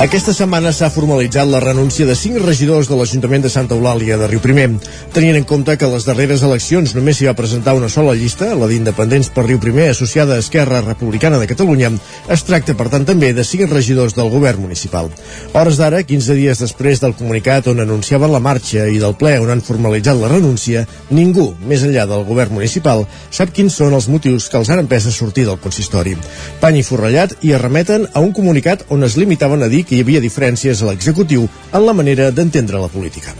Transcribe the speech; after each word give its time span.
Aquesta 0.00 0.32
setmana 0.32 0.70
s'ha 0.72 0.88
formalitzat 0.88 1.44
la 1.52 1.58
renúncia 1.60 2.06
de 2.08 2.14
cinc 2.16 2.38
regidors 2.40 2.88
de 2.88 2.96
l'Ajuntament 2.96 3.42
de 3.44 3.50
Santa 3.52 3.76
Eulàlia 3.76 4.16
de 4.16 4.28
Riu 4.30 4.40
Primer, 4.40 4.70
tenint 5.12 5.36
en 5.36 5.44
compte 5.44 5.74
que 5.76 5.88
les 5.92 6.06
darreres 6.08 6.40
eleccions 6.46 6.94
només 6.96 7.18
s'hi 7.18 7.26
va 7.28 7.34
presentar 7.36 7.74
una 7.76 7.90
sola 7.92 8.14
llista, 8.16 8.48
la 8.56 8.64
d'Independents 8.70 9.28
per 9.34 9.44
Riu 9.44 9.60
Primer, 9.60 9.90
associada 9.92 10.38
a 10.38 10.40
Esquerra 10.40 10.80
Republicana 10.86 11.36
de 11.36 11.48
Catalunya. 11.50 11.90
Es 12.32 12.44
tracta, 12.48 12.72
per 12.78 12.86
tant, 12.88 13.04
també 13.10 13.34
de 13.36 13.44
cinc 13.44 13.68
regidors 13.68 14.16
del 14.16 14.30
govern 14.32 14.62
municipal. 14.64 15.10
Hores 15.52 15.76
d'ara, 15.76 16.00
15 16.00 16.38
dies 16.38 16.64
després 16.64 17.04
del 17.04 17.12
comunicat 17.20 17.68
on 17.68 17.84
anunciaven 17.84 18.32
la 18.32 18.40
marxa 18.40 18.88
i 18.88 18.96
del 19.04 19.18
ple 19.20 19.34
on 19.44 19.52
han 19.52 19.60
formalitzat 19.60 20.16
la 20.16 20.32
renúncia, 20.32 20.86
ningú, 21.10 21.50
més 21.68 21.84
enllà 21.84 22.08
del 22.08 22.24
govern 22.24 22.56
municipal, 22.56 23.04
sap 23.28 23.52
quins 23.52 23.76
són 23.76 23.92
els 24.00 24.08
motius 24.08 24.48
que 24.48 24.56
els 24.64 24.72
han 24.72 24.80
empès 24.86 25.12
a 25.12 25.14
sortir 25.18 25.44
del 25.50 25.60
consistori. 25.60 26.16
Pany 26.64 26.80
i 26.80 26.88
forrellat 26.88 27.36
i 27.44 27.52
arremeten 27.52 28.08
a 28.14 28.24
un 28.24 28.32
comunicat 28.32 28.88
on 28.88 29.04
es 29.04 29.20
limitaven 29.20 29.68
a 29.68 29.68
dir 29.68 29.84
que 29.90 29.98
hi 29.98 30.04
havia 30.06 30.22
diferències 30.22 30.80
a 30.80 30.92
l'executiu 30.92 31.48
en 31.74 31.82
la 31.82 31.96
manera 31.98 32.30
d'entendre 32.30 32.78
la 32.78 32.88
política. 32.92 33.34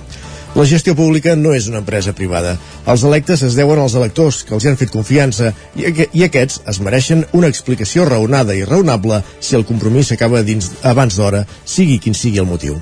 La 0.58 0.64
gestió 0.66 0.96
pública 0.98 1.36
no 1.38 1.52
és 1.54 1.68
una 1.70 1.78
empresa 1.78 2.10
privada. 2.12 2.56
Els 2.90 3.04
electes 3.06 3.44
es 3.46 3.54
deuen 3.54 3.78
als 3.78 3.94
electors, 3.94 4.40
que 4.42 4.56
els 4.56 4.66
han 4.66 4.78
fet 4.80 4.90
confiança, 4.90 5.52
i, 5.78 5.86
aqu 5.92 6.08
i 6.10 6.24
aquests 6.26 6.64
es 6.72 6.80
mereixen 6.82 7.22
una 7.38 7.46
explicació 7.54 8.08
raonada 8.08 8.56
i 8.58 8.64
raonable 8.66 9.22
si 9.38 9.54
el 9.54 9.66
compromís 9.68 10.10
s'acaba 10.10 10.42
abans 10.90 11.20
d'hora, 11.20 11.44
sigui 11.62 12.00
quin 12.02 12.18
sigui 12.18 12.42
el 12.42 12.50
motiu. 12.50 12.80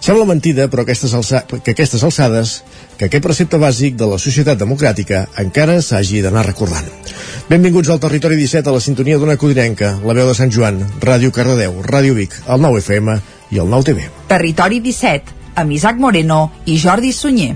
Sembla 0.00 0.26
mentida, 0.28 0.68
però 0.70 0.84
aquestes 0.84 1.14
alça 1.14 1.42
que 1.48 1.72
aquestes 1.74 2.04
alçades, 2.06 2.62
que 2.98 3.08
aquest 3.08 3.24
precepte 3.24 3.58
bàsic 3.60 3.96
de 3.98 4.06
la 4.10 4.18
societat 4.22 4.60
democràtica 4.60 5.24
encara 5.42 5.80
s'hagi 5.82 6.22
d'anar 6.24 6.46
recordant. 6.46 6.86
Benvinguts 7.48 7.90
al 7.90 8.00
Territori 8.02 8.38
17 8.38 8.70
a 8.70 8.76
la 8.76 8.84
sintonia 8.84 9.18
d'una 9.18 9.38
codinenca, 9.40 9.96
la 10.04 10.14
veu 10.14 10.28
de 10.28 10.36
Sant 10.38 10.52
Joan, 10.54 10.80
Ràdio 11.02 11.32
Cardedeu, 11.34 11.82
Ràdio 11.82 12.14
Vic, 12.18 12.36
el 12.46 12.62
9 12.62 12.84
FM 12.84 13.18
i 13.50 13.62
el 13.64 13.70
9 13.72 13.90
TV. 13.90 14.08
Territori 14.30 14.82
17, 14.84 15.36
amb 15.56 15.72
Isaac 15.72 15.98
Moreno 15.98 16.44
i 16.66 16.78
Jordi 16.78 17.12
Sunyer. 17.12 17.54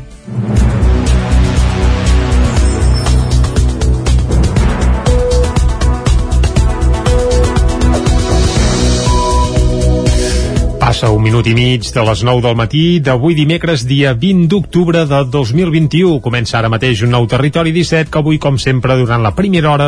Passa 10.92 11.08
un 11.08 11.22
minut 11.24 11.46
i 11.48 11.54
mig 11.56 11.86
de 11.88 12.02
les 12.04 12.20
9 12.20 12.42
del 12.44 12.56
matí 12.58 12.80
d'avui 13.00 13.32
dimecres, 13.32 13.86
dia 13.88 14.10
20 14.12 14.44
d'octubre 14.52 15.06
de 15.08 15.20
2021. 15.32 16.18
Comença 16.20 16.58
ara 16.58 16.68
mateix 16.68 17.00
un 17.06 17.14
nou 17.14 17.24
Territori 17.24 17.72
17 17.72 18.10
que 18.12 18.20
avui, 18.20 18.36
com 18.36 18.58
sempre, 18.60 18.98
durant 19.00 19.24
la 19.24 19.30
primera 19.32 19.70
hora 19.70 19.86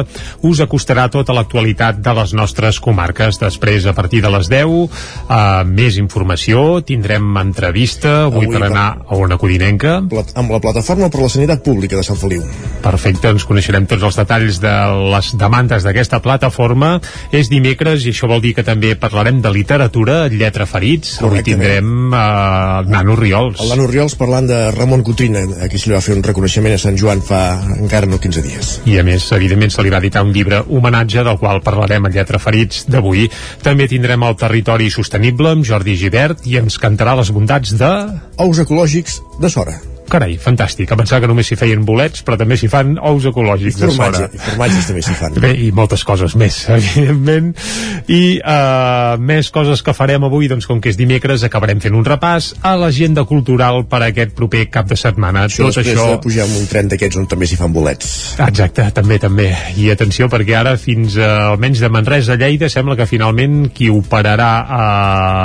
us 0.48 0.62
acostarà 0.64 1.04
tota 1.12 1.36
l'actualitat 1.36 1.98
de 2.00 2.14
les 2.16 2.32
nostres 2.32 2.78
comarques. 2.80 3.36
Després, 3.36 3.84
a 3.84 3.92
partir 3.92 4.22
de 4.24 4.30
les 4.32 4.48
10, 4.48 4.64
uh, 4.64 5.60
més 5.68 5.98
informació, 6.00 6.80
tindrem 6.80 7.36
entrevista 7.36 8.14
avui, 8.30 8.46
avui 8.46 8.56
per 8.56 8.70
anar 8.70 8.86
a 9.04 9.20
una 9.20 9.36
codinenca. 9.36 9.98
Amb 10.00 10.56
la 10.56 10.62
Plataforma 10.64 11.12
per 11.12 11.20
la 11.20 11.30
Sanitat 11.36 11.60
Pública 11.68 12.00
de 12.00 12.06
Sant 12.08 12.16
Feliu. 12.16 12.48
Perfecte, 12.80 13.28
ens 13.28 13.44
coneixerem 13.44 13.84
tots 13.92 14.08
els 14.08 14.22
detalls 14.22 14.62
de 14.64 14.74
les 15.12 15.34
demandes 15.36 15.84
d'aquesta 15.84 16.22
plataforma. 16.24 16.96
És 17.28 17.52
dimecres 17.52 18.08
i 18.08 18.16
això 18.16 18.32
vol 18.32 18.40
dir 18.40 18.56
que 18.56 18.64
també 18.64 18.96
parlarem 18.96 19.44
de 19.44 19.52
literatura, 19.52 20.22
lletra 20.32 20.64
ferida, 20.64 20.93
ferits. 20.94 21.22
Avui 21.22 21.42
tindrem 21.42 22.12
uh, 22.12 22.80
el 22.80 22.88
Nano 22.90 23.16
Riols. 23.16 23.60
El 23.60 23.68
Nano 23.68 23.86
Riols 23.86 24.14
parlant 24.18 24.46
de 24.46 24.70
Ramon 24.74 25.02
Cotrina, 25.02 25.44
a 25.60 25.68
qui 25.68 25.78
se 25.78 25.90
li 25.90 25.96
va 25.96 26.02
fer 26.04 26.16
un 26.16 26.22
reconeixement 26.24 26.74
a 26.74 26.80
Sant 26.80 26.98
Joan 27.00 27.22
fa 27.24 27.42
encara 27.78 28.06
no 28.10 28.18
15 28.18 28.44
dies. 28.44 28.74
I 28.90 28.98
a 29.00 29.06
més, 29.06 29.26
evidentment, 29.36 29.72
se 29.74 29.84
li 29.84 29.92
va 29.92 30.02
editar 30.02 30.24
un 30.24 30.34
llibre 30.34 30.62
homenatge 30.68 31.24
del 31.26 31.40
qual 31.40 31.62
parlarem 31.64 32.06
a 32.06 32.12
Lletra 32.14 32.40
Ferits 32.42 32.84
d'avui. 32.90 33.28
També 33.64 33.88
tindrem 33.90 34.22
el 34.26 34.38
territori 34.40 34.90
sostenible 34.90 35.54
amb 35.54 35.66
Jordi 35.66 35.96
Givert 35.98 36.46
i 36.46 36.60
ens 36.62 36.78
cantarà 36.82 37.16
les 37.18 37.32
bondats 37.34 37.74
de... 37.78 37.92
Ous 38.44 38.58
ecològics 38.60 39.20
de 39.40 39.50
Sora. 39.50 39.78
Carai, 40.10 40.36
fantàstic. 40.40 40.90
A 40.92 40.98
pensar 40.98 41.20
que 41.22 41.28
només 41.30 41.48
s'hi 41.48 41.56
feien 41.58 41.84
bolets, 41.86 42.22
però 42.26 42.36
també 42.40 42.58
s'hi 42.60 42.68
fan 42.70 42.94
ous 43.00 43.24
ecològics 43.30 43.78
I 43.78 43.86
formatge, 43.88 44.28
I 44.36 44.40
formatges 44.42 44.88
també 44.90 45.02
s'hi 45.04 45.16
fan. 45.18 45.38
Bé, 45.40 45.52
i 45.64 45.70
moltes 45.74 46.04
coses 46.06 46.36
més, 46.38 46.58
evidentment. 46.76 47.52
I 48.12 48.22
uh, 48.38 49.16
més 49.18 49.48
coses 49.54 49.82
que 49.84 49.94
farem 49.96 50.26
avui, 50.28 50.48
doncs 50.52 50.68
com 50.70 50.82
que 50.84 50.92
és 50.92 50.98
dimecres, 51.00 51.46
acabarem 51.46 51.80
fent 51.82 51.96
un 51.96 52.04
repàs 52.06 52.52
a 52.62 52.74
l'agenda 52.78 53.24
cultural 53.28 53.84
per 53.88 54.02
a 54.02 54.10
aquest 54.12 54.34
proper 54.36 54.66
cap 54.74 54.90
de 54.90 54.98
setmana. 55.00 55.46
Això 55.48 55.70
Tot 55.70 55.80
això... 55.82 56.08
de 56.12 56.20
pujar 56.24 56.44
amb 56.48 56.60
un 56.60 56.68
tren 56.70 56.92
d'aquests 56.92 57.22
on 57.22 57.28
també 57.30 57.48
s'hi 57.48 57.58
fan 57.60 57.72
bolets. 57.74 58.12
Exacte, 58.44 58.86
també, 58.94 59.18
també. 59.22 59.48
I 59.80 59.88
atenció, 59.94 60.28
perquè 60.32 60.58
ara 60.60 60.76
fins 60.80 61.16
a, 61.16 61.30
almenys 61.54 61.80
de 61.80 61.92
Manresa 61.92 62.36
a 62.36 62.40
Lleida 62.40 62.68
sembla 62.72 62.98
que 62.98 63.08
finalment 63.08 63.70
qui 63.74 63.88
operarà 63.92 64.52
a 64.68 64.84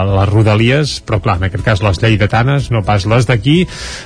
les 0.10 0.30
rodalies, 0.34 1.00
però 1.06 1.22
clar, 1.24 1.40
en 1.40 1.48
aquest 1.50 1.66
cas 1.66 1.84
les 1.86 2.04
lleidatanes, 2.04 2.70
no 2.76 2.84
pas 2.86 3.08
les 3.10 3.28
d'aquí, 3.30 3.62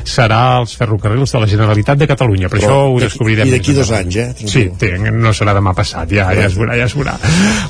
serà 0.08 0.43
als 0.44 0.76
ferrocarrils 0.80 1.34
de 1.34 1.42
la 1.44 1.50
Generalitat 1.50 2.00
de 2.02 2.08
Catalunya, 2.10 2.50
però 2.52 2.62
això 2.62 2.80
ho 2.92 3.00
descobrirem. 3.02 3.50
I 3.50 3.56
d'aquí 3.56 3.76
dos 3.78 3.92
anys, 3.96 4.20
eh? 4.22 4.28
Sí, 4.44 4.66
té, 4.80 4.94
no 5.00 5.34
serà 5.36 5.56
demà 5.58 5.76
passat, 5.78 6.12
ja, 6.12 6.30
ja 6.36 6.48
es 6.50 6.58
veurà, 6.60 6.78
ja 6.80 6.88
es 6.90 6.96
veurà. 6.98 7.16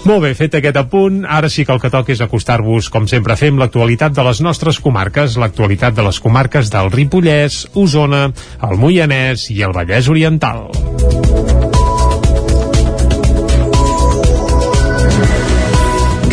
Molt 0.10 0.26
bé, 0.26 0.34
fet 0.40 0.60
aquest 0.60 0.80
apunt, 0.82 1.24
ara 1.26 1.52
sí 1.54 1.66
que 1.68 1.76
el 1.76 1.82
que 1.84 1.94
toca 1.94 2.14
és 2.16 2.24
acostar-vos, 2.26 2.90
com 2.94 3.08
sempre 3.12 3.38
fem, 3.40 3.60
l'actualitat 3.62 4.16
de 4.16 4.28
les 4.28 4.44
nostres 4.46 4.82
comarques, 4.84 5.38
l'actualitat 5.42 5.98
de 5.98 6.08
les 6.10 6.22
comarques 6.24 6.72
del 6.74 6.92
Ripollès, 6.94 7.64
Osona, 7.80 8.28
el 8.70 8.80
Moianès 8.82 9.50
i 9.54 9.62
el 9.64 9.76
Vallès 9.76 10.10
Oriental. 10.12 10.68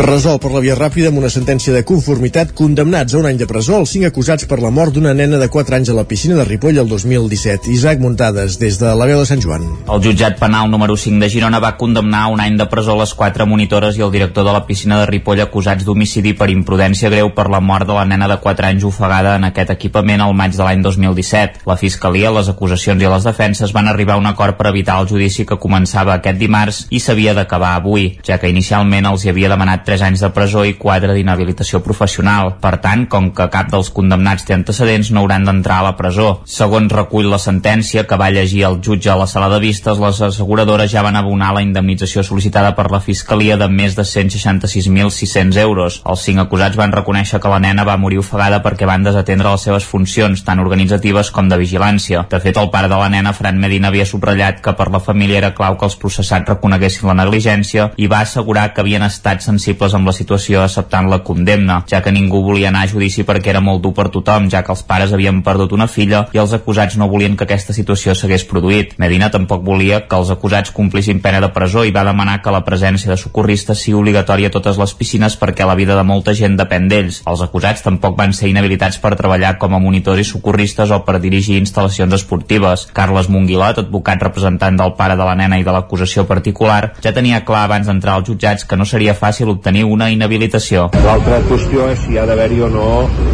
Resol 0.01 0.39
per 0.41 0.49
la 0.49 0.61
via 0.63 0.73
ràpida 0.73 1.11
amb 1.11 1.19
una 1.19 1.29
sentència 1.29 1.75
de 1.75 1.83
conformitat 1.85 2.55
condemnats 2.57 3.13
a 3.13 3.19
un 3.19 3.27
any 3.29 3.37
de 3.37 3.45
presó 3.45 3.75
els 3.77 3.91
cinc 3.93 4.07
acusats 4.07 4.47
per 4.49 4.57
la 4.57 4.71
mort 4.73 4.95
d'una 4.95 5.11
nena 5.13 5.37
de 5.37 5.47
4 5.53 5.75
anys 5.77 5.91
a 5.91 5.93
la 5.93 6.07
piscina 6.09 6.39
de 6.39 6.45
Ripoll 6.47 6.79
el 6.81 6.87
2017. 6.89 7.69
Isaac 7.69 8.01
Muntades, 8.01 8.55
des 8.57 8.79
de 8.81 8.89
la 8.97 9.05
veu 9.05 9.19
de 9.19 9.27
Sant 9.29 9.43
Joan. 9.43 9.67
El 9.85 10.01
jutjat 10.01 10.39
penal 10.39 10.71
número 10.73 10.95
5 10.97 11.21
de 11.21 11.29
Girona 11.29 11.59
va 11.61 11.75
condemnar 11.77 12.23
un 12.33 12.41
any 12.41 12.57
de 12.57 12.65
presó 12.71 12.95
les 12.97 13.13
quatre 13.13 13.45
monitores 13.45 13.99
i 13.99 14.01
el 14.01 14.09
director 14.15 14.47
de 14.47 14.55
la 14.55 14.63
piscina 14.65 14.97
de 15.03 15.05
Ripoll 15.11 15.43
acusats 15.45 15.85
d'homicidi 15.85 16.33
per 16.33 16.49
imprudència 16.49 17.13
greu 17.13 17.29
per 17.37 17.45
la 17.53 17.61
mort 17.61 17.85
de 17.85 17.93
la 17.93 18.07
nena 18.09 18.31
de 18.31 18.39
4 18.41 18.71
anys 18.71 18.87
ofegada 18.89 19.35
en 19.37 19.45
aquest 19.51 19.75
equipament 19.75 20.25
al 20.25 20.33
maig 20.33 20.57
de 20.57 20.65
l'any 20.65 20.81
2017. 20.81 21.61
La 21.69 21.77
Fiscalia, 21.77 22.33
les 22.33 22.49
acusacions 22.49 23.05
i 23.05 23.13
les 23.13 23.29
defenses 23.29 23.75
van 23.77 23.91
arribar 23.93 24.17
a 24.17 24.23
un 24.25 24.31
acord 24.33 24.57
per 24.57 24.71
evitar 24.73 24.97
el 24.97 25.13
judici 25.13 25.45
que 25.45 25.61
començava 25.61 26.17
aquest 26.17 26.41
dimarts 26.41 26.87
i 26.89 27.05
s'havia 27.05 27.37
d'acabar 27.37 27.75
avui, 27.77 28.15
ja 28.25 28.41
que 28.41 28.49
inicialment 28.49 29.13
els 29.13 29.29
hi 29.29 29.35
havia 29.35 29.53
demanat 29.53 29.85
3 29.91 30.05
anys 30.07 30.23
de 30.23 30.31
presó 30.31 30.63
i 30.63 30.77
4 30.79 31.11
d'inhabilitació 31.11 31.81
professional. 31.83 32.53
Per 32.63 32.77
tant, 32.79 33.03
com 33.11 33.29
que 33.35 33.49
cap 33.51 33.67
dels 33.73 33.91
condemnats 33.91 34.45
té 34.47 34.55
antecedents, 34.55 35.09
no 35.11 35.25
hauran 35.25 35.43
d'entrar 35.43 35.81
a 35.81 35.87
la 35.89 35.95
presó. 35.99 36.29
Segons 36.47 36.93
recull 36.95 37.27
la 37.27 37.41
sentència 37.41 38.05
que 38.07 38.19
va 38.19 38.29
llegir 38.31 38.63
el 38.69 38.79
jutge 38.85 39.11
a 39.11 39.17
la 39.19 39.27
sala 39.27 39.49
de 39.51 39.59
vistes, 39.59 39.99
les 39.99 40.21
asseguradores 40.23 40.91
ja 40.93 41.03
van 41.03 41.17
abonar 41.19 41.51
la 41.55 41.63
indemnització 41.65 42.23
sol·licitada 42.23 42.71
per 42.77 42.87
la 42.93 43.01
Fiscalia 43.03 43.57
de 43.59 43.67
més 43.67 43.97
de 43.97 44.05
166.600 44.07 45.59
euros. 45.59 45.99
Els 46.07 46.23
cinc 46.27 46.45
acusats 46.45 46.79
van 46.79 46.95
reconèixer 46.95 47.41
que 47.43 47.51
la 47.51 47.59
nena 47.59 47.83
va 47.87 47.97
morir 47.99 48.21
ofegada 48.21 48.61
perquè 48.63 48.87
van 48.87 49.03
desatendre 49.03 49.51
les 49.51 49.67
seves 49.67 49.87
funcions, 49.91 50.45
tant 50.47 50.63
organitzatives 50.63 51.33
com 51.35 51.51
de 51.51 51.59
vigilància. 51.59 52.23
De 52.31 52.39
fet, 52.39 52.55
el 52.61 52.71
pare 52.71 52.87
de 52.87 53.01
la 53.01 53.11
nena, 53.11 53.35
Fran 53.35 53.59
Medina, 53.59 53.91
havia 53.91 54.07
subratllat 54.07 54.63
que 54.63 54.75
per 54.77 54.87
la 54.93 55.03
família 55.03 55.41
era 55.43 55.53
clau 55.57 55.75
que 55.75 55.89
els 55.89 55.99
processats 55.99 56.47
reconeguessin 56.47 57.11
la 57.11 57.17
negligència 57.25 57.91
i 57.97 58.07
va 58.07 58.23
assegurar 58.23 58.69
que 58.71 58.85
havien 58.85 59.03
estat 59.03 59.43
sensibles 59.43 59.80
sensibles 59.81 59.95
amb 59.97 60.07
la 60.07 60.13
situació 60.13 60.61
acceptant 60.61 61.09
la 61.09 61.21
condemna, 61.23 61.83
ja 61.89 62.01
que 62.01 62.11
ningú 62.11 62.41
volia 62.43 62.69
anar 62.69 62.83
a 62.85 62.89
judici 62.89 63.23
perquè 63.23 63.49
era 63.49 63.61
molt 63.61 63.81
dur 63.81 63.93
per 63.93 64.09
tothom, 64.09 64.49
ja 64.49 64.61
que 64.63 64.71
els 64.71 64.83
pares 64.83 65.13
havien 65.13 65.41
perdut 65.41 65.73
una 65.73 65.87
filla 65.87 66.27
i 66.33 66.37
els 66.37 66.53
acusats 66.53 66.97
no 66.97 67.07
volien 67.09 67.35
que 67.35 67.45
aquesta 67.45 67.73
situació 67.73 68.13
s'hagués 68.13 68.45
produït. 68.45 68.97
Medina 68.99 69.31
tampoc 69.31 69.63
volia 69.63 70.07
que 70.07 70.15
els 70.15 70.29
acusats 70.29 70.71
complissin 70.71 71.21
pena 71.21 71.41
de 71.41 71.49
presó 71.49 71.83
i 71.85 71.91
va 71.91 72.03
demanar 72.05 72.41
que 72.41 72.51
la 72.51 72.63
presència 72.63 73.09
de 73.09 73.17
socorristes 73.17 73.81
sigui 73.81 73.97
obligatòria 73.97 74.51
a 74.51 74.53
totes 74.53 74.77
les 74.77 74.93
piscines 74.93 75.37
perquè 75.37 75.65
la 75.65 75.75
vida 75.75 75.95
de 75.97 76.05
molta 76.05 76.33
gent 76.33 76.57
depèn 76.57 76.87
d'ells. 76.87 77.21
Els 77.25 77.41
acusats 77.41 77.81
tampoc 77.81 78.17
van 78.17 78.33
ser 78.33 78.51
inhabilitats 78.51 78.99
per 79.01 79.15
treballar 79.17 79.57
com 79.57 79.73
a 79.73 79.81
monitors 79.81 80.21
i 80.21 80.27
socorristes 80.27 80.91
o 80.91 81.01
per 81.05 81.19
dirigir 81.19 81.57
instal·lacions 81.59 82.13
esportives. 82.19 82.87
Carles 82.93 83.29
Monguilot, 83.29 83.81
advocat 83.81 84.21
representant 84.21 84.77
del 84.77 84.95
pare 84.99 85.17
de 85.17 85.25
la 85.25 85.35
nena 85.35 85.57
i 85.57 85.65
de 85.65 85.73
l'acusació 85.73 86.27
particular, 86.29 86.93
ja 87.01 87.15
tenia 87.15 87.43
clar 87.45 87.65
abans 87.65 87.89
d'entrar 87.89 88.19
als 88.19 88.29
jutjats 88.29 88.67
que 88.67 88.77
no 88.77 88.85
seria 88.85 89.17
fàcil 89.17 89.49
obtenir 89.49 89.70
tenir 89.71 89.85
una 89.87 90.09
inhabilitació. 90.11 90.89
L'altra 91.05 91.39
qüestió 91.47 91.87
és 91.93 92.01
si 92.03 92.17
ha 92.19 92.25
d'haver-hi 92.27 92.59
o 92.65 92.69
no 92.73 92.87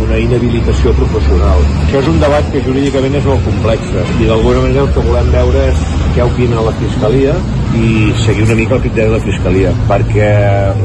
una 0.06 0.18
inhabilitació 0.22 0.94
professional. 0.98 1.64
Això 1.88 2.02
és 2.04 2.10
un 2.12 2.20
debat 2.22 2.52
que 2.54 2.62
jurídicament 2.66 3.16
és 3.18 3.26
molt 3.26 3.42
complex 3.48 3.96
i 4.22 4.28
d'alguna 4.30 4.68
manera 4.68 4.84
el 4.86 4.92
que 4.94 5.06
volem 5.08 5.32
veure 5.34 5.64
és 5.72 5.82
què 6.14 6.28
opina 6.28 6.66
la 6.68 6.74
Fiscalia 6.78 7.34
i 7.78 7.88
seguir 8.22 8.46
una 8.46 8.58
mica 8.60 8.78
el 8.78 8.84
criteri 8.86 9.10
de 9.10 9.16
la 9.16 9.24
Fiscalia, 9.24 9.72
perquè 9.90 10.30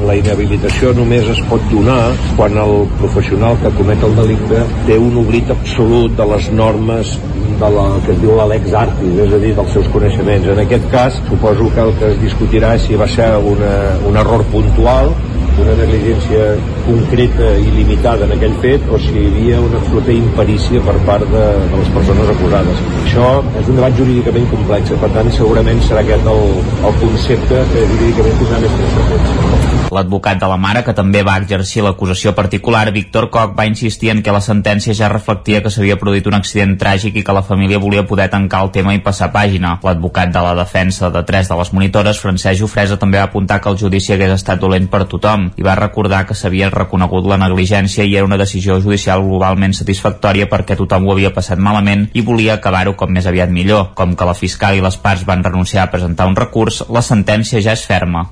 la 0.09 0.17
inhabilitació 0.17 0.95
només 0.97 1.29
es 1.35 1.43
pot 1.51 1.69
donar 1.73 2.01
quan 2.39 2.57
el 2.65 2.87
professional 3.03 3.61
que 3.61 3.75
comet 3.77 4.09
el 4.09 4.17
delicte 4.23 4.65
té 4.89 4.97
un 5.01 5.21
oblit 5.21 5.53
absolut 5.53 6.17
de 6.17 6.29
les 6.33 6.49
normes 6.57 7.13
de 7.61 7.71
la 7.77 7.85
que 8.07 8.15
es 8.17 8.23
diu 8.25 8.33
la 8.39 8.49
lex 8.51 8.73
artis, 8.75 9.13
és 9.27 9.37
a 9.37 9.43
dir, 9.45 9.53
dels 9.59 9.77
seus 9.77 9.93
coneixements. 9.93 10.49
En 10.55 10.65
aquest 10.65 10.89
cas, 10.95 11.21
suposo 11.29 11.69
que 11.77 11.85
el 11.85 11.93
que 12.01 12.09
es 12.15 12.19
discutirà 12.25 12.73
és 12.79 12.89
si 12.89 12.99
va 12.99 13.07
ser 13.11 13.29
una, 13.53 13.75
un 14.09 14.19
error 14.25 14.43
puntual 14.55 15.13
una 15.61 15.75
negligència 15.79 16.45
concreta 16.87 17.51
i 17.61 17.73
limitada 17.77 18.29
en 18.29 18.35
aquell 18.37 18.55
fet 18.65 18.87
o 18.89 19.01
si 19.03 19.13
hi 19.17 19.27
havia 19.31 19.61
una 19.65 19.81
absoluta 19.81 20.15
imperícia 20.15 20.85
per 20.87 20.97
part 21.09 21.27
de, 21.35 21.45
de 21.73 21.83
les 21.83 21.93
persones 21.97 22.33
acusades. 22.37 22.85
Això 23.03 23.29
és 23.61 23.69
un 23.69 23.81
debat 23.81 23.99
jurídicament 24.01 24.49
complex, 24.55 24.95
per 25.05 25.13
tant 25.19 25.33
segurament 25.37 25.85
serà 25.89 26.07
aquest 26.07 26.33
el, 26.37 26.47
el 26.89 26.99
concepte 27.05 27.67
que 27.75 27.87
jurídicament 27.95 28.41
tindrà 28.43 28.65
més 28.65 28.81
transcendència. 28.81 29.62
L'advocat 29.93 30.39
de 30.41 30.49
la 30.49 30.57
mare, 30.57 30.81
que 30.87 30.95
també 30.97 31.21
va 31.21 31.35
exercir 31.37 31.83
l'acusació 31.85 32.33
particular, 32.33 32.87
Víctor 32.95 33.27
Koch, 33.31 33.53
va 33.59 33.67
insistir 33.69 34.09
en 34.09 34.23
que 34.25 34.33
la 34.33 34.41
sentència 34.41 34.95
ja 34.97 35.11
reflectia 35.13 35.61
que 35.61 35.69
s'havia 35.75 35.99
produït 36.01 36.31
un 36.31 36.37
accident 36.39 36.79
tràgic 36.81 37.19
i 37.21 37.25
que 37.27 37.35
la 37.37 37.43
família 37.45 37.81
volia 37.83 38.07
poder 38.09 38.31
tancar 38.33 38.63
el 38.65 38.73
tema 38.73 38.95
i 38.97 39.03
passar 39.05 39.29
pàgina. 39.35 39.75
L'advocat 39.85 40.33
de 40.33 40.41
la 40.47 40.55
defensa 40.57 41.11
de 41.13 41.23
tres 41.29 41.53
de 41.53 41.61
les 41.61 41.73
monitores, 41.77 42.23
Francesc 42.25 42.63
Jofresa, 42.63 42.97
també 42.97 43.21
va 43.21 43.29
apuntar 43.29 43.61
que 43.61 43.69
el 43.69 43.77
judici 43.85 44.17
hagués 44.17 44.33
estat 44.39 44.65
dolent 44.65 44.89
per 44.89 45.05
tothom 45.05 45.51
i 45.61 45.69
va 45.69 45.77
recordar 45.77 46.25
que 46.27 46.39
s'havia 46.39 46.73
reconegut 46.73 47.29
la 47.29 47.41
negligència 47.45 48.09
i 48.09 48.17
era 48.17 48.25
una 48.25 48.41
decisió 48.41 48.81
judicial 48.81 49.21
globalment 49.29 49.77
satisfactòria 49.77 50.49
perquè 50.49 50.79
tothom 50.81 51.05
ho 51.05 51.13
havia 51.19 51.35
passat 51.37 51.61
malament 51.61 52.09
i 52.15 52.25
volia 52.25 52.57
acabar-ho 52.57 52.97
com 52.97 53.13
més 53.13 53.29
aviat 53.29 53.53
millor. 53.53 53.91
Com 53.93 54.17
que 54.17 54.25
la 54.25 54.39
fiscal 54.39 54.79
i 54.79 54.85
les 54.85 54.97
parts 54.97 55.29
van 55.29 55.45
renunciar 55.45 55.85
a 55.85 55.91
presentar 55.93 56.33
un 56.33 56.39
recurs, 56.39 56.87
la 56.89 57.05
sentència 57.05 57.61
ja 57.61 57.77
és 57.77 57.85
ferma. 57.85 58.31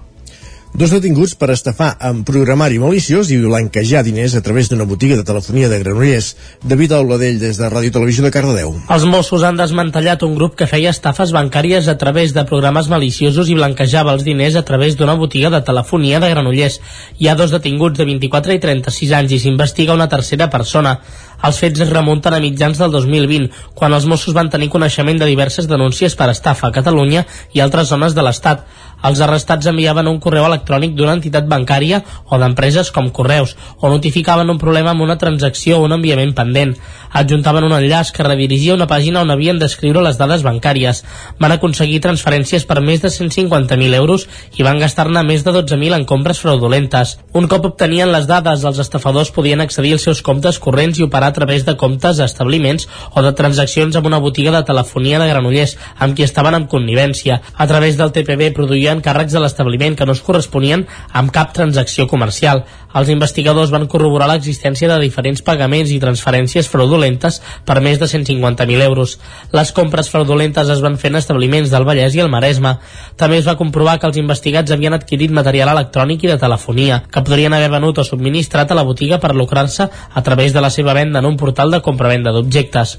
Dos 0.71 0.93
detinguts 0.95 1.33
per 1.35 1.49
estafar 1.51 1.89
amb 2.07 2.23
programari 2.23 2.79
maliciós 2.79 3.33
i 3.35 3.41
blanquejar 3.43 4.05
diners 4.07 4.37
a 4.39 4.41
través 4.41 4.69
d'una 4.71 4.87
botiga 4.87 5.17
de 5.19 5.25
telefonia 5.27 5.69
de 5.69 5.81
Granollers. 5.83 6.29
David 6.63 6.93
Auladell, 6.95 7.41
des 7.43 7.59
de 7.59 7.71
Ràdio 7.73 7.91
Televisió 7.97 8.23
de 8.23 8.31
Cardedeu. 8.31 8.77
Els 8.87 9.07
Mossos 9.11 9.43
han 9.43 9.59
desmantellat 9.59 10.23
un 10.23 10.37
grup 10.39 10.55
que 10.55 10.69
feia 10.71 10.93
estafes 10.95 11.35
bancàries 11.35 11.91
a 11.91 11.97
través 11.99 12.37
de 12.37 12.47
programes 12.47 12.87
maliciosos 12.89 13.51
i 13.51 13.57
blanquejava 13.59 14.15
els 14.15 14.23
diners 14.23 14.55
a 14.55 14.63
través 14.63 14.95
d'una 14.95 15.19
botiga 15.19 15.51
de 15.51 15.61
telefonia 15.67 16.23
de 16.23 16.31
Granollers. 16.31 16.79
Hi 17.19 17.29
ha 17.29 17.35
dos 17.35 17.51
detinguts 17.51 17.99
de 17.99 18.07
24 18.07 18.55
i 18.55 18.63
36 18.63 19.17
anys 19.19 19.35
i 19.35 19.41
s'investiga 19.43 19.99
una 19.99 20.09
tercera 20.09 20.49
persona. 20.55 21.01
Els 21.47 21.59
fets 21.63 21.81
es 21.81 21.89
remunten 21.89 22.35
a 22.37 22.41
mitjans 22.43 22.77
del 22.81 22.93
2020, 22.93 23.49
quan 23.75 23.95
els 23.97 24.05
Mossos 24.05 24.37
van 24.37 24.51
tenir 24.53 24.69
coneixement 24.69 25.17
de 25.21 25.29
diverses 25.29 25.69
denúncies 25.71 26.17
per 26.17 26.29
estafa 26.29 26.69
a 26.69 26.75
Catalunya 26.75 27.25
i 27.57 27.63
altres 27.65 27.89
zones 27.89 28.17
de 28.17 28.25
l'Estat. 28.27 28.67
Els 29.09 29.21
arrestats 29.25 29.65
enviaven 29.71 30.11
un 30.11 30.19
correu 30.21 30.45
electrònic 30.45 30.93
d'una 30.93 31.15
entitat 31.17 31.47
bancària 31.49 32.03
o 32.29 32.37
d'empreses 32.37 32.91
com 32.93 33.09
Correus, 33.17 33.55
o 33.81 33.89
notificaven 33.89 34.53
un 34.53 34.59
problema 34.61 34.93
amb 34.93 35.01
una 35.07 35.17
transacció 35.17 35.79
o 35.79 35.87
un 35.87 35.95
enviament 35.97 36.35
pendent. 36.37 36.75
Adjuntaven 37.17 37.65
un 37.65 37.73
enllaç 37.73 38.13
que 38.13 38.27
redirigia 38.27 38.77
una 38.77 38.89
pàgina 38.91 39.23
on 39.25 39.33
havien 39.33 39.59
d'escriure 39.59 40.05
les 40.05 40.21
dades 40.21 40.45
bancàries. 40.45 41.01
Van 41.41 41.57
aconseguir 41.57 42.03
transferències 42.05 42.69
per 42.69 42.83
més 42.85 43.01
de 43.01 43.09
150.000 43.09 43.97
euros 43.97 44.29
i 44.59 44.69
van 44.69 44.79
gastar-ne 44.79 45.25
més 45.25 45.47
de 45.49 45.57
12.000 45.57 45.97
en 45.97 46.05
compres 46.05 46.45
fraudulentes. 46.45 47.17
Un 47.33 47.49
cop 47.49 47.73
obtenien 47.73 48.13
les 48.13 48.29
dades, 48.29 48.69
els 48.69 48.85
estafadors 48.85 49.33
podien 49.33 49.65
accedir 49.65 49.97
als 49.97 50.05
seus 50.05 50.21
comptes 50.21 50.61
corrents 50.61 51.01
i 51.01 51.09
operar 51.09 51.30
a 51.31 51.37
través 51.37 51.65
de 51.65 51.77
comptes 51.81 52.21
a 52.21 52.27
establiments 52.29 52.89
o 53.15 53.25
de 53.25 53.33
transaccions 53.39 53.97
amb 53.97 54.11
una 54.11 54.21
botiga 54.21 54.53
de 54.57 54.65
telefonia 54.67 55.23
de 55.23 55.31
Granollers, 55.31 55.77
amb 55.99 56.19
qui 56.19 56.27
estaven 56.27 56.59
en 56.59 56.67
connivència. 56.71 57.41
A 57.57 57.67
través 57.71 57.97
del 57.97 58.13
TPB 58.13 58.51
produïen 58.57 59.03
càrrecs 59.05 59.33
de 59.33 59.43
l'establiment 59.43 59.97
que 59.97 60.07
no 60.07 60.17
es 60.17 60.25
corresponien 60.27 60.87
amb 61.15 61.33
cap 61.35 61.55
transacció 61.57 62.09
comercial. 62.11 62.65
Els 62.97 63.11
investigadors 63.13 63.71
van 63.71 63.87
corroborar 63.91 64.27
l'existència 64.31 64.89
de 64.91 64.99
diferents 65.03 65.43
pagaments 65.47 65.93
i 65.95 66.01
transferències 66.03 66.69
fraudulentes 66.71 67.39
per 67.67 67.79
més 67.85 68.01
de 68.03 68.09
150.000 68.11 68.83
euros. 68.87 69.17
Les 69.55 69.71
compres 69.77 70.11
fraudulentes 70.11 70.73
es 70.75 70.83
van 70.83 70.99
fer 70.99 71.13
en 71.13 71.21
establiments 71.21 71.71
del 71.71 71.87
Vallès 71.87 72.19
i 72.19 72.25
el 72.25 72.33
Maresme. 72.33 72.77
També 73.17 73.39
es 73.39 73.47
va 73.47 73.59
comprovar 73.61 73.99
que 74.01 74.11
els 74.11 74.19
investigats 74.19 74.75
havien 74.75 74.99
adquirit 74.99 75.31
material 75.31 75.71
electrònic 75.71 76.27
i 76.27 76.35
de 76.35 76.39
telefonia, 76.43 77.03
que 77.07 77.23
podrien 77.23 77.55
haver 77.55 77.71
venut 77.71 78.03
o 78.03 78.07
subministrat 78.07 78.71
a 78.71 78.79
la 78.79 78.87
botiga 78.87 79.23
per 79.23 79.35
lucrar-se 79.35 79.87
a 79.91 80.23
través 80.27 80.53
de 80.53 80.61
la 80.61 80.71
seva 80.71 80.95
venda 80.95 81.23
en 81.23 81.31
un 81.31 81.39
portal 81.39 81.71
de 81.71 81.83
compravenda 81.87 82.35
d'objectes. 82.35 82.99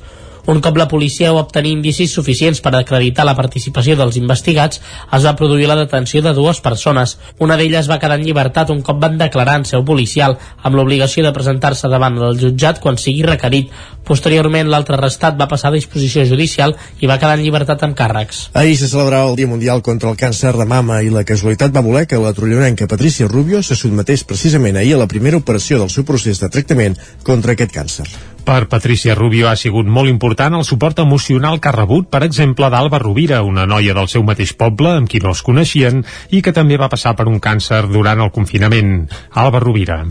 Un 0.49 0.61
cop 0.61 0.77
la 0.77 0.87
policia 0.89 1.31
va 1.35 1.43
obtenir 1.45 1.75
indicis 1.75 2.13
suficients 2.17 2.61
per 2.65 2.73
acreditar 2.75 3.25
la 3.27 3.35
participació 3.37 3.95
dels 3.99 4.17
investigats, 4.17 4.81
es 5.13 5.25
va 5.27 5.35
produir 5.37 5.67
la 5.69 5.77
detenció 5.77 6.21
de 6.25 6.33
dues 6.33 6.61
persones. 6.65 7.17
Una 7.39 7.57
d'elles 7.59 7.89
va 7.89 7.99
quedar 8.01 8.17
en 8.17 8.25
llibertat 8.25 8.71
un 8.73 8.81
cop 8.81 8.97
van 9.01 9.19
declarar 9.19 9.59
en 9.59 9.67
seu 9.69 9.85
policial, 9.85 10.37
amb 10.63 10.75
l'obligació 10.75 11.23
de 11.25 11.33
presentar-se 11.35 11.91
davant 11.91 12.17
del 12.17 12.39
jutjat 12.41 12.81
quan 12.81 12.97
sigui 12.97 13.21
requerit. 13.27 13.69
Posteriorment, 14.07 14.69
l'altre 14.71 14.97
arrestat 14.97 15.37
va 15.39 15.47
passar 15.51 15.69
a 15.69 15.77
disposició 15.77 16.25
judicial 16.25 16.73
i 16.99 17.09
va 17.09 17.19
quedar 17.21 17.37
en 17.37 17.45
llibertat 17.45 17.85
amb 17.85 17.95
càrrecs. 17.97 18.47
Ahir 18.57 18.75
se 18.79 18.89
celebrava 18.89 19.29
el 19.29 19.37
Dia 19.37 19.47
Mundial 19.51 19.85
contra 19.85 20.09
el 20.09 20.17
Càncer 20.17 20.55
de 20.57 20.65
Mama 20.65 21.01
i 21.05 21.13
la 21.13 21.23
casualitat 21.27 21.75
va 21.75 21.85
voler 21.85 22.07
que 22.09 22.19
la 22.19 22.33
trollonenca 22.33 22.89
Patricia 22.89 23.29
Rubio 23.29 23.61
se 23.63 23.77
sotmetés 23.77 24.25
precisament 24.25 24.81
ahir 24.81 24.97
a 24.97 25.03
la 25.05 25.09
primera 25.11 25.37
operació 25.37 25.79
del 25.79 25.93
seu 25.93 26.07
procés 26.07 26.41
de 26.41 26.49
tractament 26.49 26.97
contra 27.23 27.53
aquest 27.53 27.77
càncer. 27.77 28.09
Per 28.45 28.65
Patricia 28.67 29.13
Rubio 29.13 29.49
ha 29.49 29.55
sigut 29.55 29.85
molt 29.85 30.09
important 30.09 30.55
el 30.57 30.65
suport 30.65 30.99
emocional 31.03 31.59
que 31.61 31.69
ha 31.69 31.75
rebut, 31.75 32.07
per 32.09 32.23
exemple, 32.25 32.69
d'Alba 32.73 32.97
Rovira, 32.99 33.43
una 33.45 33.67
noia 33.69 33.93
del 33.93 34.09
seu 34.09 34.25
mateix 34.25 34.55
poble, 34.57 34.95
amb 34.97 35.09
qui 35.09 35.21
no 35.21 35.35
es 35.35 35.43
coneixien, 35.45 36.01
i 36.33 36.41
que 36.41 36.53
també 36.55 36.79
va 36.81 36.89
passar 36.89 37.13
per 37.15 37.27
un 37.29 37.37
càncer 37.39 37.83
durant 37.91 38.23
el 38.25 38.33
confinament. 38.33 39.05
Alba 39.37 39.61
Rovira. 39.61 40.01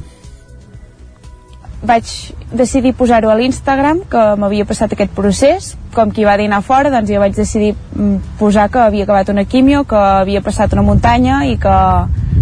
Vaig 1.82 2.06
decidir 2.53 2.93
posar-ho 2.94 3.32
a 3.32 3.37
l'Instagram, 3.41 4.05
que 4.11 4.25
m'havia 4.38 4.69
passat 4.69 4.94
aquest 4.94 5.15
procés. 5.17 5.73
Com 5.97 6.12
qui 6.15 6.29
va 6.29 6.37
dinar 6.38 6.62
fora, 6.62 6.93
doncs 6.93 7.11
jo 7.11 7.23
vaig 7.23 7.35
decidir 7.35 7.73
mm, 7.75 8.37
posar 8.38 8.69
que 8.71 8.85
havia 8.85 9.09
acabat 9.09 9.33
una 9.35 9.47
quimio, 9.49 9.83
que 9.88 9.99
havia 9.99 10.44
passat 10.44 10.76
una 10.76 10.87
muntanya 10.87 11.43
i 11.50 11.56
que 11.59 11.76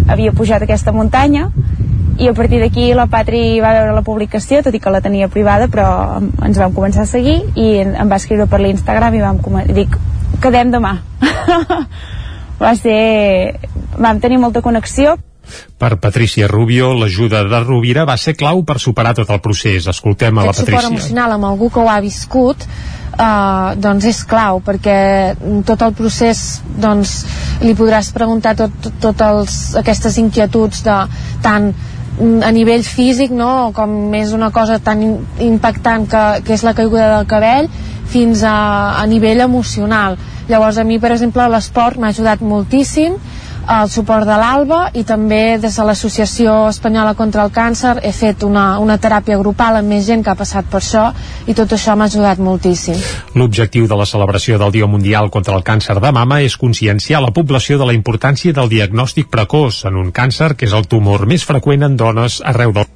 havia 0.09 0.37
pujat 0.37 0.67
aquesta 0.67 0.93
muntanya 0.93 1.49
i 2.19 2.29
a 2.29 2.35
partir 2.35 2.59
d'aquí 2.61 2.91
la 2.99 3.07
Patri 3.07 3.61
va 3.63 3.73
veure 3.77 3.95
la 3.95 4.03
publicació, 4.07 4.61
tot 4.67 4.75
i 4.75 4.81
que 4.83 4.91
la 4.91 5.01
tenia 5.05 5.31
privada, 5.31 5.69
però 5.71 6.19
ens 6.19 6.59
vam 6.59 6.75
començar 6.75 7.05
a 7.07 7.11
seguir 7.11 7.39
i 7.55 7.69
em 7.85 8.11
va 8.11 8.19
escriure 8.19 8.49
per 8.51 8.61
l'Instagram 8.63 9.15
i 9.15 9.23
vam 9.23 9.41
dic, 9.71 9.95
quedem 10.43 10.75
demà. 10.75 10.99
va 12.65 12.75
ser... 12.75 12.99
vam 13.97 14.21
tenir 14.21 14.39
molta 14.43 14.63
connexió. 14.63 15.17
Per 15.79 15.95
Patricia 15.97 16.49
Rubio, 16.51 16.93
l'ajuda 16.93 17.45
de 17.49 17.61
Rovira 17.65 18.05
va 18.05 18.19
ser 18.21 18.35
clau 18.37 18.65
per 18.69 18.77
superar 18.83 19.15
tot 19.17 19.31
el 19.33 19.41
procés. 19.41 19.87
Escoltem 19.89 20.39
a 20.39 20.45
la 20.45 20.53
Patricia. 20.53 20.83
suport 20.83 20.93
emocional 20.93 21.39
amb 21.39 21.49
algú 21.49 21.71
que 21.73 21.81
ho 21.81 21.89
ha 21.89 22.01
viscut 22.05 22.67
Uh, 23.19 23.73
doncs 23.75 24.05
és 24.07 24.19
clau 24.31 24.61
perquè 24.63 25.35
tot 25.67 25.81
el 25.83 25.95
procés 25.99 26.61
doncs 26.79 27.25
li 27.65 27.73
podràs 27.75 28.13
preguntar 28.15 28.53
tot, 28.55 28.77
tot, 28.79 28.95
tot 29.03 29.25
els, 29.27 29.57
aquestes 29.81 30.21
inquietuds 30.23 30.85
de 30.87 30.99
tant 31.43 31.73
a 32.19 32.51
nivell 32.55 32.83
físic 32.83 33.31
no? 33.31 33.71
com 33.75 34.15
és 34.19 34.33
una 34.35 34.51
cosa 34.51 34.79
tan 34.83 35.03
impactant 35.45 36.09
que, 36.11 36.25
que 36.47 36.57
és 36.57 36.65
la 36.67 36.75
caiguda 36.75 37.11
del 37.17 37.29
cabell 37.31 37.69
fins 38.09 38.43
a, 38.43 38.99
a 38.99 39.05
nivell 39.07 39.45
emocional 39.45 40.19
llavors 40.49 40.79
a 40.79 40.85
mi 40.89 40.99
per 40.99 41.13
exemple 41.15 41.47
l'esport 41.53 42.01
m'ha 42.01 42.11
ajudat 42.15 42.43
moltíssim 42.43 43.19
el 43.69 43.91
suport 43.93 44.25
de 44.25 44.37
l'ALBA 44.41 44.79
i 44.97 45.03
també 45.05 45.59
des 45.61 45.77
de 45.77 45.85
l'Associació 45.85 46.55
Espanyola 46.71 47.13
contra 47.19 47.45
el 47.45 47.53
Càncer 47.53 47.99
he 48.03 48.13
fet 48.17 48.43
una, 48.47 48.79
una 48.81 48.97
teràpia 48.97 49.37
grupal 49.41 49.77
amb 49.81 49.93
més 49.93 50.07
gent 50.09 50.25
que 50.25 50.33
ha 50.33 50.39
passat 50.39 50.71
per 50.73 50.81
això 50.81 51.05
i 51.47 51.57
tot 51.59 51.75
això 51.77 51.97
m'ha 51.97 52.09
ajudat 52.09 52.41
moltíssim. 52.41 52.97
L'objectiu 53.37 53.89
de 53.91 53.99
la 54.01 54.09
celebració 54.09 54.59
del 54.59 54.73
Dia 54.73 54.89
Mundial 54.89 55.29
contra 55.31 55.57
el 55.57 55.67
Càncer 55.69 55.99
de 56.01 56.13
Mama 56.13 56.41
és 56.41 56.57
conscienciar 56.57 57.21
la 57.25 57.35
població 57.35 57.79
de 57.79 57.91
la 57.91 57.97
importància 57.97 58.57
del 58.57 58.73
diagnòstic 58.73 59.29
precoç 59.29 59.85
en 59.91 60.01
un 60.01 60.13
càncer 60.13 60.55
que 60.57 60.69
és 60.69 60.73
el 60.73 60.89
tumor 60.89 61.27
més 61.29 61.45
freqüent 61.45 61.85
en 61.85 62.01
dones 62.01 62.41
arreu 62.45 62.73
del 62.73 62.89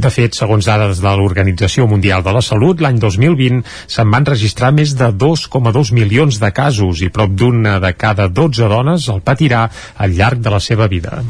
de 0.00 0.10
fet, 0.12 0.36
segons 0.38 0.66
dades 0.66 1.00
de 1.02 1.12
l'Organització 1.18 1.86
Mundial 1.90 2.22
de 2.24 2.34
la 2.36 2.42
Salut, 2.44 2.80
l'any 2.80 3.00
2020 3.02 3.62
se'n 3.90 4.12
van 4.14 4.28
registrar 4.28 4.72
més 4.76 4.94
de 4.96 5.10
2,2 5.12 5.92
milions 5.96 6.40
de 6.40 6.52
casos 6.56 7.02
i 7.04 7.10
prop 7.12 7.34
d'una 7.34 7.78
de 7.82 7.92
cada 7.98 8.28
12 8.28 8.70
dones 8.70 9.08
el 9.12 9.20
patirà 9.20 9.66
al 9.96 10.16
llarg 10.16 10.40
de 10.40 10.54
la 10.56 10.60
seva 10.60 10.88
vida. 10.88 11.20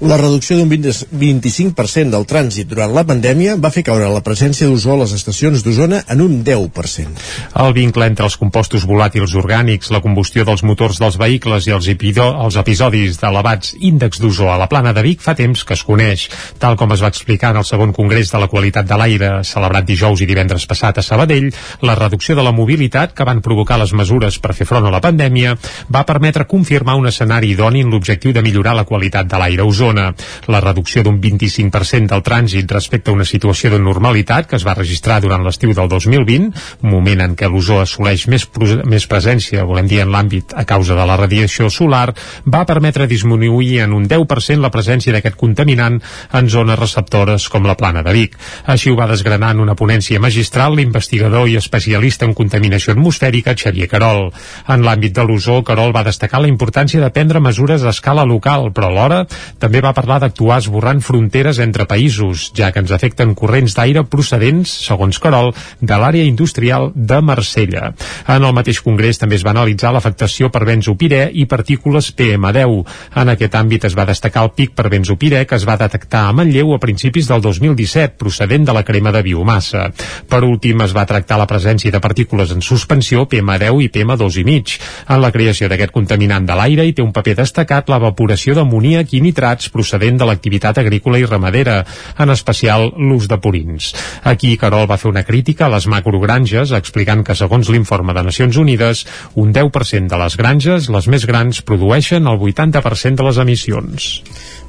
La 0.00 0.16
reducció 0.16 0.56
d'un 0.56 0.70
25% 0.72 2.08
del 2.08 2.22
trànsit 2.24 2.70
durant 2.70 2.94
la 2.96 3.02
pandèmia 3.04 3.58
va 3.60 3.68
fer 3.68 3.82
caure 3.84 4.06
la 4.08 4.22
presència 4.24 4.64
d'ozó 4.64 4.94
a 4.94 5.02
les 5.02 5.10
estacions 5.12 5.60
d'Osona 5.60 5.98
en 6.08 6.22
un 6.24 6.38
10%. 6.40 7.18
El 7.60 7.74
vincle 7.76 8.06
entre 8.08 8.24
els 8.24 8.38
compostos 8.40 8.86
volàtils 8.88 9.34
orgànics, 9.36 9.90
la 9.92 10.00
combustió 10.00 10.46
dels 10.48 10.64
motors 10.64 10.96
dels 11.02 11.18
vehicles 11.20 11.68
i 11.68 11.74
els, 11.76 11.88
epido, 11.92 12.24
els 12.46 12.56
episodis 12.56 13.18
d'elevats 13.20 13.74
índexs 13.76 14.22
d'ozó 14.22 14.48
a 14.48 14.56
la 14.62 14.70
plana 14.72 14.94
de 14.96 15.02
Vic 15.04 15.20
fa 15.20 15.34
temps 15.36 15.66
que 15.68 15.76
es 15.76 15.84
coneix, 15.84 16.24
tal 16.56 16.80
com 16.80 16.96
es 16.96 17.04
va 17.04 17.12
explicar 17.12 17.52
en 17.52 17.60
el 17.60 17.68
segon 17.68 17.92
congrés 17.92 18.32
de 18.32 18.40
la 18.40 18.48
qualitat 18.48 18.88
de 18.88 18.96
l'aire 18.96 19.30
celebrat 19.44 19.84
dijous 19.84 20.24
i 20.24 20.30
divendres 20.32 20.64
passat 20.64 20.96
a 20.96 21.04
Sabadell, 21.04 21.52
la 21.84 21.98
reducció 22.00 22.38
de 22.40 22.46
la 22.48 22.56
mobilitat 22.56 23.12
que 23.12 23.28
van 23.28 23.44
provocar 23.44 23.76
les 23.84 23.92
mesures 23.92 24.40
per 24.40 24.56
fer 24.56 24.64
front 24.64 24.88
a 24.88 24.96
la 24.96 25.04
pandèmia 25.04 25.58
va 25.92 26.06
permetre 26.08 26.48
confirmar 26.48 26.96
un 26.96 27.12
escenari 27.12 27.52
idoni 27.52 27.84
en 27.84 27.92
l'objectiu 27.92 28.32
de 28.32 28.40
millorar 28.40 28.78
la 28.80 28.88
qualitat 28.88 29.28
de 29.28 29.44
l'aire 29.44 29.60
a 29.60 29.68
Osona. 29.90 30.14
La 30.46 30.60
reducció 30.60 31.02
d'un 31.02 31.20
25% 31.20 32.10
del 32.10 32.22
trànsit 32.22 32.70
respecte 32.70 33.10
a 33.10 33.14
una 33.14 33.24
situació 33.24 33.70
de 33.70 33.78
normalitat 33.78 34.48
que 34.48 34.56
es 34.56 34.66
va 34.66 34.74
registrar 34.74 35.20
durant 35.20 35.42
l'estiu 35.44 35.72
del 35.74 35.88
2020, 35.88 36.50
moment 36.82 37.20
en 37.24 37.34
què 37.36 37.48
l'ozó 37.50 37.80
assoleix 37.82 38.26
més, 38.30 38.46
més 38.84 39.06
presència, 39.10 39.64
volem 39.64 39.88
dir, 39.90 40.00
en 40.04 40.12
l'àmbit 40.12 40.54
a 40.54 40.64
causa 40.64 40.94
de 40.94 41.06
la 41.06 41.16
radiació 41.18 41.70
solar, 41.70 42.14
va 42.46 42.64
permetre 42.66 43.08
disminuir 43.10 43.80
en 43.84 43.94
un 43.96 44.06
10% 44.08 44.60
la 44.60 44.70
presència 44.70 45.12
d'aquest 45.12 45.36
contaminant 45.36 46.00
en 46.32 46.48
zones 46.48 46.78
receptores 46.78 47.48
com 47.48 47.66
la 47.66 47.76
plana 47.76 48.04
de 48.06 48.14
Vic. 48.14 48.36
Així 48.66 48.90
ho 48.90 48.98
va 48.98 49.10
desgranar 49.10 49.52
en 49.54 49.64
una 49.64 49.76
ponència 49.78 50.20
magistral 50.20 50.76
l'investigador 50.76 51.48
i 51.48 51.58
especialista 51.58 52.26
en 52.26 52.34
contaminació 52.34 52.94
atmosfèrica 52.94 53.56
Xavier 53.58 53.88
Carol. 53.90 54.28
En 54.70 54.84
l'àmbit 54.86 55.16
de 55.16 55.26
l'ozó, 55.26 55.60
Carol 55.66 55.94
va 55.96 56.06
destacar 56.06 56.40
la 56.42 56.50
importància 56.50 57.00
de 57.02 57.10
prendre 57.10 57.40
mesures 57.42 57.82
a 57.82 57.94
escala 57.94 58.24
local, 58.24 58.70
però 58.74 58.90
alhora 58.90 59.24
també 59.58 59.79
va 59.84 59.94
parlar 59.96 60.20
d'actuar 60.22 60.58
esborrant 60.60 61.00
fronteres 61.04 61.60
entre 61.62 61.86
països, 61.88 62.50
ja 62.56 62.70
que 62.72 62.82
ens 62.82 62.92
afecten 62.94 63.34
corrents 63.38 63.74
d'aire 63.76 64.04
procedents, 64.10 64.70
segons 64.86 65.18
Carol, 65.22 65.52
de 65.80 65.98
l'àrea 66.00 66.26
industrial 66.26 66.90
de 66.94 67.20
Marsella. 67.20 67.92
En 68.28 68.44
el 68.44 68.54
mateix 68.56 68.80
congrés 68.84 69.20
també 69.20 69.38
es 69.38 69.44
va 69.46 69.54
analitzar 69.54 69.92
l'afectació 69.94 70.50
per 70.50 70.64
benzopirè 70.68 71.22
i 71.32 71.46
partícules 71.50 72.10
PM10. 72.16 72.76
En 73.22 73.32
aquest 73.32 73.56
àmbit 73.58 73.86
es 73.88 73.96
va 73.98 74.08
destacar 74.08 74.44
el 74.46 74.52
pic 74.56 74.74
per 74.76 74.88
benzopirè 74.92 75.44
que 75.46 75.56
es 75.58 75.66
va 75.68 75.78
detectar 75.80 76.26
a 76.28 76.34
Manlleu 76.36 76.74
a 76.74 76.80
principis 76.82 77.28
del 77.30 77.40
2017, 77.44 78.18
procedent 78.18 78.66
de 78.68 78.76
la 78.76 78.84
crema 78.84 79.12
de 79.14 79.22
biomassa. 79.22 79.88
Per 80.28 80.42
últim, 80.44 80.82
es 80.84 80.94
va 80.96 81.06
tractar 81.06 81.38
la 81.40 81.48
presència 81.50 81.92
de 81.92 82.02
partícules 82.02 82.52
en 82.52 82.62
suspensió 82.62 83.26
PM10 83.30 83.82
i 83.86 83.90
PM2,5. 83.94 84.78
En 85.08 85.22
la 85.22 85.32
creació 85.32 85.70
d'aquest 85.70 85.94
contaminant 85.94 86.46
de 86.46 86.56
l'aire 86.58 86.86
hi 86.86 86.94
té 86.96 87.02
un 87.02 87.14
paper 87.16 87.38
destacat 87.42 87.88
l'evaporació 87.90 88.54
d'amoníac 88.58 89.14
i 89.14 89.22
nitrats 89.24 89.69
procedent 89.72 90.18
de 90.20 90.28
l'activitat 90.28 90.78
agrícola 90.82 91.20
i 91.20 91.26
ramadera, 91.28 91.80
en 92.18 92.34
especial 92.34 92.90
l'ús 92.96 93.28
de 93.30 93.38
purins. 93.40 93.92
Aquí 94.24 94.56
Carol 94.60 94.88
va 94.90 94.98
fer 95.00 95.10
una 95.10 95.24
crítica 95.24 95.66
a 95.66 95.72
les 95.72 95.86
macrogranges, 95.90 96.74
explicant 96.76 97.24
que 97.26 97.36
segons 97.38 97.70
l'informe 97.70 98.14
de 98.16 98.24
Nacions 98.26 98.58
Unides, 98.60 99.04
un 99.34 99.52
10% 99.56 100.10
de 100.10 100.20
les 100.24 100.36
granges, 100.36 100.90
les 100.90 101.10
més 101.10 101.26
grans, 101.26 101.62
produeixen 101.62 102.26
el 102.26 102.38
80% 102.38 103.20
de 103.20 103.28
les 103.28 103.40
emissions. 103.44 104.10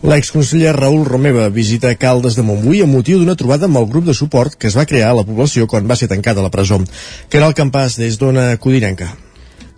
L'exconseller 0.02 0.74
Raül 0.74 1.04
Romeva 1.06 1.50
visita 1.54 1.94
Caldes 1.96 2.38
de 2.38 2.46
Montbui 2.46 2.82
amb 2.82 2.98
motiu 2.98 3.20
d'una 3.22 3.38
trobada 3.38 3.70
amb 3.70 3.78
el 3.82 3.90
grup 3.92 4.08
de 4.10 4.18
suport 4.18 4.58
que 4.58 4.72
es 4.72 4.78
va 4.78 4.88
crear 4.90 5.12
a 5.12 5.20
la 5.20 5.28
població 5.28 5.68
quan 5.70 5.90
va 5.90 6.00
ser 6.00 6.10
tancada 6.10 6.42
la 6.42 6.54
presó. 6.54 6.82
Caral 7.30 7.54
Campàs, 7.58 8.00
des 8.02 8.18
d'Ona 8.18 8.56
Codinenca. 8.58 9.14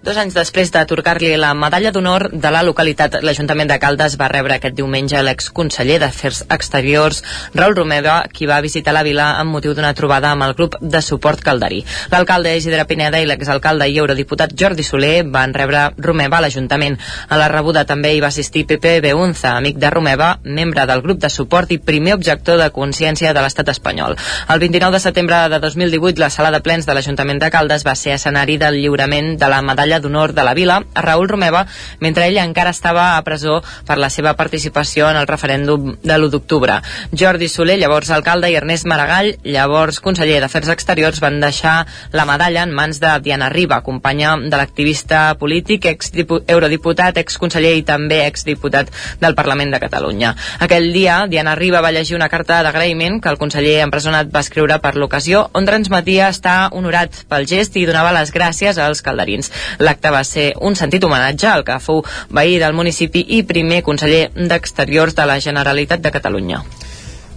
Dos 0.04 0.18
anys 0.20 0.34
després 0.36 0.68
d'atorgar-li 0.68 1.30
la 1.40 1.54
medalla 1.56 1.94
d'honor 1.96 2.26
de 2.36 2.50
la 2.52 2.60
localitat, 2.68 3.14
l'Ajuntament 3.24 3.70
de 3.70 3.78
Caldes 3.80 4.18
va 4.20 4.28
rebre 4.28 4.58
aquest 4.58 4.74
diumenge 4.76 5.22
l'exconseller 5.24 5.96
d'Afers 6.02 6.42
Exteriors, 6.52 7.22
Raül 7.56 7.78
Romeva, 7.78 8.18
qui 8.28 8.50
va 8.50 8.58
visitar 8.66 8.92
la 8.92 9.06
vila 9.08 9.30
amb 9.40 9.56
motiu 9.56 9.72
d'una 9.72 9.94
trobada 9.96 10.34
amb 10.36 10.44
el 10.44 10.56
grup 10.58 10.76
de 10.82 11.02
suport 11.02 11.40
calderí. 11.40 11.86
L'alcalde 12.12 12.52
Isidre 12.60 12.84
Pineda 12.90 13.22
i 13.24 13.30
l'exalcalde 13.30 13.88
i 13.88 13.96
eurodiputat 14.02 14.58
Jordi 14.60 14.84
Soler 14.84 15.22
van 15.38 15.56
rebre 15.56 15.86
Romeva 15.96 16.42
a 16.42 16.44
l'Ajuntament. 16.44 17.00
A 17.30 17.40
la 17.40 17.48
rebuda 17.48 17.86
també 17.88 18.12
hi 18.12 18.20
va 18.20 18.34
assistir 18.36 18.66
Pepe 18.68 18.98
Beunza, 19.08 19.56
amic 19.56 19.80
de 19.80 19.94
Romeva, 19.96 20.34
membre 20.44 20.84
del 20.92 21.06
grup 21.08 21.24
de 21.24 21.32
suport 21.32 21.72
i 21.72 21.80
primer 21.80 22.18
objector 22.18 22.60
de 22.60 22.68
consciència 22.76 23.32
de 23.32 23.46
l'estat 23.48 23.72
espanyol. 23.72 24.20
El 24.50 24.60
29 24.68 25.00
de 25.00 25.04
setembre 25.08 25.48
de 25.48 25.64
2018, 25.64 26.20
la 26.20 26.30
sala 26.30 26.52
de 26.52 26.60
plens 26.60 26.92
de 26.92 27.00
l'Ajuntament 27.00 27.40
de 27.40 27.54
Caldes 27.56 27.88
va 27.88 27.96
ser 27.96 28.20
escenari 28.20 28.60
del 28.60 28.82
lliurament 28.84 29.38
de 29.40 29.48
la 29.48 29.64
medalla 29.64 29.93
medalla 29.94 30.00
d'honor 30.00 30.34
de 30.34 30.44
la 30.44 30.54
vila 30.54 30.84
a 30.94 31.02
Raül 31.02 31.28
Romeva 31.28 31.66
mentre 32.00 32.28
ell 32.28 32.38
encara 32.38 32.72
estava 32.72 33.18
a 33.18 33.24
presó 33.24 33.62
per 33.86 33.98
la 33.98 34.10
seva 34.10 34.34
participació 34.36 35.10
en 35.10 35.18
el 35.18 35.28
referèndum 35.28 35.96
de 36.02 36.18
l'1 36.18 36.30
d'octubre. 36.30 36.82
Jordi 37.12 37.48
Soler, 37.48 37.78
llavors 37.80 38.10
alcalde, 38.12 38.50
i 38.50 38.56
Ernest 38.56 38.86
Maragall, 38.86 39.36
llavors 39.44 40.00
conseller 40.00 40.40
d'Afers 40.42 40.70
Exteriors, 40.70 41.20
van 41.22 41.40
deixar 41.40 41.86
la 42.12 42.26
medalla 42.26 42.64
en 42.64 42.74
mans 42.74 43.00
de 43.00 43.12
Diana 43.22 43.50
Riba, 43.50 43.82
companya 43.84 44.36
de 44.38 44.58
l'activista 44.58 45.36
polític, 45.40 45.86
ex-eurodiputat, 45.86 47.18
exconseller 47.18 47.76
i 47.78 47.84
també 47.84 48.24
exdiputat 48.26 48.90
del 49.22 49.36
Parlament 49.36 49.74
de 49.74 49.82
Catalunya. 49.84 50.34
Aquell 50.60 50.92
dia, 50.94 51.26
Diana 51.28 51.56
Riba 51.56 51.82
va 51.82 51.94
llegir 51.94 52.18
una 52.18 52.30
carta 52.30 52.62
d'agraïment 52.64 53.20
que 53.22 53.30
el 53.30 53.38
conseller 53.38 53.82
empresonat 53.84 54.32
va 54.34 54.44
escriure 54.44 54.80
per 54.80 54.96
l'ocasió, 54.96 55.48
on 55.54 55.68
transmetia 55.68 56.30
estar 56.30 56.70
honorat 56.72 57.24
pel 57.30 57.48
gest 57.50 57.78
i 57.78 57.86
donava 57.90 58.14
les 58.16 58.34
gràcies 58.34 58.80
als 58.82 59.04
calderins. 59.06 59.52
L'acte 59.84 60.12
va 60.16 60.24
ser 60.28 60.52
un 60.62 60.78
sentit 60.80 61.04
homenatge 61.04 61.50
al 61.52 61.66
que 61.68 61.80
fou 61.84 62.04
veí 62.32 62.58
del 62.62 62.78
municipi 62.78 63.26
i 63.38 63.44
primer 63.50 63.84
conseller 63.84 64.30
d'Exteriors 64.36 65.18
de 65.20 65.28
la 65.30 65.40
Generalitat 65.44 66.04
de 66.04 66.12
Catalunya. 66.18 66.64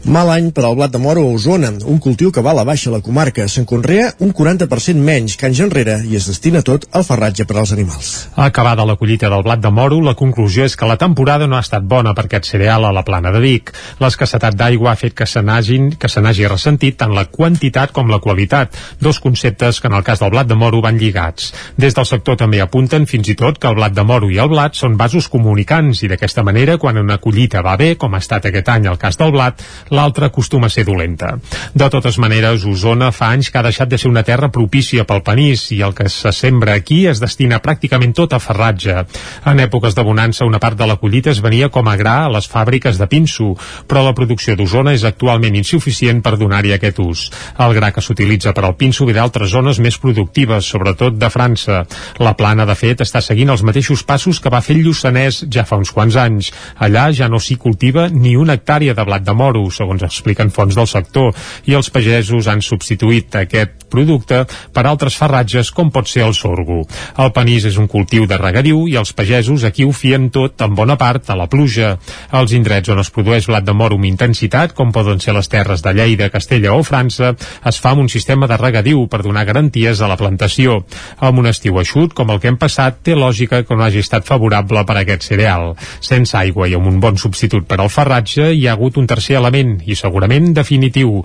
Mal 0.07 0.29
any 0.31 0.53
per 0.55 0.63
al 0.63 0.77
blat 0.79 0.93
de 0.95 1.01
moro 1.03 1.25
a 1.27 1.31
Osona, 1.35 1.73
un 1.91 1.97
cultiu 1.99 2.31
que 2.31 2.43
va 2.45 2.53
a 2.53 2.55
la 2.55 2.63
baixa 2.63 2.91
a 2.91 2.93
la 2.93 3.01
comarca. 3.03 3.49
Se'n 3.51 3.65
conrea 3.67 4.13
un 4.23 4.31
40% 4.31 5.03
menys 5.03 5.35
que 5.35 5.49
anys 5.49 5.59
enrere 5.65 5.97
i 6.07 6.15
es 6.15 6.29
destina 6.31 6.61
tot 6.63 6.85
al 6.95 7.03
farratge 7.03 7.43
per 7.43 7.57
als 7.59 7.73
animals. 7.75 8.11
Acabada 8.39 8.85
la 8.87 8.95
collita 9.01 9.27
del 9.33 9.43
blat 9.43 9.59
de 9.65 9.73
moro, 9.75 9.99
la 9.99 10.15
conclusió 10.15 10.63
és 10.63 10.77
que 10.79 10.87
la 10.87 10.95
temporada 10.97 11.49
no 11.51 11.57
ha 11.59 11.65
estat 11.65 11.83
bona 11.83 12.13
per 12.15 12.29
aquest 12.29 12.47
cereal 12.53 12.87
a 12.87 12.93
la 12.95 13.03
plana 13.03 13.33
de 13.35 13.41
Vic. 13.43 13.73
L'escassetat 13.99 14.55
d'aigua 14.55 14.93
ha 14.93 15.01
fet 15.01 15.17
que 15.19 15.27
se 15.27 15.43
n'hagi 15.43 16.47
ressentit 16.47 17.01
tant 17.03 17.11
la 17.11 17.27
quantitat 17.27 17.91
com 17.91 18.07
la 18.07 18.21
qualitat, 18.23 18.79
dos 19.03 19.19
conceptes 19.19 19.81
que 19.81 19.91
en 19.91 19.99
el 19.99 20.07
cas 20.07 20.23
del 20.23 20.31
blat 20.31 20.47
de 20.47 20.55
moro 20.55 20.85
van 20.87 21.03
lligats. 21.03 21.51
Des 21.75 21.99
del 21.99 22.07
sector 22.07 22.39
també 22.39 22.63
apunten 22.63 23.09
fins 23.11 23.27
i 23.27 23.35
tot 23.35 23.59
que 23.59 23.67
el 23.67 23.81
blat 23.81 23.99
de 23.99 24.07
moro 24.07 24.31
i 24.31 24.39
el 24.39 24.55
blat 24.55 24.79
són 24.79 24.95
vasos 24.95 25.27
comunicants 25.27 26.05
i 26.07 26.15
d'aquesta 26.15 26.47
manera, 26.47 26.79
quan 26.79 27.03
una 27.03 27.19
collita 27.19 27.67
va 27.67 27.75
bé, 27.75 27.97
com 27.99 28.15
ha 28.15 28.23
estat 28.23 28.47
aquest 28.47 28.71
any 28.71 28.87
el 28.87 29.03
cas 29.03 29.19
del 29.19 29.35
blat, 29.35 29.67
l'altra 29.97 30.29
acostuma 30.31 30.69
a 30.69 30.73
ser 30.73 30.85
dolenta. 30.87 31.35
De 31.75 31.89
totes 31.93 32.19
maneres, 32.23 32.65
Osona 32.69 33.11
fa 33.13 33.33
anys 33.35 33.51
que 33.51 33.59
ha 33.59 33.65
deixat 33.67 33.91
de 33.91 33.99
ser 33.99 34.11
una 34.11 34.25
terra 34.27 34.51
propícia 34.53 35.07
pel 35.09 35.23
panís 35.27 35.67
i 35.75 35.81
el 35.83 35.95
que 35.97 36.09
se 36.13 36.33
sembra 36.33 36.77
aquí 36.77 37.07
es 37.11 37.21
destina 37.23 37.61
pràcticament 37.65 38.15
tot 38.17 38.37
a 38.37 38.41
ferratge. 38.43 39.07
En 39.47 39.63
èpoques 39.63 39.97
de 39.97 40.05
bonança, 40.07 40.47
una 40.47 40.61
part 40.63 40.79
de 40.79 40.87
la 40.87 40.99
collita 41.01 41.33
es 41.33 41.41
venia 41.43 41.71
com 41.73 41.89
a 41.89 41.97
gra 41.97 42.17
a 42.27 42.33
les 42.33 42.49
fàbriques 42.51 43.01
de 43.01 43.09
pinso, 43.11 43.55
però 43.89 44.05
la 44.05 44.15
producció 44.15 44.57
d'Osona 44.57 44.95
és 44.97 45.05
actualment 45.09 45.57
insuficient 45.57 46.23
per 46.23 46.37
donar-hi 46.37 46.75
aquest 46.77 47.01
ús. 47.03 47.27
El 47.59 47.75
gra 47.77 47.93
que 47.93 48.05
s'utilitza 48.05 48.55
per 48.57 48.67
al 48.67 48.77
pinso 48.77 49.07
ve 49.09 49.17
d'altres 49.17 49.51
zones 49.53 49.81
més 49.83 49.99
productives, 50.03 50.69
sobretot 50.69 51.17
de 51.17 51.31
França. 51.33 51.85
La 52.23 52.35
plana, 52.37 52.67
de 52.69 52.77
fet, 52.79 53.03
està 53.05 53.23
seguint 53.25 53.53
els 53.55 53.65
mateixos 53.67 54.05
passos 54.07 54.41
que 54.41 54.53
va 54.53 54.63
fer 54.65 54.77
el 54.77 54.85
Lluçanès 54.87 55.45
ja 55.53 55.65
fa 55.69 55.79
uns 55.81 55.93
quants 55.95 56.17
anys. 56.21 56.53
Allà 56.83 57.09
ja 57.17 57.31
no 57.33 57.41
s'hi 57.41 57.57
cultiva 57.61 58.09
ni 58.13 58.37
una 58.37 58.57
hectàrea 58.59 58.95
de 58.95 59.05
blat 59.07 59.25
de 59.27 59.35
moro, 59.37 59.65
segons 59.87 60.03
expliquen 60.03 60.51
fons 60.51 60.75
del 60.75 60.91
sector, 60.91 61.33
i 61.71 61.79
els 61.79 61.91
pagesos 61.95 62.51
han 62.51 62.63
substituït 62.65 63.35
aquest 63.39 63.87
producte 63.87 64.43
per 64.75 64.85
altres 64.87 65.17
farratges 65.17 65.71
com 65.75 65.93
pot 65.95 66.09
ser 66.11 66.25
el 66.27 66.35
sorgo. 66.35 66.83
El 67.23 67.33
panís 67.37 67.65
és 67.69 67.79
un 67.79 67.87
cultiu 67.91 68.27
de 68.27 68.39
regadiu 68.41 68.85
i 68.91 68.97
els 68.99 69.13
pagesos 69.17 69.65
aquí 69.65 69.87
ho 69.87 69.93
fien 69.95 70.29
tot 70.35 70.61
en 70.67 70.75
bona 70.75 70.97
part 70.99 71.31
a 71.31 71.37
la 71.39 71.47
pluja. 71.47 71.95
Els 72.35 72.55
indrets 72.57 72.91
on 72.93 73.01
es 73.03 73.13
produeix 73.15 73.47
blat 73.47 73.65
de 73.65 73.75
moro 73.77 73.97
amb 73.97 74.09
intensitat, 74.09 74.75
com 74.77 74.93
poden 74.93 75.23
ser 75.23 75.37
les 75.37 75.49
terres 75.49 75.85
de 75.85 75.95
Lleida, 75.95 76.31
Castella 76.35 76.75
o 76.75 76.83
França, 76.87 77.35
es 77.67 77.81
fa 77.81 77.95
amb 77.95 78.05
un 78.05 78.11
sistema 78.13 78.49
de 78.51 78.59
regadiu 78.59 79.07
per 79.07 79.23
donar 79.23 79.47
garanties 79.47 80.03
a 80.03 80.11
la 80.11 80.19
plantació. 80.19 80.81
Amb 81.23 81.45
un 81.45 81.51
estiu 81.53 81.79
eixut, 81.81 82.15
com 82.17 82.33
el 82.35 82.43
que 82.43 82.51
hem 82.51 82.59
passat, 82.59 83.01
té 83.07 83.15
lògica 83.15 83.63
que 83.63 83.79
no 83.79 83.87
hagi 83.87 84.03
estat 84.03 84.27
favorable 84.27 84.83
per 84.87 84.99
a 84.99 85.05
aquest 85.05 85.29
cereal. 85.31 85.75
Sense 86.01 86.37
aigua 86.37 86.69
i 86.69 86.75
amb 86.77 86.91
un 86.91 87.01
bon 87.01 87.17
substitut 87.21 87.69
per 87.69 87.79
al 87.81 87.93
farratge, 87.93 88.51
hi 88.53 88.67
ha 88.67 88.75
hagut 88.75 88.99
un 88.99 89.07
tercer 89.07 89.39
element 89.39 89.66
i 89.87 89.97
segurament 89.99 90.53
definitiu 90.57 91.23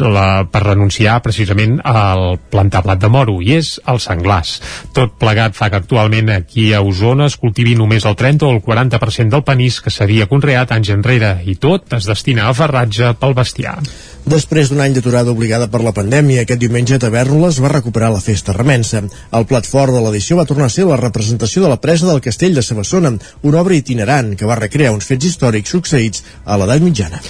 la, 0.00 0.44
per 0.50 0.62
renunciar 0.64 1.18
precisament 1.24 1.78
al 1.84 2.38
plantar 2.52 2.84
blat 2.86 3.02
de 3.02 3.10
moro 3.12 3.38
i 3.44 3.56
és 3.58 3.76
el 3.90 4.00
senglars. 4.02 4.56
Tot 4.96 5.16
plegat 5.20 5.56
fa 5.58 5.70
que 5.70 5.80
actualment 5.80 6.32
aquí 6.34 6.72
a 6.72 6.82
Osona 6.84 7.30
es 7.30 7.38
cultivi 7.40 7.76
només 7.78 8.06
el 8.08 8.18
30 8.18 8.46
o 8.46 8.52
el 8.56 8.62
40% 8.64 9.36
del 9.36 9.46
panís 9.46 9.80
que 9.80 9.94
s'havia 9.94 10.30
conreat 10.30 10.74
anys 10.76 10.92
enrere 10.94 11.38
i 11.46 11.56
tot 11.60 11.96
es 11.96 12.08
destina 12.08 12.50
a 12.50 12.54
ferratge 12.56 13.14
pel 13.20 13.36
bestiar. 13.36 13.78
Després 14.26 14.72
d'un 14.72 14.80
any 14.82 14.90
d'aturada 14.90 15.30
obligada 15.30 15.68
per 15.70 15.78
la 15.86 15.92
pandèmia, 15.94 16.42
aquest 16.42 16.58
diumenge 16.58 16.96
Tavernoles 16.98 17.60
va 17.62 17.68
recuperar 17.70 18.08
la 18.10 18.18
festa 18.18 18.50
remensa. 18.56 19.04
El 19.38 19.44
plat 19.46 19.68
fort 19.70 19.94
de 19.94 20.00
l'edició 20.02 20.34
va 20.40 20.44
tornar 20.48 20.66
a 20.66 20.72
ser 20.74 20.82
la 20.88 20.96
representació 20.98 21.62
de 21.62 21.68
la 21.70 21.76
presa 21.78 22.08
del 22.08 22.18
castell 22.24 22.58
de 22.58 22.64
Sabassona, 22.66 23.12
una 23.46 23.60
obra 23.60 23.76
itinerant 23.78 24.32
que 24.34 24.48
va 24.50 24.56
recrear 24.58 24.90
uns 24.90 25.06
fets 25.06 25.28
històrics 25.28 25.70
succeïts 25.70 26.24
a 26.42 26.56
l'edat 26.58 26.82
mitjana. 26.82 27.20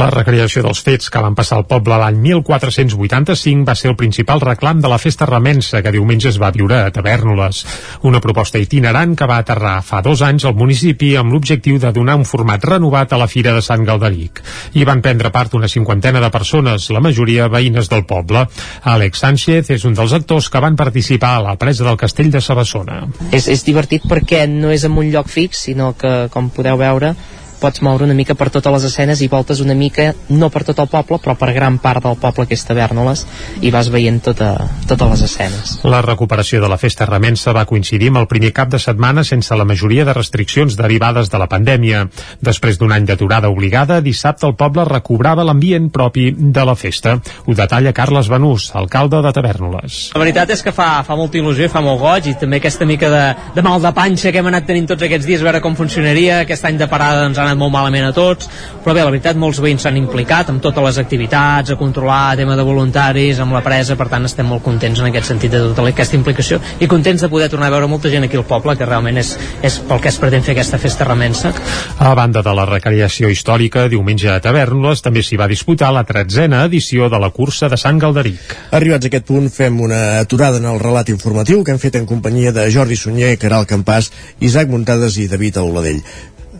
La 0.00 0.06
recreació 0.14 0.62
dels 0.64 0.80
fets 0.86 1.12
que 1.12 1.20
van 1.26 1.36
passar 1.36 1.58
al 1.58 1.66
poble 1.68 1.98
l'any 2.00 2.22
1485 2.24 3.68
va 3.68 3.76
ser 3.76 3.92
el 3.92 3.98
principal 4.00 4.40
reclam 4.40 4.80
de 4.80 4.88
la 4.88 5.00
festa 5.02 5.28
remensa 5.28 5.84
que 5.84 5.92
diumenge 5.92 6.32
es 6.32 6.40
va 6.40 6.54
viure 6.56 6.80
a 6.80 6.88
Tavernoles. 6.88 7.66
Una 8.08 8.24
proposta 8.24 8.56
itinerant 8.64 9.12
que 9.12 9.28
va 9.28 9.42
aterrar 9.44 9.82
fa 9.84 10.00
dos 10.00 10.24
anys 10.24 10.48
al 10.48 10.56
municipi 10.56 11.12
amb 11.20 11.36
l'objectiu 11.36 11.76
de 11.84 11.92
donar 11.92 12.16
un 12.16 12.24
format 12.24 12.64
renovat 12.64 13.12
a 13.12 13.20
la 13.20 13.28
Fira 13.28 13.52
de 13.52 13.60
Sant 13.60 13.84
Galderic. 13.84 14.40
Hi 14.72 14.88
van 14.88 15.04
prendre 15.04 15.28
part 15.36 15.52
una 15.60 15.68
cinquantena 15.68 16.24
de 16.24 16.32
persones 16.32 16.45
persones, 16.46 16.90
la 16.94 17.02
majoria 17.02 17.48
veïnes 17.50 17.88
del 17.90 18.04
poble. 18.06 18.44
Àlex 18.86 19.22
Sánchez 19.24 19.72
és 19.74 19.84
un 19.88 19.96
dels 19.98 20.12
actors 20.14 20.46
que 20.52 20.62
van 20.62 20.76
participar 20.78 21.32
a 21.36 21.42
la 21.42 21.56
presa 21.58 21.84
del 21.84 21.98
castell 21.98 22.30
de 22.30 22.40
Sabassona. 22.40 23.00
És, 23.34 23.48
és 23.50 23.64
divertit 23.66 24.06
perquè 24.06 24.44
no 24.46 24.70
és 24.70 24.86
en 24.86 24.94
un 24.94 25.10
lloc 25.10 25.26
fix, 25.32 25.64
sinó 25.66 25.94
que, 25.98 26.28
com 26.30 26.52
podeu 26.54 26.78
veure, 26.78 27.16
pots 27.60 27.82
moure 27.84 28.04
una 28.04 28.14
mica 28.14 28.36
per 28.38 28.50
totes 28.54 28.72
les 28.72 28.86
escenes 28.90 29.22
i 29.24 29.28
voltes 29.32 29.60
una 29.64 29.74
mica, 29.74 30.12
no 30.28 30.50
per 30.52 30.64
tot 30.68 30.80
el 30.82 30.90
poble, 30.92 31.18
però 31.22 31.36
per 31.38 31.52
gran 31.56 31.78
part 31.82 32.04
del 32.04 32.18
poble 32.20 32.46
que 32.46 32.56
és 32.56 32.64
Tavernoles, 32.66 33.24
i 33.62 33.72
vas 33.74 33.90
veient 33.92 34.20
tota, 34.22 34.52
totes 34.88 35.12
les 35.14 35.24
escenes. 35.28 35.74
La 35.84 36.02
recuperació 36.04 36.60
de 36.62 36.70
la 36.70 36.78
festa 36.80 37.06
remensa 37.08 37.54
va 37.56 37.66
coincidir 37.68 38.10
amb 38.12 38.22
el 38.22 38.28
primer 38.30 38.52
cap 38.56 38.70
de 38.72 38.80
setmana 38.82 39.24
sense 39.24 39.56
la 39.56 39.66
majoria 39.68 40.04
de 40.04 40.14
restriccions 40.16 40.76
derivades 40.76 41.30
de 41.32 41.40
la 41.40 41.48
pandèmia. 41.50 42.06
Després 42.44 42.78
d'un 42.78 42.92
any 42.92 43.06
d'aturada 43.08 43.50
obligada, 43.52 44.00
dissabte 44.04 44.46
el 44.48 44.56
poble 44.58 44.84
recobrava 44.88 45.44
l'ambient 45.46 45.90
propi 45.90 46.30
de 46.36 46.64
la 46.66 46.76
festa. 46.76 47.16
Ho 47.46 47.54
detalla 47.56 47.94
Carles 47.96 48.28
Benús, 48.32 48.70
alcalde 48.74 49.22
de 49.24 49.32
Tavernoles. 49.32 50.00
La 50.14 50.22
veritat 50.22 50.52
és 50.54 50.62
que 50.64 50.74
fa, 50.74 51.02
fa 51.06 51.16
molta 51.18 51.40
il·lusió 51.40 51.66
i 51.66 51.72
fa 51.72 51.82
molt 51.84 52.00
goig 52.02 52.30
i 52.30 52.36
també 52.38 52.60
aquesta 52.60 52.86
mica 52.88 53.10
de, 53.12 53.24
de 53.56 53.64
mal 53.64 53.80
de 53.82 53.92
panxa 53.96 54.32
que 54.32 54.42
hem 54.42 54.50
anat 54.52 54.68
tenint 54.68 54.90
tots 54.92 55.06
aquests 55.06 55.26
dies, 55.28 55.42
a 55.42 55.48
veure 55.48 55.62
com 55.64 55.76
funcionaria. 55.78 56.42
Aquest 56.44 56.66
any 56.68 56.80
de 56.80 56.88
parada 56.90 57.26
ens 57.28 57.38
ha 57.38 57.45
anat 57.46 57.60
molt 57.60 57.72
malament 57.74 58.08
a 58.08 58.12
tots, 58.16 58.50
però 58.84 58.94
bé, 58.94 59.02
la 59.02 59.10
veritat, 59.10 59.38
molts 59.40 59.58
veïns 59.62 59.86
s'han 59.86 59.96
implicat 59.98 60.50
amb 60.52 60.62
totes 60.62 60.84
les 60.84 60.98
activitats, 61.02 61.72
a 61.72 61.78
controlar 61.80 62.36
tema 62.38 62.56
de 62.58 62.64
voluntaris, 62.66 63.40
amb 63.42 63.56
la 63.56 63.62
presa, 63.64 63.96
per 63.98 64.08
tant 64.12 64.28
estem 64.28 64.46
molt 64.46 64.62
contents 64.66 65.00
en 65.00 65.08
aquest 65.08 65.30
sentit 65.32 65.54
de 65.54 65.62
tota 65.70 65.86
aquesta 65.90 66.18
implicació 66.18 66.60
i 66.80 66.88
contents 66.90 67.24
de 67.24 67.30
poder 67.32 67.48
tornar 67.50 67.70
a 67.70 67.74
veure 67.76 67.88
molta 67.90 68.10
gent 68.12 68.26
aquí 68.26 68.38
al 68.38 68.46
poble, 68.46 68.76
que 68.76 68.86
realment 68.86 69.18
és, 69.22 69.32
és 69.66 69.78
pel 69.88 70.02
que 70.02 70.10
es 70.12 70.20
pretén 70.22 70.44
fer 70.46 70.54
aquesta 70.54 70.78
festa 70.82 71.08
remensa. 71.08 71.52
A 71.98 72.14
banda 72.18 72.42
de 72.46 72.54
la 72.54 72.66
recreació 72.68 73.30
històrica, 73.32 73.86
diumenge 73.92 74.30
a 74.32 74.38
Tavernoles 74.44 75.02
també 75.04 75.24
s'hi 75.24 75.38
va 75.40 75.50
disputar 75.50 75.92
la 75.94 76.04
tretzena 76.06 76.64
edició 76.66 77.10
de 77.12 77.20
la 77.22 77.32
cursa 77.34 77.70
de 77.72 77.80
Sant 77.80 78.00
Galderic. 78.02 78.56
Arribats 78.76 79.06
a 79.06 79.12
aquest 79.12 79.28
punt, 79.28 79.50
fem 79.50 79.80
una 79.80 80.20
aturada 80.20 80.62
en 80.62 80.70
el 80.70 80.80
relat 80.82 81.10
informatiu 81.14 81.64
que 81.64 81.74
hem 81.74 81.82
fet 81.82 82.00
en 82.00 82.06
companyia 82.06 82.54
de 82.54 82.70
Jordi 82.70 82.96
Sunyer, 82.96 83.36
Caral 83.40 83.66
Campàs, 83.66 84.12
Isaac 84.40 84.72
Muntades 84.72 85.18
i 85.22 85.28
David 85.32 85.62
Auladell. 85.62 86.02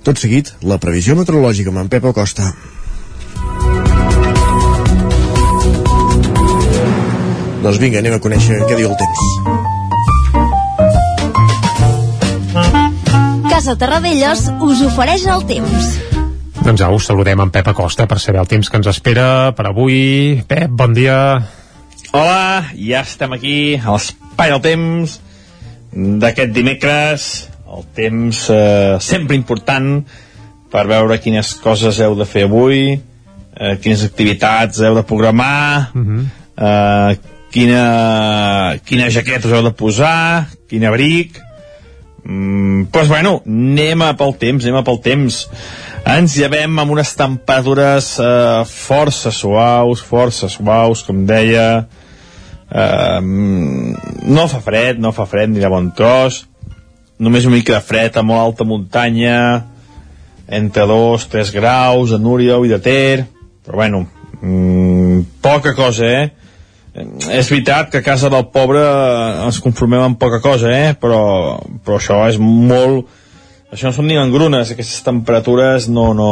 Tot 0.07 0.21
seguit, 0.23 0.53
la 0.63 0.77
previsió 0.79 1.17
meteorològica 1.19 1.73
amb 1.73 1.81
en 1.81 1.89
Pep 1.91 2.05
Acosta. 2.07 2.45
Doncs 7.65 7.81
vinga, 7.83 7.99
anem 7.99 8.15
a 8.15 8.21
conèixer 8.23 8.61
què 8.69 8.77
diu 8.79 8.87
el 8.87 8.95
temps. 9.01 9.25
Casa 13.51 13.75
Terradellos 13.81 14.45
us 14.69 14.85
ofereix 14.87 15.27
el 15.27 15.43
temps. 15.51 15.91
Doncs 16.61 16.87
au, 16.87 17.01
saludem 17.03 17.43
en 17.43 17.51
Pep 17.51 17.67
Acosta 17.75 18.07
per 18.07 18.21
saber 18.23 18.45
el 18.45 18.51
temps 18.55 18.71
que 18.71 18.79
ens 18.79 18.87
espera 18.93 19.51
per 19.59 19.67
avui. 19.73 20.39
Pep, 20.47 20.71
bon 20.71 20.95
dia. 20.95 21.19
Hola, 22.13 22.71
ja 22.79 23.03
estem 23.03 23.35
aquí 23.35 23.75
a 23.75 23.99
l'espai 23.99 24.55
del 24.55 24.63
temps 24.71 25.19
d'aquest 25.91 26.55
dimecres 26.55 27.51
el 27.77 27.87
temps 27.97 28.47
eh, 28.51 28.97
sempre 29.01 29.37
important 29.37 30.01
per 30.73 30.87
veure 30.89 31.21
quines 31.23 31.55
coses 31.63 32.01
heu 32.01 32.17
de 32.19 32.27
fer 32.29 32.47
avui 32.49 32.97
eh, 32.97 33.77
quines 33.83 34.05
activitats 34.05 34.81
heu 34.81 34.97
de 34.97 35.05
programar 35.07 35.93
uh 35.95 36.03
-huh. 36.03 36.25
eh, 36.57 37.19
quina, 37.51 38.77
quina 38.85 39.11
jaqueta 39.11 39.49
us 39.49 39.55
heu 39.55 39.65
de 39.65 39.73
posar 39.73 40.47
quin 40.69 40.85
abric. 40.85 41.41
Mm, 42.25 42.89
pues 42.91 43.09
bueno, 43.09 43.43
anem 43.47 44.03
a 44.03 44.15
pel 44.19 44.35
temps 44.37 44.65
anem 44.65 44.81
a 44.81 44.85
pel 44.85 45.01
temps. 45.01 45.47
Ens 46.07 46.35
llevem 46.39 46.79
amb 46.79 46.93
unes 46.93 47.15
temperatures 47.19 48.19
eh, 48.19 48.65
força 48.67 49.31
suaus 49.31 50.03
força 50.03 50.49
suaus, 50.49 51.03
com 51.07 51.25
deia. 51.27 51.87
Eh, 52.67 53.21
no 53.23 54.49
fa 54.51 54.59
fred 54.61 54.99
no 54.99 55.13
fa 55.15 55.25
fred 55.31 55.53
ni 55.53 55.61
de 55.63 55.69
bon 55.71 55.93
tros 55.95 56.49
només 57.19 57.47
una 57.47 57.57
mica 57.57 57.77
de 57.77 57.85
fred 57.85 58.17
a 58.17 58.25
molt 58.27 58.43
alta 58.43 58.67
muntanya 58.69 59.39
entre 60.47 60.87
2, 60.87 61.29
3 61.33 61.53
graus 61.55 62.13
a 62.13 62.19
Núria 62.19 62.59
i 62.65 62.71
de 62.71 62.79
Ter 62.83 63.25
però 63.67 63.83
bueno 63.83 64.07
mmm, 64.41 65.41
poca 65.43 65.75
cosa 65.75 66.07
eh? 66.07 66.27
És 66.97 67.51
veritat 67.51 67.91
que 67.93 68.01
a 68.01 68.05
casa 68.05 68.31
del 68.33 68.47
pobre 68.49 68.81
ens 69.45 69.59
conformem 69.61 70.01
amb 70.01 70.19
poca 70.21 70.41
cosa 70.41 70.71
eh? 70.73 70.95
Però, 70.97 71.59
però 71.85 71.99
això 71.99 72.23
és 72.29 72.39
molt 72.41 73.09
això 73.73 73.91
no 73.91 73.97
són 73.97 74.09
ni 74.09 74.17
engrunes 74.21 74.71
aquestes 74.73 75.03
temperatures 75.05 75.89
no, 75.93 76.13
no. 76.17 76.31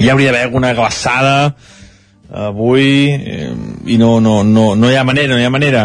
Hi 0.00 0.08
hauria 0.08 0.30
d'haver 0.30 0.46
alguna 0.46 0.72
glaçada 0.76 1.54
avui 2.26 3.10
eh, 3.12 3.52
i 3.86 3.98
no, 3.98 4.18
no, 4.20 4.42
no, 4.44 4.74
no 4.74 4.90
hi 4.90 4.96
ha 4.96 5.04
manera 5.06 5.34
no 5.34 5.40
hi 5.40 5.46
ha 5.46 5.52
manera 5.52 5.84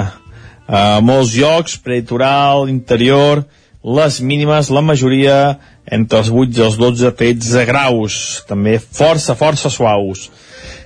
a 0.71 1.01
molts 1.03 1.33
llocs, 1.35 1.75
preditoral, 1.83 2.69
interior, 2.71 3.43
les 3.83 4.21
mínimes, 4.23 4.69
la 4.71 4.83
majoria 4.85 5.57
entre 5.91 6.21
els 6.21 6.29
8 6.31 6.59
i 6.59 6.63
els 6.63 6.77
12, 6.79 7.11
13 7.19 7.65
graus, 7.67 8.15
també 8.47 8.77
força, 8.79 9.35
força 9.35 9.71
suaus. 9.73 10.29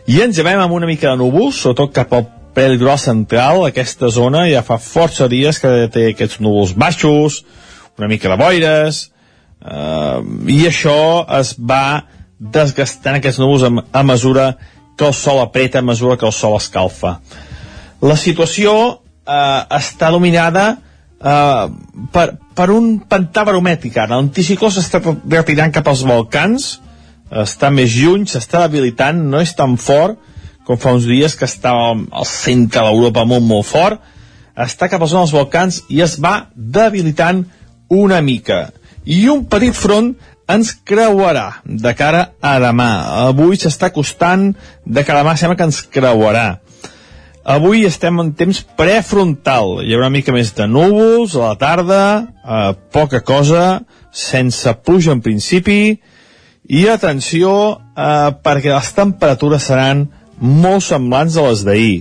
I 0.10 0.24
ens 0.26 0.39
llevem 0.39 0.63
amb 0.63 0.74
una 0.74 0.89
mica 0.89 1.12
de 1.12 1.19
núvols, 1.21 1.60
sobretot 1.62 1.93
cap 1.93 2.13
al 2.17 2.26
preditoral 2.56 2.98
central, 2.98 3.65
aquesta 3.67 4.10
zona 4.10 4.45
ja 4.50 4.63
fa 4.65 4.80
força 4.82 5.28
dies 5.30 5.60
que 5.62 5.74
té 5.93 6.10
aquests 6.13 6.39
núvols 6.41 6.74
baixos, 6.74 7.43
una 8.00 8.10
mica 8.10 8.32
de 8.32 8.39
boires, 8.41 9.02
eh, 9.62 10.19
i 10.56 10.63
això 10.65 11.26
es 11.38 11.54
va 11.60 12.08
desgastant 12.39 13.19
aquests 13.19 13.41
núvols 13.43 13.67
a, 13.67 13.74
a 13.91 14.04
mesura 14.08 14.54
que 14.98 15.06
el 15.06 15.13
sol 15.13 15.43
apreta, 15.43 15.84
a 15.84 15.86
mesura 15.86 16.17
que 16.17 16.26
el 16.26 16.34
sol 16.34 16.56
escalfa. 16.58 17.19
La 18.02 18.15
situació 18.15 19.05
eh, 19.26 19.62
està 19.78 20.12
dominada 20.14 20.68
eh, 21.20 21.66
per, 22.14 22.28
per 22.56 22.70
un 22.74 23.00
pantà 23.10 23.46
baromètric 23.48 23.98
ara. 23.98 24.16
L'anticicló 24.16 24.72
s'està 24.72 25.02
retirant 25.04 25.74
cap 25.76 25.90
als 25.92 26.06
Balcans, 26.08 26.76
està 27.46 27.72
més 27.74 27.96
lluny, 27.98 28.28
s'està 28.30 28.68
debilitant, 28.68 29.20
no 29.30 29.42
és 29.42 29.56
tan 29.58 29.76
fort 29.82 30.22
com 30.66 30.80
fa 30.82 30.96
uns 30.98 31.06
dies 31.06 31.36
que 31.38 31.46
estava 31.46 31.94
al 31.94 32.28
centre 32.28 32.82
d'Europa 32.82 33.24
molt, 33.30 33.46
molt 33.46 33.68
fort, 33.70 34.02
està 34.58 34.90
cap 34.90 35.04
als 35.04 35.14
als 35.14 35.34
Balcans 35.36 35.84
i 35.94 36.02
es 36.02 36.18
va 36.22 36.50
debilitant 36.56 37.44
una 37.94 38.22
mica. 38.26 38.72
I 39.06 39.28
un 39.30 39.46
petit 39.46 39.78
front 39.78 40.16
ens 40.50 40.74
creuarà 40.86 41.62
de 41.66 41.94
cara 41.98 42.32
a 42.42 42.58
demà. 42.62 42.90
Avui 43.30 43.60
s'està 43.62 43.92
costant 43.94 44.52
de 44.86 45.04
cara 45.06 45.22
a 45.22 45.24
demà, 45.24 45.36
sembla 45.38 45.58
que 45.60 45.68
ens 45.70 45.84
creuarà. 45.86 46.48
Avui 47.46 47.84
estem 47.86 48.18
en 48.24 48.32
temps 48.34 48.58
prefrontal. 48.74 49.84
Hi 49.86 49.94
haurà 49.94 50.08
una 50.08 50.16
mica 50.18 50.34
més 50.34 50.50
de 50.58 50.66
núvols 50.66 51.36
a 51.38 51.44
la 51.44 51.58
tarda, 51.62 52.02
eh, 52.26 52.72
poca 52.90 53.22
cosa, 53.22 53.84
sense 54.10 54.74
pluja 54.82 55.14
en 55.14 55.22
principi, 55.22 56.00
i 56.66 56.88
atenció 56.90 57.52
eh, 57.78 58.32
perquè 58.42 58.74
les 58.74 58.90
temperatures 58.98 59.70
seran 59.70 60.08
molt 60.42 60.88
semblants 60.88 61.38
a 61.38 61.46
les 61.46 61.62
d'ahir. 61.68 62.00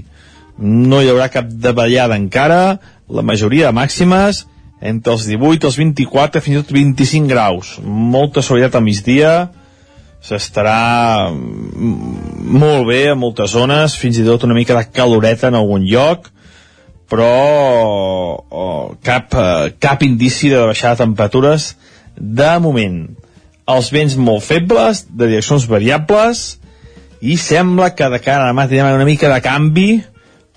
No 0.56 1.02
hi 1.02 1.12
haurà 1.12 1.28
cap 1.28 1.52
davallada 1.52 2.16
encara, 2.16 2.78
la 3.12 3.22
majoria 3.22 3.68
de 3.68 3.76
màximes 3.76 4.46
entre 4.80 5.12
els 5.12 5.28
18 5.28 5.60
i 5.60 5.68
els 5.68 5.76
24, 5.76 6.40
fins 6.40 6.56
i 6.56 6.62
tot 6.62 6.72
25 6.72 7.28
graus. 7.28 7.76
Molta 7.84 8.40
suavitat 8.40 8.80
al 8.80 8.86
migdia, 8.88 9.34
s'estarà 10.24 11.28
molt 11.34 12.86
bé 12.88 13.00
a 13.10 13.18
moltes 13.18 13.52
zones, 13.52 13.96
fins 14.00 14.18
i 14.18 14.24
tot 14.24 14.46
una 14.46 14.56
mica 14.56 14.76
de 14.78 14.86
caloreta 14.88 15.50
en 15.50 15.58
algun 15.58 15.84
lloc, 15.88 16.30
però 17.10 17.28
oh, 18.40 18.94
cap, 19.04 19.34
eh, 19.36 19.74
cap 19.78 20.02
indici 20.06 20.48
de 20.52 20.62
baixar 20.64 20.94
de 20.94 21.04
temperatures 21.04 21.74
de 22.16 22.52
moment. 22.64 23.02
Els 23.68 23.90
vents 23.92 24.16
molt 24.20 24.44
febles, 24.44 25.04
de 25.10 25.28
direccions 25.28 25.66
variables, 25.68 26.44
i 27.24 27.36
sembla 27.40 27.92
que 27.96 28.08
de 28.12 28.20
cara 28.20 28.48
a 28.48 28.52
demà 28.52 28.66
tindrem 28.68 28.96
una 28.96 29.08
mica 29.08 29.28
de 29.32 29.40
canvi, 29.44 29.88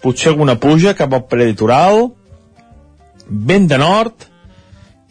potser 0.03 0.31
alguna 0.31 0.57
pluja 0.59 0.95
cap 0.95 1.13
al 1.15 1.27
preditoral, 1.27 2.09
vent 3.27 3.67
de 3.67 3.79
nord 3.79 4.29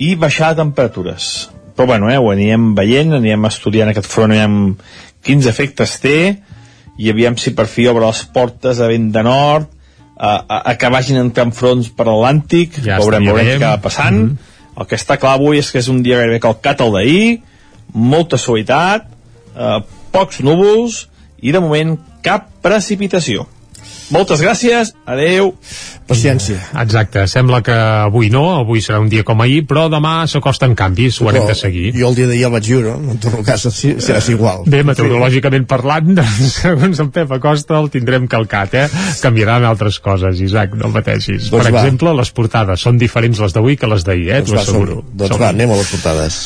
i 0.01 0.15
baixar 0.17 0.55
de 0.55 0.63
temperatures 0.65 1.56
però 1.77 1.87
bueno, 1.93 2.11
eh, 2.11 2.19
ho 2.19 2.31
anirem 2.33 2.73
veient, 2.75 3.13
anirem 3.19 3.45
estudiant 3.49 3.93
aquest 3.93 4.09
front, 4.09 4.33
anirem 4.33 4.77
quins 5.27 5.47
efectes 5.51 5.99
té, 6.01 6.19
i 6.97 7.11
aviam 7.13 7.37
si 7.37 7.53
per 7.57 7.67
fi 7.69 7.87
obre 7.91 8.07
les 8.07 8.23
portes 8.33 8.81
a 8.81 8.89
vent 8.89 9.11
de 9.13 9.23
nord 9.27 9.69
a, 10.17 10.31
a, 10.41 10.61
a 10.73 10.75
que 10.81 10.91
vagin 10.93 11.21
entrant 11.21 11.53
fronts 11.53 11.91
per 11.93 12.07
l'Atlàntic 12.09 12.79
Ja 12.85 13.01
veurem, 13.03 13.27
veurem 13.29 13.51
què 13.51 13.57
acaba 13.59 13.83
passant. 13.85 14.23
Mhm. 14.23 14.55
el 14.77 14.89
que 14.89 14.97
està 14.97 15.19
clar 15.21 15.35
avui 15.37 15.61
és 15.61 15.71
que 15.73 15.81
és 15.81 15.89
un 15.93 16.03
dia 16.05 16.19
gairebé 16.21 16.41
calcat 16.41 16.81
al 16.81 16.97
d'ahir 16.97 17.43
molta 17.93 18.41
suavitat 18.41 19.07
eh, 19.09 19.79
pocs 20.13 20.41
núvols 20.45 21.07
i 21.45 21.53
de 21.53 21.61
moment 21.61 21.97
cap 22.25 22.49
precipitació 22.65 23.47
moltes 24.15 24.41
gràcies, 24.43 24.93
adeu 25.07 25.55
Paciència. 26.07 26.61
Exacte, 26.79 27.25
sembla 27.27 27.59
que 27.67 27.75
avui 27.75 28.29
no, 28.31 28.45
avui 28.61 28.79
serà 28.79 29.01
un 29.03 29.09
dia 29.11 29.25
com 29.27 29.41
ahir, 29.43 29.65
però 29.67 29.89
demà 29.91 30.21
s'acosten 30.31 30.77
canvis, 30.79 31.17
ho 31.19 31.27
haurem 31.27 31.49
de 31.49 31.57
seguir. 31.59 31.89
Jo 31.99 32.13
el 32.13 32.15
dia 32.15 32.29
d'ahir 32.31 32.45
el 32.47 32.53
vaig 32.55 32.69
viure, 32.71 32.93
no? 33.03 33.17
en 33.17 33.19
tot 33.19 33.35
cas 33.45 33.65
si- 33.75 33.97
serà 33.99 34.21
igual. 34.31 34.63
Bé, 34.71 34.85
meteorològicament 34.87 35.67
parlant, 35.67 36.13
doncs, 36.21 36.61
segons 36.61 37.03
el 37.03 37.11
Pep 37.11 37.35
Acosta 37.35 37.81
el 37.81 37.91
tindrem 37.91 38.29
calcat, 38.31 38.75
eh? 38.79 38.87
Canviaran 39.25 39.67
altres 39.67 39.99
coses, 39.99 40.39
Isaac, 40.47 40.79
no 40.79 40.93
pateixis. 40.95 41.51
Doncs 41.51 41.67
per 41.67 41.75
va. 41.75 41.83
exemple, 41.83 42.15
les 42.23 42.31
portades 42.31 42.87
són 42.87 43.03
diferents 43.03 43.43
les 43.43 43.53
d'avui 43.59 43.75
que 43.77 43.91
les 43.91 44.07
d'ahir, 44.07 44.29
eh? 44.31 44.41
Doncs 44.47 44.53
T'ho 44.53 44.61
va, 44.61 44.63
asseguro. 44.63 45.01
som-hi. 45.03 45.19
Doncs 45.27 45.41
va, 45.43 45.51
anem 45.51 45.75
a 45.75 45.81
les 45.83 45.91
portades. 45.97 46.41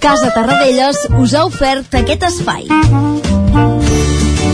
Casa 0.00 0.28
Tarradellas 0.36 1.06
us 1.16 1.32
ha 1.40 1.46
ofert 1.48 1.96
aquest 2.04 2.28
espai. 2.34 2.68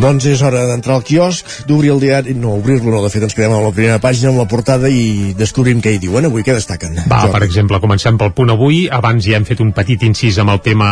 Doncs 0.00 0.24
és 0.30 0.40
hora 0.40 0.62
d'entrar 0.64 0.94
al 0.96 1.02
quiosc, 1.04 1.44
d'obrir 1.68 1.90
el 1.92 1.98
diari, 2.00 2.32
no, 2.32 2.54
obrir-lo 2.56 2.88
no, 2.88 3.02
de 3.04 3.10
fet 3.12 3.26
ens 3.26 3.34
quedem 3.36 3.52
amb 3.52 3.66
la 3.66 3.72
primera 3.76 3.98
pàgina, 4.00 4.30
amb 4.30 4.40
la 4.40 4.46
portada 4.48 4.88
i 4.88 5.34
descobrim 5.36 5.82
què 5.84 5.92
hi 5.92 5.98
diuen 6.00 6.24
avui, 6.24 6.40
què 6.40 6.54
destaquen. 6.56 6.94
Va, 7.02 7.18
Jordi. 7.26 7.34
per 7.34 7.40
exemple, 7.44 7.80
comencem 7.82 8.16
pel 8.16 8.32
punt 8.32 8.54
avui. 8.54 8.78
Abans 8.88 9.26
ja 9.28 9.36
hem 9.36 9.44
fet 9.44 9.60
un 9.60 9.74
petit 9.76 10.00
incís 10.08 10.38
amb 10.40 10.54
el 10.54 10.62
tema 10.64 10.88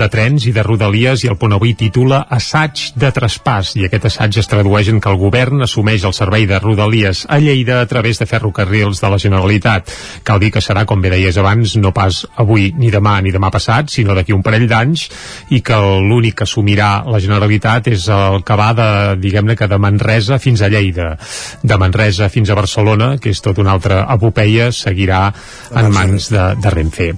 de 0.00 0.08
trens 0.08 0.46
i 0.48 0.54
de 0.56 0.64
rodalies 0.64 1.26
i 1.26 1.28
el 1.28 1.36
punt 1.36 1.52
avui 1.52 1.74
titula 1.76 2.22
Assaig 2.32 2.94
de 2.96 3.10
traspàs 3.18 3.74
i 3.76 3.84
aquest 3.90 4.08
assaig 4.08 4.40
es 4.40 4.48
tradueix 4.48 4.88
en 4.88 5.02
que 5.04 5.12
el 5.12 5.20
govern 5.20 5.60
assumeix 5.68 6.08
el 6.08 6.16
servei 6.16 6.48
de 6.48 6.56
rodalies 6.62 7.26
a 7.28 7.36
Lleida 7.36 7.82
a 7.82 7.90
través 7.92 8.22
de 8.22 8.30
ferrocarrils 8.30 9.04
de 9.04 9.12
la 9.12 9.20
Generalitat. 9.20 9.92
Cal 10.24 10.40
dir 10.40 10.54
que 10.56 10.64
serà, 10.64 10.86
com 10.88 11.04
bé 11.04 11.12
deies 11.12 11.36
abans, 11.36 11.76
no 11.76 11.92
pas 11.92 12.22
avui 12.40 12.70
ni 12.72 12.88
demà 12.94 13.18
ni 13.20 13.36
demà 13.36 13.52
passat, 13.52 13.92
sinó 13.92 14.16
d'aquí 14.16 14.32
un 14.32 14.40
parell 14.46 14.64
d'anys 14.64 15.10
i 15.52 15.60
que 15.60 15.76
l'únic 16.08 16.40
que 16.40 16.48
assumirà 16.48 17.02
la 17.04 17.20
Generalitat 17.20 17.92
és 17.92 18.08
el 18.08 18.45
que 18.46 18.56
va 18.58 18.68
de, 18.78 18.88
diguem-ne 19.20 19.56
que 19.58 19.66
de 19.68 19.78
Manresa 19.82 20.38
fins 20.38 20.62
a 20.62 20.68
Lleida. 20.70 21.16
De 21.66 21.76
Manresa 21.78 22.28
fins 22.30 22.50
a 22.50 22.54
Barcelona, 22.58 23.16
que 23.18 23.32
és 23.34 23.40
tota 23.42 23.60
una 23.64 23.72
altra 23.74 24.04
epopeia, 24.14 24.70
seguirà 24.72 25.32
en 25.74 25.90
mans 25.92 26.28
de, 26.30 26.44
de 26.62 26.70
Renfe. 26.70 27.08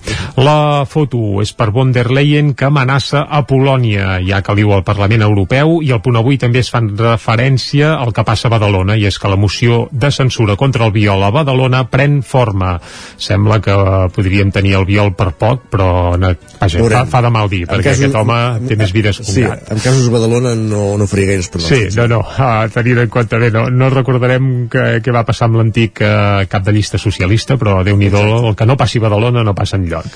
La 0.40 0.84
foto 0.88 1.42
és 1.44 1.52
per 1.52 1.68
von 1.74 1.92
der 1.92 2.06
Leyen 2.10 2.54
que 2.56 2.64
amenaça 2.68 3.26
a 3.28 3.42
Polònia, 3.46 4.18
ja 4.24 4.40
que 4.42 4.56
diu 4.56 4.72
al 4.72 4.84
Parlament 4.88 5.22
Europeu, 5.26 5.78
i 5.84 5.92
el 5.94 6.00
punt 6.04 6.16
avui 6.16 6.38
també 6.40 6.62
es 6.64 6.70
fan 6.72 6.88
referència 6.98 7.94
al 7.98 8.12
que 8.16 8.24
passa 8.24 8.48
a 8.48 8.52
Badalona, 8.54 8.96
i 8.96 9.04
és 9.08 9.18
que 9.20 9.28
la 9.28 9.36
moció 9.36 9.88
de 9.92 10.10
censura 10.14 10.56
contra 10.56 10.86
el 10.88 10.92
viol 10.96 11.22
a 11.22 11.30
Badalona 11.34 11.84
pren 11.90 12.22
forma. 12.22 12.78
Sembla 13.18 13.60
que 13.60 13.74
podríem 14.14 14.50
tenir 14.54 14.74
el 14.78 14.86
viol 14.88 15.12
per 15.18 15.32
poc, 15.38 15.66
però 15.72 16.16
vaja, 16.16 16.82
fa, 16.88 17.04
fa 17.10 17.22
de 17.24 17.30
mal 17.34 17.48
dir, 17.50 17.64
En 17.66 17.74
perquè 17.74 17.90
casos- 17.92 18.04
aquest 18.04 18.16
home 18.16 18.68
té 18.68 18.76
més 18.80 18.92
vides 18.92 19.18
que 19.20 19.26
un 19.26 19.34
Sí, 19.34 19.42
gat. 19.42 19.70
en 19.72 19.78
casos 19.78 20.04
de 20.06 20.12
Badalona 20.12 20.54
no, 20.54 20.96
no 20.98 21.06
gaires 21.26 21.48
pronòstics. 21.52 21.94
Sí, 21.94 21.98
no, 21.98 22.07
no, 22.11 22.20
uh, 22.22 22.68
tenint 22.72 23.02
en 23.04 23.11
compte 23.12 23.40
bé, 23.40 23.50
no, 23.54 23.66
no 23.72 23.90
recordarem 23.92 24.68
que, 24.70 24.85
què 25.04 25.14
va 25.14 25.24
passar 25.28 25.48
amb 25.48 25.59
l'antic 25.61 26.02
uh, 26.04 26.44
cap 26.50 26.66
de 26.66 26.74
llista 26.76 27.00
socialista, 27.00 27.59
però 27.59 27.81
déu 27.87 27.98
nhi 27.98 28.09
el 28.09 28.54
que 28.57 28.66
no 28.66 28.76
passi 28.78 28.98
a 28.98 29.07
Badalona 29.07 29.44
no 29.44 29.54
passa 29.54 29.76
enlloc. 29.78 30.07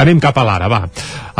Anem 0.00 0.20
cap 0.22 0.38
a 0.38 0.44
l'ara, 0.46 0.68
va. 0.70 0.82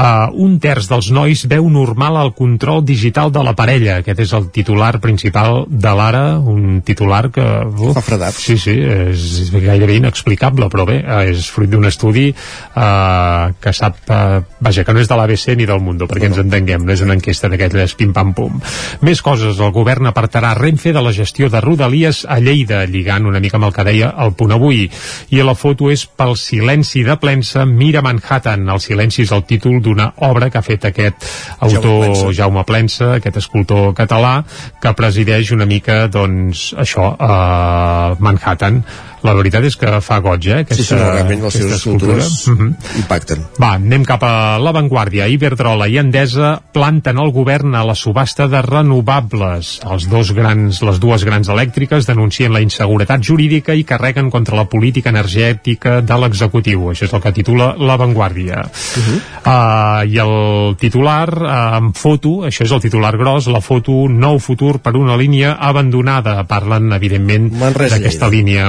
Uh, 0.01 0.31
un 0.47 0.59
terç 0.63 0.89
dels 0.91 1.11
nois 1.15 1.45
veu 1.51 1.69
normal 1.71 2.17
el 2.23 2.33
control 2.37 2.85
digital 2.87 3.33
de 3.33 3.45
la 3.45 3.55
parella. 3.59 4.01
Aquest 4.01 4.25
és 4.25 4.33
el 4.37 4.49
titular 4.55 4.95
principal 5.03 5.65
de 5.69 5.95
l'ara, 5.97 6.25
un 6.39 6.81
titular 6.87 7.29
que... 7.35 7.47
Uf, 7.71 7.95
Fa 7.99 8.05
fredat. 8.05 8.37
Sí, 8.37 8.57
sí, 8.61 8.77
és 8.81 9.51
gairebé 9.53 9.99
inexplicable, 10.01 10.71
però 10.73 10.87
bé, 10.89 11.01
és 11.31 11.49
fruit 11.53 11.71
d'un 11.71 11.87
estudi 11.89 12.31
uh, 12.33 13.51
que 13.61 13.75
sap, 13.77 14.01
uh, 14.09 14.41
vaja, 14.61 14.85
que 14.85 14.95
no 14.97 15.03
és 15.03 15.11
de 15.11 15.19
l'ABC 15.19 15.55
ni 15.59 15.69
del 15.69 15.83
Mundo, 15.85 16.09
perquè 16.11 16.31
ens 16.31 16.41
entenguem, 16.43 16.85
no 16.87 16.95
és 16.95 17.05
una 17.05 17.17
enquesta 17.19 17.51
d'aquelles 17.53 17.95
pim-pam-pum. 17.99 18.61
Més 19.11 19.25
coses, 19.27 19.59
el 19.59 19.73
govern 19.75 20.07
apartarà 20.07 20.53
Renfe 20.55 20.93
de 20.95 21.01
la 21.03 21.11
gestió 21.11 21.49
de 21.51 21.59
Rodalies 21.65 22.21
a 22.31 22.37
Lleida, 22.39 22.85
lligant 22.87 23.25
una 23.27 23.41
mica 23.43 23.57
amb 23.59 23.67
el 23.67 23.73
que 23.75 23.85
deia 23.89 24.13
el 24.23 24.37
punt 24.39 24.55
avui. 24.55 24.85
I 25.35 25.43
la 25.43 25.57
foto 25.59 25.89
és 25.91 26.05
pel 26.07 26.37
silenci 26.39 27.03
de 27.09 27.17
plensa 27.19 27.65
Mira 27.67 28.05
Manhattan. 28.07 28.69
El 28.71 28.79
silenci 28.79 29.25
és 29.25 29.35
el 29.35 29.43
títol 29.51 29.81
d'una 29.83 30.13
obra 30.31 30.47
que 30.47 30.61
ha 30.61 30.63
fet 30.63 30.87
aquest 30.93 31.27
autor 31.59 32.05
Plensa. 32.05 32.31
Jaume 32.39 32.63
Plensa, 32.69 33.13
aquest 33.17 33.43
escultor 33.43 33.97
català, 33.99 34.45
que 34.79 34.95
presideix 34.95 35.51
una 35.59 35.67
mica, 35.67 36.05
doncs, 36.07 36.69
això, 36.79 37.11
a 37.19 38.15
Manhattan. 38.23 38.85
La 39.23 39.35
veritat 39.35 39.65
és 39.65 39.77
que 39.77 40.01
fa 40.01 40.19
goig, 40.25 40.47
eh, 40.49 40.61
aquesta, 40.65 40.83
Sí, 40.83 40.89
sí, 40.89 40.95
no, 40.95 41.11
realment 41.13 41.43
les 41.43 41.53
seves 41.53 41.73
escultura. 41.75 42.17
escultures 42.17 42.49
Mhm. 42.49 43.01
impacten. 43.03 43.45
Va, 43.61 43.73
anem 43.75 44.05
cap 44.05 44.23
a 44.25 44.59
l'avantguàrdia. 44.59 45.29
Iberdrola 45.29 45.89
i 45.89 45.99
Endesa 45.99 46.61
planten 46.73 47.19
el 47.19 47.31
govern 47.31 47.75
a 47.75 47.85
la 47.85 47.95
subhasta 47.95 48.49
de 48.49 48.63
renovables. 48.63 49.81
Els 49.91 50.09
dos 50.09 50.33
grans, 50.33 50.81
les 50.83 51.01
dues 51.01 51.25
grans 51.25 51.49
elèctriques 51.49 52.07
denuncien 52.07 52.53
la 52.53 52.61
inseguretat 52.61 53.21
jurídica 53.23 53.75
i 53.75 53.85
carreguen 53.85 54.31
contra 54.31 54.57
la 54.57 54.65
política 54.65 55.11
energètica 55.11 56.01
de 56.01 56.19
l'executiu. 56.19 56.91
Això 56.91 57.05
és 57.05 57.13
el 57.13 57.21
que 57.21 57.33
titula 57.33 57.75
l'avantguàrdia. 57.77 58.65
Uh, 59.45 60.05
I 60.07 60.19
el 60.21 60.77
titular, 60.81 61.29
uh, 61.43 61.77
amb 61.81 61.97
foto, 61.97 62.43
això 62.49 62.65
és 62.65 62.73
el 62.73 62.81
titular 62.81 63.17
gros, 63.17 63.47
la 63.49 63.61
foto 63.61 64.09
Nou 64.09 64.39
futur 64.39 64.79
per 64.81 64.95
una 64.97 65.17
línia 65.17 65.55
abandonada. 65.61 66.45
Parlen, 66.49 66.93
evidentment, 66.93 67.51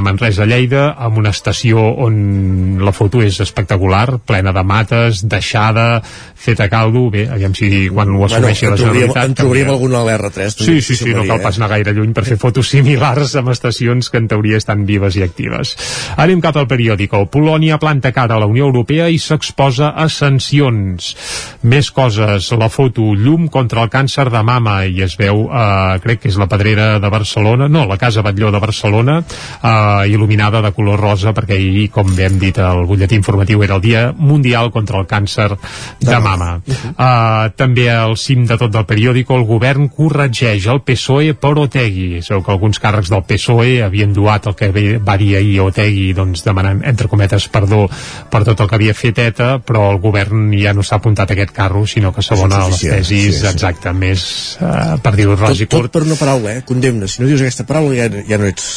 Manresa, 0.02 0.40
d'aquesta 0.41 0.45
Lleida. 0.45 0.95
amb 0.97 1.17
una 1.17 1.30
estació 1.30 1.82
on 2.01 2.80
la 2.82 2.91
foto 2.91 3.21
és 3.21 3.39
espectacular, 3.39 4.19
plena 4.25 4.51
de 4.51 4.63
mates, 4.63 5.21
deixada, 5.27 6.01
feta 6.36 6.65
a 6.65 6.69
caldo, 6.69 7.10
bé, 7.12 7.27
aviam 7.30 7.54
si 7.54 7.89
quan 7.89 8.10
ho 8.15 8.25
assumeixi 8.25 8.65
en 8.65 8.71
la 8.71 8.77
Generalitat... 8.77 9.25
en 9.30 9.36
trobaríem 9.36 9.67
canvia. 9.67 9.77
alguna 9.77 10.01
a 10.01 10.06
l'R3. 10.08 10.56
Sí, 10.58 10.82
sí, 10.82 10.95
sí, 10.95 11.13
no 11.13 11.25
cal 11.27 11.41
pas 11.41 11.58
anar 11.58 11.69
gaire 11.75 11.93
lluny 11.93 12.13
per 12.13 12.25
fer 12.25 12.38
fotos 12.41 12.71
similars 12.73 13.36
amb 13.39 13.51
estacions 13.54 14.10
que 14.10 14.21
en 14.21 14.30
teoria 14.32 14.58
estan 14.58 14.86
vives 14.86 15.17
i 15.17 15.25
actives. 15.25 15.75
Anem 16.17 16.41
cap 16.41 16.58
al 16.58 16.67
periòdico. 16.69 17.25
Polònia 17.32 17.80
planta 17.82 18.12
cara 18.15 18.36
a 18.38 18.41
la 18.41 18.49
Unió 18.49 18.65
Europea 18.69 19.10
i 19.10 19.19
s'exposa 19.21 19.93
a 19.95 20.08
sancions. 20.10 21.13
Més 21.62 21.91
coses, 21.93 22.51
la 22.58 22.69
foto, 22.73 23.12
llum 23.13 23.47
contra 23.54 23.84
el 23.86 23.91
càncer 23.93 24.30
de 24.34 24.41
mama 24.43 24.82
i 24.86 25.04
es 25.06 25.17
veu, 25.19 25.45
eh, 25.51 25.99
crec 26.04 26.23
que 26.25 26.32
és 26.32 26.39
la 26.41 26.49
pedrera 26.49 26.97
de 26.99 27.10
Barcelona, 27.13 27.69
no, 27.69 27.86
la 27.86 27.99
Casa 28.01 28.25
Batlló 28.25 28.51
de 28.51 28.60
Barcelona, 28.62 29.21
eh, 29.21 30.10
il·luminada 30.10 30.31
de 30.38 30.72
color 30.74 31.00
rosa 31.00 31.34
perquè 31.34 31.56
ahir, 31.58 31.89
com 31.91 32.08
bé 32.15 32.26
hem 32.26 32.38
dit 32.39 32.58
al 32.58 32.86
butlletí 32.86 33.15
informatiu, 33.15 33.62
era 33.63 33.76
el 33.76 33.82
Dia 33.82 34.13
Mundial 34.15 34.72
contra 34.72 35.00
el 35.00 35.08
Càncer 35.08 35.58
de 36.00 36.20
Mama. 36.20 36.62
Uh, 36.96 37.52
també 37.56 37.89
al 37.91 38.15
cim 38.17 38.46
de 38.48 38.58
tot 38.58 38.72
del 38.72 38.86
periòdico 38.86 39.36
el 39.36 39.46
govern 39.46 39.89
corregeix 39.89 40.67
el 40.72 40.82
PSOE 40.82 41.34
per 41.34 41.54
Otegui. 41.58 42.22
Sabeu 42.22 42.44
que 42.44 42.52
alguns 42.52 42.80
càrrecs 42.80 43.12
del 43.12 43.24
PSOE 43.28 43.82
havien 43.84 44.13
duat 44.13 44.48
el 44.48 44.56
que 44.56 44.72
va 45.00 45.17
dir 45.17 45.36
ahir 45.38 45.60
Otegui 45.62 46.13
doncs, 46.17 46.44
demanant, 46.46 46.82
entre 46.88 47.08
cometes, 47.12 47.48
perdó 47.52 47.88
per 48.32 48.44
tot 48.48 48.60
el 48.60 48.70
que 48.70 48.80
havia 48.80 48.96
fet 48.98 49.20
ETA, 49.20 49.60
però 49.65 49.89
el 49.91 50.00
govern 50.04 50.52
ja 50.58 50.74
no 50.74 50.84
s'ha 50.84 51.02
apuntat 51.02 51.32
a 51.32 51.38
aquest 51.38 51.54
carro, 51.56 51.86
sinó 51.86 52.13
que 52.13 52.24
s'abona 52.26 52.63
a 52.63 52.72
les 52.72 52.82
tesis, 52.82 53.36
sí, 53.36 53.39
sí. 53.41 53.48
exacte, 53.52 53.94
més 53.94 54.24
uh, 54.62 54.98
per 55.04 55.15
dir-ho 55.17 55.36
ros 55.36 55.60
i 55.60 55.67
Tot, 55.67 55.76
tot 55.76 55.86
curt. 55.86 55.94
per 55.94 56.06
una 56.08 56.17
paraula, 56.20 56.56
eh? 56.58 56.65
Condemna. 56.67 57.08
Si 57.08 57.22
no 57.22 57.30
dius 57.30 57.44
aquesta 57.44 57.67
paraula 57.67 57.96
ja, 57.98 58.10
ja 58.28 58.41
no 58.41 58.50
ets... 58.50 58.72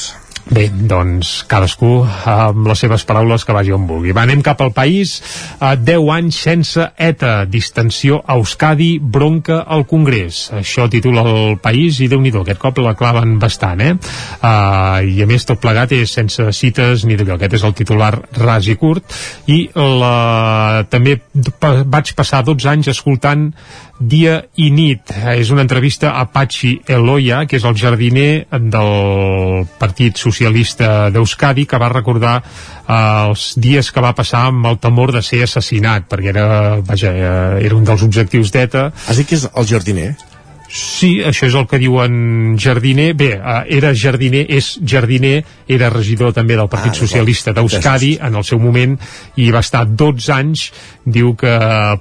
Bé, 0.45 0.67
doncs 0.69 1.39
cadascú 1.49 2.03
amb 2.29 2.67
les 2.69 2.83
seves 2.85 3.07
paraules 3.09 3.47
que 3.49 3.55
vagi 3.57 3.73
on 3.73 3.87
vulgui. 3.89 4.13
Va, 4.13 4.27
anem 4.27 4.43
cap 4.45 4.61
al 4.61 4.75
país. 4.77 5.17
Uh, 5.57 5.73
10 5.81 6.11
anys 6.13 6.41
sense 6.45 6.85
ETA, 7.01 7.47
distensió 7.49 8.19
a 8.21 8.37
Euskadi, 8.37 8.99
bronca 9.01 9.63
al 9.65 9.87
Congrés. 9.89 10.51
Això 10.53 10.85
titula 10.93 11.25
el 11.25 11.57
país 11.65 12.03
i 12.05 12.11
déu 12.13 12.21
nhi 12.21 12.35
aquest 12.35 12.61
cop 12.61 12.83
la 12.85 12.93
claven 12.99 13.39
bastant, 13.41 13.81
eh? 13.81 13.95
Uh, 14.43 15.01
I 15.01 15.25
a 15.25 15.29
més 15.31 15.49
tot 15.49 15.63
plegat 15.63 15.97
és 15.97 16.13
sense 16.13 16.51
cites 16.53 17.07
ni 17.09 17.17
d'allò. 17.17 17.39
Aquest 17.39 17.57
és 17.57 17.65
el 17.65 17.77
titular 17.81 18.13
ras 18.37 18.69
i 18.69 18.77
curt. 18.77 19.17
I 19.49 19.71
la... 19.73 20.85
també 20.93 21.17
vaig 21.89 22.13
passar 22.19 22.45
12 22.45 22.69
anys 22.69 22.93
escoltant 22.93 23.49
dia 23.99 24.41
i 24.57 24.71
nit. 24.75 25.13
És 25.35 25.51
una 25.55 25.63
entrevista 25.65 26.15
a 26.19 26.27
Pachi 26.33 26.75
Eloia, 26.91 27.45
que 27.47 27.59
és 27.61 27.65
el 27.65 27.77
jardiner 27.79 28.47
del 28.51 29.65
Partit 29.79 30.19
Socialista 30.21 31.11
d'Euskadi, 31.15 31.67
que 31.71 31.81
va 31.81 31.93
recordar 31.93 32.37
eh, 32.43 32.99
els 32.99 33.53
dies 33.57 33.91
que 33.91 34.05
va 34.05 34.15
passar 34.17 34.47
amb 34.51 34.67
el 34.71 34.79
temor 34.83 35.15
de 35.15 35.23
ser 35.23 35.45
assassinat, 35.47 36.09
perquè 36.11 36.35
era, 36.35 36.47
vaja, 36.85 37.15
eh, 37.15 37.65
era 37.65 37.79
un 37.79 37.87
dels 37.87 38.07
objectius 38.07 38.53
d'ETA. 38.55 38.91
Has 39.09 39.21
dit 39.21 39.31
que 39.31 39.39
és 39.41 39.49
el 39.55 39.69
jardiner? 39.71 40.15
Sí, 40.75 41.21
això 41.23 41.47
és 41.47 41.55
el 41.55 41.69
que 41.71 41.79
diuen 41.79 42.57
Jardiner. 42.59 43.13
Bé, 43.15 43.31
uh, 43.37 43.61
era 43.71 43.93
Jardiner, 43.95 44.43
és 44.51 44.73
Jardiner, 44.83 45.45
era 45.71 45.91
regidor 45.93 46.33
també 46.35 46.57
del 46.59 46.71
Partit 46.73 46.97
ah, 46.97 46.99
Socialista 46.99 47.55
d'Euskadi 47.55 48.17
en 48.19 48.35
el 48.41 48.47
seu 48.49 48.59
moment 48.59 48.97
i 49.39 49.51
va 49.55 49.63
estar 49.63 49.85
12 49.87 50.33
anys, 50.35 50.65
diu 51.05 51.35
que 51.37 51.53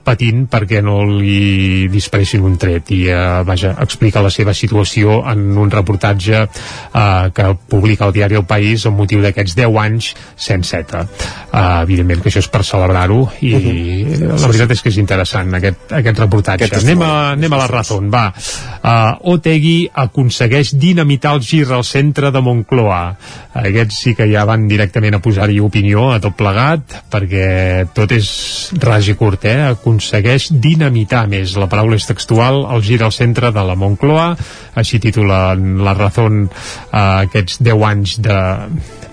patint 0.04 0.46
perquè 0.52 0.82
no 0.84 1.02
li 1.08 1.88
disparessin 1.92 2.44
un 2.48 2.56
tret 2.60 2.92
i 2.96 3.02
uh, 3.12 3.44
vaja, 3.48 3.74
explica 3.84 4.24
la 4.24 4.32
seva 4.34 4.54
situació 4.56 5.20
en 5.30 5.58
un 5.60 5.72
reportatge 5.72 6.44
uh, 6.46 7.30
que 7.36 7.50
publica 7.70 8.08
el 8.08 8.16
diari 8.16 8.40
El 8.40 8.48
País 8.48 8.86
amb 8.88 9.02
motiu 9.04 9.22
d'aquests 9.24 9.58
10 9.60 9.80
anys 9.84 10.12
sense 10.36 10.80
ETA. 10.80 11.04
Uh, 11.52 11.84
evidentment 11.84 12.24
que 12.24 12.32
això 12.32 12.44
és 12.44 12.50
per 12.50 12.64
celebrar-ho 12.64 13.28
i 13.42 13.54
uh 13.54 13.60
-huh. 13.60 14.40
la 14.40 14.48
veritat 14.48 14.72
és 14.72 14.82
que 14.82 14.90
és 14.90 14.98
interessant 14.98 15.54
aquest, 15.54 15.92
aquest 15.92 16.20
reportatge. 16.20 16.66
Aquest 16.66 16.84
anem, 16.84 17.02
a, 17.02 17.32
anem 17.32 17.54
a 17.54 17.58
la 17.58 17.68
raó, 17.68 18.00
va 18.10 18.34
uh, 18.34 19.34
Otegi 19.34 19.90
aconsegueix 19.94 20.74
dinamitar 20.74 21.36
el 21.36 21.42
gir 21.42 21.68
al 21.72 21.84
centre 21.84 22.32
de 22.32 22.42
Moncloa 22.42 23.18
aquests 23.54 24.00
sí 24.06 24.14
que 24.18 24.26
ja 24.32 24.46
van 24.50 24.68
directament 24.68 25.18
a 25.18 25.22
posar-hi 25.24 25.60
opinió 25.62 26.10
a 26.12 26.20
tot 26.24 26.36
plegat 26.38 26.96
perquè 27.14 27.86
tot 27.94 28.12
és 28.16 28.28
ras 28.94 29.08
i 29.10 29.16
curt 29.18 29.48
eh? 29.50 29.58
aconsegueix 29.72 30.52
dinamitar 30.62 31.24
més. 31.32 31.56
La 31.58 31.70
paraula 31.72 31.98
és 31.98 32.06
textual 32.06 32.64
el 32.76 32.84
gir 32.86 33.00
al 33.02 33.14
centre 33.16 33.50
de 33.54 33.64
la 33.66 33.76
Moncloa. 33.80 34.34
Així 34.78 35.00
titula 35.02 35.56
la 35.58 35.96
raó 35.98 36.28
uh, 36.30 36.44
aquests 36.94 37.58
10 37.66 37.88
anys 37.90 38.18
de, 38.22 38.38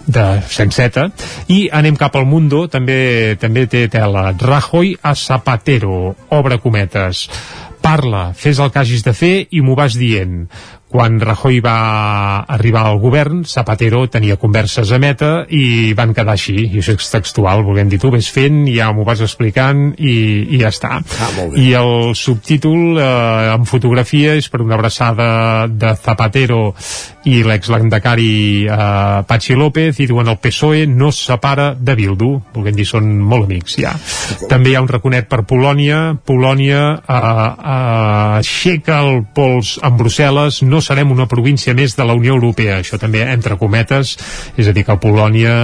de 0.05 0.27
Senseta 0.53 1.09
i 1.49 1.63
anem 1.73 1.97
cap 1.97 2.19
al 2.19 2.29
Mundo. 2.29 2.67
També 2.69 3.39
també 3.41 3.65
té 3.73 3.87
tela. 3.93 4.31
Rajoy 4.37 4.99
a 5.01 5.15
Zapatero 5.17 6.15
obre 6.37 6.61
cometes. 6.61 7.29
Parla, 7.81 8.35
fes 8.37 8.61
el 8.61 8.69
que 8.69 8.83
hagis 8.83 9.07
de 9.07 9.17
fer 9.17 9.35
i 9.57 9.63
m'ho 9.65 9.73
vas 9.79 9.97
dient 9.97 10.45
quan 10.91 11.21
Rajoy 11.23 11.61
va 11.63 12.43
arribar 12.51 12.83
al 12.89 12.99
govern, 13.03 13.45
Zapatero 13.47 14.03
tenia 14.11 14.37
converses 14.41 14.91
a 14.91 14.99
meta 14.99 15.31
i 15.47 15.93
van 15.97 16.15
quedar 16.17 16.35
així, 16.35 16.57
i 16.67 16.83
això 16.83 16.97
és 16.99 17.11
textual, 17.13 17.63
volguem 17.67 17.89
dir, 17.93 18.01
tu 18.03 18.11
ves 18.11 18.31
fent, 18.35 18.65
ja 18.75 18.91
m'ho 18.93 19.07
vas 19.07 19.23
explicant 19.23 19.93
i, 19.97 20.15
i 20.51 20.61
ja 20.61 20.73
està. 20.75 20.99
Ah, 20.99 21.31
I 21.55 21.71
el 21.79 22.17
subtítol 22.19 22.99
eh, 22.99 23.55
en 23.55 23.69
fotografia 23.71 24.35
és 24.39 24.51
per 24.51 24.65
una 24.65 24.77
abraçada 24.79 25.69
de 25.71 25.95
Zapatero 26.03 26.75
i 27.31 27.43
l'exlandacari 27.45 28.67
eh, 28.67 29.23
Pachi 29.29 29.55
López 29.59 30.01
i 30.01 30.09
diuen 30.11 30.31
el 30.33 30.41
PSOE 30.43 30.87
no 30.91 31.11
es 31.15 31.21
separa 31.31 31.71
de 31.79 31.95
Bildu, 31.99 32.33
volguem 32.55 32.77
dir, 32.77 32.89
són 32.89 33.13
molt 33.21 33.47
amics 33.47 33.79
ja. 33.79 33.95
També 34.51 34.73
hi 34.73 34.79
ha 34.79 34.83
un 34.83 34.91
raconet 34.91 35.29
per 35.31 35.43
Polònia, 35.49 36.01
Polònia 36.27 36.83
eh, 36.99 37.15
eh, 37.15 38.41
aixeca 38.41 39.01
el 39.07 39.23
pols 39.37 39.77
en 39.87 39.99
Brussel·les, 40.01 40.63
no 40.67 40.80
serem 40.85 41.13
una 41.15 41.29
província 41.31 41.75
més 41.77 41.97
de 41.97 42.07
la 42.07 42.17
Unió 42.19 42.37
Europea, 42.39 42.81
això 42.81 42.99
també 43.01 43.25
entre 43.29 43.59
cometes, 43.61 44.17
és 44.57 44.69
a 44.69 44.77
dir 44.77 44.87
que 44.89 45.01
Polònia 45.01 45.57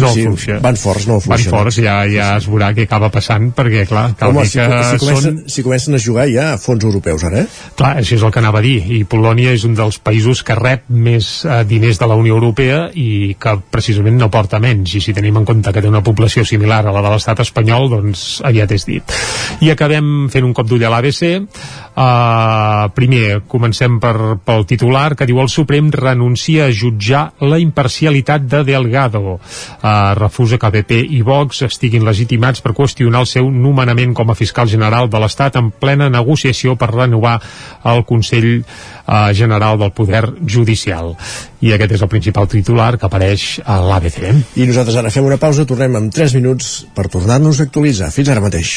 no 0.00 0.08
sí, 0.10 0.22
afluixa. 0.22 0.58
Van 0.62 0.76
forts, 0.76 1.06
no 1.06 1.18
afluixen. 1.20 1.50
Van 1.52 1.60
forts, 1.60 1.78
ja, 1.82 1.94
ja 2.10 2.28
es 2.38 2.46
veurà 2.50 2.70
què 2.74 2.86
acaba 2.88 3.10
passant, 3.14 3.50
perquè, 3.54 3.84
clar, 3.88 4.06
cal 4.18 4.32
Home, 4.32 4.44
dir 4.44 4.50
si, 4.50 4.58
que 4.58 4.80
si, 4.90 5.00
comencen, 5.02 5.38
són... 5.38 5.52
si 5.54 5.64
comencen 5.66 5.98
a 5.98 6.00
jugar 6.02 6.26
ja 6.32 6.46
a 6.54 6.58
fons 6.60 6.86
europeus, 6.86 7.24
ara, 7.28 7.44
eh? 7.44 7.70
Clar, 7.78 7.92
això 8.02 8.18
és 8.18 8.24
el 8.26 8.34
que 8.34 8.42
anava 8.42 8.60
a 8.60 8.64
dir, 8.64 8.76
i 8.96 9.02
Polònia 9.08 9.54
és 9.54 9.66
un 9.68 9.76
dels 9.78 10.00
països 10.02 10.42
que 10.46 10.56
rep 10.58 10.88
més 10.90 11.30
eh, 11.46 11.60
diners 11.68 12.00
de 12.02 12.10
la 12.10 12.18
Unió 12.18 12.38
Europea 12.38 12.88
i 12.90 13.34
que 13.40 13.56
precisament 13.74 14.18
no 14.20 14.30
porta 14.34 14.60
menys, 14.62 14.96
i 14.98 15.04
si 15.04 15.14
tenim 15.16 15.38
en 15.40 15.48
compte 15.48 15.72
que 15.74 15.84
té 15.84 15.90
una 15.90 16.02
població 16.06 16.46
similar 16.48 16.82
a 16.84 16.94
la 16.94 17.04
de 17.04 17.14
l'estat 17.14 17.44
espanyol, 17.46 17.88
doncs 17.92 18.26
aviat 18.44 18.74
és 18.74 18.88
dit. 18.90 19.16
I 19.64 19.70
acabem 19.74 20.28
fent 20.32 20.46
un 20.46 20.56
cop 20.56 20.68
d'ull 20.70 20.84
a 20.84 20.92
l'ABC. 20.92 21.24
Uh, 21.94 22.90
primer, 22.90 23.44
comencem 23.46 24.00
per, 24.02 24.36
pel 24.42 24.64
titular, 24.66 25.14
que 25.14 25.28
diu 25.30 25.38
el 25.38 25.50
Suprem 25.52 25.92
renuncia 25.94 26.66
a 26.66 26.72
jutjar 26.74 27.22
la 27.46 27.60
imparcialitat 27.62 28.48
de 28.50 28.64
Delgado. 28.66 29.36
Uh, 29.36 30.10
refusa 30.18 30.58
que 30.58 30.72
BP 30.74 30.98
i 31.14 31.22
Vox 31.22 31.62
estiguin 31.68 32.02
legitimats 32.06 32.64
per 32.64 32.74
qüestionar 32.74 33.22
el 33.22 33.30
seu 33.30 33.46
nomenament 33.50 34.14
com 34.14 34.30
a 34.30 34.38
fiscal 34.38 34.66
general 34.70 35.06
de 35.10 35.22
l'Estat 35.22 35.60
en 35.60 35.70
plena 35.70 36.10
negociació 36.10 36.74
per 36.74 36.90
renovar 36.90 37.38
el 37.84 38.02
Consell 38.08 38.50
eh, 39.06 39.34
General 39.34 39.78
del 39.78 39.92
Poder 39.92 40.24
Judicial. 40.46 41.14
I 41.64 41.72
aquest 41.74 41.96
és 41.96 42.04
el 42.04 42.10
principal 42.12 42.48
titular 42.50 42.94
que 42.98 43.08
apareix 43.08 43.60
a 43.64 43.78
l'ABC. 43.84 44.20
I 44.60 44.68
nosaltres 44.68 44.98
ara 45.00 45.12
fem 45.14 45.26
una 45.28 45.40
pausa, 45.40 45.68
tornem 45.68 45.96
en 46.00 46.10
3 46.12 46.36
minuts 46.40 46.74
per 46.96 47.08
tornar-nos 47.12 47.60
a 47.60 47.68
actualitzar. 47.68 48.12
Fins 48.14 48.32
ara 48.32 48.44
mateix. 48.44 48.76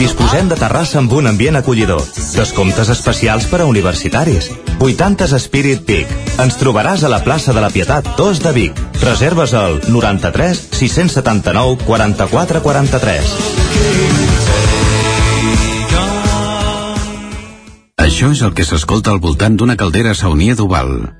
Disposem 0.00 0.48
de 0.48 0.56
terrassa 0.56 0.96
amb 0.96 1.12
un 1.12 1.26
ambient 1.28 1.58
acollidor. 1.58 2.00
Descomptes 2.32 2.88
especials 2.88 3.44
per 3.50 3.60
a 3.60 3.66
universitaris. 3.68 4.48
80s 4.80 5.36
Spirit 5.44 5.84
Peak. 5.84 6.08
Ens 6.40 6.56
trobaràs 6.56 7.04
a 7.04 7.10
la 7.12 7.20
plaça 7.20 7.52
de 7.52 7.60
la 7.60 7.68
Pietat 7.68 8.08
2 8.16 8.40
de 8.40 8.54
Vic. 8.56 8.80
Reserves 9.04 9.52
al 9.52 9.76
93 9.92 10.64
679 10.80 11.84
44 11.84 12.64
43. 12.64 13.36
Això 18.00 18.32
és 18.32 18.40
el 18.40 18.56
que 18.56 18.64
s'escolta 18.64 19.12
al 19.12 19.20
voltant 19.20 19.60
d'una 19.60 19.76
caldera 19.76 20.16
saunier 20.16 20.56
d'Oval. 20.56 21.19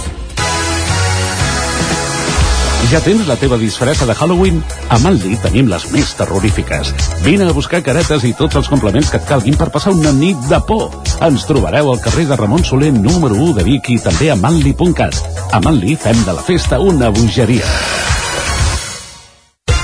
Ja 2.91 2.99
tens 2.99 3.23
la 3.23 3.37
teva 3.39 3.55
disfressa 3.55 4.03
de 4.03 4.11
Halloween? 4.11 4.57
A 4.91 4.97
Manli 4.99 5.37
tenim 5.39 5.69
les 5.71 5.85
més 5.93 6.09
terrorífiques. 6.19 6.89
Vine 7.23 7.45
a 7.47 7.53
buscar 7.55 7.79
caretes 7.85 8.25
i 8.27 8.33
tots 8.35 8.57
els 8.59 8.67
complements 8.67 9.07
que 9.07 9.15
et 9.15 9.27
calguin 9.29 9.55
per 9.55 9.69
passar 9.71 9.93
una 9.95 10.11
nit 10.11 10.35
de 10.49 10.57
por. 10.67 10.89
Ens 11.23 11.45
trobareu 11.47 11.87
al 11.87 12.01
carrer 12.03 12.25
de 12.27 12.35
Ramon 12.35 12.65
Soler 12.67 12.91
número 12.91 13.37
1 13.39 13.53
de 13.61 13.63
Vic 13.63 13.87
i 13.93 13.95
també 14.03 14.27
a 14.27 14.35
manli.cat. 14.35 15.15
A 15.55 15.61
Manli 15.63 15.95
fem 15.95 16.19
de 16.27 16.35
la 16.35 16.43
festa 16.43 16.81
una 16.83 17.07
bogeria. 17.15 17.69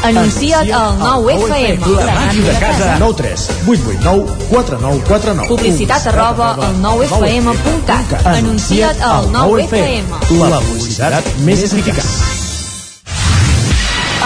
Anuncia't 0.09 0.73
al 0.75 0.99
9FM. 0.99 1.93
La 1.95 2.17
màquina 2.17 2.49
de 2.49 2.57
casa. 2.59 2.89
9 2.99 3.15
3 3.21 3.45
8 3.67 3.87
8 3.87 4.03
9 4.03 4.35
4 4.51 4.81
9 4.81 5.01
4 5.07 5.37
9. 5.45 5.47
Publicitat 5.53 6.09
arroba 6.11 6.49
al 6.59 6.75
9FM.cat. 6.83 8.27
Anuncia't 8.35 8.99
al 8.99 9.31
9FM. 9.31 10.11
La 10.43 10.59
publicitat 10.59 11.33
més 11.47 11.63
eficaç. 11.71 12.46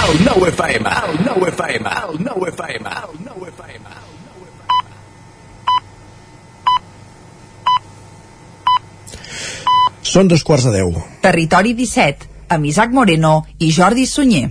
El 0.01 0.17
9FM, 0.25 0.87
el 1.09 1.19
9FM, 1.25 1.85
el 2.09 2.19
9FM, 2.25 2.87
el 3.03 3.19
9FM. 3.27 3.85
Són 10.11 10.27
dos 10.27 10.43
quarts 10.43 10.65
de 10.67 10.73
deu. 10.73 10.89
Territori 11.23 11.75
17, 11.77 12.27
amb 12.51 12.65
Isaac 12.67 12.91
Moreno 12.97 13.45
i 13.59 13.69
Jordi 13.71 14.07
Sunyer. 14.09 14.49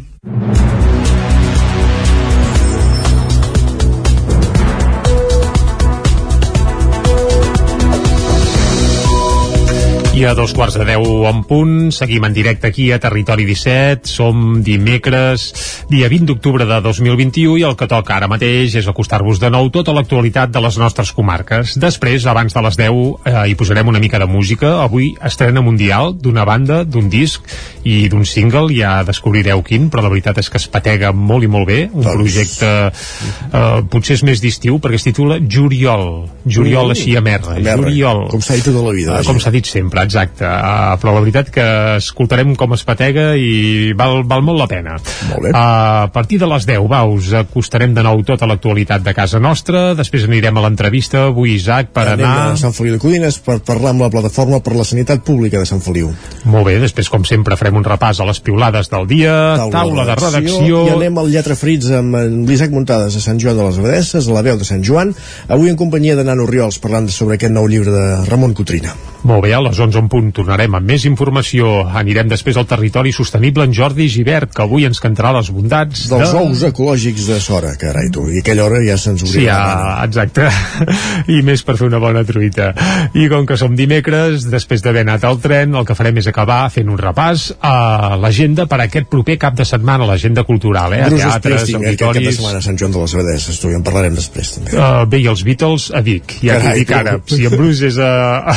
I 10.20 10.24
a 10.28 10.35
dos 10.37 10.52
quarts 10.52 10.74
de 10.76 10.85
deu 10.85 11.00
en 11.24 11.38
punt, 11.48 11.88
seguim 11.96 12.26
en 12.28 12.35
directe 12.37 12.66
aquí 12.68 12.90
a 12.92 12.98
Territori 13.00 13.46
17, 13.48 14.04
som 14.04 14.59
dimecres, 14.61 15.46
dia 15.88 16.11
20 16.12 16.26
d'octubre 16.28 16.66
de 16.68 16.76
2021 16.85 17.54
i 17.56 17.62
el 17.64 17.72
que 17.80 17.87
toca 17.88 18.18
ara 18.18 18.28
mateix 18.28 18.74
és 18.76 18.88
acostar-vos 18.90 19.40
de 19.40 19.48
nou 19.48 19.70
tota 19.72 19.94
l'actualitat 19.96 20.52
de 20.52 20.61
les 20.61 20.76
nostres 20.76 21.14
comarques. 21.16 21.72
Després, 21.80 22.26
abans 22.28 22.52
de 22.52 22.64
les 22.66 22.76
10, 22.76 22.98
eh, 23.24 23.46
hi 23.48 23.56
posarem 23.56 23.88
una 23.88 24.02
mica 24.02 24.20
de 24.20 24.26
música. 24.28 24.74
Avui 24.85 25.14
estrena 25.24 25.62
mundial 25.64 26.12
d'una 26.20 26.44
banda, 26.44 26.83
d'un 26.85 27.09
disc 27.09 27.40
i 27.88 28.11
d'un 28.12 28.26
single, 28.28 28.68
ja 28.76 28.98
descobrireu 29.09 29.64
quin, 29.64 29.88
però 29.88 30.04
la 30.04 30.12
veritat 30.12 30.37
és 30.44 30.50
que 30.52 30.61
es 30.61 30.68
patega 30.68 31.14
molt 31.16 31.48
i 31.48 31.48
molt 31.48 31.66
bé, 31.66 31.80
un 31.94 32.04
Doncs- 32.04 32.18
projecte 32.20 32.70
eh, 32.92 33.83
potser 33.88 34.18
és 34.20 34.26
més 34.28 34.44
d'estiu 34.44 34.76
perquè 34.85 35.00
es 35.00 35.09
titula 35.09 35.40
Juriol, 35.40 36.28
Juriol 36.44 36.88
Mm. 36.92 36.98
així 36.98 37.16
a 37.16 37.24
merda, 37.24 37.56
Juriol. 37.56 38.26
com 38.28 38.42
s'ha 38.44 38.61
dit 38.61 38.64
tota 38.68 38.85
la 38.85 38.92
vida, 38.92 39.12
Eh, 39.12 39.16
vaja. 39.16 39.26
Com 39.33 39.40
s'ha 39.40 39.50
dit 39.50 39.64
sempre, 39.64 40.09
exacte. 40.10 40.44
Uh, 40.44 40.96
però 41.00 41.14
la 41.14 41.22
veritat 41.22 41.50
que 41.54 41.66
escoltarem 42.00 42.56
com 42.58 42.74
es 42.74 42.84
patega 42.86 43.30
i 43.38 43.94
val, 43.96 44.24
val 44.28 44.42
molt 44.44 44.60
la 44.64 44.68
pena. 44.70 44.96
Molt 45.30 45.46
bé. 45.46 45.54
Uh, 45.54 45.56
a 45.60 46.10
partir 46.12 46.40
de 46.42 46.48
les 46.50 46.66
10, 46.68 46.84
va, 46.90 47.04
us 47.06 47.30
acostarem 47.38 47.94
de 47.94 48.04
nou 48.04 48.24
tota 48.26 48.48
l'actualitat 48.50 49.04
de 49.06 49.14
casa 49.16 49.40
nostra, 49.42 49.90
després 49.98 50.26
anirem 50.28 50.58
a 50.58 50.66
l'entrevista 50.66 51.26
avui, 51.28 51.54
Isaac, 51.56 51.92
per 51.94 52.08
Anem 52.14 52.26
anar... 52.26 52.54
a 52.54 52.60
Sant 52.60 52.74
Feliu 52.76 52.96
de 52.96 53.02
Codines 53.02 53.38
per 53.44 53.60
parlar 53.66 53.94
amb 53.94 54.04
la 54.04 54.10
plataforma 54.12 54.60
per 54.64 54.74
la 54.76 54.86
sanitat 54.88 55.22
pública 55.26 55.60
de 55.62 55.68
Sant 55.68 55.82
Feliu. 55.84 56.10
Molt 56.50 56.66
bé, 56.68 56.78
després, 56.82 57.10
com 57.12 57.24
sempre, 57.28 57.58
farem 57.60 57.78
un 57.80 57.86
repàs 57.86 58.20
a 58.20 58.28
les 58.28 58.42
piulades 58.44 58.90
del 58.92 59.06
dia, 59.10 59.34
taula, 59.72 60.06
de 60.08 60.18
redacció... 60.18 60.84
I 60.90 60.96
anem 60.96 61.20
al 61.22 61.30
Lletra 61.30 61.56
Frits 61.58 61.90
amb 62.00 62.18
l'Isaac 62.48 62.74
Muntades 62.74 63.16
a 63.16 63.22
Sant 63.22 63.40
Joan 63.42 63.60
de 63.60 63.68
les 63.68 63.80
Abadesses, 63.80 64.26
a 64.26 64.36
la 64.36 64.44
veu 64.46 64.58
de 64.60 64.66
Sant 64.68 64.82
Joan, 64.86 65.14
avui 65.48 65.72
en 65.72 65.78
companyia 65.80 66.18
de 66.18 66.26
Nano 66.26 66.48
Riols, 66.50 66.80
parlant 66.82 67.08
sobre 67.12 67.38
aquest 67.38 67.54
nou 67.54 67.68
llibre 67.70 67.94
de 67.94 68.04
Ramon 68.28 68.56
Cotrina. 68.56 68.96
Molt 69.20 69.44
bé, 69.44 69.52
a 69.52 69.60
les 69.60 69.76
11 69.76 69.99
en 70.00 70.08
punt 70.12 70.30
tornarem 70.36 70.74
amb 70.78 70.88
més 70.88 71.04
informació. 71.08 71.84
Anirem 72.00 72.28
després 72.30 72.56
al 72.60 72.66
territori 72.70 73.12
sostenible 73.14 73.64
en 73.68 73.74
Jordi 73.76 74.08
Givert, 74.12 74.52
que 74.56 74.64
avui 74.64 74.86
ens 74.88 75.00
cantarà 75.02 75.32
les 75.36 75.50
bondats 75.54 76.06
Dels 76.10 76.32
de... 76.32 76.40
ous 76.40 76.64
ecològics 76.70 77.28
de 77.30 77.38
Sora, 77.42 77.74
carai 77.80 78.10
tu, 78.14 78.26
i 78.32 78.40
aquella 78.42 78.64
hora 78.66 78.80
ja 78.84 78.96
se'ns 79.00 79.22
Sí, 79.24 79.42
obrirà. 79.44 79.54
ja, 79.54 80.04
exacte. 80.06 80.48
I 81.36 81.40
més 81.46 81.62
per 81.66 81.76
fer 81.80 81.86
una 81.90 82.00
bona 82.02 82.24
truita. 82.26 82.70
I 83.14 83.28
com 83.32 83.46
que 83.48 83.56
som 83.60 83.76
dimecres, 83.76 84.46
després 84.50 84.82
d'haver 84.84 85.04
anat 85.06 85.24
al 85.28 85.38
tren, 85.42 85.74
el 85.76 85.86
que 85.88 85.96
farem 85.98 86.18
és 86.22 86.28
acabar 86.30 86.62
fent 86.72 86.88
un 86.90 86.98
repàs 87.00 87.50
a 87.60 88.16
l'agenda 88.20 88.66
per 88.70 88.80
aquest 88.86 89.08
proper 89.12 89.36
cap 89.40 89.56
de 89.58 89.66
setmana, 89.68 90.06
l'agenda 90.08 90.44
cultural, 90.48 90.94
eh? 90.96 91.02
A 91.04 91.08
Bruce 91.10 91.24
teatres, 91.26 91.66
Springsteen, 91.66 91.84
aquest 91.84 92.00
cap 92.00 92.12
de 92.14 92.18
auditoris... 92.18 92.38
setmana 92.40 92.58
a 92.62 92.66
Sant 92.66 92.78
Joan 92.80 92.94
de 92.96 93.04
les 93.04 93.14
Abadesses, 93.18 93.60
tu, 93.60 93.70
i 93.70 93.76
en 93.78 93.84
parlarem 93.86 94.16
després 94.16 94.54
també. 94.56 94.74
Uh, 94.76 95.04
bé, 95.10 95.20
i 95.24 95.28
els 95.30 95.44
Beatles 95.46 95.90
a 95.94 96.02
Vic, 96.06 96.36
ja 96.44 96.56
t'ho 96.58 96.66
Carai, 96.66 96.78
dic 96.80 96.92
ara. 96.96 97.16
Si 97.30 97.44
en 97.48 97.54
Bruce 97.56 97.86
és 97.90 97.98
a, 98.00 98.10
a, 98.54 98.56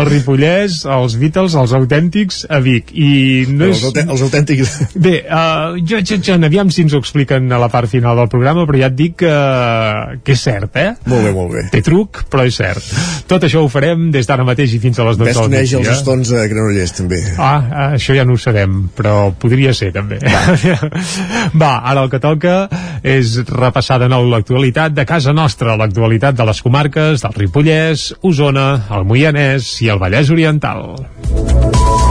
al 0.00 0.08
Ripollès, 0.60 0.84
els 0.84 1.16
Beatles, 1.20 1.54
els 1.56 1.72
autèntics, 1.76 2.44
a 2.48 2.60
Vic. 2.60 2.90
I 2.92 3.46
no 3.48 3.68
és... 3.68 3.80
els, 3.80 3.84
autè 3.88 4.04
els 4.06 4.22
autèntics... 4.26 4.74
Bé, 5.04 5.14
uh, 5.24 5.76
jo, 5.78 6.00
jo, 6.04 6.18
jo, 6.20 6.36
aviam 6.44 6.70
si 6.70 6.84
ens 6.84 6.94
ho 6.94 7.00
expliquen 7.00 7.50
a 7.52 7.60
la 7.60 7.70
part 7.72 7.90
final 7.90 8.18
del 8.18 8.28
programa, 8.32 8.66
però 8.68 8.80
ja 8.80 8.90
et 8.90 8.96
dic 8.98 9.16
que, 9.22 9.32
que 10.24 10.36
és 10.36 10.42
cert, 10.42 10.76
eh? 10.76 10.92
Molt 11.10 11.26
bé, 11.26 11.32
molt 11.36 11.54
bé. 11.54 11.64
Té 11.72 11.82
truc, 11.86 12.24
però 12.30 12.44
és 12.48 12.56
cert. 12.56 12.84
Tot 13.30 13.44
això 13.46 13.64
ho 13.64 13.70
farem 13.72 14.08
des 14.14 14.28
d'ara 14.28 14.44
mateix 14.46 14.74
i 14.76 14.80
fins 14.82 15.00
a 15.00 15.06
les 15.08 15.18
12 15.20 15.28
Ves 15.30 15.38
del 15.38 15.48
coneix 15.50 15.74
els 15.74 15.80
migdia. 15.80 15.96
estons 15.96 16.32
de 16.34 16.46
Granollers, 16.52 16.94
també. 16.98 17.20
Ah, 17.40 17.90
això 17.94 18.16
ja 18.16 18.26
no 18.28 18.36
ho 18.36 18.40
sabem, 18.40 18.82
però 18.96 19.30
podria 19.40 19.74
ser 19.76 19.92
també. 19.96 20.20
Va, 21.60 21.72
ara 21.78 22.04
el 22.04 22.12
que 22.12 22.20
toca 22.22 22.56
és 23.06 23.38
repassar 23.48 24.00
de 24.02 24.10
nou 24.12 24.26
l'actualitat 24.28 24.94
de 24.96 25.06
casa 25.08 25.34
nostra, 25.36 25.76
l'actualitat 25.80 26.36
de 26.36 26.46
les 26.48 26.62
comarques 26.64 27.24
del 27.24 27.36
Ripollès, 27.38 28.10
Osona, 28.26 28.68
el 28.96 29.06
Moianès 29.08 29.72
i 29.84 29.90
el 29.92 30.00
Vallès 30.02 30.30
Oriental. 30.32 30.49
Oriental. 30.50 32.09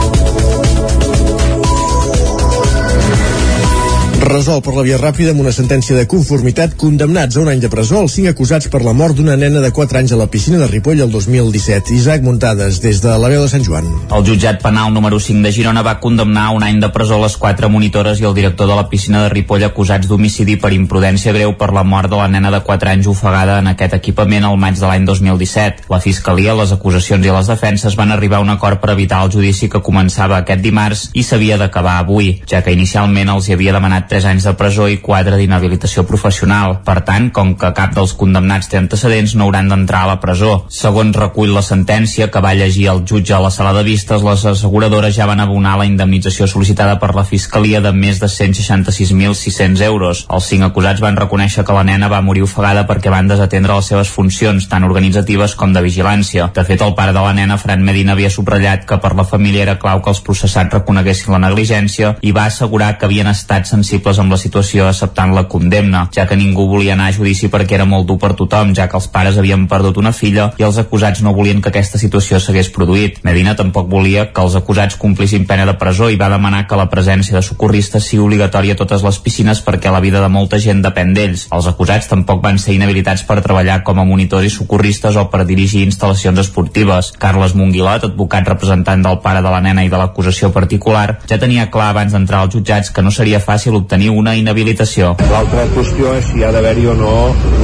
Resol 4.30 4.60
per 4.62 4.76
la 4.76 4.84
via 4.86 4.94
ràpida 4.94 5.32
amb 5.34 5.42
una 5.42 5.50
sentència 5.50 5.96
de 5.96 6.04
conformitat 6.06 6.76
condemnats 6.78 7.34
a 7.34 7.40
un 7.42 7.48
any 7.50 7.58
de 7.58 7.68
presó 7.72 7.98
els 8.04 8.12
cinc 8.14 8.28
acusats 8.30 8.68
per 8.70 8.78
la 8.84 8.92
mort 8.94 9.16
d'una 9.18 9.34
nena 9.34 9.58
de 9.58 9.72
4 9.74 9.98
anys 9.98 10.12
a 10.14 10.18
la 10.20 10.28
piscina 10.30 10.60
de 10.60 10.68
Ripoll 10.70 11.00
el 11.02 11.10
2017. 11.10 11.90
Isaac 11.96 12.22
Muntades, 12.22 12.78
des 12.78 13.00
de 13.02 13.10
la 13.18 13.30
veu 13.32 13.42
de 13.42 13.48
Sant 13.50 13.66
Joan. 13.66 13.88
El 14.06 14.22
jutjat 14.28 14.60
penal 14.62 14.92
número 14.94 15.18
5 15.18 15.42
de 15.42 15.50
Girona 15.56 15.82
va 15.82 15.96
condemnar 15.98 16.44
un 16.54 16.62
any 16.62 16.78
de 16.78 16.92
presó 16.94 17.18
les 17.18 17.34
quatre 17.36 17.66
monitores 17.66 18.20
i 18.22 18.28
el 18.28 18.36
director 18.36 18.70
de 18.70 18.76
la 18.78 18.84
piscina 18.92 19.24
de 19.24 19.32
Ripoll 19.34 19.64
acusats 19.66 20.06
d'homicidi 20.06 20.60
per 20.62 20.70
imprudència 20.76 21.34
greu 21.34 21.56
per 21.58 21.72
la 21.74 21.82
mort 21.82 22.06
de 22.14 22.22
la 22.22 22.30
nena 22.30 22.54
de 22.54 22.62
4 22.70 22.92
anys 22.92 23.10
ofegada 23.10 23.58
en 23.58 23.72
aquest 23.72 23.98
equipament 23.98 24.46
al 24.46 24.56
maig 24.62 24.78
de 24.78 24.86
l'any 24.86 25.10
2017. 25.10 25.90
La 25.90 25.98
Fiscalia, 25.98 26.54
les 26.54 26.70
acusacions 26.70 27.26
i 27.26 27.34
les 27.34 27.50
defenses 27.50 27.98
van 27.98 28.14
arribar 28.14 28.38
a 28.38 28.46
un 28.46 28.54
acord 28.54 28.78
per 28.78 28.94
evitar 28.94 29.24
el 29.26 29.34
judici 29.34 29.66
que 29.66 29.82
començava 29.82 30.38
aquest 30.38 30.62
dimarts 30.62 31.08
i 31.18 31.26
s'havia 31.26 31.58
d'acabar 31.58 31.98
avui, 31.98 32.36
ja 32.46 32.62
que 32.62 32.78
inicialment 32.78 33.34
els 33.34 33.50
hi 33.50 33.58
havia 33.58 33.74
demanat 33.74 34.06
3 34.20 34.28
anys 34.28 34.44
de 34.44 34.52
presó 34.52 34.84
i 34.92 34.98
4 35.00 35.38
d'inhabilitació 35.40 36.04
professional. 36.04 36.80
Per 36.84 36.98
tant, 37.08 37.30
com 37.32 37.54
que 37.56 37.70
cap 37.76 37.94
dels 37.96 38.12
condemnats 38.18 38.68
té 38.68 38.76
antecedents, 38.76 39.32
no 39.34 39.46
hauran 39.46 39.70
d'entrar 39.72 40.02
a 40.04 40.10
la 40.10 40.18
presó. 40.20 40.66
Segons 40.68 41.16
recull 41.16 41.54
la 41.54 41.62
sentència 41.64 42.28
que 42.28 42.42
va 42.44 42.52
llegir 42.54 42.90
el 42.92 43.00
jutge 43.08 43.32
a 43.32 43.40
la 43.40 43.52
sala 43.54 43.72
de 43.72 43.84
vistes, 43.86 44.20
les 44.26 44.44
asseguradores 44.44 45.16
ja 45.16 45.28
van 45.30 45.40
abonar 45.40 45.78
la 45.80 45.86
indemnització 45.88 46.48
sol·licitada 46.50 46.98
per 47.00 47.14
la 47.16 47.24
Fiscalia 47.24 47.80
de 47.80 47.94
més 47.96 48.20
de 48.20 48.28
166.600 48.28 49.84
euros. 49.86 50.26
Els 50.28 50.50
cinc 50.52 50.68
acusats 50.68 51.00
van 51.00 51.16
reconèixer 51.16 51.64
que 51.64 51.76
la 51.76 51.86
nena 51.88 52.12
va 52.12 52.20
morir 52.20 52.44
ofegada 52.44 52.84
perquè 52.90 53.12
van 53.14 53.30
desatendre 53.30 53.78
les 53.78 53.88
seves 53.88 54.12
funcions, 54.12 54.68
tant 54.68 54.84
organitzatives 54.84 55.56
com 55.56 55.72
de 55.72 55.84
vigilància. 55.86 56.50
De 56.52 56.66
fet, 56.68 56.84
el 56.84 56.94
pare 56.98 57.16
de 57.16 57.24
la 57.24 57.32
nena, 57.32 57.56
Fran 57.56 57.84
Medina, 57.86 58.12
havia 58.12 58.28
subratllat 58.28 58.84
que 58.84 59.00
per 59.00 59.14
la 59.16 59.24
família 59.24 59.64
era 59.64 59.78
clau 59.80 60.04
que 60.04 60.12
els 60.12 60.20
processats 60.26 60.76
reconeguessin 60.76 61.32
la 61.32 61.42
negligència 61.48 62.14
i 62.20 62.36
va 62.36 62.44
assegurar 62.50 62.92
que 62.98 63.08
havien 63.08 63.30
estat 63.32 63.70
sensibles 63.70 64.09
compatibles 64.10 64.18
amb 64.18 64.32
la 64.32 64.38
situació 64.38 64.86
acceptant 64.88 65.32
la 65.34 65.46
condemna, 65.48 66.08
ja 66.12 66.26
que 66.26 66.36
ningú 66.36 66.66
volia 66.68 66.94
anar 66.94 67.10
a 67.10 67.14
judici 67.14 67.48
perquè 67.48 67.76
era 67.76 67.86
molt 67.86 68.06
dur 68.06 68.18
per 68.18 68.34
tothom, 68.34 68.74
ja 68.74 68.88
que 68.88 68.96
els 68.96 69.08
pares 69.08 69.38
havien 69.38 69.66
perdut 69.68 69.98
una 69.98 70.12
filla 70.12 70.50
i 70.58 70.64
els 70.64 70.78
acusats 70.78 71.22
no 71.22 71.32
volien 71.34 71.60
que 71.62 71.70
aquesta 71.70 71.98
situació 71.98 72.40
s'hagués 72.40 72.70
produït. 72.70 73.20
Medina 73.24 73.54
tampoc 73.54 73.88
volia 73.88 74.32
que 74.32 74.42
els 74.42 74.56
acusats 74.56 74.96
complissin 74.96 75.46
pena 75.46 75.66
de 75.66 75.76
presó 75.78 76.10
i 76.10 76.16
va 76.16 76.30
demanar 76.30 76.66
que 76.66 76.76
la 76.76 76.88
presència 76.90 77.36
de 77.36 77.42
socorristes 77.42 78.04
sigui 78.04 78.24
obligatòria 78.24 78.74
a 78.74 78.80
totes 78.80 79.02
les 79.02 79.18
piscines 79.18 79.62
perquè 79.62 79.92
la 79.92 80.00
vida 80.00 80.20
de 80.20 80.28
molta 80.28 80.58
gent 80.58 80.82
depèn 80.82 81.14
d'ells. 81.14 81.46
Els 81.52 81.66
acusats 81.70 82.08
tampoc 82.10 82.42
van 82.42 82.58
ser 82.58 82.74
inhabilitats 82.74 83.24
per 83.24 83.40
treballar 83.42 83.82
com 83.84 84.00
a 84.00 84.04
monitors 84.04 84.46
i 84.46 84.50
socorristes 84.50 85.16
o 85.16 85.28
per 85.30 85.44
dirigir 85.46 85.84
instal·lacions 85.86 86.40
esportives. 86.42 87.12
Carles 87.18 87.54
Monguilot, 87.54 88.10
advocat 88.10 88.48
representant 88.48 89.04
del 89.06 89.20
pare 89.22 89.42
de 89.44 89.54
la 89.54 89.62
nena 89.62 89.84
i 89.84 89.92
de 89.92 90.00
l'acusació 90.00 90.50
particular, 90.54 91.20
ja 91.28 91.38
tenia 91.38 91.70
clar 91.70 91.90
abans 91.94 92.14
d'entrar 92.16 92.44
als 92.44 92.54
jutjats 92.56 92.90
que 92.90 93.02
no 93.02 93.12
seria 93.14 93.40
fàcil 93.40 93.76
obtenir 93.76 93.99
una 94.08 94.34
inhabilitació. 94.38 95.12
L'altra 95.30 95.66
qüestió 95.74 96.14
és 96.16 96.30
si 96.30 96.44
ha 96.44 96.52
d'haver-hi 96.54 96.86
o 96.88 96.94
no 96.96 97.14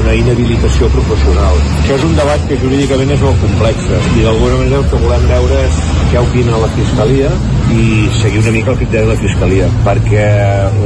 una 0.03 0.14
inhabilitació 0.14 0.88
professional. 0.92 1.57
Això 1.81 1.96
és 1.96 2.05
un 2.05 2.16
debat 2.18 2.49
que 2.49 2.59
jurídicament 2.61 3.14
és 3.16 3.22
molt 3.25 3.40
complex 3.40 3.88
i 4.18 4.25
d'alguna 4.27 4.61
manera 4.61 4.83
el 4.83 4.88
que 4.90 5.03
volem 5.07 5.29
veure 5.31 5.61
és 5.66 5.81
què 6.12 6.22
opina 6.22 6.61
la 6.61 6.68
Fiscalia 6.77 7.31
i 7.75 7.87
seguir 8.20 8.42
una 8.44 8.53
mica 8.55 8.70
el 8.72 8.79
criteri 8.79 9.07
de 9.07 9.12
la 9.14 9.18
Fiscalia 9.18 9.70
perquè 9.87 10.27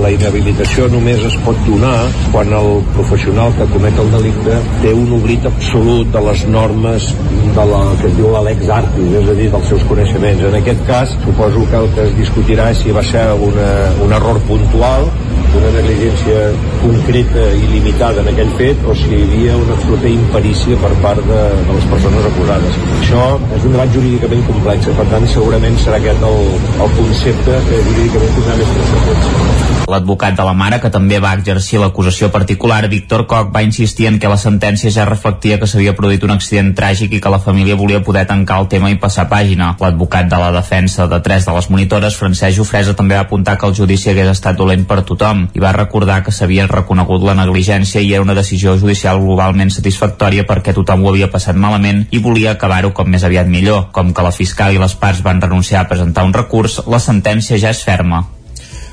la 0.01 0.13
inhabilitació 0.15 0.87
només 0.93 1.25
es 1.29 1.37
pot 1.45 1.59
donar 1.67 1.97
quan 2.33 2.53
el 2.57 2.71
professional 2.95 3.53
que 3.59 3.69
comet 3.75 3.99
el 4.01 4.13
delicte 4.15 4.61
té 4.85 4.95
un 4.97 5.13
oblit 5.19 5.45
absolut 5.51 6.09
de 6.15 6.25
les 6.29 6.47
normes 6.55 7.11
de 7.57 7.67
la 7.73 7.83
que 8.01 8.09
es 8.09 8.17
diu 8.17 8.31
la 8.33 8.45
lex 8.47 8.69
artis, 8.71 9.13
és 9.21 9.29
a 9.29 9.37
dir, 9.37 9.49
dels 9.53 9.69
seus 9.73 9.85
coneixements. 9.91 10.45
En 10.49 10.57
aquest 10.61 10.83
cas, 10.89 11.13
suposo 11.25 11.67
que 11.71 11.81
el 11.83 11.89
que 11.97 12.07
es 12.07 12.17
discutirà 12.19 12.71
és 12.75 12.83
si 12.85 12.95
va 12.97 13.03
ser 13.07 13.27
una, 13.49 13.69
un 14.05 14.15
error 14.17 14.41
puntual 14.49 15.11
una 15.59 15.71
negligència 15.75 16.51
concreta 16.83 17.47
i 17.57 17.67
limitada 17.73 18.23
en 18.23 18.31
aquell 18.33 18.53
fet 18.61 18.85
o 18.87 18.95
si 18.99 19.11
hi 19.11 19.23
havia 19.25 19.57
una 19.59 19.75
absoluta 19.79 20.11
imperícia 20.13 20.79
per 20.85 20.93
part 21.05 21.25
de, 21.33 21.41
de 21.67 21.79
les 21.79 21.89
persones 21.95 22.29
acusades. 22.33 23.00
Això 23.11 23.57
és 23.57 23.65
un 23.67 23.73
debat 23.75 23.91
jurídicament 23.91 24.45
complex, 24.47 24.87
per 24.95 25.07
tant 25.11 25.27
segurament 25.33 25.75
serà 25.83 25.99
aquest 25.99 26.23
el, 26.29 26.39
el 26.85 26.95
concepte 27.01 27.59
que 27.67 27.83
jurídicament 27.89 28.37
tindrà 28.39 28.55
més 28.63 28.71
conseqüències. 28.77 29.71
L'advocat 29.91 30.37
de 30.39 30.45
la 30.47 30.53
mare, 30.55 30.79
que 30.79 30.93
també 30.95 31.19
va 31.19 31.33
exercir 31.35 31.81
l'acusació 31.83 32.29
particular, 32.31 32.85
Víctor 32.87 33.25
Koch, 33.27 33.49
va 33.51 33.65
insistir 33.67 34.07
en 34.07 34.21
que 34.23 34.31
la 34.31 34.37
sentència 34.39 34.93
ja 34.95 35.07
reflectia 35.09 35.57
que 35.59 35.67
s'havia 35.67 35.97
produït 35.99 36.23
un 36.23 36.31
accident 36.37 36.69
tràgic 36.79 37.17
i 37.17 37.21
que 37.25 37.33
la 37.35 37.41
família 37.43 37.75
volia 37.75 37.99
poder 38.07 38.23
tancar 38.29 38.61
el 38.63 38.69
tema 38.71 38.93
i 38.93 38.99
passar 39.03 39.27
pàgina. 39.33 39.73
L'advocat 39.83 40.31
de 40.31 40.39
la 40.39 40.53
defensa 40.55 41.09
de 41.11 41.19
tres 41.25 41.49
de 41.49 41.57
les 41.57 41.71
monitores, 41.75 42.15
Francesc 42.21 42.61
Jofresa, 42.61 42.95
també 42.95 43.19
va 43.19 43.25
apuntar 43.27 43.57
que 43.59 43.67
el 43.67 43.75
judici 43.75 44.13
hagués 44.13 44.31
estat 44.31 44.55
dolent 44.61 44.87
per 44.87 45.01
tothom 45.03 45.49
i 45.59 45.65
va 45.65 45.75
recordar 45.75 46.21
que 46.23 46.31
s'havia 46.31 46.69
reconegut 46.71 47.27
la 47.27 47.35
negligència 47.43 47.99
i 47.99 48.15
era 48.15 48.23
una 48.23 48.39
decisió 48.39 48.77
judicial 48.79 49.19
globalment 49.19 49.75
satisfactòria 49.75 50.47
perquè 50.47 50.77
tothom 50.79 51.03
ho 51.03 51.11
havia 51.11 51.33
passat 51.35 51.59
malament 51.59 52.07
i 52.15 52.23
volia 52.23 52.55
acabar-ho 52.55 52.95
com 53.01 53.09
més 53.09 53.25
aviat 53.25 53.49
millor. 53.49 53.89
Com 53.97 54.13
que 54.13 54.27
la 54.27 54.35
fiscal 54.37 54.77
i 54.77 54.83
les 54.83 54.97
parts 55.01 55.25
van 55.25 55.41
renunciar 55.41 55.85
a 55.85 55.89
presentar 55.89 56.27
un 56.29 56.37
recurs, 56.37 56.83
la 56.87 57.01
sentència 57.01 57.59
ja 57.61 57.73
és 57.73 57.83
ferma. 57.87 58.27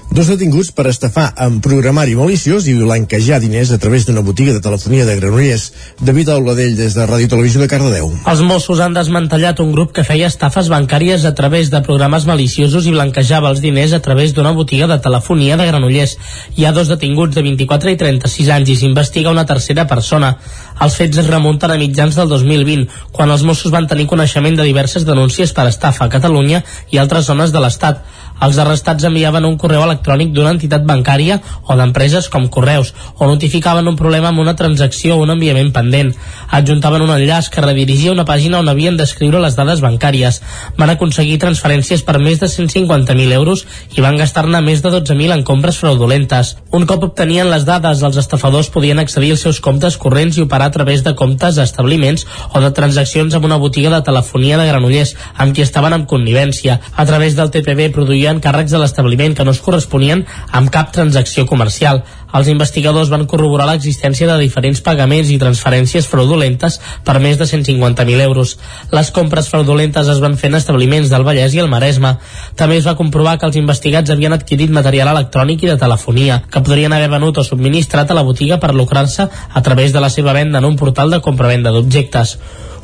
Dos 0.07 0.29
detinguts 0.31 0.69
per 0.71 0.85
estafar 0.87 1.25
amb 1.43 1.59
programari 1.61 2.13
maliciós 2.15 2.65
i 2.71 2.73
blanquejar 2.79 3.41
diners 3.43 3.73
a 3.75 3.77
través 3.77 4.05
d'una 4.07 4.21
botiga 4.23 4.53
de 4.55 4.61
telefonia 4.63 5.03
de 5.05 5.17
Granollers. 5.19 5.65
David 5.99 6.29
Auladell, 6.31 6.77
des 6.79 6.95
de 6.95 7.03
Ràdio 7.05 7.27
Televisió 7.33 7.59
de 7.59 7.67
Cardedeu. 7.67 8.07
Els 8.31 8.43
Mossos 8.47 8.79
han 8.79 8.95
desmantellat 8.95 9.59
un 9.59 9.73
grup 9.75 9.91
que 9.91 10.05
feia 10.07 10.29
estafes 10.31 10.71
bancàries 10.71 11.25
a 11.27 11.33
través 11.35 11.69
de 11.73 11.81
programes 11.83 12.25
maliciosos 12.25 12.87
i 12.87 12.93
blanquejava 12.95 13.51
els 13.51 13.59
diners 13.61 13.91
a 13.93 13.99
través 13.99 14.31
d'una 14.33 14.55
botiga 14.55 14.87
de 14.87 14.97
telefonia 15.03 15.59
de 15.59 15.67
Granollers. 15.67 16.15
Hi 16.55 16.65
ha 16.65 16.71
dos 16.71 16.87
detinguts 16.87 17.35
de 17.35 17.43
24 17.43 17.91
i 17.91 17.99
36 17.99 18.53
anys 18.55 18.71
i 18.71 18.77
s'investiga 18.79 19.35
una 19.35 19.45
tercera 19.45 19.85
persona. 19.91 20.37
Els 20.79 20.95
fets 20.95 21.19
es 21.19 21.27
remunten 21.27 21.73
a 21.73 21.77
mitjans 21.77 22.15
del 22.15 22.31
2020, 22.31 22.87
quan 23.11 23.33
els 23.33 23.43
Mossos 23.43 23.75
van 23.75 23.89
tenir 23.91 24.07
coneixement 24.07 24.55
de 24.55 24.63
diverses 24.63 25.03
denúncies 25.05 25.51
per 25.51 25.67
estafa 25.67 26.05
a 26.05 26.13
Catalunya 26.15 26.63
i 26.93 27.01
altres 27.01 27.27
zones 27.27 27.51
de 27.51 27.59
l'Estat. 27.59 28.05
Els 28.43 28.57
arrestats 28.61 29.07
enviaven 29.07 29.45
un 29.47 29.57
correu 29.57 29.81
electrònic 29.81 30.29
d'una 30.33 30.51
entitat 30.53 30.83
bancària 30.85 31.39
o 31.65 31.77
d'empreses 31.79 32.27
com 32.29 32.45
Correus 32.53 32.93
o 33.17 33.27
notificaven 33.29 33.87
un 33.89 33.97
problema 33.97 34.29
amb 34.29 34.43
una 34.43 34.55
transacció 34.55 35.15
o 35.15 35.23
un 35.23 35.33
enviament 35.33 35.71
pendent. 35.73 36.13
Adjuntaven 36.53 37.01
un 37.01 37.13
enllaç 37.15 37.49
que 37.49 37.63
redirigia 37.65 38.13
una 38.13 38.27
pàgina 38.29 38.59
on 38.61 38.69
havien 38.69 38.97
d'escriure 38.97 39.41
les 39.41 39.57
dades 39.57 39.81
bancàries. 39.81 40.41
Van 40.77 40.93
aconseguir 40.93 41.39
transferències 41.41 42.03
per 42.05 42.19
més 42.21 42.39
de 42.39 42.49
150.000 42.51 43.33
euros 43.33 43.65
i 43.97 44.05
van 44.05 44.19
gastar-ne 44.21 44.61
més 44.61 44.83
de 44.85 44.93
12.000 44.93 45.33
en 45.33 45.43
compres 45.47 45.81
fraudulentes. 45.81 46.55
Un 46.71 46.85
cop 46.85 47.07
obtenien 47.09 47.49
les 47.49 47.65
dades, 47.65 48.03
els 48.03 48.21
estafadors 48.21 48.69
podien 48.73 48.99
accedir 48.99 49.33
als 49.33 49.45
seus 49.47 49.61
comptes 49.63 49.97
corrents 49.97 50.37
i 50.37 50.45
operar 50.45 50.69
a 50.69 50.75
través 50.77 51.03
de 51.03 51.15
comptes 51.17 51.57
a 51.57 51.65
establiments 51.65 52.27
o 52.53 52.61
de 52.61 52.71
transaccions 52.71 53.33
amb 53.33 53.49
una 53.49 53.57
botiga 53.57 53.89
de 53.93 54.03
telefonia 54.05 54.57
de 54.61 54.67
Granollers, 54.69 55.15
amb 55.35 55.55
qui 55.55 55.65
estaven 55.65 55.95
en 55.97 56.05
connivència. 56.05 56.79
A 56.95 57.05
través 57.05 57.35
del 57.35 57.51
TPB 57.51 57.91
produïen 58.27 58.41
càrrecs 58.43 58.73
de 58.73 58.79
l'establiment 58.81 59.35
que 59.35 59.45
no 59.45 59.53
es 59.55 59.61
corresponien 59.63 60.25
amb 60.51 60.69
cap 60.69 60.91
transacció 60.91 61.45
comercial. 61.47 62.03
Els 62.35 62.49
investigadors 62.51 63.09
van 63.09 63.25
corroborar 63.29 63.69
l'existència 63.69 64.27
de 64.27 64.35
diferents 64.41 64.81
pagaments 64.83 65.29
i 65.31 65.39
transferències 65.39 66.07
fraudulentes 66.11 66.79
per 67.07 67.17
més 67.23 67.39
de 67.39 67.47
150.000 67.47 68.25
euros. 68.25 68.57
Les 68.91 69.11
compres 69.15 69.47
fraudulentes 69.53 70.11
es 70.11 70.19
van 70.23 70.35
fer 70.37 70.51
en 70.51 70.59
establiments 70.59 71.09
del 71.13 71.23
Vallès 71.27 71.55
i 71.55 71.63
el 71.63 71.71
Maresme. 71.71 72.17
També 72.59 72.77
es 72.81 72.87
va 72.87 72.97
comprovar 72.99 73.37
que 73.39 73.47
els 73.47 73.59
investigats 73.59 74.11
havien 74.11 74.35
adquirit 74.35 74.73
material 74.73 75.13
electrònic 75.15 75.63
i 75.63 75.71
de 75.71 75.79
telefonia, 75.79 76.41
que 76.51 76.63
podrien 76.63 76.93
haver 76.93 77.09
venut 77.15 77.39
o 77.39 77.47
subministrat 77.47 78.11
a 78.11 78.19
la 78.19 78.27
botiga 78.27 78.59
per 78.59 78.75
lucrar-se 78.75 79.27
a 79.27 79.61
través 79.63 79.93
de 79.93 80.03
la 80.03 80.11
seva 80.11 80.33
venda 80.33 80.59
en 80.59 80.65
un 80.65 80.75
portal 80.75 81.11
de 81.11 81.21
compravenda 81.21 81.71
d'objectes. 81.71 82.37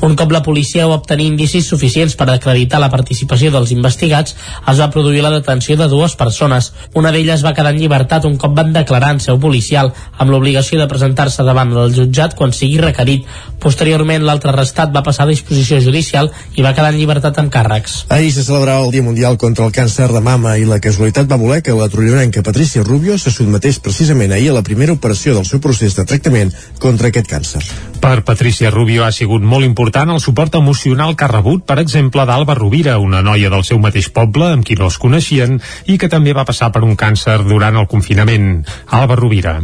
Un 0.03 0.17
cop 0.19 0.33
la 0.35 0.41
policia 0.43 0.83
va 0.89 0.97
obtenir 0.99 1.29
indicis 1.29 1.67
suficients 1.71 2.17
per 2.19 2.25
acreditar 2.27 2.81
la 2.83 2.89
participació 2.91 3.51
dels 3.53 3.71
investigats, 3.71 4.35
es 4.67 4.81
va 4.81 4.89
produir 4.91 5.21
la 5.23 5.31
detenció 5.31 5.77
de 5.79 5.87
dues 5.87 6.17
persones. 6.19 6.73
Una 6.99 7.13
d'elles 7.15 7.45
va 7.45 7.53
quedar 7.55 7.71
en 7.71 7.79
llibertat 7.79 8.27
un 8.27 8.35
cop 8.41 8.51
van 8.57 8.73
declarar 8.75 9.13
en 9.15 9.21
seu 9.23 9.32
policial, 9.39 9.93
amb 10.17 10.31
l'obligació 10.31 10.79
de 10.79 10.88
presentar-se 10.91 11.45
davant 11.45 11.71
del 11.73 11.93
jutjat 11.95 12.36
quan 12.36 12.53
sigui 12.53 12.81
requerit. 12.81 13.27
Posteriorment, 13.63 14.25
l'altre 14.27 14.51
arrestat 14.51 14.91
va 14.93 15.03
passar 15.05 15.25
a 15.25 15.31
disposició 15.31 15.79
judicial 15.81 16.31
i 16.55 16.65
va 16.65 16.73
quedar 16.73 16.91
en 16.93 16.99
llibertat 16.99 17.38
amb 17.39 17.53
càrrecs. 17.53 18.03
Ahir 18.09 18.34
se 18.36 18.43
celebrava 18.43 18.86
el 18.86 18.91
Dia 18.91 19.05
Mundial 19.05 19.38
contra 19.38 19.65
el 19.65 19.71
Càncer 19.75 20.09
de 20.11 20.21
Mama 20.21 20.57
i 20.59 20.67
la 20.67 20.81
casualitat 20.84 21.29
va 21.29 21.39
voler 21.39 21.61
que 21.63 21.75
la 21.77 21.89
trollonenca 21.89 22.43
Patricia 22.43 22.84
Rubio 22.84 23.17
se 23.17 23.31
sotmetés 23.31 23.79
precisament 23.79 24.34
ahir 24.34 24.51
a 24.51 24.59
la 24.59 24.67
primera 24.67 24.93
operació 24.93 25.34
del 25.36 25.47
seu 25.47 25.61
procés 25.63 25.95
de 25.95 26.05
tractament 26.05 26.53
contra 26.79 27.09
aquest 27.09 27.31
càncer. 27.31 27.63
Per 28.03 28.25
Patricia 28.27 28.67
Rubio 28.67 29.05
ha 29.05 29.13
sigut 29.15 29.41
molt 29.47 29.63
important 29.63 30.09
el 30.11 30.19
suport 30.19 30.55
emocional 30.59 31.15
que 31.15 31.23
ha 31.23 31.31
rebut, 31.31 31.63
per 31.63 31.77
exemple, 31.79 32.25
d'Alba 32.27 32.57
Rovira, 32.57 32.97
una 32.99 33.21
noia 33.23 33.49
del 33.53 33.63
seu 33.63 33.79
mateix 33.79 34.09
poble 34.11 34.49
amb 34.51 34.67
qui 34.67 34.75
no 34.75 34.89
es 34.91 34.97
coneixien 34.99 35.61
i 35.88 35.95
que 35.97 36.09
també 36.11 36.34
va 36.36 36.43
passar 36.43 36.67
per 36.75 36.84
un 36.84 36.97
càncer 36.99 37.38
durant 37.47 37.79
el 37.79 37.88
confinament. 37.88 38.65
Alba 38.91 39.15
Rovira. 39.24 39.61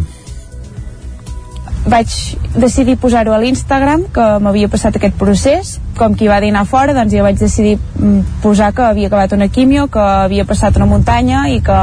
Vaig 1.90 2.12
decidir 2.60 2.98
posar-ho 3.00 3.34
a 3.34 3.40
l'Instagram 3.42 4.04
que 4.14 4.26
m'havia 4.44 4.70
passat 4.72 4.98
aquest 5.00 5.16
procés. 5.20 5.78
Com 5.98 6.16
qui 6.16 6.28
va 6.32 6.40
dinar 6.44 6.66
fora 6.70 6.94
doncs 6.96 7.16
jo 7.16 7.24
vaig 7.26 7.40
decidir 7.40 7.78
mm, 7.80 8.42
posar 8.44 8.74
que 8.76 8.84
havia 8.86 9.08
acabat 9.10 9.34
una 9.36 9.48
quimio 9.48 9.88
que 9.92 10.00
havia 10.00 10.46
passat 10.46 10.78
una 10.78 10.88
muntanya 10.90 11.48
i 11.50 11.62
que 11.66 11.80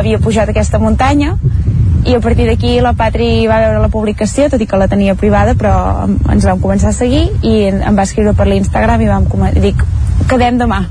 havia 0.00 0.18
pujat 0.24 0.50
aquesta 0.52 0.80
muntanya. 0.82 1.36
I 2.08 2.16
a 2.16 2.20
partir 2.24 2.48
d'aquí 2.48 2.78
la 2.80 2.94
Patri 2.96 3.46
va 3.46 3.60
veure 3.60 3.80
la 3.80 3.92
publicació 3.92 4.48
tot 4.48 4.60
i 4.60 4.66
que 4.66 4.80
la 4.80 4.88
tenia 4.88 5.14
privada 5.20 5.54
però 5.54 5.74
ens 6.08 6.48
vam 6.48 6.60
començar 6.64 6.94
a 6.94 6.96
seguir 6.96 7.26
i 7.44 7.54
em 7.70 7.96
va 7.96 8.08
escriure 8.08 8.32
per 8.34 8.48
l'Instagram 8.48 9.04
i 9.04 9.08
vam 9.12 9.28
dic, 9.60 9.84
quedem 10.28 10.58
demà. 10.58 10.84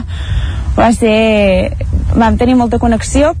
Va 0.80 0.92
ser 0.94 1.74
vam 2.14 2.38
tenir 2.38 2.54
molta 2.56 2.78
connexió 2.78 3.34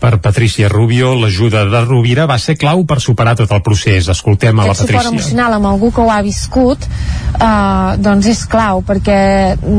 per 0.00 0.18
Patricia 0.20 0.68
Rubio, 0.68 1.14
l'ajuda 1.18 1.64
de 1.70 1.80
Rovira 1.84 2.26
va 2.30 2.38
ser 2.38 2.56
clau 2.60 2.84
per 2.88 3.00
superar 3.00 3.34
tot 3.38 3.52
el 3.54 3.62
procés. 3.64 4.08
Escoltem 4.12 4.60
a 4.60 4.66
la 4.68 4.74
Patricia. 4.74 4.96
Patricia. 4.96 5.14
emocional 5.14 5.56
amb 5.58 5.70
algú 5.70 5.90
que 5.94 6.02
ho 6.02 6.10
ha 6.12 6.20
viscut 6.22 6.84
eh, 6.84 7.96
doncs 8.04 8.28
és 8.30 8.44
clau 8.50 8.82
perquè 8.86 9.20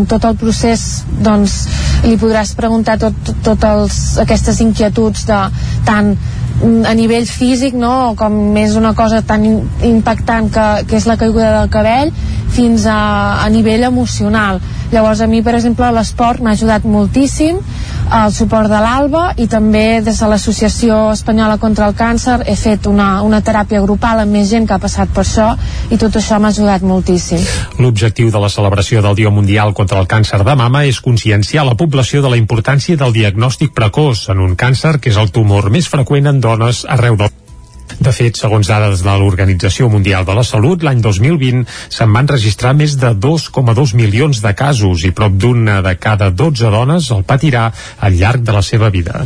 tot 0.10 0.26
el 0.26 0.40
procés 0.42 1.04
doncs 1.26 1.60
li 2.06 2.18
podràs 2.22 2.56
preguntar 2.58 2.98
tot, 3.02 3.16
tot, 3.26 3.44
tot 3.46 3.70
els, 3.70 4.18
aquestes 4.22 4.62
inquietuds 4.66 5.28
de 5.30 5.40
tant 5.86 6.16
a 6.64 6.94
nivell 6.96 7.28
físic 7.28 7.76
no? 7.76 8.16
com 8.18 8.36
més 8.56 8.76
una 8.80 8.94
cosa 8.96 9.22
tan 9.22 9.44
impactant 9.84 10.52
que, 10.54 10.68
que 10.88 10.98
és 11.00 11.08
la 11.10 11.18
caiguda 11.20 11.52
del 11.60 11.70
cabell 11.74 12.14
fins 12.56 12.86
a, 12.88 13.44
a 13.44 13.50
nivell 13.52 13.84
emocional 13.84 14.62
llavors 14.94 15.22
a 15.22 15.28
mi 15.28 15.42
per 15.44 15.58
exemple 15.58 15.92
l'esport 15.92 16.40
m'ha 16.42 16.56
ajudat 16.56 16.86
moltíssim 16.88 17.60
el 18.06 18.32
suport 18.32 18.70
de 18.70 18.78
l'ALBA 18.78 19.24
i 19.42 19.48
també 19.50 20.00
des 20.06 20.20
de 20.22 20.28
l'Associació 20.30 20.98
Espanyola 21.12 21.58
contra 21.58 21.88
el 21.90 21.96
Càncer 21.98 22.38
he 22.46 22.54
fet 22.56 22.86
una, 22.86 23.24
una 23.26 23.42
teràpia 23.42 23.82
grupal 23.82 24.22
amb 24.22 24.36
més 24.38 24.52
gent 24.52 24.68
que 24.70 24.76
ha 24.76 24.82
passat 24.82 25.10
per 25.10 25.24
això 25.24 25.48
i 25.90 25.98
tot 25.98 26.14
això 26.16 26.38
m'ha 26.40 26.52
ajudat 26.54 26.86
moltíssim. 26.86 27.42
L'objectiu 27.82 28.30
de 28.30 28.42
la 28.42 28.52
celebració 28.54 29.02
del 29.02 29.18
Dia 29.18 29.34
Mundial 29.34 29.74
contra 29.74 30.00
el 30.00 30.08
Càncer 30.08 30.44
de 30.46 30.56
Mama 30.56 30.84
és 30.86 31.02
conscienciar 31.02 31.66
la 31.66 31.74
població 31.76 32.22
de 32.22 32.30
la 32.30 32.38
importància 32.38 32.96
del 33.02 33.14
diagnòstic 33.16 33.74
precoç 33.74 34.28
en 34.30 34.46
un 34.46 34.54
càncer 34.56 35.00
que 35.02 35.10
és 35.10 35.18
el 35.18 35.34
tumor 35.34 35.72
més 35.74 35.90
freqüent 35.90 36.30
en 36.30 36.44
dones 36.46 36.86
arreu 36.98 37.18
del 37.20 37.34
de 37.96 38.12
fet, 38.12 38.36
segons 38.36 38.68
dades 38.68 39.02
de 39.06 39.14
l'Organització 39.20 39.88
Mundial 39.90 40.26
de 40.28 40.34
la 40.36 40.44
Salut, 40.44 40.84
l'any 40.84 41.00
2020 41.06 41.64
se'n 41.94 42.12
van 42.18 42.28
registrar 42.28 42.74
més 42.76 42.98
de 43.00 43.14
2,2 43.14 43.94
milions 43.96 44.42
de 44.44 44.54
casos 44.58 45.06
i 45.08 45.14
prop 45.16 45.38
d'una 45.38 45.80
de 45.86 45.96
cada 46.02 46.32
12 46.34 46.74
dones 46.74 47.12
el 47.16 47.24
patirà 47.30 47.70
al 48.02 48.18
llarg 48.20 48.44
de 48.44 48.58
la 48.58 48.66
seva 48.66 48.92
vida. 48.92 49.24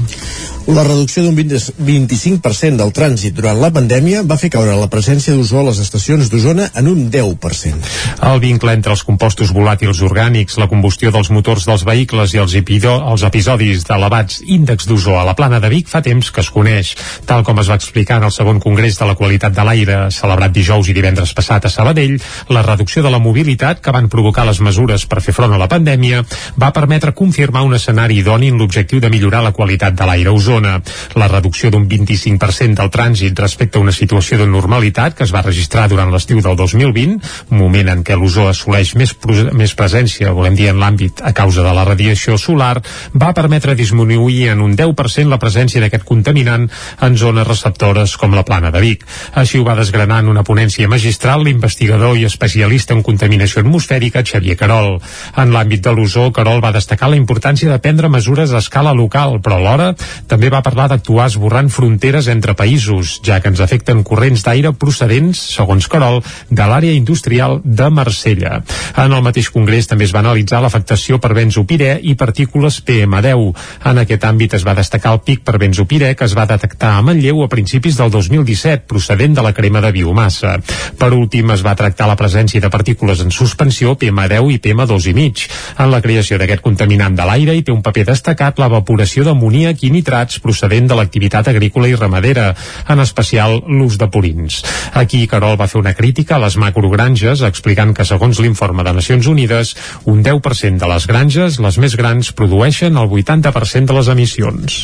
La 0.70 0.84
reducció 0.86 1.24
d'un 1.26 1.34
25% 1.34 2.78
del 2.78 2.92
trànsit 2.94 3.34
durant 3.34 3.58
la 3.58 3.72
pandèmia 3.74 4.20
va 4.30 4.36
fer 4.38 4.52
caure 4.54 4.76
la 4.78 4.90
presència 4.92 5.34
d'ozó 5.34 5.64
a 5.64 5.64
les 5.66 5.80
estacions 5.82 6.28
d'Osona 6.30 6.68
en 6.78 6.90
un 6.92 7.08
10%. 7.10 7.88
El 8.30 8.42
vincle 8.44 8.76
entre 8.78 8.94
els 8.94 9.02
compostos 9.08 9.50
volàtils 9.56 10.04
orgànics, 10.06 10.60
la 10.62 10.68
combustió 10.70 11.10
dels 11.16 11.32
motors 11.34 11.66
dels 11.66 11.86
vehicles 11.88 12.36
i 12.36 12.42
els, 12.44 12.54
epido, 12.60 12.92
els 13.02 13.24
episodis 13.26 13.88
d'elevats 13.88 14.44
índexs 14.46 14.86
d'ozó 14.92 15.16
a 15.18 15.24
la 15.26 15.34
plana 15.34 15.58
de 15.64 15.72
Vic 15.74 15.90
fa 15.90 16.04
temps 16.06 16.30
que 16.30 16.44
es 16.46 16.52
coneix, 16.54 16.94
tal 17.26 17.42
com 17.48 17.58
es 17.64 17.74
va 17.74 17.80
explicar 17.82 18.20
en 18.22 18.28
el 18.30 18.36
segon 18.36 18.62
Congrés 18.62 19.02
de 19.02 19.10
la 19.10 19.18
Qualitat 19.18 19.58
de 19.58 19.66
l'Aire 19.66 19.98
celebrat 20.14 20.54
dijous 20.54 20.92
i 20.94 20.94
divendres 20.94 21.34
passat 21.34 21.66
a 21.66 21.74
Sabadell, 21.74 22.20
la 22.54 22.62
reducció 22.62 23.02
de 23.02 23.10
la 23.10 23.24
mobilitat 23.24 23.82
que 23.82 23.96
van 23.96 24.12
provocar 24.14 24.46
les 24.46 24.62
mesures 24.62 25.08
per 25.10 25.26
fer 25.26 25.34
front 25.34 25.58
a 25.58 25.62
la 25.64 25.72
pandèmia 25.72 26.22
va 26.62 26.70
permetre 26.78 27.18
confirmar 27.18 27.66
un 27.66 27.74
escenari 27.74 28.22
idoni 28.22 28.54
en 28.54 28.62
l'objectiu 28.62 29.02
de 29.02 29.10
millorar 29.10 29.42
la 29.42 29.56
qualitat 29.58 29.98
de 29.98 30.06
l'aire 30.06 30.30
a 30.30 30.38
Osona. 30.60 30.82
La 31.16 31.28
reducció 31.28 31.72
d'un 31.72 31.88
25% 31.88 32.76
del 32.80 32.92
trànsit 32.92 33.40
respecte 33.40 33.80
a 33.80 33.82
una 33.82 33.94
situació 33.96 34.38
de 34.40 34.48
normalitat 34.48 35.16
que 35.16 35.24
es 35.24 35.34
va 35.34 35.42
registrar 35.42 35.88
durant 35.90 36.12
l'estiu 36.12 36.42
del 36.44 36.56
2020, 36.60 37.20
moment 37.50 37.90
en 37.90 38.04
què 38.04 38.18
l'ozó 38.18 38.48
assoleix 38.50 38.94
més, 39.00 39.16
més 39.54 39.74
presència, 39.76 40.34
volem 40.36 40.56
dir, 40.56 40.70
en 40.70 40.80
l'àmbit 40.80 41.24
a 41.24 41.34
causa 41.34 41.64
de 41.64 41.74
la 41.74 41.86
radiació 41.88 42.38
solar, 42.38 42.82
va 43.16 43.34
permetre 43.34 43.76
disminuir 43.76 44.50
en 44.54 44.62
un 44.62 44.76
10% 44.76 45.30
la 45.30 45.40
presència 45.40 45.82
d'aquest 45.82 46.06
contaminant 46.06 46.68
en 47.02 47.18
zones 47.18 47.48
receptores 47.48 48.18
com 48.18 48.36
la 48.36 48.46
plana 48.46 48.72
de 48.72 48.84
Vic. 48.84 49.06
Així 49.40 49.60
ho 49.60 49.68
va 49.68 49.78
desgranar 49.80 50.22
en 50.24 50.32
una 50.32 50.44
ponència 50.44 50.90
magistral 50.92 51.46
l'investigador 51.46 52.18
i 52.18 52.28
especialista 52.28 52.94
en 52.96 53.04
contaminació 53.04 53.64
atmosfèrica 53.64 54.26
Xavier 54.26 54.58
Carol. 54.60 54.98
En 55.38 55.54
l'àmbit 55.56 55.84
de 55.86 55.96
l'ozó, 55.96 56.30
Carol 56.36 56.64
va 56.64 56.76
destacar 56.76 57.10
la 57.10 57.20
importància 57.20 57.72
de 57.72 57.80
prendre 57.80 58.10
mesures 58.12 58.52
a 58.54 58.64
escala 58.64 58.94
local, 58.94 59.40
però 59.44 59.60
alhora 59.60 59.94
també 60.28 60.49
va 60.54 60.64
parlar 60.66 60.88
d'actuar 60.90 61.28
esborrant 61.30 61.70
fronteres 61.74 62.28
entre 62.32 62.56
països, 62.58 63.20
ja 63.26 63.40
que 63.42 63.50
ens 63.52 63.62
afecten 63.64 64.04
corrents 64.08 64.44
d'aire 64.46 64.72
procedents, 64.74 65.40
segons 65.56 65.88
Carol, 65.92 66.22
de 66.50 66.66
l'àrea 66.70 66.96
industrial 66.96 67.60
de 67.64 67.90
Marsella. 67.90 68.60
En 68.98 69.14
el 69.14 69.24
mateix 69.26 69.50
congrés 69.54 69.88
també 69.90 70.08
es 70.08 70.14
va 70.16 70.22
analitzar 70.24 70.62
l'afectació 70.64 71.20
per 71.20 71.34
benzopirè 71.38 72.00
i 72.04 72.16
partícules 72.20 72.82
PM10. 72.86 73.54
En 73.92 74.02
aquest 74.04 74.26
àmbit 74.28 74.56
es 74.58 74.66
va 74.68 74.78
destacar 74.78 75.14
el 75.16 75.22
pic 75.26 75.44
per 75.46 75.58
benzopirè 75.62 76.14
que 76.16 76.28
es 76.28 76.36
va 76.38 76.48
detectar 76.50 76.96
a 76.98 77.04
Manlleu 77.06 77.44
a 77.44 77.50
principis 77.52 77.98
del 78.00 78.12
2017, 78.12 78.88
procedent 78.88 79.36
de 79.38 79.46
la 79.46 79.54
crema 79.54 79.82
de 79.82 79.92
biomassa. 79.96 80.58
Per 81.00 81.12
últim, 81.14 81.52
es 81.56 81.64
va 81.66 81.76
tractar 81.80 82.08
la 82.10 82.18
presència 82.20 82.62
de 82.62 82.72
partícules 82.74 83.22
en 83.24 83.32
suspensió 83.32 83.96
PM10 84.00 84.54
i 84.56 84.60
PM2,5. 84.64 85.48
En 85.80 85.92
la 85.92 86.02
creació 86.02 86.40
d'aquest 86.40 86.64
contaminant 86.66 87.16
de 87.16 87.28
l'aire 87.28 87.56
hi 87.56 87.64
té 87.64 87.74
un 87.76 87.84
paper 87.86 88.08
destacat 88.12 88.60
l'evaporació 88.60 89.26
d'amoníac 89.28 89.84
i 89.84 89.94
nitrats 90.30 90.40
procedent 90.44 90.88
de 90.88 90.96
l'activitat 90.96 91.48
agrícola 91.50 91.90
i 91.90 91.96
ramadera, 91.96 92.54
en 92.88 93.00
especial 93.02 93.64
l'ús 93.68 93.98
de 93.98 94.08
purins. 94.10 94.62
Aquí 94.94 95.26
Carol 95.28 95.58
va 95.58 95.68
fer 95.68 95.80
una 95.80 95.94
crítica 95.94 96.36
a 96.36 96.44
les 96.44 96.58
macrogranges, 96.58 97.42
explicant 97.42 97.94
que 97.94 98.06
segons 98.06 98.40
l'informe 98.40 98.84
de 98.84 98.94
Nacions 98.94 99.28
Unides, 99.28 99.76
un 100.06 100.22
10% 100.24 100.78
de 100.78 100.88
les 100.88 101.08
granges, 101.08 101.60
les 101.60 101.78
més 101.78 101.96
grans, 101.96 102.32
produeixen 102.32 102.98
el 102.98 103.10
80% 103.10 103.86
de 103.90 103.98
les 103.98 104.08
emissions. 104.08 104.80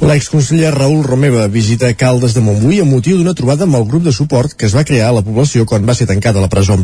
L'exconseller 0.00 0.72
Raül 0.74 1.04
Romeva 1.04 1.46
visita 1.48 1.92
Caldes 1.94 2.34
de 2.34 2.44
Montbui 2.44 2.80
amb 2.80 2.92
motiu 2.92 3.18
d'una 3.18 3.36
trobada 3.36 3.68
amb 3.68 3.76
el 3.76 3.88
grup 3.88 4.04
de 4.04 4.12
suport 4.12 4.56
que 4.56 4.66
es 4.66 4.76
va 4.76 4.86
crear 4.88 5.12
a 5.12 5.18
la 5.20 5.24
població 5.26 5.66
quan 5.66 5.86
va 5.86 5.94
ser 5.94 6.08
tancada 6.08 6.40
la 6.40 6.48
presó. 6.52 6.78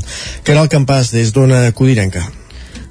Caral 0.45 0.69
Campàs, 0.69 1.13
des 1.15 1.33
d'Ona 1.33 1.71
Codirenca. 1.73 2.25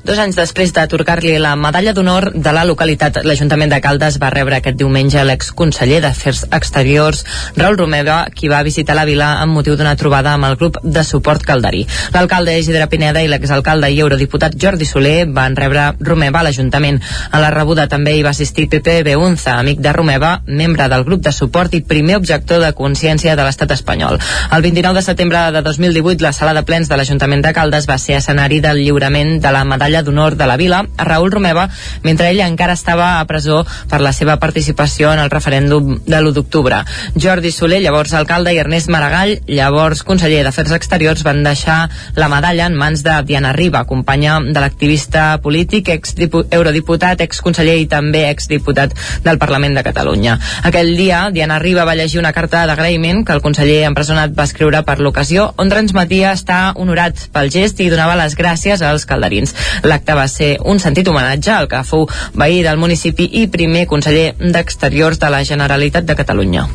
Dos 0.04 0.20
anys 0.20 0.36
després 0.36 0.74
d'atorgar-li 0.76 1.38
la 1.40 1.54
medalla 1.56 1.94
d'honor 1.96 2.26
de 2.36 2.52
la 2.52 2.66
localitat, 2.68 3.22
l'Ajuntament 3.24 3.72
de 3.72 3.78
Caldes 3.80 4.18
va 4.20 4.34
rebre 4.34 4.58
aquest 4.58 4.76
diumenge 4.76 5.22
l'exconseller 5.24 6.02
d'Afers 6.04 6.42
Exteriors, 6.58 7.22
Raül 7.56 7.78
Romeva, 7.80 8.18
qui 8.36 8.50
va 8.52 8.60
visitar 8.68 8.98
la 8.98 9.06
vila 9.08 9.30
amb 9.40 9.56
motiu 9.56 9.78
d'una 9.80 9.94
trobada 9.96 10.34
amb 10.36 10.50
el 10.50 10.58
grup 10.60 10.82
de 10.84 11.06
suport 11.08 11.46
calderí. 11.48 11.86
L'alcalde 12.12 12.58
Isidre 12.60 12.90
Pineda 12.92 13.22
i 13.24 13.30
l'exalcalde 13.32 13.94
i 13.94 14.02
eurodiputat 14.04 14.58
Jordi 14.60 14.90
Soler 14.90 15.22
van 15.38 15.56
rebre 15.56 15.86
Romeva 16.02 16.42
a 16.42 16.50
l'Ajuntament. 16.50 17.00
A 17.32 17.40
la 17.40 17.54
rebuda 17.56 17.88
també 17.88 18.18
hi 18.18 18.28
va 18.28 18.36
assistir 18.36 18.68
Pepe 18.68 18.98
Beunza, 19.08 19.56
amic 19.56 19.80
de 19.80 19.96
Romeva, 19.96 20.34
membre 20.48 20.90
del 20.92 21.08
grup 21.08 21.24
de 21.24 21.32
suport 21.32 21.80
i 21.80 21.84
primer 21.94 22.20
objector 22.20 22.60
de 22.60 22.74
consciència 22.76 23.38
de 23.40 23.48
l'estat 23.48 23.72
espanyol. 23.72 24.20
El 24.52 24.68
29 24.68 25.00
de 25.00 25.08
setembre 25.08 25.48
de 25.56 25.64
2018, 25.64 26.20
la 26.28 26.36
sala 26.36 26.54
de 26.60 26.68
plens 26.68 26.92
de 26.92 27.00
l'Ajuntament 27.00 27.48
de 27.48 27.56
Caldes 27.56 27.88
va 27.88 27.96
ser 27.98 28.20
escenari 28.20 28.60
del 28.60 28.84
lliurament 28.84 29.40
de 29.40 29.56
la 29.56 29.64
medalla 29.64 29.93
medalla 29.94 30.04
d'honor 30.04 30.36
de 30.36 30.48
la 30.48 30.58
vila 30.58 30.86
a 30.98 31.04
Raül 31.04 31.32
Romeva 31.32 31.68
mentre 32.02 32.30
ell 32.32 32.42
encara 32.42 32.74
estava 32.74 33.20
a 33.20 33.26
presó 33.30 33.64
per 33.90 34.02
la 34.02 34.14
seva 34.14 34.38
participació 34.42 35.12
en 35.14 35.20
el 35.20 35.30
referèndum 35.30 36.00
de 36.06 36.18
l'1 36.18 36.34
d'octubre. 36.34 36.82
Jordi 37.16 37.52
Soler, 37.52 37.82
llavors 37.82 38.14
alcalde, 38.14 38.54
i 38.54 38.58
Ernest 38.58 38.90
Maragall, 38.90 39.38
llavors 39.48 40.04
conseller 40.04 40.44
d'Afers 40.44 40.74
Exteriors, 40.74 41.24
van 41.24 41.44
deixar 41.44 41.90
la 42.16 42.30
medalla 42.30 42.66
en 42.66 42.76
mans 42.76 43.04
de 43.04 43.20
Diana 43.28 43.54
Riba, 43.54 43.84
companya 43.86 44.40
de 44.42 44.60
l'activista 44.60 45.38
polític, 45.44 45.90
exeurodiputat, 45.94 47.22
exconseller 47.22 47.78
i 47.84 47.88
també 47.88 48.26
exdiputat 48.30 48.96
del 49.24 49.38
Parlament 49.38 49.78
de 49.78 49.86
Catalunya. 49.86 50.40
Aquell 50.64 50.96
dia, 50.98 51.28
Diana 51.32 51.60
Riba 51.60 51.86
va 51.86 51.96
llegir 51.96 52.20
una 52.20 52.34
carta 52.34 52.66
d'agraïment 52.68 53.24
que 53.28 53.36
el 53.36 53.44
conseller 53.46 53.84
empresonat 53.88 54.34
va 54.34 54.48
escriure 54.50 54.84
per 54.88 54.98
l'ocasió, 55.00 55.52
on 55.58 55.70
transmetia 55.70 56.34
estar 56.34 56.74
honorat 56.76 57.28
pel 57.34 57.52
gest 57.54 57.80
i 57.84 57.92
donava 57.94 58.18
les 58.20 58.38
gràcies 58.40 58.82
als 58.82 59.06
calderins. 59.06 59.54
L'acte 59.84 60.16
va 60.16 60.28
ser 60.32 60.58
un 60.64 60.80
sentit 60.80 61.08
homenatge 61.08 61.52
al 61.56 61.68
que 61.72 61.84
fou 61.88 62.08
veí 62.40 62.64
del 62.64 62.80
municipi 62.80 63.30
i 63.42 63.48
primer 63.48 63.86
conseller 63.88 64.32
d'Exteriors 64.40 65.20
de 65.20 65.34
la 65.34 65.44
Generalitat 65.44 66.08
de 66.08 66.16
Catalunya. 66.16 66.68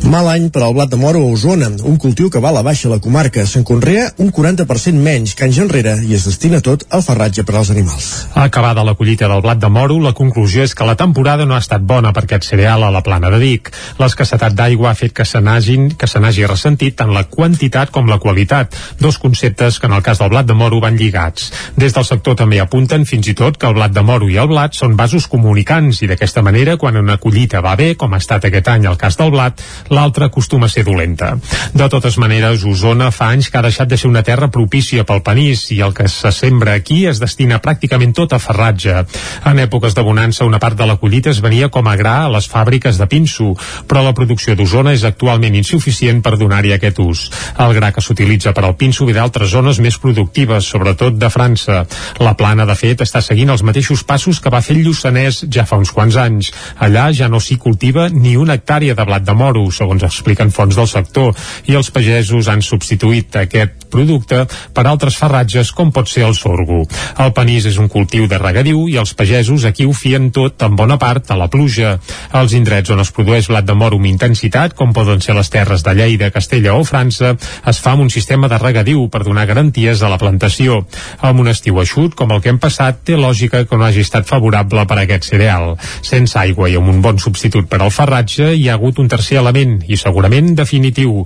Mal 0.00 0.26
any 0.32 0.46
per 0.48 0.62
al 0.64 0.72
blat 0.72 0.88
de 0.88 0.96
moro 0.96 1.20
a 1.20 1.28
Osona, 1.28 1.68
un 1.84 1.98
cultiu 2.00 2.30
que 2.32 2.40
va 2.40 2.48
a 2.48 2.54
la 2.56 2.62
baixa 2.64 2.88
a 2.88 2.90
la 2.94 3.00
comarca. 3.04 3.44
Se'n 3.46 3.64
conrea 3.68 4.06
un 4.18 4.30
40% 4.32 4.96
menys 4.96 5.34
que 5.36 5.44
anys 5.44 5.58
enrere 5.60 5.92
i 6.08 6.14
es 6.16 6.24
destina 6.24 6.62
tot 6.64 6.86
al 6.88 7.02
farratge 7.04 7.44
per 7.44 7.58
als 7.58 7.70
animals. 7.70 8.06
Acabada 8.34 8.84
la 8.86 8.94
collita 8.96 9.28
del 9.28 9.42
blat 9.44 9.60
de 9.60 9.68
moro, 9.68 9.98
la 10.00 10.14
conclusió 10.16 10.64
és 10.64 10.74
que 10.74 10.86
la 10.88 10.96
temporada 10.96 11.44
no 11.44 11.54
ha 11.54 11.60
estat 11.60 11.84
bona 11.84 12.14
per 12.16 12.24
aquest 12.24 12.48
cereal 12.48 12.82
a 12.82 12.90
la 12.90 13.02
plana 13.04 13.30
de 13.30 13.38
Vic. 13.42 13.68
L'escassetat 14.00 14.56
d'aigua 14.56 14.90
ha 14.90 14.96
fet 14.96 15.12
que 15.12 15.26
se 15.28 15.40
n'hagi 15.40 16.48
ressentit 16.48 16.96
tant 16.96 17.12
la 17.12 17.26
quantitat 17.28 17.92
com 17.92 18.08
la 18.08 18.18
qualitat, 18.18 18.74
dos 18.98 19.18
conceptes 19.18 19.78
que 19.78 19.86
en 19.86 19.98
el 19.98 20.02
cas 20.02 20.18
del 20.18 20.32
blat 20.32 20.48
de 20.48 20.56
moro 20.56 20.80
van 20.80 20.96
lligats. 20.96 21.52
Des 21.76 21.92
del 21.92 22.08
sector 22.08 22.38
també 22.40 22.60
apunten 22.60 23.04
fins 23.04 23.28
i 23.28 23.36
tot 23.36 23.60
que 23.60 23.68
el 23.68 23.76
blat 23.76 23.92
de 23.92 24.02
moro 24.02 24.32
i 24.32 24.40
el 24.40 24.48
blat 24.48 24.74
són 24.74 24.96
vasos 24.96 25.28
comunicants 25.28 26.00
i 26.02 26.08
d'aquesta 26.08 26.42
manera, 26.42 26.78
quan 26.80 26.96
una 26.96 27.20
collita 27.20 27.60
va 27.60 27.76
bé, 27.76 27.92
com 28.00 28.14
ha 28.14 28.22
estat 28.24 28.48
aquest 28.48 28.72
any 28.72 28.88
el 28.88 28.96
cas 28.96 29.20
del 29.20 29.30
blat, 29.30 29.60
l'altra 29.90 30.26
acostuma 30.30 30.66
a 30.66 30.72
ser 30.72 30.84
dolenta. 30.84 31.34
De 31.74 31.88
totes 31.92 32.16
maneres, 32.18 32.64
Osona 32.64 33.10
fa 33.14 33.30
anys 33.34 33.50
que 33.50 33.58
ha 33.58 33.64
deixat 33.66 33.90
de 33.90 33.98
ser 33.98 34.08
una 34.08 34.22
terra 34.26 34.50
propícia 34.50 35.04
pel 35.04 35.22
panís 35.26 35.66
i 35.74 35.80
el 35.84 35.94
que 35.94 36.08
se 36.08 36.32
sembra 36.32 36.74
aquí 36.78 37.04
es 37.10 37.20
destina 37.20 37.60
pràcticament 37.62 38.14
tot 38.16 38.32
a 38.32 38.40
ferratge. 38.42 39.04
En 39.46 39.58
èpoques 39.62 39.94
de 39.94 40.04
bonança, 40.06 40.46
una 40.48 40.60
part 40.62 40.78
de 40.78 40.86
la 40.86 40.96
collita 40.96 41.30
es 41.30 41.42
venia 41.42 41.68
com 41.68 41.88
a 41.88 41.96
gra 41.98 42.16
a 42.24 42.32
les 42.32 42.48
fàbriques 42.50 42.98
de 42.98 43.06
pinso, 43.10 43.52
però 43.86 44.04
la 44.04 44.14
producció 44.14 44.56
d'Osona 44.56 44.94
és 44.96 45.04
actualment 45.04 45.56
insuficient 45.58 46.22
per 46.22 46.36
donar-hi 46.38 46.74
aquest 46.76 47.00
ús. 47.02 47.26
El 47.58 47.74
gra 47.76 47.92
que 47.92 48.04
s'utilitza 48.04 48.54
per 48.56 48.64
al 48.64 48.76
pinso 48.80 49.06
ve 49.08 49.16
d'altres 49.16 49.50
zones 49.50 49.80
més 49.82 49.98
productives, 49.98 50.70
sobretot 50.70 51.18
de 51.18 51.30
França. 51.30 51.84
La 52.20 52.36
plana, 52.38 52.66
de 52.66 52.76
fet, 52.78 53.02
està 53.02 53.22
seguint 53.24 53.50
els 53.50 53.64
mateixos 53.66 54.04
passos 54.06 54.40
que 54.40 54.52
va 54.52 54.62
fer 54.62 54.76
el 54.76 54.84
Lluçanès 54.86 55.44
ja 55.50 55.66
fa 55.66 55.80
uns 55.80 55.92
quants 55.94 56.16
anys. 56.20 56.52
Allà 56.78 57.10
ja 57.16 57.28
no 57.28 57.40
s'hi 57.40 57.58
cultiva 57.58 58.08
ni 58.12 58.36
una 58.36 58.56
hectàrea 58.58 58.94
de 58.94 59.06
blat 59.06 59.26
de 59.26 59.34
moro, 59.34 59.66
segons 59.80 60.04
expliquen 60.04 60.52
fons 60.52 60.76
del 60.76 60.88
sector, 60.90 61.32
i 61.66 61.76
els 61.78 61.90
pagesos 61.94 62.48
han 62.52 62.64
substituït 62.64 63.36
aquest 63.40 63.88
producte 63.90 64.44
per 64.74 64.86
altres 64.86 65.16
farratges 65.18 65.72
com 65.76 65.90
pot 65.94 66.08
ser 66.08 66.24
el 66.28 66.36
sorgo. 66.38 66.84
El 67.20 67.32
panís 67.36 67.66
és 67.66 67.78
un 67.82 67.88
cultiu 67.90 68.28
de 68.30 68.38
regadiu 68.38 68.86
i 68.88 68.96
els 69.00 69.14
pagesos 69.18 69.66
aquí 69.66 69.86
ho 69.88 69.94
fien 69.96 70.30
tot 70.34 70.62
en 70.62 70.76
bona 70.78 70.98
part 71.00 71.32
a 71.32 71.38
la 71.40 71.48
pluja. 71.50 71.96
Els 72.36 72.54
indrets 72.56 72.92
on 72.94 73.02
es 73.02 73.12
produeix 73.16 73.50
blat 73.50 73.66
de 73.66 73.74
moro 73.74 73.98
amb 73.98 74.10
intensitat, 74.10 74.76
com 74.78 74.94
poden 74.96 75.24
ser 75.24 75.34
les 75.36 75.50
terres 75.50 75.84
de 75.86 75.96
Lleida, 75.96 76.30
Castella 76.34 76.76
o 76.78 76.84
França, 76.86 77.34
es 77.66 77.80
fa 77.82 77.96
amb 77.96 78.06
un 78.06 78.12
sistema 78.12 78.48
de 78.48 78.60
regadiu 78.60 79.06
per 79.10 79.24
donar 79.26 79.48
garanties 79.50 80.02
a 80.02 80.12
la 80.12 80.20
plantació. 80.20 80.84
Amb 81.26 81.42
un 81.42 81.50
estiu 81.50 81.80
eixut, 81.82 82.14
com 82.18 82.30
el 82.30 82.42
que 82.44 82.52
hem 82.52 82.60
passat, 82.62 83.02
té 83.04 83.18
lògica 83.18 83.64
que 83.66 83.78
no 83.80 83.88
hagi 83.88 84.04
estat 84.06 84.28
favorable 84.28 84.86
per 84.86 85.00
a 85.00 85.04
aquest 85.06 85.30
cereal. 85.32 85.74
Sense 86.06 86.38
aigua 86.38 86.70
i 86.70 86.78
amb 86.78 86.92
un 86.92 87.02
bon 87.02 87.18
substitut 87.18 87.68
per 87.70 87.80
al 87.82 87.94
farratge, 87.94 88.52
hi 88.54 88.68
ha 88.68 88.76
hagut 88.78 89.00
un 89.02 89.08
tercer 89.10 89.40
element, 89.40 89.69
i 89.86 89.98
segurament 90.00 90.54
definitiu, 90.58 91.24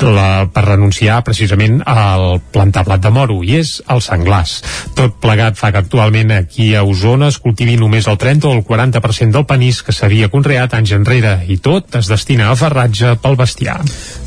la, 0.00 0.46
per 0.52 0.64
renunciar 0.66 1.20
precisament 1.26 1.80
al 1.88 2.40
plantar 2.52 2.84
blat 2.88 3.02
de 3.04 3.12
moro, 3.14 3.40
i 3.44 3.58
és 3.60 3.76
el 3.90 4.02
senglars. 4.04 4.60
Tot 4.98 5.18
plegat 5.22 5.58
fa 5.60 5.72
que 5.72 5.82
actualment 5.82 6.32
aquí 6.36 6.72
a 6.74 6.84
Osona 6.86 7.30
es 7.30 7.40
cultivi 7.42 7.76
només 7.80 8.08
el 8.10 8.18
30 8.20 8.48
o 8.48 8.54
el 8.58 8.64
40% 8.66 9.36
del 9.36 9.46
panís 9.48 9.82
que 9.86 9.94
s'havia 9.96 10.30
conreat 10.32 10.74
anys 10.78 10.94
enrere, 10.96 11.36
i 11.48 11.58
tot 11.58 11.96
es 12.00 12.10
destina 12.10 12.50
a 12.50 12.56
farratge 12.58 13.16
pel 13.22 13.38
bestiar. 13.40 13.78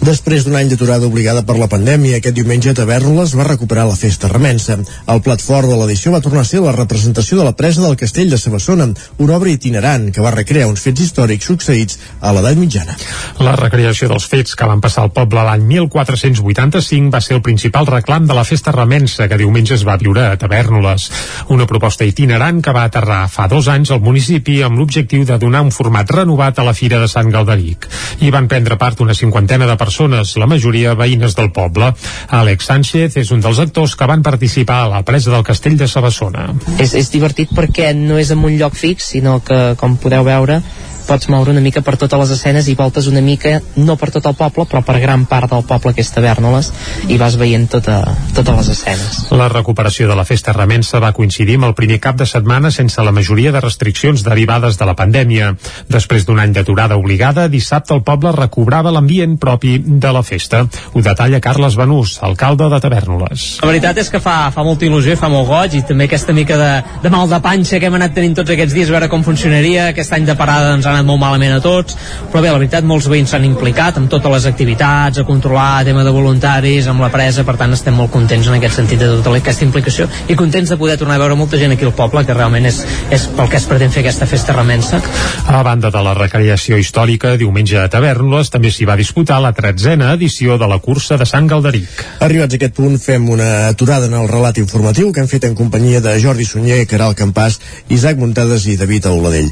Després 0.04 0.46
d'un 0.46 0.58
any 0.60 0.72
d'aturada 0.72 1.08
obligada 1.08 1.44
per 1.48 1.58
la 1.60 1.70
pandèmia, 1.72 2.18
aquest 2.20 2.36
diumenge 2.38 2.72
a 2.72 2.78
Tavernoles 2.78 3.36
va 3.38 3.48
recuperar 3.48 3.88
la 3.90 3.98
festa 4.00 4.32
remensa. 4.32 4.78
El 5.08 5.22
plat 5.26 5.42
fort 5.44 5.70
de 5.70 5.78
l'edició 5.80 6.14
va 6.14 6.22
tornar 6.24 6.44
a 6.44 6.50
ser 6.50 6.62
la 6.64 6.76
representació 6.76 7.40
de 7.40 7.48
la 7.48 7.56
presa 7.58 7.84
del 7.84 7.98
castell 8.00 8.32
de 8.32 8.40
Sabassona, 8.42 8.90
una 9.24 9.38
obra 9.38 9.54
itinerant 9.54 10.10
que 10.14 10.24
va 10.24 10.34
recrear 10.36 10.68
uns 10.70 10.84
fets 10.84 11.06
històrics 11.06 11.50
succeïts 11.50 12.00
a 12.22 12.34
l'edat 12.36 12.60
mitjana. 12.60 12.98
La 13.44 13.53
recreació 13.60 14.08
dels 14.12 14.26
fets 14.30 14.56
que 14.58 14.68
van 14.70 14.82
passar 14.84 15.04
al 15.04 15.12
poble 15.16 15.44
l'any 15.46 15.64
1485 15.70 17.12
va 17.14 17.22
ser 17.22 17.38
el 17.38 17.42
principal 17.46 17.88
reclam 17.90 18.28
de 18.28 18.36
la 18.38 18.46
festa 18.48 18.72
remensa 18.76 19.28
que 19.28 19.38
diumenge 19.40 19.76
es 19.76 19.86
va 19.88 19.98
viure 20.02 20.26
a 20.28 20.38
Tavernoles. 20.38 21.10
Una 21.54 21.68
proposta 21.70 22.06
itinerant 22.06 22.62
que 22.64 22.74
va 22.76 22.86
aterrar 22.90 23.22
fa 23.32 23.48
dos 23.52 23.68
anys 23.72 23.92
al 23.92 24.02
municipi 24.04 24.62
amb 24.64 24.80
l'objectiu 24.80 25.26
de 25.26 25.38
donar 25.42 25.64
un 25.66 25.72
format 25.72 26.10
renovat 26.12 26.60
a 26.60 26.68
la 26.68 26.76
Fira 26.78 27.00
de 27.02 27.10
Sant 27.12 27.32
Galderic. 27.34 27.88
Hi 28.22 28.32
van 28.34 28.48
prendre 28.52 28.78
part 28.82 29.02
una 29.02 29.16
cinquantena 29.18 29.68
de 29.70 29.78
persones, 29.78 30.36
la 30.38 30.50
majoria 30.50 30.96
veïnes 31.00 31.36
del 31.36 31.52
poble. 31.56 31.94
Àlex 32.30 32.70
Sánchez 32.70 33.20
és 33.24 33.34
un 33.36 33.44
dels 33.44 33.60
actors 33.60 33.98
que 34.00 34.08
van 34.10 34.24
participar 34.24 34.84
a 34.84 34.90
la 34.96 35.04
presa 35.08 35.34
del 35.34 35.46
castell 35.48 35.78
de 35.78 35.88
Sabassona. 35.88 36.50
És, 36.78 36.94
és 36.94 37.12
divertit 37.14 37.52
perquè 37.54 37.94
no 37.98 38.18
és 38.22 38.32
en 38.34 38.44
un 38.44 38.58
lloc 38.60 38.78
fix, 38.80 39.14
sinó 39.14 39.40
que, 39.46 39.62
com 39.80 39.98
podeu 40.02 40.26
veure, 40.28 40.62
pots 41.08 41.30
moure 41.32 41.52
una 41.54 41.62
mica 41.64 41.84
per 41.86 41.96
totes 42.00 42.20
les 42.20 42.34
escenes 42.38 42.68
i 42.72 42.76
voltes 42.80 43.08
una 43.12 43.22
mica, 43.22 43.60
no 43.76 43.96
per 44.00 44.12
tot 44.14 44.26
el 44.30 44.36
poble, 44.40 44.66
però 44.70 44.84
per 44.86 45.00
gran 45.02 45.26
part 45.30 45.52
del 45.52 45.66
poble 45.68 45.94
que 45.94 46.04
és 46.04 46.12
Tavernoles, 46.14 46.72
i 47.10 47.18
vas 47.22 47.38
veient 47.40 47.68
tota, 47.70 48.02
totes 48.36 48.60
les 48.60 48.72
escenes. 48.78 49.20
La 49.32 49.50
recuperació 49.52 50.08
de 50.10 50.18
la 50.18 50.26
festa 50.28 50.54
remensa 50.56 51.02
va 51.04 51.14
coincidir 51.16 51.58
amb 51.60 51.70
el 51.70 51.76
primer 51.78 52.00
cap 52.04 52.18
de 52.20 52.28
setmana 52.30 52.72
sense 52.72 53.02
la 53.04 53.14
majoria 53.16 53.52
de 53.52 53.62
restriccions 53.64 54.24
derivades 54.26 54.78
de 54.80 54.88
la 54.90 54.96
pandèmia. 55.00 55.54
Després 55.92 56.28
d'un 56.28 56.40
any 56.40 56.54
d'aturada 56.56 56.98
obligada, 57.00 57.48
dissabte 57.52 57.94
el 57.96 58.04
poble 58.06 58.34
recobrava 58.36 58.94
l'ambient 58.94 59.38
propi 59.42 59.78
de 59.84 60.14
la 60.14 60.24
festa. 60.24 60.64
Ho 60.94 61.02
detalla 61.06 61.42
Carles 61.44 61.78
Benús, 61.80 62.18
alcalde 62.24 62.70
de 62.72 62.80
Tavernoles. 62.84 63.48
La 63.62 63.72
veritat 63.72 64.00
és 64.02 64.10
que 64.14 64.22
fa, 64.24 64.50
fa 64.54 64.66
molta 64.66 64.88
il·lusió, 64.88 65.18
fa 65.20 65.32
molt 65.32 65.50
goig 65.50 65.78
i 65.80 65.84
també 65.88 66.08
aquesta 66.10 66.36
mica 66.36 66.58
de, 66.60 66.72
de 67.04 67.14
mal 67.14 67.30
de 67.30 67.40
panxa 67.44 67.80
que 67.80 67.90
hem 67.90 68.00
anat 68.00 68.16
tenint 68.16 68.38
tots 68.40 68.54
aquests 68.54 68.76
dies, 68.76 68.90
a 68.90 68.98
veure 68.98 69.12
com 69.12 69.26
funcionaria. 69.26 69.90
Aquest 69.92 70.14
any 70.16 70.28
de 70.30 70.38
parada 70.40 70.74
ens 70.78 70.88
ha 70.88 70.93
anat 70.94 71.08
molt 71.08 71.22
malament 71.22 71.58
a 71.58 71.62
tots, 71.64 71.98
però 72.32 72.42
bé, 72.44 72.52
la 72.52 72.60
veritat, 72.60 72.86
molts 72.88 73.10
veïns 73.12 73.34
s'han 73.34 73.48
implicat 73.48 73.98
amb 74.00 74.12
totes 74.12 74.32
les 74.34 74.48
activitats, 74.50 75.20
a 75.20 75.28
controlar, 75.28 75.84
tema 75.88 76.04
de 76.06 76.14
voluntaris, 76.14 76.88
amb 76.88 77.04
la 77.04 77.12
presa, 77.14 77.46
per 77.48 77.58
tant 77.60 77.74
estem 77.76 77.96
molt 77.98 78.12
contents 78.14 78.48
en 78.50 78.58
aquest 78.58 78.80
sentit 78.82 79.02
de 79.02 79.10
tota 79.18 79.36
aquesta 79.38 79.66
implicació 79.66 80.08
i 80.30 80.38
contents 80.40 80.72
de 80.72 80.78
poder 80.80 80.98
tornar 81.02 81.18
a 81.18 81.24
veure 81.24 81.38
molta 81.40 81.60
gent 81.60 81.74
aquí 81.76 81.88
al 81.88 81.96
poble, 81.98 82.26
que 82.26 82.36
realment 82.38 82.68
és, 82.70 82.82
és 83.14 83.28
pel 83.38 83.50
que 83.52 83.60
es 83.60 83.68
pretén 83.70 83.94
fer 83.94 84.04
aquesta 84.04 84.28
festa 84.30 84.56
remensa. 84.56 85.02
A 85.48 85.64
banda 85.66 85.92
de 85.94 86.04
la 86.06 86.16
recreació 86.18 86.78
històrica, 86.82 87.36
diumenge 87.40 87.80
a 87.82 87.88
Tavernoles 87.92 88.52
també 88.54 88.72
s'hi 88.74 88.88
va 88.90 88.98
disputar 89.00 89.42
la 89.44 89.54
tretzena 89.58 90.14
edició 90.14 90.58
de 90.62 90.70
la 90.70 90.80
cursa 90.84 91.18
de 91.20 91.28
Sant 91.30 91.50
Galderic. 91.50 92.04
Arribats 92.26 92.56
a 92.56 92.60
aquest 92.62 92.78
punt, 92.78 93.00
fem 93.02 93.30
una 93.34 93.68
aturada 93.70 94.10
en 94.10 94.18
el 94.20 94.30
relat 94.32 94.60
informatiu 94.62 95.12
que 95.14 95.24
hem 95.24 95.32
fet 95.32 95.50
en 95.50 95.58
companyia 95.58 96.04
de 96.04 96.18
Jordi 96.22 96.48
Sunyer, 96.48 96.84
Caral 96.90 97.18
Campàs, 97.18 97.60
Isaac 97.90 98.22
Muntades 98.22 98.68
i 98.68 98.78
David 98.80 99.12
Auladell. 99.12 99.52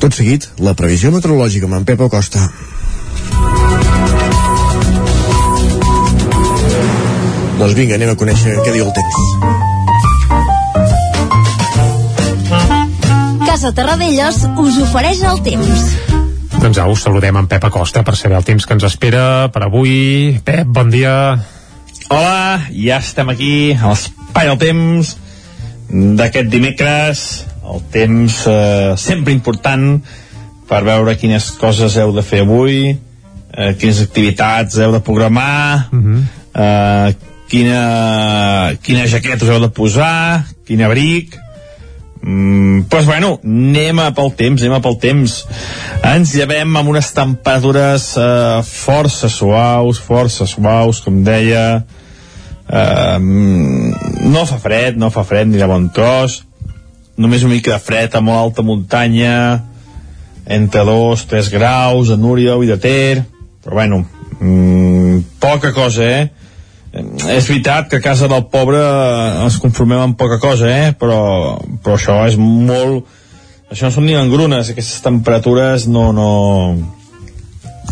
Tot 0.00 0.16
seguit, 0.16 0.46
la 0.64 0.72
previsió 0.72 1.10
meteorològica 1.12 1.68
amb 1.68 1.76
en 1.76 1.84
Pep 1.84 2.00
Acosta. 2.00 2.40
Doncs 7.60 7.74
vinga, 7.76 7.98
anem 7.98 8.08
a 8.08 8.16
conèixer 8.16 8.54
què 8.64 8.72
diu 8.72 8.86
el 8.86 8.94
temps. 8.96 9.16
Casa 13.44 13.74
Terradellos 13.76 14.40
us 14.64 14.78
ofereix 14.86 15.20
el 15.28 15.44
temps. 15.44 15.84
Doncs 16.56 16.80
au, 16.80 16.96
saludem 16.96 17.36
en 17.36 17.50
Pep 17.52 17.68
Acosta 17.68 18.00
per 18.00 18.16
saber 18.16 18.40
el 18.40 18.48
temps 18.48 18.64
que 18.64 18.78
ens 18.78 18.88
espera 18.88 19.52
per 19.52 19.66
avui. 19.68 20.40
Pep, 20.48 20.64
bon 20.64 20.88
dia. 20.88 21.12
Hola, 22.08 22.64
ja 22.72 23.04
estem 23.04 23.28
aquí 23.36 23.76
a 23.76 23.92
l'espai 23.92 24.48
del 24.48 24.58
temps 24.64 25.12
d'aquest 25.92 26.48
dimecres 26.48 27.49
el 27.74 27.82
temps 27.92 28.42
eh, 28.50 28.94
sempre 28.96 29.34
important 29.36 30.00
per 30.70 30.82
veure 30.86 31.16
quines 31.18 31.50
coses 31.58 31.96
heu 31.98 32.14
de 32.14 32.24
fer 32.26 32.44
avui 32.44 32.80
eh, 32.90 33.72
quines 33.78 34.02
activitats 34.04 34.78
heu 34.78 34.92
de 34.94 35.02
programar 35.06 35.88
uh 35.90 35.98
-huh. 35.98 36.22
eh, 36.54 37.14
quina, 37.50 38.74
quina 38.82 39.06
jaqueta 39.06 39.44
us 39.44 39.50
heu 39.50 39.60
de 39.60 39.70
posar 39.70 40.44
quin 40.66 40.82
abric 40.82 41.38
Mm, 42.22 42.82
pues 42.90 43.06
bueno, 43.06 43.40
anem 43.42 43.98
a 43.98 44.10
pel 44.12 44.34
temps, 44.36 44.60
anem 44.60 44.74
a 44.76 44.82
pel 44.84 44.98
temps. 45.00 45.46
Ens 46.04 46.34
llevem 46.36 46.76
amb 46.76 46.88
unes 46.92 47.08
temperatures 47.16 48.10
eh, 48.20 48.60
força 48.62 49.28
suaus, 49.28 49.98
força 49.98 50.46
suaus, 50.46 51.00
com 51.00 51.22
deia. 51.24 51.82
Eh, 52.68 53.18
no 53.18 54.44
fa 54.46 54.58
fred, 54.58 55.00
no 55.00 55.10
fa 55.10 55.24
fred 55.24 55.48
ni 55.48 55.58
de 55.58 55.66
bon 55.66 55.88
tros 55.88 56.42
només 57.20 57.44
una 57.44 57.54
mica 57.54 57.74
de 57.74 57.82
fred 57.84 58.14
a 58.16 58.22
molt 58.24 58.40
alta 58.40 58.64
muntanya 58.64 59.34
entre 60.50 60.84
2, 60.88 61.26
3 61.30 61.52
graus 61.52 62.10
a 62.10 62.16
Núria 62.16 62.56
i 62.64 62.68
de 62.70 62.78
Ter 62.80 63.22
però 63.62 63.76
bueno 63.76 64.04
mmm, 64.40 65.20
poca 65.40 65.74
cosa 65.76 66.06
eh? 66.08 66.28
És 66.90 67.46
veritat 67.46 67.86
que 67.86 68.00
a 68.00 68.02
casa 68.02 68.26
del 68.26 68.48
pobre 68.50 68.80
ens 69.44 69.60
conformem 69.62 70.00
amb 70.02 70.16
poca 70.18 70.40
cosa 70.42 70.66
eh? 70.66 70.90
Però, 70.98 71.60
però 71.84 71.94
això 71.94 72.16
és 72.26 72.38
molt 72.40 73.06
això 73.70 73.86
no 73.86 73.94
són 73.94 74.08
ni 74.08 74.16
engrunes 74.18 74.72
aquestes 74.72 75.04
temperatures 75.04 75.86
no, 75.86 76.08
no 76.16 76.30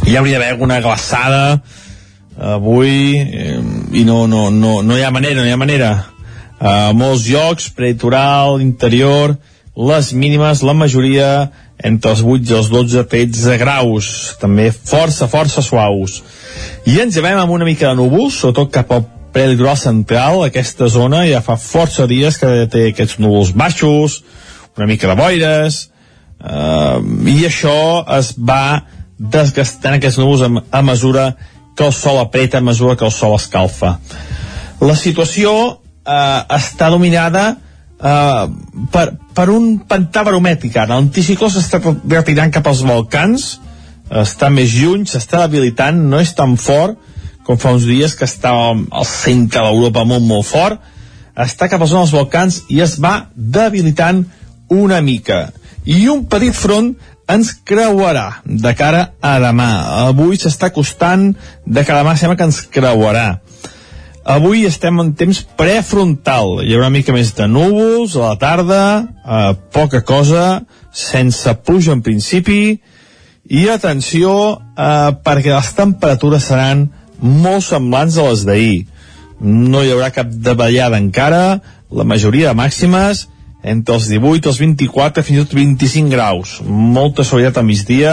hi 0.09 0.17
hauria 0.17 0.39
d'haver 0.39 0.55
alguna 0.57 0.81
glaçada 0.83 1.61
avui 2.39 3.19
eh, 3.19 3.59
i 3.93 4.05
no, 4.07 4.25
no, 4.31 4.49
no, 4.51 4.81
no 4.83 4.97
hi 4.97 5.05
ha 5.05 5.15
manera 5.15 5.43
no 5.43 5.47
hi 5.47 5.55
ha 5.55 5.61
manera 5.61 5.93
a 6.59 6.93
molts 6.97 7.29
llocs, 7.31 7.69
prelitoral, 7.75 8.61
interior, 8.63 9.37
les 9.79 10.13
mínimes, 10.13 10.63
la 10.67 10.75
majoria 10.75 11.29
entre 11.79 12.11
els 12.11 12.25
8 12.27 12.51
i 12.51 12.57
els 12.59 12.71
12 12.73 13.05
13 13.07 13.59
graus, 13.61 14.09
també 14.41 14.73
força, 14.73 15.29
força 15.31 15.63
suaus. 15.63 16.23
I 16.91 16.99
ens 17.05 17.15
llevem 17.15 17.39
amb 17.39 17.55
una 17.55 17.69
mica 17.69 17.93
de 17.93 17.99
núvols, 18.01 18.41
sobretot 18.41 18.73
cap 18.75 18.91
al 18.93 19.05
prelitoral 19.33 19.77
central, 19.79 20.43
aquesta 20.43 20.89
zona 20.91 21.23
ja 21.29 21.43
fa 21.45 21.59
força 21.61 22.09
dies 22.11 22.41
que 22.41 22.67
té 22.73 22.89
aquests 22.89 23.21
núvols 23.23 23.53
baixos, 23.55 24.23
una 24.77 24.89
mica 24.91 25.11
de 25.11 25.19
boires, 25.19 25.85
eh, 26.43 26.99
i 27.31 27.45
això 27.47 27.79
es 28.19 28.33
va 28.35 28.83
desgastant 29.19 29.99
aquests 29.99 30.19
núvols 30.19 30.43
a, 30.43 30.51
a 30.81 30.83
mesura 30.83 31.33
que 31.79 31.87
el 31.87 31.95
sol 31.95 32.19
apreta, 32.19 32.59
a 32.59 32.67
mesura 32.67 32.97
que 32.97 33.07
el 33.07 33.15
sol 33.15 33.37
escalfa. 33.39 33.99
La 34.83 34.95
situació 34.99 35.53
eh, 36.09 36.41
està 36.57 36.89
dominada 36.91 37.45
eh, 37.53 38.45
per, 38.93 39.07
per 39.35 39.49
un 39.53 39.77
pantà 39.89 40.25
baromètric 40.27 40.77
ara. 40.77 40.97
L'anticicló 40.97 41.51
s'està 41.53 41.83
retirant 41.85 42.55
cap 42.55 42.67
als 42.71 42.83
Balcans, 42.89 43.51
està 44.09 44.49
més 44.49 44.73
lluny, 44.73 45.05
s'està 45.05 45.45
debilitant, 45.45 45.99
no 46.09 46.21
és 46.23 46.33
tan 46.35 46.57
fort 46.57 46.97
com 47.49 47.57
fa 47.57 47.73
uns 47.73 47.87
dies 47.89 48.13
que 48.13 48.27
estava 48.29 48.75
al 48.77 49.07
centre 49.09 49.63
d'Europa 49.65 50.03
molt, 50.05 50.25
molt 50.29 50.45
fort, 50.45 50.83
està 51.33 51.69
cap 51.73 51.81
a 51.81 51.87
zona 51.89 52.05
dels 52.05 52.13
Balcans 52.13 52.59
i 52.69 52.83
es 52.85 52.99
va 53.01 53.31
debilitant 53.35 54.27
una 54.69 54.99
mica. 55.01 55.47
I 55.89 56.11
un 56.13 56.27
petit 56.29 56.53
front 56.53 56.91
ens 57.33 57.55
creuarà 57.65 58.43
de 58.45 58.73
cara 58.77 59.15
a 59.25 59.39
demà. 59.41 59.71
Avui 60.11 60.37
s'està 60.37 60.69
costant 60.77 61.31
de 61.65 61.85
cara 61.89 62.03
a 62.03 62.05
demà 62.05 62.17
sembla 62.21 62.37
que 62.37 62.49
ens 62.51 62.61
creuarà. 62.69 63.39
Avui 64.29 64.67
estem 64.69 65.01
en 65.01 65.15
temps 65.17 65.41
prefrontal. 65.57 66.59
Hi 66.61 66.75
haurà 66.75 66.89
una 66.89 66.97
mica 66.99 67.15
més 67.17 67.33
de 67.37 67.47
núvols 67.49 68.19
a 68.19 68.27
la 68.27 68.37
tarda, 68.41 68.83
eh, 69.25 69.55
poca 69.73 70.03
cosa, 70.05 70.63
sense 70.93 71.55
pluja 71.65 71.95
en 71.97 72.05
principi, 72.05 72.79
i 73.49 73.65
atenció 73.73 74.31
eh, 74.53 75.11
perquè 75.25 75.55
les 75.55 75.73
temperatures 75.77 76.51
seran 76.53 76.89
molt 77.19 77.65
semblants 77.65 78.21
a 78.21 78.29
les 78.29 78.45
d'ahir 78.47 78.79
no 79.41 79.83
hi 79.83 79.93
haurà 79.93 80.11
cap 80.15 80.31
davallada 80.31 80.99
encara 80.99 81.61
la 81.91 82.05
majoria 82.05 82.51
de 82.51 82.59
màximes 82.59 83.27
entre 83.63 83.95
els 83.95 84.09
18, 84.11 84.49
els 84.49 84.59
24, 84.61 85.23
fins 85.27 85.39
i 85.39 85.45
tot 85.45 85.55
25 85.57 86.11
graus. 86.13 86.59
Molta 86.63 87.25
solidaritat 87.27 87.63
a 87.63 87.67
migdia, 87.67 88.13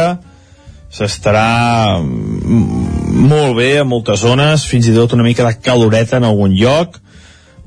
s'estarà 0.96 2.00
mm, 2.00 3.26
molt 3.28 3.58
bé 3.58 3.72
a 3.82 3.88
moltes 3.88 4.22
zones, 4.24 4.64
fins 4.70 4.88
i 4.88 4.96
tot 4.96 5.16
una 5.16 5.26
mica 5.26 5.46
de 5.48 5.58
caloreta 5.60 6.20
en 6.20 6.28
algun 6.28 6.56
lloc, 6.56 7.02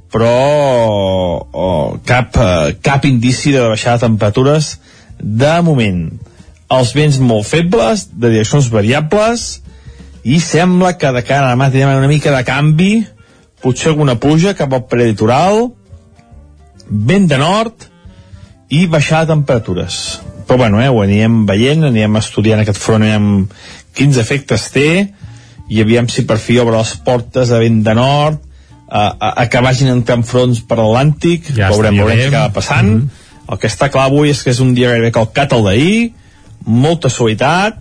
però 0.09 0.33
oh, 1.45 1.99
cap, 2.09 2.39
eh, 2.41 2.77
cap 2.81 3.05
indici 3.05 3.53
de 3.53 3.67
baixada 3.69 3.99
de 3.99 4.07
temperatures 4.07 4.79
de 5.19 5.53
moment. 5.67 6.07
Els 6.73 6.93
vents 6.97 7.19
molt 7.21 7.49
febles, 7.49 8.07
de 8.13 8.31
direccions 8.33 8.71
variables, 8.73 9.49
i 10.25 10.41
sembla 10.45 10.95
que 11.01 11.13
de 11.13 11.25
cara 11.25 11.49
a 11.49 11.55
demà 11.55 11.71
tindrem 11.73 12.01
una 12.01 12.11
mica 12.11 12.33
de 12.35 12.43
canvi, 12.49 12.93
potser 13.63 13.93
alguna 13.93 14.17
puja 14.21 14.57
cap 14.57 14.73
al 14.73 14.87
prelitoral, 14.89 15.69
vent 16.89 17.29
de 17.29 17.39
nord 17.41 17.89
i 18.73 18.87
baixada 18.89 19.27
de 19.27 19.35
temperatures. 19.37 20.28
Però 20.49 20.57
bueno, 20.57 20.81
eh, 20.81 20.89
ho 20.89 21.03
anirem 21.05 21.43
veient, 21.49 21.85
anirem 21.85 22.17
estudiant 22.17 22.63
aquest 22.63 22.81
front, 22.81 23.05
anirem 23.05 23.47
quins 23.97 24.17
efectes 24.21 24.71
té, 24.73 24.91
i 25.69 25.81
aviam 25.85 26.09
si 26.09 26.25
per 26.25 26.39
fi 26.41 26.57
obre 26.63 26.79
les 26.79 26.95
portes 27.05 27.53
de 27.53 27.59
vent 27.61 27.83
de 27.85 27.95
nord, 27.99 28.39
a, 28.89 29.03
a, 29.13 29.33
a 29.43 29.49
que 29.53 29.61
vagin 29.61 29.93
entrant 29.93 30.25
fronts 30.25 30.63
per 30.65 30.79
l'Atlàntic, 30.81 31.51
Ja 31.57 31.69
veurem, 31.75 31.99
veurem 32.01 32.23
què 32.23 32.31
acaba 32.31 32.55
passant. 32.57 32.89
Mm 32.89 33.03
-hmm. 33.03 33.27
El 33.53 33.59
que 33.59 33.69
està 33.69 33.91
clar 33.93 34.07
avui 34.09 34.31
és 34.31 34.43
que 34.43 34.51
és 34.51 34.61
un 34.61 34.73
dia 34.75 34.89
gairebé 34.89 35.13
calcat 35.13 35.53
al 35.53 35.65
d'ahir, 35.65 36.13
molta 36.65 37.09
suavitat, 37.09 37.77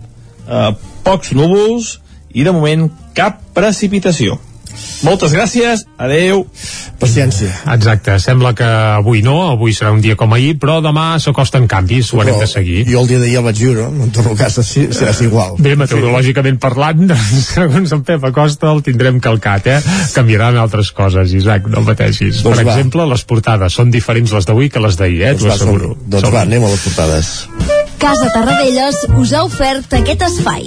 eh, 0.48 0.72
pocs 1.04 1.32
núvols, 1.32 2.00
i 2.32 2.44
de 2.44 2.52
moment 2.52 2.90
cap 3.14 3.40
precipitació. 3.54 4.38
Moltes 5.06 5.32
gràcies, 5.32 5.84
adeu. 5.96 6.44
Paciència. 6.98 7.52
Exacte, 7.70 8.16
sembla 8.18 8.50
que 8.58 8.66
avui 8.66 9.20
no, 9.22 9.36
avui 9.52 9.72
serà 9.76 9.92
un 9.94 10.00
dia 10.02 10.16
com 10.18 10.32
ahir, 10.34 10.56
però 10.58 10.80
demà 10.82 11.20
s'acosten 11.22 11.68
canvis, 11.70 12.10
ho 12.12 12.18
haurem 12.20 12.40
de 12.42 12.48
seguir. 12.50 12.80
Jo 12.90 13.04
el 13.04 13.10
dia 13.10 13.20
d'ahir 13.22 13.36
el 13.38 13.44
vaig 13.46 13.60
viure, 13.62 13.86
no 13.94 14.08
en 14.08 14.10
tot 14.14 14.26
cas 14.38 14.58
sí, 14.66 14.88
serà 14.90 15.14
igual. 15.22 15.54
Bé, 15.62 15.76
meteorològicament 15.78 16.58
parlant, 16.62 17.04
doncs, 17.12 17.52
segons 17.54 17.94
en 17.94 18.02
Pep 18.08 18.24
Acosta 18.30 18.72
el 18.74 18.82
tindrem 18.86 19.20
calcat, 19.22 19.66
eh? 19.70 19.78
Canviaran 20.16 20.58
altres 20.58 20.90
coses, 20.96 21.32
Isaac, 21.38 21.68
no 21.70 21.84
pateixis. 21.86 22.42
Doncs 22.42 22.58
per 22.58 22.66
va. 22.66 22.74
exemple, 22.74 23.06
les 23.14 23.22
portades 23.28 23.78
són 23.78 23.90
diferents 23.94 24.32
les 24.34 24.46
d'avui 24.50 24.68
que 24.70 24.82
les 24.82 24.98
d'ahir, 24.98 25.22
eh? 25.22 25.34
Doncs 25.36 25.44
T'ho 25.44 25.48
va, 25.52 25.54
asseguro. 25.54 25.92
som- 25.94 26.10
doncs 26.16 26.32
va, 26.34 26.42
anem 26.42 26.64
a 26.66 26.72
les 26.74 26.80
portades. 26.88 27.32
Casa 27.98 28.28
Tarradellas 28.34 29.06
us 29.18 29.32
ha 29.34 29.44
ofert 29.46 29.94
aquest 30.02 30.22
espai. 30.22 30.66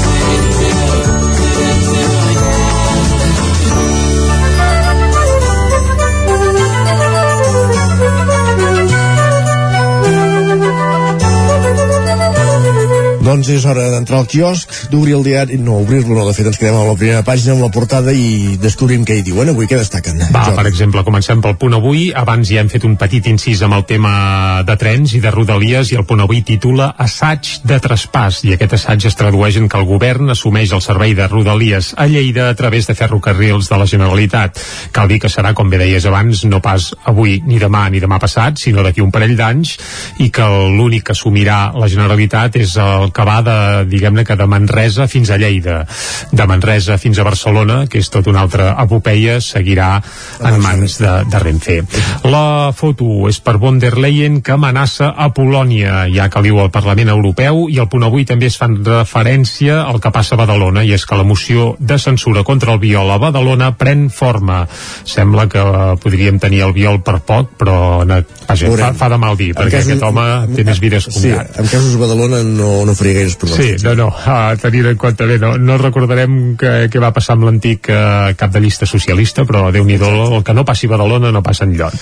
Doncs 13.21 13.51
és 13.53 13.65
hora 13.69 13.83
d'entrar 13.93 14.17
al 14.23 14.25
quiosc, 14.25 14.71
d'obrir 14.89 15.13
el 15.13 15.21
diari, 15.21 15.57
no, 15.61 15.75
obrir-lo 15.83 16.15
no, 16.17 16.23
de 16.25 16.33
fet 16.33 16.47
ens 16.49 16.57
quedem 16.57 16.73
a 16.73 16.87
la 16.87 16.95
primera 16.97 17.21
pàgina 17.21 17.53
amb 17.53 17.61
la 17.61 17.69
portada 17.69 18.15
i 18.17 18.55
descobrim 18.57 19.03
què 19.05 19.19
hi 19.19 19.21
diuen 19.27 19.51
avui, 19.51 19.67
què 19.69 19.77
destaquen. 19.77 20.23
Va, 20.33 20.47
Jordi. 20.47 20.57
per 20.57 20.65
exemple, 20.65 21.03
comencem 21.05 21.43
pel 21.43 21.53
punt 21.61 21.77
avui. 21.77 22.07
Abans 22.17 22.49
ja 22.49 22.63
hem 22.63 22.71
fet 22.71 22.87
un 22.87 22.95
petit 22.97 23.29
incís 23.29 23.61
amb 23.61 23.77
el 23.77 23.85
tema 23.85 24.63
de 24.65 24.75
trens 24.81 25.13
i 25.13 25.21
de 25.21 25.29
rodalies 25.35 25.91
i 25.93 25.99
el 25.99 26.07
punt 26.09 26.23
avui 26.25 26.41
titula 26.47 26.87
Assaig 26.97 27.51
de 27.61 27.77
traspàs 27.83 28.39
i 28.49 28.55
aquest 28.55 28.73
assaig 28.79 29.05
es 29.11 29.19
tradueix 29.19 29.61
en 29.61 29.69
que 29.69 29.77
el 29.77 29.85
govern 29.85 30.33
assumeix 30.33 30.73
el 30.73 30.81
servei 30.81 31.13
de 31.13 31.29
rodalies 31.29 31.91
a 32.01 32.09
Lleida 32.09 32.49
a 32.49 32.57
través 32.57 32.89
de 32.89 32.97
ferrocarrils 32.97 33.69
de 33.69 33.77
la 33.77 33.85
Generalitat. 33.85 34.57
Cal 34.97 35.13
dir 35.13 35.21
que 35.21 35.29
serà, 35.29 35.53
com 35.53 35.69
bé 35.69 35.77
deies 35.83 36.09
abans, 36.09 36.41
no 36.49 36.57
pas 36.65 36.89
avui 37.05 37.37
ni 37.45 37.61
demà 37.61 37.85
ni 37.93 38.01
demà 38.01 38.17
passat, 38.17 38.57
sinó 38.57 38.81
d'aquí 38.81 39.05
un 39.05 39.13
parell 39.13 39.37
d'anys 39.37 39.77
i 40.25 40.31
que 40.33 40.49
l'únic 40.73 41.05
que 41.11 41.13
assumirà 41.13 41.61
la 41.77 41.91
Generalitat 41.91 42.57
és 42.57 42.73
el 42.81 43.10
que 43.13 43.25
va 43.27 43.39
de, 43.45 43.57
diguem-ne 43.91 44.23
que 44.27 44.35
de 44.39 44.47
Manresa 44.49 45.07
fins 45.11 45.29
a 45.31 45.37
Lleida. 45.41 45.85
De 46.31 46.47
Manresa 46.47 46.97
fins 47.01 47.19
a 47.19 47.25
Barcelona, 47.27 47.85
que 47.91 47.99
és 48.01 48.09
tot 48.13 48.27
una 48.31 48.41
altra 48.45 48.71
epopeia, 48.81 49.39
seguirà 49.41 50.01
en 50.41 50.59
mans 50.63 50.97
de, 51.01 51.13
de 51.31 51.39
Renfe. 51.43 51.79
La 52.27 52.71
foto 52.75 53.27
és 53.29 53.39
per 53.43 53.57
von 53.61 53.79
der 53.81 53.95
Leyen 53.97 54.41
que 54.41 54.53
amenaça 54.55 55.11
a 55.15 55.29
Polònia, 55.35 56.05
ja 56.13 56.29
que 56.31 56.43
diu 56.45 56.59
al 56.61 56.71
Parlament 56.73 57.09
Europeu, 57.13 57.65
i 57.69 57.79
al 57.81 57.89
punt 57.91 58.03
avui 58.07 58.25
també 58.25 58.47
es 58.51 58.57
fan 58.59 58.79
referència 58.85 59.81
al 59.85 59.99
que 60.01 60.11
passa 60.13 60.35
a 60.35 60.41
Badalona, 60.41 60.83
i 60.87 60.93
és 60.95 61.05
que 61.05 61.17
la 61.19 61.23
moció 61.27 61.75
de 61.79 61.97
censura 61.99 62.43
contra 62.47 62.73
el 62.73 62.79
viol 62.79 63.09
a 63.11 63.17
Badalona 63.21 63.71
pren 63.77 64.09
forma. 64.09 64.63
Sembla 65.05 65.47
que 65.51 65.61
podríem 66.01 66.39
tenir 66.39 66.61
el 66.65 66.73
viol 66.73 67.01
per 67.03 67.19
poc, 67.25 67.51
però 67.59 68.03
vaja, 68.05 68.69
fa, 68.77 68.91
fa 68.97 69.09
de 69.11 69.17
mal 69.21 69.37
dir, 69.37 69.51
perquè 69.55 69.79
casos- 69.81 69.91
aquest 69.91 70.03
home 70.07 70.55
té 70.55 70.63
més 70.67 70.79
vides 70.81 71.05
que 71.07 71.15
un 71.15 71.21
Sí, 71.21 71.29
gat. 71.35 71.59
en 71.59 71.67
casos 71.67 71.95
Badalona 71.99 72.41
no, 72.43 72.85
no 72.85 72.95
faria 73.01 73.17
gaires 73.17 73.37
Sí, 73.41 73.75
no, 73.83 73.95
no, 73.97 74.07
uh, 74.13 74.53
tenint 74.61 74.91
en 74.91 74.99
compte 75.01 75.25
bé, 75.27 75.37
no, 75.41 75.55
no 75.57 75.77
recordarem 75.81 76.55
què, 76.59 77.01
va 77.01 77.11
passar 77.15 77.35
amb 77.35 77.47
l'antic 77.47 77.89
uh, 77.89 78.31
cap 78.37 78.53
de 78.53 78.61
llista 78.63 78.87
socialista, 78.89 79.45
però 79.47 79.69
déu 79.73 79.85
nhi 79.87 79.97
el 80.01 80.43
que 80.45 80.55
no 80.55 80.65
passi 80.67 80.87
a 80.87 80.93
Badalona 80.93 81.31
no 81.33 81.43
passa 81.45 81.65
enlloc. 81.67 81.95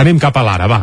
Anem 0.00 0.18
cap 0.22 0.36
a 0.38 0.44
l'ara, 0.46 0.68
va. 0.70 0.80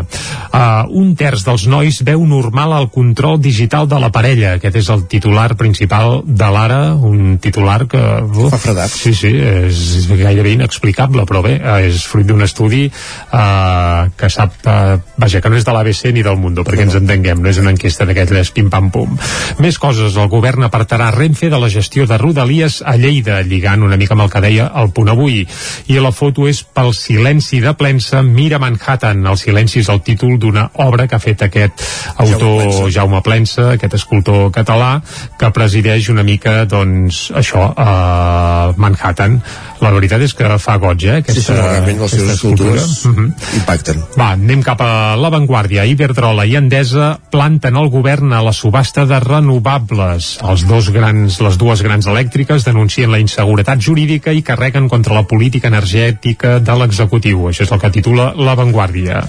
Uh, 0.51 0.91
un 1.01 1.13
terç 1.19 1.45
dels 1.47 1.67
nois 1.71 2.01
veu 2.07 2.23
normal 2.27 2.75
el 2.77 2.89
control 2.93 3.39
digital 3.41 3.87
de 3.91 3.99
la 4.01 4.11
parella. 4.13 4.55
Aquest 4.59 4.81
és 4.81 4.89
el 4.93 5.05
titular 5.11 5.49
principal 5.59 6.21
de 6.25 6.51
l'ara, 6.51 6.81
un 6.95 7.37
titular 7.41 7.85
que... 7.91 8.01
Uf, 8.27 8.51
Fa 8.53 8.59
fredat. 8.61 8.91
Sí, 8.91 9.13
sí, 9.17 9.31
és 9.31 10.09
gairebé 10.09 10.55
inexplicable, 10.57 11.25
però 11.29 11.43
bé, 11.45 11.57
eh, 11.59 11.89
és 11.89 12.03
fruit 12.07 12.27
d'un 12.27 12.43
estudi 12.45 12.85
uh, 12.87 14.09
que 14.17 14.29
sap, 14.31 14.57
uh, 14.65 14.99
vaja, 15.21 15.41
que 15.41 15.51
no 15.51 15.59
és 15.59 15.67
de 15.67 15.75
l'ABC 15.75 16.11
ni 16.15 16.25
del 16.25 16.39
Mundo, 16.41 16.65
perquè 16.67 16.87
ens 16.87 16.97
entenguem, 16.99 17.41
no 17.41 17.51
és 17.51 17.61
una 17.61 17.73
enquesta 17.75 18.07
d'aquelles 18.09 18.51
pim-pam-pum. 18.55 19.17
Més 19.61 19.77
coses, 19.77 20.15
el 20.17 20.29
govern 20.31 20.63
apartarà 20.65 21.11
Renfe 21.13 21.45
de 21.51 21.57
la 21.61 21.67
gestió 21.69 22.07
de 22.09 22.17
Rodalies 22.17 22.79
a 22.81 22.95
Lleida, 22.97 23.43
lligant 23.45 23.83
una 23.85 23.97
mica 23.99 24.15
amb 24.15 24.23
el 24.23 24.31
que 24.33 24.41
deia 24.41 24.65
el 24.81 24.89
punt 24.95 25.11
avui. 25.13 25.43
I 25.85 25.99
la 26.01 26.09
foto 26.15 26.47
és 26.49 26.63
pel 26.65 26.89
silenci 26.97 27.59
de 27.61 27.75
plensa 27.77 28.23
Mira 28.25 28.57
Manhattan. 28.63 29.21
El 29.29 29.37
silenci 29.37 29.83
és 29.83 29.91
el 29.93 30.01
títol 30.01 30.39
d'una 30.41 30.65
obra 30.81 31.05
que 31.05 31.19
ha 31.19 31.21
fet 31.21 31.45
aquest 31.45 31.85
autor 32.25 32.89
Jaume 32.89 33.21
Plensa, 33.21 33.75
aquest 33.75 33.99
escultor 33.99 34.49
català, 34.55 34.95
que 35.37 35.53
presideix 35.53 36.09
una 36.09 36.25
mica, 36.25 36.63
doncs, 36.65 37.27
això, 37.37 37.67
a 37.77 38.73
Manhattan. 38.81 39.43
La 39.81 39.89
veritat 39.89 40.21
és 40.21 40.33
que 40.37 40.47
fa 40.61 40.75
goig, 40.77 41.03
eh, 41.07 41.17
aquesta, 41.21 41.41
Sí, 41.41 41.47
sí, 41.47 41.53
realment 41.57 42.01
les 42.03 42.11
seves 42.11 42.29
escultures 42.35 42.83
escultura. 42.83 43.23
Mhm. 43.23 43.57
impacten. 43.57 44.03
Va, 44.17 44.31
anem 44.35 44.61
cap 44.61 44.81
a 44.81 45.15
l'avantguàrdia. 45.17 45.85
Iberdrola 45.89 46.45
i 46.45 46.55
Endesa 46.55 47.19
planten 47.31 47.75
el 47.75 47.89
govern 47.89 48.33
a 48.33 48.43
la 48.43 48.53
subhasta 48.53 49.05
de 49.09 49.19
renovables. 49.19 50.37
Els 50.47 50.65
dos 50.67 50.91
grans, 50.93 51.39
les 51.41 51.57
dues 51.57 51.81
grans 51.81 52.05
elèctriques 52.07 52.63
denuncien 52.63 53.11
la 53.11 53.19
inseguretat 53.19 53.81
jurídica 53.81 54.31
i 54.31 54.43
carreguen 54.43 54.87
contra 54.87 55.15
la 55.15 55.23
política 55.23 55.67
energètica 55.67 56.59
de 56.59 56.77
l'executiu. 56.77 57.47
Això 57.49 57.63
és 57.63 57.71
el 57.71 57.79
que 57.79 57.89
titula 57.89 58.33
l'avantguàrdia. 58.37 59.23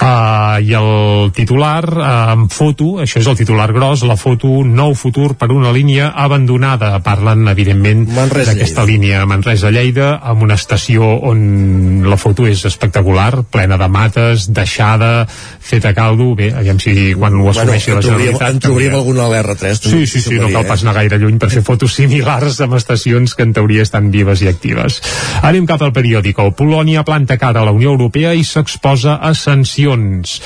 uh, 0.00 0.58
I 0.58 0.74
el 0.74 1.30
titular, 1.32 1.84
uh, 1.86 2.32
amb 2.32 2.52
foto, 2.52 2.98
això 3.04 3.20
és 3.20 3.26
el 3.26 3.36
titular 3.36 3.72
gros, 3.72 4.02
la 4.02 4.16
foto 4.16 4.48
Nou 4.64 4.94
futur 4.94 5.34
per 5.36 5.50
una 5.52 5.72
línia 5.72 6.12
abandonada. 6.16 6.98
Parlen, 7.04 7.46
evidentment, 7.48 8.06
d'aquesta 8.08 8.84
línia 8.84 9.24
Manresa 9.26 9.67
de 9.68 9.74
Lleida, 9.74 10.08
amb 10.24 10.42
una 10.46 10.56
estació 10.56 11.04
on 11.28 12.06
la 12.08 12.16
foto 12.16 12.46
és 12.48 12.64
espectacular, 12.68 13.44
plena 13.52 13.76
de 13.80 13.88
mates, 13.92 14.48
deixada, 14.54 15.26
feta 15.28 15.92
a 15.92 15.96
caldo, 15.96 16.30
bé, 16.38 16.50
aviam 16.56 16.80
si 16.80 17.12
quan 17.18 17.36
ho 17.36 17.50
assumeixi 17.52 17.92
bueno, 17.92 18.00
la 18.00 18.06
Generalitat... 18.06 18.54
En 18.56 18.62
trobaríem 18.64 18.96
alguna 18.96 19.26
a 19.26 19.32
l'R3. 19.32 19.80
Sí, 19.82 20.06
sí, 20.08 20.22
sí, 20.24 20.38
no 20.40 20.48
cal 20.54 20.64
pas 20.68 20.84
anar 20.84 20.96
gaire 20.96 21.18
lluny 21.20 21.36
per 21.40 21.50
fer 21.52 21.62
fotos 21.66 21.96
similars 21.98 22.60
amb 22.64 22.78
estacions 22.78 23.36
que 23.36 23.44
en 23.44 23.52
teoria 23.56 23.84
estan 23.84 24.08
vives 24.14 24.42
i 24.44 24.48
actives. 24.48 25.02
Anem 25.44 25.68
cap 25.68 25.84
al 25.84 25.92
periòdico. 25.96 26.48
Polònia 26.56 27.04
planta 27.04 27.36
cara 27.40 27.62
a 27.62 27.68
la 27.68 27.74
Unió 27.76 27.92
Europea 27.92 28.32
i 28.32 28.46
s'exposa 28.46 29.18
a 29.20 29.34
sancions. 29.36 30.38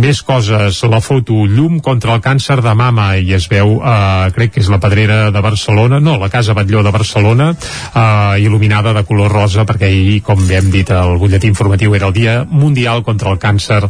Més 0.00 0.24
coses, 0.26 0.82
la 0.90 1.02
foto, 1.04 1.44
llum 1.46 1.78
contra 1.84 2.16
el 2.16 2.24
càncer 2.24 2.58
de 2.64 2.74
mama 2.74 3.12
i 3.22 3.36
es 3.38 3.46
veu, 3.52 3.78
eh, 3.78 4.34
crec 4.34 4.56
que 4.56 4.64
és 4.64 4.72
la 4.72 4.82
Pedrera 4.82 5.30
de 5.30 5.44
Barcelona, 5.44 6.02
no, 6.02 6.18
la 6.18 6.32
Casa 6.32 6.56
Batlló 6.56 6.82
de 6.82 6.94
Barcelona, 6.94 7.52
eh, 7.54 8.42
il·luminada 8.42 8.63
de 8.68 9.04
color 9.04 9.30
rosa 9.30 9.64
perquè 9.66 9.86
ahir, 9.86 10.22
com 10.22 10.40
bé 10.48 10.58
hem 10.58 10.70
dit 10.70 10.90
al 10.90 11.18
butlletí 11.18 11.48
informatiu, 11.48 11.94
era 11.94 12.06
el 12.06 12.14
Dia 12.14 12.44
Mundial 12.44 13.02
contra 13.04 13.30
el 13.30 13.38
Càncer 13.38 13.82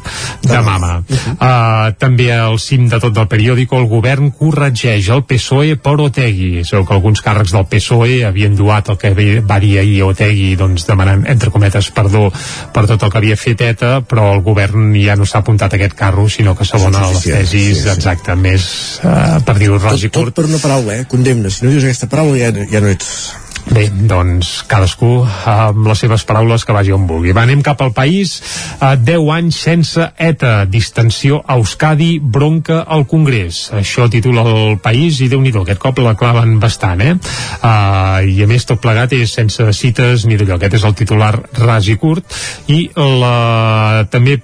de 0.43 0.61
Mama. 0.61 1.03
Uh, 1.39 1.93
també 1.99 2.33
al 2.33 2.59
cim 2.59 2.89
de 2.89 2.99
tot 3.01 3.17
el 3.17 3.29
periòdico 3.29 3.79
el 3.79 3.87
govern 3.89 4.31
corregeix 4.35 5.09
el 5.15 5.25
PSOE 5.25 5.77
per 5.77 5.97
Otegui. 6.01 6.65
Sabeu 6.65 6.87
que 6.87 6.95
alguns 6.95 7.23
càrrecs 7.23 7.55
del 7.55 7.67
PSOE 7.71 8.25
havien 8.27 8.57
duat 8.57 8.91
el 8.91 8.99
que 8.99 9.15
va 9.47 9.61
dir 9.61 9.79
ahir 9.79 10.03
Otegui 10.05 10.55
doncs, 10.57 10.87
demanant, 10.89 11.25
entre 11.31 11.51
cometes, 11.55 11.91
perdó 11.95 12.31
per 12.75 12.87
tot 12.91 13.03
el 13.03 13.13
que 13.13 13.23
havia 13.23 13.39
fet 13.39 13.63
ETA, 13.71 14.01
però 14.09 14.33
el 14.35 14.43
govern 14.43 14.93
ja 14.99 15.17
no 15.17 15.29
s'ha 15.29 15.45
apuntat 15.45 15.73
a 15.73 15.81
aquest 15.81 15.97
carro, 15.99 16.29
sinó 16.29 16.57
que 16.59 16.67
s'abona 16.67 17.07
les 17.09 17.23
tesis, 17.23 17.49
sí, 17.51 17.83
sí. 17.85 17.89
exacte, 17.95 18.35
més 18.35 18.67
uh, 19.05 19.41
per 19.47 19.59
dir-ho 19.61 19.79
ros 19.79 20.03
i 20.03 20.11
curt. 20.11 20.35
Tot 20.35 20.43
per 20.43 20.51
una 20.51 20.63
paraula, 20.63 20.99
eh? 20.99 21.09
Condemna. 21.09 21.53
Si 21.53 21.65
no 21.65 21.73
dius 21.73 21.87
aquesta 21.87 22.11
paraula 22.11 22.41
ja, 22.41 22.69
ja 22.71 22.83
no 22.83 22.91
ets 22.93 23.44
Bé, 23.65 23.87
doncs 23.89 24.61
cadascú 24.69 25.23
amb 25.49 25.87
les 25.89 26.03
seves 26.03 26.25
paraules 26.29 26.67
que 26.67 26.75
vagi 26.77 26.93
on 26.93 27.07
vulgui. 27.09 27.33
Va, 27.33 27.47
anem 27.47 27.63
cap 27.65 27.81
al 27.81 27.95
país. 27.97 28.37
Uh, 28.77 28.93
10 29.01 29.31
anys 29.39 29.61
sense 29.65 30.09
ETA. 30.21 30.67
Distensió 30.69 31.41
a 31.41 31.57
Euskadi, 31.57 32.19
bronca 32.21 32.83
al 32.85 33.07
Congrés. 33.09 33.71
Això 33.73 34.09
titula 34.13 34.45
el 34.45 34.77
país 34.85 35.23
i 35.25 35.31
déu 35.33 35.41
nhi 35.41 35.55
aquest 35.55 35.81
cop 35.81 36.03
la 36.05 36.13
claven 36.19 36.59
bastant, 36.61 37.01
eh? 37.01 37.15
Uh, 37.63 38.21
I 38.29 38.45
a 38.45 38.51
més 38.51 38.69
tot 38.69 38.83
plegat 38.85 39.15
és 39.17 39.33
sense 39.33 39.65
cites 39.73 40.27
ni 40.29 40.37
d'allò. 40.37 40.59
Aquest 40.59 40.79
és 40.81 40.85
el 40.85 40.97
titular 40.99 41.33
ras 41.65 41.89
i 41.89 41.97
curt. 41.97 42.37
I 42.69 42.91
la... 42.95 44.05
també 44.13 44.41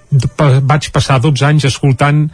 vaig 0.65 0.91
passar 0.95 1.21
12 1.21 1.45
anys 1.45 1.69
escoltant 1.69 2.25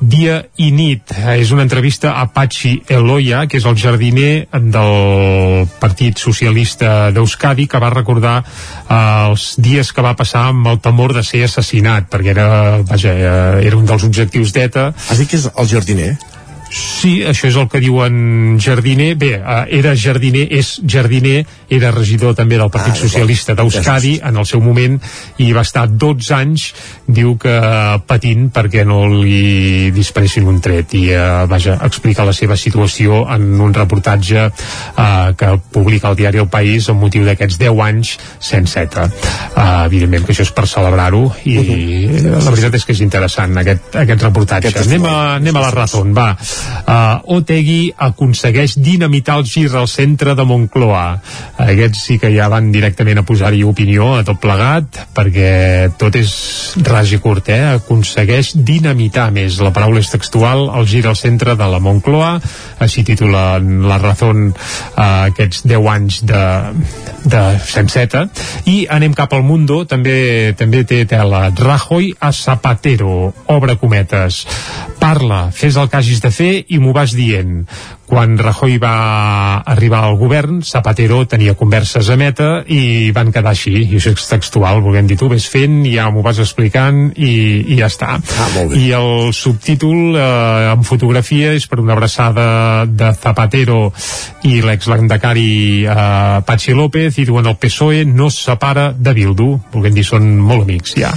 dia 0.00 0.42
i 0.60 0.68
nit. 0.76 1.08
Uh, 1.16 1.38
és 1.40 1.56
una 1.56 1.64
entrevista 1.64 2.18
a 2.20 2.28
Pachi 2.28 2.76
Eloia, 2.92 3.46
que 3.48 3.62
és 3.62 3.64
el 3.64 3.80
jardiner 3.80 4.44
del 4.52 5.64
Partit 5.80 6.20
Social 6.20 6.33
socialista 6.34 7.12
d'Euskadi 7.14 7.68
que 7.70 7.80
va 7.82 7.92
recordar 7.94 8.36
eh, 8.42 8.98
els 9.30 9.54
dies 9.62 9.92
que 9.94 10.04
va 10.04 10.16
passar 10.18 10.48
amb 10.50 10.68
el 10.74 10.82
temor 10.82 11.14
de 11.14 11.22
ser 11.26 11.44
assassinat 11.46 12.10
perquè 12.10 12.34
era, 12.34 12.48
vaja, 12.82 13.14
eh, 13.14 13.66
era 13.68 13.78
un 13.78 13.86
dels 13.88 14.06
objectius 14.06 14.54
d'ETA 14.54 14.90
Has 14.92 15.20
dit 15.20 15.30
que 15.30 15.38
és 15.38 15.50
el 15.54 15.70
jardiner? 15.70 16.14
Sí, 16.74 17.20
això 17.22 17.46
és 17.46 17.54
el 17.54 17.68
que 17.70 17.78
diuen 17.78 18.58
Jardiner. 18.58 19.12
Bé, 19.14 19.30
eh, 19.38 19.58
era 19.78 19.92
Jardiner, 19.94 20.48
és 20.50 20.80
Jardiner, 20.82 21.44
era 21.70 21.92
regidor 21.94 22.34
també 22.34 22.58
del 22.58 22.70
Partit 22.74 22.96
ah, 22.96 22.98
Socialista 22.98 23.54
d'Euskadi 23.54 24.16
en 24.26 24.40
el 24.42 24.48
seu 24.48 24.58
moment 24.64 24.96
i 25.38 25.52
va 25.54 25.62
estar 25.62 25.84
12 25.86 26.34
anys, 26.34 26.64
diu 27.06 27.36
que 27.38 27.54
patint 28.08 28.48
perquè 28.54 28.82
no 28.88 29.04
li 29.06 29.92
disparessin 29.94 30.48
un 30.50 30.58
tret 30.64 30.96
i, 30.98 31.04
eh, 31.14 31.44
vaja, 31.50 31.76
explica 31.86 32.26
la 32.26 32.34
seva 32.34 32.58
situació 32.58 33.22
en 33.30 33.46
un 33.62 33.74
reportatge 33.76 34.48
eh, 34.48 35.30
que 35.38 35.52
publica 35.70 36.10
el 36.10 36.18
diari 36.18 36.42
El 36.42 36.50
País 36.50 36.90
amb 36.90 37.06
motiu 37.06 37.22
d'aquests 37.28 37.60
10 37.62 37.84
anys 37.86 38.16
sense 38.42 38.82
ETA. 38.82 39.06
Eh, 39.06 39.86
evidentment 39.86 40.26
que 40.26 40.34
això 40.34 40.42
és 40.48 40.52
per 40.54 40.66
celebrar-ho 40.66 41.22
i 41.44 41.56
uh 41.56 41.62
-huh. 41.62 42.44
la 42.44 42.50
veritat 42.50 42.74
és 42.74 42.84
que 42.84 42.92
és 42.92 43.00
interessant 43.00 43.56
aquest, 43.62 43.94
aquest 43.94 44.22
reportatge. 44.22 44.68
Aquest 44.74 44.90
anem 44.90 45.06
a, 45.06 45.36
anem 45.36 45.56
a 45.56 45.60
la 45.60 45.70
raó, 45.70 46.04
va 46.10 46.36
uh, 46.86 47.20
Otegi 47.36 47.92
aconsegueix 47.96 48.76
dinamitar 48.78 49.38
el 49.40 49.46
gir 49.48 49.68
al 49.74 49.88
centre 49.88 50.34
de 50.34 50.44
Moncloa. 50.46 51.04
Aquests 51.64 52.04
sí 52.08 52.18
que 52.22 52.30
ja 52.34 52.48
van 52.52 52.70
directament 52.74 53.20
a 53.20 53.26
posar-hi 53.26 53.64
opinió 53.66 54.12
a 54.18 54.24
tot 54.26 54.40
plegat 54.42 55.00
perquè 55.14 55.90
tot 55.98 56.16
és 56.18 56.32
ras 56.84 57.12
i 57.14 57.20
curt 57.22 57.50
eh? 57.54 57.60
aconsegueix 57.78 58.54
dinamitar 58.56 59.30
més. 59.34 59.60
La 59.64 59.72
paraula 59.74 60.02
és 60.02 60.12
textual 60.12 60.68
el 60.78 60.88
gir 60.90 61.04
al 61.08 61.18
centre 61.18 61.56
de 61.58 61.70
la 61.70 61.80
Moncloa. 61.82 62.36
Així 62.84 63.04
titula 63.06 63.58
la 63.58 63.98
raó 64.02 64.30
uh, 64.34 64.52
aquests 64.96 65.64
10 65.68 65.90
anys 65.94 66.20
de, 66.28 66.44
de 67.28 67.42
senseta 67.66 68.26
i 68.70 68.84
anem 68.90 69.14
cap 69.16 69.32
al 69.34 69.44
Mundo. 69.46 69.82
També, 69.88 70.54
també 70.58 70.84
té 70.88 71.04
tela. 71.08 71.48
Rajoy 71.54 72.12
a 72.20 72.32
Zapatero 72.32 73.32
obre 73.52 73.76
cometes. 73.80 74.44
Parla, 75.00 75.48
fes 75.52 75.76
el 75.76 75.90
que 75.90 75.98
hagis 76.00 76.22
de 76.24 76.30
fer 76.32 76.43
i 76.68 76.80
m'ho 76.82 76.94
vas 76.96 77.14
dient 77.16 77.64
quan 78.06 78.36
Rajoy 78.38 78.78
va 78.82 79.62
arribar 79.74 80.04
al 80.04 80.18
govern, 80.20 80.60
Zapatero 80.62 81.22
tenia 81.30 81.54
converses 81.58 82.10
a 82.10 82.16
meta 82.20 82.48
i 82.68 83.10
van 83.14 83.32
quedar 83.32 83.54
així, 83.54 83.72
i 83.84 83.98
això 83.98 84.12
és 84.14 84.28
textual, 84.28 84.82
volguem 84.84 85.08
dir, 85.08 85.18
tu 85.20 85.28
ves 85.32 85.46
fent, 85.50 85.82
ja 85.88 86.10
m'ho 86.12 86.22
vas 86.24 86.40
explicant 86.42 87.10
i, 87.16 87.32
i 87.74 87.78
ja 87.80 87.88
està. 87.90 88.18
Ah, 88.18 88.48
I 88.76 88.90
el 88.96 89.32
subtítol 89.36 90.16
eh, 90.18 90.72
en 90.72 90.84
fotografia 90.86 91.54
és 91.56 91.66
per 91.70 91.80
una 91.82 91.96
abraçada 91.96 92.84
de 92.86 93.10
Zapatero 93.16 93.88
i 94.44 94.60
l'exlandacari 94.64 95.50
eh, 95.88 96.40
Patxi 96.46 96.76
López 96.76 97.18
i 97.18 97.26
diuen 97.28 97.48
el 97.48 97.58
PSOE 97.60 98.04
no 98.08 98.28
es 98.32 98.38
separa 98.44 98.90
de 98.92 99.14
Bildu, 99.16 99.48
volguem 99.72 99.96
dir, 99.96 100.06
són 100.06 100.28
molt 100.38 100.66
amics 100.68 100.96
ja. 101.00 101.12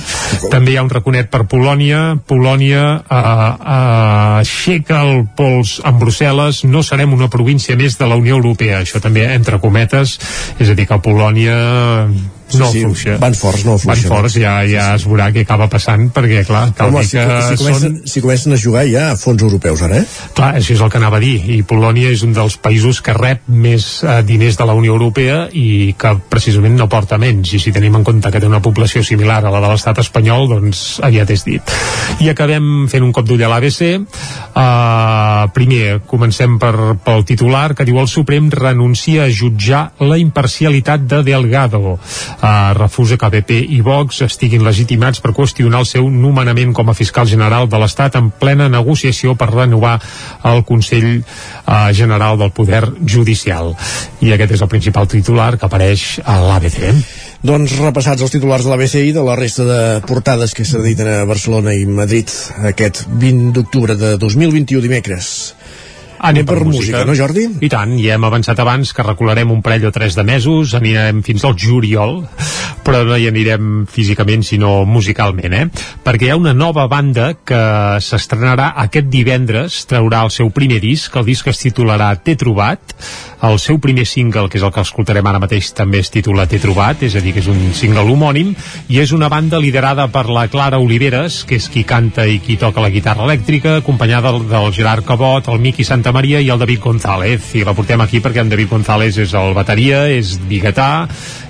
També 0.51 0.73
hi 0.73 0.79
ha 0.79 0.85
un 0.85 0.91
raconet 0.93 1.29
per 1.33 1.43
Polònia, 1.49 2.17
Polònia 2.27 2.83
eh, 3.03 3.17
eh, 3.17 4.41
aixeca 4.41 5.03
el 5.05 5.25
pols 5.37 5.77
en 5.85 5.99
Brussel·les, 6.01 6.63
no 6.69 6.76
serem 6.83 7.13
una 7.13 7.29
província 7.29 7.77
més 7.79 7.97
de 7.97 8.07
la 8.07 8.17
Unió 8.19 8.37
Europea, 8.37 8.81
això 8.81 9.01
també 9.03 9.25
entre 9.33 9.61
cometes, 9.63 10.17
és 10.59 10.69
a 10.69 10.75
dir 10.77 10.87
que 10.87 11.01
Polònia 11.03 11.57
no 12.55 12.69
sí, 12.71 12.83
fluixa. 12.85 13.17
Van 13.19 13.35
forts, 13.35 13.65
no 13.67 13.75
fluixa. 13.77 14.07
Van 14.07 14.21
forts, 14.21 14.37
ja, 14.39 14.53
ja 14.69 14.87
es 14.95 15.05
veurà 15.07 15.27
què 15.35 15.43
acaba 15.43 15.67
passant, 15.71 16.07
perquè, 16.15 16.43
clar, 16.47 16.67
cal 16.77 16.93
Home, 16.93 17.03
dir 17.03 17.09
si, 17.11 17.17
que 17.17 17.37
si, 17.43 17.57
comencen, 17.63 17.97
són... 17.97 18.11
si 18.13 18.23
comencen 18.23 18.55
a 18.55 18.59
jugar 18.61 18.85
ja 18.87 19.05
a 19.11 19.17
fons 19.19 19.43
europeus, 19.43 19.83
ara, 19.83 20.01
eh? 20.01 20.05
Clar, 20.37 20.53
això 20.61 20.75
és 20.77 20.83
el 20.83 20.91
que 20.93 20.99
anava 21.01 21.19
a 21.19 21.23
dir, 21.23 21.35
i 21.57 21.59
Polònia 21.67 22.11
és 22.13 22.23
un 22.27 22.35
dels 22.37 22.57
països 22.63 23.01
que 23.03 23.15
rep 23.17 23.43
més 23.51 23.89
eh, 24.05 24.19
diners 24.27 24.59
de 24.59 24.67
la 24.69 24.77
Unió 24.77 24.95
Europea 24.95 25.43
i 25.51 25.93
que 25.99 26.13
precisament 26.31 26.77
no 26.79 26.89
porta 26.91 27.19
menys, 27.21 27.55
i 27.57 27.61
si 27.61 27.73
tenim 27.75 27.99
en 27.99 28.07
compte 28.07 28.31
que 28.31 28.41
té 28.41 28.47
una 28.47 28.63
població 28.63 29.03
similar 29.03 29.41
a 29.43 29.53
la 29.53 29.61
de 29.63 29.73
l'estat 29.73 29.99
espanyol, 30.03 30.47
doncs 30.51 30.85
aviat 31.03 31.35
és 31.35 31.45
dit. 31.47 31.75
I 32.23 32.31
acabem 32.31 32.87
fent 32.91 33.03
un 33.05 33.13
cop 33.15 33.27
d'ull 33.27 33.43
a 33.43 33.51
l'ABC. 33.51 33.83
Uh, 34.57 35.47
primer, 35.53 35.99
comencem 36.07 36.57
per, 36.61 36.73
pel 37.03 37.25
titular, 37.27 37.71
que 37.77 37.85
diu 37.87 37.99
el 38.01 38.09
Suprem 38.11 38.49
renuncia 38.53 39.25
a 39.25 39.31
jutjar 39.33 39.83
la 39.99 40.17
imparcialitat 40.21 41.05
de 41.09 41.21
Delgado. 41.27 41.97
Uh, 42.37 42.69
refusa 42.77 43.17
que 43.17 43.29
BP 43.33 43.55
i 43.73 43.79
Vox 43.81 44.21
estiguin 44.21 44.61
legitimats 44.61 45.23
per 45.23 45.31
qüestionar 45.33 45.79
el 45.81 45.87
seu 45.89 46.05
nomenament 46.13 46.69
com 46.77 46.91
a 46.91 46.93
fiscal 46.93 47.25
general 47.25 47.65
de 47.65 47.79
l'Estat 47.81 48.19
en 48.19 48.29
plena 48.29 48.67
negociació 48.69 49.33
per 49.33 49.49
renovar 49.49 49.95
el 50.45 50.61
Consell 50.67 51.07
eh, 51.17 51.93
General 51.97 52.37
del 52.37 52.53
Poder 52.53 52.83
Judicial. 53.01 53.73
I 54.21 54.33
aquest 54.35 54.53
és 54.57 54.61
el 54.61 54.69
principal 54.69 55.09
titular 55.09 55.55
que 55.57 55.65
apareix 55.65 56.05
a 56.23 56.37
l'ABC. 56.43 56.77
Doncs 57.47 57.73
repassats 57.81 58.21
els 58.21 58.33
titulars 58.33 58.65
de 58.65 58.73
l'ABC 58.73 59.01
i 59.07 59.15
de 59.15 59.25
la 59.25 59.37
resta 59.39 59.65
de 59.65 59.81
portades 60.05 60.53
que 60.57 60.65
s'editen 60.65 61.09
a 61.09 61.25
Barcelona 61.29 61.73
i 61.77 61.85
Madrid 61.89 62.33
aquest 62.69 63.05
20 63.21 63.53
d'octubre 63.57 63.97
de 63.97 64.15
2021 64.21 64.85
dimecres. 64.85 65.31
Anem 66.19 66.45
per, 66.47 66.57
per 66.57 66.65
música, 66.65 67.03
no 67.05 67.15
Jordi? 67.17 67.45
I 67.61 67.69
tant, 67.71 67.93
ja 68.01 68.15
hem 68.17 68.25
avançat 68.27 68.59
abans 68.63 68.93
que 68.95 69.05
recularem 69.05 69.51
un 69.53 69.61
parell 69.65 69.87
o 69.89 69.93
tres 69.93 70.17
de 70.17 70.25
mesos, 70.27 70.73
anirem 70.77 71.21
fins 71.25 71.45
al 71.45 71.57
juliol, 71.59 72.23
però 72.87 73.03
no 73.03 73.17
hi 73.19 73.27
anirem 73.27 73.83
físicament, 73.91 74.45
sinó 74.47 74.85
musicalment, 74.87 75.53
eh? 75.57 75.65
Perquè 76.05 76.29
hi 76.29 76.31
ha 76.31 76.39
una 76.39 76.53
nova 76.55 76.85
banda 76.87 77.33
que 77.43 77.59
s'estrenarà 78.03 78.69
aquest 78.85 79.09
divendres, 79.11 79.81
traurà 79.89 80.23
el 80.23 80.31
seu 80.31 80.53
primer 80.55 80.79
disc, 80.79 81.15
el 81.19 81.27
disc 81.27 81.51
es 81.51 81.59
titularà 81.65 82.13
T'he 82.23 82.37
trobat, 82.39 82.95
el 83.43 83.59
seu 83.61 83.77
primer 83.83 84.05
single, 84.07 84.47
que 84.49 84.57
és 84.57 84.63
el 84.65 84.71
que 84.73 84.81
escoltarem 84.81 85.27
ara 85.27 85.41
mateix, 85.43 85.73
també 85.75 85.99
es 85.99 86.09
titula 86.13 86.47
T'he 86.47 86.61
trobat, 86.63 87.03
és 87.03 87.17
a 87.19 87.21
dir, 87.23 87.33
que 87.35 87.43
és 87.43 87.49
un 87.51 87.59
single 87.75 88.05
homònim, 88.07 88.53
i 88.87 89.01
és 89.03 89.11
una 89.11 89.27
banda 89.29 89.59
liderada 89.59 90.07
per 90.13 90.25
la 90.31 90.47
Clara 90.47 90.79
Oliveres, 90.79 91.43
que 91.47 91.59
és 91.59 91.67
qui 91.73 91.83
canta 91.87 92.25
i 92.25 92.39
qui 92.39 92.55
toca 92.57 92.81
la 92.81 92.93
guitarra 92.93 93.27
elèctrica, 93.27 93.77
acompanyada 93.81 94.31
del, 94.31 94.47
del 94.47 94.71
Gerard 94.73 95.05
Cabot, 95.05 95.51
el 95.51 95.59
Miqui 95.61 95.83
Santa 95.83 96.15
Maria 96.15 96.39
i 96.39 96.49
el 96.53 96.63
David 96.63 96.81
González. 96.87 97.51
I 97.59 97.65
la 97.67 97.75
portem 97.77 98.01
aquí 98.01 98.23
perquè 98.23 98.45
en 98.45 98.55
David 98.55 98.71
González 98.71 99.19
és 99.27 99.35
el 99.37 99.53
bateria, 99.57 100.05
és 100.07 100.37
biguetà, 100.47 100.89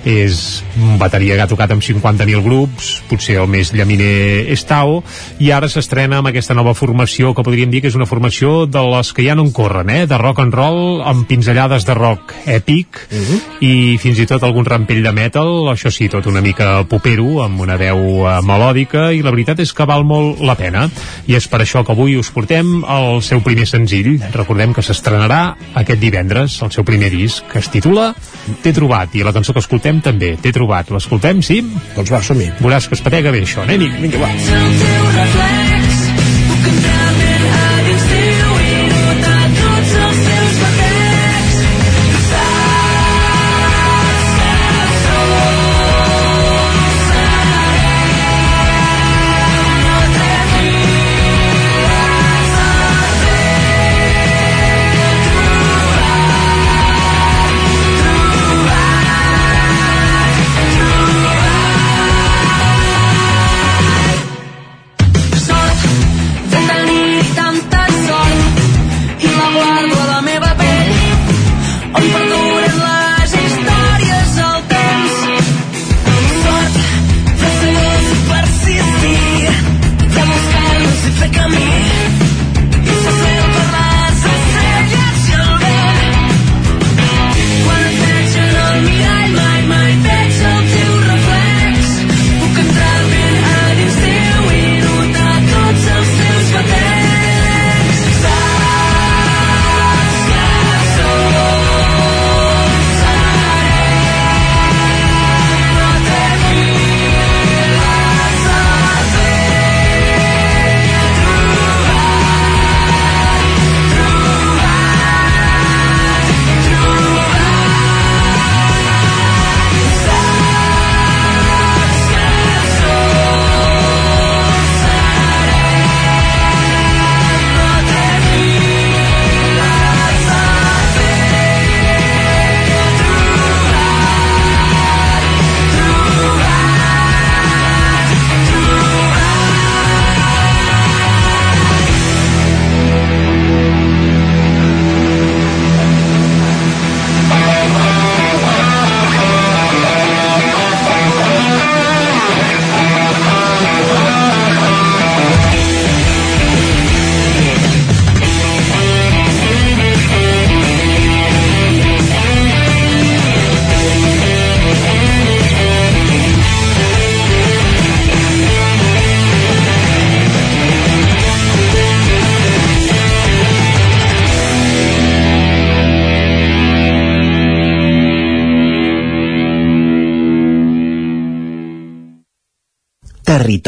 és 0.04 0.62
un 0.78 0.98
bateria 0.98 1.34
havia 1.34 1.48
tocat 1.50 1.72
amb 1.74 1.82
50.000 1.82 2.42
grups, 2.44 2.90
potser 3.08 3.38
el 3.42 3.48
més 3.50 3.72
llaminer 3.74 4.48
és 4.52 4.64
Tao, 4.68 5.02
i 5.42 5.50
ara 5.54 5.68
s'estrena 5.70 6.18
amb 6.18 6.30
aquesta 6.30 6.56
nova 6.56 6.74
formació 6.74 7.32
que 7.34 7.44
podríem 7.46 7.70
dir 7.70 7.82
que 7.82 7.90
és 7.92 7.98
una 7.98 8.08
formació 8.08 8.66
de 8.66 8.82
les 8.94 9.12
que 9.14 9.24
ja 9.26 9.36
no 9.38 9.44
en 9.46 9.52
corren, 9.54 9.90
eh? 9.90 10.06
de 10.10 10.18
rock 10.18 10.42
and 10.44 10.54
roll 10.54 11.02
amb 11.06 11.26
pinzellades 11.28 11.86
de 11.88 11.94
rock 11.94 12.34
èpic 12.46 13.00
uh 13.10 13.18
-huh. 13.18 13.40
i 13.60 13.98
fins 13.98 14.18
i 14.18 14.26
tot 14.26 14.42
algun 14.42 14.64
rampell 14.64 15.02
de 15.02 15.12
metal, 15.12 15.68
això 15.72 15.90
sí, 15.90 16.08
tot 16.08 16.26
una 16.26 16.40
mica 16.40 16.84
popero, 16.84 17.42
amb 17.42 17.60
una 17.60 17.76
veu 17.76 17.98
uh, 18.24 18.42
melòdica 18.42 19.12
i 19.12 19.22
la 19.22 19.30
veritat 19.30 19.60
és 19.60 19.72
que 19.72 19.86
val 19.86 20.04
molt 20.04 20.40
la 20.40 20.54
pena 20.54 20.88
i 21.26 21.34
és 21.34 21.48
per 21.48 21.60
això 21.60 21.84
que 21.84 21.92
avui 21.92 22.16
us 22.16 22.30
portem 22.30 22.84
el 22.84 23.22
seu 23.22 23.40
primer 23.40 23.66
senzill. 23.66 24.20
Recordem 24.32 24.74
que 24.74 24.82
s'estrenarà 24.82 25.54
aquest 25.74 26.00
divendres, 26.00 26.62
el 26.62 26.70
seu 26.70 26.84
primer 26.84 27.10
disc, 27.10 27.44
que 27.52 27.58
es 27.58 27.68
titula 27.68 28.14
T'he 28.62 28.72
trobat, 28.72 29.14
i 29.14 29.22
la 29.22 29.32
cançó 29.32 29.52
que 29.52 29.60
escoltem 29.60 29.87
també, 30.04 30.34
T'he 30.42 30.52
trobat. 30.54 30.92
L'escoltem, 30.94 31.40
sí? 31.44 31.62
Doncs 31.96 32.12
va, 32.14 32.22
som-hi. 32.24 32.50
Veuràs 32.60 32.88
que 32.88 32.98
es 32.98 33.04
patega 33.04 33.34
bé 33.34 33.42
això, 33.46 33.64
anem-hi. 33.64 33.90
Vinga, 34.04 34.22
va. 34.22 35.67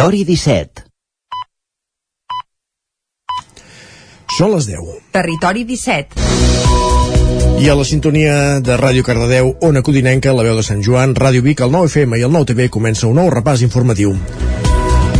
Territori 0.01 0.24
17. 0.24 0.80
Són 4.32 4.55
les 4.55 4.64
10. 4.70 4.94
Territori 5.12 5.66
17. 5.68 6.16
I 7.61 7.68
a 7.68 7.74
la 7.76 7.84
sintonia 7.84 8.38
de 8.64 8.78
Ràdio 8.80 9.05
Cardedeu, 9.05 9.53
Ona 9.68 9.84
Codinenca, 9.84 10.32
la 10.32 10.46
veu 10.46 10.57
de 10.57 10.64
Sant 10.64 10.80
Joan, 10.80 11.12
Ràdio 11.12 11.44
Vic, 11.44 11.61
el 11.61 11.76
9FM 11.76 12.16
i 12.16 12.24
el 12.24 12.32
9TV 12.32 12.70
comença 12.72 13.11
un 13.11 13.20
nou 13.20 13.28
repàs 13.28 13.61
informatiu. 13.68 14.16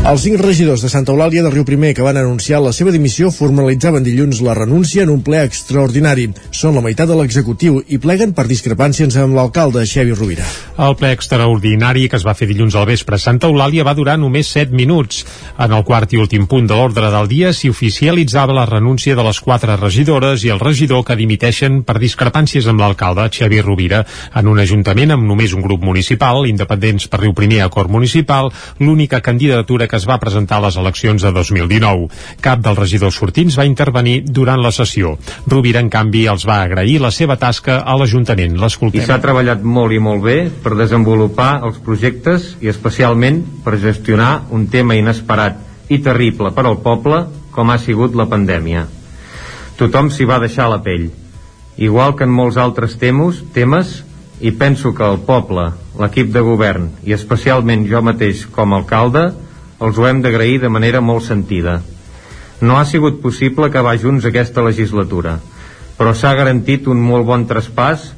Els 0.01 0.23
cinc 0.25 0.41
regidors 0.41 0.81
de 0.81 0.89
Santa 0.89 1.13
Eulàlia 1.13 1.43
de 1.45 1.51
Riu 1.53 1.67
Primer 1.69 1.91
que 1.93 2.03
van 2.03 2.17
anunciar 2.17 2.63
la 2.65 2.73
seva 2.73 2.91
dimissió 2.91 3.29
formalitzaven 3.31 4.03
dilluns 4.03 4.41
la 4.41 4.57
renúncia 4.57 5.05
en 5.05 5.13
un 5.13 5.21
ple 5.21 5.43
extraordinari. 5.45 6.31
Són 6.57 6.73
la 6.75 6.81
meitat 6.81 7.13
de 7.13 7.21
l'executiu 7.21 7.83
i 7.85 8.01
pleguen 8.01 8.33
per 8.33 8.49
discrepàncies 8.49 9.21
amb 9.21 9.37
l'alcalde 9.37 9.85
Xevi 9.85 10.17
Rovira. 10.17 10.49
El 10.81 10.95
ple 10.97 11.11
extraordinari 11.13 12.07
que 12.09 12.17
es 12.17 12.23
va 12.25 12.33
fer 12.33 12.47
dilluns 12.49 12.73
al 12.79 12.87
vespre 12.89 13.19
a 13.19 13.21
Santa 13.21 13.51
Eulàlia 13.51 13.85
va 13.85 13.93
durar 13.93 14.15
només 14.17 14.49
7 14.49 14.73
minuts. 14.73 15.27
En 15.61 15.75
el 15.77 15.83
quart 15.85 16.15
i 16.15 16.21
últim 16.23 16.47
punt 16.49 16.71
de 16.71 16.77
l'ordre 16.79 17.11
del 17.13 17.27
dia 17.29 17.51
s'hi 17.53 17.69
oficialitzava 17.69 18.55
la 18.57 18.65
renúncia 18.65 19.13
de 19.19 19.27
les 19.27 19.41
quatre 19.45 19.77
regidores 19.77 20.41
i 20.47 20.49
el 20.55 20.63
regidor 20.63 21.03
que 21.05 21.19
dimiteixen 21.21 21.83
per 21.85 21.99
discrepàncies 22.01 22.65
amb 22.73 22.81
l'alcalde 22.81 23.27
Xavier 23.29 23.67
Rovira 23.67 24.07
en 24.41 24.49
un 24.49 24.63
ajuntament 24.63 25.13
amb 25.13 25.27
només 25.29 25.53
un 25.53 25.61
grup 25.67 25.85
municipal, 25.85 26.49
independents 26.49 27.11
per 27.13 27.21
Riu 27.21 27.37
Primer 27.37 27.61
Acord 27.67 27.93
Municipal, 27.93 28.49
l'única 28.81 29.21
candidatura 29.21 29.85
que 29.87 30.01
es 30.01 30.09
va 30.09 30.17
presentar 30.23 30.63
a 30.63 30.67
les 30.69 30.81
eleccions 30.81 31.21
de 31.21 31.35
2019. 31.37 32.09
Cap 32.41 32.65
dels 32.65 32.81
regidors 32.81 33.21
sortins 33.21 33.61
va 33.61 33.69
intervenir 33.69 34.23
durant 34.25 34.65
la 34.65 34.73
sessió. 34.73 35.13
Rovira, 35.45 35.85
en 35.85 35.93
canvi, 35.93 36.25
els 36.25 36.49
va 36.49 36.63
agrair 36.65 36.97
la 37.05 37.13
seva 37.13 37.37
tasca 37.37 37.83
a 37.85 38.01
l'Ajuntament. 38.01 38.57
I 38.57 38.65
L'escoltem. 38.65 39.05
s'ha 39.05 39.21
treballat 39.21 39.61
molt 39.61 39.93
i 39.93 40.01
molt 40.01 40.25
bé 40.25 40.41
per 40.71 40.79
desenvolupar 40.79 41.65
els 41.67 41.81
projectes 41.83 42.53
i 42.63 42.69
especialment 42.71 43.41
per 43.65 43.81
gestionar 43.83 44.45
un 44.55 44.69
tema 44.71 44.95
inesperat 44.95 45.57
i 45.91 45.99
terrible 45.99 46.53
per 46.55 46.63
al 46.69 46.77
poble 46.85 47.25
com 47.51 47.73
ha 47.75 47.79
sigut 47.83 48.15
la 48.15 48.29
pandèmia. 48.31 48.85
Tothom 49.81 50.13
s'hi 50.15 50.29
va 50.31 50.39
deixar 50.39 50.69
la 50.71 50.79
pell. 50.85 51.09
Igual 51.75 52.15
que 52.15 52.23
en 52.29 52.31
molts 52.31 52.61
altres 52.61 52.95
temes, 53.03 53.41
temes 53.51 53.97
i 54.39 54.53
penso 54.55 54.95
que 54.95 55.03
el 55.03 55.19
poble, 55.27 55.73
l'equip 55.99 56.31
de 56.31 56.45
govern 56.47 56.87
i 57.03 57.17
especialment 57.19 57.83
jo 57.91 58.05
mateix 58.07 58.47
com 58.55 58.71
a 58.71 58.79
alcalde 58.79 59.25
els 59.83 59.99
ho 59.99 60.07
hem 60.07 60.23
d'agrair 60.23 60.61
de 60.63 60.71
manera 60.71 61.03
molt 61.03 61.27
sentida. 61.27 61.81
No 62.63 62.79
ha 62.79 62.87
sigut 62.87 63.19
possible 63.25 63.67
acabar 63.67 63.99
junts 63.99 64.29
aquesta 64.29 64.63
legislatura, 64.63 65.41
però 65.99 66.15
s'ha 66.15 66.37
garantit 66.39 66.87
un 66.87 67.03
molt 67.03 67.27
bon 67.27 67.49
traspàs 67.51 68.13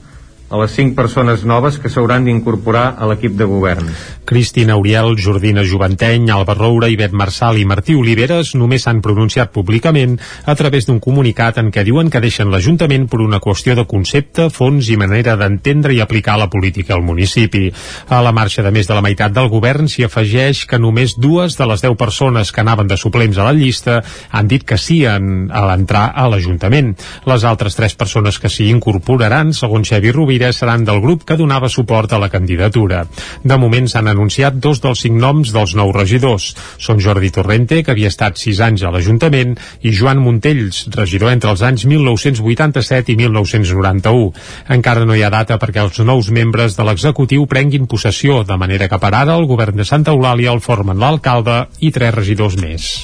a 0.52 0.60
les 0.60 0.74
cinc 0.76 0.94
persones 0.94 1.46
noves 1.48 1.78
que 1.80 1.88
s'hauran 1.88 2.26
d'incorporar 2.28 2.92
a 3.00 3.08
l'equip 3.08 3.38
de 3.38 3.48
govern. 3.48 3.88
Cristina 4.28 4.76
Uriel, 4.76 5.16
Jordina 5.18 5.64
Juventeny, 5.64 6.28
Alba 6.30 6.54
Roura, 6.54 6.90
Ivet 6.92 7.14
Marçal 7.16 7.58
i 7.58 7.64
Martí 7.68 7.96
Oliveres 7.96 8.52
només 8.54 8.84
s'han 8.84 9.00
pronunciat 9.02 9.50
públicament 9.52 10.18
a 10.44 10.54
través 10.58 10.86
d'un 10.86 11.00
comunicat 11.02 11.58
en 11.62 11.72
què 11.72 11.84
diuen 11.88 12.10
que 12.12 12.20
deixen 12.22 12.52
l'Ajuntament 12.52 13.08
per 13.08 13.22
una 13.24 13.40
qüestió 13.40 13.74
de 13.78 13.86
concepte, 13.88 14.50
fons 14.52 14.90
i 14.92 14.98
manera 15.00 15.38
d'entendre 15.40 15.96
i 15.96 16.02
aplicar 16.04 16.36
la 16.38 16.50
política 16.52 16.94
al 16.94 17.04
municipi. 17.06 17.70
A 18.12 18.20
la 18.22 18.34
marxa 18.36 18.62
de 18.62 18.74
més 18.74 18.88
de 18.88 18.96
la 18.96 19.04
meitat 19.04 19.32
del 19.32 19.48
govern 19.52 19.88
s'hi 19.88 20.04
afegeix 20.04 20.66
que 20.68 20.78
només 20.78 21.16
dues 21.16 21.56
de 21.56 21.68
les 21.70 21.82
deu 21.82 21.96
persones 21.96 22.52
que 22.52 22.60
anaven 22.60 22.90
de 22.90 23.00
suplents 23.00 23.38
a 23.38 23.48
la 23.48 23.56
llista 23.56 24.02
han 24.30 24.48
dit 24.52 24.66
que 24.68 24.78
sí 24.78 25.02
en, 25.08 25.48
a 25.50 25.64
l'entrar 25.70 26.10
a 26.14 26.28
l'Ajuntament. 26.28 26.92
Les 27.26 27.48
altres 27.48 27.78
tres 27.78 27.96
persones 27.96 28.38
que 28.38 28.50
s'hi 28.52 28.68
incorporaran, 28.72 29.52
segons 29.56 29.88
Xavi 29.88 30.12
Rovira, 30.12 30.41
Rovira 30.42 30.58
seran 30.58 30.82
del 30.82 30.98
grup 31.00 31.22
que 31.22 31.36
donava 31.38 31.68
suport 31.70 32.12
a 32.12 32.18
la 32.18 32.28
candidatura. 32.28 33.04
De 33.44 33.58
moment 33.62 33.86
s'han 33.86 34.08
anunciat 34.10 34.56
dos 34.58 34.80
dels 34.82 35.04
cinc 35.04 35.14
noms 35.22 35.52
dels 35.54 35.76
nous 35.78 35.94
regidors. 35.94 36.48
Són 36.82 36.98
Jordi 36.98 37.30
Torrente, 37.30 37.78
que 37.86 37.94
havia 37.94 38.10
estat 38.10 38.42
sis 38.42 38.58
anys 38.58 38.82
a 38.82 38.90
l'Ajuntament, 38.90 39.54
i 39.86 39.94
Joan 39.94 40.18
Montells, 40.18 40.88
regidor 40.96 41.30
entre 41.30 41.54
els 41.54 41.62
anys 41.62 41.86
1987 41.86 43.14
i 43.14 43.18
1991. 43.22 44.34
Encara 44.74 45.06
no 45.06 45.14
hi 45.14 45.22
ha 45.22 45.30
data 45.30 45.60
perquè 45.62 45.86
els 45.86 46.02
nous 46.02 46.34
membres 46.34 46.74
de 46.74 46.90
l'executiu 46.90 47.46
prenguin 47.46 47.86
possessió, 47.86 48.42
de 48.42 48.58
manera 48.58 48.90
que 48.90 48.98
per 48.98 49.14
ara 49.14 49.38
el 49.38 49.46
govern 49.46 49.78
de 49.78 49.86
Santa 49.86 50.10
Eulàlia 50.10 50.50
el 50.50 50.64
formen 50.64 50.98
l'alcalde 50.98 51.68
i 51.78 51.94
tres 51.94 52.18
regidors 52.18 52.58
més. 52.58 52.96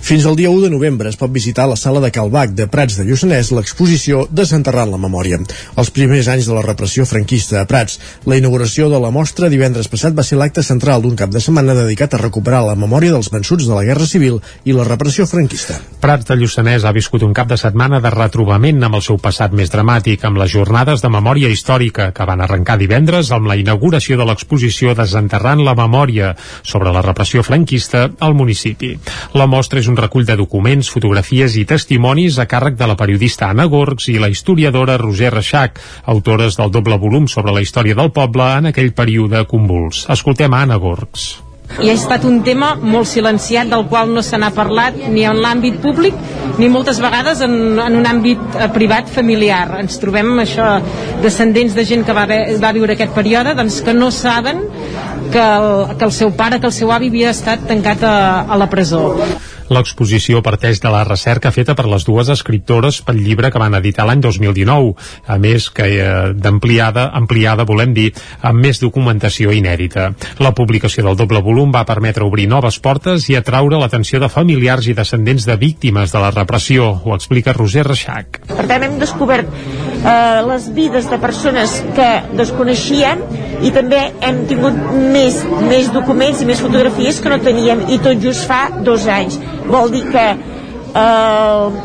Fins 0.00 0.24
al 0.26 0.36
dia 0.38 0.50
1 0.50 0.62
de 0.64 0.70
novembre 0.72 1.10
es 1.10 1.18
pot 1.20 1.30
visitar 1.30 1.66
a 1.66 1.72
la 1.72 1.76
sala 1.76 2.00
de 2.00 2.10
Calbac 2.14 2.54
de 2.56 2.66
Prats 2.70 2.96
de 2.96 3.04
Lluçanès 3.04 3.50
l'exposició 3.52 4.24
Desenterrant 4.30 4.88
la 4.92 5.00
memòria. 5.00 5.38
Els 5.76 5.90
primers 5.92 6.30
anys 6.32 6.48
de 6.48 6.54
la 6.56 6.62
repressió 6.64 7.04
franquista 7.04 7.60
a 7.60 7.66
Prats. 7.68 7.98
La 8.24 8.38
inauguració 8.40 8.88
de 8.88 9.00
la 9.02 9.10
mostra 9.12 9.50
divendres 9.52 9.90
passat 9.92 10.16
va 10.16 10.24
ser 10.24 10.38
l'acte 10.40 10.62
central 10.64 11.02
d'un 11.04 11.16
cap 11.18 11.32
de 11.34 11.42
setmana 11.44 11.76
dedicat 11.76 12.14
a 12.14 12.22
recuperar 12.22 12.62
la 12.64 12.76
memòria 12.78 13.12
dels 13.12 13.28
vençuts 13.34 13.68
de 13.68 13.74
la 13.74 13.84
Guerra 13.84 14.06
Civil 14.08 14.40
i 14.64 14.72
la 14.72 14.86
repressió 14.88 15.26
franquista. 15.28 15.76
Prats 16.00 16.24
de 16.24 16.38
Lluçanès 16.38 16.86
ha 16.88 16.94
viscut 16.96 17.26
un 17.26 17.34
cap 17.36 17.50
de 17.52 17.58
setmana 17.60 18.00
de 18.00 18.14
retrobament 18.14 18.80
amb 18.86 18.96
el 18.98 19.04
seu 19.04 19.20
passat 19.20 19.52
més 19.52 19.68
dramàtic, 19.74 20.24
amb 20.24 20.40
les 20.40 20.52
jornades 20.54 21.04
de 21.04 21.12
memòria 21.12 21.52
històrica 21.52 22.10
que 22.16 22.28
van 22.28 22.40
arrencar 22.40 22.78
divendres 22.80 23.32
amb 23.34 23.50
la 23.50 23.58
inauguració 23.60 24.16
de 24.16 24.24
l'exposició 24.24 24.96
Desenterrant 24.98 25.60
la 25.66 25.76
memòria 25.76 26.32
sobre 26.62 26.92
la 26.94 27.02
repressió 27.04 27.44
franquista 27.44 28.08
al 28.24 28.34
municipi. 28.34 28.94
La 29.36 29.46
mostra 29.46 29.67
és 29.76 29.88
un 29.92 29.96
recull 29.98 30.24
de 30.24 30.36
documents, 30.40 30.88
fotografies 30.88 31.58
i 31.60 31.66
testimonis 31.68 32.38
a 32.40 32.46
càrrec 32.48 32.78
de 32.78 32.86
la 32.88 32.96
periodista 32.96 33.50
Anna 33.52 33.66
Gorgs 33.68 34.08
i 34.08 34.16
la 34.16 34.30
historiadora 34.32 34.96
Roger 34.96 35.34
Reixac, 35.34 35.82
autores 36.08 36.56
del 36.56 36.72
doble 36.72 36.96
volum 36.96 37.28
sobre 37.28 37.52
la 37.52 37.60
història 37.60 37.98
del 37.98 38.08
poble 38.16 38.48
en 38.62 38.70
aquell 38.72 38.94
període 38.96 39.44
convuls. 39.50 40.06
Escoltem 40.08 40.54
a 40.54 40.62
Anna 40.64 40.80
Gorgs. 40.80 41.28
i 41.84 41.90
ha 41.90 41.94
estat 41.94 42.22
un 42.24 42.38
tema 42.42 42.70
molt 42.80 43.06
silenciat 43.06 43.68
del 43.68 43.84
qual 43.90 44.08
no 44.14 44.22
se 44.24 44.38
n'ha 44.40 44.48
parlat 44.56 44.96
ni 45.12 45.26
en 45.28 45.36
l'àmbit 45.36 45.76
públic 45.82 46.14
ni 46.58 46.70
moltes 46.72 46.96
vegades 46.98 47.42
en, 47.44 47.52
en 47.78 47.98
un 47.98 48.08
àmbit 48.08 48.40
eh, 48.56 48.70
privat 48.72 49.10
familiar 49.12 49.66
ens 49.82 50.00
trobem 50.00 50.32
això 50.42 50.70
descendents 51.22 51.76
de 51.76 51.84
gent 51.84 52.06
que 52.08 52.16
va, 52.16 52.24
va 52.64 52.72
viure 52.72 52.96
aquest 52.96 53.12
període 53.14 53.52
doncs 53.58 53.82
que 53.84 53.94
no 53.94 54.08
saben 54.10 54.64
que 55.30 55.44
el, 55.44 55.96
que 55.98 56.08
el 56.08 56.16
seu 56.16 56.32
pare, 56.32 56.58
que 56.58 56.66
el 56.72 56.74
seu 56.74 56.90
avi 56.94 57.12
havia 57.12 57.36
estat 57.36 57.68
tancat 57.68 58.02
a, 58.02 58.16
a 58.48 58.58
la 58.58 58.70
presó 58.72 59.04
L'exposició 59.68 60.40
parteix 60.44 60.80
de 60.80 60.92
la 60.92 61.04
recerca 61.04 61.52
feta 61.52 61.74
per 61.78 61.86
les 61.90 62.06
dues 62.06 62.30
escriptores 62.32 63.00
pel 63.04 63.20
llibre 63.24 63.50
que 63.52 63.60
van 63.60 63.76
editar 63.78 64.06
l'any 64.08 64.22
2019, 64.24 64.94
a 65.26 65.36
més 65.42 65.68
que 65.74 65.88
eh, 65.98 66.08
d'ampliada, 66.34 67.08
ampliada, 67.18 67.66
volem 67.68 67.92
dir, 67.96 68.08
amb 68.42 68.64
més 68.64 68.80
documentació 68.80 69.52
inèdita. 69.52 70.10
La 70.40 70.54
publicació 70.56 71.04
del 71.06 71.18
doble 71.20 71.42
volum 71.44 71.72
va 71.74 71.84
permetre 71.88 72.24
obrir 72.24 72.48
noves 72.48 72.80
portes 72.80 73.28
i 73.28 73.36
atraure 73.36 73.80
l'atenció 73.80 74.20
de 74.22 74.30
familiars 74.32 74.88
i 74.88 74.96
descendents 74.96 75.46
de 75.48 75.58
víctimes 75.60 76.14
de 76.14 76.22
la 76.22 76.32
repressió, 76.34 76.88
ho 77.04 77.14
explica 77.16 77.52
Roser 77.56 77.84
Reixac. 77.86 78.40
Per 78.48 78.66
tant, 78.66 78.86
hem 78.86 78.98
descobert 79.02 79.52
eh, 79.52 80.40
les 80.48 80.70
vides 80.74 81.10
de 81.10 81.20
persones 81.20 81.78
que 81.96 82.08
desconeixíem 82.38 83.22
i 83.64 83.72
també 83.74 84.00
hem 84.24 84.44
tingut 84.50 84.76
més, 85.12 85.42
més 85.68 85.92
documents 85.94 86.42
i 86.42 86.48
més 86.48 86.62
fotografies 86.62 87.20
que 87.22 87.32
no 87.32 87.40
teníem 87.42 87.86
i 87.92 88.00
tot 88.02 88.22
just 88.22 88.46
fa 88.48 88.68
dos 88.86 89.08
anys. 89.10 89.38
Vol 89.68 89.92
dir 89.92 90.04
que 90.12 90.26
eh, 90.32 91.80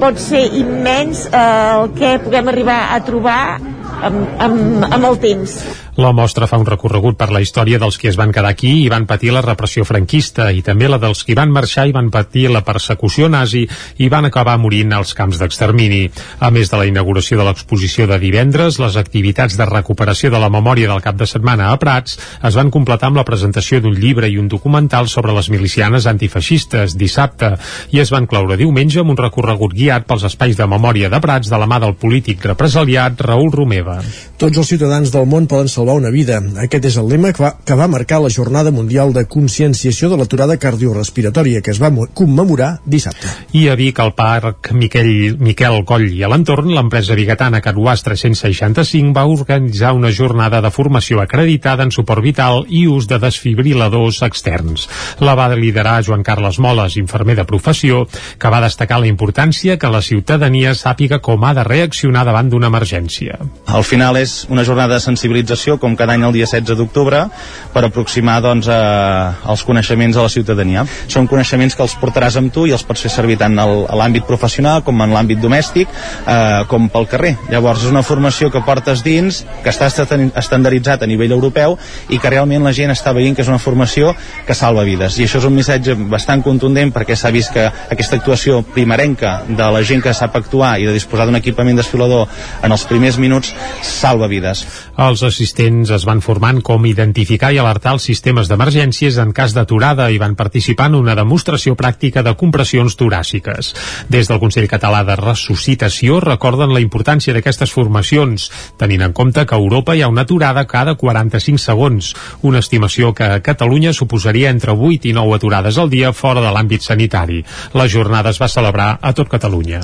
pot 0.00 0.20
ser 0.20 0.44
immens 0.60 1.26
eh, 1.30 1.42
el 1.76 1.92
que 1.98 2.16
puguem 2.24 2.52
arribar 2.52 2.80
a 2.94 3.00
trobar 3.04 3.40
amb, 3.56 4.22
amb, 4.40 4.88
amb 4.90 5.10
el 5.12 5.20
temps. 5.22 5.60
La 5.96 6.10
mostra 6.12 6.44
fa 6.44 6.58
un 6.60 6.66
recorregut 6.68 7.16
per 7.16 7.30
la 7.32 7.40
història 7.40 7.78
dels 7.80 7.96
qui 7.96 8.10
es 8.10 8.18
van 8.20 8.28
quedar 8.28 8.50
aquí 8.52 8.82
i 8.82 8.88
van 8.92 9.06
patir 9.08 9.30
la 9.32 9.40
repressió 9.40 9.80
franquista 9.88 10.50
i 10.52 10.58
també 10.60 10.90
la 10.92 10.98
dels 11.00 11.22
qui 11.24 11.32
van 11.32 11.48
marxar 11.48 11.86
i 11.88 11.94
van 11.96 12.10
patir 12.12 12.50
la 12.52 12.60
persecució 12.66 13.30
nazi 13.32 13.62
i 14.04 14.10
van 14.12 14.28
acabar 14.28 14.58
morint 14.60 14.92
als 14.92 15.14
camps 15.16 15.40
d'extermini. 15.40 16.02
A 16.44 16.50
més 16.52 16.68
de 16.68 16.76
la 16.76 16.84
inauguració 16.84 17.38
de 17.40 17.46
l'exposició 17.48 18.04
de 18.10 18.18
divendres, 18.20 18.76
les 18.76 18.98
activitats 19.00 19.56
de 19.56 19.64
recuperació 19.70 20.28
de 20.34 20.42
la 20.42 20.50
memòria 20.52 20.90
del 20.90 21.00
cap 21.00 21.16
de 21.16 21.30
setmana 21.30 21.70
a 21.70 21.78
Prats 21.80 22.18
es 22.44 22.60
van 22.60 22.68
completar 22.68 23.08
amb 23.08 23.22
la 23.22 23.24
presentació 23.24 23.80
d'un 23.80 23.96
llibre 23.96 24.28
i 24.28 24.36
un 24.36 24.52
documental 24.52 25.08
sobre 25.08 25.32
les 25.32 25.48
milicianes 25.48 26.04
antifeixistes 26.12 26.98
dissabte 27.00 27.54
i 27.96 28.04
es 28.04 28.12
van 28.12 28.28
cloure 28.28 28.60
diumenge 28.60 29.00
amb 29.00 29.14
un 29.14 29.20
recorregut 29.22 29.72
guiat 29.72 30.04
pels 30.04 30.28
espais 30.28 30.60
de 30.60 30.68
memòria 30.68 31.08
de 31.08 31.24
Prats 31.24 31.48
de 31.48 31.56
la 31.56 31.64
mà 31.64 31.80
del 31.80 31.96
polític 31.96 32.44
represaliat 32.52 33.24
Raül 33.30 33.48
Romeva. 33.56 34.02
Tots 34.36 34.60
els 34.60 34.76
ciutadans 34.76 35.08
del 35.08 35.24
món 35.24 35.48
poden 35.48 35.72
salvar 35.72 35.85
una 35.94 36.10
vida. 36.10 36.40
Aquest 36.62 36.84
és 36.84 36.96
el 36.96 37.08
lema 37.08 37.32
que 37.32 37.42
va, 37.42 37.52
que 37.64 37.74
va 37.74 37.86
marcar 37.88 38.20
la 38.22 38.30
Jornada 38.30 38.70
Mundial 38.70 39.12
de 39.12 39.26
Conscienciació 39.26 40.08
de 40.10 40.16
l'aturada 40.16 40.56
cardiorrespiratòria 40.56 41.60
que 41.62 41.70
es 41.70 41.80
va 41.82 41.90
mo- 41.90 42.06
commemorar 42.14 42.80
dissabte. 42.84 43.28
I 43.52 43.68
a 43.68 43.74
Vic, 43.76 44.00
al 44.00 44.14
Parc 44.14 44.72
Miquel, 44.72 45.36
Miquel 45.38 45.84
Coll 45.84 46.08
i 46.12 46.22
a 46.22 46.28
l'entorn, 46.28 46.72
l'empresa 46.74 47.14
biguetana 47.14 47.60
Caruàs 47.62 48.02
365 48.02 49.12
va 49.16 49.24
organitzar 49.26 49.92
una 49.92 50.10
jornada 50.12 50.60
de 50.60 50.70
formació 50.70 51.20
acreditada 51.20 51.82
en 51.84 51.90
suport 51.92 52.22
vital 52.22 52.64
i 52.68 52.86
ús 52.86 53.06
de 53.06 53.18
desfibriladors 53.18 54.22
externs. 54.22 54.88
La 55.20 55.34
va 55.34 55.48
liderar 55.54 56.02
Joan 56.04 56.22
Carles 56.22 56.58
Moles, 56.58 56.96
infermer 56.96 57.36
de 57.36 57.44
professió, 57.44 58.06
que 58.38 58.48
va 58.50 58.60
destacar 58.60 59.00
la 59.00 59.06
importància 59.10 59.78
que 59.78 59.88
la 59.90 60.02
ciutadania 60.02 60.74
sàpiga 60.74 61.20
com 61.20 61.44
ha 61.44 61.54
de 61.54 61.64
reaccionar 61.64 62.24
davant 62.26 62.50
d'una 62.50 62.68
emergència. 62.72 63.38
Al 63.66 63.84
final 63.84 64.16
és 64.16 64.46
una 64.50 64.64
jornada 64.64 64.94
de 64.94 65.00
sensibilització, 65.00 65.75
com 65.78 65.96
cada 65.96 66.12
any 66.14 66.22
el 66.26 66.32
dia 66.32 66.46
16 66.46 66.76
d'octubre, 66.78 67.26
per 67.72 67.84
aproximar 67.84 68.40
doncs, 68.42 68.68
a, 68.68 69.34
els 69.48 69.62
coneixements 69.64 70.16
a 70.16 70.22
la 70.26 70.28
ciutadania. 70.32 70.84
Són 71.08 71.26
coneixements 71.26 71.74
que 71.76 71.82
els 71.82 71.96
portaràs 72.00 72.36
amb 72.40 72.52
tu 72.52 72.66
i 72.66 72.72
els 72.72 72.82
pots 72.86 73.02
fer 73.06 73.10
servir 73.10 73.36
tant 73.38 73.58
al- 73.58 73.86
a 73.88 73.94
l'àmbit 73.96 74.24
professional 74.26 74.82
com 74.84 75.00
en 75.02 75.12
l'àmbit 75.12 75.40
domèstic, 75.40 75.88
eh, 76.26 76.64
com 76.68 76.88
pel 76.88 77.06
carrer. 77.08 77.36
Llavors 77.50 77.82
és 77.84 77.90
una 77.90 78.02
formació 78.02 78.50
que 78.50 78.60
portes 78.62 79.02
dins, 79.04 79.44
que 79.62 79.70
està 79.70 79.86
esta- 79.86 80.06
estandarditzat 80.36 81.02
a 81.02 81.06
nivell 81.06 81.32
europeu 81.32 81.76
i 82.08 82.18
que 82.18 82.30
realment 82.30 82.62
la 82.64 82.72
gent 82.72 82.90
està 82.90 83.12
veient 83.14 83.34
que 83.36 83.42
és 83.42 83.48
una 83.48 83.58
formació 83.58 84.14
que 84.46 84.54
salva 84.54 84.82
vides. 84.84 85.18
I 85.18 85.24
això 85.24 85.38
és 85.38 85.44
un 85.44 85.54
missatge 85.54 85.94
bastant 86.08 86.42
contundent 86.42 86.92
perquè 86.94 87.16
s'ha 87.16 87.30
vist 87.30 87.52
que 87.52 87.66
aquesta 87.90 88.16
actuació 88.16 88.62
primerenca 88.62 89.42
de 89.48 89.70
la 89.72 89.82
gent 89.82 90.02
que 90.02 90.14
sap 90.14 90.36
actuar 90.36 90.78
i 90.80 90.86
de 90.86 90.92
disposar 90.92 91.26
d'un 91.26 91.36
equipament 91.36 91.76
desfilador 91.76 92.28
en 92.62 92.72
els 92.72 92.84
primers 92.84 93.18
minuts 93.18 93.52
salva 93.82 94.26
vides. 94.28 94.64
Els 94.96 95.22
assistents 95.22 95.65
es 95.66 96.04
van 96.06 96.20
formant 96.22 96.60
com 96.64 96.84
identificar 96.86 97.52
i 97.52 97.58
alertar 97.58 97.94
els 97.96 98.06
sistemes 98.08 98.48
d'emergències 98.50 99.18
en 99.22 99.32
cas 99.36 99.54
d'aturada 99.56 100.08
i 100.10 100.18
van 100.22 100.36
participar 100.38 100.88
en 100.90 100.98
una 100.98 101.14
demostració 101.18 101.74
pràctica 101.76 102.22
de 102.22 102.34
compressions 102.38 102.96
toràciques. 102.96 103.72
Des 104.08 104.28
del 104.30 104.40
Consell 104.42 104.68
Català 104.70 105.02
de 105.06 105.16
Ressuscitació 105.20 106.20
recorden 106.24 106.74
la 106.74 106.82
importància 106.84 107.34
d'aquestes 107.34 107.72
formacions, 107.72 108.50
tenint 108.78 109.06
en 109.06 109.12
compte 109.12 109.46
que 109.46 109.56
a 109.56 109.62
Europa 109.62 109.96
hi 109.96 110.02
ha 110.02 110.12
una 110.12 110.26
aturada 110.26 110.66
cada 110.66 110.94
45 110.94 111.62
segons, 111.62 112.12
una 112.42 112.62
estimació 112.64 113.14
que 113.14 113.24
a 113.24 113.40
Catalunya 113.40 113.92
suposaria 113.92 114.50
entre 114.50 114.72
8 114.72 115.10
i 115.10 115.16
9 115.16 115.40
aturades 115.40 115.78
al 115.78 115.90
dia 115.90 116.12
fora 116.12 116.44
de 116.44 116.52
l'àmbit 116.52 116.86
sanitari. 116.86 117.42
La 117.74 117.88
jornada 117.88 118.30
es 118.30 118.40
va 118.42 118.52
celebrar 118.52 118.96
a 119.02 119.12
tot 119.12 119.28
Catalunya. 119.28 119.82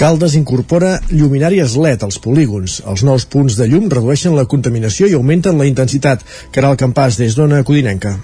Caldes 0.00 0.32
incorpora 0.32 0.94
lluminàries 1.12 1.74
LED 1.76 2.06
als 2.06 2.16
polígons. 2.24 2.78
Els 2.88 3.02
nous 3.04 3.26
punts 3.28 3.58
de 3.58 3.66
llum 3.68 3.90
redueixen 3.92 4.32
la 4.32 4.46
contaminació 4.48 5.10
i 5.10 5.12
augmenten 5.18 5.60
la 5.60 5.68
intensitat. 5.68 6.24
Caral 6.56 6.80
Campàs, 6.80 7.20
des 7.20 7.36
d'Ona 7.36 7.60
Codinenca. 7.68 8.14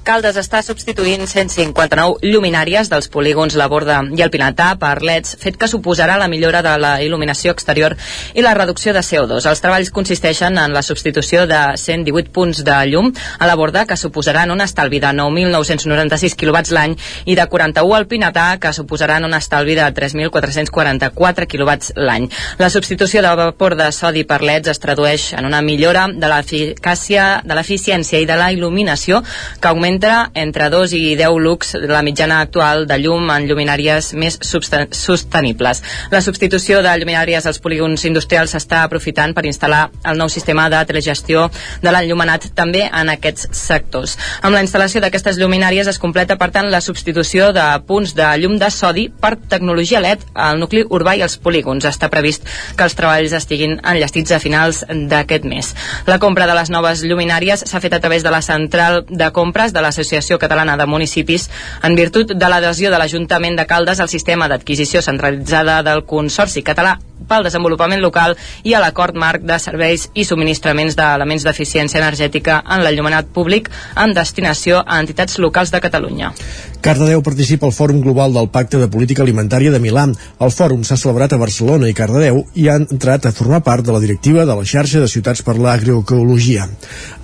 Caldes 0.00 0.38
està 0.40 0.62
substituint 0.64 1.26
159 1.28 2.24
lluminàries 2.24 2.88
dels 2.88 3.10
polígons 3.12 3.52
La 3.60 3.66
Borda 3.68 3.98
i 4.16 4.22
el 4.24 4.30
Pinatà 4.32 4.70
per 4.80 4.94
LEDs, 5.04 5.34
fet 5.42 5.58
que 5.60 5.68
suposarà 5.68 6.14
la 6.16 6.28
millora 6.32 6.62
de 6.64 6.72
la 6.80 6.92
il·luminació 7.04 7.52
exterior 7.52 7.92
i 8.32 8.40
la 8.40 8.54
reducció 8.56 8.94
de 8.96 9.02
CO2. 9.04 9.44
Els 9.50 9.60
treballs 9.60 9.90
consisteixen 9.92 10.56
en 10.56 10.72
la 10.72 10.82
substitució 10.86 11.44
de 11.50 11.58
118 11.76 12.32
punts 12.32 12.62
de 12.64 12.78
llum 12.88 13.10
a 13.12 13.48
la 13.50 13.56
Borda, 13.60 13.84
que 13.84 13.98
suposaran 14.00 14.50
un 14.54 14.64
estalvi 14.64 15.02
de 15.04 15.12
9.996 15.20 16.38
kW 16.40 16.72
l'any, 16.72 16.96
i 17.26 17.36
de 17.36 17.46
41 17.52 17.98
al 17.98 18.08
Pinatà, 18.08 18.46
que 18.56 18.72
suposaran 18.72 19.28
un 19.28 19.36
estalvi 19.36 19.76
de 19.76 19.84
3.444 20.00 21.48
kW 21.50 21.76
l'any. 22.00 22.30
La 22.58 22.72
substitució 22.72 23.20
de 23.20 23.34
vapor 23.36 23.76
de 23.76 23.92
sodi 23.92 24.24
per 24.24 24.40
LEDs 24.40 24.72
es 24.72 24.80
tradueix 24.80 25.34
en 25.36 25.44
una 25.44 25.60
millora 25.60 26.08
de 26.08 26.32
l'eficàcia, 26.32 27.28
de 27.44 27.60
l'eficiència 27.60 28.24
i 28.24 28.26
de 28.26 28.40
la 28.40 28.48
il·luminació 28.56 29.20
que 29.60 29.68
augmenta 29.68 29.89
entre 29.90 30.14
entre 30.34 30.70
2 30.70 30.94
i 30.96 31.02
10 31.18 31.38
lux 31.42 31.74
la 31.90 32.02
mitjana 32.06 32.40
actual 32.44 32.86
de 32.86 32.98
llum 33.02 33.30
en 33.34 33.46
lluminàries 33.48 34.12
més 34.14 34.38
sostenibles. 34.46 35.82
La 36.10 36.22
substitució 36.24 36.80
de 36.84 36.92
lluminàries 37.00 37.46
als 37.46 37.60
polígons 37.62 38.04
industrials 38.08 38.54
s'està 38.54 38.84
aprofitant 38.86 39.34
per 39.34 39.44
instal·lar 39.48 39.88
el 40.10 40.18
nou 40.20 40.30
sistema 40.32 40.68
de 40.70 40.80
telegestió 40.86 41.48
de 41.82 41.92
l'enllumenat 41.92 42.50
també 42.56 42.86
en 42.86 43.10
aquests 43.12 43.48
sectors. 43.56 44.16
Amb 44.42 44.54
la 44.56 44.62
instal·lació 44.64 45.02
d'aquestes 45.02 45.38
lluminàries 45.40 45.90
es 45.90 45.98
completa, 45.98 46.36
per 46.40 46.50
tant, 46.54 46.70
la 46.70 46.82
substitució 46.84 47.50
de 47.56 47.66
punts 47.86 48.14
de 48.18 48.28
llum 48.42 48.58
de 48.60 48.70
sodi 48.70 49.08
per 49.10 49.34
tecnologia 49.50 50.02
LED 50.02 50.26
al 50.34 50.60
nucli 50.60 50.84
urbà 50.86 51.16
i 51.18 51.24
als 51.26 51.38
polígons. 51.38 51.86
Està 51.88 52.10
previst 52.12 52.46
que 52.76 52.86
els 52.86 52.96
treballs 52.98 53.34
estiguin 53.36 53.78
enllestits 53.80 54.36
a 54.36 54.40
finals 54.42 54.84
d'aquest 54.88 55.48
mes. 55.48 55.74
La 56.06 56.20
compra 56.22 56.46
de 56.46 56.56
les 56.58 56.70
noves 56.70 57.04
lluminàries 57.06 57.64
s'ha 57.66 57.82
fet 57.82 57.94
a 57.96 58.00
través 58.02 58.24
de 58.26 58.32
la 58.32 58.42
central 58.42 59.04
de 59.08 59.30
compres 59.34 59.74
de 59.74 59.79
l'Associació 59.82 60.38
Catalana 60.38 60.76
de 60.76 60.86
Municipis 60.86 61.48
en 61.82 61.96
virtut 61.98 62.34
de 62.34 62.48
l'adhesió 62.52 62.90
de 62.90 62.98
l'Ajuntament 62.98 63.56
de 63.58 63.66
Caldes 63.66 64.00
al 64.00 64.12
sistema 64.12 64.48
d'adquisició 64.48 65.02
centralitzada 65.02 65.80
del 65.86 66.04
Consorci 66.04 66.62
Català 66.66 66.98
pel 67.28 67.44
desenvolupament 67.46 68.02
local 68.02 68.36
i 68.64 68.74
a 68.74 68.80
l'acord 68.82 69.16
marc 69.16 69.44
de 69.46 69.58
serveis 69.62 70.08
i 70.14 70.24
subministraments 70.24 70.96
d'elements 70.98 71.46
d'eficiència 71.46 72.00
energètica 72.02 72.60
en 72.66 72.84
l'enllumenat 72.84 73.30
públic 73.34 73.70
en 73.96 74.14
destinació 74.16 74.82
a 74.86 75.00
entitats 75.00 75.38
locals 75.38 75.70
de 75.70 75.80
Catalunya. 75.80 76.32
Cardedeu 76.80 77.20
participa 77.20 77.66
al 77.68 77.74
Fòrum 77.76 77.98
Global 78.00 78.32
del 78.32 78.46
Pacte 78.48 78.78
de 78.80 78.86
Política 78.88 79.20
Alimentària 79.20 79.68
de 79.68 79.78
Milà. 79.84 80.06
El 80.40 80.52
fòrum 80.54 80.80
s'ha 80.80 80.96
celebrat 80.96 81.34
a 81.34 81.38
Barcelona 81.40 81.90
i 81.90 81.92
Cardedeu 81.92 82.38
i 82.56 82.70
ha 82.72 82.78
entrat 82.80 83.26
a 83.28 83.32
formar 83.36 83.58
part 83.60 83.84
de 83.84 83.92
la 83.92 84.00
directiva 84.00 84.46
de 84.48 84.54
la 84.56 84.64
xarxa 84.64 85.02
de 85.02 85.08
ciutats 85.12 85.42
per 85.44 85.58
l'agroecologia. 85.60 86.64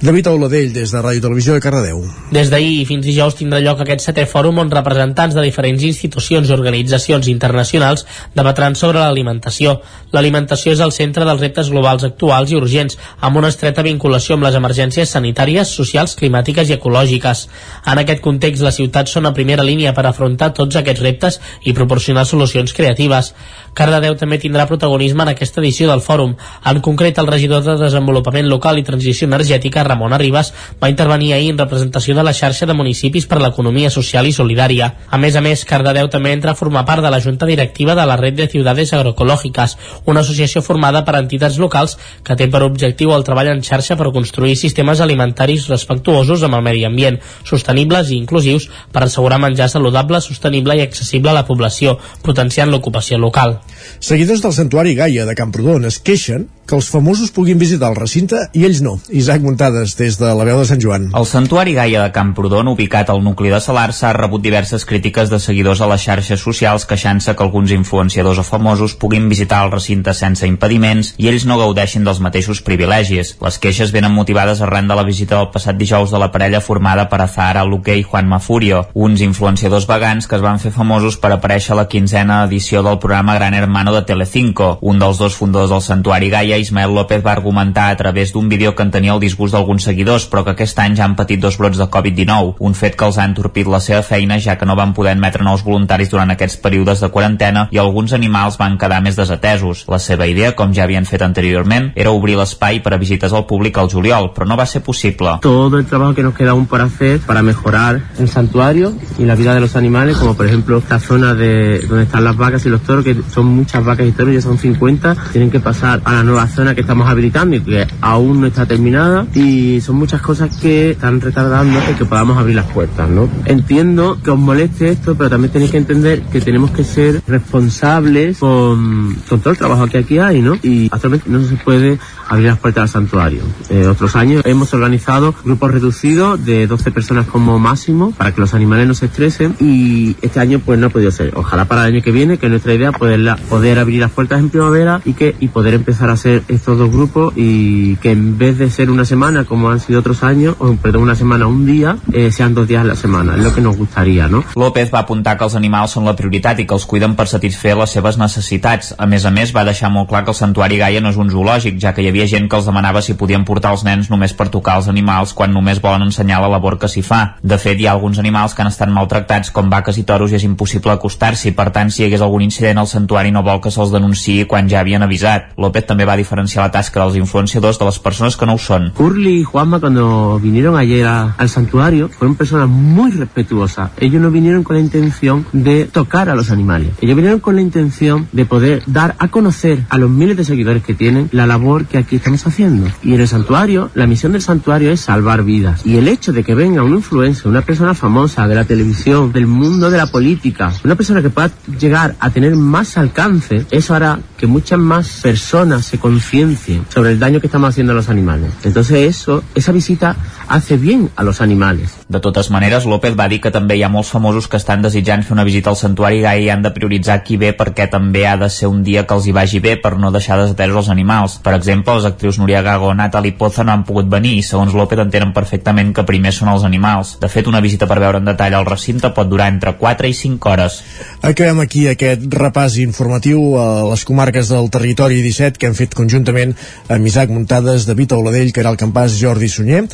David 0.03 0.29
Auladell, 0.29 0.75
des 0.75 0.93
de 0.93 1.01
Ràdio 1.01 1.23
Televisió 1.25 1.55
de 1.57 1.63
Cardedeu. 1.65 2.03
Des 2.37 2.51
d'ahir 2.53 2.85
fins 2.85 3.07
dijous 3.07 3.39
tindrà 3.39 3.63
lloc 3.65 3.81
aquest 3.81 4.05
setè 4.05 4.27
fòrum 4.29 4.61
on 4.61 4.75
representants 4.75 5.33
de 5.35 5.47
diferents 5.47 5.87
institucions 5.89 6.51
i 6.51 6.53
organitzacions 6.53 7.33
internacionals 7.33 8.05
debatran 8.37 8.77
sobre 8.77 9.01
l'alimentació. 9.01 9.79
L'alimentació 10.13 10.77
és 10.77 10.85
el 10.85 10.93
centre 10.93 11.25
dels 11.25 11.41
reptes 11.41 11.73
globals 11.73 12.05
actuals 12.05 12.53
i 12.53 12.61
urgents, 12.61 12.99
amb 13.25 13.41
una 13.41 13.49
estreta 13.49 13.87
vinculació 13.89 14.37
amb 14.37 14.45
les 14.51 14.61
emergències 14.61 15.17
sanitàries, 15.17 15.73
socials, 15.81 16.13
climàtiques 16.21 16.69
i 16.69 16.77
ecològiques. 16.77 17.47
En 17.89 18.05
aquest 18.05 18.21
context, 18.21 18.63
les 18.63 18.83
ciutats 18.83 19.17
són 19.17 19.25
a 19.25 19.33
primera 19.47 19.63
línia 19.63 19.95
per 19.95 20.09
afrontar 20.09 20.51
tots 20.59 20.75
aquests 20.81 21.03
reptes 21.05 21.39
i 21.63 21.75
proporcionar 21.77 22.25
solucions 22.27 22.73
creatives. 22.75 23.31
Cardedeu 23.77 24.17
també 24.19 24.39
tindrà 24.41 24.65
protagonisme 24.67 25.23
en 25.23 25.31
aquesta 25.31 25.61
edició 25.61 25.87
del 25.91 26.01
fòrum. 26.01 26.33
En 26.67 26.81
concret, 26.83 27.19
el 27.21 27.29
regidor 27.29 27.63
de 27.63 27.77
Desenvolupament 27.79 28.49
Local 28.49 28.81
i 28.81 28.85
Transició 28.87 29.29
Energètica, 29.29 29.85
Ramon 29.85 30.17
Arribas, 30.17 30.53
va 30.83 30.89
intervenir 30.91 31.35
ahir 31.35 31.51
en 31.53 31.61
representació 31.61 32.17
de 32.17 32.25
la 32.25 32.33
xarxa 32.35 32.67
de 32.67 32.75
municipis 32.75 33.29
per 33.29 33.39
l'economia 33.43 33.91
social 33.93 34.27
i 34.27 34.33
solidària. 34.33 34.89
A 35.11 35.21
més 35.21 35.37
a 35.37 35.43
més, 35.45 35.63
Cardedeu 35.69 36.09
també 36.09 36.33
entra 36.33 36.57
a 36.57 36.59
formar 36.59 36.87
part 36.89 37.05
de 37.05 37.13
la 37.13 37.21
junta 37.21 37.47
directiva 37.47 37.95
de 37.95 38.07
la 38.09 38.17
Red 38.17 38.41
de 38.41 38.49
Ciudades 38.49 38.95
Agroecològiques, 38.97 39.77
una 40.07 40.25
associació 40.25 40.65
formada 40.65 41.05
per 41.05 41.19
entitats 41.21 41.61
locals 41.61 41.99
que 42.25 42.35
té 42.35 42.49
per 42.49 42.65
objectiu 42.65 43.13
el 43.15 43.29
treball 43.29 43.53
en 43.53 43.63
xarxa 43.63 43.99
per 44.01 44.11
construir 44.11 44.57
sistemes 44.57 45.05
alimentaris 45.05 45.69
respectuosos 45.69 46.43
amb 46.43 46.59
el 46.59 46.65
medi 46.65 46.87
ambient, 46.89 47.21
sostenibles 47.45 48.11
i 48.11 48.19
inclusius 48.25 48.71
per 48.91 49.05
assegurar 49.05 49.36
menjar 49.43 49.69
saludable, 49.73 50.21
sostenible 50.21 50.77
i 50.77 50.85
accessible 50.85 51.33
a 51.33 51.37
la 51.37 51.47
població, 51.49 51.97
potenciant 52.23 52.71
l'ocupació 52.73 53.19
local. 53.19 53.59
Seguidors 54.01 54.43
del 54.43 54.53
Santuari 54.53 54.95
Gaia 54.95 55.27
de 55.27 55.35
Camprodon 55.35 55.85
es 55.89 55.99
queixen 55.99 56.49
que 56.67 56.75
els 56.75 56.89
famosos 56.91 57.31
puguin 57.31 57.61
visitar 57.61 57.93
el 57.93 57.97
recinte 57.97 58.41
i 58.59 58.65
ells 58.67 58.81
no. 58.83 58.97
Isaac 59.15 59.45
Muntades, 59.45 59.95
des 59.99 60.17
de 60.19 60.33
la 60.35 60.45
veu 60.45 60.59
de 60.59 60.67
Sant 60.67 60.83
Joan. 60.83 61.07
El 61.15 61.27
Santuari 61.31 61.77
Gaia 61.77 62.03
de 62.03 62.13
Camprodon, 62.13 62.67
ubicat 62.73 63.11
al 63.13 63.23
nucli 63.23 63.53
de 63.53 63.61
Salars, 63.63 64.03
ha 64.03 64.13
rebut 64.17 64.43
diverses 64.43 64.85
crítiques 64.85 65.31
de 65.31 65.39
seguidors 65.39 65.81
a 65.81 65.89
les 65.93 66.03
xarxes 66.03 66.43
socials 66.43 66.87
queixant-se 66.91 67.37
que 67.37 67.47
alguns 67.47 67.71
influenciadors 67.71 68.43
o 68.43 68.47
famosos 68.47 68.97
puguin 68.99 69.29
visitar 69.31 69.63
el 69.65 69.71
recinte 69.71 70.15
sense 70.15 70.47
impediments 70.51 71.15
i 71.23 71.31
ells 71.31 71.47
no 71.47 71.61
gaudeixin 71.61 72.05
dels 72.05 72.21
mateixos 72.21 72.65
privilegis. 72.67 73.37
Les 73.41 73.61
queixes 73.63 73.95
venen 73.95 74.15
motivades 74.15 74.61
arran 74.61 74.91
de 74.91 74.99
la 74.99 75.07
visita 75.07 75.39
del 75.39 75.53
passat 75.55 75.79
dijous 75.79 76.11
de 76.11 76.19
la 76.19 76.33
parella 76.35 76.61
formada 76.61 77.07
per 77.09 77.23
Azahara 77.23 77.65
Luque 77.65 77.95
i 77.95 78.03
Juan 78.03 78.27
Mafurio, 78.27 78.89
uns 78.95 79.23
influenciadors 79.23 79.87
vegans 79.87 80.27
que 80.27 80.35
es 80.35 80.43
van 80.43 80.59
fer 80.59 80.75
famosos 80.75 81.21
per 81.23 81.31
aparèixer 81.31 81.77
a 81.77 81.81
la 81.83 81.89
quinzena 81.89 82.43
edició 82.51 82.83
del 82.83 82.99
programa 82.99 83.39
Gran 83.39 83.55
Hermano 83.55 83.76
de 83.77 84.03
Telecinco. 84.03 84.79
Un 84.81 84.99
dels 84.99 85.19
dos 85.19 85.35
fundadors 85.37 85.71
del 85.71 85.83
Santuari 85.83 86.31
Gaia, 86.31 86.57
Ismael 86.57 86.95
López, 86.95 87.21
va 87.25 87.33
argumentar 87.33 87.91
a 87.91 87.97
través 87.97 88.33
d'un 88.33 88.49
vídeo 88.49 88.75
que 88.75 88.83
en 88.83 88.91
tenia 88.91 89.13
el 89.13 89.21
disgust 89.21 89.53
d'alguns 89.53 89.85
seguidors, 89.85 90.25
però 90.31 90.45
que 90.45 90.55
aquest 90.55 90.79
any 90.79 90.97
ja 90.97 91.05
han 91.05 91.15
patit 91.15 91.41
dos 91.41 91.59
brots 91.59 91.77
de 91.77 91.85
Covid-19, 91.85 92.55
un 92.59 92.75
fet 92.75 92.97
que 92.97 93.05
els 93.05 93.19
ha 93.19 93.27
entorpit 93.29 93.69
la 93.69 93.81
seva 93.81 94.03
feina 94.03 94.39
ja 94.41 94.57
que 94.57 94.65
no 94.65 94.77
van 94.77 94.95
poder 94.95 95.13
admetre 95.13 95.45
nous 95.45 95.63
voluntaris 95.63 96.09
durant 96.09 96.33
aquests 96.33 96.57
períodes 96.57 97.03
de 97.05 97.11
quarantena 97.13 97.67
i 97.71 97.79
alguns 97.79 98.15
animals 98.17 98.57
van 98.57 98.79
quedar 98.79 99.03
més 99.05 99.17
desatesos. 99.21 99.85
La 99.93 99.99
seva 99.99 100.27
idea, 100.27 100.55
com 100.57 100.73
ja 100.73 100.85
havien 100.85 101.05
fet 101.05 101.23
anteriorment, 101.23 101.93
era 101.95 102.17
obrir 102.17 102.39
l'espai 102.41 102.81
per 102.81 102.95
a 102.95 103.01
visites 103.03 103.37
al 103.37 103.45
públic 103.45 103.77
al 103.77 103.93
juliol, 103.93 104.33
però 104.33 104.49
no 104.49 104.57
va 104.57 104.65
ser 104.65 104.81
possible. 104.83 105.37
Todo 105.43 105.77
el 105.77 105.85
trabajo 105.85 106.15
que 106.15 106.23
nos 106.23 106.35
queda 106.35 106.53
aún 106.53 106.67
por 106.67 106.81
hacer 106.81 107.21
para 107.21 107.43
mejorar 107.43 108.01
el 108.19 108.29
santuario 108.29 108.95
y 109.19 109.25
la 109.25 109.35
vida 109.35 109.53
de 109.53 109.61
los 109.61 109.77
animales, 109.77 110.17
como 110.17 110.35
por 110.35 110.47
ejemplo 110.47 110.79
esta 110.79 110.99
zona 110.99 111.35
de 111.35 111.81
donde 111.81 112.05
están 112.05 112.25
las 112.25 112.37
vacas 112.37 112.65
y 112.65 112.71
los 112.71 112.81
toros, 112.81 113.05
que 113.05 113.17
son 113.31 113.66
muchas 113.67 113.85
vacas 113.85 114.07
y 114.07 114.13
toros, 114.13 114.33
ya 114.33 114.41
son 114.41 114.59
50, 114.59 115.17
tienen 115.33 115.51
que 115.51 115.59
pasar 115.59 116.01
a 116.05 116.13
la 116.13 116.23
nueva 116.23 116.47
zona 116.47 116.77
que 116.77 116.83
estamos 116.83 117.09
habilitando 117.09 117.57
y 117.57 117.61
que 117.63 117.85
aún 118.01 118.41
no 118.41 118.47
está 118.47 118.65
terminada 118.65 119.27
y 119.35 119.81
son 119.81 119.97
muchas 119.97 120.23
cosas 120.23 120.57
que 120.57 120.93
están 120.93 121.21
retardando 121.21 121.81
que 121.99 122.05
podamos 122.05 122.39
abrir 122.39 122.55
las 122.55 122.67
puertas, 122.67 123.09
¿no? 123.09 123.29
Entiendo 123.45 124.19
que 124.23 124.31
os 124.31 124.39
moleste 124.39 124.91
esto, 124.91 125.17
pero 125.17 125.31
también 125.31 125.53
tenéis 125.53 125.73
que 125.73 125.79
entender 125.79 126.23
que 126.31 126.41
tenemos 126.41 126.71
que 126.71 126.85
ser 126.85 127.23
responsables 127.27 128.39
con, 128.39 129.17
con 129.29 129.41
todo 129.41 129.51
el 129.51 129.59
trabajo 129.59 129.89
que 129.89 129.99
aquí 129.99 130.19
hay, 130.19 130.43
¿no? 130.43 130.55
Y 130.63 130.89
actualmente 130.93 131.29
no 131.29 131.43
se 131.43 131.57
puede 131.57 131.99
abrir 132.29 132.47
las 132.47 132.59
puertas 132.59 132.83
al 132.83 132.89
santuario. 132.89 133.41
Eh, 133.69 133.87
otros 133.87 134.15
años 134.15 134.43
hemos 134.45 134.73
organizado 134.75 135.35
grupos 135.45 135.73
reducidos 135.73 136.45
de 136.45 136.69
12 136.69 136.91
personas 136.93 137.27
como 137.27 137.59
máximo 137.59 138.13
para 138.13 138.33
que 138.33 138.41
los 138.41 138.55
animales 138.55 138.87
no 138.87 138.95
se 138.95 139.07
estresen 139.07 139.57
y 139.59 140.17
este 140.23 140.39
año 140.39 140.61
pues 140.65 140.79
no 140.79 140.87
ha 140.87 140.91
podido 140.91 141.11
ser. 141.11 141.33
Ojalá 141.35 141.65
para 141.65 141.87
el 141.87 141.95
año 141.95 142.03
que 142.03 142.13
viene, 142.13 142.39
que 142.39 142.47
es 142.47 142.51
nuestra 142.51 142.75
idea, 142.75 142.93
poderla, 142.93 143.37
poder 143.47 143.79
abrir 143.79 144.01
las 144.01 144.11
puertas 144.11 144.41
en 144.41 144.51
primavera 144.51 145.01
y 145.05 145.15
que 145.15 145.35
y 145.41 145.49
poder 145.49 145.75
empezar 145.75 146.11
a 146.11 146.15
hacer 146.15 146.43
estos 146.49 146.79
dos 146.79 146.91
grupos 146.91 147.33
y 147.37 147.97
que 147.97 148.11
en 148.11 148.39
vez 148.39 148.59
de 148.59 148.71
ser 148.71 148.91
una 148.91 149.05
semana 149.05 149.45
como 149.45 149.71
han 149.71 149.81
sido 149.81 150.01
otros 150.01 150.23
años, 150.23 150.57
o 150.59 150.75
perdón, 150.75 151.03
una 151.03 151.15
semana, 151.15 151.47
un 151.47 151.67
día, 151.67 151.97
eh, 152.13 152.31
sean 152.31 152.55
dos 152.55 152.69
días 152.69 152.83
a 152.83 152.85
la 152.85 152.97
semana. 152.97 153.37
Es 153.37 153.43
lo 153.43 153.55
que 153.55 153.61
nos 153.61 153.77
gustaría, 153.77 154.29
¿no? 154.29 154.45
López 154.55 154.93
va 154.93 155.01
apuntar 155.01 155.37
que 155.39 155.45
els 155.47 155.55
animals 155.55 155.95
són 155.97 156.07
la 156.07 156.17
prioritat 156.19 156.61
i 156.61 156.67
que 156.67 156.75
els 156.75 156.87
cuiden 156.89 157.15
per 157.17 157.29
satisfer 157.31 157.77
les 157.79 157.93
seves 157.93 158.19
necessitats. 158.19 158.95
A 158.99 159.07
més 159.07 159.25
a 159.25 159.31
més, 159.31 159.55
va 159.55 159.65
deixar 159.65 159.91
molt 159.93 160.09
clar 160.11 160.25
que 160.25 160.33
el 160.35 160.39
Santuari 160.39 160.79
Gaia 160.81 161.01
no 161.01 161.13
és 161.13 161.21
un 161.21 161.31
zoològic, 161.31 161.79
ja 161.83 161.93
que 161.95 162.03
hi 162.03 162.11
havia 162.11 162.27
gent 162.31 162.49
que 162.51 162.59
els 162.59 162.67
demanava 162.67 163.03
si 163.03 163.15
podien 163.15 163.45
portar 163.45 163.73
els 163.77 163.85
nens 163.87 164.11
només 164.11 164.35
per 164.35 164.49
tocar 164.51 164.79
els 164.81 164.89
animals 164.89 165.35
quan 165.37 165.55
només 165.55 165.81
volen 165.83 166.07
ensenyar 166.09 166.41
la 166.43 166.51
labor 166.53 166.79
que 166.79 166.91
s'hi 166.91 167.03
fa. 167.07 167.37
De 167.43 167.59
fet, 167.59 167.79
hi 167.79 167.87
ha 167.87 167.95
alguns 167.95 168.19
animals 168.19 168.55
que 168.55 168.65
han 168.65 168.73
estat 168.73 168.91
maltractats 168.93 169.53
com 169.55 169.71
vaques 169.71 169.99
i 169.99 170.05
toros 170.05 170.33
i 170.33 170.41
és 170.41 170.45
impossible 170.49 170.93
acostar-s'hi. 170.93 171.55
Per 171.57 171.71
tant, 171.71 171.91
si 171.91 172.03
hi 172.03 172.09
hagués 172.09 172.25
algun 172.25 172.43
incident 172.43 172.83
al 172.83 172.91
santuari 172.91 173.31
no 173.37 173.45
vol 173.45 173.61
que 173.61 173.71
se'ls 173.71 173.93
denunciï 173.93 174.47
quan 174.49 174.71
ja 174.73 174.81
havien 174.81 175.05
avisat. 175.05 175.53
López 175.61 175.85
també 175.87 176.09
va 176.09 176.17
diferenciar 176.17 176.65
la 176.65 176.73
tasca 176.73 177.03
dels 177.03 177.19
influenciadors 177.21 177.79
de 177.79 177.89
les 177.89 177.99
persones 178.01 178.37
que 178.37 178.49
no 178.49 178.57
ho 178.57 178.63
són. 178.63 178.91
Curly 178.97 179.41
y 179.41 179.45
Juanma 179.45 179.81
cuando 179.81 180.41
vinieron 180.41 180.77
ayer 180.77 181.07
al 181.07 181.49
santuario 181.49 182.09
fueron 182.09 182.37
personas 182.37 182.69
muy 182.69 183.11
respetuosas. 183.13 183.91
Ellos 184.01 184.23
no 184.23 184.31
vinieron 184.31 184.63
con 184.63 184.77
la 184.77 184.83
intención 184.83 185.47
de 185.53 185.85
tocar 185.85 186.31
a 186.31 186.35
los 186.35 186.51
animales. 186.51 186.91
Ellos 187.01 187.17
vinieron 187.17 187.41
con 187.41 187.57
la 187.57 187.63
intención 187.63 188.29
de 188.33 188.47
poder 188.47 188.83
dar 188.87 189.15
a 189.19 189.29
conocer 189.29 189.85
a 189.89 189.99
los 189.99 190.11
miles 190.11 190.37
de 190.37 190.45
seguidores 190.45 190.83
que 190.83 190.95
tienen 190.95 191.29
la 191.33 191.47
labor 191.47 191.87
que 191.87 191.99
aquí 191.99 192.17
estamos 192.17 192.47
haciendo. 192.47 192.87
Y 193.03 193.15
en 193.15 193.21
el 193.21 193.29
santuario, 193.29 193.91
la 193.95 194.07
misión 194.07 194.33
del 194.33 194.43
santuario 194.43 194.91
es 194.93 195.01
salvar 195.01 195.43
vidas. 195.43 195.85
Y 195.85 195.97
el 195.97 196.09
hecho 196.09 196.33
de 196.33 196.43
que 196.43 196.55
venga 196.55 196.83
un 196.83 196.95
influencer, 196.95 197.49
una 197.49 197.63
persona 197.63 197.95
famosa 197.95 198.49
de 198.49 198.55
la 198.55 198.65
televisión, 198.65 199.33
del 199.33 199.47
mundo 199.47 199.91
de 199.91 199.99
la 199.99 200.07
política, 200.07 200.73
una 200.85 200.95
persona 200.95 201.21
que 201.23 201.31
pueda 201.31 201.51
llegar 201.79 202.17
a 202.19 202.31
tener 202.31 202.57
más 202.57 202.97
alcance, 202.97 203.26
eso 203.71 203.95
hará 203.95 204.21
que 204.37 204.47
muchas 204.47 204.79
más 204.79 205.21
personas 205.23 205.87
se 205.87 205.99
conciencien 205.99 206.85
sobre 206.93 207.11
el 207.11 207.19
daño 207.19 207.41
que 207.41 207.47
estamos 207.47 207.71
haciendo 207.71 207.93
a 207.93 207.97
los 207.97 208.09
animales. 208.09 208.53
Entonces 208.63 209.09
eso, 209.09 209.43
esa 209.55 209.73
visita 209.73 210.17
hace 210.49 210.77
bien 210.77 211.11
a 211.17 211.25
los 211.25 211.41
animales. 211.41 211.97
De 212.09 212.21
totes 212.21 212.51
maneres, 212.51 212.85
López 212.87 213.19
va 213.19 213.29
dir 213.29 213.41
que 213.41 213.51
també 213.51 213.77
hi 213.77 213.83
ha 213.83 213.91
molts 213.91 214.13
famosos 214.15 214.47
que 214.47 214.61
estan 214.61 214.85
desitjant 214.85 215.25
fer 215.27 215.35
una 215.35 215.47
visita 215.49 215.71
al 215.71 215.79
Santuari 215.81 216.21
Gaia 216.23 216.45
i 216.45 216.51
han 216.51 216.63
de 216.63 216.71
prioritzar 216.71 217.23
qui 217.25 217.37
ve 217.37 217.51
perquè 217.57 217.89
també 217.91 218.27
ha 218.29 218.37
de 218.37 218.51
ser 218.51 218.69
un 218.71 218.85
dia 218.87 219.07
que 219.07 219.17
els 219.19 219.27
hi 219.27 219.35
vagi 219.35 219.59
bé 219.65 219.75
per 219.83 219.97
no 219.99 220.13
deixar 220.15 220.39
desatesos 220.39 220.85
els 220.85 220.93
animals. 220.95 221.39
Per 221.43 221.57
exemple, 221.57 221.97
les 221.97 222.07
actrius 222.07 222.39
Núria 222.39 222.63
Gago 222.63 222.93
o 222.93 222.95
Natalie 222.95 223.35
Poza 223.35 223.65
no 223.65 223.75
han 223.75 223.83
pogut 223.89 224.07
venir 224.13 224.37
i 224.37 224.47
segons 224.47 224.77
López 224.77 225.03
entenen 225.03 225.35
perfectament 225.35 225.91
que 225.97 226.07
primer 226.07 226.31
són 226.37 226.53
els 226.55 226.69
animals. 226.69 227.17
De 227.19 227.33
fet, 227.33 227.51
una 227.51 227.65
visita 227.65 227.91
per 227.91 227.99
veure 227.99 228.23
en 228.23 228.31
detall 228.31 228.55
el 228.61 228.71
recinte 228.71 229.11
pot 229.11 229.27
durar 229.27 229.51
entre 229.51 229.75
4 229.81 230.07
i 230.07 230.15
5 230.15 230.53
hores. 230.53 230.79
Acabem 231.27 231.65
aquí 231.65 231.89
aquest 231.91 232.23
repàs 232.31 232.79
informatiu 232.79 233.16
a 233.17 233.85
les 233.89 234.05
comarques 234.05 234.51
del 234.53 234.69
territori 234.71 235.23
17 235.25 235.59
que 235.59 235.71
hem 235.71 235.77
fet 235.79 235.95
conjuntament 235.97 236.53
amb 236.89 237.07
Isaac 237.07 237.31
Muntades, 237.33 237.87
David 237.89 238.13
Auladell, 238.13 238.53
Caral 238.53 238.77
Campàs, 238.77 239.17
Jordi 239.17 239.49
Sunyer. 239.49 239.87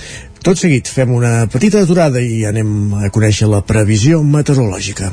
Tot 0.43 0.59
seguit 0.59 0.89
fem 0.91 1.13
una 1.15 1.47
petita 1.47 1.85
aturada 1.85 2.19
i 2.19 2.43
anem 2.49 2.95
a 2.99 3.13
conèixer 3.15 3.47
la 3.47 3.63
previsió 3.63 4.23
meteorològica. 4.23 5.13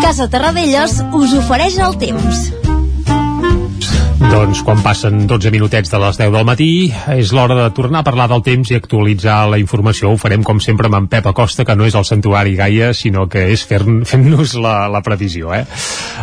Casa 0.00 0.28
Terradellos 0.32 0.98
us 1.12 1.38
ofereix 1.42 1.78
el 1.80 1.96
temps. 2.00 2.61
Doncs 4.30 4.60
quan 4.62 4.78
passen 4.84 5.24
12 5.26 5.50
minutets 5.50 5.90
de 5.90 5.98
les 5.98 6.18
10 6.20 6.30
del 6.34 6.44
matí 6.46 6.68
és 7.14 7.32
l'hora 7.34 7.56
de 7.58 7.64
tornar 7.74 8.02
a 8.02 8.06
parlar 8.06 8.28
del 8.30 8.44
temps 8.46 8.70
i 8.70 8.76
actualitzar 8.78 9.48
la 9.50 9.58
informació. 9.58 10.12
Ho 10.12 10.20
farem 10.20 10.44
com 10.46 10.60
sempre 10.62 10.86
amb 10.86 10.98
en 11.00 11.08
Pep 11.10 11.26
Acosta, 11.30 11.66
que 11.66 11.74
no 11.78 11.86
és 11.88 11.96
el 11.98 12.06
Santuari 12.06 12.54
Gaia, 12.58 12.92
sinó 12.94 13.26
que 13.32 13.48
és 13.50 13.64
fer 13.66 13.80
la, 13.82 14.74
la 14.92 15.02
previsió. 15.02 15.52
Eh? 15.56 15.64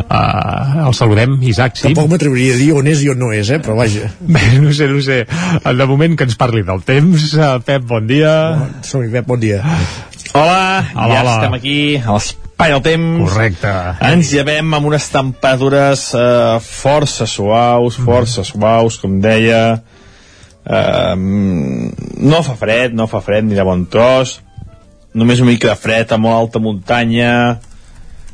Uh, 0.05 0.85
el 0.87 0.95
saludem, 0.95 1.37
Isaac, 1.51 1.75
sí? 1.81 1.87
Tampoc 1.89 2.11
m'atreviria 2.13 2.55
a 2.55 2.59
dir 2.61 2.71
on 2.79 2.87
és 2.87 3.03
i 3.03 3.11
on 3.11 3.19
no 3.19 3.33
és, 3.35 3.51
eh? 3.51 3.61
però 3.63 3.75
vaja. 3.79 4.11
Bé, 4.19 4.45
no 4.63 4.73
sé, 4.75 4.87
no 4.91 5.03
sé. 5.03 5.23
De 5.65 5.89
moment 5.89 6.15
que 6.15 6.29
ens 6.29 6.39
parli 6.39 6.63
del 6.67 6.85
temps. 6.87 7.31
Uh, 7.35 7.57
Pep, 7.65 7.87
bon 7.89 8.07
dia. 8.09 8.35
Som-hi, 8.85 9.11
Pep, 9.17 9.27
bon 9.27 9.41
dia. 9.43 9.63
Hola, 10.33 10.85
Hola, 10.93 11.15
ja 11.15 11.23
hola. 11.23 11.35
estem 11.39 11.59
aquí 11.59 11.79
a 11.97 12.19
l'espai 12.59 12.73
del 12.73 12.81
temps. 12.83 13.31
Correcte. 13.31 13.71
Ens 14.03 14.33
llevem 14.33 14.73
amb 14.73 14.87
unes 14.89 15.07
temperatures 15.09 16.09
eh, 16.13 16.59
força 16.59 17.25
suaus, 17.25 17.95
força 17.95 18.43
suaus, 18.43 18.97
com 18.99 19.19
deia. 19.21 19.81
Eh, 20.65 21.15
no 21.15 22.41
fa 22.43 22.55
fred, 22.59 22.93
no 22.93 23.07
fa 23.07 23.21
fred 23.21 23.47
ni 23.47 23.55
de 23.55 23.63
bon 23.63 23.85
tros. 23.87 24.41
Només 25.15 25.39
una 25.39 25.53
mica 25.53 25.71
de 25.71 25.77
fred 25.79 26.11
a 26.11 26.19
molt 26.19 26.35
alta 26.35 26.59
muntanya, 26.59 27.59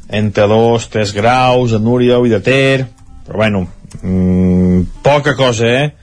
entre 0.10 0.47
2, 0.47 0.89
3 0.89 1.14
graus, 1.15 1.73
a 1.73 1.80
Núria 1.80 2.18
i 2.26 2.34
de 2.34 2.41
Ter. 2.41 2.88
Però 3.26 3.38
bueno, 3.38 3.68
mm, 4.02 5.02
poca 5.03 5.35
cosa, 5.35 5.65
eh? 5.65 5.93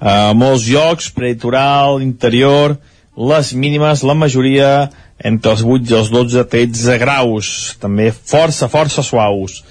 A 0.00 0.32
molts 0.34 0.66
llocs, 0.66 1.10
prelitoral, 1.14 2.00
interior, 2.02 2.78
les 3.14 3.52
mínimes, 3.54 4.02
la 4.02 4.14
majoria 4.14 4.90
entre 5.24 5.54
els 5.54 5.62
8 5.62 5.90
i 5.90 5.96
els 5.98 6.10
12, 6.12 6.44
13 6.50 6.98
graus, 7.02 7.52
també 7.82 8.10
força, 8.12 8.68
força 8.70 9.04
suaus. 9.06 9.62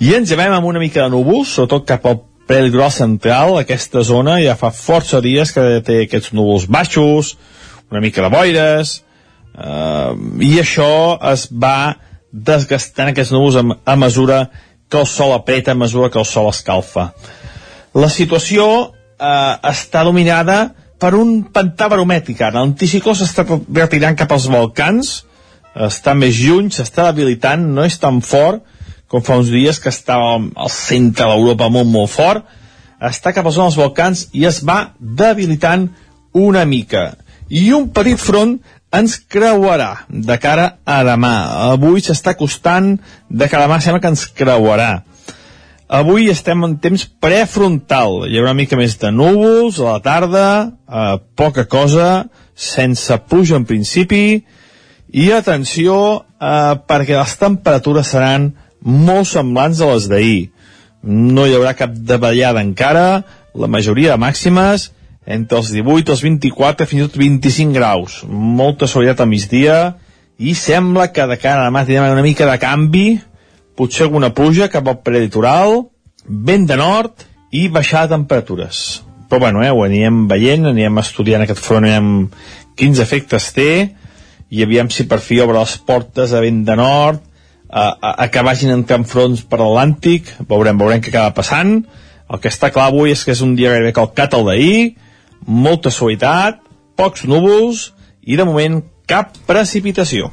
I 0.00 0.14
ens 0.16 0.30
llevem 0.30 0.52
amb 0.56 0.68
una 0.68 0.80
mica 0.80 1.04
de 1.04 1.12
núvols, 1.12 1.52
sobretot 1.56 1.86
cap 1.88 2.06
al 2.08 2.20
prelitoral 2.46 2.92
central, 2.94 3.56
aquesta 3.58 4.02
zona 4.06 4.38
ja 4.42 4.54
fa 4.58 4.70
força 4.74 5.20
dies 5.24 5.52
que 5.52 5.64
té 5.86 6.02
aquests 6.04 6.32
núvols 6.36 6.68
baixos, 6.70 7.34
una 7.90 8.02
mica 8.04 8.22
de 8.22 8.30
boires, 8.32 9.00
eh, 9.56 10.12
i 10.46 10.54
això 10.62 10.90
es 11.32 11.48
va 11.50 11.96
desgastant 12.32 13.12
aquests 13.12 13.34
núvols 13.34 13.58
a, 13.58 13.64
a 13.84 13.96
mesura 13.96 14.46
que 14.88 15.00
el 15.00 15.08
sol 15.10 15.34
apreta, 15.34 15.72
a 15.72 15.78
mesura 15.78 16.10
que 16.10 16.20
el 16.20 16.28
sol 16.28 16.48
escalfa. 16.52 17.10
La 17.96 18.10
situació 18.12 18.66
eh, 18.86 19.54
està 19.72 20.04
dominada 20.06 20.74
per 20.98 21.14
un 21.14 21.42
pantà 21.52 21.88
baromètric 21.92 22.40
ara. 22.40 22.60
L'anticicló 22.60 23.14
s'està 23.14 23.44
retirant 23.48 24.16
cap 24.16 24.32
als 24.32 24.48
Balcans, 24.52 25.18
està 25.76 26.14
més 26.16 26.38
lluny, 26.40 26.70
s'està 26.72 27.10
debilitant, 27.10 27.66
no 27.76 27.84
és 27.84 27.98
tan 28.00 28.22
fort 28.24 28.64
com 29.08 29.22
fa 29.22 29.38
uns 29.38 29.50
dies 29.54 29.78
que 29.78 29.90
estava 29.92 30.34
al 30.34 30.72
centre 30.72 31.28
d'Europa 31.30 31.68
molt, 31.70 31.90
molt 31.90 32.10
fort, 32.10 32.46
està 32.98 33.32
cap 33.34 33.44
a 33.44 33.50
la 33.50 33.54
zona 33.54 33.68
dels 33.68 33.78
Balcans 33.78 34.24
i 34.34 34.46
es 34.48 34.62
va 34.66 34.92
debilitant 34.98 35.88
una 36.36 36.64
mica. 36.66 37.12
I 37.48 37.70
un 37.76 37.90
petit 37.94 38.18
front 38.18 38.56
ens 38.96 39.16
creuarà 39.30 40.06
de 40.08 40.36
cara 40.42 40.78
a 40.84 41.02
demà. 41.06 41.34
Avui 41.72 42.02
s'està 42.02 42.34
costant 42.38 42.96
de 43.28 43.46
a 43.46 43.62
demà, 43.62 43.78
sembla 43.80 44.02
que 44.02 44.10
ens 44.14 44.26
creuarà. 44.26 45.04
Avui 45.86 46.26
estem 46.26 46.64
en 46.66 46.74
temps 46.82 47.04
prefrontal. 47.22 48.24
Hi 48.26 48.40
haurà 48.40 48.50
una 48.50 48.58
mica 48.58 48.78
més 48.78 48.96
de 48.98 49.12
núvols 49.14 49.78
a 49.78 49.92
la 49.92 50.00
tarda, 50.02 50.46
eh, 50.66 51.18
poca 51.38 51.66
cosa, 51.70 52.26
sense 52.54 53.14
pluja 53.30 53.54
en 53.60 53.66
principi, 53.68 54.42
i 55.14 55.30
atenció 55.30 55.94
eh, 56.18 56.74
perquè 56.90 57.14
les 57.14 57.36
temperatures 57.38 58.10
seran 58.10 58.50
molt 58.82 59.30
semblants 59.30 59.80
a 59.80 59.92
les 59.92 60.08
d'ahir. 60.10 60.50
No 61.06 61.46
hi 61.46 61.54
haurà 61.54 61.76
cap 61.78 61.94
davallada 61.94 62.66
encara, 62.66 63.22
la 63.54 63.70
majoria 63.70 64.16
de 64.16 64.20
màximes 64.20 64.90
entre 65.26 65.58
els 65.58 65.70
18 65.70 66.10
els 66.14 66.22
24, 66.22 66.86
fins 66.86 67.04
i 67.04 67.06
tot 67.06 67.20
25 67.22 67.74
graus. 67.78 68.18
Molta 68.26 68.90
suavitat 68.90 69.22
al 69.22 69.30
migdia 69.30 69.78
i 70.38 70.58
sembla 70.58 71.12
que 71.14 71.30
de 71.30 71.38
cara 71.38 71.62
a 71.62 71.70
demà 71.70 71.86
tindrem 71.86 72.10
una 72.10 72.26
mica 72.26 72.50
de 72.50 72.58
canvi, 72.58 73.06
potser 73.76 74.06
alguna 74.06 74.32
pluja 74.34 74.70
cap 74.72 74.88
al 74.88 75.00
prelitoral, 75.04 75.86
vent 76.26 76.66
de 76.66 76.78
nord 76.80 77.26
i 77.52 77.68
baixada 77.72 78.08
de 78.08 78.16
temperatures. 78.16 79.02
Però 79.28 79.40
bueno, 79.42 79.62
eh, 79.64 79.70
ho 79.70 79.82
anirem 79.84 80.26
veient, 80.30 80.66
anirem 80.66 80.98
estudiant 81.02 81.42
aquest 81.44 81.62
front, 81.62 81.84
anirem 81.84 82.28
quins 82.78 83.00
efectes 83.02 83.50
té, 83.56 83.70
i 84.50 84.62
aviam 84.62 84.90
si 84.92 85.06
per 85.10 85.18
fi 85.22 85.40
obre 85.42 85.58
les 85.58 85.76
portes 85.82 86.32
a 86.32 86.42
vent 86.44 86.62
de 86.66 86.76
nord, 86.78 87.22
a, 87.68 87.86
a, 87.90 88.10
a 88.24 88.28
que 88.30 88.44
vagin 88.46 88.70
entrant 88.70 89.06
fronts 89.08 89.42
per 89.42 89.58
l'Atlàntic, 89.60 90.30
veurem, 90.48 90.78
veurem 90.78 91.02
què 91.02 91.10
acaba 91.10 91.34
passant. 91.34 91.80
El 92.30 92.42
que 92.42 92.50
està 92.50 92.70
clar 92.74 92.88
avui 92.90 93.12
és 93.14 93.24
que 93.26 93.34
és 93.34 93.42
un 93.42 93.54
dia 93.58 93.72
gairebé 93.74 93.94
calcat 93.94 94.34
al 94.34 94.46
d'ahir, 94.46 94.94
molta 95.46 95.90
suavitat, 95.94 96.62
pocs 96.98 97.26
núvols 97.28 97.90
i 98.26 98.38
de 98.38 98.46
moment 98.46 98.80
cap 99.06 99.34
precipitació. 99.46 100.30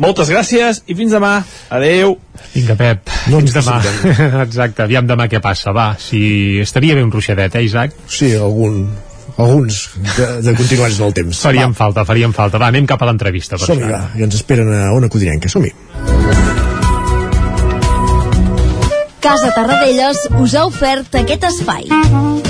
Moltes 0.00 0.30
gràcies 0.32 0.80
i 0.88 0.96
fins 0.96 1.12
demà. 1.12 1.34
Adeu. 1.76 2.16
Vinga, 2.54 2.76
Pep, 2.78 3.10
No 3.28 3.42
fins 3.42 3.52
demà. 3.58 3.76
Exacte, 4.46 4.86
aviam 4.86 5.06
demà 5.08 5.28
què 5.28 5.42
passa, 5.44 5.74
va. 5.76 5.92
Si 6.00 6.58
estaria 6.62 6.96
bé 6.96 7.04
un 7.04 7.12
ruixadet, 7.12 7.58
eh, 7.60 7.64
Isaac? 7.66 7.96
Sí, 8.08 8.32
algun, 8.36 8.86
alguns 9.36 9.82
de, 10.16 10.28
de 10.46 10.54
continuats 10.56 10.96
en 10.96 11.08
el 11.10 11.16
temps. 11.20 11.42
Faríem 11.48 11.76
falta, 11.76 12.06
faríem 12.08 12.32
falta. 12.36 12.60
Va, 12.62 12.70
anem 12.72 12.88
cap 12.88 13.02
a 13.04 13.10
l'entrevista. 13.10 13.60
Som-hi, 13.60 13.90
va, 13.92 14.06
i 14.16 14.24
ens 14.24 14.40
esperen 14.40 14.72
a 14.72 14.86
Ona 14.96 15.12
Codinenca, 15.12 15.52
som-hi. 15.52 15.74
Casa 19.20 19.52
Tarradellas 19.52 20.24
us 20.40 20.56
ha 20.56 20.64
ofert 20.70 21.20
aquest 21.20 21.44
espai. 21.50 22.49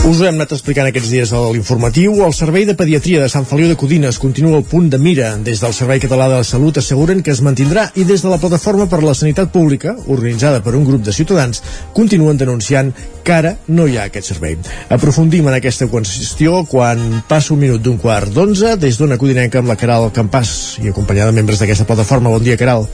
Us 0.00 0.16
ho 0.16 0.24
hem 0.24 0.38
anat 0.38 0.54
explicant 0.56 0.86
aquests 0.88 1.10
dies 1.12 1.30
a 1.36 1.40
l'informatiu. 1.52 2.14
El 2.24 2.32
Servei 2.32 2.64
de 2.64 2.72
Pediatria 2.74 3.20
de 3.20 3.28
Sant 3.28 3.44
Feliu 3.44 3.68
de 3.68 3.76
Codines 3.76 4.16
continua 4.18 4.56
al 4.56 4.64
punt 4.64 4.86
de 4.88 4.96
mira. 4.98 5.34
Des 5.44 5.60
del 5.60 5.74
Servei 5.76 6.00
Català 6.00 6.30
de 6.32 6.38
la 6.40 6.46
Salut 6.48 6.80
asseguren 6.80 7.20
que 7.22 7.34
es 7.34 7.42
mantindrà 7.44 7.84
i 8.00 8.06
des 8.08 8.24
de 8.24 8.30
la 8.32 8.38
Plataforma 8.40 8.86
per 8.88 9.02
la 9.04 9.12
Sanitat 9.14 9.52
Pública, 9.52 9.92
organitzada 10.08 10.62
per 10.64 10.72
un 10.78 10.86
grup 10.88 11.04
de 11.04 11.12
ciutadans, 11.12 11.60
continuen 11.92 12.40
denunciant 12.40 12.94
que 13.22 13.34
ara 13.36 13.52
no 13.68 13.84
hi 13.86 13.98
ha 13.98 14.06
aquest 14.08 14.32
servei. 14.32 14.56
Aprofundim 14.88 15.52
en 15.52 15.58
aquesta 15.58 15.90
qüestió 15.92 16.64
quan 16.70 17.20
passa 17.28 17.52
un 17.52 17.60
minut 17.60 17.84
d'un 17.84 18.00
quart 18.00 18.32
d'onze 18.32 18.78
des 18.80 18.96
d'una 18.96 19.20
codinenca 19.20 19.60
amb 19.60 19.68
la 19.68 19.76
Caral 19.76 20.08
Campàs 20.16 20.80
i 20.80 20.88
acompanyada 20.88 21.28
de 21.28 21.42
membres 21.42 21.60
d'aquesta 21.60 21.84
plataforma. 21.84 22.32
Bon 22.32 22.42
dia, 22.42 22.56
Caral. 22.56 22.88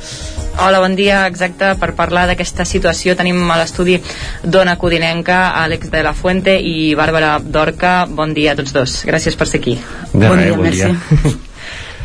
Hola, 0.59 0.81
bon 0.81 0.97
dia. 0.97 1.23
Exacte, 1.29 1.75
per 1.79 1.93
parlar 1.95 2.27
d'aquesta 2.27 2.65
situació 2.65 3.15
tenim 3.15 3.39
a 3.53 3.59
l'estudi 3.61 4.01
Dona 4.43 4.75
Codinenca, 4.81 5.53
Àlex 5.63 5.91
de 5.93 6.03
la 6.03 6.15
Fuente 6.17 6.57
i 6.59 6.96
Bàrbara 6.97 7.37
Dorca. 7.41 8.07
Bon 8.09 8.33
dia 8.35 8.55
a 8.55 8.59
tots 8.59 8.75
dos. 8.75 9.03
Gràcies 9.09 9.37
per 9.37 9.49
ser 9.51 9.61
aquí. 9.63 9.77
De 10.13 10.33
res, 10.33 10.57
bon 10.57 10.71
dia. 10.71 10.95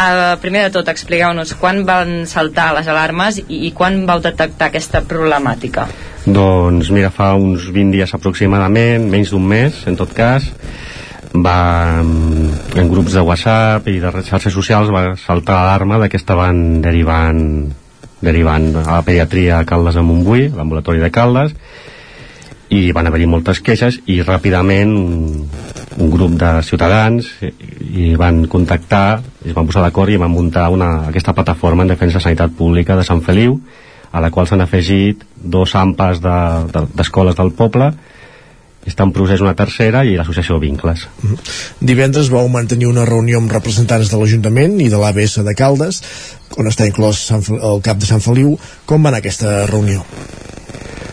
Uh, 0.02 0.34
primer 0.42 0.64
de 0.66 0.72
tot, 0.74 0.88
expliqueu-nos 0.90 1.52
quan 1.62 1.84
van 1.86 2.24
saltar 2.26 2.72
les 2.74 2.88
alarmes 2.90 3.36
i, 3.44 3.68
i 3.68 3.70
quan 3.78 4.00
vau 4.08 4.18
detectar 4.24 4.72
aquesta 4.72 5.04
problemàtica. 5.06 5.84
Doncs 6.26 6.90
mira, 6.90 7.12
fa 7.14 7.36
uns 7.38 7.68
20 7.70 7.94
dies 7.94 8.14
aproximadament, 8.18 9.06
menys 9.12 9.30
d'un 9.30 9.46
mes, 9.46 9.78
en 9.86 10.00
tot 10.00 10.16
cas, 10.18 10.48
va, 11.38 12.02
en 12.02 12.90
grups 12.90 13.14
de 13.14 13.22
WhatsApp 13.28 13.92
i 13.94 14.00
de 14.02 14.16
xarxes 14.26 14.58
socials 14.58 14.90
va 14.90 15.12
saltar 15.22 15.60
l'alarma 15.60 16.02
de 16.02 16.10
que 16.10 16.18
estaven 16.18 16.82
derivant 16.82 17.46
derivant 18.22 18.68
a 18.82 18.88
la 18.88 19.02
pediatria 19.06 19.60
a 19.60 19.66
Caldes 19.66 19.98
a 19.98 20.04
Montbui, 20.06 20.48
l'ambulatori 20.54 21.02
de 21.02 21.10
Caldes, 21.14 21.56
i 22.72 22.92
van 22.96 23.08
haver-hi 23.08 23.28
moltes 23.28 23.60
queixes 23.60 24.00
i 24.12 24.22
ràpidament 24.24 24.94
un, 24.96 25.48
un 26.00 26.12
grup 26.14 26.38
de 26.40 26.52
ciutadans 26.64 27.28
i, 27.44 27.52
i 28.06 28.06
van 28.20 28.46
contactar 28.52 29.22
es 29.46 29.56
van 29.58 29.68
posar 29.68 29.84
d'acord 29.84 30.14
i 30.14 30.20
van 30.22 30.32
muntar 30.32 30.70
una, 30.72 30.92
aquesta 31.10 31.36
plataforma 31.36 31.84
en 31.84 31.92
defensa 31.92 32.20
de 32.20 32.26
sanitat 32.30 32.56
pública 32.56 32.96
de 32.96 33.04
Sant 33.08 33.24
Feliu 33.26 33.60
a 34.12 34.24
la 34.24 34.32
qual 34.32 34.48
s'han 34.48 34.64
afegit 34.64 35.26
dos 35.36 35.76
AMPAs 35.76 36.24
d'escoles 36.24 37.36
de, 37.36 37.38
de, 37.38 37.44
del 37.44 37.54
poble 37.60 37.92
està 38.88 39.06
en 39.06 39.12
procés 39.14 39.42
una 39.44 39.54
tercera 39.54 40.02
i 40.08 40.16
l'associació 40.18 40.58
Vincles. 40.60 41.08
Mm 41.22 41.30
-hmm. 41.30 41.40
Divendres 41.92 42.30
vau 42.30 42.48
mantenir 42.50 42.88
una 42.88 43.06
reunió 43.06 43.38
amb 43.38 43.52
representants 43.52 44.10
de 44.10 44.18
l'Ajuntament 44.18 44.80
i 44.82 44.90
de 44.90 44.98
l'ABS 44.98 45.44
de 45.46 45.54
Caldes, 45.54 46.02
on 46.58 46.66
està 46.66 46.88
inclòs 46.88 47.32
el 47.32 47.82
cap 47.82 47.98
de 47.98 48.06
Sant 48.06 48.22
Feliu. 48.22 48.58
Com 48.86 49.04
va 49.04 49.10
anar 49.10 49.20
aquesta 49.20 49.66
reunió? 49.68 50.04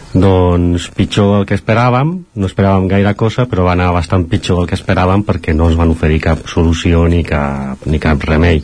Doncs 0.08 0.86
pitjor 0.96 1.42
el 1.42 1.46
que 1.48 1.56
esperàvem, 1.58 2.14
no 2.40 2.48
esperàvem 2.48 2.86
gaire 2.88 3.12
cosa, 3.18 3.44
però 3.48 3.66
va 3.66 3.74
anar 3.76 3.90
bastant 3.92 4.24
pitjor 4.30 4.62
el 4.62 4.68
que 4.70 4.76
esperàvem 4.78 5.24
perquè 5.26 5.52
no 5.52 5.68
ens 5.68 5.76
van 5.76 5.92
oferir 5.92 6.22
cap 6.24 6.46
solució 6.48 7.04
ni 7.12 7.20
cap, 7.28 7.84
ni 7.84 8.00
cap 8.00 8.24
remei. 8.24 8.62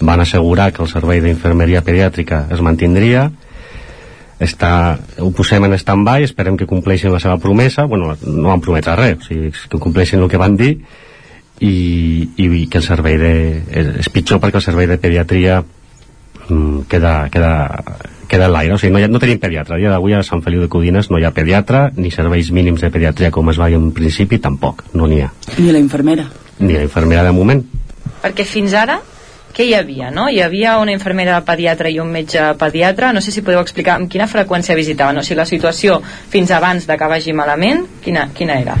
Van 0.00 0.24
assegurar 0.24 0.70
que 0.72 0.80
el 0.84 0.88
servei 0.88 1.20
d'infermeria 1.20 1.84
pediàtrica 1.84 2.46
es 2.52 2.64
mantindria, 2.64 3.28
està, 4.40 4.98
ho 5.20 5.30
posem 5.36 5.64
en 5.64 5.76
stand-by, 5.80 6.24
esperem 6.24 6.56
que 6.60 6.68
compleixin 6.68 7.12
la 7.12 7.20
seva 7.20 7.38
promesa, 7.40 7.86
bueno, 7.88 8.14
no 8.24 8.48
van 8.48 8.64
prometre 8.64 8.96
res, 8.96 9.20
o 9.20 9.28
sigui, 9.28 9.52
que 9.52 9.80
compleixin 9.80 10.20
el 10.20 10.32
que 10.32 10.40
van 10.40 10.56
dir 10.56 10.74
i, 11.60 11.76
i 12.36 12.66
que 12.68 12.80
el 12.80 12.84
servei 12.84 13.16
de, 13.20 13.32
és 14.00 14.10
pitjor 14.12 14.40
perquè 14.42 14.60
el 14.60 14.66
servei 14.66 14.88
de 14.90 15.00
pediatria 15.00 15.62
queda, 16.88 17.28
queda, 17.32 17.52
queda 18.28 18.46
en 18.46 18.52
l'aire, 18.52 18.74
o 18.74 18.78
sigui, 18.78 18.92
no, 18.94 19.02
ha, 19.02 19.10
no 19.10 19.22
tenim 19.22 19.40
pediatre, 19.42 19.76
a 19.76 19.80
dia 19.80 19.90
d'avui 19.92 20.14
a 20.16 20.22
Sant 20.26 20.42
Feliu 20.44 20.62
de 20.64 20.70
Codines 20.72 21.10
no 21.10 21.20
hi 21.20 21.26
ha 21.26 21.34
pediatre, 21.34 21.90
ni 21.96 22.12
serveis 22.14 22.52
mínims 22.54 22.84
de 22.84 22.90
pediatria 22.94 23.32
com 23.34 23.50
es 23.50 23.60
va 23.60 23.70
dir 23.72 23.80
en 23.80 23.90
principi, 23.96 24.38
tampoc, 24.42 24.84
no 24.94 25.08
n'hi 25.10 25.22
ha. 25.24 25.32
Ni 25.58 25.72
la 25.72 25.82
infermera. 25.82 26.28
Ni 26.58 26.74
la 26.74 26.86
infermera 26.86 27.26
de 27.26 27.34
moment. 27.36 27.62
Perquè 28.22 28.46
fins 28.48 28.74
ara 28.76 29.00
què 29.56 29.64
hi 29.64 29.72
havia, 29.72 30.10
no? 30.12 30.26
Hi 30.28 30.42
havia 30.44 30.74
una 30.82 30.92
infermera 30.92 31.38
pediatra 31.46 31.88
i 31.88 31.96
un 32.02 32.10
metge 32.12 32.42
pediatre, 32.60 33.08
no 33.16 33.22
sé 33.24 33.32
si 33.32 33.44
podeu 33.44 33.62
explicar 33.64 33.94
amb 33.96 34.10
quina 34.12 34.28
freqüència 34.28 34.76
visitaven, 34.76 35.16
o 35.16 35.24
si 35.24 35.38
la 35.38 35.46
situació 35.48 36.02
fins 36.04 36.52
abans 36.52 36.84
de 36.84 36.98
que 37.00 37.08
vagi 37.08 37.32
malament, 37.32 37.86
quina, 38.04 38.28
quina 38.36 38.60
era? 38.60 38.76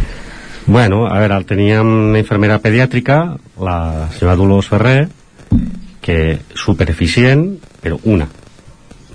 Bueno, 0.66 1.06
a 1.06 1.16
veure, 1.22 1.38
teníem 1.48 1.86
una 2.10 2.20
infermera 2.20 2.58
pediàtrica, 2.60 3.20
la 3.62 3.78
senyora 4.18 4.36
Dolors 4.36 4.68
Ferrer, 4.68 5.06
que 6.06 6.38
supereficient, 6.54 7.48
però 7.82 7.98
una, 8.06 8.28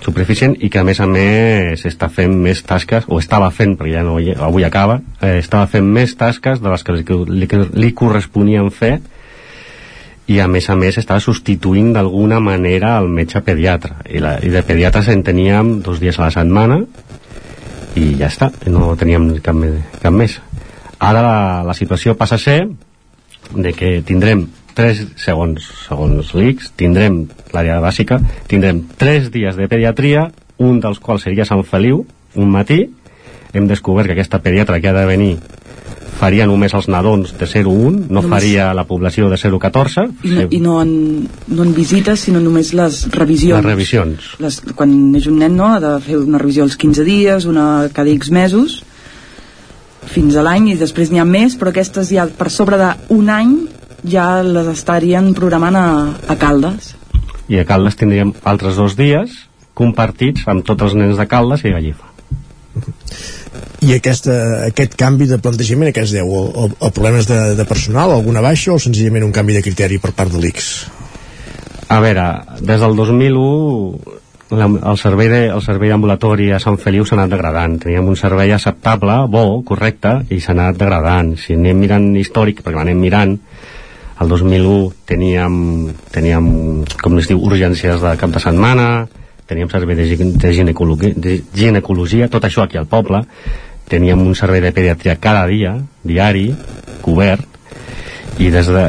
supereficient 0.02 0.56
i 0.60 0.68
que 0.70 0.80
a 0.80 0.84
més 0.84 1.00
a 1.00 1.06
més 1.06 1.84
està 1.88 2.08
fent 2.12 2.34
més 2.44 2.62
tasques 2.66 3.06
o 3.08 3.20
estava 3.22 3.50
fent, 3.54 3.76
perquè 3.78 3.96
ja 3.96 4.04
no 4.06 4.18
avui 4.18 4.66
acaba 4.66 4.98
eh, 5.20 5.38
estava 5.38 5.68
fent 5.70 5.86
més 5.86 6.14
tasques 6.18 6.60
de 6.62 6.70
les 6.72 6.84
que 6.84 6.96
li, 6.96 7.04
li, 7.30 7.48
li 7.72 7.92
corresponien 7.96 8.70
fer 8.74 8.96
i 10.32 10.38
a 10.40 10.48
més 10.48 10.68
a 10.70 10.76
més 10.78 10.98
estava 10.98 11.22
substituint 11.22 11.92
d'alguna 11.94 12.38
manera 12.40 12.94
el 13.00 13.08
metge 13.10 13.42
pediatre. 13.42 13.96
I, 14.06 14.20
la, 14.22 14.36
i 14.38 14.52
de 14.52 14.62
pediatres 14.66 15.10
en 15.12 15.24
teníem 15.26 15.80
dos 15.82 15.98
dies 16.00 16.18
a 16.18 16.28
la 16.28 16.34
setmana 16.34 16.78
i 17.98 18.14
ja 18.20 18.30
està, 18.30 18.48
no 18.70 18.94
teníem 18.96 19.34
cap, 19.44 19.58
cap 20.00 20.14
més. 20.14 20.38
Ara 21.02 21.22
la, 21.26 21.36
la 21.66 21.74
situació 21.74 22.14
passa 22.16 22.38
a 22.38 22.42
ser 22.42 22.60
de 23.52 23.72
que 23.76 23.98
tindrem 24.06 24.46
tres 24.76 25.04
segons, 25.20 25.64
segons 25.86 26.34
l'ICS 26.34 26.72
tindrem 26.80 27.22
l'àrea 27.54 27.80
bàsica 27.82 28.20
tindrem 28.50 28.84
tres 28.98 29.30
dies 29.34 29.56
de 29.58 29.68
pediatria 29.68 30.28
un 30.62 30.80
dels 30.80 31.00
quals 31.02 31.26
seria 31.26 31.48
Sant 31.48 31.64
Feliu 31.66 32.04
un 32.34 32.52
matí 32.52 32.84
hem 33.52 33.66
descobert 33.68 34.08
que 34.08 34.16
aquesta 34.16 34.40
pediatra 34.40 34.80
que 34.80 34.88
ha 34.88 34.96
de 34.96 35.08
venir 35.08 35.34
faria 36.22 36.46
només 36.46 36.74
els 36.76 36.86
nadons 36.92 37.32
de 37.38 37.48
0 37.50 37.72
1, 37.72 37.90
no 38.06 38.20
només... 38.20 38.30
faria 38.30 38.68
la 38.76 38.84
població 38.86 39.30
de 39.32 39.38
0 39.40 39.58
14. 39.58 40.04
I 40.22 40.34
no, 40.36 40.46
i 40.54 40.60
no, 40.62 40.76
en, 40.82 40.92
no 41.50 41.66
en 41.66 41.72
visites, 41.74 42.26
sinó 42.28 42.42
només 42.42 42.72
les 42.78 43.02
revisions. 43.16 43.58
Les 43.58 43.66
revisions. 43.66 44.30
Les, 44.42 44.60
quan 44.78 44.92
és 45.18 45.26
un 45.30 45.40
nen, 45.42 45.56
no?, 45.58 45.72
ha 45.74 45.82
de 45.82 45.96
fer 46.04 46.20
una 46.20 46.38
revisió 46.42 46.66
als 46.68 46.78
15 46.78 47.06
dies, 47.08 47.48
una 47.50 47.66
cada 47.96 48.12
X 48.14 48.30
mesos, 48.30 48.82
fins 50.12 50.36
a 50.36 50.46
l'any, 50.46 50.72
i 50.72 50.78
després 50.78 51.10
n'hi 51.10 51.22
ha 51.22 51.26
més, 51.26 51.56
però 51.58 51.72
aquestes 51.72 52.12
ja 52.14 52.28
per 52.38 52.50
sobre 52.54 52.78
d'un 52.78 53.32
any 53.32 53.56
ja 54.04 54.42
les 54.46 54.68
estarien 54.72 55.32
programant 55.34 55.78
a, 55.78 55.88
a 56.28 56.38
Caldes. 56.40 56.94
I 57.48 57.60
a 57.62 57.66
Caldes 57.68 57.98
tindríem 58.00 58.34
altres 58.44 58.78
dos 58.80 58.96
dies 58.98 59.44
compartits 59.78 60.48
amb 60.52 60.66
tots 60.66 60.88
els 60.88 60.96
nens 60.98 61.20
de 61.20 61.28
Caldes 61.28 61.64
i 61.64 61.72
Gallifa 61.72 62.12
i 63.82 63.92
aquesta, 63.96 64.34
aquest 64.68 64.94
canvi 64.98 65.26
de 65.28 65.38
plantejament 65.42 65.90
a 65.90 65.94
què 65.94 66.04
es 66.06 66.14
deu? 66.14 66.30
O, 66.30 66.42
o, 66.46 66.68
o 66.70 66.90
problemes 66.94 67.26
de, 67.28 67.38
de 67.58 67.66
personal, 67.68 68.14
alguna 68.14 68.42
baixa 68.44 68.72
o 68.72 68.80
senzillament 68.80 69.26
un 69.26 69.34
canvi 69.34 69.56
de 69.58 69.62
criteri 69.64 69.98
per 70.02 70.12
part 70.16 70.32
de 70.32 70.40
l'ICS? 70.40 70.68
A 71.92 71.98
veure, 72.00 72.26
des 72.62 72.80
del 72.80 72.96
2001 72.96 74.20
la, 74.56 74.68
el 74.68 74.98
servei 75.00 75.28
de, 75.32 75.42
el 75.52 75.62
servei 75.64 75.90
d'ambulatori 75.92 76.50
a 76.52 76.60
Sant 76.62 76.78
Feliu 76.80 77.04
s'ha 77.08 77.16
anat 77.18 77.34
degradant. 77.34 77.78
Teníem 77.82 78.08
un 78.08 78.18
servei 78.20 78.52
acceptable, 78.54 79.18
bo, 79.32 79.44
correcte, 79.66 80.20
i 80.30 80.40
s'ha 80.40 80.54
anat 80.54 80.78
degradant. 80.80 81.34
Si 81.40 81.56
anem 81.58 81.82
mirant 81.82 82.10
històric, 82.20 82.62
perquè 82.62 82.78
l'anem 82.78 83.00
mirant, 83.00 83.36
el 84.22 84.28
2001 84.28 84.92
teníem, 85.04 85.54
teníem, 86.14 86.46
com 87.02 87.18
es 87.18 87.28
diu, 87.30 87.42
urgències 87.42 88.00
de 88.02 88.14
cap 88.20 88.32
de 88.32 88.42
setmana, 88.42 88.86
teníem 89.50 89.70
servei 89.72 89.98
de, 89.98 90.06
de, 90.16 90.52
ginecologia, 90.54 91.14
de 91.16 91.40
ginecologia, 91.54 92.30
tot 92.32 92.46
això 92.46 92.64
aquí 92.64 92.78
al 92.78 92.88
poble, 92.90 93.24
teníem 93.90 94.22
un 94.22 94.36
servei 94.38 94.62
de 94.64 94.72
pediatria 94.72 95.18
cada 95.20 95.44
dia, 95.50 95.74
diari, 96.06 96.52
cobert, 97.02 97.44
i 98.40 98.48
des, 98.48 98.70
de, 98.70 98.86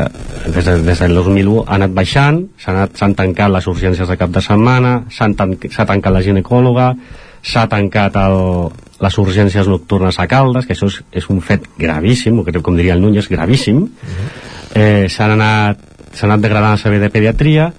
des, 0.54 0.64
de, 0.64 0.78
des 0.86 1.02
del 1.04 1.18
2001 1.18 1.66
ha 1.66 1.76
anat 1.76 1.92
baixant, 1.98 2.40
s'han 2.62 3.18
tancat 3.18 3.52
les 3.52 3.68
urgències 3.68 4.08
de 4.08 4.18
cap 4.20 4.32
de 4.32 4.42
setmana, 4.42 5.02
s'ha 5.12 5.28
tan, 5.36 5.58
tancat 5.58 6.14
la 6.14 6.24
ginecòloga, 6.24 6.94
s'ha 7.44 7.66
tancat 7.68 8.16
el, 8.22 8.40
les 9.04 9.20
urgències 9.20 9.68
nocturnes 9.68 10.20
a 10.20 10.30
Caldes, 10.32 10.70
que 10.70 10.78
això 10.78 10.88
és, 10.88 11.02
és 11.12 11.30
un 11.34 11.44
fet 11.44 11.68
gravíssim, 11.80 12.40
o 12.40 12.64
com 12.64 12.80
diria 12.80 12.96
el 12.96 13.04
Núñez, 13.04 13.28
gravíssim. 13.28 13.84
Uh 13.84 13.90
-huh. 13.90 14.53
Eh, 14.74 15.08
s'han 15.10 15.36
anat, 15.38 15.80
anat 16.22 16.44
degradant 16.44 16.76
el 16.76 16.82
servei 16.82 17.02
de 17.02 17.12
pediatria, 17.14 17.72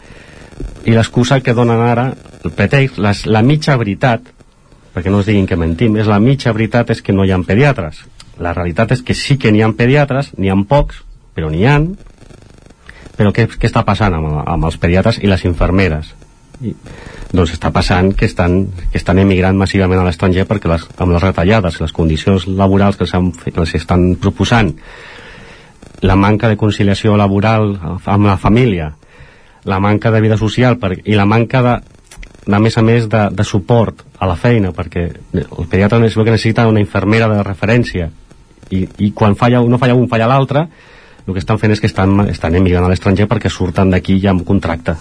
i 0.85 0.95
l'excusa 0.95 1.41
que 1.41 1.55
donen 1.57 1.81
ara, 1.81 2.11
el 2.45 2.53
pretext, 2.53 2.99
les, 3.03 3.25
la 3.27 3.43
mitja 3.43 3.77
veritat, 3.81 4.27
perquè 4.95 5.11
no 5.11 5.23
es 5.23 5.29
diguin 5.31 5.49
que 5.51 5.59
mentim, 5.59 5.97
és 5.99 6.11
la 6.11 6.21
mitja 6.23 6.53
veritat 6.55 6.93
és 6.95 7.03
que 7.03 7.15
no 7.15 7.25
hi 7.25 7.33
ha 7.33 7.41
pediatres. 7.47 8.05
La 8.39 8.53
realitat 8.55 8.93
és 8.95 9.03
que 9.03 9.15
sí 9.15 9.39
que 9.39 9.53
n'hi 9.53 9.63
ha 9.63 9.71
pediatres, 9.75 10.33
n'hi 10.39 10.51
ha 10.51 10.59
pocs, 10.69 11.01
però 11.35 11.51
n'hi 11.51 11.65
han, 11.67 11.95
però 13.19 13.33
què, 13.35 13.47
què 13.49 13.71
està 13.71 13.85
passant 13.87 14.15
amb, 14.15 14.43
amb 14.45 14.71
els 14.71 14.79
pediatres 14.83 15.21
i 15.23 15.31
les 15.31 15.45
infermeres? 15.47 16.13
I, 16.63 16.75
doncs 17.35 17.55
està 17.57 17.71
passant 17.75 18.13
que 18.15 18.29
estan, 18.31 18.61
que 18.93 18.99
estan 19.01 19.19
emigrant 19.19 19.59
massivament 19.59 20.01
a 20.01 20.07
l'estranger 20.07 20.45
perquè 20.47 20.71
les, 20.71 20.87
amb 21.03 21.15
les 21.15 21.25
retallades, 21.25 21.81
les 21.83 21.95
condicions 21.95 22.47
laborals 22.47 22.99
que 22.99 23.09
els 23.09 23.75
estan 23.75 24.13
proposant, 24.23 24.71
la 26.05 26.17
manca 26.21 26.51
de 26.53 26.59
conciliació 26.61 27.17
laboral 27.17 27.73
amb 27.81 28.27
la 28.29 28.37
família, 28.37 28.93
la 29.65 29.81
manca 29.81 30.11
de 30.13 30.21
vida 30.21 30.37
social 30.37 30.77
per, 30.77 30.99
i 31.01 31.17
la 31.17 31.25
manca 31.25 31.63
de, 31.65 31.75
a 32.53 32.61
més 32.61 32.77
a 32.77 32.83
més 32.85 33.09
de, 33.09 33.23
de 33.33 33.45
suport 33.45 34.03
a 34.21 34.29
la 34.29 34.37
feina 34.37 34.75
perquè 34.77 35.07
el 35.33 35.69
pediatre 35.71 36.03
necessita 36.03 36.67
una 36.69 36.83
infermera 36.83 37.31
de 37.33 37.39
referència 37.47 38.11
i, 38.69 38.83
i 38.99 39.13
quan 39.17 39.37
falla 39.37 39.63
no 39.65 39.81
falla 39.81 39.97
un 39.97 40.11
falla 40.13 40.29
l'altre 40.29 40.67
el 41.25 41.33
que 41.33 41.41
estan 41.41 41.57
fent 41.63 41.73
és 41.73 41.81
que 41.81 41.89
estan, 41.89 42.13
estan 42.29 42.59
emigrant 42.61 42.85
a 42.85 42.93
l'estranger 42.93 43.25
perquè 43.31 43.49
surten 43.49 43.89
d'aquí 43.89 44.19
ja 44.21 44.35
amb 44.35 44.45
contracte. 44.45 44.93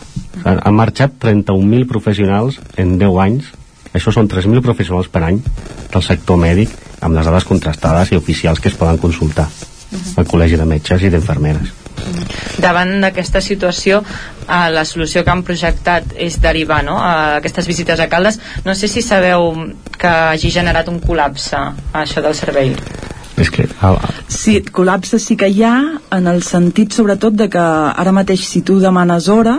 Han, 0.45 0.61
han 0.63 0.77
marxat 0.77 1.17
31.000 1.19 1.89
professionals 1.89 2.61
en 2.79 2.95
10 3.01 3.19
anys. 3.25 3.51
Això 3.91 4.15
són 4.15 4.31
3.000 4.31 4.63
professionals 4.63 5.11
per 5.11 5.25
any 5.27 5.43
del 5.91 6.07
sector 6.07 6.39
mèdic 6.39 6.71
amb 7.03 7.19
les 7.19 7.27
dades 7.27 7.51
contrastades 7.51 8.15
i 8.15 8.23
oficials 8.23 8.63
que 8.63 8.71
es 8.71 8.79
poden 8.79 9.03
consultar 9.03 9.49
al 10.17 10.27
Col·legi 10.29 10.59
de 10.59 10.67
Metges 10.69 11.03
i 11.03 11.11
d'Infermeres. 11.13 11.71
Davant 12.59 12.91
d'aquesta 13.03 13.41
situació 13.41 14.01
eh, 14.03 14.69
la 14.73 14.83
solució 14.85 15.23
que 15.23 15.31
han 15.33 15.43
projectat 15.47 16.15
és 16.19 16.39
derivar 16.43 16.81
no? 16.85 16.97
a 16.99 17.39
aquestes 17.39 17.67
visites 17.69 17.99
a 17.99 18.09
Caldes. 18.11 18.39
No 18.65 18.75
sé 18.75 18.89
si 18.91 19.01
sabeu 19.01 19.53
que 19.97 20.11
hagi 20.35 20.51
generat 20.51 20.89
un 20.91 20.99
col·lapse 21.03 21.59
això 22.03 22.23
del 22.25 22.35
servei. 22.37 22.75
És 23.39 23.49
que... 23.49 23.65
Sí, 24.29 24.59
col·lapse 24.69 25.17
sí 25.19 25.37
que 25.39 25.49
hi 25.49 25.63
ha 25.65 25.75
en 26.13 26.29
el 26.29 26.43
sentit 26.45 26.93
sobretot 26.93 27.33
de 27.33 27.49
que 27.49 27.63
ara 27.63 28.13
mateix 28.13 28.45
si 28.45 28.61
tu 28.61 28.77
demanes 28.81 29.29
hora 29.29 29.57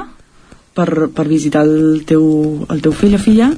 per, 0.74 1.10
per 1.14 1.26
visitar 1.26 1.64
el 1.66 2.04
teu, 2.06 2.24
el 2.70 2.82
teu 2.84 2.94
fill 2.94 3.16
o 3.18 3.22
filla 3.22 3.50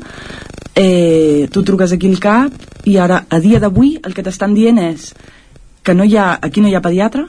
eh, 0.77 1.49
tu 1.53 1.65
truques 1.65 1.93
aquí 1.93 2.09
al 2.09 2.21
CAP 2.21 2.89
i 2.89 2.97
ara 3.01 3.25
a 3.29 3.41
dia 3.41 3.61
d'avui 3.61 3.97
el 4.05 4.15
que 4.15 4.25
t'estan 4.25 4.55
dient 4.57 4.81
és 4.81 5.11
que 5.87 5.95
no 5.95 6.05
hi 6.05 6.17
ha, 6.19 6.33
aquí 6.43 6.63
no 6.63 6.69
hi 6.69 6.75
ha 6.75 6.83
pediatre 6.85 7.25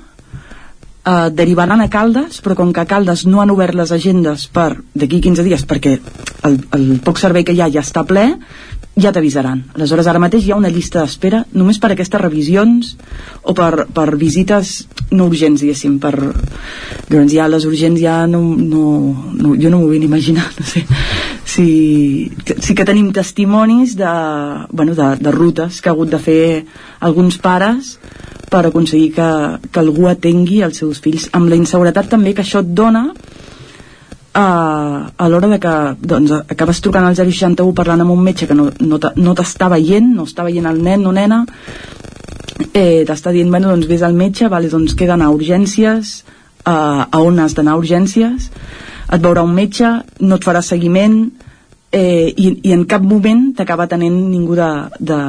eh, 1.08 1.30
derivaran 1.32 1.82
a 1.82 1.90
Caldes, 1.94 2.42
però 2.44 2.58
com 2.60 2.74
que 2.74 2.84
a 2.84 2.90
Caldes 2.90 3.26
no 3.30 3.42
han 3.42 3.54
obert 3.54 3.78
les 3.78 3.94
agendes 3.96 4.48
per 4.52 4.70
d'aquí 4.94 5.22
15 5.24 5.46
dies, 5.48 5.66
perquè 5.70 5.98
el, 6.48 6.60
el 6.76 6.88
poc 7.06 7.22
servei 7.22 7.46
que 7.48 7.56
hi 7.56 7.62
ha 7.64 7.72
ja 7.72 7.86
està 7.86 8.04
ple, 8.08 8.28
ja 8.98 9.12
t'avisaran. 9.14 9.62
Aleshores, 9.76 10.08
ara 10.10 10.20
mateix 10.20 10.48
hi 10.48 10.52
ha 10.52 10.58
una 10.60 10.72
llista 10.74 11.04
d'espera 11.04 11.44
només 11.54 11.78
per 11.80 11.92
aquestes 11.94 12.22
revisions 12.22 12.96
o 13.44 13.54
per, 13.58 13.86
per 13.94 14.08
visites 14.18 14.88
no 15.12 15.28
urgents, 15.30 15.62
diguéssim. 15.62 16.00
Per... 16.02 16.14
Llavors 17.08 17.34
ja 17.34 17.48
les 17.52 17.68
urgents 17.70 18.02
ja 18.02 18.20
no, 18.28 18.42
no, 18.58 18.84
no 19.38 19.54
jo 19.56 19.72
no 19.72 19.82
m'ho 19.82 19.92
vull 19.92 20.08
imaginar, 20.10 20.48
no 20.58 20.66
sé. 20.66 20.84
Sí, 21.48 22.32
sí 22.44 22.76
que 22.76 22.86
tenim 22.86 23.14
testimonis 23.16 23.96
de, 23.98 24.14
bueno, 24.72 24.98
de, 24.98 25.14
de 25.22 25.32
rutes 25.32 25.80
que 25.82 25.90
ha 25.90 25.96
hagut 25.96 26.12
de 26.12 26.20
fer 26.20 26.42
alguns 27.00 27.38
pares 27.40 27.96
per 28.52 28.66
aconseguir 28.68 29.14
que, 29.16 29.30
que 29.72 29.80
algú 29.80 30.10
atengui 30.10 30.62
els 30.66 30.82
seus 30.82 31.00
fills 31.04 31.30
amb 31.38 31.52
la 31.52 31.60
inseguretat 31.60 32.10
també 32.12 32.34
que 32.36 32.44
això 32.44 32.64
et 32.66 32.74
dona 32.76 33.08
a, 34.38 35.12
a 35.18 35.28
l'hora 35.28 35.48
de 35.50 35.58
que 35.60 35.74
doncs, 35.98 36.32
acabes 36.54 36.82
trucant 36.86 37.08
al 37.08 37.16
061 37.18 37.74
parlant 37.74 38.04
amb 38.04 38.14
un 38.14 38.22
metge 38.22 38.46
que 38.46 38.54
no, 38.58 38.68
no, 38.86 39.00
no 39.02 39.34
t'està 39.34 39.70
veient, 39.74 40.12
no 40.14 40.28
està 40.30 40.46
veient 40.46 40.68
el 40.70 40.78
nen 40.86 41.08
o 41.10 41.14
nena, 41.16 41.40
eh, 42.70 43.02
t'està 43.08 43.34
dient, 43.34 43.50
bueno, 43.50 43.72
doncs 43.74 43.90
vés 43.90 44.06
al 44.06 44.14
metge, 44.14 44.46
vale, 44.54 44.70
doncs 44.70 44.94
queda 44.94 45.18
anar 45.18 45.32
a 45.32 45.34
urgències, 45.34 46.20
a, 46.70 46.78
a 47.10 47.24
on 47.26 47.42
has 47.42 47.58
d'anar 47.58 47.74
a 47.74 47.82
urgències, 47.82 48.52
et 49.08 49.26
veurà 49.26 49.42
un 49.42 49.58
metge, 49.58 49.90
no 50.22 50.38
et 50.38 50.46
farà 50.46 50.62
seguiment, 50.62 51.18
eh, 51.90 52.30
i, 52.30 52.52
i 52.62 52.78
en 52.78 52.86
cap 52.86 53.02
moment 53.02 53.48
t'acaba 53.58 53.90
tenint 53.90 54.22
ningú 54.30 54.54
de, 54.60 54.72
de, 55.00 55.22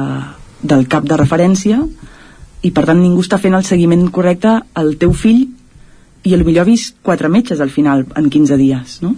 del 0.61 0.85
cap 0.91 1.09
de 1.09 1.17
referència, 1.17 1.81
i 2.61 2.69
per 2.75 2.85
tant 2.85 3.01
ningú 3.01 3.25
està 3.25 3.41
fent 3.41 3.57
el 3.57 3.65
seguiment 3.65 4.05
correcte 4.13 4.59
al 4.77 4.99
teu 5.01 5.17
fill 5.17 5.47
i 6.23 6.35
potser 6.35 6.59
ha 6.61 6.67
vist 6.67 6.97
quatre 7.01 7.29
metges 7.29 7.59
al 7.61 7.69
final 7.69 8.05
en 8.15 8.29
15 8.29 8.57
dies 8.59 8.99
no? 9.01 9.15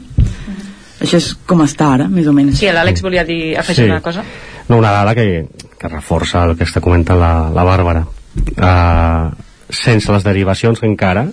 això 1.02 1.18
és 1.18 1.32
com 1.48 1.62
està 1.66 1.94
ara 1.96 2.08
més 2.08 2.28
o 2.28 2.34
menys 2.34 2.60
Sí, 2.60 2.68
l'Àlex 2.70 3.02
volia 3.02 3.24
dir, 3.26 3.58
afegir 3.58 3.86
Sí. 3.86 3.90
una 3.90 4.02
cosa 4.02 4.24
No, 4.70 4.78
una 4.78 4.92
dada 4.92 5.16
que, 5.16 5.48
que 5.80 5.88
reforça 5.90 6.46
el 6.46 6.56
que 6.56 6.64
està 6.64 6.80
comentant 6.80 7.18
la, 7.20 7.50
la 7.52 7.64
Bàrbara. 7.66 8.06
Uh, 8.56 9.34
sense 9.74 10.08
les 10.14 10.24
derivacions 10.24 10.80
encara, 10.88 11.26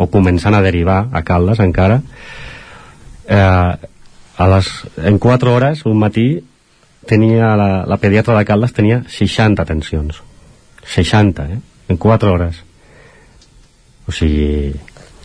o 0.00 0.06
començant 0.08 0.54
a 0.54 0.62
derivar 0.64 1.08
a 1.12 1.20
Caldes 1.26 1.60
encara, 1.60 1.98
uh, 3.28 3.72
a 4.38 4.48
les, 4.54 4.70
en 5.04 5.18
4 5.18 5.52
hores, 5.52 5.84
un 5.84 5.98
matí, 5.98 6.40
tenia 7.04 7.52
la, 7.58 7.68
la 7.84 7.98
pediatra 8.00 8.38
de 8.38 8.46
Caldes 8.48 8.72
tenia 8.72 9.02
60 9.08 9.66
atencions. 9.66 10.22
60, 10.86 11.44
eh? 11.52 11.58
En 11.88 11.96
4 12.00 12.32
hores. 12.32 12.62
O 14.06 14.12
sigui, 14.14 14.72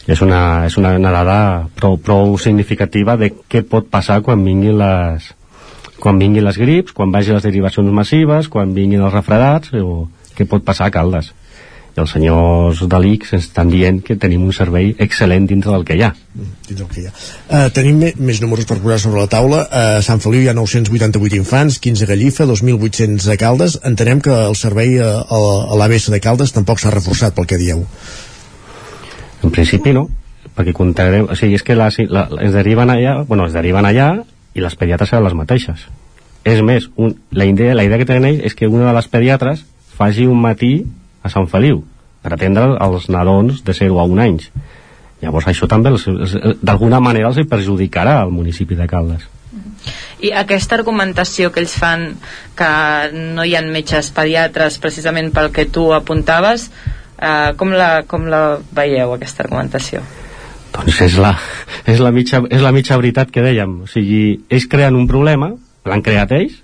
és 0.07 0.21
una, 0.21 0.65
és 0.65 0.77
una, 0.81 0.95
una 0.97 1.11
dada 1.13 1.37
prou, 1.77 1.97
prou 2.01 2.37
significativa 2.41 3.17
de 3.19 3.31
què 3.49 3.61
pot 3.67 3.89
passar 3.91 4.21
quan 4.25 4.41
vinguin 4.45 4.79
les 4.81 5.33
quan 6.01 6.17
vinguin 6.17 6.47
les 6.47 6.57
grips, 6.57 6.95
quan 6.97 7.11
vagin 7.13 7.37
les 7.37 7.45
derivacions 7.45 7.93
massives, 7.93 8.49
quan 8.49 8.73
vinguin 8.73 9.03
els 9.05 9.13
refredats, 9.13 9.69
o 9.77 10.07
què 10.33 10.47
pot 10.49 10.65
passar 10.65 10.89
a 10.89 10.93
Caldes. 10.95 11.29
I 11.91 11.99
els 11.99 12.13
senyors 12.15 12.81
de 12.87 12.99
l'ICS 13.03 13.33
estan 13.35 13.69
dient 13.69 13.99
que 14.01 14.15
tenim 14.15 14.45
un 14.47 14.55
servei 14.55 14.93
excel·lent 15.05 15.45
dintre 15.49 15.73
del 15.75 15.83
que 15.85 15.97
hi 15.99 16.05
ha. 16.07 16.13
dins 16.69 16.79
el 16.79 16.87
que 16.87 17.01
hi 17.01 17.05
ha. 17.09 17.11
Uh, 17.49 17.67
tenim 17.75 17.99
més 18.15 18.39
números 18.41 18.65
per 18.65 18.79
posar 18.79 18.97
sobre 19.03 19.19
la 19.19 19.29
taula. 19.29 19.59
Uh, 19.67 19.99
a 19.99 20.05
Sant 20.05 20.23
Feliu 20.23 20.45
hi 20.45 20.47
ha 20.47 20.55
988 20.55 21.37
infants, 21.37 21.81
15 21.83 22.07
a 22.07 22.11
Gallifa, 22.13 22.47
2.800 22.47 23.27
a 23.35 23.37
Caldes. 23.43 23.77
Entenem 23.91 24.23
que 24.23 24.31
el 24.31 24.55
servei 24.55 24.95
uh, 25.03 25.19
a, 25.19 25.41
a 25.67 25.81
l'ABS 25.83 26.09
de 26.15 26.23
Caldes 26.23 26.55
tampoc 26.55 26.79
s'ha 26.79 26.95
reforçat 26.95 27.35
pel 27.35 27.49
que 27.51 27.59
dieu. 27.59 27.83
En 29.41 29.53
principi 29.53 29.93
no, 29.95 30.07
perquè 30.55 30.73
comptarem, 30.75 31.29
o 31.31 31.37
sigui, 31.37 31.57
és 31.57 31.65
que 31.65 31.77
les, 31.77 31.97
la, 32.11 32.27
es 32.43 32.53
deriven 32.53 32.91
allà, 32.93 33.21
bueno, 33.27 33.47
es 33.47 33.55
deriven 33.55 33.87
allà 33.87 34.11
i 34.53 34.63
les 34.63 34.75
pediatres 34.75 35.11
seran 35.11 35.25
les 35.25 35.37
mateixes. 35.37 35.87
És 36.43 36.61
més, 36.65 36.89
un, 36.97 37.15
la, 37.31 37.45
idea, 37.45 37.75
la 37.77 37.85
idea 37.85 37.99
que 38.01 38.09
tenen 38.09 38.29
ells 38.31 38.45
és 38.49 38.57
que 38.57 38.69
una 38.69 38.87
de 38.89 38.95
les 38.97 39.07
pediatres 39.11 39.65
faci 39.97 40.25
un 40.27 40.41
matí 40.41 40.73
a 41.21 41.29
Sant 41.29 41.47
Feliu 41.49 41.83
per 42.21 42.33
atendre 42.33 42.77
els 42.81 43.09
nadons 43.13 43.61
de 43.65 43.75
0 43.77 43.99
a 44.01 44.05
1 44.09 44.23
anys. 44.23 44.49
Llavors 45.21 45.47
això 45.49 45.67
també 45.69 45.91
d'alguna 46.61 46.99
manera 46.99 47.29
els 47.29 47.45
perjudicarà 47.49 48.17
al 48.21 48.33
municipi 48.33 48.77
de 48.77 48.87
Caldes. 48.89 49.27
I 50.21 50.31
aquesta 50.37 50.77
argumentació 50.77 51.49
que 51.53 51.61
ells 51.61 51.73
fan 51.77 52.07
que 52.57 52.71
no 53.13 53.45
hi 53.45 53.55
ha 53.57 53.61
metges 53.65 54.11
pediatres 54.13 54.77
precisament 54.81 55.31
pel 55.33 55.49
que 55.53 55.65
tu 55.65 55.87
apuntaves 55.93 56.69
eh, 57.21 57.53
com, 57.57 57.71
la, 57.77 57.91
com 58.09 58.27
la 58.31 58.41
veieu 58.75 59.13
aquesta 59.15 59.45
argumentació? 59.45 60.01
Doncs 60.71 61.01
és 61.03 61.17
la, 61.19 61.35
és 61.89 61.99
la, 61.99 62.11
mitja, 62.15 62.41
és 62.49 62.63
la 62.63 62.71
mitja 62.75 62.97
veritat 62.99 63.31
que 63.31 63.43
dèiem. 63.43 63.81
O 63.85 63.89
sigui, 63.91 64.41
ells 64.49 64.67
creen 64.71 64.97
un 64.97 65.07
problema, 65.09 65.51
l'han 65.87 66.03
creat 66.05 66.31
ells, 66.37 66.59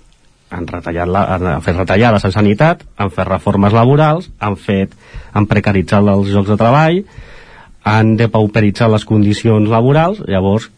han, 0.50 0.64
retallat 0.68 1.10
la, 1.12 1.24
han 1.36 1.64
fet 1.64 1.76
retallades 1.76 2.24
en 2.24 2.32
sanitat, 2.32 2.84
han 2.96 3.12
fet 3.12 3.28
reformes 3.28 3.74
laborals, 3.76 4.30
han, 4.40 4.56
fet, 4.56 4.94
han 5.36 5.48
precaritzat 5.50 6.08
els 6.08 6.32
llocs 6.32 6.48
de 6.54 6.56
treball, 6.60 7.02
han 7.88 8.16
depauperitzat 8.20 8.90
les 8.92 9.04
condicions 9.08 9.68
laborals, 9.68 10.22
llavors, 10.28 10.70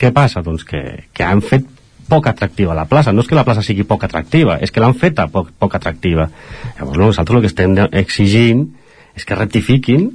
què 0.00 0.12
passa? 0.14 0.42
Doncs 0.44 0.64
que, 0.68 0.82
que 1.16 1.24
han 1.24 1.42
fet 1.44 1.66
poc 2.08 2.26
atractiva 2.30 2.76
la 2.76 2.86
plaça. 2.88 3.12
No 3.12 3.20
és 3.20 3.28
que 3.28 3.36
la 3.36 3.44
plaça 3.44 3.62
sigui 3.64 3.84
poc 3.88 4.04
atractiva, 4.06 4.56
és 4.64 4.72
que 4.72 4.80
l'han 4.80 4.96
feta 4.96 5.28
poc, 5.32 5.52
poc 5.60 5.76
atractiva. 5.76 6.28
Llavors, 6.78 6.96
no, 6.96 7.10
nosaltres 7.10 7.36
el 7.36 7.44
que 7.44 7.52
estem 7.52 7.76
exigint 8.00 8.64
és 9.18 9.26
que 9.26 9.36
rectifiquin 9.38 10.08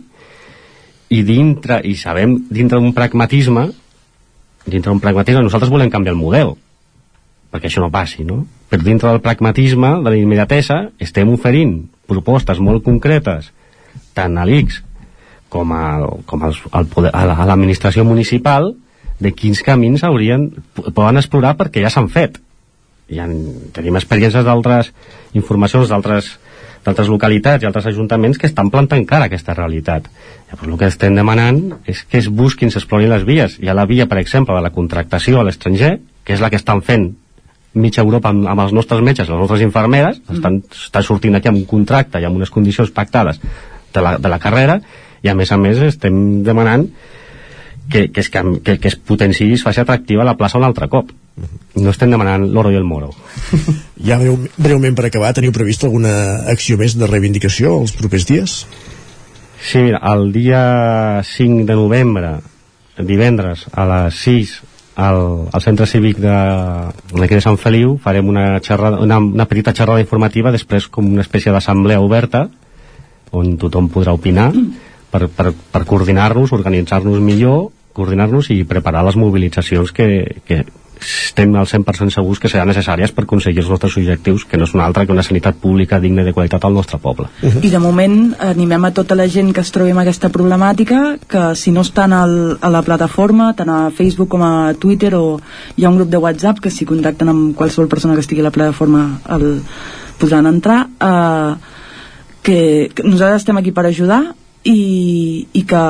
i 1.13 1.21
dintre, 1.27 1.81
i 1.85 1.93
sabem, 1.99 2.38
dintre 2.49 2.80
d'un 2.80 2.93
pragmatisme, 2.95 3.67
dintre 4.65 4.89
d'un 4.93 5.01
pragmatisme, 5.03 5.43
nosaltres 5.43 5.71
volem 5.71 5.91
canviar 5.93 6.15
el 6.15 6.21
model, 6.21 6.53
perquè 7.53 7.69
això 7.69 7.84
no 7.84 7.91
passi, 7.93 8.23
no? 8.25 8.45
Però 8.71 8.81
dintre 8.81 9.11
del 9.11 9.21
pragmatisme, 9.21 9.91
de 10.01 10.09
la 10.09 10.17
immediatesa, 10.17 10.80
estem 11.03 11.30
oferint 11.35 11.84
propostes 12.09 12.57
molt 12.63 12.81
concretes, 12.88 13.51
tant 14.17 14.39
a 14.41 14.45
l'ICS 14.47 14.80
com, 15.53 15.69
a, 15.75 15.84
com 16.25 16.47
als, 16.47 16.63
al 16.73 16.88
poder, 16.89 17.11
a 17.13 17.27
la- 17.30 17.35
a 17.38 17.45
l'administració 17.45 18.01
municipal, 18.07 18.71
de 19.21 19.31
quins 19.38 19.61
camins 19.63 20.01
haurien, 20.03 20.47
poden 20.95 21.19
explorar 21.21 21.53
perquè 21.59 21.84
ja 21.84 21.91
s'han 21.93 22.09
fet. 22.09 22.39
I 23.13 23.19
han, 23.21 23.35
tenim 23.75 23.95
experiències 23.99 24.43
d'altres 24.47 24.89
informacions 25.38 25.91
d'altres 25.91 26.31
d'altres 26.84 27.10
localitats 27.11 27.64
i 27.64 27.68
altres 27.68 27.88
ajuntaments 27.91 28.38
que 28.39 28.47
estan 28.49 28.69
plantant 28.73 29.05
cara 29.07 29.27
a 29.27 29.31
aquesta 29.31 29.55
realitat. 29.55 30.10
Llavors 30.51 30.72
el 30.72 30.80
que 30.80 30.89
estem 30.91 31.15
demanant 31.15 31.61
és 31.89 32.03
que 32.03 32.19
es 32.19 32.30
busquin, 32.30 32.72
s'explorin 32.72 33.11
les 33.11 33.26
vies. 33.27 33.57
Hi 33.60 33.72
ha 33.72 33.77
la 33.77 33.88
via, 33.89 34.07
per 34.11 34.19
exemple, 34.22 34.55
de 34.55 34.64
la 34.65 34.73
contractació 34.76 35.39
a 35.39 35.47
l'estranger, 35.47 35.97
que 36.23 36.35
és 36.35 36.43
la 36.43 36.51
que 36.51 36.60
estan 36.60 36.84
fent 36.84 37.11
mitja 37.73 38.03
Europa 38.03 38.30
amb, 38.30 38.45
amb 38.47 38.65
els 38.68 38.73
nostres 38.76 39.01
metges, 39.01 39.30
les 39.30 39.39
nostres 39.39 39.64
infermeres, 39.65 40.19
estan, 40.30 40.61
estan 40.72 41.05
sortint 41.05 41.39
aquí 41.39 41.49
amb 41.49 41.64
un 41.64 41.65
contracte 41.69 42.22
i 42.22 42.27
amb 42.27 42.38
unes 42.38 42.53
condicions 42.53 42.91
pactades 42.93 43.41
de 43.93 44.03
la, 44.03 44.18
de 44.22 44.30
la 44.30 44.39
carrera, 44.39 44.80
i 45.23 45.31
a 45.31 45.35
més 45.35 45.51
a 45.51 45.57
més 45.57 45.81
estem 45.81 46.43
demanant 46.45 46.85
que, 47.89 48.10
que, 48.11 48.22
es, 48.22 48.30
que, 48.30 48.77
que 48.77 48.91
es 48.91 48.95
potenciï 48.95 49.51
i 49.51 49.57
es 49.57 49.65
faci 49.65 49.81
atractiva 49.81 50.26
la 50.27 50.38
plaça 50.38 50.60
un 50.60 50.68
altre 50.68 50.89
cop. 50.91 51.11
No 51.81 51.89
estem 51.89 52.11
demanant 52.14 52.45
l'oro 52.53 52.69
i 52.69 52.77
el 52.77 52.85
moro. 52.85 53.11
Ja 54.03 54.18
breu, 54.19 54.35
breument 54.60 54.97
per 54.97 55.05
acabar, 55.07 55.31
teniu 55.34 55.53
previst 55.55 55.85
alguna 55.88 56.11
acció 56.51 56.76
més 56.76 56.97
de 56.99 57.07
reivindicació 57.07 57.77
els 57.80 57.93
propers 57.95 58.26
dies? 58.27 58.55
Sí, 59.64 59.80
mira, 59.80 60.01
el 60.11 60.34
dia 60.35 61.22
5 61.23 61.64
de 61.69 61.77
novembre, 61.80 62.34
divendres, 62.99 63.64
a 63.72 63.85
les 63.88 64.18
6, 64.26 64.51
al, 64.99 65.22
al 65.55 65.64
centre 65.64 65.88
cívic 65.88 66.19
de, 66.19 66.35
de 67.15 67.39
Sant 67.41 67.57
Feliu, 67.57 67.95
farem 68.03 68.27
una, 68.27 68.60
xerrada, 68.60 68.99
una, 68.99 69.22
una 69.23 69.47
petita 69.47 69.72
xerrada 69.72 70.03
informativa, 70.03 70.51
després 70.51 70.89
com 70.91 71.07
una 71.14 71.23
espècie 71.23 71.55
d'assemblea 71.55 72.03
oberta, 72.03 72.49
on 73.31 73.55
tothom 73.57 73.88
podrà 73.89 74.11
opinar, 74.14 74.51
per, 75.14 75.30
per, 75.31 75.53
per 75.53 75.85
coordinar-nos, 75.88 76.51
organitzar-nos 76.53 77.23
millor, 77.23 77.69
coordinar-nos 77.95 78.51
i 78.51 78.64
preparar 78.68 79.05
les 79.07 79.15
mobilitzacions 79.15 79.95
que, 79.95 80.41
que 80.45 80.65
estem 81.03 81.53
al 81.55 81.67
100% 81.69 82.13
segurs 82.15 82.39
que 82.39 82.49
seran 82.51 82.69
necessàries 82.71 83.13
per 83.13 83.25
aconseguir 83.25 83.63
els 83.63 83.69
nostres 83.71 83.97
objectius, 83.99 84.45
que 84.49 84.57
no 84.57 84.67
és 84.67 84.73
una 84.75 84.85
altra 84.88 85.05
que 85.05 85.13
una 85.15 85.25
sanitat 85.25 85.59
pública 85.61 85.99
digna 86.03 86.23
de 86.23 86.34
qualitat 86.34 86.65
al 86.65 86.73
nostre 86.73 86.99
poble. 87.03 87.30
I 87.43 87.71
de 87.71 87.81
moment 87.84 88.35
animem 88.39 88.85
a 88.85 88.93
tota 88.95 89.17
la 89.19 89.27
gent 89.27 89.53
que 89.53 89.63
es 89.63 89.71
trobi 89.75 89.93
amb 89.93 90.03
aquesta 90.03 90.31
problemàtica 90.34 91.17
que 91.27 91.43
si 91.59 91.73
no 91.75 91.84
estan 91.85 92.13
al, 92.13 92.57
a 92.61 92.71
la 92.73 92.84
plataforma, 92.85 93.51
tant 93.57 93.69
a 93.69 93.80
Facebook 93.95 94.31
com 94.34 94.45
a 94.45 94.73
Twitter 94.80 95.13
o 95.17 95.39
hi 95.75 95.85
ha 95.85 95.91
un 95.91 95.99
grup 95.99 96.11
de 96.13 96.21
WhatsApp 96.21 96.61
que 96.63 96.71
si 96.73 96.88
contacten 96.89 97.30
amb 97.30 97.57
qualsevol 97.57 97.91
persona 97.91 98.15
que 98.15 98.25
estigui 98.25 98.41
a 98.41 98.49
la 98.49 98.55
plataforma 98.55 99.05
el, 99.35 99.61
podran 100.19 100.47
entrar 100.47 100.88
eh, 100.99 101.55
que, 102.43 102.91
que 102.93 103.03
nosaltres 103.03 103.43
estem 103.43 103.57
aquí 103.57 103.71
per 103.71 103.88
ajudar 103.88 104.23
i, 104.64 105.48
i, 105.52 105.64
que, 105.68 105.84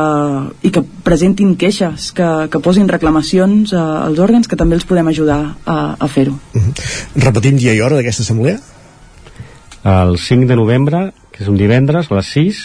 i 0.66 0.72
que 0.74 0.82
presentin 1.06 1.56
queixes, 1.62 2.12
que, 2.18 2.28
que 2.50 2.60
posin 2.64 2.88
reclamacions 2.90 3.74
eh, 3.74 3.78
als 3.80 4.20
òrgans 4.24 4.50
que 4.50 4.58
també 4.60 4.76
els 4.80 4.86
podem 4.90 5.08
ajudar 5.12 5.40
a, 5.66 5.78
a 6.00 6.08
fer-ho. 6.10 6.38
Repetim 7.16 7.58
dia 7.62 7.74
i 7.78 7.82
hora 7.86 8.00
d'aquesta 8.00 8.26
assemblea? 8.26 8.60
el 9.84 10.18
5 10.18 10.48
de 10.48 10.56
novembre, 10.56 11.00
que 11.34 11.44
és 11.44 11.50
un 11.52 11.58
divendres, 11.60 12.08
a 12.10 12.16
les 12.16 12.28
6, 12.32 12.60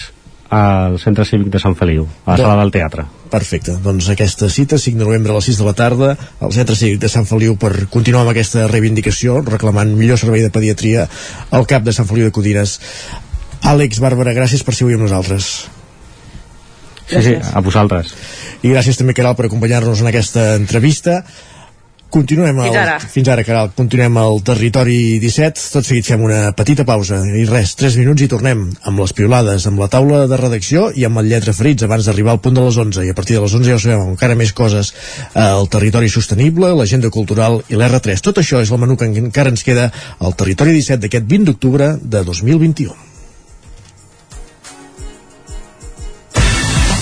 al 0.54 1.00
Centre 1.02 1.24
Cívic 1.26 1.48
de 1.50 1.58
Sant 1.58 1.74
Feliu, 1.74 2.04
a 2.24 2.30
la 2.30 2.36
De- 2.38 2.44
sala 2.44 2.60
del 2.62 2.70
teatre. 2.70 3.04
Perfecte, 3.28 3.74
doncs 3.82 4.06
aquesta 4.12 4.46
cita, 4.48 4.78
5 4.78 5.00
de 5.00 5.04
novembre 5.04 5.32
a 5.34 5.40
les 5.40 5.48
6 5.50 5.58
de 5.58 5.66
la 5.66 5.74
tarda, 5.76 6.12
al 6.40 6.52
Centre 6.54 6.76
Cívic 6.78 7.00
de 7.02 7.10
Sant 7.10 7.26
Feliu 7.26 7.56
per 7.58 7.72
continuar 7.90 8.22
amb 8.22 8.30
aquesta 8.36 8.68
reivindicació, 8.70 9.40
reclamant 9.42 9.90
millor 9.98 10.16
servei 10.22 10.46
de 10.46 10.52
pediatria 10.54 11.08
al 11.50 11.66
cap 11.66 11.82
de 11.82 11.92
Sant 11.92 12.06
Feliu 12.06 12.30
de 12.30 12.36
Codines. 12.38 12.78
Àlex 13.66 13.98
Bàrbara, 13.98 14.32
gràcies 14.38 14.62
per 14.62 14.76
ser 14.78 14.86
avui 14.86 14.94
amb 14.94 15.08
nosaltres. 15.08 15.50
Sí, 17.08 17.22
sí, 17.24 17.36
a 17.40 17.60
vosaltres. 17.64 18.14
I 18.62 18.72
gràcies 18.74 18.98
també, 19.00 19.14
Caral, 19.16 19.36
per 19.38 19.48
acompanyar-nos 19.48 20.02
en 20.04 20.10
aquesta 20.10 20.50
entrevista. 20.58 21.22
Continuem 22.08 22.56
el, 22.56 22.70
Fins 22.70 22.76
ara. 22.80 22.92
fins 23.12 23.28
ara, 23.28 23.42
Caral, 23.44 23.68
continuem 23.76 24.14
al 24.16 24.38
territori 24.40 25.18
17. 25.20 25.64
Tot 25.74 25.84
seguit 25.84 26.06
fem 26.08 26.22
una 26.24 26.54
petita 26.56 26.86
pausa 26.88 27.18
i 27.36 27.42
res, 27.48 27.74
3 27.76 27.98
minuts 28.00 28.24
i 28.24 28.28
tornem 28.32 28.62
amb 28.88 29.02
les 29.02 29.12
piolades, 29.12 29.66
amb 29.68 29.82
la 29.82 29.90
taula 29.92 30.22
de 30.30 30.38
redacció 30.40 30.86
i 30.96 31.04
amb 31.04 31.20
el 31.20 31.28
lletra 31.28 31.52
ferits 31.52 31.84
abans 31.84 32.08
d'arribar 32.08 32.32
al 32.32 32.40
punt 32.44 32.56
de 32.56 32.64
les 32.64 32.78
11. 32.80 33.04
I 33.04 33.12
a 33.12 33.16
partir 33.18 33.36
de 33.36 33.42
les 33.44 33.56
11 33.58 33.68
ja 33.68 33.76
ho 33.76 33.82
sabem, 33.82 34.06
encara 34.14 34.38
més 34.40 34.54
coses 34.56 34.94
al 35.36 35.68
territori 35.68 36.08
sostenible, 36.08 36.72
l'agenda 36.80 37.12
cultural 37.12 37.60
i 37.68 37.76
l'R3. 37.76 38.24
Tot 38.24 38.40
això 38.40 38.62
és 38.64 38.72
el 38.72 38.80
menú 38.80 38.96
que 38.96 39.10
encara 39.12 39.52
ens 39.52 39.66
queda 39.66 39.90
al 40.18 40.32
territori 40.32 40.72
17 40.80 41.04
d'aquest 41.04 41.28
20 41.28 41.52
d'octubre 41.52 41.92
de 42.00 42.24
2021. 42.24 43.07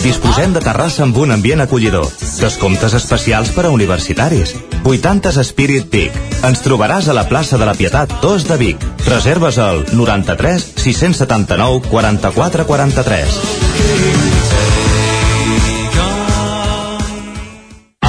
Disposem 0.00 0.54
de 0.56 0.60
terrassa 0.64 1.02
amb 1.04 1.16
un 1.20 1.34
ambient 1.34 1.60
acollidor. 1.60 2.06
Descomptes 2.40 2.94
especials 2.96 3.50
per 3.52 3.66
a 3.68 3.72
universitaris. 3.74 4.54
80 4.80 5.44
Spirit 5.44 5.90
Peak. 5.92 6.16
Ens 6.48 6.62
trobaràs 6.64 7.10
a 7.10 7.16
la 7.16 7.26
plaça 7.28 7.60
de 7.60 7.68
la 7.68 7.74
Pietat 7.76 8.14
2 8.22 8.46
de 8.48 8.56
Vic. 8.56 8.86
Reserves 9.04 9.58
al 9.60 9.84
93 9.92 10.64
679 10.80 11.84
44 11.90 12.66
43. 12.66 13.40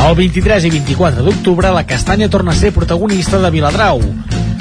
El 0.02 0.16
23 0.16 0.66
i 0.68 0.72
24 0.80 1.24
d'octubre 1.28 1.76
la 1.76 1.86
castanya 1.88 2.32
torna 2.32 2.56
a 2.56 2.56
ser 2.56 2.72
protagonista 2.72 3.40
de 3.40 3.52
Viladrau. 3.52 4.00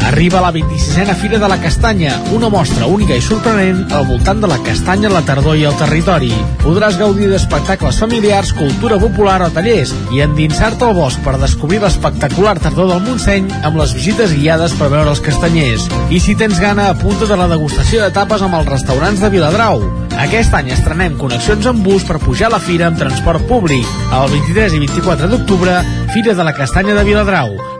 Arriba 0.07 0.41
la 0.41 0.53
26a 0.53 1.15
Fira 1.15 1.39
de 1.39 1.49
la 1.49 1.61
Castanya, 1.61 2.21
una 2.33 2.49
mostra 2.49 2.87
única 2.87 3.15
i 3.15 3.23
sorprenent 3.23 3.93
al 3.93 4.07
voltant 4.09 4.41
de 4.41 4.49
la 4.51 4.59
castanya, 4.65 5.11
la 5.13 5.23
tardor 5.27 5.59
i 5.59 5.67
el 5.69 5.77
territori. 5.79 6.31
Podràs 6.65 6.99
gaudir 6.99 7.29
d'espectacles 7.31 8.01
familiars, 8.01 8.53
cultura 8.57 8.99
popular 8.99 9.39
o 9.47 9.51
tallers 9.55 9.93
i 10.15 10.23
endinsar-te 10.25 10.89
al 10.89 10.97
bosc 10.99 11.23
per 11.25 11.37
descobrir 11.39 11.83
l'espectacular 11.85 12.57
tardor 12.59 12.91
del 12.91 13.03
Montseny 13.07 13.51
amb 13.63 13.79
les 13.81 13.95
visites 13.97 14.35
guiades 14.35 14.75
per 14.81 14.91
veure 14.93 15.15
els 15.15 15.23
castanyers. 15.25 15.89
I 16.11 16.21
si 16.21 16.35
tens 16.35 16.61
gana, 16.61 16.91
apunta't 16.91 17.31
a 17.31 17.39
la 17.39 17.51
degustació 17.53 18.03
de 18.03 18.13
tapes 18.17 18.43
amb 18.43 18.59
els 18.59 18.71
restaurants 18.73 19.21
de 19.23 19.31
Viladrau. 19.33 19.85
Aquest 20.21 20.57
any 20.59 20.73
estrenem 20.75 21.19
connexions 21.21 21.69
amb 21.71 21.85
bus 21.87 22.05
per 22.09 22.19
pujar 22.21 22.51
a 22.51 22.57
la 22.57 22.63
fira 22.65 22.91
amb 22.91 22.99
transport 23.01 23.47
públic. 23.49 23.87
El 24.11 24.33
23 24.37 24.75
i 24.77 24.87
24 24.89 25.31
d'octubre, 25.31 25.83
Fira 26.15 26.35
de 26.35 26.49
la 26.51 26.57
Castanya 26.57 26.99
de 26.99 27.07
Viladrau. 27.09 27.80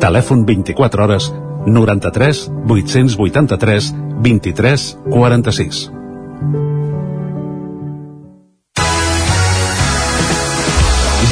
Telèfon 0.00 0.44
24 0.46 1.04
hores 1.04 1.32
93 1.66 2.50
883 2.68 3.92
23 4.22 4.88
46. 5.10 5.90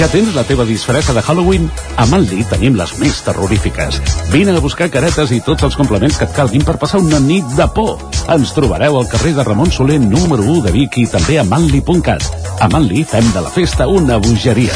Ja 0.02 0.09
tens 0.10 0.32
la 0.34 0.43
teva 0.43 0.64
disfressa 0.66 1.12
de 1.14 1.22
Halloween? 1.22 1.68
A 2.01 2.06
Manli 2.10 2.43
tenim 2.51 2.74
les 2.74 2.94
més 2.98 3.20
terrorífiques. 3.22 4.01
Vine 4.32 4.51
a 4.56 4.62
buscar 4.64 4.89
caretes 4.90 5.30
i 5.30 5.39
tots 5.47 5.62
els 5.68 5.76
complements 5.78 6.16
que 6.18 6.26
et 6.26 6.34
calguin 6.34 6.64
per 6.66 6.74
passar 6.80 6.98
una 7.05 7.20
nit 7.22 7.47
de 7.59 7.68
por. 7.76 8.01
Ens 8.32 8.55
trobareu 8.56 8.98
al 8.98 9.06
carrer 9.12 9.36
de 9.36 9.44
Ramon 9.47 9.70
Soler 9.70 10.01
número 10.02 10.43
1 10.43 10.64
de 10.66 10.74
Vic 10.74 10.98
i 11.05 11.06
també 11.12 11.39
a 11.39 11.47
manli.cat. 11.47 12.26
A 12.59 12.72
Manli 12.72 13.05
fem 13.05 13.30
de 13.36 13.44
la 13.47 13.52
festa 13.52 13.86
una 13.86 14.18
bogeria. 14.18 14.74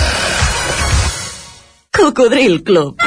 Cocodril 1.97 2.63
Club. 2.63 3.07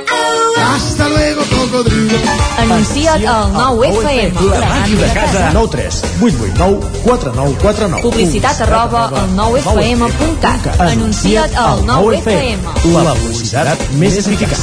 Hasta 0.57 1.09
luego, 1.09 1.41
cocodrilo. 1.49 2.17
Anuncia't 2.57 3.25
al 3.25 3.51
9FM. 3.53 4.49
La 4.49 4.67
màquina 4.67 5.01
de 5.01 5.13
casa. 5.13 5.51
9 5.53 5.67
3 5.71 6.01
8 6.21 6.35
8 6.51 6.51
9 6.55 6.87
4 7.03 7.31
9 7.35 7.55
4 7.61 7.87
9. 7.89 8.01
Publicitat 8.01 8.61
arroba 8.61 9.07
al 9.07 9.29
9FM.cat. 9.35 10.79
Anuncia't 10.79 11.55
al 11.55 11.85
9FM. 11.85 12.59
La 13.03 13.13
publicitat 13.15 13.79
més 13.99 14.17
eficaç. 14.17 14.57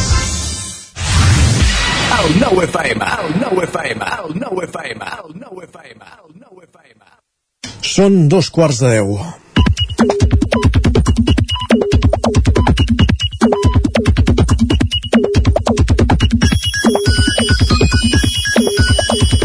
El 2.18 2.40
9 2.40 2.64
FM, 2.64 3.04
el 3.24 3.40
9 3.40 3.64
FM, 3.68 4.04
el 4.24 4.32
9 4.40 4.64
FM, 4.64 5.04
el 5.24 5.34
9 5.40 5.68
FM, 5.68 6.04
el 6.24 6.32
9 6.34 6.66
FM. 6.66 7.04
Són 7.82 8.26
dos 8.28 8.50
quarts 8.50 8.82
de 8.82 8.96
deu. 8.98 10.37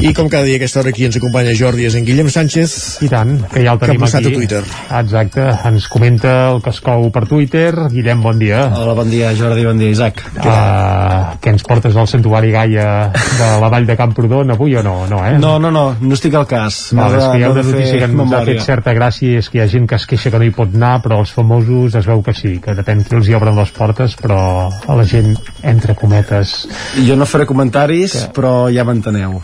I 0.04 0.12
com 0.12 0.28
cada 0.28 0.44
dia 0.44 0.58
a 0.58 0.60
aquesta 0.60 0.82
hora 0.82 0.92
aquí 0.92 1.06
ens 1.08 1.16
acompanya 1.16 1.54
Jordi 1.56 1.86
és 1.88 1.94
en 1.96 2.04
Guillem 2.04 2.28
Sánchez. 2.28 2.74
I 3.06 3.08
tant, 3.08 3.38
que 3.48 3.62
ja 3.64 3.72
el 3.72 3.78
que 3.80 3.88
ha 3.88 3.92
tenim 3.94 4.02
postat 4.04 4.26
aquí. 4.26 4.34
a 4.34 4.36
Twitter. 4.36 4.60
Exacte, 5.00 5.46
ens 5.70 5.86
comenta 5.88 6.34
el 6.50 6.60
que 6.66 6.74
es 6.76 6.82
cou 6.84 7.08
per 7.16 7.22
Twitter. 7.30 7.70
Guillem, 7.94 8.20
bon 8.20 8.42
dia. 8.42 8.66
Hola, 8.76 8.98
bon 8.98 9.08
dia, 9.08 9.32
Jordi, 9.40 9.64
bon 9.64 9.80
dia, 9.80 9.94
Isaac. 9.96 10.20
Uh, 10.36 11.38
què 11.40 11.54
ens 11.56 11.64
portes 11.64 11.96
al 11.96 12.10
Santuari 12.12 12.52
Gaia 12.52 12.90
de 13.14 13.48
la 13.64 13.70
Vall 13.72 13.88
de 13.88 13.96
Camprodon 13.96 14.52
avui 14.52 14.76
o 14.76 14.84
no? 14.84 14.98
No, 15.08 15.22
eh? 15.24 15.38
No, 15.40 15.54
no, 15.64 15.72
no, 15.72 15.86
no 16.02 16.20
estic 16.20 16.36
al 16.36 16.50
cas. 16.52 16.82
Val, 17.00 17.16
és 17.22 17.24
que 17.24 17.40
hi 17.40 17.48
ha 17.48 17.54
M'ha 17.54 17.62
una 17.62 17.66
notícia 17.70 18.04
que 18.04 18.12
ens 18.12 18.36
ha 18.36 18.44
fet 18.52 18.62
certa 18.68 18.98
gràcia 19.00 19.40
és 19.40 19.48
que 19.48 19.62
hi 19.62 19.64
ha 19.64 19.72
gent 19.72 19.88
que 19.88 20.02
es 20.02 20.10
queixa 20.12 20.36
que 20.36 20.44
no 20.44 20.52
hi 20.52 20.52
pot 20.60 20.76
anar 20.76 20.98
però 21.08 21.22
els 21.24 21.32
famosos 21.32 21.96
es 21.96 22.12
veu 22.12 22.20
que 22.28 22.36
sí, 22.36 22.58
que 22.60 22.76
depèn 22.76 23.08
qui 23.08 23.16
els 23.22 23.32
hi 23.32 23.40
obren 23.40 23.56
les 23.56 23.72
portes 23.72 24.20
però 24.20 24.44
a 24.68 25.00
la 25.00 25.08
gent 25.08 25.32
entre 25.64 25.96
cometes 25.96 26.66
Jo 27.08 27.16
no 27.16 27.30
faré 27.30 27.48
comentaris, 27.48 28.20
però 28.36 28.68
ja 28.68 28.84
m'enteneu. 28.84 29.40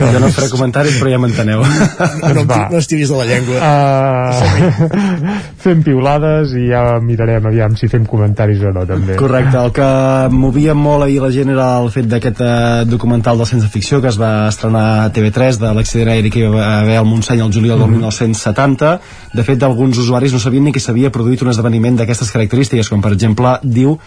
Jo 0.00 0.20
no 0.20 0.28
faré 0.34 0.48
comentaris, 0.52 0.98
però 1.00 1.10
ja 1.12 1.18
m'enteneu. 1.22 1.62
No, 1.62 2.44
Va. 2.50 2.60
no 2.70 2.78
estiris 2.78 3.08
de 3.10 3.16
la 3.16 3.26
llengua. 3.28 3.58
uh, 3.60 5.40
fem 5.64 5.82
piulades 5.84 6.54
i 6.56 6.68
ja 6.70 6.82
mirarem 7.04 7.46
aviam 7.50 7.74
si 7.76 7.88
fem 7.90 8.04
comentaris 8.08 8.62
o 8.64 8.72
no 8.74 8.84
també 8.88 9.16
Correcte, 9.20 9.58
el 9.60 9.72
que 9.76 9.88
movia 10.32 10.74
molt 10.78 11.04
ahir 11.04 11.20
la 11.22 11.30
gent 11.34 11.52
era 11.52 11.68
el 11.82 11.90
fet 11.92 12.08
d'aquest 12.10 12.40
eh, 12.40 12.50
documental 12.88 13.38
del 13.40 13.48
Sense 13.50 13.68
Ficció 13.72 14.00
que 14.00 14.08
es 14.08 14.18
va 14.20 14.48
estrenar 14.48 14.86
a 15.04 15.12
TV3 15.12 15.60
de 15.60 15.72
l'accident 15.76 16.12
aeri 16.14 16.32
que 16.32 16.44
hi 16.44 16.50
va 16.52 16.80
haver 16.80 16.96
al 17.00 17.08
Montseny 17.08 17.44
el 17.44 17.52
juliol 17.52 17.78
del 17.84 17.92
1970 17.98 18.94
de 19.36 19.46
fet 19.46 19.62
alguns 19.66 20.00
usuaris 20.00 20.32
no 20.32 20.40
sabien 20.42 20.64
ni 20.64 20.72
que 20.72 20.80
s'havia 20.82 21.12
produït 21.12 21.44
un 21.44 21.52
esdeveniment 21.52 22.00
d'aquestes 22.00 22.32
característiques 22.32 22.88
com 22.88 23.04
per 23.04 23.12
exemple 23.16 23.58
diu 23.62 23.98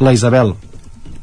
la 0.00 0.14
Isabel 0.14 0.54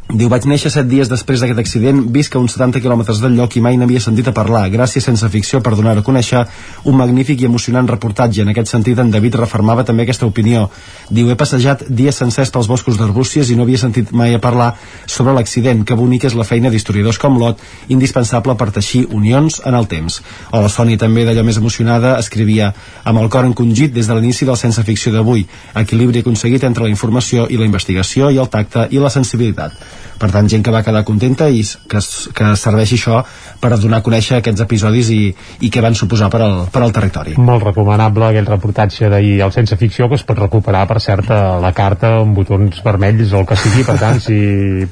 Diu, 0.07 0.29
vaig 0.31 0.45
néixer 0.47 0.69
set 0.71 0.85
dies 0.88 1.09
després 1.11 1.41
d'aquest 1.43 1.59
accident, 1.59 1.97
visc 2.15 2.31
a 2.31 2.39
uns 2.39 2.53
70 2.55 2.79
quilòmetres 2.79 3.17
del 3.19 3.34
lloc 3.35 3.57
i 3.59 3.61
mai 3.61 3.75
n'havia 3.75 3.99
sentit 3.99 4.29
a 4.29 4.31
parlar. 4.31 4.61
Gràcies 4.71 5.03
sense 5.03 5.27
ficció 5.27 5.59
per 5.59 5.73
donar 5.75 5.97
a 5.99 6.03
conèixer 6.05 6.45
un 6.88 6.95
magnífic 6.95 7.41
i 7.43 7.47
emocionant 7.49 7.89
reportatge. 7.91 8.45
En 8.45 8.53
aquest 8.53 8.71
sentit, 8.71 9.01
en 9.03 9.11
David 9.11 9.35
refermava 9.35 9.84
també 9.84 10.05
aquesta 10.05 10.23
opinió. 10.29 10.69
Diu, 11.11 11.27
he 11.27 11.35
passejat 11.35 11.84
dies 11.89 12.15
sencers 12.23 12.53
pels 12.55 12.69
boscos 12.71 12.95
d'Arbúcies 12.95 13.51
i 13.51 13.57
no 13.59 13.65
havia 13.67 13.81
sentit 13.81 14.13
mai 14.15 14.31
a 14.31 14.39
parlar 14.39 14.69
sobre 15.03 15.35
l'accident. 15.35 15.84
Que 15.84 15.99
bonic 15.99 16.29
és 16.31 16.39
la 16.39 16.47
feina 16.47 16.71
d'historiadors 16.71 17.19
com 17.19 17.35
Lot, 17.43 17.59
indispensable 17.91 18.55
per 18.55 18.71
teixir 18.79 19.09
unions 19.11 19.59
en 19.65 19.75
el 19.75 19.91
temps. 19.91 20.21
O 20.55 20.63
la 20.63 20.71
Sònia 20.71 21.03
també 21.03 21.27
d'allò 21.27 21.43
més 21.43 21.59
emocionada 21.59 22.15
escrivia 22.15 22.71
amb 23.03 23.19
el 23.19 23.27
cor 23.27 23.43
encongit 23.51 23.91
des 23.91 24.07
de 24.07 24.15
l'inici 24.15 24.47
del 24.47 24.55
sense 24.55 24.88
ficció 24.88 25.11
d'avui. 25.11 25.43
Equilibri 25.84 26.23
aconseguit 26.23 26.63
entre 26.63 26.88
la 26.88 26.95
informació 26.95 27.51
i 27.51 27.59
la 27.59 27.67
investigació 27.67 28.31
i 28.31 28.39
el 28.39 28.47
tacte 28.47 28.88
i 28.88 29.03
la 29.03 29.11
sensibilitat 29.11 29.96
per 30.19 30.31
tant 30.34 30.49
gent 30.49 30.65
que 30.65 30.73
va 30.73 30.84
quedar 30.85 31.03
contenta 31.07 31.49
i 31.49 31.64
que, 31.64 32.02
que 32.38 32.53
serveixi 32.60 32.98
això 32.99 33.22
per 33.61 33.73
donar 33.77 34.02
a 34.02 34.06
conèixer 34.06 34.39
aquests 34.39 34.64
episodis 34.65 35.11
i, 35.14 35.22
i 35.65 35.72
què 35.73 35.84
van 35.84 35.98
suposar 35.98 36.30
per 36.34 36.41
al, 36.45 36.57
per 36.73 36.84
al 36.84 36.95
territori 36.95 37.38
Molt 37.38 37.65
recomanable 37.69 38.30
aquell 38.30 38.49
reportatge 38.49 39.11
d'ahir 39.14 39.41
al 39.45 39.53
Sense 39.56 39.77
Ficció 39.77 40.10
que 40.10 40.19
es 40.19 40.26
pot 40.27 40.39
recuperar 40.39 40.85
per 40.89 40.99
cert 41.03 41.31
a 41.34 41.41
la 41.64 41.73
carta 41.77 42.18
amb 42.22 42.38
botons 42.38 42.81
vermells 42.85 43.34
o 43.34 43.44
el 43.44 43.49
que 43.49 43.60
sigui, 43.60 43.85
per 43.88 43.98
tant 44.02 44.22
si 44.23 44.38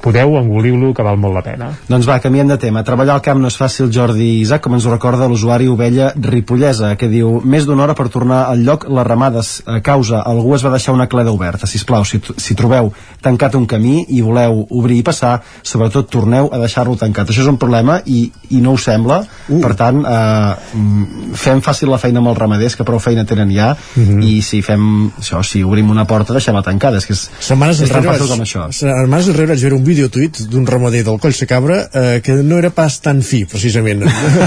podeu 0.01 0.37
engoliu-lo 0.39 0.93
que 0.95 1.05
val 1.05 1.19
molt 1.21 1.39
la 1.39 1.45
pena 1.45 1.71
Doncs 1.89 2.07
va, 2.09 2.17
canviem 2.19 2.49
de 2.49 2.57
tema. 2.57 2.83
Treballar 2.83 3.13
al 3.15 3.21
camp 3.23 3.39
no 3.41 3.49
és 3.51 3.55
fàcil, 3.59 3.91
Jordi 3.93 4.41
Isaac, 4.41 4.63
com 4.65 4.73
ens 4.75 4.85
ho 4.87 4.91
recorda 4.91 5.27
l'usuari 5.29 5.67
Ovella 5.71 6.11
Ripollesa, 6.17 6.95
que 6.99 7.09
diu 7.11 7.39
més 7.45 7.67
d'una 7.67 7.85
hora 7.85 7.95
per 7.97 8.07
tornar 8.13 8.41
al 8.49 8.63
lloc 8.65 8.87
les 8.89 9.07
ramades 9.07 9.51
a 9.69 9.79
causa. 9.85 10.23
Algú 10.25 10.55
es 10.57 10.65
va 10.65 10.73
deixar 10.73 10.95
una 10.97 11.07
cleda 11.11 11.33
oberta. 11.35 11.69
Si 11.69 11.79
plau, 11.85 12.03
si, 12.03 12.19
si 12.19 12.57
trobeu 12.57 12.91
tancat 13.21 13.55
un 13.55 13.67
camí 13.69 14.05
i 14.17 14.21
voleu 14.25 14.65
obrir 14.69 14.99
i 14.99 15.05
passar, 15.05 15.14
sobretot 15.63 16.09
torneu 16.11 16.49
a 16.53 16.59
deixar-lo 16.61 16.95
tancat. 16.99 17.29
Això 17.29 17.41
és 17.45 17.51
un 17.51 17.57
problema 17.61 17.99
i, 18.05 18.25
i 18.49 18.61
no 18.61 18.75
us 18.77 18.85
sembla. 18.89 19.21
Uh. 19.47 19.61
Per 19.63 19.73
tant, 19.79 20.01
eh, 20.05 20.77
mm, 20.77 21.33
fem 21.39 21.61
fàcil 21.65 21.89
la 21.91 21.99
feina 22.01 22.19
amb 22.19 22.31
els 22.33 22.37
ramaders, 22.39 22.75
que 22.75 22.85
prou 22.87 22.99
feina 22.99 23.25
tenen 23.25 23.51
ja, 23.51 23.71
uh 23.75 24.01
-huh. 24.03 24.23
i 24.23 24.41
si 24.41 24.61
fem 24.61 25.11
això, 25.19 25.43
si 25.43 25.63
obrim 25.63 25.89
una 25.89 26.05
porta, 26.05 26.33
deixem-la 26.33 26.61
tancada. 26.61 26.97
És 26.97 27.05
que 27.05 27.13
és, 27.13 27.29
Setmanes 27.39 27.81
és 27.81 27.89
tan 27.89 28.03
enrere, 28.03 28.17
fàcil 28.17 28.29
com 28.29 28.41
això. 28.41 28.71
setmanes 28.71 29.27
enrere 29.27 29.47
vaig 29.47 29.61
veure 29.61 29.75
un 29.75 29.83
videotuit 29.83 30.41
d'un 30.49 30.65
ramader 30.65 31.03
del 31.03 31.19
Coll 31.19 31.33
de 31.39 31.45
Cabra 31.45 31.89
eh, 31.93 32.21
que 32.23 32.33
no 32.43 32.57
era 32.57 32.69
pas 32.69 32.99
tan 33.01 33.21
fi, 33.21 33.45
precisament. 33.45 34.03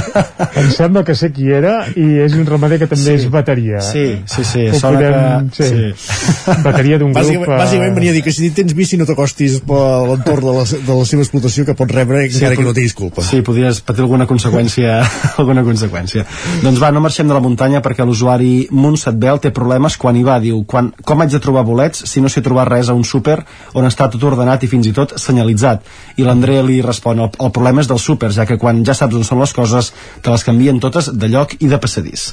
em 0.61 0.71
sembla 0.71 1.05
que 1.05 1.15
sé 1.15 1.31
qui 1.33 1.51
era 1.51 1.87
i 1.97 2.07
és 2.25 2.35
un 2.35 2.47
ramader 2.47 2.79
que 2.79 2.89
també 2.91 3.05
sí. 3.05 3.15
és 3.25 3.31
bateria 3.31 3.81
Sí, 3.81 4.23
sí, 4.27 4.45
sí, 4.45 4.67
Ho 4.69 4.79
sona 4.79 4.99
podem, 4.99 5.51
que- 5.51 5.69
sí. 5.69 6.55
bateria 6.65 6.99
d'un 6.99 7.13
grup 7.13 7.25
Bàsicament, 7.25 7.53
eh, 7.53 7.59
bàsicament 7.63 7.95
venia 7.95 8.11
a 8.11 8.17
dir 8.17 8.23
que 8.25 8.33
si 8.33 8.51
tens 8.57 8.75
bici 8.75 8.99
no 8.99 9.07
t'acostis 9.09 9.61
per 9.67 9.83
l'entorn 10.09 10.49
de, 10.49 10.58
la, 10.59 10.65
de 10.67 10.97
la 10.99 11.07
seva 11.09 11.25
explotació 11.25 11.65
que 11.69 11.75
pots 11.79 11.95
rebre 11.95 12.25
encara 12.27 12.59
que 12.59 12.67
no 12.67 12.75
tinguis 12.77 12.95
culpa. 12.99 13.25
Sí, 13.25 13.41
podries 13.47 13.81
patir 13.87 14.05
alguna 14.05 14.27
conseqüència, 14.31 14.99
alguna 15.41 15.65
conseqüència. 15.67 16.25
Doncs 16.65 16.83
va, 16.83 16.91
no 16.95 17.03
marxem 17.05 17.29
de 17.31 17.37
la 17.37 17.43
muntanya 17.45 17.83
perquè 17.85 18.07
l'usuari 18.07 18.69
Montsetbel 18.75 19.43
té 19.45 19.53
problemes 19.55 19.99
quan 20.01 20.19
hi 20.19 20.25
va. 20.27 20.39
Diu, 20.43 20.63
quan, 20.69 20.91
com 21.07 21.25
haig 21.25 21.35
de 21.35 21.43
trobar 21.43 21.65
bolets 21.69 22.05
si 22.11 22.23
no 22.25 22.31
sé 22.33 22.43
trobar 22.45 22.69
res 22.71 22.91
a 22.91 22.97
un 22.99 23.07
súper 23.07 23.39
on 23.79 23.89
està 23.89 24.11
tot 24.13 24.29
ordenat 24.31 24.67
i 24.67 24.71
fins 24.71 24.91
i 24.91 24.95
tot 24.97 25.17
senyalitzat? 25.21 25.87
I 26.19 26.27
l'Andrea 26.27 26.67
li 26.67 26.81
respon, 26.85 27.25
el, 27.25 27.33
el 27.39 27.55
problema 27.55 27.85
és 27.85 27.91
del 27.91 28.03
súper, 28.03 28.33
ja 28.35 28.47
que 28.49 28.59
quan 28.61 28.85
ja 28.87 28.97
saps 28.99 29.19
on 29.19 29.27
són 29.27 29.43
les 29.45 29.55
coses, 29.57 29.93
te 30.23 30.35
les 30.35 30.47
canvien 30.47 30.83
totes 30.83 31.13
de 31.15 31.33
lloc 31.33 31.57
i 31.61 31.71
de 31.71 31.81
passadís. 31.83 32.33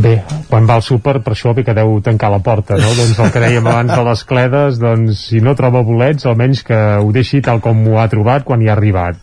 Bé, 0.00 0.22
quan 0.48 0.64
va 0.64 0.78
al 0.78 0.82
súper, 0.82 1.18
per 1.20 1.34
això 1.34 1.52
bé 1.54 1.64
que 1.66 1.74
deu 1.76 1.98
tancar 2.00 2.30
la 2.32 2.38
porta, 2.40 2.78
no? 2.80 2.92
Doncs 2.96 3.18
el 3.20 3.32
que 3.34 3.42
dèiem 3.44 3.66
abans 3.68 3.92
de 3.92 4.04
les 4.06 4.22
cledes, 4.24 4.78
doncs 4.80 5.26
si 5.28 5.42
no 5.44 5.52
troba 5.58 5.82
bolets, 5.84 6.24
almenys 6.26 6.62
que 6.64 6.78
ho 7.02 7.10
deixi 7.12 7.42
tal 7.44 7.60
com 7.60 7.82
ho 7.90 7.98
ha 8.00 8.06
trobat 8.08 8.46
quan 8.48 8.62
hi 8.64 8.70
ha 8.70 8.72
arribat. 8.72 9.20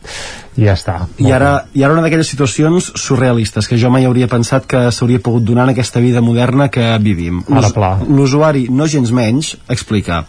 I 0.59 0.67
ja 0.67 0.75
està. 0.77 0.97
I 1.17 1.31
ara, 1.33 1.51
I 1.73 1.83
ara 1.87 1.95
una 1.95 2.03
d'aquelles 2.05 2.29
situacions 2.29 2.91
surrealistes 2.99 3.67
que 3.67 3.79
jo 3.81 3.89
mai 3.89 4.05
hauria 4.05 4.27
pensat 4.29 4.67
que 4.69 4.85
s'hauria 4.91 5.21
pogut 5.23 5.43
donar 5.47 5.65
en 5.69 5.73
aquesta 5.73 5.99
vida 6.03 6.21
moderna 6.21 6.69
que 6.69 6.85
vivim. 7.01 7.41
Ara 7.49 7.61
L'us- 7.65 7.73
pla. 7.73 7.91
L'usuari, 8.07 8.67
no 8.69 8.85
gens 8.87 9.11
menys, 9.15 9.55
explica 9.69 10.25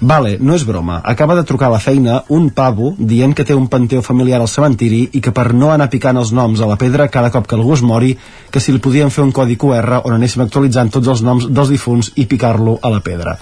Vale, 0.00 0.36
no 0.40 0.52
és 0.54 0.64
broma. 0.68 1.00
Acaba 1.04 1.34
de 1.34 1.44
trucar 1.48 1.70
a 1.70 1.72
la 1.72 1.80
feina 1.80 2.18
un 2.28 2.50
pavo 2.52 2.92
dient 2.98 3.32
que 3.32 3.46
té 3.48 3.54
un 3.56 3.68
panteó 3.72 4.02
familiar 4.04 4.42
al 4.42 4.50
cementiri 4.52 5.06
i 5.16 5.22
que 5.24 5.32
per 5.32 5.54
no 5.56 5.70
anar 5.72 5.88
picant 5.88 6.20
els 6.20 6.34
noms 6.36 6.60
a 6.60 6.68
la 6.68 6.76
pedra 6.76 7.08
cada 7.08 7.32
cop 7.32 7.48
que 7.48 7.56
algú 7.56 7.72
es 7.72 7.82
mori, 7.82 8.12
que 8.52 8.60
si 8.60 8.76
li 8.76 8.82
podien 8.82 9.10
fer 9.10 9.24
un 9.24 9.32
codi 9.32 9.56
QR 9.56 10.02
on 10.04 10.18
anéssim 10.18 10.44
actualitzant 10.44 10.92
tots 10.92 11.08
els 11.08 11.24
noms 11.24 11.48
dels 11.48 11.72
difunts 11.72 12.12
i 12.16 12.28
picar-lo 12.28 12.76
a 12.82 12.92
la 12.92 13.00
pedra. 13.00 13.38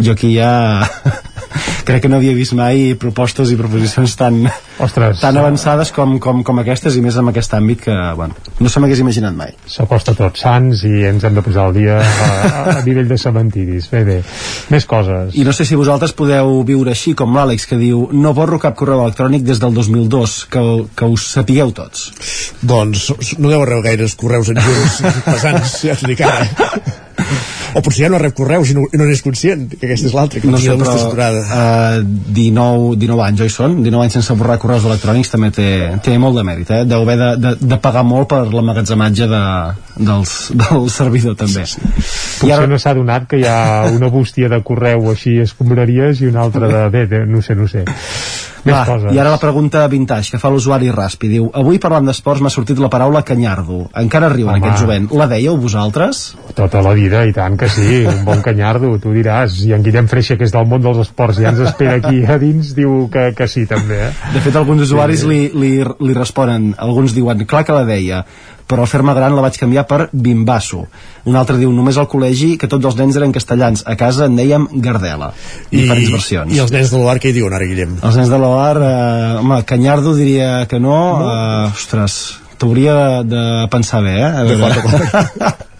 Jo 0.00 0.14
aquí 0.16 0.32
ja 0.36 0.80
crec 1.84 2.04
que 2.04 2.10
no 2.10 2.20
havia 2.20 2.34
vist 2.36 2.54
mai 2.56 2.94
propostes 3.00 3.50
i 3.50 3.56
proposicions 3.58 4.14
tan, 4.18 4.38
Ostres. 4.78 5.20
tan 5.20 5.36
avançades 5.40 5.90
com, 5.96 6.18
com, 6.22 6.44
com 6.46 6.60
aquestes 6.62 6.96
i 6.96 7.02
més 7.04 7.16
en 7.20 7.28
aquest 7.30 7.54
àmbit 7.58 7.82
que 7.88 7.96
bueno, 8.16 8.36
no 8.60 8.70
se 8.70 8.80
m'hagués 8.82 9.02
imaginat 9.02 9.34
mai. 9.36 9.54
S'acosta 9.70 10.14
tot 10.18 10.38
sants 10.40 10.84
i 10.88 11.04
ens 11.08 11.26
hem 11.26 11.36
de 11.36 11.44
posar 11.44 11.66
al 11.68 11.76
dia 11.76 11.98
a, 12.00 12.28
a 12.76 12.76
nivell 12.86 13.10
de 13.10 13.18
cementiris. 13.20 13.90
Bé, 13.92 14.04
bé. 14.06 14.18
Més 14.70 14.86
coses. 14.90 15.34
I 15.34 15.44
no 15.46 15.54
sé 15.56 15.66
si 15.68 15.78
vosaltres 15.78 16.14
podeu 16.16 16.60
viure 16.68 16.94
així 16.94 17.16
com 17.18 17.34
l'Àlex 17.36 17.66
que 17.70 17.80
diu 17.80 18.06
no 18.12 18.34
borro 18.36 18.60
cap 18.62 18.78
correu 18.78 19.02
electrònic 19.04 19.44
des 19.46 19.62
del 19.62 19.74
2002 19.74 20.38
que, 20.52 20.64
que 20.96 21.10
us 21.10 21.26
sapigueu 21.34 21.74
tots 21.76 22.10
doncs 22.62 23.10
no 23.38 23.50
deu 23.50 23.64
rebre 23.64 23.90
gaires 23.90 24.14
correus 24.20 24.50
en 24.52 24.60
junts 24.62 25.00
pesants, 25.26 25.76
ja 25.86 25.96
t'ho 25.98 26.10
dic 26.12 26.22
ara. 26.26 26.46
O 27.74 27.82
potser 27.84 28.06
ja 28.06 28.10
no 28.12 28.18
rep 28.20 28.34
correus 28.36 28.72
i 28.72 28.76
no, 28.76 28.86
i 28.90 28.98
no 28.98 29.06
n'és 29.08 29.22
conscient, 29.22 29.68
que 29.72 29.86
aquesta 29.86 30.08
és 30.10 30.16
l'altra, 30.16 30.40
que 30.42 30.50
no, 30.50 30.58
sé, 30.58 30.74
però 30.74 31.28
uh, 31.38 32.00
19, 32.02 32.96
19 33.00 33.24
anys 33.26 33.44
oi 33.46 33.52
són? 33.52 33.78
19 33.84 34.06
anys 34.06 34.18
sense 34.18 34.36
borrar 34.38 34.58
correus 34.62 34.86
electrònics 34.88 35.32
també 35.32 35.50
té, 35.54 35.68
té 36.04 36.16
molt 36.20 36.38
de 36.38 36.44
mèrit 36.46 36.72
eh? 36.74 36.82
deu 36.88 37.04
haver 37.04 37.16
de, 37.20 37.30
de, 37.44 37.54
de 37.72 37.78
pagar 37.82 38.04
molt 38.06 38.30
per 38.32 38.42
l'emmagatzematge 38.50 39.28
de, 39.30 39.42
dels, 40.10 40.36
del 40.62 40.90
servidor 40.92 41.38
també 41.40 41.66
Potser 41.66 42.54
ara... 42.56 42.68
no 42.70 42.78
s'ha 42.80 42.94
donat 42.96 43.28
que 43.30 43.40
hi 43.40 43.46
ha 43.48 43.90
una 43.92 44.10
bústia 44.12 44.50
de 44.52 44.60
correu 44.66 45.10
així 45.12 45.38
escombraries 45.42 46.24
i 46.24 46.30
una 46.30 46.44
altra 46.46 46.70
de... 46.70 46.86
Bé, 46.90 47.04
de 47.06 47.24
no 47.28 47.42
sé, 47.44 47.54
no 47.54 47.68
sé. 47.70 47.84
Més 48.64 48.74
Va, 48.74 48.84
coses. 48.84 49.14
I 49.14 49.20
ara 49.22 49.32
la 49.32 49.40
pregunta 49.40 49.86
vintage 49.88 50.34
que 50.34 50.40
fa 50.40 50.50
l'usuari 50.52 50.90
Raspi 50.92 51.30
diu 51.32 51.46
Avui 51.56 51.78
parlant 51.80 52.04
d'esports 52.04 52.42
m'ha 52.44 52.52
sortit 52.52 52.80
la 52.82 52.90
paraula 52.92 53.22
canyardo 53.26 53.86
Encara 53.96 54.28
riuen 54.32 54.52
Home. 54.56 54.60
aquest 54.60 54.82
jovent 54.84 55.08
La 55.16 55.26
dèieu 55.30 55.56
vosaltres? 55.60 56.22
Tota 56.58 56.82
la 56.84 56.92
vida, 56.96 57.22
i 57.24 57.32
tant 57.32 57.56
que 57.56 57.70
sí, 57.72 58.02
un 58.08 58.24
bon 58.26 58.42
canyardo, 58.44 58.90
tu 59.00 59.14
diràs. 59.14 59.60
I 59.64 59.72
en 59.76 59.84
Guillem 59.86 60.08
Freixa, 60.10 60.36
que 60.36 60.44
és 60.44 60.52
del 60.52 60.68
món 60.68 60.82
dels 60.84 61.00
esports, 61.06 61.40
ja 61.40 61.54
ens 61.54 61.62
espera 61.70 61.96
aquí 62.00 62.24
a 62.26 62.36
dins, 62.42 62.74
diu 62.76 63.06
que, 63.12 63.30
que 63.36 63.48
sí, 63.48 63.64
també. 63.70 64.00
Eh? 64.08 64.12
De 64.34 64.42
fet, 64.44 64.56
alguns 64.60 64.84
usuaris 64.88 65.24
li, 65.28 65.40
li, 65.54 65.72
li 65.80 66.16
responen, 66.16 66.72
alguns 66.78 67.14
diuen, 67.16 67.46
clar 67.48 67.64
que 67.68 67.76
la 67.76 67.86
deia, 67.88 68.24
però 68.70 68.86
al 68.86 68.90
fer-me 68.90 69.14
gran 69.16 69.34
la 69.34 69.42
vaig 69.42 69.58
canviar 69.58 69.84
per 69.90 70.04
bimbasso. 70.12 70.84
Un 71.26 71.38
altre 71.40 71.58
diu, 71.58 71.72
només 71.74 71.98
al 71.98 72.06
col·legi, 72.10 72.52
que 72.60 72.70
tots 72.70 72.86
els 72.86 72.98
nens 73.00 73.18
eren 73.18 73.34
castellans, 73.34 73.82
a 73.86 73.96
casa 73.98 74.28
en 74.30 74.36
dèiem 74.38 74.68
Gardela. 74.84 75.32
I, 75.70 75.80
Diferents 75.80 76.12
versions. 76.14 76.54
I 76.54 76.62
els 76.62 76.74
nens 76.74 76.92
de 76.92 77.00
l'Oar 77.00 77.18
què 77.22 77.32
hi 77.32 77.38
diuen 77.40 77.56
ara, 77.56 77.66
Guillem? 77.66 77.98
Els 77.98 78.20
nens 78.20 78.30
de 78.30 78.38
l'Oar, 78.38 78.76
eh, 78.78 79.40
home, 79.42 79.62
Canyardo 79.66 80.14
diria 80.18 80.52
que 80.70 80.78
no, 80.82 81.00
no. 81.18 81.32
Eh, 81.32 81.72
ostres, 81.74 82.20
t'hauria 82.60 82.94
de, 82.94 83.34
de 83.34 83.42
pensar 83.74 84.04
bé, 84.06 84.14
eh? 84.20 84.30
A 84.30 84.46
veure. 84.46 85.56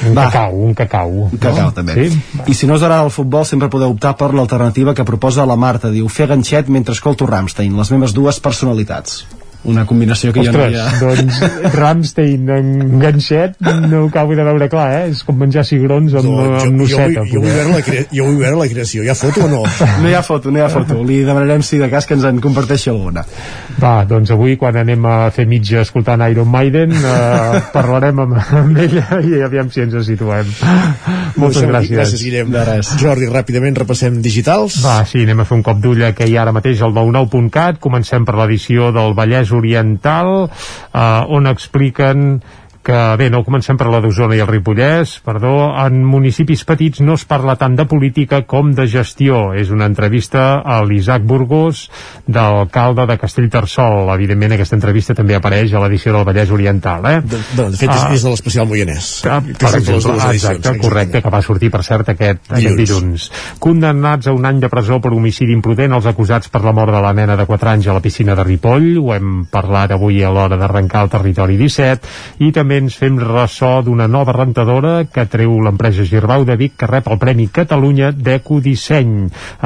Un 0.00 0.14
cacau, 0.16 0.54
un 0.56 0.72
cacau. 0.72 1.10
Un 1.28 1.36
cacau, 1.36 1.66
no? 1.68 1.72
també. 1.76 2.08
Sí? 2.08 2.20
I 2.48 2.54
si 2.56 2.68
no 2.68 2.78
us 2.78 2.84
agrada 2.86 3.04
el 3.04 3.12
futbol, 3.12 3.44
sempre 3.44 3.68
podeu 3.72 3.92
optar 3.92 4.14
per 4.16 4.30
l'alternativa 4.32 4.94
que 4.96 5.04
proposa 5.04 5.44
la 5.44 5.58
Marta. 5.60 5.90
Diu, 5.92 6.08
fer 6.08 6.30
ganxet 6.30 6.70
mentre 6.72 6.96
escolto 6.96 7.28
Rammstein, 7.28 7.76
les 7.76 7.92
meves 7.92 8.16
dues 8.16 8.40
personalitats. 8.40 9.20
Una 9.68 9.84
combinació 9.84 10.32
que 10.32 10.40
Ostres, 10.40 10.54
jo 10.54 10.58
no 10.58 10.64
havia... 10.64 10.84
doncs 11.00 11.40
Ramstein 11.80 12.48
en 12.54 12.70
ganxet 13.02 13.58
no 13.60 14.04
ho 14.04 14.08
acabo 14.08 14.36
de 14.36 14.44
veure 14.46 14.68
clar, 14.72 14.86
eh? 14.96 15.02
És 15.12 15.20
com 15.26 15.36
menjar 15.36 15.66
cigrons 15.68 16.14
amb, 16.16 16.30
jo, 16.30 16.46
amb 16.46 16.64
jo, 16.64 16.70
nosseta. 16.78 17.24
vull, 17.26 17.34
jo, 17.34 17.42
vull 17.42 17.52
veure 17.58 17.74
la, 17.74 17.82
cre... 17.84 18.04
jo 18.08 18.28
vull 18.28 18.38
veure 18.40 18.60
la 18.62 18.68
creació. 18.72 19.04
Hi 19.04 19.12
ha 19.12 19.16
foto 19.18 19.44
o 19.44 19.50
no? 19.52 19.60
No 20.00 20.08
hi 20.08 20.16
ha 20.16 20.22
foto, 20.24 20.52
no 20.52 20.62
hi 20.62 20.64
ha 20.64 20.70
foto. 20.72 20.96
Li 21.04 21.20
demanarem 21.28 21.64
si 21.66 21.80
de 21.80 21.90
cas 21.92 22.08
que 22.08 22.16
ens 22.16 22.24
en 22.30 22.40
comparteixi 22.40 22.88
alguna. 22.92 23.26
Va, 23.80 23.92
doncs 24.08 24.32
avui 24.32 24.56
quan 24.60 24.80
anem 24.80 25.04
a 25.08 25.18
fer 25.34 25.44
mitja 25.50 25.84
escoltant 25.84 26.24
Iron 26.30 26.48
Maiden 26.50 26.96
eh, 26.96 27.60
parlarem 27.74 28.24
amb, 28.24 28.38
amb 28.62 28.80
ella 28.80 29.20
i 29.20 29.42
aviam 29.44 29.68
si 29.72 29.84
ens 29.84 29.98
situem. 30.08 30.48
Moltes 31.36 31.60
Deixem-ho 31.60 31.74
gràcies. 31.74 31.96
Gràcies, 31.98 32.24
Guillem. 32.24 32.50
De 32.54 32.64
res. 32.66 32.94
Jordi, 33.00 33.28
ràpidament 33.30 33.76
repassem 33.82 34.20
digitals. 34.24 34.80
Va, 34.84 35.00
sí, 35.08 35.22
anem 35.26 35.44
a 35.44 35.48
fer 35.48 35.60
un 35.60 35.66
cop 35.66 35.80
d'ull 35.84 36.06
que 36.16 36.28
hi 36.28 36.36
ha 36.38 36.46
ara 36.46 36.56
mateix 36.56 36.80
al 36.86 36.96
99.cat. 36.96 37.80
Comencem 37.82 38.24
per 38.24 38.38
l'edició 38.40 38.90
del 38.96 39.14
Vallès 39.18 39.49
Oriental, 39.52 40.50
eh, 40.92 41.24
on 41.28 41.46
expliquen 41.46 42.42
que 42.82 42.98
bé, 43.20 43.28
no 43.30 43.42
comencem 43.44 43.76
per 43.76 43.90
la 43.92 44.00
d'Osona 44.00 44.36
i 44.38 44.40
el 44.40 44.48
Ripollès, 44.48 45.18
perdó, 45.24 45.52
en 45.84 45.98
municipis 46.08 46.62
petits 46.64 47.02
no 47.04 47.14
es 47.18 47.26
parla 47.28 47.56
tant 47.60 47.74
de 47.76 47.84
política 47.84 48.42
com 48.48 48.70
de 48.72 48.86
gestió. 48.88 49.50
És 49.52 49.68
una 49.70 49.84
entrevista 49.90 50.62
a 50.64 50.78
l'Isaac 50.86 51.22
Burgos, 51.28 51.82
d'alcalde 52.26 53.04
de 53.10 53.18
Castellterçol. 53.20 54.08
Evidentment, 54.14 54.54
aquesta 54.56 54.78
entrevista 54.78 55.14
també 55.18 55.36
apareix 55.36 55.74
a 55.74 55.82
l'edició 55.84 56.14
del 56.16 56.24
Vallès 56.24 56.50
Oriental, 56.56 57.04
eh? 57.10 57.20
De, 57.20 57.42
de, 57.56 57.68
de 57.74 57.76
fet, 57.76 57.90
Ah. 57.90 58.14
és 58.14 58.22
de 58.24 58.30
l'especial 58.32 58.66
Moianès. 58.70 59.10
Ah, 59.26 59.40
que 59.44 59.52
per 59.58 59.72
les 59.74 59.80
exemple, 59.82 60.12
dues 60.14 60.24
ah, 60.24 60.30
edicions, 60.30 60.56
exacte, 60.58 60.78
correcte, 60.80 61.22
que 61.22 61.30
va 61.36 61.42
sortir, 61.42 61.70
per 61.70 61.82
cert, 61.84 62.08
aquest 62.14 62.40
dilluns. 62.48 62.64
aquest 62.64 62.78
dilluns. 62.80 63.28
Condemnats 63.58 64.26
a 64.30 64.32
un 64.32 64.46
any 64.46 64.60
de 64.60 64.70
presó 64.72 65.00
per 65.00 65.12
homicidi 65.12 65.52
imprudent 65.52 65.92
els 65.92 66.06
acusats 66.06 66.48
per 66.48 66.62
la 66.64 66.72
mort 66.72 66.94
de 66.94 67.00
la 67.02 67.12
nena 67.12 67.36
de 67.36 67.44
4 67.46 67.70
anys 67.74 67.88
a 67.88 67.96
la 67.98 68.00
piscina 68.00 68.34
de 68.38 68.44
Ripoll. 68.44 68.96
Ho 68.98 69.12
hem 69.14 69.44
parlat 69.50 69.92
avui 69.92 70.22
a 70.24 70.30
l'hora 70.32 70.56
d'arrencar 70.56 71.04
el 71.04 71.10
territori 71.12 71.58
17. 71.60 72.08
I 72.40 72.52
també 72.56 72.69
ens 72.72 72.96
fem 73.00 73.18
ressò 73.18 73.80
d'una 73.82 74.06
nova 74.06 74.32
rentadora 74.36 75.04
que 75.10 75.26
treu 75.30 75.58
l'empresa 75.64 76.04
Girbau 76.06 76.44
de 76.48 76.56
Vic 76.56 76.76
que 76.80 76.88
rep 76.88 77.08
el 77.10 77.18
Premi 77.18 77.48
Catalunya 77.52 78.10
d'Ecodisseny. 78.12 79.14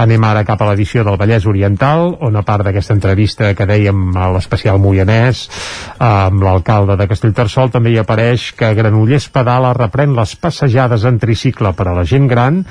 Anem 0.01 0.24
ara 0.24 0.44
cap 0.48 0.62
a 0.62 0.70
l'edició 0.70 1.05
del 1.05 1.18
Vallès 1.20 1.47
Oriental, 1.51 2.14
on 2.24 2.36
a 2.36 2.43
part 2.47 2.64
d'aquesta 2.64 2.97
entrevista 2.97 3.52
que 3.55 3.66
dèiem 3.68 4.16
a 4.16 4.31
l'especial 4.35 4.81
Moianès 4.82 5.44
amb 6.02 6.43
l'alcalde 6.43 6.97
de 6.98 7.09
Castellterçol 7.10 7.70
també 7.74 7.93
hi 7.94 7.98
apareix 8.01 8.51
que 8.59 8.72
Granollers 8.74 9.28
Pedala 9.35 9.74
reprèn 9.76 10.14
les 10.16 10.35
passejades 10.40 11.05
en 11.05 11.18
tricicle 11.22 11.72
per 11.76 11.89
a 11.90 11.97
la 11.97 12.05
gent 12.09 12.28
gran 12.31 12.62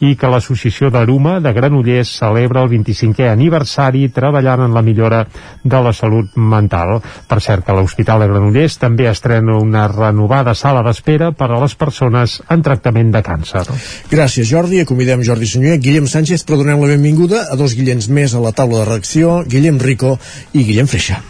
i 0.00 0.14
que 0.16 0.30
l'associació 0.30 0.90
d'Aruma 0.90 1.38
de 1.44 1.52
Granollers 1.54 2.16
celebra 2.22 2.64
el 2.64 2.72
25è 2.72 3.30
aniversari 3.32 4.08
treballant 4.14 4.66
en 4.66 4.74
la 4.74 4.82
millora 4.82 5.24
de 5.62 5.82
la 5.82 5.92
salut 5.92 6.36
mental. 6.36 6.98
Per 7.28 7.40
cert 7.40 7.66
que 7.66 7.76
l'Hospital 7.76 8.22
de 8.22 8.30
Granollers 8.30 8.78
també 8.82 9.08
estrena 9.10 9.58
una 9.58 9.81
renovada 9.90 10.54
sala 10.54 10.82
d'espera 10.86 11.32
per 11.32 11.50
a 11.50 11.60
les 11.62 11.74
persones 11.78 12.38
en 12.50 12.62
tractament 12.62 13.12
de 13.14 13.22
càncer. 13.24 13.64
Gràcies, 14.10 14.48
Jordi. 14.50 14.82
Acomidem 14.82 15.24
Jordi 15.26 15.48
Sunyer, 15.48 15.78
Guillem 15.82 16.06
Sánchez, 16.10 16.46
però 16.46 16.60
donem 16.60 16.82
la 16.82 16.92
benvinguda 16.94 17.46
a 17.50 17.58
dos 17.58 17.76
Guillems 17.78 18.08
més 18.08 18.34
a 18.34 18.44
la 18.44 18.54
taula 18.56 18.82
de 18.82 18.90
reacció, 18.92 19.42
Guillem 19.46 19.80
Rico 19.82 20.18
i 20.52 20.66
Guillem 20.68 20.90
Freixa. 20.90 21.22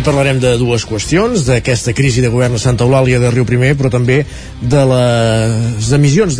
I 0.00 0.02
parlarem 0.02 0.38
de 0.40 0.54
dues 0.56 0.86
qüestions, 0.88 1.42
d'aquesta 1.44 1.92
crisi 1.92 2.22
de 2.24 2.30
govern 2.32 2.54
a 2.56 2.60
Santa 2.62 2.86
Eulàlia 2.86 3.18
de 3.20 3.28
Riu 3.34 3.44
Primer, 3.44 3.74
però 3.76 3.90
també 3.92 4.22
de 4.62 4.84
les 4.88 5.90
emissions 5.92 6.38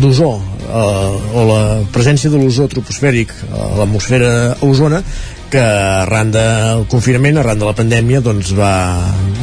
d'ozó 0.00 0.30
eh, 0.40 1.34
o 1.36 1.44
la 1.50 1.58
presència 1.92 2.32
de 2.32 2.40
l'ozó 2.40 2.64
troposfèric 2.72 3.34
a 3.50 3.66
l'atmosfera 3.82 4.30
a 4.54 4.56
Osona 4.64 5.02
que 5.50 5.60
arran 5.62 6.30
del 6.34 6.84
confinament, 6.90 7.38
arran 7.38 7.58
de 7.60 7.66
la 7.68 7.74
pandèmia, 7.76 8.20
doncs 8.24 8.52
va, 8.56 8.72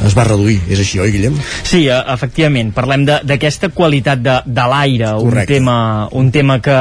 es 0.05 0.15
va 0.17 0.25
reduir. 0.27 0.57
És 0.71 0.79
així, 0.83 0.99
oi, 0.99 1.11
Guillem? 1.15 1.37
Sí, 1.63 1.85
eh, 1.87 1.99
efectivament, 2.13 2.73
parlem 2.75 3.05
de- 3.07 3.19
d'aquesta 3.23 3.69
qualitat 3.75 4.19
de, 4.23 4.35
de 4.45 4.65
l'aire, 4.73 5.13
un 5.23 5.37
tema, 5.47 5.77
un 6.11 6.31
tema 6.31 6.59
que 6.63 6.75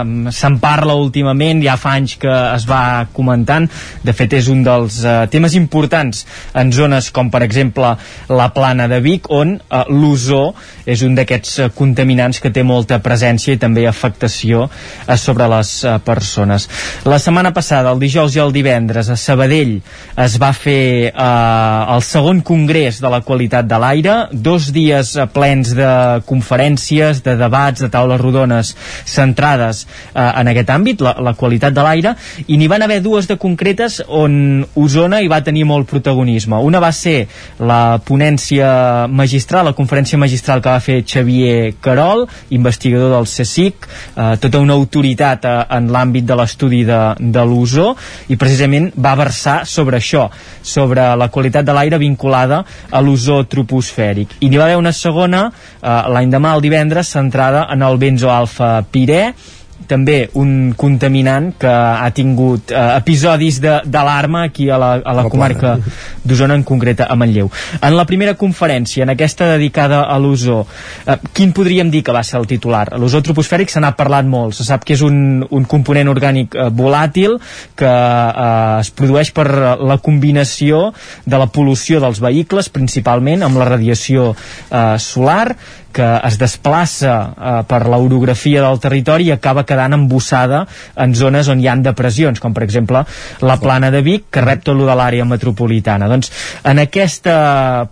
um, 0.00 0.26
se'n 0.34 0.58
parla 0.62 0.96
últimament, 0.98 1.62
ja 1.64 1.76
fa 1.80 1.94
anys 2.00 2.16
que 2.22 2.32
es 2.56 2.66
va 2.68 3.06
comentant, 3.16 3.68
de 4.02 4.12
fet 4.16 4.34
és 4.40 4.48
un 4.52 4.64
dels 4.66 4.98
uh, 5.04 5.26
temes 5.30 5.54
importants 5.58 6.24
en 6.54 6.72
zones 6.74 7.10
com 7.14 7.30
per 7.30 7.42
exemple 7.46 7.94
la 8.28 8.48
plana 8.54 8.88
de 8.90 9.00
Vic, 9.04 9.30
on 9.30 9.56
uh, 9.60 9.84
l'ozó 9.92 10.54
és 10.86 11.02
un 11.06 11.14
d'aquests 11.18 11.58
uh, 11.58 11.70
contaminants 11.74 12.40
que 12.42 12.50
té 12.54 12.62
molta 12.66 12.98
presència 13.04 13.54
i 13.54 13.60
també 13.62 13.86
afectació 13.86 14.66
uh, 14.66 15.16
sobre 15.16 15.46
les 15.54 15.72
uh, 15.84 15.96
persones. 16.04 16.68
La 17.06 17.18
setmana 17.22 17.52
passada, 17.54 17.92
el 17.94 18.02
dijous 18.02 18.34
i 18.36 18.42
el 18.42 18.52
divendres, 18.56 19.10
a 19.12 19.18
Sabadell 19.20 19.76
es 20.24 20.36
va 20.40 20.50
fer 20.56 21.12
uh, 21.12 21.94
el 21.94 22.02
segon 22.06 22.40
congrés 22.46 23.02
de 23.02 23.10
la 23.12 23.20
qualitat 23.26 23.68
de 23.68 23.78
l'aire, 23.80 24.16
dos 24.32 24.70
dies 24.72 25.12
eh, 25.16 25.26
plens 25.32 25.72
de 25.76 25.90
conferències, 26.26 27.20
de 27.24 27.36
debats, 27.38 27.82
de 27.84 27.90
taules 27.92 28.20
rodones 28.20 28.72
centrades 29.04 29.84
eh, 29.84 30.20
en 30.24 30.50
aquest 30.52 30.72
àmbit, 30.72 31.04
la, 31.04 31.14
la 31.22 31.34
qualitat 31.38 31.74
de 31.76 31.84
l'aire, 31.84 32.14
i 32.46 32.58
n'hi 32.58 32.68
van 32.70 32.84
haver 32.86 33.00
dues 33.04 33.28
de 33.28 33.36
concretes 33.40 34.00
on 34.06 34.64
Osona 34.76 35.20
hi 35.22 35.30
va 35.30 35.42
tenir 35.44 35.66
molt 35.68 35.88
protagonisme. 35.90 36.58
Una 36.62 36.80
va 36.82 36.92
ser 36.96 37.26
la 37.60 37.98
ponència 38.04 39.06
magistral, 39.10 39.70
la 39.70 39.76
conferència 39.76 40.18
magistral 40.20 40.62
que 40.64 40.72
va 40.72 40.82
fer 40.82 41.02
Xavier 41.06 41.74
Carol, 41.82 42.26
investigador 42.56 43.14
del 43.16 43.28
CSIC, 43.30 43.88
eh, 44.14 44.30
tota 44.42 44.62
una 44.62 44.76
autoritat 44.78 45.44
eh, 45.44 45.56
en 45.78 45.90
l'àmbit 45.92 46.26
de 46.26 46.38
l'estudi 46.38 46.84
de, 46.88 47.00
de 47.20 47.46
l'ozó, 47.46 47.92
i 48.32 48.38
precisament 48.46 48.92
va 48.94 49.16
versar 49.18 49.58
sobre 49.66 49.98
això, 49.98 50.28
sobre 50.62 51.08
la 51.18 51.28
qualitat 51.34 51.66
de 51.66 51.74
l'aire 51.74 51.98
vinculada 51.98 52.62
a 52.90 53.02
l'ozó 53.02 53.42
troposfèric. 53.50 54.38
I 54.40 54.50
n'hi 54.50 54.60
va 54.60 54.70
haver 54.70 54.78
una 54.78 54.94
segona, 54.94 55.46
eh, 55.82 56.00
l'any 56.14 56.30
demà, 56.30 56.54
el 56.54 56.64
divendres, 56.64 57.10
centrada 57.10 57.66
en 57.74 57.82
el 57.82 57.98
benzoalfa 57.98 58.70
pirè, 58.92 59.22
també 59.88 60.28
un 60.38 60.72
contaminant 60.76 61.52
que 61.60 61.70
ha 61.70 62.08
tingut 62.16 62.72
eh, 62.72 62.82
episodis 62.96 63.60
d'alarma 63.60 64.46
aquí 64.50 64.70
a 64.70 64.78
la, 64.80 64.92
a 65.00 65.14
la 65.16 65.26
La 65.26 65.30
comarca 65.30 65.76
d'Osona, 66.24 66.54
en 66.54 66.64
concret 66.66 67.00
a 67.02 67.14
Manlleu. 67.18 67.50
En 67.80 67.96
la 67.96 68.06
primera 68.06 68.34
conferència, 68.38 69.04
en 69.04 69.12
aquesta 69.12 69.48
dedicada 69.52 70.02
a 70.06 70.18
l'ozó, 70.22 70.64
eh, 71.06 71.16
quin 71.34 71.52
podríem 71.56 71.90
dir 71.90 72.02
que 72.06 72.14
va 72.14 72.22
ser 72.26 72.38
el 72.40 72.46
titular? 72.46 72.88
L'ozó 72.98 73.22
troposfèric 73.22 73.72
se 73.72 73.82
n'ha 73.82 73.94
parlat 73.98 74.26
molt, 74.26 74.54
se 74.54 74.66
sap 74.66 74.84
que 74.86 74.94
és 74.94 75.02
un, 75.06 75.42
un 75.50 75.64
component 75.64 76.10
orgànic 76.12 76.54
eh, 76.54 76.68
volàtil 76.70 77.38
que 77.78 77.90
eh, 77.90 78.82
es 78.82 78.92
produeix 78.94 79.32
per 79.34 79.48
la 79.80 79.98
combinació 80.02 80.92
de 81.26 81.40
la 81.40 81.48
pol·lució 81.50 82.00
dels 82.02 82.22
vehicles, 82.22 82.70
principalment 82.70 83.42
amb 83.46 83.58
la 83.60 83.70
radiació 83.74 84.32
eh, 84.34 84.96
solar, 85.02 85.56
que 85.96 86.06
es 86.28 86.36
desplaça 86.36 87.12
eh, 87.32 87.60
per 87.68 87.86
l'orografia 87.88 88.60
del 88.60 88.80
territori 88.82 89.30
i 89.30 89.32
acaba 89.32 89.64
quedant 89.64 89.75
embossada 89.84 90.64
en 90.96 91.14
zones 91.14 91.48
on 91.52 91.60
hi 91.60 91.68
han 91.68 91.82
depressions, 91.84 92.40
com 92.40 92.54
per 92.54 92.64
exemple 92.64 93.04
la 93.40 93.58
plana 93.60 93.90
de 93.90 94.02
Vic, 94.02 94.26
que 94.30 94.44
rep 94.44 94.64
tot 94.64 94.76
lo 94.76 94.86
de 94.88 94.96
l'àrea 94.96 95.24
metropolitana. 95.28 96.08
Doncs 96.08 96.32
en 96.64 96.80
aquesta 96.82 97.36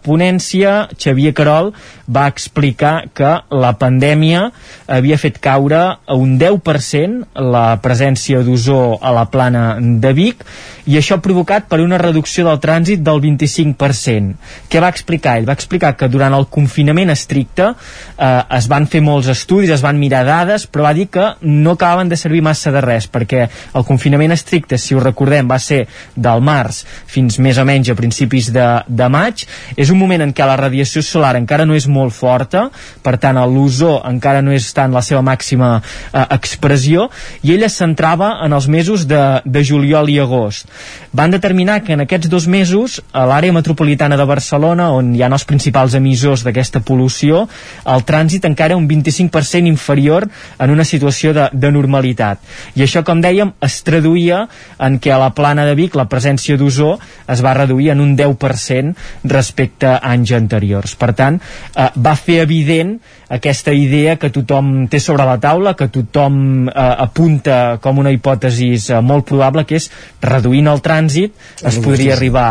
ponència, 0.04 0.88
Xavier 0.96 1.34
Carol 1.36 1.72
va 2.06 2.26
explicar 2.28 3.08
que 3.14 3.30
la 3.50 3.72
pandèmia 3.80 4.50
havia 4.86 5.18
fet 5.20 5.38
caure 5.42 5.80
a 5.96 6.16
un 6.18 6.36
10% 6.40 7.40
la 7.54 7.66
presència 7.84 8.42
d'ozó 8.44 8.98
a 9.00 9.12
la 9.14 9.26
plana 9.32 9.64
de 9.80 10.12
Vic 10.16 10.44
i 10.84 10.98
això 10.98 11.16
provocat 11.24 11.64
per 11.70 11.80
una 11.80 11.98
reducció 12.00 12.44
del 12.44 12.60
trànsit 12.60 13.00
del 13.04 13.20
25%. 13.22 14.34
Què 14.68 14.82
va 14.82 14.90
explicar 14.92 15.38
ell? 15.38 15.48
Va 15.48 15.56
explicar 15.56 15.94
que 15.96 16.10
durant 16.12 16.34
el 16.36 16.46
confinament 16.52 17.12
estricte 17.14 17.70
eh, 17.70 18.42
es 18.58 18.68
van 18.68 18.88
fer 18.90 19.00
molts 19.04 19.30
estudis, 19.32 19.72
es 19.72 19.84
van 19.84 19.98
mirar 20.00 20.24
dades, 20.28 20.66
però 20.68 20.88
va 20.88 20.94
dir 20.96 21.08
que 21.12 21.30
no 21.40 21.74
acabaven 21.74 22.12
de 22.12 22.18
servir 22.20 22.42
massa 22.44 22.72
de 22.74 22.82
res, 22.84 23.08
perquè 23.08 23.46
el 23.48 23.86
confinament 23.88 24.34
estricte, 24.36 24.78
si 24.78 24.94
ho 24.94 25.00
recordem, 25.00 25.48
va 25.48 25.58
ser 25.62 25.84
del 26.14 26.44
març 26.44 26.82
fins 27.08 27.38
més 27.40 27.58
o 27.58 27.64
menys 27.64 27.90
a 27.90 27.96
principis 27.96 28.50
de, 28.52 28.66
de 28.86 29.08
maig. 29.08 29.46
És 29.76 29.92
un 29.94 30.00
moment 30.00 30.26
en 30.26 30.34
què 30.36 30.44
la 30.46 30.58
radiació 30.60 31.02
solar 31.04 31.34
encara 31.40 31.64
no 31.64 31.76
és 31.78 31.88
molt 31.94 32.14
forta, 32.16 32.68
per 33.02 33.16
tant 33.22 33.38
l'ozó 33.50 33.96
encara 34.06 34.42
no 34.42 34.54
està 34.54 34.84
en 34.88 34.94
la 34.96 35.02
seva 35.04 35.22
màxima 35.24 35.76
eh, 35.78 36.24
expressió, 36.34 37.08
i 37.42 37.54
ella 37.54 37.70
es 37.70 37.78
centrava 37.80 38.34
en 38.44 38.54
els 38.56 38.68
mesos 38.70 39.06
de, 39.10 39.22
de 39.44 39.64
juliol 39.64 40.10
i 40.10 40.18
agost. 40.22 40.68
Van 41.12 41.32
determinar 41.34 41.80
que 41.84 41.94
en 41.94 42.04
aquests 42.04 42.30
dos 42.30 42.48
mesos, 42.50 43.00
a 43.12 43.24
l'àrea 43.28 43.54
metropolitana 43.54 44.18
de 44.20 44.26
Barcelona, 44.28 44.90
on 44.94 45.12
hi 45.14 45.22
ha 45.22 45.30
els 45.34 45.46
principals 45.48 45.94
emissors 45.98 46.44
d'aquesta 46.46 46.82
pol·lució, 46.86 47.44
el 47.90 48.04
trànsit 48.06 48.46
encara 48.48 48.78
un 48.78 48.88
25% 48.90 49.70
inferior 49.70 50.28
en 50.58 50.74
una 50.74 50.86
situació 50.86 51.34
de, 51.36 51.48
de 51.52 51.70
normalitat. 51.74 52.42
I 52.74 52.84
això, 52.86 53.04
com 53.06 53.22
dèiem, 53.24 53.54
es 53.64 53.80
traduïa 53.86 54.44
en 54.82 54.98
què 55.02 55.12
a 55.14 55.20
la 55.20 55.32
plana 55.36 55.66
de 55.68 55.74
Vic 55.78 55.96
la 55.98 56.08
presència 56.10 56.58
d'ozó 56.60 56.94
es 57.30 57.42
va 57.44 57.54
reduir 57.56 57.90
en 57.94 58.02
un 58.04 58.14
10% 58.18 58.94
respecte 59.30 59.90
a 59.90 59.98
anys 60.14 60.34
anteriors. 60.36 60.94
Per 60.98 61.12
tant, 61.16 61.40
eh, 61.74 61.83
va 61.96 62.14
fer 62.16 62.40
evident 62.42 62.96
aquesta 63.28 63.72
idea 63.72 64.16
que 64.20 64.30
tothom 64.34 64.86
té 64.90 65.00
sobre 65.00 65.26
la 65.28 65.38
taula, 65.40 65.74
que 65.78 65.88
tothom 65.92 66.68
eh, 66.68 66.72
apunta 66.74 67.78
com 67.82 67.98
una 68.02 68.12
hipòtesi 68.14 68.72
eh, 68.76 69.00
molt 69.00 69.28
probable, 69.28 69.64
que 69.68 69.78
és 69.80 69.90
reduint 70.22 70.70
el 70.70 70.82
trànsit 70.84 71.64
es 71.64 71.78
podria 71.84 72.14
arribar 72.16 72.48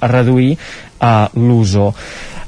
a 0.00 0.08
reduir 0.08 0.54
uh, 0.54 1.26
l'ozó. 1.36 1.90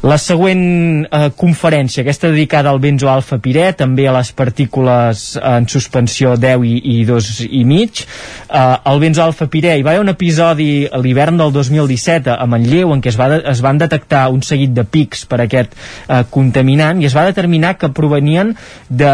La 0.05 0.19
següent 0.21 1.07
eh, 1.07 1.31
conferència, 1.33 2.03
aquesta 2.03 2.29
dedicada 2.29 2.69
al 2.69 2.81
benzo 2.83 3.09
alfa 3.09 3.39
pirè, 3.41 3.71
també 3.73 4.05
a 4.05 4.13
les 4.13 4.35
partícules 4.37 5.23
en 5.41 5.65
suspensió 5.73 6.35
10 6.37 6.67
i, 6.69 6.75
i 6.93 7.07
2 7.09 7.31
i 7.47 7.63
mig. 7.65 8.03
Eh, 8.05 8.65
el 8.91 9.01
benzo 9.01 9.23
alfa 9.25 9.49
pirè, 9.49 9.79
hi 9.79 9.87
va 9.87 9.95
haver 9.95 10.03
un 10.03 10.13
episodi 10.13 10.85
a 10.85 11.01
l'hivern 11.01 11.41
del 11.41 11.55
2017 11.55 12.35
a 12.37 12.49
Manlleu 12.53 12.93
en 12.93 13.01
què 13.01 13.15
es, 13.15 13.17
va 13.17 13.31
es 13.39 13.63
van 13.65 13.81
detectar 13.81 14.27
un 14.35 14.45
seguit 14.45 14.75
de 14.77 14.85
pics 14.85 15.25
per 15.31 15.41
aquest 15.47 15.73
eh, 15.73 16.21
contaminant 16.37 17.01
i 17.01 17.09
es 17.09 17.17
va 17.17 17.25
determinar 17.31 17.64
que 17.73 17.89
provenien 17.97 18.53
de 18.89 19.11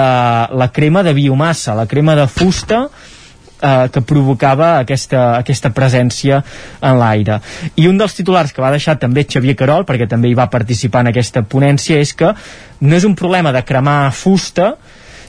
la 0.51 0.69
crema 0.75 1.05
de 1.07 1.15
biomassa, 1.15 1.79
la 1.79 1.87
crema 1.87 2.17
de 2.19 2.27
fusta 2.27 2.89
eh, 3.63 3.89
que 3.93 4.03
provocava 4.03 4.73
aquesta, 4.79 5.37
aquesta 5.39 5.71
presència 5.77 6.43
en 6.81 6.99
l'aire. 7.01 7.41
I 7.77 7.89
un 7.91 8.01
dels 8.01 8.17
titulars 8.19 8.53
que 8.53 8.65
va 8.65 8.73
deixar 8.75 8.99
també 8.99 9.27
Xavier 9.29 9.57
Carol, 9.59 9.87
perquè 9.89 10.09
també 10.11 10.31
hi 10.31 10.39
va 10.39 10.51
participar 10.53 11.05
en 11.05 11.13
aquesta 11.13 11.45
ponència, 11.47 12.01
és 12.01 12.15
que 12.17 12.33
no 12.81 12.97
és 12.97 13.07
un 13.07 13.15
problema 13.15 13.53
de 13.53 13.65
cremar 13.67 14.13
fusta, 14.17 14.75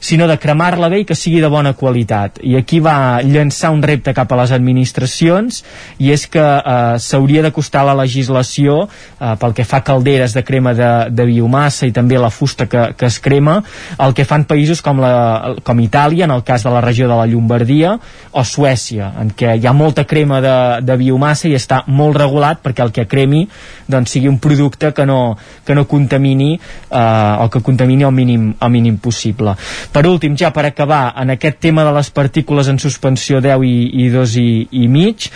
sinó 0.01 0.27
de 0.27 0.37
cremar-la 0.41 0.89
bé 0.89 1.03
i 1.03 1.05
que 1.05 1.15
sigui 1.15 1.39
de 1.43 1.49
bona 1.51 1.75
qualitat. 1.77 2.41
I 2.41 2.57
aquí 2.57 2.81
va 2.81 3.21
llançar 3.21 3.69
un 3.71 3.83
repte 3.85 4.15
cap 4.17 4.31
a 4.33 4.39
les 4.41 4.51
administracions 4.55 5.61
i 6.01 6.09
és 6.11 6.25
que 6.27 6.41
eh, 6.41 6.97
s'hauria 6.99 7.43
d'acostar 7.45 7.85
la 7.85 7.95
legislació 8.01 8.81
eh, 8.87 9.35
pel 9.39 9.53
que 9.55 9.65
fa 9.67 9.79
a 9.79 9.85
calderes 9.85 10.33
de 10.33 10.43
crema 10.43 10.73
de, 10.73 10.89
de 11.13 11.27
biomassa 11.29 11.85
i 11.85 11.93
també 11.93 12.17
la 12.17 12.31
fusta 12.33 12.65
que, 12.65 12.89
que 12.97 13.07
es 13.07 13.19
crema, 13.21 13.59
el 14.01 14.15
que 14.17 14.25
fan 14.25 14.47
països 14.49 14.81
com, 14.81 14.99
la, 15.01 15.55
com 15.63 15.79
Itàlia, 15.85 16.25
en 16.25 16.33
el 16.33 16.43
cas 16.47 16.65
de 16.65 16.73
la 16.73 16.81
regió 16.81 17.07
de 17.07 17.15
la 17.15 17.29
Llombardia, 17.29 17.93
o 18.31 18.43
Suècia, 18.47 19.11
en 19.21 19.29
què 19.37 19.53
hi 19.59 19.69
ha 19.69 19.75
molta 19.77 20.07
crema 20.09 20.41
de, 20.41 20.55
de 20.81 20.97
biomassa 20.97 21.49
i 21.49 21.55
està 21.57 21.83
molt 21.87 22.17
regulat 22.17 22.63
perquè 22.65 22.83
el 22.85 22.93
que 22.95 23.05
cremi 23.09 23.45
doncs, 23.91 24.15
sigui 24.15 24.31
un 24.31 24.39
producte 24.41 24.93
que 24.97 25.05
no, 25.05 25.37
que 25.65 25.77
no 25.77 25.85
contamini 25.85 26.55
eh, 26.55 27.43
o 27.45 27.49
que 27.53 27.61
contamini 27.61 28.07
al 28.07 28.15
mínim, 28.15 28.51
al 28.59 28.73
mínim 28.73 28.97
possible. 28.97 29.53
Per 29.91 30.05
últim, 30.07 30.37
ja 30.39 30.53
per 30.55 30.63
acabar, 30.69 31.11
en 31.19 31.33
aquest 31.33 31.59
tema 31.59 31.83
de 31.83 31.91
les 31.91 32.09
partícules 32.15 32.69
en 32.71 32.79
suspensió 32.79 33.41
10 33.43 33.65
i, 33.67 33.75
i 34.05 34.07
2 34.13 34.35
i, 34.39 34.47
i 34.83 34.87
mig, 34.87 35.27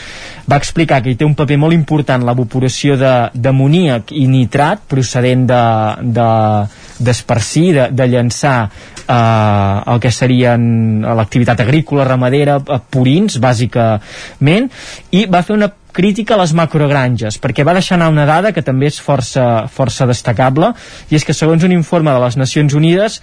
va 0.48 0.60
explicar 0.62 1.02
que 1.04 1.12
hi 1.12 1.20
té 1.20 1.28
un 1.28 1.36
paper 1.36 1.58
molt 1.60 1.76
important 1.76 2.24
l'evaporació 2.24 2.96
d'amoníac 2.96 4.16
i 4.16 4.26
nitrat 4.32 4.88
procedent 4.88 5.44
de, 5.50 5.62
de 6.16 6.30
d'esparcir, 6.96 7.74
de, 7.76 7.88
de 7.92 8.08
llançar 8.08 8.58
eh, 8.64 9.92
el 9.92 10.00
que 10.00 10.12
serien 10.12 11.04
l'activitat 11.04 11.66
agrícola, 11.66 12.08
ramadera, 12.08 12.62
eh, 12.64 12.80
purins, 12.90 13.36
bàsicament, 13.44 14.70
i 15.12 15.26
va 15.28 15.44
fer 15.44 15.58
una 15.60 15.72
crítica 15.96 16.36
a 16.36 16.42
les 16.42 16.54
macrogranges, 16.58 17.40
perquè 17.42 17.64
va 17.66 17.74
deixar 17.78 17.96
anar 17.96 18.12
una 18.12 18.28
dada 18.28 18.52
que 18.54 18.64
també 18.66 18.90
és 18.92 19.00
força, 19.02 19.66
força 19.72 20.08
destacable, 20.10 20.74
i 21.10 21.18
és 21.18 21.26
que 21.26 21.34
segons 21.34 21.64
un 21.64 21.74
informe 21.76 22.12
de 22.12 22.22
les 22.22 22.36
Nacions 22.38 22.76
Unides, 22.76 23.22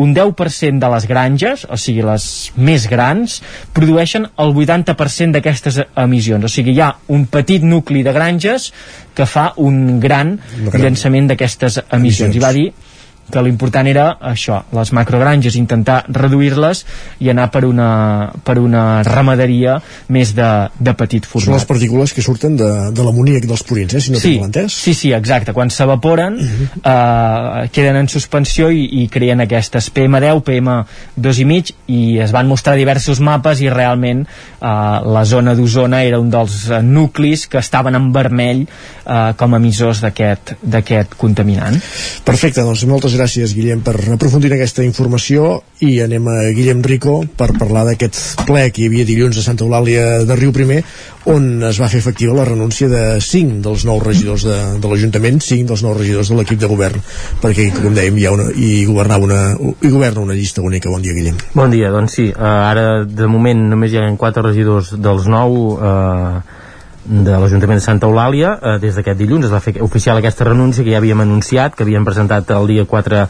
un 0.00 0.14
10% 0.14 0.80
de 0.80 0.90
les 0.94 1.06
granges, 1.10 1.66
o 1.68 1.76
sigui, 1.76 2.04
les 2.06 2.24
més 2.56 2.86
grans, 2.88 3.40
produeixen 3.76 4.28
el 4.40 4.54
80% 4.54 5.36
d'aquestes 5.36 5.82
emissions. 6.00 6.46
O 6.46 6.52
sigui, 6.52 6.76
hi 6.76 6.80
ha 6.80 6.94
un 7.12 7.26
petit 7.26 7.66
nucli 7.66 8.06
de 8.06 8.14
granges 8.14 8.70
que 9.12 9.26
fa 9.28 9.50
un 9.60 10.00
gran, 10.00 10.38
gran. 10.70 10.86
llançament 10.86 11.28
d'aquestes 11.32 11.82
emissions. 11.90 12.38
I 12.38 12.46
va 12.46 12.54
dir 12.56 12.70
que 13.32 13.42
l'important 13.44 13.88
era 13.88 14.06
això, 14.20 14.60
les 14.76 14.92
macrogranges, 14.92 15.56
intentar 15.56 16.02
reduir-les 16.12 16.84
i 17.24 17.30
anar 17.32 17.48
per 17.54 17.64
una, 17.64 17.88
per 18.44 18.58
una 18.60 18.84
ramaderia 19.06 19.78
més 20.12 20.34
de, 20.36 20.48
de 20.76 20.94
petit 20.98 21.24
format. 21.24 21.48
Són 21.48 21.56
les 21.56 21.68
partícules 21.68 22.12
que 22.12 22.24
surten 22.24 22.58
de, 22.60 22.68
de 22.92 23.06
l'amoníac 23.06 23.46
dels 23.48 23.64
purins, 23.66 23.96
eh, 23.96 24.02
si 24.04 24.12
no 24.12 24.20
sí, 24.20 24.34
tinc 24.36 24.50
entès. 24.50 24.76
Sí, 24.84 24.94
sí, 24.98 25.14
exacte. 25.16 25.54
Quan 25.56 25.72
s'evaporen, 25.72 26.36
uh 26.36 26.52
-huh. 26.52 26.68
eh, 26.92 27.68
queden 27.72 27.96
en 27.96 28.08
suspensió 28.08 28.70
i, 28.70 28.84
i 29.02 29.08
creen 29.08 29.40
aquestes 29.40 29.88
PM10, 29.94 30.42
PM2,5 30.44 31.72
i 31.86 32.18
es 32.20 32.32
van 32.32 32.48
mostrar 32.48 32.76
diversos 32.76 33.20
mapes 33.20 33.60
i 33.60 33.70
realment 33.70 34.26
eh, 34.26 34.66
la 35.16 35.24
zona 35.24 35.54
d'Osona 35.54 36.02
era 36.04 36.20
un 36.20 36.30
dels 36.30 36.68
eh, 36.68 36.82
nuclis 36.82 37.46
que 37.46 37.58
estaven 37.58 37.94
en 37.94 38.12
vermell 38.12 38.66
eh, 38.66 39.32
com 39.36 39.54
a 39.54 39.56
emissors 39.56 40.02
d'aquest 40.02 41.14
contaminant. 41.16 41.80
Perfecte, 42.24 42.60
doncs 42.60 42.84
moltes 42.84 43.12
gràcies 43.14 43.21
Guillem 43.30 43.82
per 43.84 43.94
aprofundir 44.14 44.50
en 44.50 44.56
aquesta 44.56 44.84
informació 44.84 45.62
i 45.84 46.00
anem 46.04 46.26
a 46.28 46.36
Guillem 46.54 46.82
Rico 46.82 47.20
per 47.38 47.52
parlar 47.58 47.84
d'aquest 47.86 48.44
ple 48.48 48.68
que 48.70 48.82
hi 48.82 48.88
havia 48.90 49.06
dilluns 49.08 49.38
a 49.38 49.44
Santa 49.44 49.66
Eulàlia 49.66 50.22
de 50.26 50.36
Riu 50.38 50.52
Primer 50.54 50.80
on 51.30 51.62
es 51.68 51.78
va 51.78 51.88
fer 51.90 52.00
efectiva 52.02 52.34
la 52.34 52.46
renúncia 52.48 52.88
de 52.90 53.20
5 53.22 53.60
dels 53.62 53.84
nous 53.86 54.02
regidors 54.02 54.46
de, 54.48 54.56
de 54.82 54.90
l'Ajuntament 54.90 55.38
5 55.42 55.68
dels 55.70 55.84
nous 55.86 55.96
regidors 55.98 56.32
de 56.32 56.38
l'equip 56.38 56.58
de 56.58 56.70
govern 56.70 57.04
perquè 57.42 57.68
com 57.76 57.94
dèiem 57.94 58.18
hi, 58.18 58.26
ha 58.26 58.32
una, 58.34 58.48
hi, 58.50 58.72
una, 58.86 59.42
hi 59.80 59.92
governa 59.92 60.26
una 60.26 60.34
llista 60.34 60.62
única. 60.62 60.90
Bon 60.90 61.02
dia 61.02 61.14
Guillem. 61.14 61.38
Bon 61.54 61.70
dia, 61.70 61.92
doncs 61.94 62.18
sí, 62.18 62.28
uh, 62.32 62.42
ara 62.72 63.04
de 63.06 63.30
moment 63.30 63.68
només 63.70 63.92
hi 63.92 64.02
ha 64.02 64.10
4 64.18 64.44
regidors 64.48 64.94
dels 64.98 65.30
9 65.30 65.62
uh, 65.78 66.60
de 67.04 67.34
l'Ajuntament 67.34 67.80
de 67.80 67.84
Santa 67.84 68.06
Eulàlia 68.06 68.52
eh, 68.54 68.76
des 68.82 68.94
d'aquest 68.94 69.18
dilluns. 69.18 69.46
Es 69.46 69.52
va 69.52 69.60
fer 69.64 69.74
oficial 69.82 70.18
aquesta 70.18 70.46
renúncia 70.48 70.84
que 70.84 70.92
ja 70.94 71.00
havíem 71.02 71.24
anunciat, 71.24 71.74
que 71.74 71.86
havíem 71.86 72.06
presentat 72.06 72.50
el 72.54 72.68
dia 72.70 72.84
4 72.86 73.24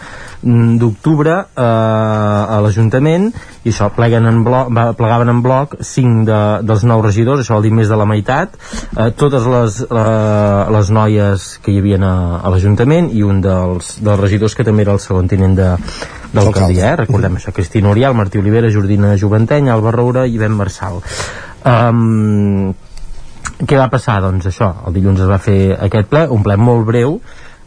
d'octubre 0.82 1.39
eh, 1.39 1.65
a 1.65 2.61
l'Ajuntament. 2.65 3.31
I 3.65 3.73
això 3.73 3.89
pleguen 3.94 4.27
en 4.28 4.43
bloc, 4.44 4.73
plegaven 4.99 5.32
en 5.32 5.43
bloc 5.44 5.78
5 5.81 6.27
de, 6.28 6.40
dels 6.66 6.86
nous 6.89 7.05
regidors 7.05 7.43
això 7.43 7.57
vol 7.57 7.69
dir 7.69 7.74
més 7.77 7.89
de 7.89 7.99
la 7.99 8.09
meitat. 8.09 8.59
Eh, 8.97 9.11
totes 9.16 9.49
les, 9.49 9.81
eh, 9.89 10.65
les 10.77 10.93
noies 10.93 11.49
que 11.62 11.73
hi 11.73 11.81
havia 11.81 12.01
a, 12.03 12.15
a 12.43 12.53
l'Ajuntament 12.53 13.12
i 13.12 13.24
un 13.24 13.40
dels, 13.44 13.97
dels 14.03 14.20
regidors 14.20 14.57
que 14.59 14.66
també 14.66 14.85
era 14.85 14.97
el 14.97 15.03
segon 15.03 15.31
tinent 15.31 15.57
de, 15.57 15.73
d'alcaldia, 16.32 16.93
eh? 16.93 16.97
recordem 17.05 17.36
això, 17.39 17.53
Cristina 17.55 17.93
Oriol, 17.93 18.16
Martí 18.16 18.40
Olivera, 18.40 18.70
Jordina 18.73 19.16
Juventeny, 19.20 19.69
Alba 19.70 19.93
Roura 19.94 20.27
i 20.27 20.40
Ben 20.40 20.57
Marçal. 20.57 21.03
Um, 21.62 22.73
què 23.68 23.78
va 23.78 23.89
passar? 23.93 24.20
Doncs 24.24 24.48
això, 24.51 24.72
el 24.86 24.97
dilluns 24.97 25.22
es 25.22 25.30
va 25.30 25.40
fer 25.43 25.76
aquest 25.89 26.10
ple, 26.10 26.26
un 26.34 26.44
ple 26.44 26.59
molt 26.60 26.86
breu, 26.89 27.18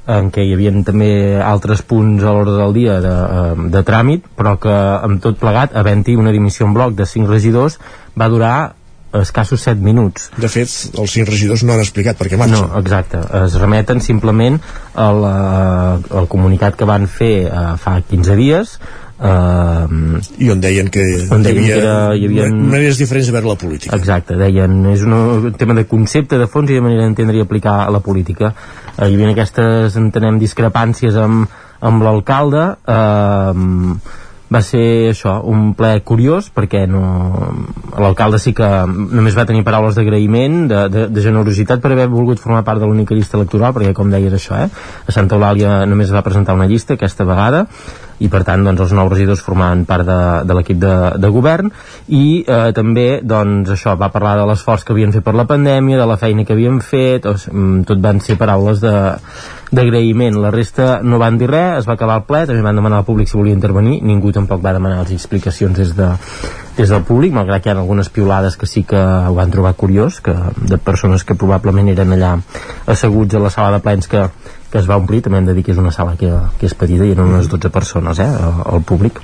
en 0.05 0.29
què 0.29 0.43
hi 0.45 0.53
havia 0.53 0.71
també 0.85 1.09
altres 1.41 1.81
punts 1.81 2.23
a 2.23 2.33
l'ordre 2.35 2.59
del 2.59 2.73
dia 2.75 2.99
de, 3.01 3.11
eh, 3.11 3.67
de 3.73 3.83
tràmit, 3.85 4.25
però 4.37 4.55
que 4.61 4.73
amb 4.73 5.21
tot 5.21 5.39
plegat, 5.41 5.73
havent-hi 5.73 6.17
una 6.19 6.33
dimissió 6.35 6.67
en 6.67 6.75
bloc 6.77 6.93
de 6.97 7.07
5 7.09 7.31
regidors, 7.31 7.79
va 8.17 8.29
durar 8.29 8.55
escassos 9.15 9.61
7 9.63 9.81
minuts. 9.81 10.29
De 10.37 10.49
fet, 10.51 10.69
els 10.99 11.15
5 11.15 11.29
regidors 11.29 11.63
no 11.63 11.73
han 11.73 11.81
explicat 11.83 12.19
per 12.19 12.27
què 12.29 12.37
marxen. 12.37 12.67
No, 12.67 12.79
exacte. 12.81 13.21
Es 13.45 13.55
remeten 13.61 14.01
simplement 14.03 14.59
al, 14.93 15.23
eh, 15.23 16.17
al 16.19 16.29
comunicat 16.31 16.75
que 16.75 16.89
van 16.89 17.07
fer 17.07 17.47
eh, 17.47 17.65
fa 17.81 17.97
15 18.01 18.35
dies, 18.35 18.77
Uh, 19.15 20.19
i 20.43 20.49
on 20.51 20.59
deien 20.59 20.89
que 20.91 21.03
on 21.31 21.45
hi 21.45 21.53
havia, 21.53 21.67
que 21.69 21.75
era, 21.79 21.93
hi 22.19 22.25
havia 22.27 22.49
maneres 22.51 22.97
diferents 22.99 23.29
de 23.29 23.35
veure 23.37 23.47
la 23.47 23.55
política. 23.59 23.95
Exacte, 23.95 24.35
deien, 24.35 24.73
és 24.91 25.05
un 25.07 25.53
tema 25.55 25.77
de 25.77 25.85
concepte 25.87 26.39
de 26.41 26.49
fons 26.51 26.67
i 26.67 26.75
de 26.75 26.83
manera 26.83 27.05
d'entendre 27.05 27.39
i 27.39 27.45
aplicar 27.45 27.77
a 27.85 27.93
la 27.95 28.03
política. 28.03 28.51
Uh, 28.97 29.07
hi 29.07 29.15
havia 29.15 29.31
aquestes 29.31 29.95
entenem 30.01 30.41
discrepàncies 30.41 31.15
amb, 31.21 31.47
amb 31.79 32.03
l'alcalde 32.03 32.67
uh, 32.75 33.55
va 34.51 34.61
ser 34.61 35.09
això, 35.09 35.39
un 35.49 35.73
ple 35.77 35.91
curiós 36.05 36.51
perquè 36.53 36.85
no... 36.89 37.01
l'alcalde 37.97 38.39
sí 38.41 38.53
que 38.53 38.67
només 38.85 39.37
va 39.37 39.47
tenir 39.49 39.65
paraules 39.65 39.97
d'agraïment 39.97 40.65
de, 40.69 40.81
de, 40.93 41.05
de 41.09 41.23
generositat 41.23 41.81
per 41.81 41.93
haver 41.95 42.07
volgut 42.11 42.41
formar 42.41 42.63
part 42.67 42.81
de 42.81 42.89
l'única 42.89 43.17
llista 43.17 43.39
electoral 43.39 43.73
perquè 43.73 43.93
com 43.97 44.11
deies 44.13 44.33
això, 44.37 44.59
eh? 44.65 44.69
a 44.69 45.15
Santa 45.15 45.39
Eulàlia 45.39 45.83
només 45.89 46.13
va 46.13 46.25
presentar 46.25 46.57
una 46.57 46.69
llista 46.69 46.93
aquesta 46.93 47.25
vegada 47.25 47.65
i 48.23 48.29
per 48.31 48.43
tant 48.47 48.63
doncs, 48.63 48.79
els 48.85 48.93
nous 48.95 49.09
regidors 49.11 49.41
formaven 49.43 49.83
part 49.89 50.05
de, 50.07 50.19
de 50.47 50.55
l'equip 50.55 50.79
de, 50.79 50.95
de 51.19 51.31
govern 51.33 51.71
i 52.07 52.43
eh, 52.45 52.69
també 52.75 53.07
doncs, 53.23 53.73
això 53.75 53.95
va 53.99 54.11
parlar 54.13 54.37
de 54.39 54.45
l'esforç 54.47 54.85
que 54.85 54.93
havien 54.95 55.11
fet 55.15 55.25
per 55.25 55.35
la 55.35 55.47
pandèmia 55.49 55.99
de 55.99 56.07
la 56.07 56.19
feina 56.21 56.45
que 56.45 56.55
havien 56.55 56.79
fet 56.85 57.27
o, 57.27 57.35
tot 57.35 58.03
van 58.03 58.21
ser 58.23 58.37
paraules 58.39 58.83
de 58.83 58.95
d'agraïment, 59.71 60.37
la 60.41 60.51
resta 60.53 60.99
no 61.03 61.17
van 61.21 61.39
dir 61.39 61.49
res 61.49 61.81
es 61.81 61.87
va 61.89 61.95
acabar 61.95 62.19
el 62.21 62.25
ple, 62.27 62.43
també 62.49 62.61
van 62.65 62.77
demanar 62.77 63.01
al 63.01 63.07
públic 63.07 63.29
si 63.29 63.37
volia 63.37 63.55
intervenir, 63.55 63.99
ningú 64.05 64.31
tampoc 64.35 64.61
va 64.63 64.75
demanar 64.75 65.01
les 65.03 65.15
explicacions 65.15 65.77
des, 65.77 65.95
de, 65.97 66.09
des 66.77 66.89
del 66.89 67.05
públic 67.07 67.33
malgrat 67.33 67.63
que 67.63 67.71
hi 67.71 67.73
ha 67.73 67.77
algunes 67.79 68.09
piulades 68.09 68.57
que 68.61 68.69
sí 68.69 68.83
que 68.83 68.99
ho 68.99 69.33
van 69.37 69.51
trobar 69.51 69.75
curiós, 69.79 70.21
que 70.21 70.35
de 70.57 70.77
persones 70.77 71.23
que 71.23 71.35
probablement 71.35 71.89
eren 71.95 72.13
allà 72.15 72.35
asseguts 72.85 73.35
a 73.35 73.43
la 73.45 73.53
sala 73.53 73.77
de 73.77 73.83
plens 73.83 74.11
que, 74.11 74.27
que 74.71 74.81
es 74.81 74.89
va 74.89 74.99
omplir. 75.01 75.23
També 75.25 75.39
hem 75.39 75.49
de 75.49 75.55
dir 75.57 75.63
que 75.65 75.73
és 75.73 75.81
una 75.81 75.93
sala 75.95 76.17
que, 76.19 76.31
que 76.59 76.69
és 76.69 76.77
petita 76.77 77.07
i 77.07 77.15
eren 77.15 77.33
unes 77.33 77.49
12 77.51 77.73
persones 77.73 78.21
eh, 78.21 78.29
al 78.29 78.85
públic 78.85 79.23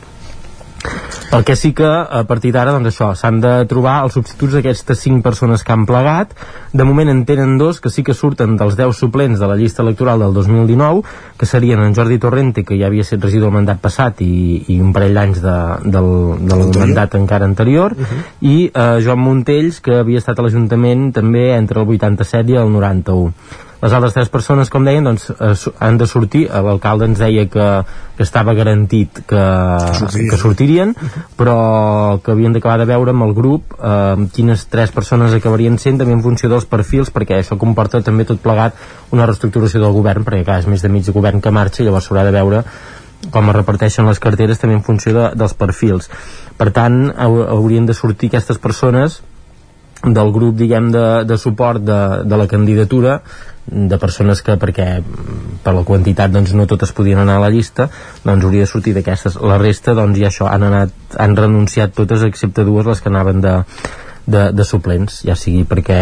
el 1.32 1.46
que 1.46 1.56
sí 1.56 1.72
que 1.74 1.88
a 1.88 2.24
partir 2.28 2.52
d'ara 2.52 2.74
doncs 2.76 2.90
això 2.92 3.12
s'han 3.16 3.40
de 3.40 3.52
trobar 3.72 4.02
els 4.04 4.18
substituts 4.18 4.58
d'aquestes 4.58 5.00
5 5.00 5.24
persones 5.24 5.64
que 5.64 5.72
han 5.72 5.86
plegat. 5.88 6.34
De 6.74 6.84
moment 6.84 7.10
en 7.10 7.24
tenen 7.26 7.58
dos 7.58 7.80
que 7.80 7.90
sí 7.90 8.04
que 8.04 8.14
surten 8.14 8.58
dels 8.60 8.76
10 8.76 8.98
suplents 8.98 9.40
de 9.40 9.48
la 9.48 9.56
llista 9.56 9.82
electoral 9.82 10.20
del 10.20 10.34
2019 10.34 11.02
que 11.38 11.46
serien 11.46 11.80
en 11.80 11.96
Jordi 11.96 12.20
Torrente 12.20 12.66
que 12.66 12.78
ja 12.80 12.88
havia 12.88 13.08
estat 13.08 13.24
regidor 13.24 13.52
el 13.52 13.60
mandat 13.62 13.80
passat 13.80 14.22
i, 14.22 14.66
i 14.68 14.80
un 14.82 14.92
parell 14.94 15.16
d'anys 15.16 15.42
de, 15.42 15.58
del, 15.88 16.12
del 16.52 16.68
mandat 16.76 17.16
encara 17.16 17.46
anterior 17.46 17.96
uh 17.96 18.04
-huh. 18.04 18.22
i 18.42 18.72
eh, 18.74 19.00
Joan 19.04 19.20
Montells 19.20 19.82
que 19.82 20.00
havia 20.00 20.20
estat 20.20 20.40
a 20.40 20.42
l'Ajuntament 20.42 21.12
també 21.14 21.56
entre 21.56 21.80
el 21.80 21.88
87 21.88 22.52
i 22.52 22.56
el 22.56 22.72
91 22.72 23.34
les 23.82 23.94
altres 23.98 24.14
tres 24.14 24.30
persones, 24.30 24.70
com 24.70 24.86
deien, 24.86 25.04
doncs, 25.04 25.30
eh, 25.34 25.54
han 25.82 25.98
de 25.98 26.08
sortir. 26.08 26.44
L'alcalde 26.52 27.08
ens 27.10 27.22
deia 27.22 27.48
que, 27.50 27.68
que 28.18 28.24
estava 28.24 28.54
garantit 28.58 29.24
que, 29.28 29.42
sortirien. 29.98 30.30
que 30.30 30.38
sortirien, 30.38 30.96
però 31.40 31.58
que 32.22 32.36
havien 32.36 32.54
d'acabar 32.54 32.78
de 32.82 32.88
veure 32.92 33.16
amb 33.16 33.26
el 33.26 33.34
grup 33.38 33.76
eh, 33.80 34.30
quines 34.36 34.68
tres 34.70 34.94
persones 34.94 35.34
acabarien 35.34 35.80
sent, 35.82 35.98
també 36.02 36.14
en 36.18 36.24
funció 36.26 36.52
dels 36.52 36.70
perfils, 36.70 37.10
perquè 37.14 37.42
això 37.42 37.58
comporta 37.62 38.04
també 38.06 38.28
tot 38.30 38.42
plegat 38.44 38.78
una 39.12 39.26
reestructuració 39.26 39.82
del 39.82 39.98
govern, 39.98 40.28
perquè 40.28 40.46
clar, 40.46 40.62
és 40.62 40.70
més 40.70 40.86
de 40.86 40.94
mig 40.94 41.10
govern 41.10 41.42
que 41.42 41.54
marxa, 41.54 41.82
i 41.82 41.90
llavors 41.90 42.10
s'haurà 42.10 42.28
de 42.28 42.36
veure 42.38 42.66
com 43.30 43.50
es 43.52 43.56
reparteixen 43.56 44.08
les 44.10 44.18
carteres 44.18 44.58
també 44.58 44.74
en 44.80 44.86
funció 44.86 45.14
de, 45.14 45.26
dels 45.38 45.54
perfils. 45.54 46.10
Per 46.58 46.72
tant, 46.74 47.04
haurien 47.22 47.86
de 47.86 47.94
sortir 47.94 48.32
aquestes 48.32 48.58
persones 48.58 49.20
del 50.04 50.32
grup, 50.34 50.56
diguem, 50.58 50.92
de, 50.92 51.24
de 51.30 51.38
suport 51.38 51.84
de, 51.86 52.02
de 52.26 52.38
la 52.38 52.48
candidatura 52.48 53.22
de 53.66 53.98
persones 54.02 54.42
que 54.42 54.56
perquè 54.60 54.88
per 55.64 55.74
la 55.78 55.84
quantitat 55.86 56.32
doncs 56.34 56.56
no 56.58 56.66
totes 56.68 56.92
podien 56.98 57.22
anar 57.22 57.38
a 57.38 57.44
la 57.44 57.52
llista 57.54 57.86
doncs 58.26 58.44
hauria 58.44 58.66
de 58.66 58.72
sortir 58.72 58.96
d'aquestes. 58.98 59.38
La 59.38 59.60
resta 59.62 59.94
doncs 59.98 60.18
ja 60.20 60.32
això 60.32 60.50
han, 60.50 60.66
anat, 60.66 60.96
han 61.22 61.38
renunciat 61.38 61.94
totes 61.96 62.26
excepte 62.26 62.66
dues 62.66 62.90
les 62.90 63.02
que 63.02 63.12
anaven 63.14 63.44
de, 63.46 63.60
de, 64.32 64.44
de 64.56 64.66
suplents, 64.68 65.22
ja 65.28 65.36
sigui 65.38 65.66
perquè 65.70 66.00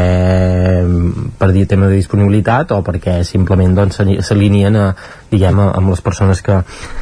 per 1.39 1.49
dir 1.56 1.65
tema 1.69 1.89
de 1.89 1.97
disponibilitat 1.97 2.73
o 2.76 2.81
perquè 2.85 3.19
simplement 3.27 3.76
doncs, 3.77 4.01
s'alineen 4.26 4.77
doncs, 4.77 5.07
diguem, 5.30 5.60
amb 5.61 5.91
les 5.91 6.01
persones 6.01 6.41
que, 6.45 6.56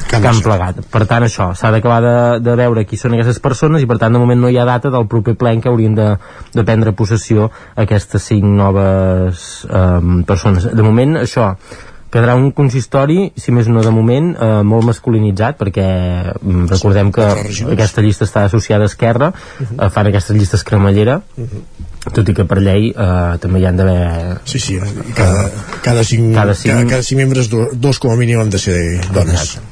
que, 0.08 0.20
que 0.20 0.28
han 0.28 0.42
plegat. 0.44 0.82
Per 0.92 1.04
tant, 1.08 1.24
això, 1.24 1.52
s'ha 1.56 1.72
d'acabar 1.72 2.00
de, 2.04 2.16
de 2.44 2.56
veure 2.60 2.86
qui 2.88 3.00
són 3.00 3.16
aquestes 3.16 3.40
persones 3.44 3.84
i 3.84 3.90
per 3.90 4.00
tant 4.02 4.16
de 4.16 4.22
moment 4.22 4.42
no 4.44 4.52
hi 4.52 4.60
ha 4.60 4.68
data 4.68 4.92
del 4.94 5.08
proper 5.12 5.38
ple 5.40 5.56
en 5.56 5.64
què 5.64 5.72
haurien 5.72 5.96
de, 5.98 6.10
de 6.56 6.66
prendre 6.68 6.96
possessió 6.98 7.52
aquestes 7.76 8.28
cinc 8.34 8.48
noves 8.48 9.46
eh, 9.70 10.24
persones. 10.28 10.68
De 10.76 10.84
moment, 10.86 11.22
això, 11.24 11.54
quedarà 12.18 12.36
un 12.38 12.50
consistori, 12.58 13.32
si 13.38 13.54
més 13.54 13.70
no 13.70 13.84
de 13.86 13.94
moment, 13.94 14.34
eh, 14.34 14.62
molt 14.66 14.90
masculinitzat, 14.90 15.60
perquè 15.62 15.88
mm, 16.34 16.66
recordem 16.74 17.14
que 17.14 17.28
aquesta 17.78 18.02
llista 18.06 18.26
està 18.26 18.48
associada 18.50 18.88
a 18.88 18.92
Esquerra, 18.92 19.30
uh 19.30 19.62
-huh. 19.62 19.86
eh, 19.86 19.90
fan 19.94 20.10
aquestes 20.10 20.36
llistes 20.36 20.64
cremallera, 20.64 21.22
uh 21.38 21.46
-huh 21.46 21.96
tot 22.16 22.30
i 22.30 22.36
que 22.38 22.46
per 22.48 22.60
llei 22.64 22.90
eh, 22.92 23.38
també 23.44 23.62
hi 23.62 23.68
han 23.70 23.80
d'haver 23.80 24.38
sí, 24.48 24.60
sí, 24.60 24.78
cada, 25.16 25.48
cada, 25.86 26.04
cinc, 26.08 26.34
cada, 26.36 26.56
cinc... 26.58 26.74
cada, 26.74 26.90
cada 26.96 27.08
cinc 27.08 27.22
membres 27.24 27.50
do, 27.52 27.68
dos 27.74 28.00
com 28.04 28.14
a 28.14 28.20
mínim 28.20 28.42
han 28.42 28.52
de 28.54 28.62
ser 28.62 28.78
dones. 29.14 29.58
Exacte. 29.58 29.66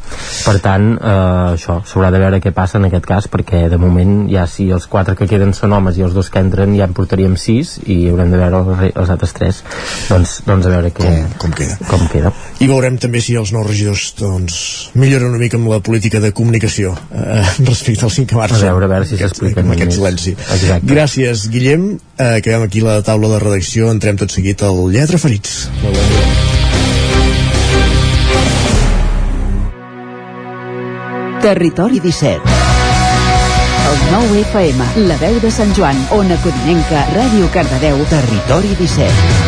per 0.45 0.60
tant 0.64 0.88
eh, 0.95 1.56
això 1.56 1.80
s'haurà 1.88 2.12
de 2.14 2.22
veure 2.22 2.40
què 2.44 2.53
passa 2.56 2.80
en 2.80 2.88
aquest 2.90 3.07
cas 3.10 3.30
perquè 3.32 3.66
de 3.72 3.80
moment 3.82 4.28
ja 4.32 4.45
si 4.49 4.68
els 4.74 4.88
quatre 4.91 5.16
que 5.18 5.28
queden 5.30 5.53
són 5.57 5.74
homes 5.78 5.98
i 5.99 6.06
els 6.06 6.14
dos 6.18 6.30
que 6.34 6.41
entren 6.44 6.76
ja 6.78 6.88
en 6.90 6.95
portaríem 6.98 7.38
sis 7.40 7.78
i 7.86 8.06
haurem 8.12 8.34
de 8.34 8.41
veure 8.41 8.62
els, 8.62 8.84
els 8.94 9.14
altres 9.16 9.36
tres. 9.36 9.62
Doncs, 10.10 10.38
doncs 10.45 10.70
a 10.70 10.74
veure 10.76 10.91
què, 10.95 11.06
com, 11.06 11.34
com, 11.45 11.56
queda. 11.57 11.78
com 11.90 12.06
queda. 12.12 12.34
I 12.62 12.70
veurem 12.72 12.99
també 13.02 13.22
si 13.24 13.36
els 13.40 13.52
nous 13.56 13.66
regidors 13.68 14.06
doncs, 14.20 14.57
milloren 14.95 15.34
una 15.34 15.41
mica 15.41 15.60
amb 15.60 15.72
la 15.74 15.82
política 15.86 16.22
de 16.24 16.32
comunicació 16.36 16.94
eh, 17.12 17.41
respecte 17.72 18.07
als 18.07 18.20
cinc 18.20 18.32
que 18.32 18.40
marxen 18.40 18.62
a 18.62 18.74
veure, 18.74 18.90
a 18.90 18.94
veure 18.95 19.10
si 19.10 19.20
s'expliquen 19.20 19.72
aquest, 19.72 19.82
aquest 19.82 19.99
silenci. 19.99 20.36
Exacte. 20.36 20.91
gràcies 20.94 21.48
Guillem. 21.53 21.88
Eh, 22.16 22.24
acabem 22.34 22.65
aquí 22.65 22.81
la 22.81 23.02
taula 23.06 23.30
de 23.35 23.41
redacció 23.43 23.91
entrem 23.93 24.18
tot 24.18 24.34
seguit 24.34 24.64
al 24.65 24.81
Lletra 24.93 25.22
Ferits 25.22 25.68
bon 25.84 25.99
Territori 31.45 32.02
17 32.02 32.65
el 33.85 33.97
9 34.11 34.39
FM, 34.49 34.85
la 35.07 35.18
veu 35.22 35.38
de 35.43 35.52
Sant 35.53 35.69
Joan, 35.77 35.99
Ona 36.18 36.39
Codinenca, 36.41 37.06
Ràdio 37.14 37.52
Cardedeu, 37.53 38.02
Territori 38.10 38.73
17. 38.81 39.44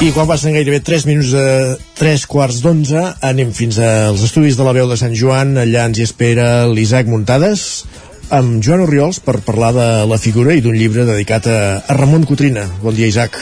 I 0.00 0.14
quan 0.16 0.24
passen 0.24 0.54
gairebé 0.56 0.78
3 0.80 1.02
minuts 1.04 1.34
de 1.36 1.76
3 1.98 2.22
quarts 2.24 2.62
d'11 2.64 3.02
anem 3.28 3.50
fins 3.52 3.76
als 3.84 4.22
estudis 4.24 4.56
de 4.56 4.64
la 4.64 4.72
veu 4.72 4.88
de 4.88 4.96
Sant 4.96 5.12
Joan. 5.12 5.52
Allà 5.60 5.84
ens 5.90 6.00
hi 6.00 6.06
espera 6.08 6.46
l'Isaac 6.72 7.10
Muntades 7.12 7.66
amb 8.32 8.62
Joan 8.64 8.86
Oriols 8.86 9.20
per 9.20 9.42
parlar 9.44 9.74
de 9.76 9.88
la 10.08 10.18
figura 10.22 10.56
i 10.56 10.64
d'un 10.64 10.78
llibre 10.78 11.04
dedicat 11.04 11.50
a, 11.52 11.58
a 11.84 11.98
Ramon 12.00 12.24
Cotrina. 12.24 12.64
Bon 12.80 12.96
dia, 12.96 13.12
Isaac. 13.12 13.36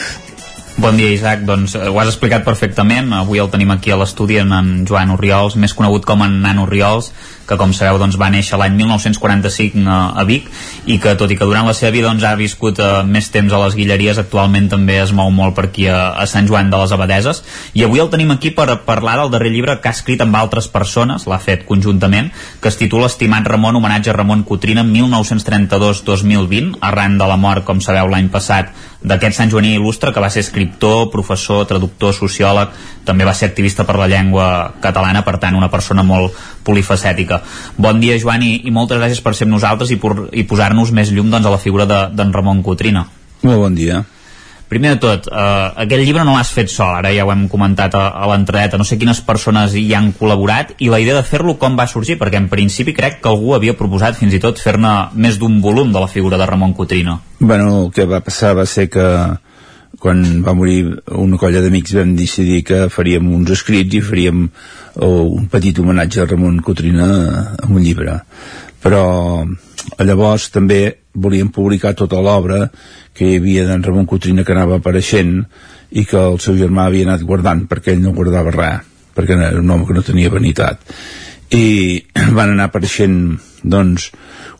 Bon 0.79 0.95
dia, 0.95 1.11
Isaac. 1.11 1.41
Doncs 1.43 1.73
eh, 1.75 1.89
ho 1.91 1.97
has 1.99 2.07
explicat 2.07 2.45
perfectament. 2.47 3.11
Avui 3.11 3.41
el 3.43 3.49
tenim 3.51 3.73
aquí 3.73 3.91
a 3.91 3.97
l'estudi 3.99 4.37
en, 4.39 4.53
en 4.55 4.87
Joan 4.87 5.11
Oriols, 5.11 5.57
més 5.59 5.73
conegut 5.75 6.05
com 6.07 6.23
en 6.23 6.37
Nan 6.39 6.61
Oriols, 6.63 7.09
que 7.49 7.57
com 7.59 7.73
sabeu 7.75 7.97
doncs, 7.99 8.15
va 8.21 8.29
néixer 8.31 8.55
l'any 8.61 8.77
1945 8.77 9.83
a, 9.89 9.97
a 10.21 10.23
Vic 10.29 10.47
i 10.87 10.95
que 11.01 11.15
tot 11.19 11.31
i 11.33 11.35
que 11.35 11.47
durant 11.49 11.67
la 11.67 11.73
seva 11.75 11.91
vida 11.95 12.07
doncs, 12.07 12.23
ha 12.23 12.31
viscut 12.39 12.79
uh, 12.79 13.01
més 13.03 13.27
temps 13.33 13.51
a 13.51 13.59
les 13.63 13.75
Guilleries, 13.75 14.21
actualment 14.21 14.69
també 14.71 14.99
es 15.01 15.11
mou 15.17 15.33
molt 15.33 15.57
per 15.57 15.65
aquí 15.67 15.89
a, 15.89 16.13
a 16.13 16.27
Sant 16.29 16.47
Joan 16.47 16.69
de 16.71 16.79
les 16.79 16.93
Abadeses 16.95 17.41
i 17.73 17.83
avui 17.83 17.99
el 17.99 18.11
tenim 18.13 18.31
aquí 18.35 18.53
per 18.55 18.69
parlar 18.85 19.17
del 19.19 19.33
darrer 19.33 19.51
llibre 19.51 19.79
que 19.81 19.89
ha 19.89 19.97
escrit 19.97 20.21
amb 20.23 20.37
altres 20.37 20.69
persones, 20.71 21.25
l'ha 21.27 21.41
fet 21.41 21.65
conjuntament, 21.67 22.29
que 22.61 22.69
es 22.69 22.77
titula 22.79 23.09
Estimat 23.09 23.49
Ramon, 23.49 23.81
homenatge 23.81 24.13
a 24.13 24.17
Ramon 24.19 24.45
Cotrina 24.47 24.85
1932-2020, 24.85 26.77
arran 26.85 27.17
de 27.17 27.27
la 27.27 27.39
mort, 27.41 27.65
com 27.65 27.81
sabeu, 27.81 28.07
l'any 28.13 28.29
passat 28.31 28.71
d'aquest 28.99 29.37
Sant 29.37 29.51
Joaní 29.51 29.75
il·lustre 29.77 30.11
que 30.13 30.19
va 30.19 30.29
ser 30.33 30.43
escriptor, 30.43 31.07
professor, 31.13 31.63
traductor, 31.69 32.13
sociòleg, 32.15 32.73
també 33.07 33.27
va 33.27 33.33
ser 33.33 33.47
activista 33.47 33.85
per 33.87 33.95
la 33.99 34.09
llengua 34.11 34.49
catalana, 34.83 35.23
per 35.23 35.37
tant 35.39 35.55
una 35.55 35.71
persona 35.71 36.03
molt 36.03 36.35
polifacètica. 36.67 37.41
Bon 37.77 37.99
dia 38.03 38.19
Joan 38.19 38.43
i, 38.43 38.53
i 38.67 38.75
moltes 38.75 38.99
gràcies 38.99 39.23
per 39.23 39.35
ser 39.37 39.47
amb 39.47 39.55
nosaltres 39.55 39.95
i, 39.95 39.99
i 40.35 40.43
posar-nos 40.43 40.91
més 40.91 41.13
llum 41.15 41.31
doncs, 41.31 41.47
a 41.47 41.55
la 41.55 41.63
figura 41.63 41.87
d'en 41.87 42.15
de, 42.15 42.31
Ramon 42.35 42.63
Cotrina. 42.63 43.07
Molt 43.43 43.63
bon 43.63 43.75
dia. 43.75 44.03
Primer 44.69 44.93
de 44.93 44.99
tot, 45.01 45.27
eh, 45.27 45.83
aquest 45.83 46.03
llibre 46.05 46.23
no 46.27 46.35
l'has 46.35 46.51
fet 46.53 46.69
sol, 46.69 46.93
ara 46.99 47.09
ja 47.09 47.25
ho 47.25 47.31
hem 47.33 47.47
comentat 47.49 47.95
a, 47.97 48.03
a 48.13 48.27
l'entradeta, 48.29 48.77
no 48.77 48.85
sé 48.85 48.99
quines 49.01 49.21
persones 49.25 49.73
hi 49.73 49.87
han 49.97 50.11
col·laborat 50.13 50.75
i 50.77 50.91
la 50.93 50.99
idea 51.01 51.17
de 51.17 51.25
fer-lo 51.25 51.55
com 51.57 51.77
va 51.79 51.87
sorgir, 51.89 52.19
perquè 52.21 52.37
en 52.37 52.51
principi 52.51 52.93
crec 52.93 53.17
que 53.23 53.31
algú 53.31 53.55
havia 53.57 53.73
proposat 53.79 54.19
fins 54.19 54.37
i 54.37 54.41
tot 54.43 54.61
fer-ne 54.61 54.93
més 55.17 55.41
d'un 55.41 55.57
volum 55.65 55.89
de 55.89 56.03
la 56.03 56.11
figura 56.11 56.37
de 56.37 56.45
Ramon 56.45 56.77
Cotrina. 56.77 57.17
Bueno, 57.39 57.85
el 57.85 57.91
que 57.95 58.05
va 58.05 58.21
passar 58.21 58.53
va 58.61 58.67
ser 58.69 58.91
que 58.93 59.07
quan 59.99 60.21
va 60.45 60.53
morir 60.53 60.83
una 61.17 61.37
colla 61.41 61.63
d'amics 61.63 61.97
vam 61.97 62.13
decidir 62.15 62.61
que 62.63 62.85
faríem 62.93 63.25
uns 63.33 63.49
escrits 63.57 63.97
i 63.97 64.05
faríem 64.05 64.45
un 65.01 65.47
petit 65.49 65.81
homenatge 65.81 66.21
a 66.21 66.29
Ramon 66.29 66.61
Cotrina 66.61 67.07
amb 67.57 67.73
un 67.73 67.81
llibre 67.81 68.19
però 68.83 69.03
llavors 69.99 70.49
també 70.53 70.81
volíem 71.13 71.49
publicar 71.51 71.95
tota 71.97 72.21
l'obra 72.21 72.67
que 73.13 73.27
hi 73.27 73.39
havia 73.39 73.65
d'en 73.67 73.83
Ramon 73.83 74.07
Cotrina 74.07 74.45
que 74.45 74.55
anava 74.55 74.79
apareixent 74.79 75.41
i 75.91 76.05
que 76.05 76.19
el 76.19 76.39
seu 76.39 76.57
germà 76.59 76.85
havia 76.87 77.07
anat 77.07 77.25
guardant 77.25 77.65
perquè 77.69 77.95
ell 77.95 78.03
no 78.03 78.15
guardava 78.15 78.53
res 78.55 78.85
perquè 79.15 79.35
era 79.35 79.59
un 79.59 79.71
home 79.73 79.87
que 79.87 79.95
no 79.97 80.05
tenia 80.05 80.31
vanitat. 80.31 80.79
I 81.51 81.99
van 82.37 82.53
anar 82.53 82.69
apareixent 82.69 83.39
doncs 83.63 84.11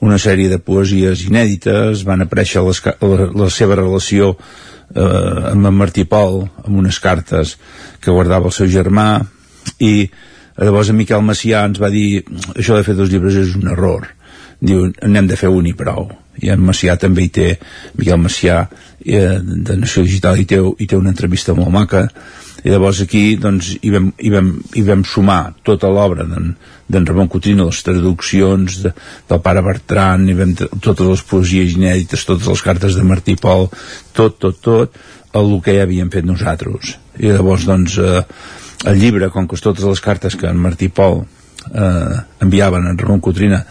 una 0.03 0.17
sèrie 0.19 0.49
de 0.51 0.59
poesies 0.59 1.23
inèdites 1.27 2.03
van 2.07 2.25
aparèixer 2.25 2.63
les, 2.65 2.81
la, 2.83 3.29
la 3.43 3.49
seva 3.53 3.77
relació 3.79 4.33
eh, 4.33 5.51
amb 5.53 5.69
en 5.69 5.77
Martí 5.77 6.03
Pol 6.09 6.41
amb 6.65 6.81
unes 6.81 6.99
cartes 7.03 7.55
que 8.01 8.11
guardava 8.11 8.49
el 8.49 8.55
seu 8.55 8.67
germà 8.71 9.21
i 9.79 10.09
llavors 10.65 10.91
en 10.91 10.97
Miquel 10.99 11.23
Macià 11.25 11.65
ens 11.67 11.79
va 11.81 11.91
dir 11.93 12.23
això 12.55 12.75
de 12.77 12.85
fer 12.87 12.95
dos 12.97 13.11
llibres 13.11 13.37
és 13.39 13.55
un 13.59 13.69
error. 13.71 14.09
Diu 14.59 14.89
n'hem 15.07 15.29
de 15.29 15.37
fer 15.39 15.51
un 15.53 15.69
i 15.69 15.75
prou. 15.77 16.09
I 16.43 16.51
en 16.53 16.63
Macià 16.63 16.97
també 16.99 17.25
hi 17.25 17.31
té 17.35 17.47
Miquel 17.99 18.19
Macià 18.19 18.61
eh, 19.05 19.39
de 19.39 19.77
Nació 19.79 20.03
Digital 20.03 20.39
hi 20.39 20.45
té, 20.47 20.59
hi 20.59 20.87
té 20.87 20.99
una 20.99 21.13
entrevista 21.13 21.55
molt 21.55 21.71
maca. 21.73 22.07
I 22.59 22.73
llavors 22.73 22.99
aquí 23.05 23.37
doncs, 23.39 23.71
hi, 23.79 23.91
vam, 23.93 24.09
hi, 24.19 24.31
vam, 24.33 24.49
hi 24.75 24.83
vam 24.83 25.05
sumar 25.07 25.53
tota 25.63 25.87
l'obra 25.91 26.25
d'en 26.27 27.05
Ramon 27.07 27.29
Cotrino, 27.31 27.69
les 27.69 27.83
traduccions 27.85 28.81
de, 28.83 28.91
del 29.29 29.41
pare 29.45 29.63
Bertran, 29.63 30.27
hi 30.27 30.35
vam 30.35 30.55
totes 30.57 31.05
les 31.07 31.23
poesies 31.29 31.77
inèdites, 31.77 32.25
totes 32.27 32.49
les 32.51 32.65
cartes 32.65 32.99
de 32.99 33.05
Martí 33.07 33.37
Pol, 33.39 33.69
tot, 34.11 34.35
tot, 34.43 34.59
tot 34.59 34.99
el 35.39 35.53
que 35.63 35.77
ja 35.77 35.85
havíem 35.87 36.11
fet 36.11 36.27
nosaltres. 36.27 36.97
I 37.19 37.31
llavors 37.31 37.67
doncs 37.69 37.95
eh, 38.03 38.23
el 38.85 38.99
llibre, 38.99 39.29
com 39.33 39.47
que 39.47 39.59
totes 39.59 39.85
les 39.85 40.01
cartes 40.01 40.35
que 40.39 40.47
en 40.47 40.59
Martí 40.61 40.87
Pol 40.89 41.23
eh, 41.73 42.19
enviaven 42.39 42.87
a 42.87 42.95
Ramon 42.95 43.19
Cotrina 43.19 43.63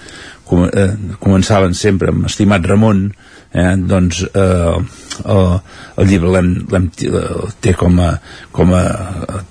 com, 0.45 0.67
eh, 0.69 0.93
començaven 1.21 1.75
sempre 1.77 2.13
amb 2.13 2.29
Estimat 2.29 2.67
Ramon 2.67 3.07
eh, 3.53 3.75
doncs 3.89 4.23
eh, 4.29 4.79
el, 5.25 5.53
el 5.97 6.11
llibre 6.11 6.33
l'hem, 6.35 6.51
l'hem, 6.73 6.89
eh, 7.09 7.53
té 7.65 7.75
com 7.79 8.01
a, 8.05 8.15
com 8.53 8.75
a 8.77 8.83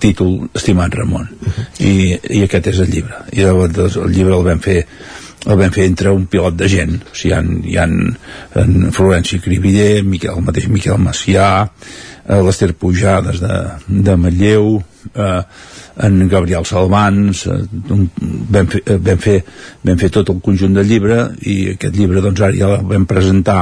títol 0.01 0.49
Estimat 0.57 0.95
Ramon. 0.95 1.29
I, 1.79 2.17
i 2.37 2.43
aquest 2.45 2.73
és 2.73 2.81
el 2.83 2.91
llibre. 2.93 3.23
I 3.33 3.45
llavors 3.45 3.97
el 3.97 4.13
llibre 4.13 4.37
el 4.37 4.45
vam 4.45 4.61
fer 4.63 4.83
el 5.47 5.55
vam 5.55 5.71
fer 5.71 5.85
entre 5.87 6.11
un 6.11 6.25
pilot 6.27 6.57
de 6.59 6.67
gent. 6.71 6.97
O 7.07 7.15
sigui, 7.15 7.31
hi 7.71 7.77
ha, 7.79 7.87
hi 7.87 8.59
ha 8.59 8.63
en 8.65 8.91
Florenci 8.91 9.39
Cribiller, 9.39 10.03
Miquel, 10.03 10.33
el 10.35 10.43
mateix 10.43 10.67
Miquel 10.71 10.99
Macià 10.99 11.49
eh, 11.63 12.41
l'Ester 12.43 12.73
Pujades 12.75 13.39
de, 13.43 13.59
de 13.87 14.17
Matlleu 14.19 14.77
eh, 15.13 15.41
en 16.07 16.27
Gabriel 16.29 16.65
Salvans 16.65 17.45
eh, 17.47 17.59
vam, 18.51 18.67
fer, 18.67 18.81
eh, 18.85 18.97
vam, 18.97 19.19
fer, 19.21 19.37
vam 19.83 19.99
fer 20.01 20.09
tot 20.13 20.31
el 20.33 20.41
conjunt 20.45 20.77
del 20.77 20.89
llibre 20.89 21.19
i 21.47 21.57
aquest 21.75 21.95
llibre 21.97 22.23
doncs 22.25 22.41
ara 22.41 22.57
ja 22.57 22.71
el 22.77 22.87
vam 22.89 23.05
presentar 23.09 23.61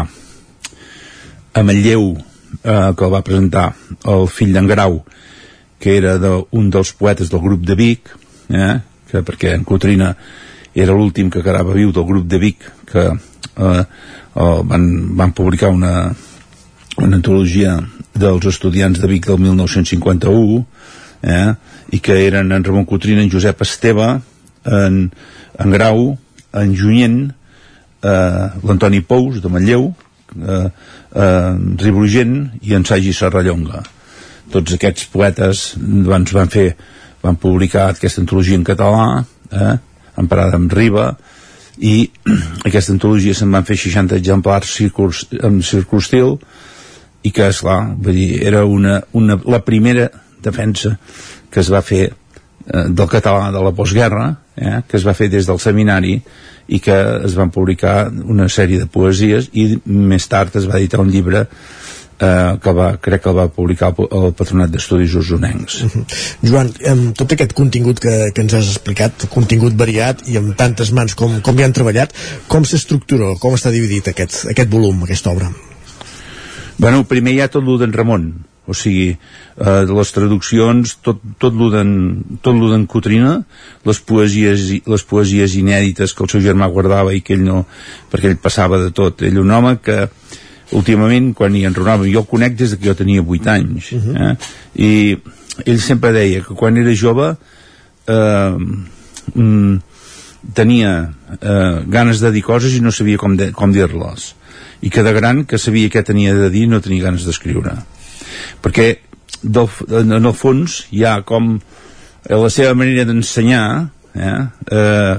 a 1.53 1.63
Manlleu 1.63 2.09
eh, 2.15 2.91
que 2.97 3.05
el 3.05 3.13
va 3.13 3.23
presentar 3.25 3.69
el 4.11 4.27
fill 4.31 4.53
d'en 4.55 4.67
Grau 4.67 4.99
que 5.79 5.97
era 5.97 6.17
de, 6.17 6.33
un 6.51 6.69
dels 6.73 6.93
poetes 6.97 7.31
del 7.31 7.43
grup 7.43 7.63
de 7.67 7.75
Vic 7.79 8.11
eh, 8.49 8.75
que 9.11 9.23
perquè 9.23 9.55
en 9.55 9.63
Cotrina 9.67 10.15
era 10.75 10.95
l'últim 10.95 11.29
que 11.31 11.43
quedava 11.43 11.75
viu 11.75 11.93
del 11.95 12.07
grup 12.07 12.27
de 12.27 12.39
Vic 12.41 12.69
que 12.91 13.05
eh, 13.07 13.83
eh, 14.35 14.61
van, 14.71 14.87
van 15.15 15.31
publicar 15.31 15.71
una, 15.71 16.11
una 16.97 17.15
antologia 17.15 17.77
dels 18.15 18.47
estudiants 18.47 18.99
de 18.99 19.07
Vic 19.11 19.27
del 19.27 19.39
1951 19.43 20.63
eh, 21.25 21.51
i 21.95 21.99
que 22.03 22.19
eren 22.27 22.53
en 22.53 22.63
Ramon 22.63 22.85
Cotrina, 22.85 23.23
en 23.23 23.31
Josep 23.31 23.61
Esteve 23.65 24.07
en, 24.65 25.01
en 25.59 25.73
Grau 25.73 26.13
en 26.55 26.75
Junyent 26.77 27.19
eh, 28.05 28.45
l'Antoni 28.63 29.01
Pous 29.01 29.41
de 29.41 29.51
Manlleu 29.51 29.89
eh, 29.89 30.67
eh, 30.69 31.51
Ribrugent 31.81 32.37
i 32.63 32.75
en 32.77 32.85
Sagi 32.85 33.13
Serrallonga. 33.13 33.81
Tots 34.53 34.77
aquests 34.77 35.09
poetes 35.11 35.71
doncs, 35.79 36.35
van 36.35 36.51
fer 36.53 36.69
van 37.25 37.39
publicar 37.41 37.89
aquesta 37.89 38.21
antologia 38.21 38.57
en 38.59 38.65
català 38.67 39.23
eh, 39.49 39.75
emparada 40.21 40.59
amb 40.59 40.73
Riba 40.73 41.09
i 41.81 42.05
aquesta 42.67 42.93
antologia 42.93 43.35
se'n 43.35 43.51
van 43.51 43.65
fer 43.67 43.77
60 43.81 44.19
exemplars 44.19 44.75
circurs, 44.77 45.25
amb 45.43 45.63
circunstil 45.65 46.37
i 47.25 47.31
que, 47.33 47.49
esclar, 47.49 47.79
vull 47.97 48.13
dir, 48.13 48.43
era 48.45 48.61
una, 48.69 48.99
una, 49.17 49.39
la 49.49 49.63
primera 49.65 50.11
defensa 50.45 50.95
que 51.51 51.61
es 51.63 51.71
va 51.73 51.81
fer 51.85 52.03
eh, 52.07 52.85
del 52.89 53.09
català 53.11 53.51
de 53.51 53.63
la 53.63 53.73
postguerra, 53.75 54.29
eh, 54.55 54.81
que 54.87 54.97
es 54.99 55.07
va 55.07 55.15
fer 55.17 55.29
des 55.33 55.47
del 55.49 55.59
seminari 55.59 56.19
i 56.67 56.79
que 56.81 56.95
es 57.25 57.35
van 57.37 57.51
publicar 57.53 58.07
una 58.09 58.47
sèrie 58.49 58.81
de 58.81 58.89
poesies 58.89 59.51
i 59.53 59.75
més 59.85 60.25
tard 60.27 60.55
es 60.57 60.69
va 60.69 60.79
editar 60.79 61.01
un 61.03 61.11
llibre 61.13 61.45
eh, 62.19 62.57
que 62.61 62.73
va, 62.73 62.87
crec 63.01 63.23
que 63.23 63.29
el 63.31 63.37
va 63.37 63.47
publicar 63.53 63.91
el, 63.91 64.07
el 64.07 64.33
Patronat 64.37 64.71
d'Estudis 64.73 65.13
Usonencs. 65.19 65.81
Uh 65.83 65.91
-huh. 65.91 66.05
Joan, 66.49 66.71
amb 66.89 67.15
tot 67.17 67.31
aquest 67.31 67.53
contingut 67.53 67.99
que, 67.99 68.31
que 68.33 68.41
ens 68.41 68.53
has 68.53 68.71
explicat, 68.71 69.27
contingut 69.29 69.75
variat 69.75 70.27
i 70.27 70.37
amb 70.37 70.55
tantes 70.55 70.91
mans 70.91 71.15
com, 71.15 71.41
com 71.41 71.59
hi 71.59 71.63
han 71.63 71.73
treballat, 71.73 72.13
com 72.47 72.63
s'estructura, 72.63 73.35
com 73.39 73.53
està 73.53 73.71
dividit 73.71 74.07
aquest, 74.07 74.45
aquest 74.49 74.69
volum, 74.69 75.03
aquesta 75.03 75.31
obra? 75.31 75.51
Bueno, 76.77 77.05
primer 77.07 77.33
hi 77.33 77.41
ha 77.41 77.47
tot 77.47 77.63
lo 77.63 77.77
d'en 77.77 77.93
Ramon, 77.93 78.33
o 78.67 78.73
sigui, 78.73 79.11
eh, 79.13 79.83
les 79.85 80.11
traduccions, 80.15 80.95
tot, 81.05 81.21
tot 81.39 81.53
lo 81.53 81.69
d'en 81.73 82.87
Cotrina, 82.89 83.37
les 83.85 83.99
poesies, 84.01 84.67
les 84.85 85.05
poesies 85.05 85.55
inèdites 85.59 86.13
que 86.13 86.25
el 86.25 86.33
seu 86.33 86.41
germà 86.41 86.69
guardava 86.71 87.13
i 87.13 87.21
que 87.21 87.37
ell 87.37 87.45
no, 87.45 87.63
perquè 88.11 88.31
ell 88.31 88.41
passava 88.41 88.81
de 88.81 88.91
tot. 88.95 89.21
Ell 89.25 89.41
un 89.41 89.53
home 89.53 89.77
que 89.85 90.05
últimament 90.73 91.33
quan 91.37 91.55
hi 91.55 91.65
enronava, 91.67 92.07
jo 92.09 92.23
el 92.23 92.29
conec 92.29 92.55
des 92.57 92.75
que 92.75 92.87
jo 92.87 92.95
tenia 92.97 93.21
8 93.21 93.51
anys 93.53 93.91
uh 93.93 93.99
-huh. 93.99 94.31
eh? 94.31 94.35
i 94.75 95.17
ell 95.65 95.79
sempre 95.79 96.11
deia 96.11 96.41
que 96.41 96.55
quan 96.55 96.77
era 96.77 96.93
jove 96.95 97.35
eh, 98.07 98.55
mm, 99.35 99.77
tenia 100.53 101.13
eh, 101.41 101.83
ganes 101.87 102.19
de 102.19 102.31
dir 102.31 102.41
coses 102.41 102.73
i 102.73 102.81
no 102.81 102.91
sabia 102.91 103.17
com, 103.17 103.35
de, 103.35 103.51
com 103.51 103.71
dir-les 103.71 104.35
i 104.81 104.89
que 104.89 105.03
de 105.03 105.13
gran 105.13 105.45
que 105.45 105.57
sabia 105.57 105.89
què 105.89 106.03
tenia 106.03 106.33
de 106.33 106.49
dir 106.49 106.67
no 106.67 106.81
tenia 106.81 107.03
ganes 107.03 107.25
d'escriure 107.25 107.77
perquè 108.63 108.87
del, 109.41 109.69
en 110.01 110.17
el 110.17 110.33
fons 110.33 110.83
hi 110.91 111.05
ha 111.05 111.19
com 111.27 111.55
la 112.29 112.49
seva 112.49 112.73
manera 112.77 113.05
d'ensenyar 113.05 113.65
eh, 114.15 114.41
eh, 114.71 115.15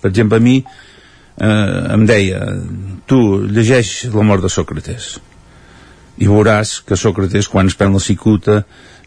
per 0.00 0.10
exemple 0.10 0.36
a 0.36 0.44
mi 0.44 0.58
eh, 0.60 1.94
em 1.94 2.06
deia 2.06 2.44
tu 3.08 3.40
llegeix 3.46 4.10
la 4.14 4.26
mort 4.26 4.44
de 4.44 4.52
Sòcrates 4.52 5.10
i 6.20 6.28
veuràs 6.28 6.80
que 6.84 6.98
Sòcrates 7.00 7.48
quan 7.48 7.70
es 7.70 7.78
pren 7.78 7.96
la 7.96 8.02
cicuta 8.04 8.62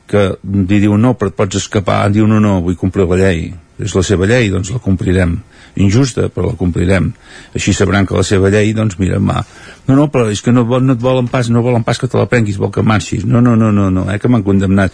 que 0.10 0.24
li 0.44 0.80
diu 0.82 0.98
no 0.98 1.14
però 1.14 1.32
et 1.32 1.38
pots 1.38 1.62
escapar 1.62 2.08
diu 2.12 2.28
no 2.28 2.42
no 2.44 2.60
vull 2.66 2.80
complir 2.80 3.08
la 3.10 3.20
llei 3.22 3.52
és 3.80 3.94
la 3.96 4.04
seva 4.06 4.30
llei 4.30 4.50
doncs 4.54 4.74
la 4.74 4.82
complirem 4.82 5.38
injusta 5.76 6.30
però 6.30 6.52
la 6.52 6.60
complirem. 6.60 7.12
Així 7.56 7.74
sabran 7.74 8.08
que 8.10 8.18
la 8.18 8.24
seva 8.28 8.52
llei 8.54 8.74
doncs 8.78 9.00
mira 9.02 9.20
mà. 9.20 9.44
No 9.88 9.98
no 9.98 10.08
però 10.14 10.30
és 10.32 10.42
que 10.42 10.54
no, 10.54 10.64
no 10.64 10.96
et 10.96 11.02
volen 11.02 11.28
pas 11.32 11.50
no 11.50 11.64
volen 11.66 11.84
pas 11.84 12.00
que 12.00 12.08
te 12.08 12.18
la 12.18 12.30
prenguis 12.30 12.60
vol 12.62 12.72
que 12.72 12.84
marxis. 12.86 13.26
No 13.26 13.42
no 13.42 13.56
no 13.56 13.72
no, 13.72 13.90
no 13.90 14.08
eh, 14.12 14.20
que 14.20 14.32
m'han 14.32 14.46
condemnat 14.46 14.94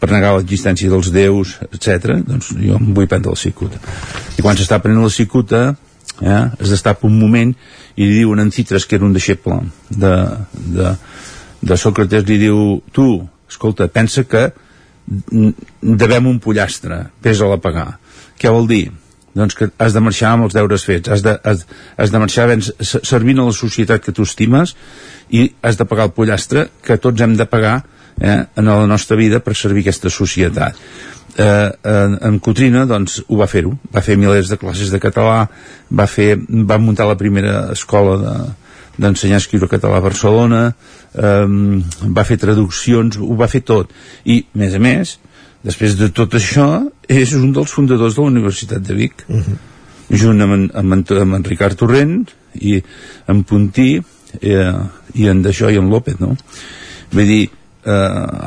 per 0.00 0.10
negar 0.12 0.34
l'existència 0.36 0.92
dels 0.92 1.08
déus, 1.12 1.56
etc. 1.70 2.18
doncs 2.26 2.52
jo 2.52 2.76
em 2.76 2.92
vull 2.96 3.08
prendre 3.08 3.32
la 3.32 3.40
cicuta. 3.40 3.80
I 4.36 4.44
quan 4.44 4.58
s'està 4.58 4.80
prenent 4.82 5.04
la 5.04 5.12
cicuta 5.12 5.62
eh, 6.20 6.44
es 6.60 6.72
destapa 6.72 7.08
un 7.08 7.16
moment 7.18 7.54
i 7.96 8.04
li 8.04 8.20
diuen 8.20 8.42
en 8.42 8.52
Citres 8.52 8.84
que 8.86 8.98
era 8.98 9.06
un 9.06 9.14
deixeble 9.16 9.62
de, 9.88 10.12
de, 10.52 10.92
de 11.62 11.80
Sòcrates 11.80 12.26
li 12.28 12.38
diu, 12.44 12.82
tu, 12.92 13.08
escolta 13.48 13.88
pensa 13.88 14.26
que 14.28 14.50
devem 15.06 16.26
un 16.26 16.38
pollastre 16.42 17.06
pesa-la 17.22 17.60
pagar. 17.62 17.96
Què 18.36 18.52
vol 18.52 18.66
dir? 18.68 18.90
Doncs 19.36 19.56
que 19.56 19.68
has 19.78 19.94
de 19.94 20.02
marxar 20.02 20.32
amb 20.34 20.46
els 20.46 20.56
deures 20.56 20.84
fets. 20.88 21.10
Has 21.12 21.24
de, 21.24 21.36
has, 21.44 21.66
has 21.96 22.12
de 22.12 22.22
marxar 22.22 22.48
ben, 22.50 22.62
servint 22.62 23.42
a 23.42 23.48
la 23.50 23.56
societat 23.56 24.04
que 24.04 24.14
tu 24.16 24.24
estimes 24.24 24.74
i 25.36 25.50
has 25.62 25.76
de 25.76 25.86
pagar 25.88 26.08
el 26.08 26.16
pollastre 26.16 26.68
que 26.84 26.96
tots 27.02 27.20
hem 27.22 27.36
de 27.36 27.46
pagar 27.50 27.76
eh, 28.20 28.42
en 28.56 28.70
la 28.70 28.86
nostra 28.88 29.18
vida 29.18 29.42
per 29.44 29.54
servir 29.54 29.84
aquesta 29.84 30.12
societat. 30.12 30.78
Eh, 31.36 31.70
en, 31.84 32.16
en 32.24 32.38
Cotrina 32.40 32.86
doncs 32.88 33.18
ho 33.28 33.36
va 33.36 33.48
fer-ho, 33.50 33.74
va 33.92 34.04
fer 34.04 34.16
milers 34.16 34.48
de 34.48 34.56
classes 34.60 34.92
de 34.92 35.00
català, 35.02 35.42
va, 35.92 36.06
fer, 36.08 36.32
va 36.40 36.80
muntar 36.80 37.08
la 37.10 37.18
primera 37.20 37.66
escola 37.74 38.16
de, 38.22 38.36
d'ensenyar 38.96 39.36
a 39.36 39.44
escriure 39.44 39.68
català 39.68 40.00
a 40.00 40.06
Barcelona 40.06 40.62
eh, 40.70 41.46
va 42.16 42.24
fer 42.24 42.40
traduccions 42.40 43.20
ho 43.20 43.36
va 43.36 43.50
fer 43.52 43.60
tot. 43.68 43.92
I 44.24 44.40
a 44.46 44.64
més 44.64 44.76
a 44.76 44.80
més 44.80 45.16
després 45.64 45.96
de 45.98 46.10
tot 46.14 46.34
això 46.34 46.84
és 47.08 47.32
un 47.38 47.52
dels 47.54 47.72
fundadors 47.72 48.16
de 48.16 48.22
la 48.22 48.32
Universitat 48.32 48.82
de 48.82 48.94
Vic 48.94 49.24
uh 49.28 49.36
-huh. 49.36 49.56
junt 50.10 50.42
amb, 50.42 50.52
en, 50.52 50.70
amb, 50.74 50.92
en, 50.92 51.04
amb 51.20 51.34
en 51.34 51.44
Ricard 51.44 51.76
Torrent 51.76 52.26
i 52.60 52.82
en 53.26 53.44
Puntí 53.44 54.02
eh, 54.40 54.74
i 55.14 55.28
en 55.28 55.42
Daixò 55.42 55.70
i 55.70 55.76
en 55.76 55.90
López 55.90 56.18
no? 56.20 56.36
vull 57.12 57.26
dir 57.26 57.50
eh, 57.84 57.90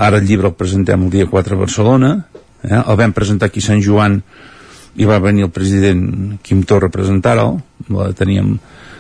ara 0.08 0.18
el 0.18 0.26
llibre 0.26 0.48
el 0.48 0.54
presentem 0.54 1.04
el 1.04 1.10
dia 1.10 1.26
4 1.26 1.56
a 1.56 1.60
Barcelona 1.60 2.26
eh? 2.64 2.84
el 2.88 2.96
vam 2.96 3.14
presentar 3.14 3.48
aquí 3.48 3.60
a 3.60 3.64
Sant 3.64 3.84
Joan 3.84 4.22
i 4.96 5.06
va 5.06 5.20
venir 5.20 5.44
el 5.44 5.52
president 5.52 6.40
Quim 6.42 6.64
Torra 6.64 6.88
a 6.88 6.92
presentar-lo 6.92 7.62
teníem 8.16 8.60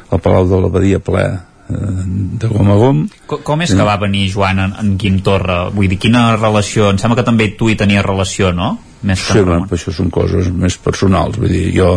al 0.09 0.19
Palau 0.19 0.47
de 0.47 0.61
l'Abadia 0.61 0.99
ple 0.99 1.48
de 1.69 2.47
gom 2.49 2.71
a 2.73 2.75
gom 2.79 3.01
com, 3.29 3.41
com 3.45 3.61
és 3.61 3.75
que 3.77 3.85
va 3.85 3.99
venir 4.01 4.23
Joan 4.33 4.61
en, 4.63 4.71
en 4.81 4.95
Quim 4.97 5.19
Torra? 5.25 5.67
Vull 5.73 5.89
dir, 5.91 5.99
quina 6.01 6.23
relació? 6.37 6.89
Em 6.89 6.97
sembla 7.01 7.19
que 7.19 7.27
també 7.27 7.51
tu 7.59 7.69
hi 7.69 7.77
tenies 7.77 8.05
relació, 8.05 8.49
no? 8.55 8.71
Més 9.05 9.21
que 9.21 9.37
sí, 9.37 9.43
bueno, 9.45 9.67
això 9.77 9.93
són 9.95 10.09
coses 10.11 10.49
més 10.51 10.79
personals 10.81 11.37
vull 11.37 11.53
dir, 11.53 11.67
jo 11.75 11.93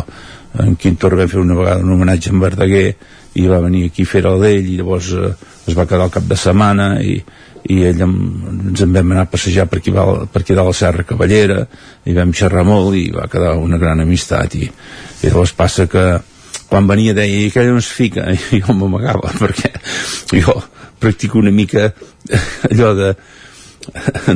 en 0.60 0.76
Quim 0.76 0.98
Torra 1.00 1.22
vam 1.22 1.30
fer 1.32 1.40
una 1.40 1.56
vegada 1.56 1.86
un 1.86 1.94
homenatge 1.94 2.28
a 2.28 2.34
en 2.34 2.42
Verdaguer 2.42 2.88
i 3.40 3.46
va 3.48 3.62
venir 3.64 3.86
aquí 3.88 4.04
a 4.04 4.10
fer-ho 4.10 4.34
d'ell 4.42 4.68
i 4.68 4.76
llavors 4.76 5.08
eh, 5.16 5.32
es 5.66 5.78
va 5.78 5.86
quedar 5.88 6.04
al 6.04 6.12
cap 6.12 6.26
de 6.28 6.36
setmana 6.36 6.88
i, 7.00 7.16
i 7.72 7.78
ell 7.88 8.02
em, 8.04 8.18
ens 8.68 8.82
en 8.84 8.92
vam 8.92 9.14
anar 9.14 9.24
a 9.24 9.30
passejar 9.32 9.64
per 9.70 9.80
aquí, 9.80 9.94
per 9.94 10.42
aquí 10.42 10.58
de 10.58 10.66
la 10.66 10.74
Serra 10.76 11.06
Cavallera 11.08 11.62
i 12.04 12.16
vam 12.16 12.34
xerrar 12.36 12.66
molt 12.68 12.98
i 12.98 13.06
va 13.14 13.24
quedar 13.32 13.54
una 13.56 13.80
gran 13.80 14.04
amistat 14.04 14.58
i, 14.60 14.68
i 14.68 15.30
llavors 15.30 15.56
passa 15.56 15.88
que 15.88 16.04
quan 16.72 16.88
venia 16.88 17.12
deia 17.16 17.44
i 17.44 17.50
aquell 17.50 17.74
on 17.74 17.82
es 17.82 17.92
fica 17.92 18.26
i 18.56 18.62
jo 18.64 18.76
m'amagava 18.78 19.34
perquè 19.36 19.72
jo 20.32 20.56
practico 21.02 21.40
una 21.42 21.52
mica 21.52 21.90
allò 22.70 22.92
de 22.96 23.14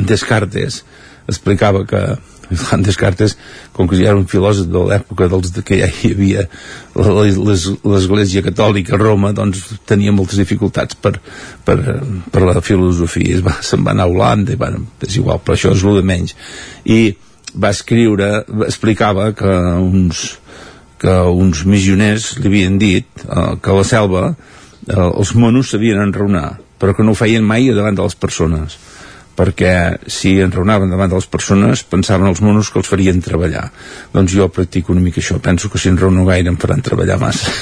Descartes 0.05 0.83
explicava 1.27 1.83
que 1.87 2.01
Joan 2.49 2.83
Descartes, 2.83 3.35
com 3.75 3.87
que 3.87 3.97
ja 3.99 4.11
era 4.11 4.19
un 4.19 4.27
filòsof 4.29 4.69
de 4.71 4.83
l'època 4.89 5.27
dels 5.31 5.51
que 5.67 5.81
ja 5.81 5.89
hi 5.91 6.13
havia 6.13 6.45
l'Església 6.95 8.43
Catòlica 8.45 8.95
a 8.95 9.01
Roma, 9.01 9.33
doncs 9.35 9.65
tenia 9.89 10.15
moltes 10.15 10.39
dificultats 10.39 10.95
per, 10.95 11.17
per, 11.67 11.77
per 12.31 12.43
la 12.45 12.61
filosofia. 12.63 13.41
Va, 13.43 13.57
se'n 13.61 13.83
va 13.83 13.91
anar 13.91 14.07
a 14.07 14.13
Holanda, 14.13 14.55
i, 14.55 14.59
bueno, 14.59 14.85
és 15.03 15.19
igual, 15.19 15.41
però 15.43 15.57
això 15.57 15.73
és 15.75 15.83
el 15.83 15.99
de 15.99 16.05
menys. 16.07 16.37
I 16.87 17.01
va 17.57 17.73
escriure, 17.75 18.31
explicava 18.67 19.31
que 19.35 19.53
uns, 19.83 20.27
que 21.01 21.17
uns 21.45 21.65
missioners 21.69 22.35
li 22.41 22.51
havien 22.51 22.77
dit 22.81 23.25
eh, 23.25 23.55
que 23.61 23.73
a 23.73 23.79
la 23.79 23.87
selva 23.87 24.23
eh, 24.31 25.07
els 25.07 25.35
monos 25.35 25.73
sabien 25.73 26.01
enraonar 26.03 26.57
però 26.77 26.93
que 26.93 27.05
no 27.05 27.13
ho 27.13 27.17
feien 27.17 27.45
mai 27.45 27.69
davant 27.73 27.97
de 27.97 28.05
les 28.05 28.15
persones 28.15 28.77
perquè 29.37 29.71
si 30.09 30.33
enraonaven 30.41 30.89
davant 30.89 31.11
de 31.11 31.19
les 31.19 31.27
persones 31.29 31.83
pensaven 31.85 32.29
els 32.31 32.41
monos 32.41 32.71
que 32.73 32.79
els 32.81 32.89
farien 32.89 33.19
treballar 33.21 33.67
doncs 34.13 34.33
jo 34.33 34.47
practico 34.53 34.95
una 34.95 35.03
mica 35.05 35.21
això 35.21 35.37
penso 35.43 35.69
que 35.69 35.77
si 35.81 35.91
enraono 35.91 36.25
gaire 36.25 36.49
em 36.49 36.57
faran 36.57 36.81
treballar 36.85 37.19
massa 37.21 37.53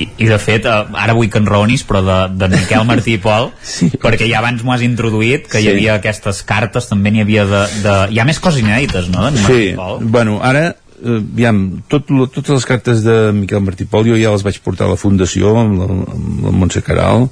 I, 0.00 0.08
i 0.24 0.28
de 0.30 0.38
fet, 0.40 0.64
eh, 0.64 1.02
ara 1.04 1.16
vull 1.16 1.28
que 1.32 1.42
enraonis 1.42 1.84
però 1.88 2.00
de, 2.06 2.18
de 2.40 2.48
Miquel 2.54 2.86
Martí 2.88 3.18
i 3.18 3.22
Pol 3.22 3.50
sí. 3.74 3.90
perquè 4.00 4.28
ja 4.30 4.40
abans 4.40 4.64
m'ho 4.64 4.72
has 4.72 4.86
introduït 4.86 5.50
que 5.52 5.60
sí. 5.60 5.66
hi 5.66 5.74
havia 5.74 5.98
aquestes 6.00 6.40
cartes, 6.48 6.88
també 6.88 7.12
n'hi 7.12 7.26
havia 7.26 7.44
de, 7.50 7.64
de... 7.84 7.98
hi 8.14 8.22
ha 8.22 8.28
més 8.28 8.40
coses 8.40 8.64
inèdites, 8.64 9.12
no? 9.12 9.28
Martí 9.28 9.52
Sí, 9.52 9.76
Pol 9.76 10.00
bueno, 10.00 10.40
ara 10.40 10.70
eh, 11.02 11.18
aviam, 11.18 11.82
tot, 11.88 12.08
totes 12.08 12.52
les 12.54 12.68
cartes 12.68 13.02
de 13.04 13.16
Miquel 13.36 13.62
Martí 13.64 13.86
Pol 13.88 14.08
jo 14.08 14.18
ja 14.20 14.32
les 14.34 14.44
vaig 14.46 14.60
portar 14.64 14.86
a 14.86 14.94
la 14.94 15.00
Fundació 15.00 15.54
amb 15.58 15.78
la, 15.80 15.88
amb 16.14 16.46
la 16.46 16.54
Montse 16.54 16.82
Caral 16.86 17.28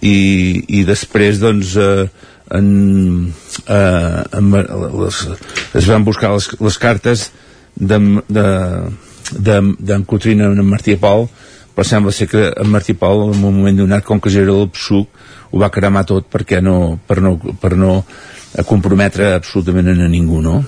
i, 0.00 0.18
i 0.80 0.84
després 0.88 1.40
doncs 1.42 1.74
eh, 1.80 2.06
en, 2.54 2.70
eh, 3.66 4.22
en, 4.38 4.54
les, 5.02 5.20
es 5.80 5.90
van 5.90 6.06
buscar 6.06 6.32
les, 6.36 6.48
les 6.60 6.80
cartes 6.80 7.28
d'en 7.74 8.16
de, 8.28 8.46
de, 9.32 9.60
d'en 9.78 10.06
Cotrina 10.08 10.50
en 10.52 10.64
Martí 10.66 10.96
Pol 11.00 11.28
però 11.74 11.86
sembla 11.86 12.14
ser 12.14 12.26
que 12.30 12.48
en 12.50 12.72
Martí 12.72 12.96
Pol 12.98 13.28
en 13.28 13.36
un 13.36 13.44
moment 13.60 13.84
donat 13.84 14.06
com 14.06 14.20
que 14.20 14.32
era 14.34 14.54
el 14.54 14.70
psuc 14.74 15.26
ho 15.52 15.60
va 15.60 15.72
cremar 15.72 16.04
tot 16.08 16.26
perquè 16.28 16.60
no, 16.64 16.98
per 17.06 17.20
no, 17.24 17.36
per 17.60 17.76
no 17.78 18.02
comprometre 18.66 19.32
absolutament 19.36 19.92
a 19.92 20.08
ningú 20.10 20.42
no? 20.42 20.58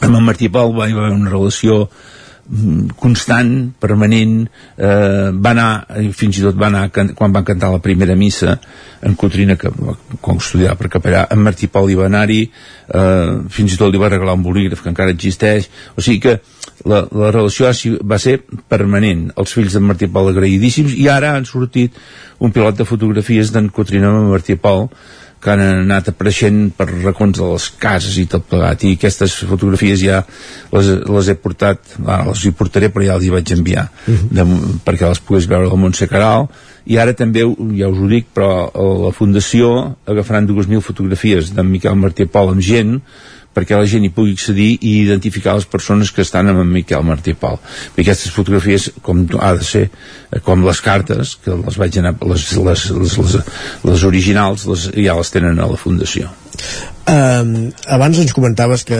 Amb 0.00 0.14
en 0.14 0.24
Martí 0.24 0.48
Pol 0.52 0.74
va 0.76 0.86
haver 0.86 1.10
una 1.12 1.30
relació 1.30 1.80
mm, 1.84 2.94
constant, 3.00 3.50
permanent 3.80 4.36
eh, 4.44 5.30
va 5.34 5.54
anar, 5.54 5.70
fins 6.16 6.38
i 6.38 6.44
tot 6.44 6.58
va 6.58 6.68
anar 6.70 6.88
quan 6.92 7.34
van 7.34 7.46
cantar 7.46 7.72
la 7.72 7.82
primera 7.84 8.16
missa 8.16 8.58
en 9.02 9.14
Cotrina, 9.18 9.56
que 9.56 9.70
quan 10.20 10.38
estudiava 10.38 10.78
per 10.78 10.90
capellà 10.98 11.26
en 11.34 11.42
Martí 11.42 11.68
Pol 11.70 11.90
hi 11.90 11.98
va 11.98 12.06
anar-hi 12.06 12.40
eh, 12.44 13.34
fins 13.50 13.74
i 13.74 13.80
tot 13.80 13.92
li 13.92 14.00
va 14.00 14.10
regalar 14.12 14.38
un 14.38 14.46
bolígraf 14.46 14.82
que 14.82 14.92
encara 14.92 15.14
existeix. 15.14 15.68
O 15.96 16.04
sigui 16.04 16.22
que 16.24 16.38
la, 16.86 17.04
la 17.10 17.30
relació 17.34 17.70
va 18.06 18.18
ser 18.22 18.38
permanent. 18.70 19.28
Els 19.36 19.54
fills 19.54 19.74
d'en 19.74 19.86
Martí 19.86 20.08
Pol 20.10 20.30
agraïdíssims 20.32 20.94
i 20.94 21.08
ara 21.10 21.34
han 21.36 21.46
sortit 21.48 21.98
un 22.38 22.54
pilot 22.54 22.78
de 22.78 22.86
fotografies 22.86 23.52
d'en 23.54 23.70
Cotrina 23.74 24.12
amb 24.14 24.30
Martí 24.30 24.58
Pol 24.58 24.86
que 25.42 25.52
han 25.52 25.62
anat 25.62 26.10
apareixent 26.10 26.72
per 26.76 26.88
racons 26.90 27.38
de 27.38 27.50
les 27.52 27.68
cases 27.80 28.16
i 28.18 28.26
tot 28.30 28.46
plegat. 28.50 28.84
I 28.84 28.96
aquestes 28.98 29.36
fotografies 29.48 30.02
ja 30.02 30.22
les, 30.72 30.90
les 31.06 31.30
he 31.30 31.36
portat, 31.38 31.94
ah, 32.04 32.24
les 32.30 32.44
hi 32.44 32.54
portaré 32.58 32.90
però 32.94 33.06
ja 33.06 33.18
les 33.18 33.28
hi 33.28 33.34
vaig 33.34 33.54
enviar 33.54 33.88
de, 34.06 34.46
perquè 34.86 35.06
les 35.08 35.22
pogués 35.22 35.48
veure 35.50 35.70
la 35.70 35.78
Montse 35.78 36.10
Caral. 36.10 36.48
I 36.88 36.96
ara 36.98 37.12
també, 37.12 37.42
ja 37.76 37.90
us 37.92 37.98
ho 38.00 38.06
dic 38.08 38.30
però 38.34 38.50
la 39.04 39.12
Fundació 39.12 39.72
agafaran 40.08 40.48
2.000 40.48 40.80
fotografies 40.84 41.52
d'en 41.54 41.68
Miquel 41.68 41.98
Martí 42.00 42.26
Pol 42.26 42.54
amb 42.54 42.64
gent 42.64 42.98
perquè 43.56 43.78
la 43.78 43.88
gent 43.90 44.04
hi 44.06 44.12
pugui 44.14 44.34
accedir 44.36 44.70
i 44.76 44.98
identificar 45.02 45.56
les 45.58 45.66
persones 45.66 46.12
que 46.14 46.22
estan 46.26 46.50
amb 46.50 46.62
en 46.62 46.70
Miquel 46.72 47.06
Martí 47.06 47.34
Pol. 47.38 47.58
I 47.96 48.04
aquestes 48.04 48.34
fotografies, 48.34 48.90
com 49.02 49.24
ha 49.40 49.54
de 49.58 49.64
ser, 49.66 49.88
eh, 50.30 50.42
com 50.44 50.66
les 50.66 50.82
cartes, 50.84 51.36
que 51.44 51.56
les 51.56 51.80
vaig 51.80 51.98
anar, 51.98 52.14
les, 52.22 52.50
les, 52.56 52.90
les, 53.00 53.16
les, 53.18 53.56
les 53.90 54.06
originals 54.12 54.68
les, 54.70 54.90
ja 55.08 55.18
les 55.18 55.34
tenen 55.34 55.58
a 55.58 55.66
la 55.70 55.80
Fundació. 55.80 56.30
Um, 57.08 57.70
abans 57.88 58.18
ens 58.20 58.34
comentaves 58.36 58.82
que, 58.84 58.98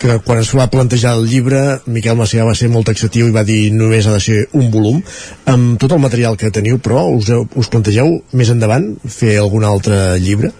que 0.00 0.14
quan 0.24 0.38
es 0.40 0.52
va 0.56 0.70
plantejar 0.72 1.12
el 1.18 1.26
llibre 1.28 1.82
Miquel 1.92 2.16
Macià 2.16 2.46
va 2.48 2.54
ser 2.56 2.70
molt 2.72 2.88
taxatiu 2.88 3.28
i 3.28 3.34
va 3.34 3.42
dir 3.44 3.74
només 3.74 4.06
ha 4.08 4.14
de 4.14 4.22
ser 4.24 4.38
un 4.56 4.70
volum 4.72 5.02
amb 5.52 5.76
tot 5.82 5.92
el 5.92 6.00
material 6.00 6.38
que 6.40 6.48
teniu 6.54 6.78
però 6.80 7.02
us, 7.12 7.28
us 7.28 7.68
plantegeu 7.68 8.22
més 8.32 8.54
endavant 8.54 8.88
fer 9.04 9.34
algun 9.42 9.68
altre 9.68 9.98
llibre? 10.22 10.54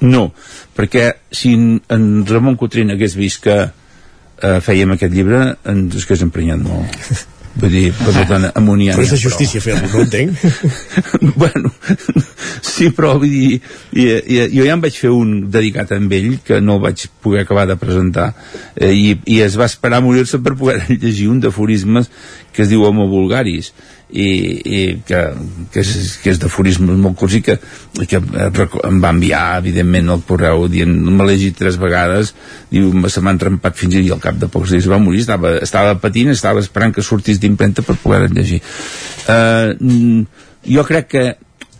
No, 0.00 0.30
perquè 0.76 1.10
si 1.30 1.52
en, 1.56 2.24
Ramon 2.28 2.56
Cotrin 2.60 2.94
hagués 2.94 3.16
vist 3.18 3.42
que 3.44 3.58
eh, 3.60 4.60
fèiem 4.64 4.96
aquest 4.96 5.12
llibre 5.12 5.42
ens 5.68 6.00
hagués 6.00 6.24
emprenyat 6.24 6.64
molt. 6.64 7.28
Vull 7.60 7.72
dir, 7.74 7.88
per 7.98 8.24
tant, 8.30 8.44
amonia 8.54 8.94
però 8.94 9.04
és 9.04 9.12
de 9.12 9.18
justícia 9.18 9.60
fer-ho, 9.60 9.88
no 9.90 10.04
entenc? 10.04 10.38
bueno, 11.40 11.72
sí, 12.62 12.92
però 12.94 13.16
vull 13.18 13.32
dir, 13.32 13.58
i, 13.90 14.04
i, 14.06 14.38
jo 14.54 14.64
ja 14.64 14.76
en 14.76 14.84
vaig 14.84 14.96
fer 15.02 15.10
un 15.12 15.32
dedicat 15.50 15.90
a 15.90 15.98
ell, 15.98 16.38
que 16.46 16.60
no 16.62 16.78
el 16.78 16.84
vaig 16.86 17.08
poder 17.20 17.42
acabar 17.42 17.66
de 17.68 17.76
presentar, 17.80 18.30
eh, 18.76 18.92
i, 18.94 19.16
i 19.26 19.40
es 19.42 19.58
va 19.58 19.66
esperar 19.66 19.98
a 19.98 20.06
morir-se 20.06 20.38
per 20.38 20.54
poder 20.54 20.78
llegir 21.02 21.28
un 21.28 21.42
d'aforismes 21.42 22.08
que 22.54 22.62
es 22.62 22.70
diu 22.70 22.86
Homo 22.86 23.08
Vulgaris, 23.10 23.74
i, 24.12 24.28
i 24.60 24.80
que, 25.06 25.20
que, 25.72 25.82
és, 25.82 26.16
que 26.22 26.32
és 26.32 26.40
d'aforismes 26.42 26.98
molt 26.98 27.16
curts 27.18 27.36
i 27.38 27.42
que, 27.46 27.56
que 28.10 28.20
em 28.88 29.00
va 29.02 29.12
enviar, 29.14 29.42
evidentment, 29.60 30.10
el 30.14 30.24
correu 30.28 30.66
dient, 30.72 30.90
me 30.90 31.26
l'he 31.26 31.36
llegit 31.36 31.58
tres 31.60 31.78
vegades, 31.80 32.34
diu, 32.72 32.90
se 33.08 33.22
m'ha 33.22 33.34
entrempat 33.36 33.78
fins 33.78 33.98
i 34.00 34.06
al 34.10 34.22
cap 34.22 34.38
de 34.40 34.50
pocs 34.50 34.74
dies 34.74 34.90
va 34.90 35.00
morir, 35.02 35.22
estava, 35.24 35.56
estava 35.62 35.96
patint, 36.02 36.32
estava 36.34 36.62
esperant 36.64 36.94
que 36.96 37.06
sortís 37.06 37.40
d'impremta 37.42 37.86
per 37.86 37.98
poder 38.02 38.28
llegir. 38.32 38.60
Mm, 39.28 40.24
jo 40.74 40.86
crec 40.88 41.10
que 41.14 41.24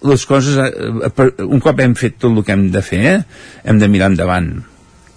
les 0.02 0.26
coses, 0.26 0.56
eh, 0.56 1.30
un 1.44 1.60
cop 1.60 1.80
hem 1.80 1.94
fet 1.94 2.18
tot 2.18 2.32
el 2.32 2.44
que 2.44 2.54
hem 2.56 2.70
de 2.72 2.82
fer, 2.82 3.04
eh, 3.14 3.22
hem 3.64 3.78
de 3.78 3.88
mirar 3.88 4.10
endavant. 4.10 4.52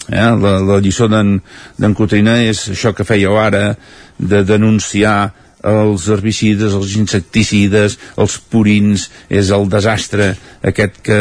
Eh? 0.10 0.30
La, 0.44 0.57
la 0.60 0.80
lliçó 0.84 1.07
d'en 1.07 1.95
Cotrina 1.95 2.41
és 2.44 2.65
això 2.73 2.91
que 2.95 3.07
fèieu 3.07 3.38
ara, 3.40 3.77
de 4.19 4.44
denunciar 4.44 5.34
els 5.64 6.07
herbicides, 6.11 6.73
els 6.76 6.95
insecticides, 6.99 7.98
els 8.19 8.38
purins, 8.52 9.07
és 9.31 9.52
el 9.56 9.69
desastre 9.72 10.34
aquest 10.64 10.99
que, 11.03 11.19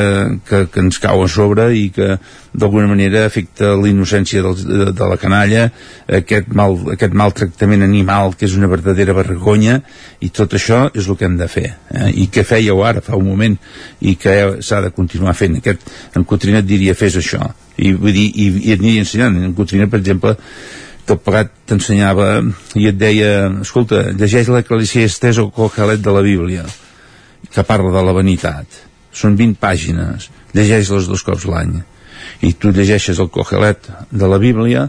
que, 0.49 0.65
que 0.73 0.83
ens 0.83 0.99
cau 1.03 1.23
a 1.23 1.29
sobre 1.31 1.69
i 1.79 1.89
que 1.95 2.17
d'alguna 2.53 2.91
manera 2.91 3.25
afecta 3.27 3.73
la 3.79 3.89
innocència 3.89 4.43
dels, 4.45 4.65
de, 4.67 4.91
de 4.93 5.09
la 5.09 5.19
canalla, 5.21 5.69
aquest, 6.21 6.51
mal, 6.59 6.77
aquest 6.95 7.15
maltractament 7.17 7.87
animal 7.87 8.37
que 8.37 8.47
és 8.49 8.59
una 8.59 8.71
verdadera 8.71 9.17
vergonya 9.17 9.79
i 10.21 10.33
tot 10.35 10.59
això 10.59 10.85
és 10.91 11.09
el 11.09 11.19
que 11.19 11.29
hem 11.29 11.39
de 11.41 11.49
fer. 11.51 11.69
Eh? 11.95 12.11
I 12.25 12.29
què 12.33 12.45
fèieu 12.47 12.83
ara, 12.85 13.03
fa 13.05 13.17
un 13.19 13.31
moment, 13.31 13.57
i 14.03 14.17
que 14.21 14.37
s'ha 14.61 14.83
de 14.85 14.93
continuar 14.95 15.37
fent. 15.39 15.59
Aquest, 15.63 15.89
en 16.19 16.27
Cotrina 16.29 16.61
et 16.63 16.69
diria, 16.69 16.99
fes 16.99 17.17
això. 17.23 17.47
I, 17.79 17.95
vull 17.95 18.15
dir, 18.15 18.29
i, 18.35 18.51
i 18.69 18.77
aniria 18.77 19.07
ensenyant. 19.07 19.39
En 19.47 19.55
Cotrina, 19.57 19.89
per 19.91 20.03
exemple, 20.03 20.37
tot 21.09 21.23
plegat 21.25 21.51
t'ensenyava 21.69 22.29
i 22.79 22.87
et 22.91 22.99
deia, 22.99 23.49
escolta, 23.65 24.05
llegeix 24.17 24.51
l'Eclesiastes 24.53 25.41
o 25.43 25.49
Coquelet 25.55 26.03
de 26.03 26.15
la 26.15 26.23
Bíblia 26.25 26.67
que 27.53 27.65
parla 27.67 27.91
de 27.95 28.05
la 28.07 28.15
vanitat. 28.17 28.79
Són 29.13 29.35
20 29.37 29.59
pàgines. 29.61 30.29
Llegeix-les 30.57 31.09
dos 31.11 31.25
cops 31.27 31.45
l'any. 31.51 31.81
I 32.47 32.53
tu 32.55 32.71
llegeixes 32.73 33.19
el 33.21 33.29
Coquelet 33.35 33.91
de 34.11 34.31
la 34.31 34.39
Bíblia 34.41 34.87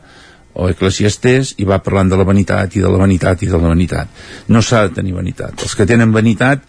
o 0.54 0.70
Eclesiastés 0.70 1.56
i 1.58 1.66
va 1.66 1.82
parlant 1.84 2.12
de 2.12 2.20
la 2.20 2.28
vanitat 2.30 2.78
i 2.78 2.84
de 2.84 2.92
la 2.94 3.02
vanitat 3.02 3.42
i 3.44 3.50
de 3.50 3.58
la 3.58 3.74
vanitat. 3.74 4.24
No 4.54 4.62
s'ha 4.62 4.86
de 4.88 5.00
tenir 5.00 5.16
vanitat. 5.18 5.66
Els 5.66 5.76
que 5.76 5.88
tenen 5.90 6.14
vanitat 6.14 6.64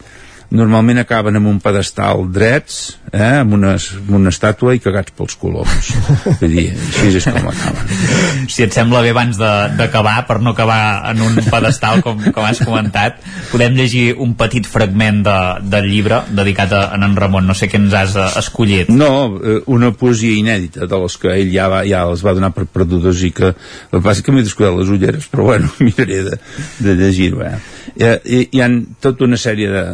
normalment 0.50 1.00
acaben 1.00 1.38
amb 1.38 1.48
un 1.50 1.60
pedestal 1.62 2.26
drets 2.32 2.98
eh, 3.12 3.40
amb, 3.40 3.54
una, 3.56 3.74
amb 3.78 4.10
una 4.18 4.32
estàtua 4.34 4.74
i 4.76 4.82
cagats 4.82 5.14
pels 5.16 5.36
coloms. 5.40 5.90
Vull 6.40 6.56
dir, 6.56 6.66
així 6.74 7.20
és 7.20 7.28
com 7.28 7.48
acaben. 7.50 8.48
Si 8.52 8.66
et 8.66 8.74
sembla 8.76 9.02
bé 9.04 9.14
abans 9.14 9.38
d'acabar 9.40 10.16
per 10.28 10.40
no 10.44 10.54
acabar 10.54 10.80
en 11.10 11.22
un 11.24 11.38
pedestal 11.38 12.02
com, 12.04 12.20
com 12.34 12.46
has 12.46 12.62
comentat 12.64 13.20
podem 13.50 13.76
llegir 13.78 14.14
un 14.20 14.34
petit 14.38 14.66
fragment 14.68 15.22
de, 15.26 15.36
del 15.74 15.88
llibre 15.90 16.22
dedicat 16.34 16.74
a, 16.74 16.84
a 16.94 17.00
en 17.04 17.16
Ramon. 17.18 17.46
No 17.48 17.56
sé 17.56 17.68
què 17.70 17.80
ens 17.80 17.94
has 17.96 18.18
eh, 18.18 18.28
escollit. 18.40 18.92
No, 18.92 19.10
eh, 19.38 19.60
una 19.72 19.92
poesia 19.96 20.36
inèdita 20.38 20.88
de 20.90 21.02
les 21.04 21.18
que 21.20 21.32
ell 21.34 21.52
ja, 21.54 21.68
va, 21.72 21.84
ja 21.88 22.04
les 22.10 22.24
va 22.24 22.36
donar 22.36 22.54
per 22.56 22.66
perdudes 22.70 23.22
i 23.24 23.32
que 23.34 23.52
el 23.54 23.98
que 23.98 24.04
passa 24.04 24.24
que 24.24 24.34
m'he 24.34 24.44
descuidat 24.44 24.76
les 24.78 24.92
ulleres 24.92 25.28
però 25.30 25.50
bueno, 25.52 25.70
miraré 25.84 26.22
de, 26.30 26.38
de 26.84 26.98
llegir-ho 27.00 27.44
eh. 27.46 27.56
Hi, 27.92 28.08
hi, 28.24 28.40
hi 28.52 28.62
ha 28.62 28.68
tota 29.04 29.26
una 29.28 29.38
sèrie 29.40 29.68
de, 29.70 29.84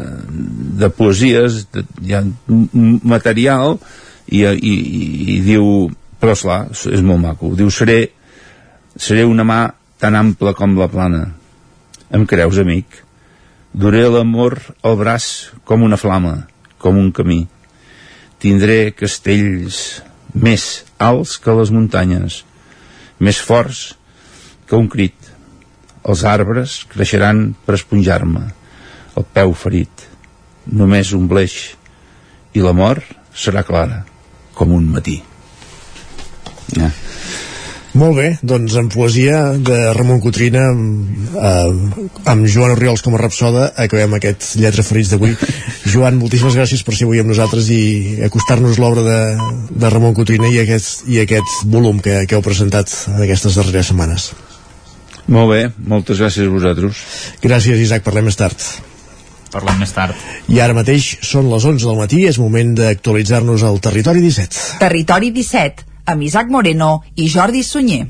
de 0.82 0.90
poesies 0.94 1.64
de, 1.74 1.84
hi 2.06 2.14
ha 2.14 2.22
material 2.48 3.78
i, 4.30 4.44
i, 4.44 4.74
i, 4.74 5.10
i 5.36 5.40
diu 5.44 5.90
però 6.20 6.36
esclar, 6.36 6.62
és 6.70 7.02
molt 7.02 7.22
maco. 7.22 7.54
Diu 7.56 7.70
seré, 7.72 8.10
seré 8.96 9.24
una 9.24 9.46
mà 9.48 9.60
tan 10.00 10.16
ampla 10.18 10.52
com 10.56 10.76
la 10.78 10.90
plana. 10.92 11.22
Em 12.12 12.26
creus 12.28 12.60
amic? 12.60 13.00
Duré 13.72 14.02
l'amor 14.10 14.58
al 14.84 14.98
braç 15.00 15.52
com 15.64 15.86
una 15.86 15.98
flama 16.00 16.34
com 16.80 16.98
un 16.98 17.12
camí. 17.12 17.44
Tindré 18.40 18.90
castells 18.96 20.00
més 20.34 20.66
alts 20.98 21.36
que 21.42 21.54
les 21.58 21.72
muntanyes, 21.74 22.40
més 23.20 23.40
forts 23.44 23.90
que 24.66 24.78
un 24.80 24.88
crit. 24.88 25.19
Els 26.08 26.24
arbres 26.24 26.80
creixeran 26.92 27.50
per 27.66 27.76
esponjar-me, 27.76 28.46
el 29.20 29.26
peu 29.36 29.52
ferit, 29.52 30.06
només 30.70 31.12
un 31.16 31.26
bleix, 31.28 31.58
i 32.56 32.64
la 32.64 32.72
mort 32.76 33.04
serà 33.36 33.62
clara, 33.66 34.04
com 34.56 34.72
un 34.76 34.88
matí. 34.94 35.20
Ja. 36.76 36.90
Molt 37.98 38.14
bé, 38.14 38.26
doncs 38.46 38.76
en 38.78 38.86
poesia 38.92 39.38
de 39.58 39.76
Ramon 39.96 40.20
Cotrina 40.22 40.68
eh, 40.70 41.70
amb 42.30 42.46
Joan 42.46 42.76
Oriols 42.76 43.02
com 43.02 43.16
a 43.16 43.18
rapsoda 43.18 43.64
acabem 43.82 44.14
aquests 44.14 44.52
lletres 44.62 44.86
ferits 44.86 45.10
d'avui 45.10 45.34
Joan, 45.92 46.20
moltíssimes 46.20 46.54
gràcies 46.54 46.84
per 46.86 46.94
ser 46.94 47.08
avui 47.08 47.18
amb 47.18 47.32
nosaltres 47.32 47.66
i 47.74 47.80
acostar-nos 48.28 48.78
l'obra 48.78 49.02
de, 49.08 49.18
de 49.74 49.90
Ramon 49.90 50.14
Cotrina 50.14 50.52
i 50.54 50.62
aquest, 50.62 51.02
i 51.10 51.18
aquest 51.24 51.66
volum 51.66 51.98
que, 51.98 52.22
que 52.30 52.38
heu 52.38 52.46
presentat 52.46 52.94
en 53.10 53.24
aquestes 53.26 53.58
darreres 53.58 53.90
setmanes 53.90 54.30
Molt 55.30 55.52
bé, 55.52 55.60
moltes 55.86 56.18
gràcies 56.18 56.48
a 56.48 56.52
vosaltres. 56.52 57.02
Gràcies, 57.42 57.78
Isaac, 57.78 58.02
parlem 58.06 58.26
més 58.26 58.38
tard. 58.38 58.64
Parlem 59.50 59.78
més 59.82 59.92
tard. 59.94 60.18
I 60.50 60.60
ara 60.62 60.74
mateix 60.74 61.12
són 61.26 61.50
les 61.50 61.66
11 61.66 61.86
del 61.86 61.98
matí, 61.98 62.24
és 62.30 62.38
moment 62.42 62.74
d'actualitzar-nos 62.78 63.66
al 63.66 63.80
Territori 63.82 64.22
17. 64.26 64.80
Territori 64.82 65.30
17, 65.34 65.86
amb 66.10 66.26
Isaac 66.26 66.50
Moreno 66.50 66.96
i 67.16 67.30
Jordi 67.30 67.62
Sunyer. 67.66 68.04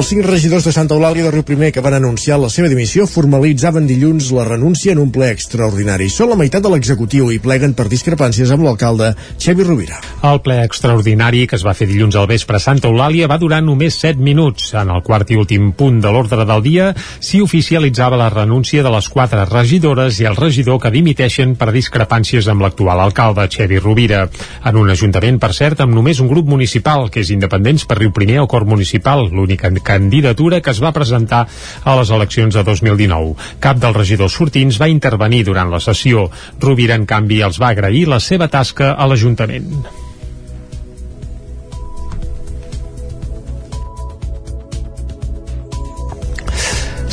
Els 0.00 0.08
cinc 0.08 0.24
regidors 0.24 0.64
de 0.64 0.72
Santa 0.72 0.94
Eulàlia 0.96 1.26
de 1.26 1.30
Riu 1.34 1.42
Primer 1.44 1.68
que 1.76 1.82
van 1.84 1.92
anunciar 1.92 2.38
la 2.40 2.48
seva 2.48 2.70
dimissió 2.72 3.04
formalitzaven 3.04 3.84
dilluns 3.84 4.30
la 4.32 4.46
renúncia 4.46 4.94
en 4.94 5.00
un 5.02 5.10
ple 5.12 5.26
extraordinari. 5.28 6.06
Són 6.08 6.30
la 6.30 6.38
meitat 6.40 6.64
de 6.64 6.70
l'executiu 6.72 7.26
i 7.28 7.36
pleguen 7.44 7.74
per 7.76 7.84
discrepàncies 7.92 8.48
amb 8.48 8.64
l'alcalde 8.64 9.10
Xevi 9.36 9.66
Rovira. 9.66 9.98
El 10.24 10.40
ple 10.40 10.56
extraordinari 10.64 11.42
que 11.44 11.58
es 11.58 11.64
va 11.68 11.74
fer 11.76 11.90
dilluns 11.90 12.16
al 12.16 12.30
vespre 12.30 12.56
a 12.56 12.62
Santa 12.64 12.88
Eulàlia 12.88 13.28
va 13.28 13.36
durar 13.42 13.58
només 13.60 13.98
7 14.00 14.24
minuts. 14.24 14.70
En 14.80 14.88
el 14.88 15.02
quart 15.04 15.34
i 15.34 15.36
últim 15.36 15.74
punt 15.76 16.00
de 16.00 16.14
l'ordre 16.16 16.48
del 16.48 16.64
dia 16.64 16.88
s'hi 16.96 17.42
oficialitzava 17.44 18.16
la 18.16 18.30
renúncia 18.32 18.80
de 18.80 18.94
les 18.96 19.10
quatre 19.12 19.44
regidores 19.52 20.22
i 20.24 20.30
el 20.32 20.40
regidor 20.40 20.80
que 20.80 20.94
dimiteixen 20.96 21.58
per 21.60 21.74
discrepàncies 21.76 22.48
amb 22.48 22.64
l'actual 22.64 23.04
alcalde, 23.04 23.50
Xevi 23.52 23.82
Rovira. 23.84 24.24
En 24.64 24.80
un 24.80 24.96
ajuntament, 24.96 25.36
per 25.44 25.52
cert, 25.52 25.84
amb 25.84 25.92
només 25.92 26.24
un 26.24 26.32
grup 26.32 26.48
municipal, 26.48 27.10
que 27.12 27.20
és 27.20 27.36
Independents 27.36 27.84
per 27.84 28.00
Riu 28.00 28.16
Primer 28.16 28.40
o 28.40 28.48
Cor 28.48 28.64
Municipal, 28.64 29.28
l'única 29.28 29.68
candidatura 29.90 30.60
que 30.62 30.70
es 30.74 30.82
va 30.82 30.94
presentar 30.94 31.44
a 31.84 31.96
les 31.98 32.12
eleccions 32.14 32.54
de 32.54 32.66
2019. 32.66 33.34
Cap 33.62 33.80
dels 33.82 33.98
regidors 34.02 34.36
sortins 34.38 34.78
va 34.80 34.90
intervenir 34.92 35.42
durant 35.48 35.72
la 35.72 35.82
sessió. 35.82 36.28
Rovira, 36.62 36.98
en 37.00 37.08
canvi, 37.10 37.42
els 37.46 37.58
va 37.62 37.74
agrair 37.74 38.06
la 38.10 38.20
seva 38.22 38.48
tasca 38.52 38.94
a 38.94 39.10
l'Ajuntament. 39.10 39.82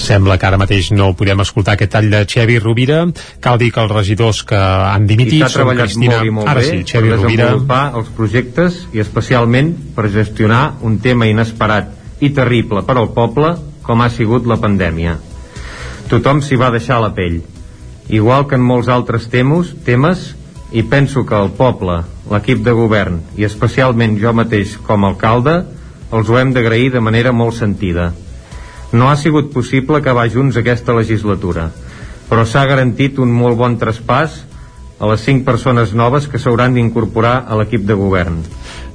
Sembla 0.08 0.38
que 0.40 0.46
ara 0.48 0.56
mateix 0.56 0.94
no 0.96 1.10
podem 1.20 1.42
escoltar 1.44 1.74
aquest 1.76 1.92
tall 1.98 2.06
de 2.14 2.22
Xevi 2.32 2.62
Rovira. 2.64 3.02
Cal 3.44 3.58
dir 3.60 3.74
que 3.76 3.84
els 3.84 3.92
regidors 3.92 4.40
que 4.48 4.56
han 4.56 5.08
dimitit 5.10 5.42
I 5.42 5.50
són 5.52 5.74
Cristina... 5.74 6.22
molt 6.22 6.30
i 6.30 6.36
molt 6.38 6.52
ara 6.54 6.64
bé 6.64 6.70
sí, 6.70 6.78
per 6.80 6.92
Xevi 6.94 7.12
Rovira. 7.12 7.50
desenvolupar 7.50 7.84
els 8.00 8.14
projectes 8.16 8.82
i 8.96 9.04
especialment 9.04 9.74
per 9.98 10.08
gestionar 10.14 10.62
un 10.88 11.02
tema 11.04 11.28
inesperat 11.28 11.92
i 12.20 12.32
terrible 12.34 12.84
per 12.88 12.98
al 12.98 13.12
poble 13.16 13.54
com 13.86 14.02
ha 14.02 14.10
sigut 14.12 14.48
la 14.50 14.60
pandèmia. 14.62 15.16
Tothom 16.12 16.42
s'hi 16.42 16.58
va 16.60 16.72
deixar 16.72 17.00
la 17.04 17.14
pell. 17.16 17.42
Igual 18.08 18.48
que 18.48 18.56
en 18.56 18.64
molts 18.64 18.88
altres 18.88 19.28
temes, 19.32 19.74
temes 19.86 20.34
i 20.72 20.84
penso 20.84 21.26
que 21.28 21.36
el 21.36 21.52
poble, 21.56 22.02
l'equip 22.32 22.64
de 22.64 22.76
govern 22.76 23.22
i 23.40 23.48
especialment 23.48 24.18
jo 24.20 24.34
mateix 24.36 24.78
com 24.88 25.04
a 25.04 25.12
alcalde 25.14 25.58
els 26.12 26.30
ho 26.30 26.38
hem 26.40 26.54
d'agrair 26.56 26.92
de 26.94 27.04
manera 27.04 27.34
molt 27.36 27.56
sentida. 27.56 28.14
No 28.92 29.10
ha 29.10 29.18
sigut 29.20 29.52
possible 29.54 30.00
acabar 30.00 30.30
junts 30.32 30.56
aquesta 30.60 30.96
legislatura, 30.96 31.70
però 32.30 32.46
s'ha 32.48 32.64
garantit 32.68 33.20
un 33.20 33.32
molt 33.36 33.60
bon 33.60 33.76
traspàs 33.80 34.44
a 35.00 35.10
les 35.12 35.24
cinc 35.28 35.44
persones 35.46 35.94
noves 35.94 36.28
que 36.32 36.40
s'hauran 36.40 36.74
d'incorporar 36.74 37.44
a 37.48 37.58
l'equip 37.60 37.84
de 37.86 37.98
govern. 38.00 38.40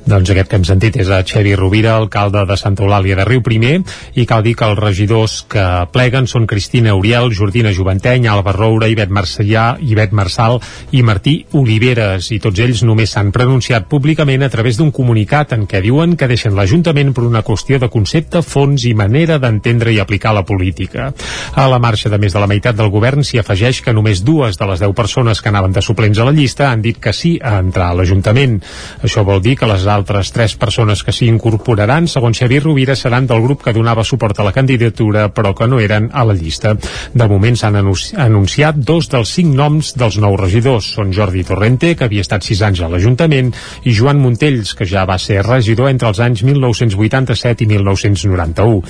Doncs 0.03 0.33
aquest 0.33 0.49
que 0.51 0.59
hem 0.59 0.65
sentit 0.66 0.97
és 0.99 1.09
a 1.15 1.20
Xevi 1.23 1.53
Rovira, 1.55 1.93
alcalde 1.95 2.43
de 2.49 2.57
Santa 2.59 2.83
Eulàlia 2.83 3.15
de 3.15 3.27
Riu 3.29 3.43
Primer, 3.47 3.77
i 4.19 4.24
cal 4.27 4.43
dir 4.43 4.57
que 4.59 4.66
els 4.66 4.81
regidors 4.81 5.37
que 5.53 5.62
pleguen 5.95 6.27
són 6.27 6.49
Cristina 6.51 6.97
Uriel, 6.99 7.31
Jordina 7.31 7.70
Juventeny, 7.73 8.27
Alba 8.27 8.51
Roura, 8.57 8.89
Ivet 8.91 9.12
Marcellà, 9.15 9.77
Ivet 9.79 10.11
Marçal 10.11 10.59
i 10.91 11.05
Martí 11.07 11.37
Oliveres, 11.55 12.33
i 12.35 12.41
tots 12.43 12.59
ells 12.65 12.83
només 12.83 13.15
s'han 13.15 13.31
pronunciat 13.31 13.87
públicament 13.87 14.43
a 14.43 14.51
través 14.51 14.81
d'un 14.81 14.91
comunicat 14.91 15.55
en 15.55 15.69
què 15.70 15.85
diuen 15.85 16.16
que 16.19 16.29
deixen 16.31 16.59
l'Ajuntament 16.59 17.15
per 17.15 17.29
una 17.29 17.45
qüestió 17.47 17.79
de 17.79 17.91
concepte, 17.93 18.43
fons 18.43 18.89
i 18.91 18.97
manera 18.99 19.39
d'entendre 19.39 19.95
i 19.95 20.01
aplicar 20.03 20.35
la 20.35 20.43
política. 20.43 21.12
A 21.55 21.69
la 21.70 21.79
marxa 21.79 22.11
de 22.11 22.19
més 22.19 22.35
de 22.35 22.43
la 22.43 22.51
meitat 22.51 22.74
del 22.74 22.91
govern 22.91 23.23
s'hi 23.23 23.39
afegeix 23.39 23.85
que 23.87 23.95
només 23.95 24.24
dues 24.27 24.59
de 24.59 24.66
les 24.66 24.83
deu 24.83 24.99
persones 24.99 25.39
que 25.39 25.55
anaven 25.55 25.79
de 25.79 25.87
suplents 25.87 26.19
a 26.19 26.27
la 26.27 26.35
llista 26.35 26.73
han 26.73 26.83
dit 26.83 26.99
que 26.99 27.15
sí 27.15 27.37
a 27.39 27.61
entrar 27.62 27.93
a 27.93 28.01
l'Ajuntament. 28.01 28.59
Això 29.07 29.23
vol 29.23 29.39
dir 29.45 29.55
que 29.57 29.70
les 29.70 29.87
altres 29.93 30.32
tres 30.32 30.56
persones 30.56 31.02
que 31.05 31.12
s'hi 31.14 31.28
incorporaran, 31.31 32.09
segons 32.09 32.39
Xavier 32.39 32.62
Rovira, 32.64 32.97
seran 32.97 33.28
del 33.31 33.43
grup 33.44 33.62
que 33.64 33.74
donava 33.77 34.05
suport 34.05 34.40
a 34.40 34.47
la 34.47 34.55
candidatura 34.56 35.28
però 35.35 35.55
que 35.55 35.69
no 35.69 35.81
eren 35.81 36.10
a 36.12 36.24
la 36.24 36.35
llista. 36.35 36.74
De 37.12 37.28
moment 37.28 37.56
s'han 37.59 37.78
anunci 37.78 38.16
anunciat 38.16 38.77
dos 38.77 39.09
dels 39.12 39.31
cinc 39.36 39.55
noms 39.55 39.93
dels 39.98 40.19
nous 40.23 40.39
regidors. 40.40 40.89
Són 40.97 41.12
Jordi 41.14 41.44
Torrente, 41.47 41.94
que 41.97 42.06
havia 42.09 42.24
estat 42.24 42.44
sis 42.47 42.62
anys 42.64 42.82
a 42.82 42.90
l'Ajuntament, 42.90 43.52
i 43.85 43.94
Joan 43.97 44.20
Montells, 44.23 44.74
que 44.78 44.89
ja 44.89 45.05
va 45.09 45.19
ser 45.23 45.43
regidor 45.47 45.90
entre 45.93 46.10
els 46.10 46.20
anys 46.20 46.44
1987 46.47 47.64
i 47.64 47.70
1991. 47.74 48.81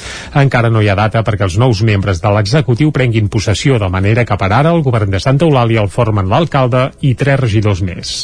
Encara 0.43 0.71
no 0.71 0.83
hi 0.83 0.91
ha 0.91 0.99
data 0.99 1.25
perquè 1.27 1.49
els 1.49 1.59
nous 1.61 1.83
membres 1.87 2.23
de 2.23 2.33
l'executiu 2.33 2.93
prenguin 2.93 3.29
possessió, 3.33 3.79
de 3.83 3.91
manera 3.93 4.25
que 4.25 4.39
per 4.39 4.53
ara 4.53 4.73
el 4.73 4.85
govern 4.87 5.11
de 5.11 5.21
Santa 5.21 5.49
Eulàlia 5.49 5.83
el 5.83 5.93
formen 5.93 6.31
l'alcalde 6.31 6.91
i 7.03 7.15
tres 7.19 7.41
regidors 7.41 7.83
més. 7.83 8.17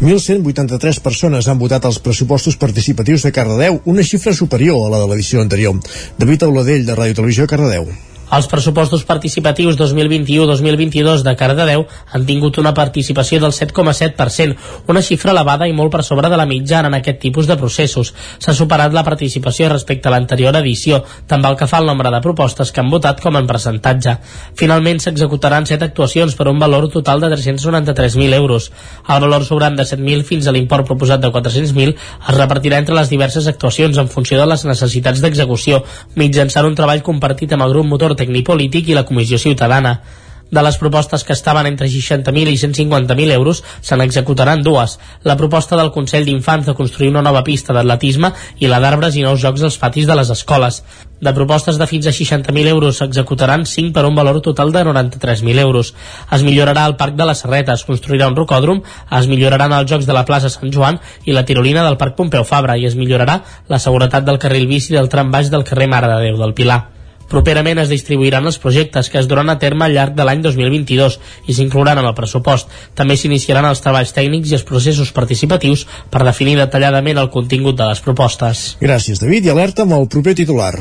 1.183 0.00 1.00
persones 1.04 1.48
han 1.48 1.60
votat 1.60 1.86
els 1.88 2.00
pressupostos 2.04 2.58
participatius 2.60 3.24
de 3.24 3.32
Cardedeu, 3.32 3.80
una 3.84 4.04
xifra 4.04 4.34
superior 4.36 4.84
a 4.84 4.92
la 4.92 5.00
de 5.04 5.08
l'edició 5.12 5.40
anterior. 5.40 5.78
David 6.18 6.44
Auladell, 6.44 6.84
de 6.84 6.98
Ràdio 6.98 7.22
Televisió, 7.22 7.48
Cardedeu. 7.48 7.88
Els 8.26 8.48
pressupostos 8.50 9.04
participatius 9.06 9.76
2021-2022 9.78 11.22
de 11.22 11.34
Cardedeu 11.38 11.84
han 11.86 12.24
tingut 12.26 12.56
una 12.58 12.72
participació 12.74 13.38
del 13.38 13.52
7,7%, 13.54 14.56
una 14.90 15.02
xifra 15.06 15.30
elevada 15.30 15.68
i 15.70 15.74
molt 15.76 15.92
per 15.94 16.02
sobre 16.02 16.26
de 16.32 16.38
la 16.40 16.46
mitjana 16.50 16.90
en 16.90 16.96
aquest 16.98 17.20
tipus 17.22 17.46
de 17.46 17.56
processos. 17.56 18.10
S'ha 18.42 18.54
superat 18.54 18.96
la 18.96 19.04
participació 19.06 19.68
respecte 19.70 20.10
a 20.10 20.14
l'anterior 20.14 20.58
edició, 20.58 21.04
tant 21.30 21.44
pel 21.44 21.54
que 21.60 21.68
fa 21.70 21.78
al 21.78 21.86
nombre 21.86 22.10
de 22.10 22.20
propostes 22.24 22.72
que 22.72 22.82
han 22.82 22.90
votat 22.90 23.22
com 23.22 23.38
en 23.38 23.46
percentatge. 23.46 24.16
Finalment 24.58 24.98
s'executaran 25.04 25.70
7 25.70 25.86
actuacions 25.86 26.34
per 26.34 26.48
un 26.50 26.58
valor 26.58 26.88
total 26.90 27.22
de 27.22 27.30
393.000 27.30 28.34
euros. 28.34 28.72
El 29.06 29.22
valor 29.22 29.46
sobrant 29.46 29.78
de 29.78 29.86
7.000 29.86 30.26
fins 30.26 30.50
a 30.50 30.56
l'import 30.56 30.86
proposat 30.90 31.22
de 31.22 31.30
400.000 31.30 31.94
es 31.94 32.34
repartirà 32.34 32.82
entre 32.82 32.98
les 32.98 33.08
diverses 33.08 33.46
actuacions 33.46 34.02
en 34.02 34.10
funció 34.10 34.42
de 34.42 34.50
les 34.50 34.66
necessitats 34.66 35.22
d'execució, 35.22 35.84
mitjançant 36.18 36.66
un 36.66 36.74
treball 36.74 37.06
compartit 37.06 37.54
amb 37.54 37.68
el 37.68 37.76
grup 37.76 37.86
motor 37.86 38.15
tecnipolític 38.16 38.88
i 38.88 38.96
la 38.98 39.06
Comissió 39.08 39.38
Ciutadana. 39.38 40.00
De 40.48 40.62
les 40.62 40.76
propostes 40.78 41.24
que 41.24 41.32
estaven 41.34 41.66
entre 41.66 41.88
60.000 41.90 42.52
i 42.52 42.56
150.000 42.56 43.32
euros, 43.34 43.64
se 43.80 43.96
n'executaran 43.96 44.62
dues. 44.62 45.00
La 45.24 45.36
proposta 45.36 45.76
del 45.76 45.90
Consell 45.90 46.24
d'Infants 46.24 46.68
de 46.70 46.74
construir 46.78 47.10
una 47.10 47.22
nova 47.22 47.42
pista 47.42 47.74
d'atletisme 47.74 48.30
i 48.62 48.70
la 48.70 48.78
d'arbres 48.78 49.18
i 49.18 49.24
nous 49.26 49.42
jocs 49.42 49.64
als 49.66 49.78
patis 49.82 50.06
de 50.06 50.14
les 50.14 50.30
escoles. 50.30 50.84
De 51.18 51.32
propostes 51.34 51.80
de 51.80 51.88
fins 51.90 52.06
a 52.06 52.14
60.000 52.14 52.70
euros 52.70 53.02
s'executaran 53.02 53.66
5 53.66 53.92
per 53.92 54.06
un 54.06 54.14
valor 54.14 54.40
total 54.40 54.70
de 54.70 54.84
93.000 54.86 55.58
euros. 55.58 55.94
Es 56.30 56.46
millorarà 56.46 56.86
el 56.86 56.94
Parc 56.94 57.16
de 57.18 57.26
la 57.26 57.34
Serreta, 57.34 57.74
es 57.74 57.84
construirà 57.84 58.28
un 58.30 58.36
rocòdrom, 58.38 58.84
es 59.18 59.26
milloraran 59.26 59.74
els 59.74 59.90
jocs 59.90 60.06
de 60.06 60.14
la 60.14 60.24
plaça 60.24 60.52
Sant 60.52 60.70
Joan 60.70 61.00
i 61.24 61.34
la 61.34 61.44
tirolina 61.44 61.82
del 61.82 61.98
Parc 61.98 62.14
Pompeu 62.14 62.46
Fabra 62.46 62.78
i 62.78 62.86
es 62.86 62.94
millorarà 62.94 63.40
la 63.66 63.82
seguretat 63.82 64.22
del 64.22 64.38
carril 64.38 64.70
bici 64.70 64.94
del 64.94 65.10
tram 65.10 65.34
baix 65.34 65.50
del 65.50 65.66
carrer 65.66 65.90
Mare 65.90 66.12
de 66.12 66.28
Déu 66.28 66.38
del 66.38 66.54
Pilar. 66.54 66.95
Properament 67.30 67.80
es 67.82 67.90
distribuiran 67.90 68.46
els 68.46 68.58
projectes 68.62 69.10
que 69.10 69.18
es 69.18 69.26
duran 69.26 69.50
a 69.50 69.58
terme 69.58 69.86
al 69.86 69.94
llarg 69.96 70.14
de 70.14 70.26
l'any 70.26 70.42
2022 70.44 71.18
i 71.50 71.56
s'inclouran 71.56 71.98
en 71.98 72.06
el 72.06 72.14
pressupost. 72.14 72.70
També 72.94 73.16
s'iniciaran 73.18 73.66
els 73.66 73.82
treballs 73.82 74.14
tècnics 74.14 74.52
i 74.52 74.58
els 74.58 74.66
processos 74.68 75.10
participatius 75.16 75.86
per 76.10 76.22
definir 76.26 76.56
detalladament 76.60 77.18
el 77.18 77.32
contingut 77.34 77.78
de 77.78 77.88
les 77.90 78.02
propostes. 78.04 78.66
Gràcies, 78.82 79.22
David, 79.22 79.48
i 79.48 79.54
alerta 79.54 79.82
amb 79.82 79.96
el 79.98 80.06
proper 80.12 80.36
titular. 80.38 80.74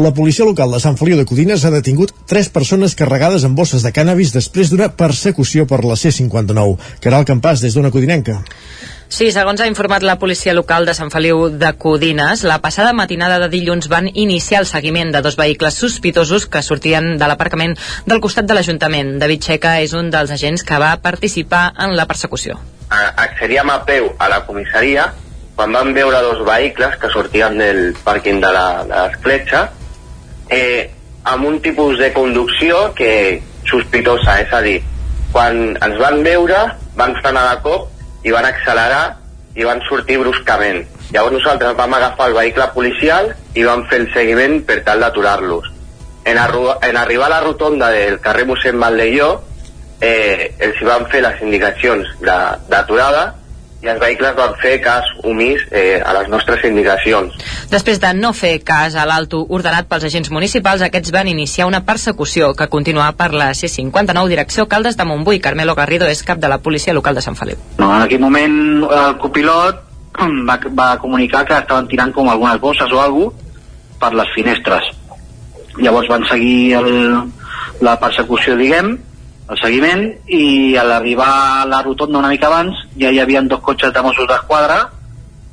La 0.00 0.14
policia 0.16 0.48
local 0.48 0.72
de 0.72 0.80
Sant 0.80 0.96
Feliu 0.96 1.18
de 1.20 1.26
Codines 1.28 1.64
ha 1.64 1.74
detingut 1.74 2.14
tres 2.30 2.48
persones 2.48 2.96
carregades 2.96 3.44
amb 3.44 3.58
bosses 3.58 3.84
de 3.84 3.92
cànnabis 3.92 4.32
després 4.32 4.72
d'una 4.72 4.88
persecució 4.96 5.66
per 5.68 5.82
la 5.84 5.98
C-59. 6.00 6.78
Caral 7.04 7.28
Campàs, 7.28 7.60
des 7.60 7.76
d'una 7.76 7.92
codinenca. 7.92 8.40
Sí, 9.10 9.32
segons 9.34 9.58
ha 9.58 9.66
informat 9.66 10.04
la 10.06 10.20
policia 10.22 10.52
local 10.54 10.84
de 10.86 10.92
Sant 10.94 11.08
Feliu 11.10 11.48
de 11.50 11.72
Codines, 11.82 12.44
la 12.46 12.60
passada 12.62 12.92
matinada 12.94 13.40
de 13.42 13.48
dilluns 13.50 13.88
van 13.90 14.06
iniciar 14.14 14.60
el 14.62 14.68
seguiment 14.70 15.10
de 15.10 15.20
dos 15.20 15.34
vehicles 15.34 15.74
sospitosos 15.82 16.46
que 16.46 16.62
sortien 16.62 17.18
de 17.18 17.26
l'aparcament 17.26 17.74
del 18.06 18.22
costat 18.22 18.46
de 18.46 18.54
l'Ajuntament. 18.54 19.16
David 19.18 19.42
Checa 19.48 19.74
és 19.82 19.96
un 19.98 20.12
dels 20.14 20.30
agents 20.30 20.62
que 20.62 20.78
va 20.78 20.92
participar 21.02 21.72
en 21.76 21.96
la 21.98 22.06
persecució. 22.06 22.60
accedíem 22.94 23.70
a 23.70 23.84
peu 23.84 24.12
a 24.16 24.28
la 24.28 24.40
comissaria 24.46 25.10
quan 25.56 25.72
van 25.72 25.92
veure 25.92 26.22
dos 26.22 26.46
vehicles 26.46 26.96
que 27.02 27.10
sortien 27.10 27.58
del 27.58 27.94
pàrquing 28.06 28.40
de 28.40 28.54
l'escletxa, 28.54 29.70
eh, 30.48 30.90
amb 31.24 31.46
un 31.46 31.60
tipus 31.60 31.98
de 31.98 32.12
conducció 32.12 32.94
que 32.94 33.42
sospitosa, 33.66 34.40
és 34.40 34.52
a 34.52 34.62
dir, 34.62 34.82
quan 35.32 35.76
ens 35.82 35.98
van 35.98 36.22
veure, 36.22 36.68
van 36.94 37.18
frenar 37.18 37.48
de 37.50 37.62
cop 37.66 37.99
i 38.22 38.32
van 38.34 38.46
accelerar 38.48 39.16
i 39.54 39.66
van 39.66 39.82
sortir 39.88 40.18
bruscament. 40.20 40.84
Llavors 41.10 41.34
nosaltres 41.38 41.76
vam 41.76 41.94
agafar 41.94 42.28
el 42.30 42.36
vehicle 42.36 42.68
policial 42.74 43.32
i 43.54 43.66
vam 43.66 43.86
fer 43.90 44.02
el 44.04 44.10
seguiment 44.14 44.60
per 44.66 44.80
tal 44.86 45.02
d'aturar-los. 45.02 45.70
En, 46.24 46.38
en 46.38 46.96
arribar 46.96 47.26
a 47.26 47.34
la 47.34 47.40
rotonda 47.42 47.90
del 47.90 48.20
carrer 48.22 48.46
mossèn 48.46 48.78
Valdelló, 48.78 49.30
eh, 50.00 50.54
els 50.58 50.80
hi 50.80 50.86
van 50.86 51.06
fer 51.10 51.22
les 51.24 51.42
indicacions 51.42 52.08
d'aturada 52.22 53.39
i 53.80 53.88
els 53.88 54.00
vehicles 54.00 54.34
van 54.36 54.54
fer 54.60 54.74
cas 54.84 55.06
omís 55.24 55.62
eh, 55.72 56.00
a 56.04 56.12
les 56.18 56.28
nostres 56.28 56.64
indicacions. 56.68 57.32
Després 57.72 58.00
de 58.02 58.12
no 58.16 58.32
fer 58.36 58.58
cas 58.66 58.94
a 58.94 59.06
l'alto 59.08 59.40
ordenat 59.48 59.88
pels 59.88 60.04
agents 60.10 60.30
municipals, 60.34 60.84
aquests 60.84 61.12
van 61.14 61.30
iniciar 61.32 61.68
una 61.68 61.82
persecució 61.86 62.52
que 62.54 62.68
continuà 62.68 63.10
per 63.16 63.32
la 63.32 63.50
C59 63.56 64.28
direcció 64.28 64.68
Caldes 64.68 64.98
de 65.00 65.08
Montbui. 65.08 65.40
Carmelo 65.40 65.74
Garrido 65.78 66.08
és 66.10 66.22
cap 66.22 66.38
de 66.38 66.52
la 66.52 66.60
policia 66.60 66.94
local 66.96 67.16
de 67.16 67.24
Sant 67.24 67.38
Feliu. 67.40 67.56
No, 67.78 67.88
en 67.88 68.04
aquell 68.04 68.20
moment 68.20 68.84
el 68.84 69.16
copilot 69.22 69.86
va, 70.48 70.58
va 70.76 70.90
comunicar 71.00 71.46
que 71.48 71.56
estaven 71.56 71.88
tirant 71.88 72.12
com 72.12 72.28
algunes 72.28 72.60
bosses 72.60 72.92
o 72.92 73.00
alguna 73.00 73.48
per 74.00 74.12
les 74.16 74.28
finestres. 74.34 74.92
Llavors 75.80 76.08
van 76.08 76.24
seguir 76.28 76.74
el, 76.80 76.90
la 77.84 77.96
persecució, 78.00 78.56
diguem, 78.60 78.98
el 79.50 79.58
seguiment, 79.58 80.04
i 80.30 80.76
a 80.78 80.84
l'arribar 80.86 81.30
a 81.60 81.66
la 81.66 81.82
rotonda 81.82 82.20
una 82.20 82.30
mica 82.30 82.46
abans 82.46 82.84
ja 83.00 83.10
hi 83.10 83.18
havia 83.18 83.42
dos 83.42 83.62
cotxes 83.66 83.92
de 83.92 84.02
Mossos 84.06 84.28
d'Esquadra 84.30 84.78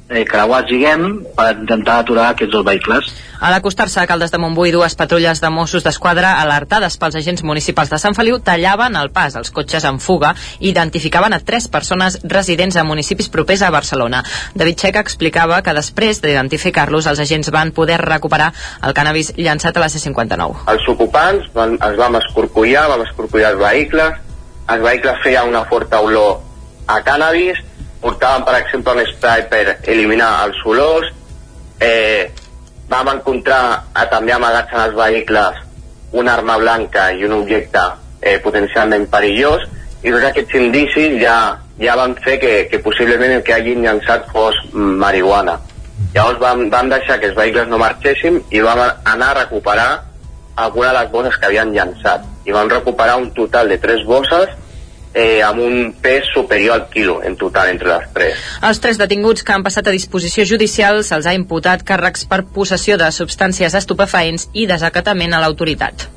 eh, 0.10 0.26
creuats, 0.26 0.70
diguem, 0.70 1.24
per 1.36 1.54
intentar 1.58 2.00
aturar 2.02 2.32
aquests 2.32 2.54
dos 2.54 2.66
vehicles. 2.66 3.10
A 3.40 3.52
l'acostar-se 3.54 4.00
a 4.02 4.08
Caldes 4.10 4.32
de 4.34 4.40
Montbui, 4.42 4.72
dues 4.74 4.96
patrulles 4.98 5.42
de 5.44 5.50
Mossos 5.54 5.84
d'Esquadra, 5.86 6.38
alertades 6.42 6.98
pels 6.98 7.20
agents 7.20 7.44
municipals 7.46 7.92
de 7.92 8.00
Sant 8.02 8.16
Feliu, 8.18 8.40
tallaven 8.40 8.98
el 8.98 9.12
pas 9.14 9.36
als 9.38 9.52
cotxes 9.54 9.86
en 9.86 10.00
fuga 10.02 10.34
i 10.60 10.72
identificaven 10.72 11.36
a 11.36 11.40
tres 11.40 11.68
persones 11.68 12.20
residents 12.24 12.78
a 12.78 12.86
municipis 12.88 13.30
propers 13.30 13.62
a 13.62 13.70
Barcelona. 13.70 14.24
David 14.56 14.80
Checa 14.82 15.04
explicava 15.06 15.62
que 15.62 15.76
després 15.78 16.22
d'identificar-los, 16.24 17.06
els 17.06 17.22
agents 17.22 17.52
van 17.54 17.72
poder 17.72 18.00
recuperar 18.02 18.54
el 18.82 18.96
cannabis 18.98 19.34
llançat 19.38 19.78
a 19.78 19.86
la 19.86 19.90
C-59. 19.90 20.66
Els 20.74 20.90
ocupants 20.90 21.52
van, 21.54 21.78
els 21.78 21.98
vam 22.00 22.18
escorcollar, 22.22 22.88
vam 22.90 23.06
escorcollar 23.06 23.54
els 23.54 23.62
vehicles, 23.62 24.22
els 24.68 24.84
vehicles 24.84 25.24
feien 25.24 25.48
una 25.48 25.66
forta 25.70 26.02
olor 26.02 26.40
a 26.88 27.02
cannabis, 27.04 27.60
portaven, 28.02 28.46
per 28.46 28.58
exemple, 28.62 28.94
un 28.94 29.08
spray 29.14 29.46
per 29.52 29.78
eliminar 29.84 30.32
els 30.48 30.60
olors, 30.66 31.14
eh, 31.80 32.32
vam 32.90 33.14
encontrar 33.14 33.62
eh, 33.94 34.06
també 34.12 34.34
amagats 34.34 34.74
en 34.74 34.84
els 34.88 34.98
vehicles 34.98 35.64
una 36.18 36.34
arma 36.38 36.58
blanca 36.58 37.10
i 37.12 37.26
un 37.28 37.34
objecte 37.42 37.82
eh, 38.22 38.38
potencialment 38.44 39.08
perillós, 39.12 39.66
i 40.04 40.12
tots 40.14 40.28
aquests 40.30 40.56
indicis 40.60 41.18
ja, 41.22 41.38
ja 41.82 41.96
van 42.00 42.16
fer 42.24 42.38
que, 42.42 42.54
que 42.72 42.80
possiblement 42.86 43.34
el 43.36 43.44
que 43.44 43.56
hagin 43.56 43.84
llançat 43.84 44.30
fos 44.34 44.60
marihuana. 44.74 45.58
Llavors 46.14 46.40
vam, 46.40 46.68
vam 46.70 46.90
deixar 46.90 47.18
que 47.20 47.32
els 47.32 47.38
vehicles 47.38 47.68
no 47.70 47.80
marxéssim 47.82 48.40
i 48.54 48.62
vam 48.64 48.84
anar 48.86 49.32
a 49.34 49.40
recuperar 49.42 49.90
alguna 50.58 50.94
de 50.94 51.00
les 51.00 51.12
bosses 51.12 51.38
que 51.38 51.50
havien 51.50 51.74
llançat. 51.74 52.24
I 52.46 52.54
vam 52.56 52.70
recuperar 52.70 53.18
un 53.20 53.32
total 53.36 53.70
de 53.70 53.78
tres 53.82 54.06
bosses 54.06 54.54
eh, 55.14 55.42
amb 55.46 55.62
un 55.64 55.94
pes 56.02 56.30
superior 56.34 56.76
al 56.76 56.86
quilo 56.90 57.22
en 57.24 57.38
total 57.38 57.72
entre 57.74 57.94
les 57.94 58.12
tres. 58.14 58.44
Els 58.70 58.82
tres 58.84 59.00
detinguts 59.02 59.44
que 59.44 59.56
han 59.56 59.66
passat 59.66 59.88
a 59.88 59.96
disposició 59.96 60.46
judicial 60.46 61.04
se'ls 61.04 61.30
ha 61.30 61.38
imputat 61.38 61.86
càrrecs 61.88 62.28
per 62.30 62.44
possessió 62.44 62.98
de 62.98 63.10
substàncies 63.14 63.78
estupefaents 63.78 64.50
i 64.54 64.68
desacatament 64.70 65.34
a 65.34 65.44
l'autoritat. 65.44 66.10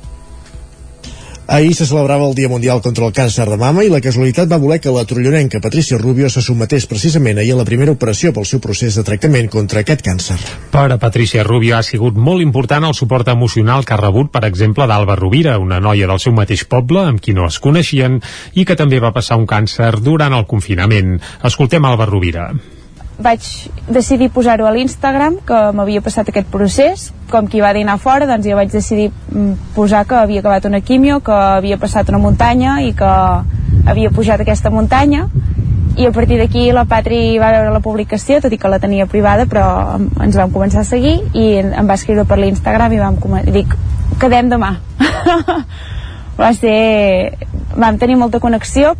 Ahir 1.51 1.75
se 1.75 1.85
celebrava 1.85 2.29
el 2.29 2.33
Dia 2.33 2.47
Mundial 2.47 2.79
contra 2.81 3.03
el 3.03 3.11
Càncer 3.11 3.43
de 3.43 3.57
Mama 3.59 3.83
i 3.83 3.89
la 3.91 3.99
casualitat 3.99 4.47
va 4.47 4.59
voler 4.63 4.77
que 4.79 4.93
la 4.95 5.03
trollonenca 5.03 5.59
Patricia 5.59 5.97
Rubio 5.99 6.29
se 6.31 6.39
sometés 6.39 6.87
precisament 6.87 7.41
ahir 7.41 7.51
a 7.51 7.57
la 7.59 7.65
primera 7.67 7.91
operació 7.91 8.31
pel 8.31 8.47
seu 8.47 8.63
procés 8.63 8.95
de 8.95 9.03
tractament 9.03 9.51
contra 9.51 9.83
aquest 9.83 9.99
càncer. 10.07 10.39
Per 10.71 10.87
a 10.87 10.99
Patricia 11.03 11.43
Rubio 11.43 11.75
ha 11.75 11.83
sigut 11.83 12.15
molt 12.15 12.39
important 12.39 12.87
el 12.87 12.95
suport 12.95 13.27
emocional 13.35 13.83
que 13.83 13.97
ha 13.97 13.99
rebut, 13.99 14.31
per 14.31 14.45
exemple, 14.47 14.87
d'Alba 14.87 15.19
Rovira, 15.19 15.59
una 15.59 15.83
noia 15.83 16.07
del 16.07 16.23
seu 16.23 16.31
mateix 16.31 16.63
poble, 16.63 17.03
amb 17.03 17.19
qui 17.19 17.35
no 17.35 17.51
es 17.51 17.59
coneixien, 17.59 18.21
i 18.55 18.63
que 18.63 18.79
també 18.79 19.03
va 19.03 19.11
passar 19.11 19.35
un 19.35 19.43
càncer 19.43 19.97
durant 19.99 20.31
el 20.31 20.47
confinament. 20.47 21.17
Escoltem 21.43 21.83
Alba 21.83 22.07
Rovira. 22.07 22.53
Vaig 23.21 23.45
decidir 23.87 24.29
posar-ho 24.33 24.65
a 24.67 24.71
l'Instagram 24.75 25.37
que 25.47 25.59
m'havia 25.77 26.01
passat 26.01 26.29
aquest 26.29 26.49
procés. 26.51 27.07
Com 27.31 27.47
qui 27.47 27.61
va 27.63 27.73
dinar 27.73 27.97
fora 28.01 28.27
doncs 28.29 28.47
jo 28.47 28.57
vaig 28.59 28.71
decidir 28.73 29.11
mm, 29.11 29.73
posar 29.75 30.03
que 30.09 30.15
havia 30.19 30.41
acabat 30.43 30.65
una 30.69 30.81
quimio 30.81 31.19
que 31.23 31.31
havia 31.31 31.77
passat 31.77 32.09
una 32.09 32.19
muntanya 32.19 32.81
i 32.83 32.93
que 32.97 33.11
havia 33.85 34.11
pujat 34.11 34.41
aquesta 34.41 34.69
muntanya. 34.69 35.27
I 35.97 36.05
a 36.07 36.11
partir 36.15 36.37
d'aquí 36.39 36.69
la 36.71 36.85
Patri 36.87 37.37
va 37.37 37.51
veure 37.51 37.71
la 37.73 37.81
publicació 37.83 38.39
tot 38.41 38.53
i 38.53 38.57
que 38.57 38.69
la 38.71 38.79
tenia 38.79 39.05
privada 39.11 39.45
però 39.45 39.65
ens 40.23 40.37
vam 40.39 40.51
començar 40.51 40.85
a 40.85 40.87
seguir 40.87 41.17
i 41.33 41.47
em 41.61 41.87
va 41.87 41.97
escriure 41.99 42.23
per 42.25 42.37
l'Instagram 42.39 42.93
i 42.95 43.01
vam 43.01 43.17
comen- 43.19 43.47
i 43.47 43.51
dic 43.51 43.75
quedem 44.19 44.49
demà. 44.49 44.77
Va 46.41 46.53
ser 46.57 47.37
vam 47.75 47.97
tenir 47.97 48.17
molta 48.19 48.39
connexió 48.39 48.95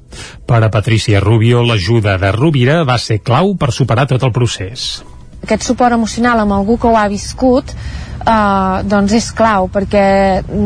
Per 0.47 0.61
a 0.63 0.69
Patricia 0.69 1.19
Rubio, 1.19 1.63
l'ajuda 1.63 2.17
de 2.21 2.31
Rovira 2.31 2.83
va 2.87 2.97
ser 2.97 3.19
clau 3.19 3.55
per 3.55 3.71
superar 3.71 4.07
tot 4.07 4.23
el 4.23 4.31
procés. 4.31 5.03
aquest 5.41 5.63
suport 5.65 5.93
emocional 5.93 6.39
amb 6.39 6.53
algú 6.53 6.77
que 6.77 6.87
ho 6.87 6.97
ha 6.97 7.07
viscut 7.09 7.73
eh, 7.73 8.83
doncs 8.85 9.13
és 9.17 9.31
clau 9.35 9.69
perquè 9.73 10.05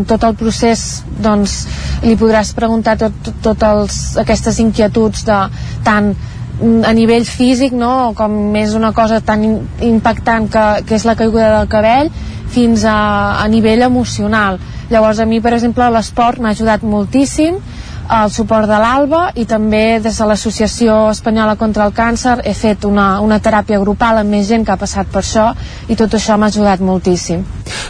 tot 0.08 0.24
el 0.24 0.36
procés 0.36 1.04
doncs 1.22 1.66
li 2.04 2.16
podràs 2.20 2.54
preguntar 2.58 2.98
tot, 3.00 3.16
tot, 3.24 3.42
tot 3.42 3.64
els, 3.64 4.18
aquestes 4.22 4.60
inquietuds 4.60 5.26
de 5.28 5.42
tant 5.86 6.14
a 6.62 6.94
nivell 6.96 7.26
físic 7.28 7.74
no? 7.76 8.14
com 8.16 8.56
és 8.56 8.76
una 8.76 8.94
cosa 8.96 9.20
tan 9.22 9.44
impactant 9.84 10.48
que, 10.52 10.66
que 10.88 10.96
és 10.96 11.06
la 11.08 11.18
caiguda 11.20 11.52
del 11.58 11.68
cabell 11.72 12.12
fins 12.56 12.86
a, 12.88 13.42
a 13.44 13.48
nivell 13.52 13.84
emocional 13.84 14.60
llavors 14.92 15.20
a 15.20 15.26
mi 15.28 15.42
per 15.44 15.56
exemple 15.58 15.88
l'esport 15.92 16.40
m'ha 16.40 16.54
ajudat 16.56 16.86
moltíssim 16.88 17.60
el 18.06 18.30
suport 18.30 18.68
de 18.70 18.78
l'ALBA 18.78 19.22
i 19.42 19.46
també 19.50 20.00
des 20.04 20.18
de 20.22 20.26
l'Associació 20.30 20.96
Espanyola 21.10 21.56
contra 21.58 21.88
el 21.88 21.94
Càncer 21.98 22.36
he 22.46 22.54
fet 22.54 22.86
una, 22.86 23.20
una 23.26 23.40
teràpia 23.42 23.80
grupal 23.82 24.20
amb 24.22 24.30
més 24.30 24.46
gent 24.48 24.66
que 24.66 24.74
ha 24.76 24.78
passat 24.78 25.10
per 25.10 25.24
això 25.24 25.48
i 25.90 25.96
tot 25.98 26.14
això 26.14 26.38
m'ha 26.38 26.52
ajudat 26.54 26.84
moltíssim. 26.86 27.42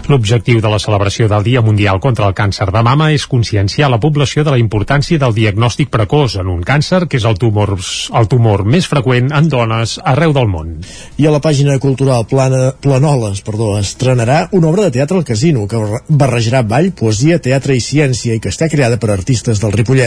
L'objectiu 0.08 0.62
de 0.62 0.70
la 0.72 0.80
celebració 0.80 1.28
del 1.28 1.44
Dia 1.44 1.62
Mundial 1.66 2.00
contra 2.00 2.28
el 2.30 2.36
Càncer 2.38 2.70
de 2.72 2.84
Mama 2.86 3.10
és 3.12 3.26
conscienciar 3.28 3.90
la 3.92 4.00
població 4.00 4.46
de 4.48 4.54
la 4.56 4.60
importància 4.62 5.20
del 5.20 5.34
diagnòstic 5.36 5.90
precoç 5.92 6.38
en 6.40 6.48
un 6.54 6.62
càncer 6.64 7.08
que 7.10 7.18
és 7.20 7.26
el 7.28 7.36
tumor, 7.42 7.76
el 7.76 8.28
tumor 8.32 8.64
més 8.66 8.88
freqüent 8.88 9.34
en 9.36 9.50
dones 9.52 9.98
arreu 10.04 10.32
del 10.34 10.48
món. 10.48 10.78
I 11.18 11.28
a 11.28 11.34
la 11.36 11.42
pàgina 11.44 11.76
cultural 11.84 12.24
Plana, 12.30 12.72
Planoles 12.82 13.42
perdó, 13.42 13.74
estrenarà 13.82 14.46
una 14.56 14.70
obra 14.72 14.88
de 14.88 14.96
teatre 14.96 15.18
al 15.18 15.28
casino 15.28 15.68
que 15.68 15.76
barre- 15.82 16.04
barrejarà 16.08 16.64
ball, 16.64 16.92
poesia, 16.96 17.40
teatre 17.40 17.76
i 17.76 17.82
ciència 17.84 18.36
i 18.38 18.40
que 18.40 18.54
està 18.54 18.70
creada 18.72 18.96
per 19.02 19.12
artistes 19.12 19.60
del 19.60 19.74
Ripollès. 19.76 20.05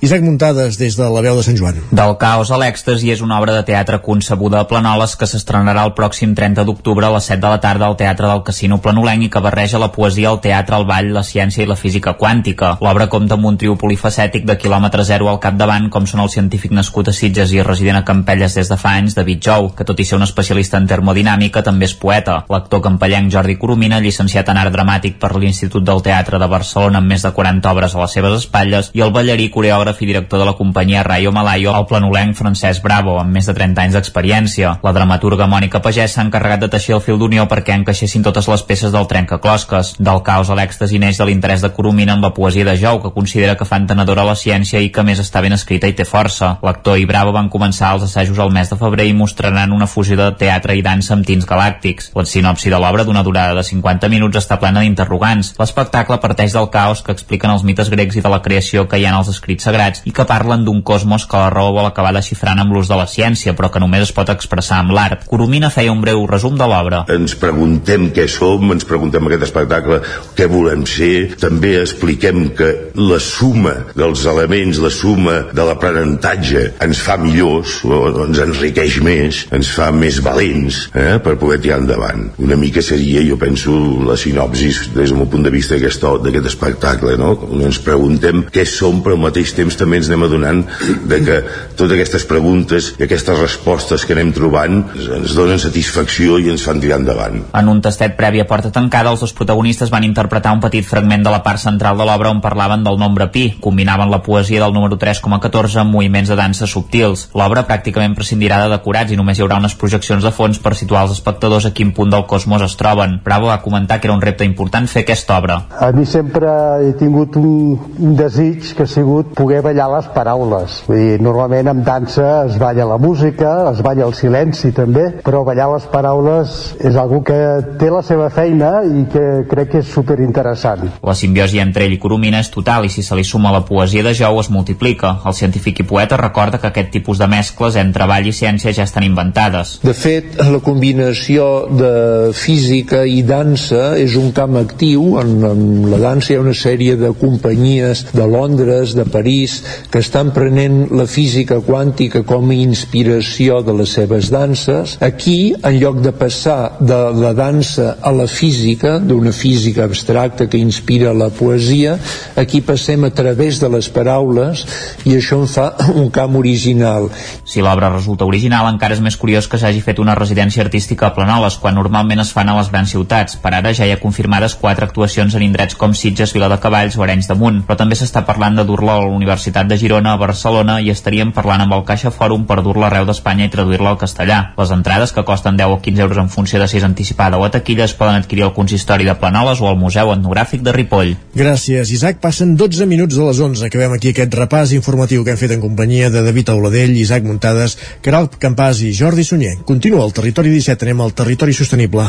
Isaac 0.00 0.22
Muntades 0.22 0.78
des 0.78 0.96
de 0.96 1.08
la 1.10 1.22
veu 1.24 1.36
de 1.36 1.44
Sant 1.46 1.58
Joan. 1.58 1.80
Del 1.90 2.16
caos 2.20 2.50
a 2.50 2.58
l'èxtasi 2.60 3.10
és 3.14 3.22
una 3.24 3.38
obra 3.40 3.54
de 3.56 3.64
teatre 3.66 4.00
concebuda 4.04 4.60
a 4.60 4.68
Planoles 4.70 5.16
que 5.18 5.28
s'estrenarà 5.28 5.84
el 5.88 5.94
pròxim 5.98 6.34
30 6.38 6.64
d'octubre 6.68 7.06
a 7.06 7.12
les 7.16 7.26
7 7.30 7.40
de 7.42 7.50
la 7.52 7.60
tarda 7.60 7.86
al 7.86 7.96
Teatre 7.96 8.28
del 8.30 8.42
Casino 8.46 8.80
Planolenc 8.84 9.26
i 9.26 9.30
que 9.32 9.42
barreja 9.44 9.80
la 9.82 9.90
poesia, 9.92 10.30
el 10.30 10.40
teatre, 10.44 10.76
el 10.76 10.86
ball, 10.88 11.12
la 11.14 11.24
ciència 11.26 11.64
i 11.64 11.68
la 11.68 11.78
física 11.78 12.14
quàntica. 12.20 12.76
L'obra 12.84 13.08
compta 13.12 13.36
amb 13.38 13.48
un 13.50 13.58
trio 13.60 13.76
polifacètic 13.80 14.46
de 14.46 14.56
quilòmetre 14.60 15.04
zero 15.08 15.30
al 15.30 15.40
capdavant, 15.40 15.88
com 15.90 16.06
són 16.06 16.24
el 16.24 16.32
científic 16.32 16.74
nascut 16.76 17.08
a 17.08 17.14
Sitges 17.16 17.54
i 17.56 17.62
resident 17.66 18.00
a 18.00 18.04
Campelles 18.04 18.54
des 18.58 18.70
de 18.70 18.78
fa 18.80 18.94
anys, 19.00 19.16
David 19.16 19.42
Jou, 19.46 19.70
que 19.76 19.86
tot 19.88 20.00
i 20.00 20.06
ser 20.08 20.18
un 20.20 20.26
especialista 20.26 20.78
en 20.78 20.88
termodinàmica 20.90 21.64
també 21.66 21.88
és 21.88 21.96
poeta. 21.96 22.44
L'actor 22.52 22.82
campellenc 22.84 23.32
Jordi 23.32 23.56
Coromina, 23.60 24.00
llicenciat 24.04 24.52
en 24.52 24.60
art 24.60 24.74
dramàtic 24.74 25.16
per 25.22 25.32
l'Institut 25.36 25.86
del 25.86 26.02
Teatre 26.04 26.38
de 26.38 26.48
Barcelona 26.50 27.00
amb 27.00 27.08
més 27.14 27.24
de 27.24 27.32
40 27.32 27.72
obres 27.72 27.94
a 27.94 28.02
les 28.04 28.18
seves 28.18 28.36
espatlles, 28.42 28.90
i 28.92 29.04
el 29.06 29.14
ballarí, 29.14 29.39
coreògraf 29.48 30.02
i 30.02 30.06
director 30.10 30.38
de 30.38 30.44
la 30.44 30.52
companyia 30.58 31.02
Rayo 31.02 31.32
Malayo, 31.32 31.72
el 31.72 31.86
planolenc 31.88 32.36
Francesc 32.36 32.82
Bravo, 32.84 33.16
amb 33.20 33.32
més 33.32 33.48
de 33.48 33.54
30 33.56 33.80
anys 33.86 33.96
d'experiència. 33.96 34.74
La 34.84 34.92
dramaturga 34.92 35.48
Mònica 35.48 35.80
Pagès 35.80 36.12
s'ha 36.12 36.26
encarregat 36.26 36.60
de 36.60 36.68
teixir 36.74 36.96
el 36.98 37.00
fil 37.04 37.16
d'unió 37.18 37.46
perquè 37.48 37.78
encaixessin 37.78 38.26
totes 38.26 38.48
les 38.52 38.64
peces 38.68 38.92
del 38.92 39.08
trencaclosques. 39.08 39.94
Del 39.98 40.20
caos 40.26 40.50
a 40.52 40.58
l'èxtasi 40.58 41.00
neix 41.00 41.16
de 41.16 41.28
l'interès 41.30 41.64
de 41.64 41.72
Coromina 41.72 42.18
en 42.18 42.20
la 42.20 42.34
poesia 42.36 42.68
de 42.68 42.76
Jou, 42.76 43.00
que 43.00 43.14
considera 43.16 43.56
que 43.56 43.64
fa 43.64 43.80
entenedora 43.80 44.26
la 44.28 44.36
ciència 44.36 44.84
i 44.84 44.92
que 44.92 45.06
més 45.06 45.22
està 45.24 45.40
ben 45.40 45.56
escrita 45.56 45.88
i 45.88 45.96
té 45.96 46.04
força. 46.04 46.58
L'actor 46.66 47.00
i 47.00 47.08
Bravo 47.08 47.32
van 47.32 47.48
començar 47.48 47.94
els 47.94 48.04
assajos 48.10 48.38
al 48.38 48.52
mes 48.52 48.68
de 48.68 48.76
febrer 48.76 49.08
i 49.08 49.16
mostraran 49.16 49.72
una 49.72 49.88
fusió 49.88 50.18
de 50.18 50.28
teatre 50.36 50.76
i 50.76 50.84
dansa 50.84 51.14
amb 51.16 51.26
tints 51.26 51.48
galàctics. 51.48 52.10
La 52.18 52.26
sinopsi 52.28 52.70
de 52.70 52.78
l'obra, 52.82 53.06
d'una 53.08 53.24
durada 53.24 53.54
de 53.56 53.64
50 53.64 54.10
minuts, 54.12 54.42
està 54.42 54.58
plena 54.60 54.82
d'interrogants. 54.84 55.54
L'espectacle 55.60 56.18
parteix 56.20 56.54
del 56.56 56.68
caos 56.74 57.04
que 57.06 57.14
expliquen 57.16 57.54
els 57.54 57.64
mites 57.64 57.90
grecs 57.92 58.18
i 58.18 58.24
de 58.24 58.32
la 58.32 58.42
creació 58.42 58.86
que 58.88 58.98
hi 58.98 59.06
ha 59.06 59.14
en 59.14 59.20
els 59.20 59.29
escrits 59.34 59.66
sagrats 59.68 60.04
i 60.08 60.14
que 60.16 60.26
parlen 60.28 60.64
d'un 60.66 60.82
cosmos 60.86 61.26
que 61.28 61.38
la 61.40 61.50
raó 61.52 61.72
vol 61.76 61.88
acabar 61.88 62.12
desxifrant 62.16 62.60
amb 62.62 62.74
l'ús 62.74 62.90
de 62.90 62.98
la 62.98 63.08
ciència, 63.10 63.54
però 63.56 63.70
que 63.72 63.82
només 63.82 64.06
es 64.08 64.14
pot 64.16 64.30
expressar 64.32 64.80
amb 64.82 64.94
l'art. 64.96 65.26
Coromina 65.30 65.70
feia 65.72 65.92
un 65.92 66.02
breu 66.04 66.26
resum 66.30 66.58
de 66.58 66.68
l'obra. 66.70 67.04
Ens 67.12 67.36
preguntem 67.38 68.10
què 68.14 68.26
som, 68.30 68.70
ens 68.74 68.86
preguntem 68.88 69.26
aquest 69.28 69.46
espectacle 69.48 70.00
què 70.36 70.48
volem 70.50 70.84
ser, 70.88 71.36
també 71.40 71.76
expliquem 71.80 72.50
que 72.58 72.70
la 72.98 73.20
suma 73.22 73.74
dels 73.96 74.24
elements, 74.30 74.80
la 74.82 74.92
suma 74.94 75.36
de 75.52 75.66
l'aprenentatge 75.66 76.66
ens 76.82 77.02
fa 77.04 77.16
millors, 77.20 77.80
o 77.84 78.24
ens 78.26 78.40
enriqueix 78.42 79.00
més, 79.04 79.44
ens 79.54 79.70
fa 79.76 79.90
més 79.94 80.20
valents 80.24 80.82
eh, 80.94 81.18
per 81.22 81.36
poder 81.40 81.60
tirar 81.62 81.80
endavant. 81.82 82.28
Una 82.42 82.58
mica 82.60 82.82
seria, 82.84 83.22
jo 83.26 83.38
penso, 83.40 83.74
la 84.06 84.18
sinopsis 84.20 84.86
des 84.94 85.10
del 85.10 85.18
meu 85.20 85.28
punt 85.30 85.44
de 85.46 85.52
vista 85.54 85.76
d'aquest 85.76 86.48
espectacle, 86.50 87.16
no? 87.20 87.34
Ens 87.60 87.80
preguntem 87.84 88.44
què 88.52 88.64
som, 88.68 89.02
però 89.04 89.18
al 89.20 89.26
mateix 89.28 89.52
temps 89.56 89.76
també 89.76 90.00
ens 90.00 90.08
anem 90.08 90.24
adonant 90.26 90.64
de 91.10 91.20
que 91.24 91.38
totes 91.76 91.94
aquestes 91.96 92.24
preguntes 92.28 92.94
i 92.98 93.04
aquestes 93.06 93.38
respostes 93.38 94.06
que 94.06 94.16
anem 94.16 94.32
trobant 94.36 94.80
ens 95.20 95.34
donen 95.36 95.60
satisfacció 95.60 96.38
i 96.40 96.48
ens 96.52 96.64
fan 96.64 96.80
tirar 96.80 97.00
endavant. 97.00 97.42
En 97.56 97.68
un 97.68 97.82
tastet 97.84 98.16
previ 98.16 98.40
a 98.40 98.48
porta 98.48 98.72
tancada, 98.72 99.12
els 99.12 99.20
dos 99.24 99.34
protagonistes 99.36 99.92
van 99.92 100.06
interpretar 100.06 100.54
un 100.56 100.62
petit 100.64 100.86
fragment 100.86 101.26
de 101.26 101.32
la 101.32 101.42
part 101.44 101.60
central 101.60 101.98
de 102.00 102.06
l'obra 102.08 102.32
on 102.32 102.40
parlaven 102.40 102.84
del 102.86 102.98
nombre 102.98 103.28
pi, 103.34 103.44
combinaven 103.60 104.10
la 104.10 104.22
poesia 104.24 104.64
del 104.64 104.74
número 104.74 104.98
3,14 104.98 105.82
amb 105.84 105.94
moviments 105.94 106.32
de 106.32 106.38
dansa 106.38 106.68
subtils. 106.70 107.28
L'obra 107.36 107.66
pràcticament 107.68 108.16
prescindirà 108.16 108.62
de 108.64 108.72
decorats 108.74 109.12
i 109.12 109.18
només 109.20 109.38
hi 109.38 109.44
haurà 109.44 109.60
unes 109.60 109.76
projeccions 109.76 110.24
de 110.24 110.32
fons 110.32 110.60
per 110.62 110.74
situar 110.78 111.04
els 111.06 111.16
espectadors 111.18 111.68
a 111.68 111.74
quin 111.76 111.92
punt 111.96 112.12
del 112.14 112.26
cosmos 112.30 112.64
es 112.64 112.76
troben. 112.80 113.18
Bravo 113.24 113.50
va 113.52 113.60
comentar 113.62 114.00
que 114.00 114.08
era 114.08 114.16
un 114.16 114.24
repte 114.24 114.48
important 114.48 114.88
fer 114.88 115.04
aquesta 115.04 115.38
obra. 115.38 115.60
A 115.80 115.90
mi 115.92 116.06
sempre 116.06 116.48
he 116.86 116.92
tingut 116.98 117.36
un, 117.40 117.76
un 117.98 118.16
desig 118.16 118.72
que 118.76 118.86
ha 118.86 118.90
sigut 118.90 119.09
poder 119.36 119.60
ballar 119.64 119.88
les 119.94 120.08
paraules. 120.14 120.80
Vull 120.88 121.00
dir, 121.00 121.18
normalment 121.22 121.70
en 121.72 121.82
dansa 121.86 122.44
es 122.46 122.58
balla 122.60 122.86
la 122.88 122.98
música, 122.98 123.70
es 123.72 123.82
balla 123.84 124.06
el 124.06 124.14
silenci 124.18 124.72
també, 124.76 125.06
però 125.24 125.42
ballar 125.46 125.70
les 125.74 125.86
paraules 125.92 126.56
és 126.78 126.96
algo 127.00 127.22
que 127.26 127.38
té 127.80 127.90
la 127.92 128.02
seva 128.06 128.30
feina 128.34 128.72
i 128.86 129.06
que 129.10 129.24
crec 129.50 129.72
que 129.74 129.82
és 129.84 129.92
superinteressant. 129.94 130.86
La 131.06 131.16
simbiosi 131.16 131.60
entre 131.62 131.86
ell 131.86 131.94
i 131.96 132.00
Coromina 132.02 132.40
és 132.42 132.50
total 132.52 132.86
i 132.86 132.92
si 132.92 133.04
se 133.06 133.16
li 133.18 133.24
suma 133.26 133.52
la 133.54 133.62
poesia 133.66 134.04
de 134.06 134.14
Jou 134.16 134.40
es 134.40 134.50
multiplica. 134.50 135.16
El 135.26 135.36
científic 135.36 135.82
i 135.82 135.88
poeta 135.88 136.18
recorda 136.20 136.60
que 136.60 136.70
aquest 136.70 136.90
tipus 136.94 137.20
de 137.20 137.28
mescles 137.30 137.78
entre 137.80 138.08
ball 138.10 138.26
i 138.26 138.34
ciència 138.36 138.74
ja 138.76 138.86
estan 138.88 139.06
inventades. 139.06 139.78
De 139.84 139.94
fet, 139.96 140.36
la 140.40 140.60
combinació 140.64 141.66
de 141.70 141.92
física 142.36 143.04
i 143.06 143.22
dansa 143.26 143.94
és 144.00 144.16
un 144.20 144.30
camp 144.36 144.58
actiu. 144.60 145.18
En, 145.20 145.36
en 145.50 145.62
la 145.92 146.00
dansa 146.02 146.32
hi 146.32 146.38
ha 146.38 146.44
una 146.44 146.56
sèrie 146.56 146.96
de 147.00 147.12
companyies 147.20 148.06
de 148.12 148.26
Londres, 148.26 148.94
de 149.00 149.08
París, 149.08 149.58
que 149.90 150.02
estan 150.04 150.34
prenent 150.36 150.90
la 150.92 151.06
física 151.08 151.60
quàntica 151.64 152.22
com 152.28 152.52
a 152.52 152.56
inspiració 152.56 153.60
de 153.64 153.74
les 153.80 153.96
seves 153.96 154.30
danses. 154.32 154.96
Aquí, 155.00 155.54
en 155.56 155.80
lloc 155.80 156.00
de 156.04 156.12
passar 156.16 156.76
de 156.80 157.00
la 157.16 157.32
dansa 157.36 157.96
a 158.02 158.12
la 158.12 158.28
física, 158.30 158.98
d'una 159.00 159.32
física 159.32 159.84
abstracta 159.88 160.48
que 160.48 160.60
inspira 160.60 161.14
la 161.16 161.30
poesia, 161.30 161.96
aquí 162.36 162.60
passem 162.60 163.04
a 163.04 163.12
través 163.14 163.60
de 163.60 163.70
les 163.72 163.88
paraules 163.88 164.64
i 165.08 165.16
això 165.16 165.40
en 165.40 165.48
fa 165.50 165.68
un 165.94 166.10
camp 166.12 166.36
original. 166.36 167.08
Si 167.44 167.62
l'obra 167.64 167.90
resulta 167.92 168.28
original, 168.28 168.68
encara 168.70 168.96
és 168.96 169.02
més 169.04 169.16
curiós 169.20 169.48
que 169.48 169.58
s'hagi 169.60 169.82
fet 169.84 170.00
una 170.02 170.16
residència 170.18 170.64
artística 170.64 171.08
a 171.08 171.14
Planoles, 171.16 171.58
quan 171.62 171.78
normalment 171.78 172.22
es 172.22 172.32
fan 172.36 172.50
a 172.50 172.56
les 172.58 172.70
grans 172.72 172.92
ciutats. 172.92 173.38
Per 173.40 173.54
ara 173.56 173.72
ja 173.76 173.88
hi 173.88 173.94
ha 173.94 174.02
confirmades 174.02 174.56
quatre 174.60 174.86
actuacions 174.86 175.34
en 175.34 175.46
indrets 175.46 175.78
com 175.78 175.94
Sitges, 175.96 176.34
Viladecavalls 176.36 176.98
o 176.98 177.06
Arenys 177.06 177.30
de 177.30 177.38
Munt, 177.38 177.62
però 177.66 177.78
també 177.80 177.98
s'està 177.98 178.24
parlant 178.28 178.58
de 178.58 178.66
dur-la 178.80 178.96
a 178.96 179.04
la 179.04 179.12
Universitat 179.12 179.68
de 179.68 179.76
Girona, 179.76 180.14
a 180.14 180.16
Barcelona, 180.16 180.80
i 180.80 180.88
estaríem 180.90 181.34
parlant 181.36 181.60
amb 181.66 181.74
el 181.76 181.84
Caixa 181.84 182.10
Fòrum 182.14 182.46
per 182.48 182.62
dur-la 182.64 182.88
arreu 182.88 183.04
d'Espanya 183.04 183.44
i 183.46 183.52
traduir-la 183.52 183.92
al 183.92 183.98
castellà. 184.00 184.38
Les 184.56 184.72
entrades, 184.72 185.12
que 185.12 185.24
costen 185.28 185.58
10 185.60 185.76
o 185.76 185.80
15 185.84 186.00
euros 186.06 186.20
en 186.22 186.30
funció 186.32 186.60
de 186.60 186.68
si 186.68 186.78
és 186.80 186.86
anticipada 186.86 187.36
o 187.36 187.44
a 187.44 187.50
taquilla, 187.52 187.84
es 187.84 187.94
poden 187.94 188.16
adquirir 188.16 188.46
al 188.46 188.54
Consistori 188.56 189.04
de 189.04 189.14
Planoles 189.20 189.60
o 189.60 189.68
al 189.68 189.76
Museu 189.76 190.14
Etnogràfic 190.14 190.64
de 190.64 190.72
Ripoll. 190.72 191.14
Gràcies, 191.36 191.92
Isaac. 191.92 192.22
Passen 192.24 192.56
12 192.56 192.88
minuts 192.88 193.16
de 193.16 193.26
les 193.26 193.40
11. 193.50 193.66
Acabem 193.68 193.98
aquí 193.98 194.14
aquest 194.14 194.34
repàs 194.40 194.72
informatiu 194.76 195.24
que 195.24 195.34
hem 195.34 195.40
fet 195.40 195.56
en 195.56 195.60
companyia 195.60 196.08
de 196.08 196.24
David 196.24 196.54
Auladell, 196.54 196.96
Isaac 196.96 197.28
Muntades, 197.28 197.76
Caral 198.00 198.30
Campàs 198.40 198.80
i 198.80 198.94
Jordi 198.96 199.26
Sunyer. 199.28 199.58
Continua 199.68 200.06
el 200.06 200.16
Territori 200.16 200.56
17, 200.56 200.88
anem 200.88 201.04
al 201.04 201.12
Territori 201.12 201.52
Sostenible. 201.52 202.08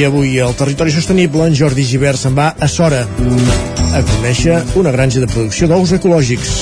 I 0.00 0.04
avui 0.04 0.38
al 0.40 0.54
Territori 0.56 0.90
Sostenible 0.90 1.44
en 1.44 1.52
Jordi 1.52 1.82
Givert 1.84 2.16
se'n 2.16 2.32
va 2.32 2.46
a 2.56 2.68
Sora 2.72 3.02
a 3.04 4.00
conèixer 4.14 4.56
una 4.80 4.94
granja 4.94 5.20
de 5.20 5.28
producció 5.28 5.68
d'ous 5.68 5.92
ecològics. 5.98 6.54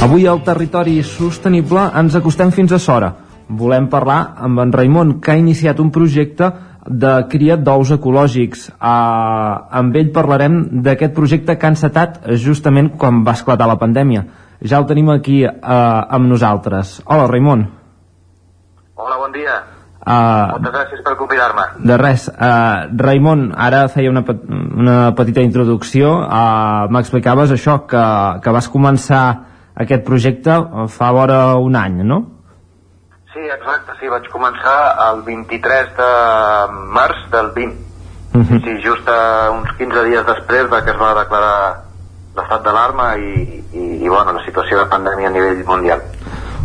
Avui 0.00 0.24
al 0.26 0.40
territori 0.42 1.02
sostenible 1.04 1.82
ens 2.00 2.14
acostem 2.16 2.50
fins 2.54 2.72
a 2.72 2.78
Sora. 2.80 3.10
Volem 3.50 3.88
parlar 3.92 4.34
amb 4.46 4.60
en 4.62 4.72
Raimon, 4.72 5.16
que 5.20 5.32
ha 5.34 5.38
iniciat 5.40 5.80
un 5.82 5.90
projecte 5.92 6.48
de 6.86 7.10
cria 7.28 7.56
d'ous 7.60 7.90
ecològics. 7.96 8.68
Uh, 8.80 9.66
amb 9.80 9.96
ell 10.00 10.08
parlarem 10.14 10.60
d'aquest 10.86 11.12
projecte 11.16 11.56
que 11.58 11.66
ha 11.68 11.72
encetat 11.74 12.20
justament 12.40 12.92
quan 12.96 13.20
va 13.26 13.34
esclatar 13.36 13.68
la 13.68 13.76
pandèmia. 13.80 14.24
Ja 14.62 14.78
el 14.80 14.86
tenim 14.88 15.10
aquí 15.12 15.42
uh, 15.44 15.52
amb 15.60 16.30
nosaltres. 16.30 17.00
Hola, 17.04 17.26
Raimon. 17.28 17.66
Hola, 18.96 19.18
bon 19.20 19.36
dia. 19.36 19.58
Uh, 20.00 20.56
Moltes 20.56 20.72
gràcies 20.78 21.04
per 21.04 21.14
convidar-me. 21.20 21.66
de 21.84 21.96
res, 22.00 22.24
uh, 22.32 22.88
Raimon, 22.96 23.50
ara 23.52 23.84
feia 23.92 24.08
una, 24.10 24.22
pe- 24.24 24.38
una 24.48 25.12
petita 25.16 25.44
introducció, 25.44 26.14
uh, 26.24 26.88
m'explicaves 26.88 27.52
això, 27.52 27.82
que, 27.86 28.04
que 28.40 28.54
vas 28.56 28.68
començar 28.72 29.24
aquest 29.74 30.04
projecte 30.04 30.56
eh, 30.56 30.86
fa 30.88 31.10
vora 31.12 31.40
un 31.56 31.76
any, 31.76 32.02
no? 32.04 32.20
Sí, 33.30 33.44
exacte, 33.46 33.94
sí, 34.00 34.08
vaig 34.10 34.26
començar 34.32 34.76
el 35.10 35.22
23 35.22 35.92
de 35.98 36.10
març 36.96 37.20
del 37.30 37.52
20. 37.54 37.76
Uh 38.34 38.40
-huh. 38.40 38.58
Sí, 38.64 38.72
just 38.82 39.06
uh, 39.08 39.54
uns 39.54 39.70
15 39.78 40.04
dies 40.04 40.26
després 40.26 40.70
de 40.70 40.82
que 40.84 40.90
es 40.90 40.98
va 40.98 41.14
declarar 41.14 41.84
l'estat 42.36 42.62
d'alarma 42.64 43.16
i, 43.16 43.64
i, 43.72 44.04
i, 44.04 44.08
bueno, 44.08 44.32
la 44.32 44.44
situació 44.44 44.78
de 44.78 44.90
pandèmia 44.90 45.28
a 45.28 45.30
nivell 45.30 45.64
mundial. 45.66 46.00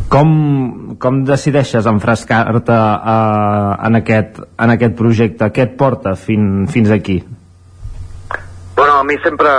Com, 0.10 0.98
com 1.00 1.24
decideixes 1.24 1.86
enfrescar-te 1.86 2.72
uh, 2.72 3.86
en, 3.88 3.96
aquest, 3.96 4.40
en 4.58 4.70
aquest 4.70 4.96
projecte? 4.96 5.50
Què 5.52 5.62
et 5.62 5.78
porta 5.78 6.16
fin, 6.16 6.68
fins 6.68 6.92
aquí? 6.92 7.24
Bueno, 8.76 9.00
a 9.00 9.04
mi 9.04 9.18
sempre... 9.24 9.50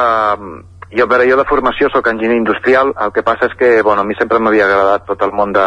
Jo, 0.93 1.09
veure, 1.11 1.27
jo 1.27 1.37
de 1.39 1.49
formació 1.49 1.89
sóc 1.91 2.07
enginyer 2.13 2.39
industrial, 2.39 2.93
el 3.03 3.13
que 3.13 3.25
passa 3.27 3.49
és 3.51 3.57
que, 3.59 3.83
bueno, 3.83 4.03
a 4.03 4.07
mi 4.07 4.15
sempre 4.15 4.39
m'havia 4.39 4.69
agradat 4.69 5.07
tot 5.09 5.23
el 5.27 5.33
món 5.35 5.53
de, 5.53 5.67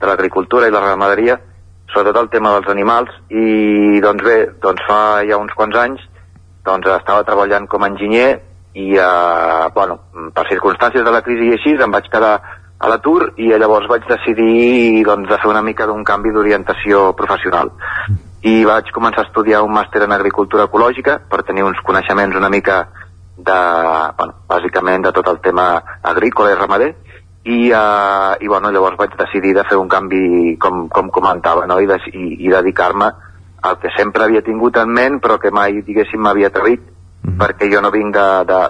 de 0.00 0.10
l'agricultura 0.10 0.68
i 0.68 0.74
la 0.74 0.82
ramaderia, 0.84 1.38
sobretot 1.92 2.20
el 2.20 2.32
tema 2.32 2.52
dels 2.56 2.68
animals, 2.72 3.12
i 3.32 4.00
doncs 4.04 4.24
bé, 4.24 4.38
doncs 4.60 4.84
fa 4.88 5.00
ja 5.28 5.40
uns 5.40 5.54
quants 5.56 5.78
anys 5.80 6.08
doncs 6.66 6.88
estava 6.94 7.24
treballant 7.26 7.66
com 7.66 7.82
a 7.82 7.88
enginyer 7.90 8.28
i, 8.74 8.92
eh, 8.94 9.70
bueno, 9.74 9.98
per 10.34 10.46
circumstàncies 10.48 11.04
de 11.04 11.14
la 11.14 11.22
crisi 11.24 11.48
i 11.48 11.56
així, 11.56 11.74
em 11.74 11.94
vaig 11.94 12.08
quedar 12.12 12.34
a 12.82 12.90
l'atur 12.90 13.32
i 13.38 13.50
llavors 13.54 13.88
vaig 13.90 14.06
decidir 14.08 15.02
doncs, 15.06 15.28
de 15.30 15.38
fer 15.38 15.50
una 15.50 15.62
mica 15.62 15.86
d'un 15.86 16.04
canvi 16.04 16.32
d'orientació 16.34 17.12
professional. 17.18 17.70
I 18.42 18.64
vaig 18.66 18.90
començar 18.94 19.22
a 19.22 19.28
estudiar 19.28 19.62
un 19.62 19.72
màster 19.74 20.02
en 20.02 20.12
agricultura 20.12 20.66
ecològica 20.66 21.20
per 21.30 21.44
tenir 21.46 21.62
uns 21.62 21.78
coneixements 21.86 22.36
una 22.36 22.50
mica 22.50 22.86
de, 23.36 23.58
bueno, 24.18 24.34
bàsicament 24.48 25.04
de 25.06 25.12
tot 25.12 25.28
el 25.28 25.40
tema 25.40 25.66
agrícola 26.02 26.52
i 26.52 26.58
ramader 26.58 26.90
i, 27.44 27.72
uh, 27.72 28.36
i 28.38 28.48
bueno, 28.48 28.70
llavors 28.70 28.98
vaig 28.98 29.16
decidir 29.18 29.54
de 29.56 29.64
fer 29.68 29.78
un 29.80 29.88
canvi 29.90 30.56
com, 30.62 30.86
com 30.88 31.10
comentava 31.10 31.66
no? 31.66 31.80
i, 31.80 31.88
de, 31.90 31.98
i, 32.12 32.26
i 32.46 32.52
dedicar-me 32.52 33.10
al 33.62 33.78
que 33.82 33.90
sempre 33.96 34.24
havia 34.24 34.44
tingut 34.46 34.76
en 34.78 34.92
ment 34.92 35.18
però 35.22 35.38
que 35.42 35.50
mai 35.50 35.82
diguéssim 35.82 36.20
m'havia 36.22 36.52
atrevit 36.52 36.82
mm 36.82 37.30
-hmm. 37.30 37.38
perquè 37.40 37.72
jo 37.72 37.80
no 37.80 37.90
vinc 37.90 38.14
de, 38.14 38.28
de 38.46 38.60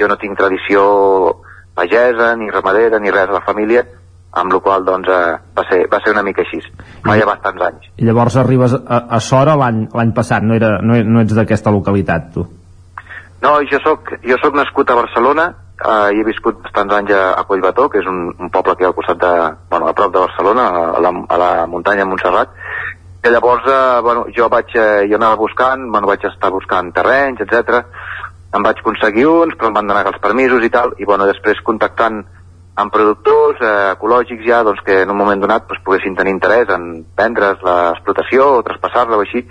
jo 0.00 0.08
no 0.08 0.16
tinc 0.16 0.38
tradició 0.38 1.42
pagesa 1.74 2.36
ni 2.36 2.50
ramadera 2.50 2.98
ni 2.98 3.10
res 3.10 3.28
a 3.28 3.32
la 3.32 3.44
família 3.44 3.84
amb 4.32 4.52
la 4.52 4.60
qual 4.60 4.84
doncs, 4.84 5.08
eh, 5.08 5.36
va, 5.56 5.64
ser, 5.68 5.88
va 5.92 6.00
ser 6.00 6.12
una 6.12 6.22
mica 6.22 6.40
així 6.40 6.60
fa 7.04 7.18
ja 7.18 7.26
bastants 7.26 7.62
anys 7.62 7.90
I 7.96 8.04
llavors 8.04 8.36
arribes 8.36 8.72
a, 8.72 9.06
a 9.08 9.20
Sora 9.20 9.56
l'any 9.56 10.12
passat, 10.12 10.42
no, 10.42 10.54
era, 10.54 10.78
no, 10.80 10.96
no 11.04 11.20
ets 11.20 11.34
d'aquesta 11.34 11.70
localitat, 11.70 12.32
tu? 12.32 12.46
No, 13.42 13.56
jo 13.66 13.78
sóc, 13.82 14.12
jo 14.22 14.36
sóc 14.38 14.54
nascut 14.54 14.90
a 14.90 14.94
Barcelona 14.94 15.48
eh, 15.82 16.14
i 16.14 16.20
he 16.20 16.26
viscut 16.26 16.60
bastants 16.62 16.94
anys 16.94 17.10
a, 17.16 17.22
a 17.40 17.44
Collbató, 17.48 17.88
que 17.90 17.98
és 17.98 18.06
un, 18.06 18.28
un 18.38 18.50
poble 18.54 18.76
que 18.76 18.84
hi 18.84 18.86
ha 18.86 18.92
al 18.92 18.98
costat 18.98 19.18
de, 19.18 19.32
bueno, 19.72 19.88
a 19.90 19.94
prop 19.98 20.12
de 20.14 20.22
Barcelona, 20.22 20.66
a 20.94 21.00
la, 21.02 21.10
a 21.10 21.38
la 21.42 21.48
muntanya 21.70 22.06
Montserrat, 22.06 22.54
i 23.22 23.32
llavors, 23.34 23.66
eh, 23.66 24.00
bueno, 24.06 24.28
jo 24.36 24.46
vaig, 24.52 24.70
eh, 24.78 25.08
jo 25.10 25.18
anava 25.18 25.40
buscant, 25.40 25.88
bueno, 25.90 26.10
vaig 26.10 26.28
estar 26.30 26.52
buscant 26.54 26.92
terrenys, 26.94 27.42
etc. 27.42 27.82
Em 28.54 28.62
vaig 28.62 28.78
aconseguir 28.78 29.26
uns, 29.30 29.58
però 29.58 29.72
em 29.72 29.80
van 29.80 29.90
donar 29.90 30.06
els 30.12 30.22
permisos 30.22 30.62
i 30.62 30.70
tal, 30.70 30.94
i 31.02 31.08
bueno, 31.08 31.26
després 31.26 31.62
contactant 31.66 32.22
amb 32.78 32.94
productors 32.94 33.58
eh, 33.60 33.92
ecològics 33.96 34.46
ja 34.46 34.62
doncs, 34.66 34.80
que 34.86 35.02
en 35.02 35.10
un 35.10 35.18
moment 35.18 35.42
donat 35.42 35.66
doncs, 35.66 35.82
poguessin 35.84 36.14
tenir 36.16 36.32
interès 36.38 36.70
en 36.72 37.04
vendre's 37.18 37.62
l'explotació 37.66 38.48
o 38.56 38.66
traspassar-la 38.66 39.18
o 39.18 39.26
així 39.26 39.42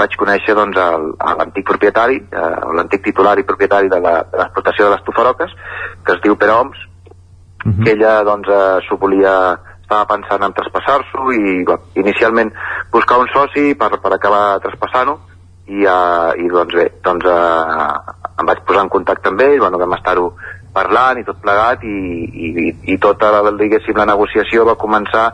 vaig 0.00 0.16
conèixer 0.20 0.56
doncs, 0.56 0.76
l'antic 0.76 1.66
propietari 1.68 2.20
eh, 2.20 2.52
l'antic 2.76 3.04
titular 3.08 3.38
i 3.38 3.46
propietari 3.48 3.92
de 3.92 4.00
l'explotació 4.04 4.86
de, 4.86 4.90
de 4.90 4.94
les 4.96 5.04
tufaroques 5.08 5.56
que 6.04 6.16
es 6.16 6.22
diu 6.24 6.36
Pere 6.36 6.56
Oms 6.58 6.78
uh 6.80 7.72
-huh. 7.72 7.84
que 7.84 7.92
ella 7.92 8.22
doncs, 8.24 8.48
eh, 8.48 8.78
s'ho 8.86 8.96
volia 8.96 9.58
estava 9.90 10.06
pensant 10.06 10.42
en 10.46 10.52
traspassar-s'ho 10.54 11.32
i 11.34 11.64
bueno, 11.64 11.82
inicialment 11.94 12.52
buscar 12.92 13.18
un 13.18 13.28
soci 13.34 13.74
per, 13.74 13.98
per 13.98 14.12
acabar 14.14 14.60
traspassant-ho 14.62 15.18
i, 15.66 15.82
eh, 15.82 16.30
i 16.44 16.48
doncs 16.48 16.74
bé, 16.74 16.86
doncs, 17.02 17.24
eh, 17.24 18.40
em 18.40 18.46
vaig 18.46 18.62
posar 18.66 18.82
en 18.82 18.88
contacte 18.88 19.28
amb 19.28 19.40
ell, 19.40 19.58
bueno, 19.58 19.78
vam 19.78 19.92
estar-ho 19.98 20.32
parlant 20.72 21.18
i 21.18 21.24
tot 21.26 21.40
plegat 21.42 21.82
i, 21.82 21.98
i, 22.46 22.74
i 22.94 22.98
tota 22.98 23.32
la, 23.34 23.50
diguéssim, 23.50 23.96
la 23.98 24.06
negociació 24.06 24.64
va 24.64 24.78
començar 24.78 25.26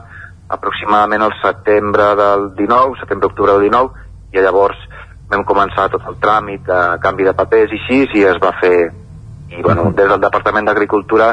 aproximadament 0.48 1.22
al 1.26 1.34
setembre 1.42 2.14
del 2.16 2.50
19, 2.56 3.00
setembre-octubre 3.02 3.52
del 3.52 3.68
19 3.68 4.05
i 4.36 4.44
llavors 4.44 4.78
vam 5.30 5.42
començar 5.48 5.88
tot 5.90 6.06
el 6.06 6.20
tràmit 6.22 6.64
de 6.68 6.80
canvi 7.02 7.26
de 7.26 7.34
papers 7.34 7.72
i 7.72 7.80
així 7.80 8.20
i 8.20 8.24
es 8.30 8.40
va 8.42 8.54
fer. 8.60 8.90
I 9.50 9.62
bueno, 9.62 9.90
des 9.96 10.08
del 10.08 10.22
Departament 10.22 10.66
d'Agricultura 10.66 11.32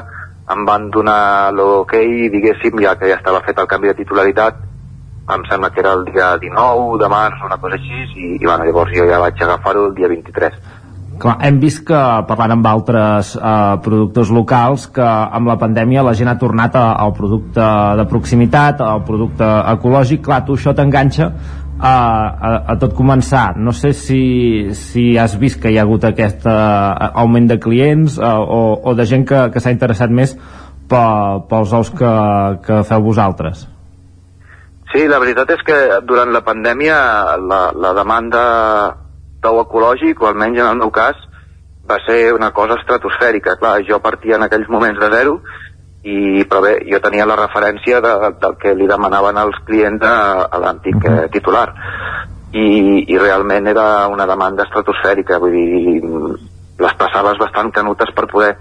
em 0.54 0.66
van 0.68 0.90
donar 0.92 1.52
l'ok, 1.56 1.96
diguéssim, 2.34 2.80
ja 2.84 2.96
que 3.00 3.10
ja 3.10 3.18
estava 3.20 3.42
fet 3.46 3.60
el 3.60 3.70
canvi 3.70 3.92
de 3.92 4.00
titularitat 4.02 4.62
em 5.32 5.44
sembla 5.50 5.70
que 5.72 5.80
era 5.80 5.94
el 5.94 6.04
dia 6.06 6.38
19 6.38 6.98
de 7.00 7.08
març 7.08 7.42
o 7.42 7.48
una 7.48 7.58
cosa 7.58 7.78
així 7.80 8.00
i, 8.20 8.26
i 8.42 8.46
bueno, 8.46 8.66
llavors 8.68 8.92
jo 8.92 9.06
ja 9.08 9.22
vaig 9.24 9.40
agafar-ho 9.40 9.86
el 9.88 9.94
dia 9.96 10.10
23 10.12 10.58
Clar, 11.24 11.36
hem 11.46 11.60
vist 11.62 11.84
que, 11.88 12.00
parlant 12.28 12.56
amb 12.56 12.68
altres 12.68 13.36
eh, 13.38 13.50
productors 13.86 14.32
locals, 14.34 14.88
que 14.96 15.06
amb 15.06 15.48
la 15.48 15.56
pandèmia 15.62 16.02
la 16.04 16.16
gent 16.18 16.32
ha 16.32 16.40
tornat 16.42 16.74
a, 16.76 16.88
al 17.04 17.14
producte 17.14 17.68
de 18.00 18.06
proximitat, 18.10 18.82
al 18.82 19.04
producte 19.06 19.46
ecològic. 19.76 20.24
Clar, 20.26 20.42
tu 20.48 20.58
això 20.58 20.74
t'enganxa 20.74 21.30
a, 21.80 21.94
a, 21.94 22.52
a 22.74 22.76
tot 22.80 22.96
començar. 22.98 23.56
No 23.58 23.74
sé 23.74 23.94
si, 23.98 24.74
si 24.78 25.14
has 25.18 25.38
vist 25.40 25.62
que 25.62 25.72
hi 25.72 25.78
ha 25.78 25.86
hagut 25.88 26.06
aquest 26.08 26.46
uh, 26.46 27.12
augment 27.24 27.50
de 27.52 27.60
clients 27.60 28.18
uh, 28.20 28.40
o, 28.42 28.62
o 28.84 28.96
de 28.98 29.06
gent 29.10 29.26
que, 29.30 29.48
que 29.54 29.64
s'ha 29.64 29.74
interessat 29.74 30.14
més 30.14 30.38
pels 30.94 31.74
ous 31.74 31.90
que, 31.96 32.14
que 32.66 32.82
feu 32.86 33.02
vosaltres. 33.02 33.68
Sí, 34.94 35.08
la 35.10 35.18
veritat 35.18 35.50
és 35.56 35.62
que 35.66 35.78
durant 36.06 36.30
la 36.30 36.44
pandèmia 36.46 36.96
la, 37.42 37.62
la 37.74 37.94
demanda 37.98 38.42
d'ou 39.42 39.64
ecològic, 39.64 40.22
o 40.22 40.30
almenys 40.30 40.60
en 40.62 40.70
el 40.70 40.82
meu 40.84 40.92
cas, 40.94 41.18
va 41.90 41.98
ser 42.06 42.34
una 42.36 42.52
cosa 42.54 42.78
estratosfèrica. 42.80 43.58
Clar, 43.60 43.80
jo 43.88 44.00
partia 44.04 44.38
en 44.38 44.46
aquells 44.46 44.70
moments 44.70 45.02
de 45.02 45.10
zero, 45.16 45.40
i, 46.04 46.44
però 46.50 46.60
bé, 46.66 46.74
jo 46.90 47.00
tenia 47.00 47.26
la 47.26 47.38
referència 47.40 48.02
de, 48.04 48.14
del 48.42 48.58
que 48.60 48.74
li 48.76 48.88
demanaven 48.90 49.40
els 49.40 49.56
clients 49.68 50.04
a, 50.04 50.50
a 50.52 50.60
l'antic 50.60 50.96
uh 50.96 51.02
-huh. 51.02 51.30
titular. 51.32 51.74
I, 52.52 53.06
I 53.08 53.18
realment 53.18 53.68
era 53.68 54.08
una 54.08 54.26
demanda 54.28 54.64
estratosfèrica, 54.64 55.40
vull 55.40 55.52
dir, 55.52 56.02
les 56.80 56.94
passaves 56.94 57.38
bastant 57.40 57.72
canutes 57.72 58.12
per 58.14 58.28
poder 58.28 58.58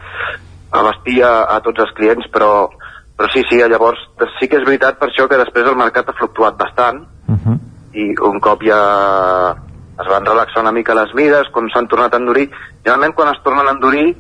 abastir 0.70 1.22
a, 1.24 1.44
a 1.44 1.60
tots 1.60 1.80
els 1.80 1.92
clients, 1.92 2.26
però, 2.32 2.70
però 3.16 3.28
sí, 3.32 3.42
sí, 3.50 3.56
llavors 3.56 3.98
sí 4.38 4.48
que 4.48 4.56
és 4.56 4.64
veritat 4.64 4.98
per 4.98 5.08
això 5.08 5.28
que 5.28 5.36
després 5.36 5.66
el 5.66 5.76
mercat 5.76 6.08
ha 6.08 6.18
fluctuat 6.18 6.56
bastant 6.56 7.02
uh 7.28 7.34
-huh. 7.34 7.58
i 7.92 8.14
un 8.22 8.40
cop 8.40 8.62
ja 8.62 9.54
es 10.00 10.08
van 10.08 10.24
relaxar 10.24 10.62
una 10.62 10.72
mica 10.72 10.94
les 10.94 11.12
mides, 11.14 11.48
quan 11.52 11.68
s'han 11.68 11.88
tornat 11.88 12.14
a 12.14 12.16
endurir. 12.16 12.50
Generalment 12.82 13.14
quan 13.14 13.28
es 13.28 13.42
tornen 13.42 13.68
a 13.68 13.70
endurir, 13.70 14.16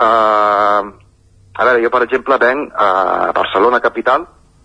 eh, 0.00 0.82
a 1.54 1.66
veure, 1.68 1.82
jo 1.84 1.90
per 1.92 2.02
exemple 2.06 2.38
venc 2.40 2.72
a 2.74 3.32
Barcelona 3.36 3.80
capital 3.84 4.24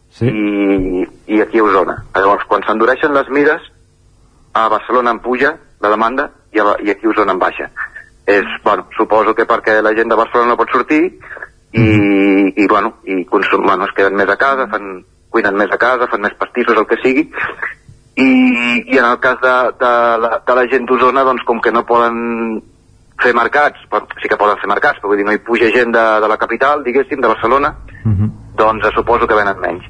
sí. 0.10 0.30
i, 0.30 1.08
i 1.36 1.42
aquí 1.44 1.60
a 1.60 1.66
Osona. 1.68 1.98
Llavors, 2.16 2.46
quan 2.48 2.64
s'endureixen 2.64 3.16
les 3.16 3.30
mides, 3.34 3.66
a 4.54 4.68
Barcelona 4.72 5.14
en 5.16 5.20
puja 5.26 5.54
la 5.84 5.92
demanda 5.94 6.30
i, 6.54 6.62
a, 6.64 6.78
i 6.84 6.94
aquí 6.94 7.08
a 7.08 7.12
Osona 7.12 7.36
en 7.36 7.44
baixa. 7.44 7.70
És, 8.28 8.48
bueno, 8.64 8.88
suposo 8.96 9.36
que 9.36 9.48
perquè 9.48 9.80
la 9.82 9.94
gent 9.96 10.10
de 10.12 10.20
Barcelona 10.20 10.54
no 10.54 10.60
pot 10.60 10.72
sortir 10.72 11.04
i, 11.08 11.84
mm. 11.84 12.56
i 12.56 12.68
bueno, 12.68 12.98
i 13.08 13.24
consum, 13.28 13.64
bueno, 13.68 13.88
es 13.88 13.96
queden 13.96 14.16
més 14.20 14.32
a 14.32 14.40
casa, 14.40 14.68
fan, 14.72 15.04
cuinen 15.32 15.60
més 15.60 15.72
a 15.72 15.80
casa, 15.80 16.08
fan 16.12 16.24
més 16.24 16.36
pastissos, 16.40 16.76
el 16.76 16.88
que 16.88 17.00
sigui, 17.04 17.28
i, 18.18 18.30
i 18.94 18.98
en 18.98 19.06
el 19.06 19.20
cas 19.24 19.38
de, 19.44 19.56
de, 19.80 19.94
la, 20.24 20.32
de 20.48 20.58
la 20.58 20.66
gent 20.72 20.88
d'Osona 20.90 21.24
doncs 21.28 21.44
com 21.48 21.60
que 21.62 21.72
no 21.72 21.86
poden 21.86 22.18
fer 23.22 23.34
mercats, 23.34 23.80
sí 24.22 24.30
que 24.30 24.38
poden 24.38 24.60
fer 24.62 24.70
mercats 24.70 25.00
però 25.02 25.12
vull 25.12 25.22
dir 25.22 25.26
no 25.26 25.36
hi 25.36 25.44
puja 25.44 25.72
gent 25.74 25.94
de, 25.94 26.06
de 26.22 26.28
la 26.28 26.38
capital 26.38 26.84
diguéssim, 26.84 27.22
de 27.22 27.28
Barcelona 27.28 27.76
uh 28.04 28.12
-huh. 28.12 28.30
doncs 28.56 28.94
suposo 28.96 29.28
que 29.28 29.36
venen 29.36 29.60
menys 29.60 29.86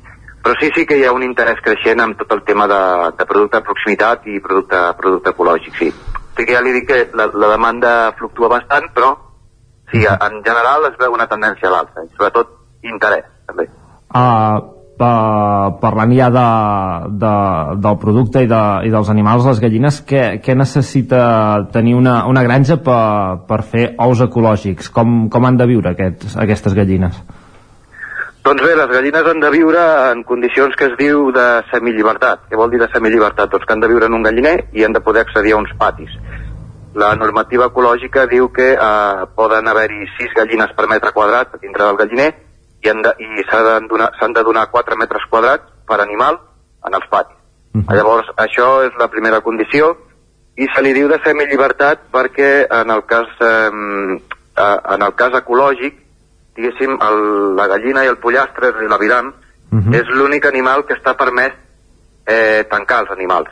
però 0.48 0.56
sí, 0.62 0.70
sí 0.74 0.86
que 0.86 0.96
hi 0.98 1.04
ha 1.04 1.12
un 1.12 1.24
interès 1.26 1.60
creixent 1.60 2.00
amb 2.00 2.16
tot 2.16 2.32
el 2.32 2.42
tema 2.48 2.68
de, 2.72 2.80
de 3.20 3.26
producte 3.26 3.58
de 3.58 3.66
proximitat 3.68 4.28
i 4.32 4.40
producte, 4.40 4.78
producte 4.96 5.34
ecològic, 5.34 5.74
sí. 5.76 5.90
Sí 6.38 6.46
que 6.46 6.54
ja 6.54 6.62
li 6.64 6.72
dic 6.72 6.88
que 6.88 7.00
la, 7.20 7.26
la 7.34 7.50
demanda 7.52 8.14
fluctua 8.16 8.48
bastant, 8.54 8.88
però 8.96 9.10
sí, 9.92 10.06
en 10.06 10.40
general 10.46 10.88
es 10.88 10.96
veu 11.02 11.12
una 11.12 11.28
tendència 11.28 11.68
a 11.68 11.74
l'alça, 11.74 12.06
sobretot 12.16 12.56
interès, 12.88 13.28
també. 13.50 13.68
Uh, 14.16 14.77
Uh, 14.98 15.78
parlant 15.78 16.10
ja 16.18 16.32
de, 16.34 16.44
de, 17.22 17.34
del 17.86 17.98
producte 18.02 18.42
i, 18.42 18.48
de, 18.50 18.62
i 18.88 18.90
dels 18.90 19.12
animals, 19.14 19.44
les 19.46 19.60
gallines, 19.62 20.00
què, 20.10 20.40
què 20.42 20.56
necessita 20.58 21.20
tenir 21.70 21.94
una, 21.94 22.24
una 22.26 22.42
granja 22.42 22.80
per, 22.82 23.44
per 23.46 23.60
fer 23.62 23.92
ous 24.02 24.24
ecològics? 24.26 24.90
Com, 24.96 25.28
com 25.30 25.46
han 25.46 25.60
de 25.60 25.68
viure 25.70 25.92
aquests, 25.92 26.34
aquestes 26.42 26.74
gallines? 26.74 27.20
Doncs 28.48 28.64
bé, 28.66 28.74
les 28.80 28.90
gallines 28.90 29.30
han 29.30 29.44
de 29.44 29.54
viure 29.54 29.84
en 30.08 30.26
condicions 30.26 30.74
que 30.80 30.90
es 30.90 30.98
diu 30.98 31.30
de 31.36 31.46
semillibertat. 31.70 32.48
Què 32.50 32.58
vol 32.58 32.74
dir 32.74 32.82
de 32.82 32.90
semillibertat? 32.96 33.54
Doncs 33.54 33.70
que 33.70 33.78
han 33.78 33.86
de 33.86 33.92
viure 33.94 34.10
en 34.10 34.18
un 34.18 34.26
galliner 34.26 34.56
i 34.74 34.88
han 34.88 34.98
de 34.98 35.04
poder 35.06 35.28
accedir 35.28 35.54
a 35.54 35.62
uns 35.62 35.78
patis. 35.78 36.18
La 36.98 37.14
normativa 37.20 37.70
ecològica 37.70 38.26
diu 38.32 38.50
que 38.50 38.72
eh, 38.74 39.26
poden 39.38 39.70
haver-hi 39.70 40.10
sis 40.18 40.34
gallines 40.34 40.74
per 40.74 40.90
metre 40.90 41.14
quadrat 41.14 41.54
dintre 41.62 41.86
del 41.86 42.02
galliner 42.02 42.32
i, 42.82 42.90
de, 42.90 43.14
i 43.20 43.46
s'han 43.50 43.88
de, 43.88 44.34
de 44.40 44.44
donar 44.44 44.68
4 44.72 44.98
metres 44.98 45.26
quadrats 45.30 45.72
per 45.88 46.02
animal 46.02 46.40
en 46.86 46.94
els 46.94 47.08
patis. 47.10 47.36
Uh 47.74 47.82
-huh. 47.82 47.96
Llavors, 47.96 48.28
això 48.38 48.86
és 48.88 48.94
la 48.98 49.08
primera 49.08 49.42
condició 49.42 49.98
i 50.56 50.68
se 50.74 50.82
li 50.82 50.94
diu 50.94 51.08
de 51.08 51.20
semi-llibertat 51.24 52.10
perquè 52.12 52.68
en 52.82 52.90
el 52.90 53.06
cas, 53.06 53.28
eh, 53.40 53.70
en 54.94 55.02
el 55.02 55.14
cas 55.16 55.34
ecològic, 55.34 55.94
diguéssim, 56.56 56.98
el, 57.02 57.56
la 57.56 57.68
gallina 57.68 58.04
i 58.04 58.08
el 58.08 58.18
pollastre 58.18 58.74
i 58.84 58.88
l'aviram 58.88 59.28
uh 59.28 59.80
-huh. 59.80 59.96
és 59.96 60.08
l'únic 60.10 60.46
animal 60.46 60.86
que 60.86 60.96
està 60.96 61.16
permès 61.16 61.54
eh, 62.26 62.66
tancar 62.70 63.02
els 63.02 63.12
animals, 63.12 63.50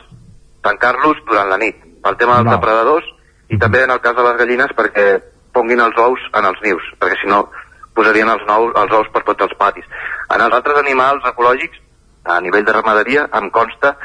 tancar-los 0.62 1.18
durant 1.26 1.50
la 1.50 1.58
nit, 1.58 1.76
pel 2.02 2.18
tema 2.18 2.36
dels 2.36 2.46
no. 2.46 2.52
depredadors 2.52 3.06
i 3.50 3.58
també 3.58 3.84
en 3.84 3.92
el 3.92 4.02
cas 4.02 4.16
de 4.16 4.24
les 4.24 4.38
gallines 4.38 4.72
perquè 4.76 5.22
ponguin 5.54 5.80
els 5.80 5.98
ous 5.98 6.20
en 6.34 6.46
els 6.46 6.60
nius, 6.62 6.84
perquè 7.00 7.18
si 7.22 7.28
no 7.28 7.50
posarien 7.96 8.30
els, 8.30 8.44
nous, 8.48 8.74
els 8.82 8.94
ous 9.00 9.12
per 9.14 9.24
tots 9.24 9.48
els 9.48 9.58
patis. 9.60 9.86
En 10.34 10.42
els 10.42 10.54
altres 10.54 10.80
animals 10.82 11.26
ecològics, 11.32 11.82
a 12.26 12.40
nivell 12.42 12.66
de 12.66 12.74
ramaderia, 12.74 13.28
em 13.40 13.50
consta 13.54 13.96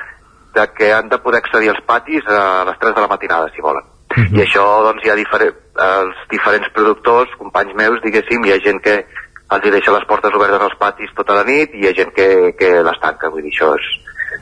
de 0.54 0.66
que 0.76 0.92
han 0.92 1.08
de 1.08 1.18
poder 1.18 1.40
accedir 1.40 1.70
als 1.70 1.82
patis 1.86 2.26
a 2.26 2.64
les 2.68 2.78
3 2.78 2.94
de 2.94 3.00
la 3.00 3.08
matinada, 3.08 3.50
si 3.54 3.60
volen. 3.62 3.84
Mm 4.16 4.24
-hmm. 4.24 4.38
I 4.38 4.42
això, 4.42 4.64
doncs, 4.86 5.04
hi 5.04 5.10
ha 5.10 5.14
difer 5.14 5.42
els 5.44 6.16
diferents 6.30 6.68
productors, 6.74 7.30
companys 7.38 7.74
meus, 7.74 8.02
diguéssim, 8.02 8.44
hi 8.44 8.52
ha 8.52 8.64
gent 8.64 8.80
que 8.82 9.06
els 9.50 9.64
hi 9.64 9.70
deixa 9.70 9.92
les 9.92 10.04
portes 10.04 10.34
obertes 10.34 10.60
als 10.60 10.78
patis 10.78 11.14
tota 11.14 11.34
la 11.34 11.44
nit 11.44 11.74
i 11.74 11.84
hi 11.84 11.88
ha 11.88 11.94
gent 11.94 12.12
que, 12.14 12.54
que 12.58 12.70
les 12.82 13.00
tanca, 13.00 13.30
vull 13.30 13.42
dir, 13.42 13.52
això 13.52 13.74
és... 13.78 13.86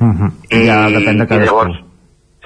Uh 0.00 0.08
-huh. 0.08 0.30
I, 0.50 0.66
ja 0.66 0.88
depèn 0.88 1.18
de 1.18 1.24
i 1.24 1.28
cadascú. 1.28 1.44
llavors, 1.44 1.76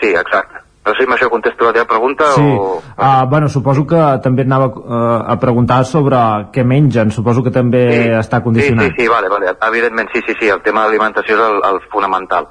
sí, 0.01 0.09
exacte. 0.15 0.62
No 0.85 0.91
sé 0.93 0.99
si 0.99 1.05
amb 1.07 1.15
això 1.15 1.29
contesto 1.31 1.65
la 1.65 1.73
teva 1.73 1.87
pregunta 1.87 2.25
Sí, 2.35 2.43
o... 2.43 2.83
uh, 2.97 3.27
bueno, 3.31 3.49
suposo 3.49 3.85
que 3.87 4.01
també 4.23 4.43
anava 4.43 4.67
uh, 4.67 5.31
a 5.31 5.37
preguntar 5.39 5.85
sobre 5.87 6.17
què 6.53 6.65
mengen, 6.67 7.13
suposo 7.15 7.43
que 7.45 7.53
també 7.55 7.83
sí. 7.93 8.09
està 8.19 8.39
Sí, 8.41 8.43
condicionat. 8.45 8.87
sí, 8.91 9.03
sí, 9.05 9.09
vale, 9.09 9.29
vale. 9.29 9.55
Evidentment, 9.69 10.09
sí, 10.13 10.21
sí, 10.27 10.35
sí, 10.41 10.49
el 10.49 10.61
tema 10.63 10.83
de 10.83 10.89
l'alimentació 10.89 11.37
és 11.37 11.41
el, 11.47 11.61
el 11.71 11.81
fonamental. 11.93 12.49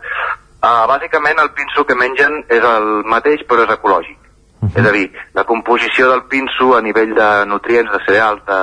Uh, 0.63 0.85
bàsicament, 0.87 1.39
el 1.43 1.51
pinso 1.57 1.83
que 1.85 1.95
mengen 1.95 2.43
és 2.47 2.63
el 2.63 3.03
mateix, 3.09 3.43
però 3.49 3.65
és 3.65 3.73
ecològic. 3.75 4.17
Uh 4.61 4.69
-huh. 4.69 4.79
És 4.79 4.87
a 4.87 4.91
dir, 4.91 5.11
la 5.33 5.43
composició 5.43 6.09
del 6.11 6.23
pinso 6.29 6.75
a 6.77 6.81
nivell 6.81 7.13
de 7.15 7.45
nutrients, 7.47 7.91
de 7.91 7.99
cereals, 8.05 8.41
de, 8.47 8.61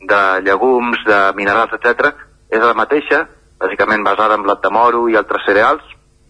de 0.00 0.40
llegums, 0.42 0.98
de 1.06 1.32
minerals, 1.36 1.70
etc, 1.74 2.14
és 2.50 2.58
la 2.60 2.74
mateixa, 2.74 3.28
bàsicament 3.60 4.02
basada 4.02 4.34
en 4.34 4.42
blat 4.42 4.62
de 4.62 4.70
moro 4.70 5.08
i 5.08 5.14
altres 5.16 5.42
cereals, 5.46 5.82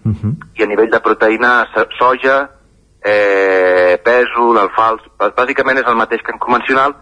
Uh 0.06 0.12
-huh. 0.12 0.34
i 0.54 0.62
a 0.62 0.66
nivell 0.66 0.90
de 0.90 1.00
proteïna, 1.00 1.66
so- 1.74 1.88
soja, 1.98 2.50
eh, 3.06 3.96
pèsol, 4.04 4.58
alfals, 4.58 5.04
bà- 5.18 5.32
bàsicament 5.36 5.78
és 5.80 5.86
el 5.86 5.98
mateix 5.98 6.22
que 6.22 6.34
en 6.34 6.42
convencional, 6.42 6.96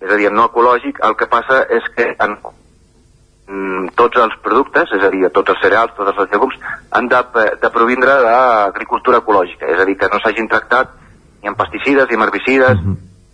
és 0.00 0.10
a 0.10 0.16
dir, 0.16 0.28
en 0.30 0.36
no 0.38 0.48
ecològic, 0.48 1.00
el 1.04 1.16
que 1.20 1.28
passa 1.30 1.62
és 1.78 1.86
que 1.96 2.10
en 2.26 2.36
mm, 2.40 3.94
tots 3.98 4.20
els 4.24 4.36
productes, 4.44 4.92
és 4.96 5.04
a 5.04 5.12
dir, 5.12 5.24
tots 5.36 5.54
els 5.54 5.62
cereals, 5.62 5.94
tots 5.96 6.16
els 6.16 6.32
llegums, 6.32 6.58
han 6.90 7.08
de, 7.12 7.22
de 7.62 7.70
provindre 7.70 8.18
d'agricultura 8.24 9.20
ecològica, 9.22 9.68
és 9.68 9.80
a 9.80 9.88
dir, 9.88 9.98
que 10.00 10.10
no 10.12 10.20
s'hagin 10.22 10.48
tractat 10.48 10.96
ni 11.42 11.52
amb 11.52 11.60
pesticides, 11.60 12.08
ni 12.08 12.16
amb 12.16 12.28
herbicides, 12.28 12.84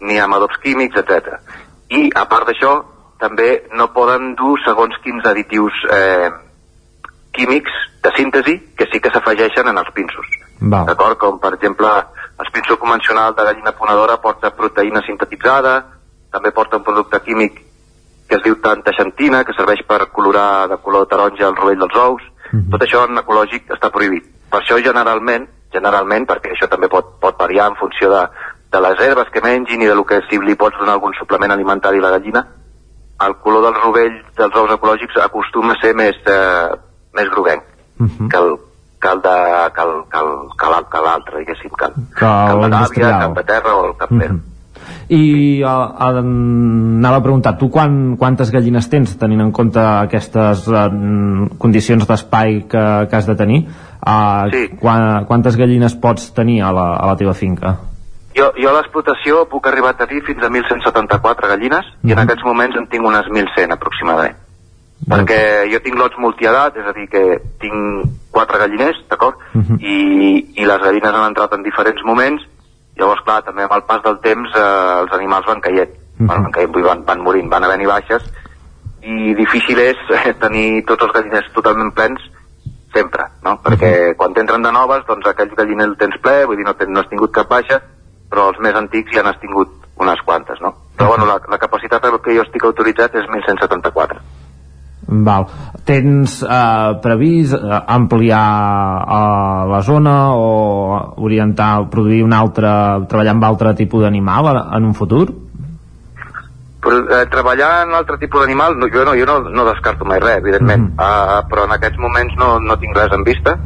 ni 0.01 0.19
amb 0.19 0.35
adobs 0.35 0.59
químics, 0.63 0.99
etc. 0.99 1.39
I, 1.91 2.09
a 2.15 2.27
part 2.31 2.49
d'això, 2.49 2.75
també 3.21 3.51
no 3.77 3.91
poden 3.95 4.35
dur 4.35 4.57
segons 4.65 4.97
quins 5.05 5.27
additius 5.29 5.77
eh, 5.93 6.31
químics 7.33 7.73
de 8.03 8.11
síntesi 8.17 8.57
que 8.77 8.89
sí 8.93 9.01
que 9.01 9.13
s'afegeixen 9.13 9.69
en 9.69 9.79
els 9.79 9.91
pinsos. 9.95 10.27
D'acord? 10.61 11.19
Com, 11.19 11.39
per 11.41 11.55
exemple, 11.55 11.89
el 12.41 12.53
pinso 12.53 12.79
convencional 12.79 13.35
de 13.35 13.45
gallina 13.49 13.73
ponedora 13.77 14.21
porta 14.21 14.53
proteïna 14.57 15.03
sintetitzada, 15.07 15.75
també 16.33 16.53
porta 16.53 16.79
un 16.79 16.85
producte 16.87 17.21
químic 17.25 17.61
que 18.31 18.37
es 18.39 18.45
diu 18.45 18.61
tantaxantina, 18.63 19.43
que 19.45 19.55
serveix 19.57 19.83
per 19.89 20.05
colorar 20.15 20.69
de 20.71 20.79
color 20.85 21.09
taronja 21.11 21.49
el 21.49 21.57
rovell 21.59 21.81
dels 21.81 21.97
ous. 21.99 22.29
Tot 22.71 22.83
això 22.83 23.03
en 23.09 23.19
ecològic 23.19 23.73
està 23.75 23.91
prohibit. 23.91 24.27
Per 24.51 24.61
això 24.61 24.79
generalment, 24.83 25.49
generalment, 25.75 26.27
perquè 26.27 26.55
això 26.55 26.69
també 26.71 26.89
pot, 26.91 27.17
pot 27.23 27.39
variar 27.39 27.69
en 27.71 27.79
funció 27.79 28.11
de, 28.11 28.23
de 28.71 28.81
les 28.87 29.03
herbes 29.07 29.31
que 29.35 29.43
mengin 29.43 29.83
i 29.83 29.91
de 29.91 29.95
lo 29.95 30.05
que 30.07 30.21
si 30.29 30.39
li 30.39 30.57
pots 30.59 30.79
donar 30.79 30.97
algun 30.99 31.15
suplement 31.19 31.51
alimentari 31.55 31.99
a 31.99 32.07
la 32.07 32.13
gallina, 32.17 32.45
el 33.27 33.37
color 33.45 33.67
del 33.67 33.77
rovell 33.83 34.17
dels 34.39 34.57
ous 34.63 34.73
ecològics 34.75 35.19
acostuma 35.23 35.75
a 35.75 35.81
ser 35.83 35.93
més, 35.95 36.17
eh, 36.27 36.71
més 37.17 37.29
groguenc 37.31 37.63
que 38.31 38.37
el, 38.39 38.55
que 39.01 39.09
el 39.09 39.21
de 39.25 39.35
que 39.75 39.83
el, 39.83 39.91
que 40.13 40.19
el, 40.21 40.31
que 40.59 40.67
l'al- 40.73 40.87
que 40.93 41.01
l'altre, 41.05 41.39
diguéssim, 41.41 41.71
que, 41.79 41.85
el- 41.85 41.95
Que 42.15 42.21
que 42.21 42.27
el 42.27 42.61
de 42.61 42.69
gàbia, 42.69 42.69
l'industrial. 42.69 43.21
cap 43.21 43.35
de 43.37 43.45
terra 43.45 43.75
o 43.77 43.87
el 43.91 43.97
cap 43.97 44.11
verd. 44.13 44.39
I 45.11 45.63
uh, 45.63 45.69
uh, 45.69 46.19
anava 46.23 47.17
a 47.19 47.23
preguntar, 47.23 47.57
tu 47.59 47.69
quan, 47.71 48.17
quantes 48.17 48.51
gallines 48.51 48.89
tens, 48.89 49.17
tenint 49.19 49.41
en 49.43 49.51
compte 49.53 49.79
aquestes 49.83 50.67
uh, 50.71 50.87
condicions 51.59 52.07
d'espai 52.09 52.63
que, 52.71 52.85
que 53.11 53.17
has 53.19 53.27
de 53.27 53.37
tenir? 53.37 53.65
Uh, 54.01 54.49
Sí. 54.51 54.69
quan, 54.81 55.25
quantes 55.27 55.57
gallines 55.61 55.95
pots 56.01 56.31
tenir 56.33 56.63
a 56.63 56.73
la, 56.73 56.95
a 56.97 57.07
la 57.11 57.17
teva 57.17 57.35
finca? 57.35 57.75
Jo, 58.37 58.53
jo 58.57 58.71
a 58.71 58.77
l'explotació 58.79 59.45
puc 59.51 59.67
arribar 59.67 59.91
a 59.93 59.99
tenir 60.07 60.23
fins 60.25 60.43
a 60.43 60.49
1.174 60.49 61.49
gallines 61.51 61.85
i 62.07 62.13
en 62.15 62.19
aquests 62.23 62.45
moments 62.47 62.77
en 62.79 62.87
tinc 62.89 63.05
unes 63.05 63.27
1.100 63.29 63.75
aproximadament. 63.75 64.37
Perquè 65.09 65.41
jo 65.73 65.81
tinc 65.81 65.97
lots 65.97 66.19
multiedat, 66.21 66.77
és 66.77 66.87
a 66.87 66.93
dir, 66.93 67.07
que 67.09 67.23
tinc 67.63 68.05
quatre 68.35 68.59
galliners, 68.61 69.01
d'acord? 69.09 69.41
I, 69.81 69.97
I 70.61 70.67
les 70.69 70.83
gallines 70.83 71.15
han 71.15 71.31
entrat 71.31 71.55
en 71.57 71.65
diferents 71.65 72.03
moments, 72.05 72.45
llavors, 73.01 73.23
clar, 73.25 73.41
també 73.47 73.65
amb 73.65 73.75
el 73.79 73.87
pas 73.89 74.03
del 74.05 74.21
temps 74.21 74.53
eh, 74.55 75.01
els 75.01 75.13
animals 75.17 75.47
van 75.49 75.61
caient. 75.65 75.97
Bueno, 76.19 76.43
van 76.43 76.53
caient, 76.53 76.73
vull 76.73 76.83
dir, 76.83 76.91
van, 76.91 77.05
van 77.09 77.25
morint, 77.25 77.49
van 77.49 77.65
havent-hi 77.65 77.89
baixes, 77.89 78.29
i 79.01 79.33
difícil 79.35 79.81
és 79.81 80.03
eh, 80.13 80.35
tenir 80.45 80.85
tots 80.89 81.07
els 81.07 81.17
galliners 81.17 81.49
totalment 81.57 81.95
plens 81.97 82.21
sempre, 82.95 83.27
no? 83.47 83.57
Perquè 83.65 84.15
quan 84.19 84.35
t'entren 84.35 84.63
de 84.63 84.73
noves, 84.75 85.07
doncs 85.09 85.27
aquell 85.31 85.55
galliner 85.57 85.89
el 85.89 85.97
tens 85.97 86.19
ple, 86.23 86.45
vull 86.51 86.59
dir, 86.61 86.67
no, 86.67 86.75
ten, 86.77 86.93
no 86.93 87.01
has 87.01 87.11
tingut 87.11 87.33
cap 87.35 87.49
baixa, 87.49 87.81
però 88.31 88.51
els 88.51 88.61
més 88.63 88.77
antics 88.77 89.15
ja 89.15 89.25
n'has 89.25 89.41
tingut 89.43 89.73
unes 90.01 90.21
quantes, 90.27 90.61
no? 90.61 90.75
Però 90.97 91.09
bueno, 91.13 91.27
la, 91.29 91.39
la 91.49 91.59
capacitat 91.59 92.05
que 92.25 92.37
jo 92.37 92.45
estic 92.45 92.65
autoritzat 92.67 93.17
és 93.21 93.29
1.174. 93.29 94.21
Val. 95.11 95.47
Tens 95.85 96.39
uh, 96.47 97.01
previst 97.03 97.57
uh, 97.59 97.83
ampliar 97.91 98.47
uh, 99.03 99.67
la 99.71 99.81
zona 99.83 100.17
o 100.39 101.15
orientar, 101.19 101.89
produir 101.91 102.23
un 102.23 102.35
altre, 102.37 102.71
treballar 103.11 103.35
amb 103.35 103.47
altre 103.49 103.75
tipus 103.75 104.05
d'animal 104.07 104.53
en- 104.55 104.87
un 104.91 104.95
futur? 104.95 105.27
Però, 106.81 106.97
eh, 106.97 107.27
treballar 107.29 107.87
en 107.89 107.95
altre 107.99 108.17
tipus 108.23 108.41
d'animal, 108.41 108.79
no, 108.79 108.89
jo, 108.89 109.05
no, 109.05 109.17
jo 109.19 109.27
no, 109.27 109.41
no 109.51 109.67
descarto 109.67 110.07
mai 110.09 110.21
res, 110.23 110.39
evidentment, 110.39 110.95
mm. 110.95 110.97
uh, 110.97 111.43
però 111.51 111.67
en 111.67 111.75
aquests 111.77 111.99
moments 112.01 112.39
no, 112.41 112.55
no 112.63 112.79
tinc 112.81 112.97
res 112.97 113.13
en 113.13 113.27
vista, 113.27 113.59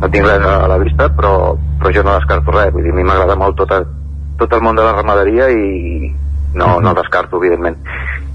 no 0.00 0.08
tinc 0.08 0.24
res 0.24 0.46
a 0.46 0.68
la 0.70 0.78
vista, 0.80 1.10
però, 1.12 1.52
però 1.78 1.92
jo 1.92 2.06
no 2.06 2.14
descarto 2.16 2.54
res, 2.54 2.72
vull 2.72 2.86
dir, 2.86 2.94
a 2.94 2.96
mi 2.96 3.04
m'agrada 3.04 3.36
molt 3.36 3.58
tot, 3.60 3.74
a, 3.76 3.82
tot 4.40 4.56
el 4.56 4.64
món 4.64 4.78
de 4.78 4.86
la 4.86 4.94
ramaderia 4.96 5.50
i 5.52 6.14
no, 6.54 6.78
no 6.80 6.94
descarto, 6.94 7.42
evidentment. 7.42 7.76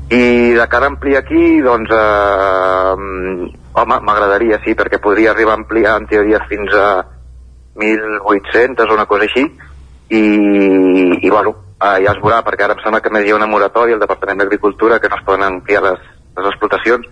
I 0.10 0.53
de 0.56 0.68
cara 0.72 0.88
a 0.88 0.90
ampliar 0.94 1.24
aquí, 1.24 1.60
doncs, 1.61 1.90
eh, 1.92 2.94
home, 3.74 4.00
m'agradaria, 4.08 4.61
sí, 4.64 4.76
perquè 4.76 5.02
podria 5.03 5.32
arribar 5.32 5.58
a 5.58 5.61
ampliar 5.61 5.98
en 6.00 6.08
teoria 6.08 6.40
fins 6.48 6.74
a 6.74 7.06
1.800 7.76 8.88
o 8.90 8.94
una 8.95 9.06
cosa 9.06 9.27
així, 9.27 9.44
i, 10.10 10.24
i 11.22 11.30
bueno, 11.30 11.56
eh, 11.76 11.98
ja 12.06 12.14
es 12.14 12.22
veurà, 12.24 12.40
perquè 12.45 12.64
ara 12.64 12.77
em 12.77 12.84
sembla 12.86 13.02
que 13.03 13.11
més 13.11 13.27
hi 13.27 13.36
ha 13.36 13.40
una 13.40 13.52
moratòria 13.52 14.00
al 14.00 14.06
Departament 14.06 14.40
d'Agricultura 14.40 15.02
que 15.03 15.11
no 15.11 15.19
es 15.19 15.27
poden 15.27 15.44
ampliar 15.44 15.84
les, 15.84 16.00
les 16.40 16.50
explotacions. 16.53 17.06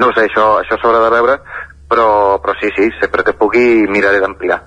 No 0.00 0.08
sé, 0.16 0.24
això, 0.30 0.48
això 0.62 0.80
s'haurà 0.80 1.04
de 1.04 1.12
veure, 1.12 1.38
però, 1.92 2.08
però 2.40 2.56
sí, 2.56 2.72
sí, 2.76 2.88
sempre 3.02 3.22
que 3.26 3.36
pugui 3.36 3.84
miraré 3.92 4.20
d'ampliar. 4.24 4.62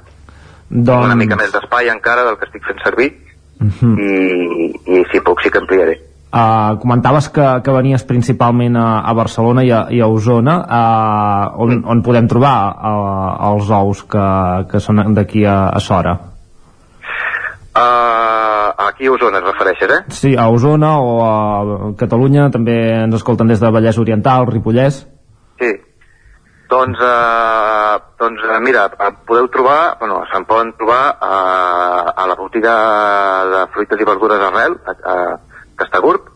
Doncs... 0.69 1.09
Una 1.09 1.17
mica 1.17 1.35
més 1.39 1.51
d'espai 1.51 1.89
encara 1.89 2.23
del 2.27 2.37
que 2.37 2.51
estic 2.51 2.69
fent 2.69 2.85
servir, 2.85 3.11
Mhm. 3.63 3.95
i, 3.99 4.97
i 4.97 5.03
si 5.11 5.19
puc 5.21 5.41
sí 5.41 5.49
que 5.49 5.61
ampliaré. 5.61 6.01
Uh, 6.33 6.79
comentaves 6.81 7.27
que, 7.29 7.45
que 7.61 7.73
venies 7.75 8.01
principalment 8.09 8.73
a, 8.73 9.03
a 9.05 9.11
Barcelona 9.13 9.61
i 9.61 9.69
a, 9.69 9.83
i 9.93 9.99
a 10.01 10.07
Osona. 10.09 10.55
Uh, 10.65 11.61
on, 11.61 11.83
on 11.93 12.01
podem 12.01 12.25
trobar 12.31 12.55
uh, 12.73 13.51
els 13.51 13.69
ous 13.69 14.01
que, 14.09 14.25
que 14.71 14.81
són 14.81 15.03
d'aquí 15.13 15.45
a, 15.45 15.69
a 15.69 15.83
Sora? 15.83 16.15
Uh, 17.77 18.73
aquí 18.87 19.05
a 19.05 19.13
Osona 19.13 19.43
es 19.43 19.47
refereixes, 19.51 19.93
eh? 19.93 20.01
Sí, 20.09 20.33
a 20.33 20.49
Osona 20.49 20.95
o 21.05 21.13
a 21.21 21.93
Catalunya. 22.01 22.49
També 22.49 22.79
ens 23.03 23.21
escolten 23.21 23.53
des 23.53 23.61
de 23.61 23.69
Vallès 23.69 24.01
Oriental, 24.01 24.49
Ripollès. 24.49 25.03
Sí. 25.61 25.71
Doncs, 26.73 26.97
eh, 26.97 27.95
doncs 28.17 28.41
mira, 28.65 28.87
podeu 29.29 29.45
trobar, 29.53 29.97
bueno, 29.99 30.23
se'n 30.33 30.49
poden 30.49 30.73
trobar 30.79 31.03
eh, 31.13 32.13
a 32.17 32.25
la 32.25 32.37
botiga 32.39 32.75
de 33.53 33.65
fruites 33.75 34.01
i 34.01 34.07
verdures 34.07 34.41
Arrel, 34.49 34.79
a, 34.81 34.95
a 35.13 35.17
Castagurb. 35.83 36.31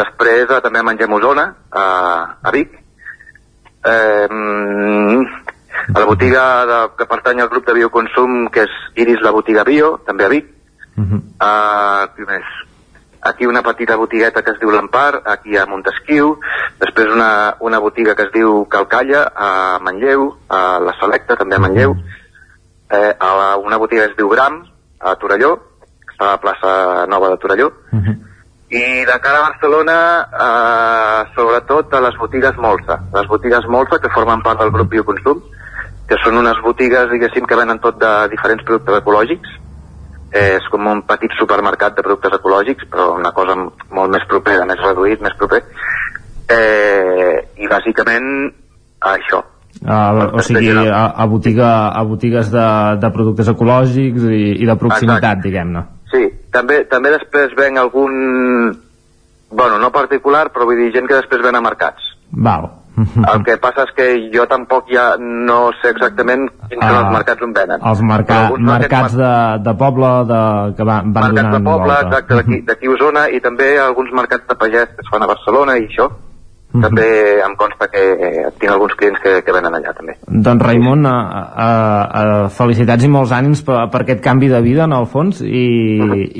Després 0.00 0.48
eh, 0.48 0.60
també 0.64 0.82
mengem 0.86 1.12
Osona, 1.18 1.46
a, 1.70 1.84
a 2.40 2.54
Vic. 2.54 2.78
Eh, 3.84 4.26
a 5.94 5.98
la 5.98 6.06
botiga 6.06 6.42
de, 6.66 6.78
que 6.98 7.06
pertany 7.08 7.40
al 7.40 7.48
grup 7.48 7.66
de 7.66 7.74
bioconsum, 7.74 8.48
que 8.52 8.66
és 8.66 8.80
Iris 9.00 9.22
la 9.24 9.32
botiga 9.34 9.64
Bio, 9.64 9.98
també 10.06 10.26
a 10.26 10.32
Vic. 10.32 10.50
Uh, 11.40 12.10
qui 12.14 12.26
més? 12.28 12.44
Aquí 13.22 13.46
una 13.46 13.62
petita 13.62 13.96
botigueta 13.96 14.42
que 14.44 14.52
es 14.54 14.60
diu 14.60 14.70
l'Empar, 14.72 15.22
aquí 15.28 15.56
a 15.56 15.66
Montesquieu, 15.68 16.34
després 16.80 17.12
una, 17.12 17.56
una 17.60 17.78
botiga 17.80 18.14
que 18.16 18.26
es 18.28 18.32
diu 18.32 18.64
Calcalla, 18.72 19.26
a 19.34 19.78
Manlleu, 19.84 20.26
a 20.48 20.78
la 20.80 20.94
Selecta, 21.00 21.36
també 21.36 21.56
a 21.56 21.60
Manlleu, 21.60 21.96
eh, 22.88 23.12
a 23.12 23.30
la, 23.40 23.50
una 23.60 23.76
botiga 23.76 24.06
que 24.06 24.12
es 24.12 24.16
diu 24.16 24.28
Gram, 24.32 24.62
a 25.00 25.14
Torelló, 25.20 25.54
que 25.80 26.14
està 26.14 26.28
a 26.28 26.32
la 26.34 26.40
plaça 26.40 26.72
Nova 27.12 27.30
de 27.34 27.40
Torelló, 27.44 27.70
i 28.70 29.04
de 29.04 29.16
cara 29.18 29.38
a 29.38 29.48
Barcelona, 29.48 29.96
eh, 30.30 31.32
sobretot 31.34 31.94
a 31.94 32.00
les 32.00 32.16
botigues 32.16 32.56
Molsa, 32.56 33.00
les 33.12 33.26
botigues 33.26 33.66
Molsa 33.66 33.98
que 33.98 34.12
formen 34.14 34.42
part 34.42 34.60
del 34.60 34.70
grup 34.70 34.92
Bioconsum, 34.92 35.42
que 36.06 36.18
són 36.22 36.38
unes 36.38 36.58
botigues, 36.62 37.10
diguéssim, 37.10 37.46
que 37.50 37.58
venen 37.58 37.82
tot 37.82 37.98
de 37.98 38.12
diferents 38.30 38.62
productes 38.62 39.00
ecològics, 39.02 39.58
eh, 40.30 40.56
és 40.60 40.70
com 40.70 40.86
un 40.86 41.02
petit 41.02 41.34
supermercat 41.38 41.98
de 41.98 42.06
productes 42.06 42.38
ecològics, 42.38 42.86
però 42.90 43.10
una 43.18 43.34
cosa 43.34 43.58
molt 43.58 44.14
més 44.14 44.26
propera, 44.30 44.66
més 44.66 44.78
reduït, 44.86 45.20
més 45.20 45.34
proper. 45.38 45.64
Eh, 46.50 47.36
I 47.58 47.66
bàsicament 47.66 48.52
això. 49.00 49.42
uh, 49.82 50.30
o 50.34 50.42
sigui 50.42 50.70
a, 50.70 51.06
a, 51.16 51.26
botiga, 51.26 51.90
a 51.90 52.02
botigues 52.04 52.50
de, 52.50 52.66
de 53.02 53.10
productes 53.10 53.48
ecològics 53.48 54.26
i, 54.30 54.44
i 54.62 54.66
de 54.66 54.76
proximitat, 54.76 55.42
diguem-ne 55.42 55.88
Sí, 56.10 56.26
també, 56.50 56.84
també 56.90 57.12
després 57.14 57.54
ven 57.58 57.78
algun 57.78 58.14
bueno, 59.50 59.78
no 59.78 59.90
particular, 59.90 60.48
però 60.54 60.66
vull 60.68 60.78
dir 60.78 60.92
gent 60.94 61.08
que 61.10 61.18
després 61.18 61.42
ven 61.42 61.58
a 61.58 61.62
mercats. 61.64 62.12
Val. 62.30 62.68
El 63.32 63.44
que 63.46 63.56
passa 63.62 63.84
és 63.86 63.92
que 63.96 64.06
jo 64.34 64.44
tampoc 64.50 64.90
ja 64.92 65.14
no 65.20 65.70
sé 65.80 65.92
exactament 65.94 66.48
quins 66.68 66.82
són 66.82 66.96
Ah, 66.96 67.02
els 67.04 67.12
mercats 67.14 67.46
on 67.46 67.52
venen. 67.56 67.84
Els 67.90 68.02
merca 68.04 68.40
mercats 68.58 69.14
de, 69.16 69.30
de 69.64 69.74
poble 69.78 70.10
de, 70.30 70.40
que 70.76 70.86
van, 70.88 71.12
van 71.14 71.30
mercats 71.30 71.36
de 71.38 71.44
donant 71.54 71.68
poble, 71.70 71.94
volta. 71.94 72.00
exacte, 72.08 72.40
d'aquí 72.40 72.60
d'aquí 72.68 72.90
a 72.90 72.96
Osona, 72.96 73.28
i 73.30 73.40
també 73.40 73.70
alguns 73.78 74.12
mercats 74.18 74.46
de 74.50 74.58
pagès 74.58 74.92
que 74.96 75.06
es 75.06 75.12
fan 75.12 75.24
a 75.24 75.30
Barcelona 75.30 75.78
i 75.78 75.86
això. 75.88 76.10
Mhm. 76.72 76.82
També 76.84 77.06
em 77.42 77.54
consta 77.58 77.88
que 77.90 78.00
eh, 78.12 78.50
tinc 78.60 78.70
alguns 78.70 78.94
clients 78.94 79.18
que, 79.22 79.32
que 79.42 79.54
venen 79.54 79.74
allà 79.74 79.90
també. 79.96 80.14
Doncs 80.28 80.62
Raimon, 80.62 81.02
a, 81.06 81.14
a, 81.66 81.70
a, 82.20 82.26
felicitats 82.54 83.02
i 83.02 83.10
molts 83.10 83.32
ànims 83.34 83.64
per, 83.66 83.80
per 83.90 84.04
aquest 84.04 84.22
canvi 84.22 84.52
de 84.52 84.60
vida 84.62 84.84
en 84.86 84.94
el 84.94 85.08
fons 85.10 85.40
i, 85.42 85.64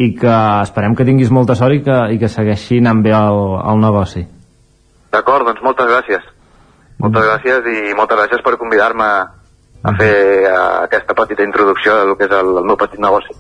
i 0.07 0.13
que 0.21 0.37
esperem 0.63 0.95
que 0.95 1.09
tinguis 1.09 1.35
molta 1.35 1.59
sort 1.59 1.75
i 1.75 1.83
que, 1.83 1.99
i 2.15 2.21
que 2.23 2.31
segueixi 2.31 2.79
anant 2.79 3.03
bé 3.03 3.11
el, 3.17 3.43
el 3.73 3.83
negoci. 3.83 4.23
D'acord, 5.11 5.51
doncs 5.51 5.67
moltes 5.67 5.91
gràcies. 5.91 6.31
Moltes 7.03 7.27
gràcies 7.27 7.67
i 7.75 7.95
moltes 7.99 8.23
gràcies 8.23 8.47
per 8.47 8.55
convidar-me 8.61 9.11
a 9.83 9.95
fer 9.99 10.15
eh, 10.47 10.57
aquesta 10.87 11.17
petita 11.19 11.43
introducció 11.43 11.97
del 12.05 12.15
que 12.15 12.31
és 12.31 12.39
el, 12.39 12.55
el 12.63 12.71
meu 12.71 12.79
petit 12.79 13.03
negoci. 13.03 13.35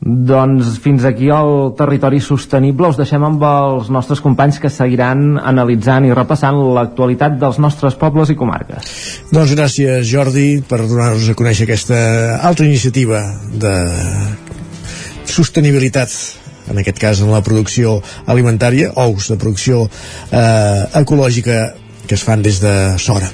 Doncs 0.00 0.76
fins 0.84 1.06
aquí 1.08 1.30
el 1.32 1.72
territori 1.78 2.20
sostenible 2.20 2.90
us 2.92 2.98
deixem 3.00 3.22
amb 3.26 3.42
els 3.48 3.88
nostres 3.90 4.20
companys 4.22 4.60
que 4.62 4.70
seguiran 4.70 5.38
analitzant 5.40 6.06
i 6.06 6.12
repassant 6.14 6.58
l'actualitat 6.76 7.38
dels 7.40 7.58
nostres 7.62 7.96
pobles 7.98 8.30
i 8.30 8.36
comarques. 8.38 8.92
Doncs 9.32 9.54
gràcies 9.56 10.04
Jordi 10.06 10.60
per 10.68 10.82
donar-nos 10.84 11.30
a 11.32 11.38
conèixer 11.38 11.64
aquesta 11.66 12.00
altra 12.44 12.68
iniciativa 12.68 13.22
de 13.56 13.74
sostenibilitat 15.26 16.12
en 16.70 16.80
aquest 16.82 16.98
cas 16.98 17.22
en 17.22 17.32
la 17.32 17.42
producció 17.46 18.00
alimentària, 18.26 18.92
ous 18.98 19.30
de 19.30 19.38
producció 19.40 19.84
eh, 19.86 20.82
ecològica 21.00 21.74
que 22.06 22.14
es 22.14 22.22
fan 22.22 22.42
des 22.42 22.60
de 22.62 22.74
Sora. 23.02 23.30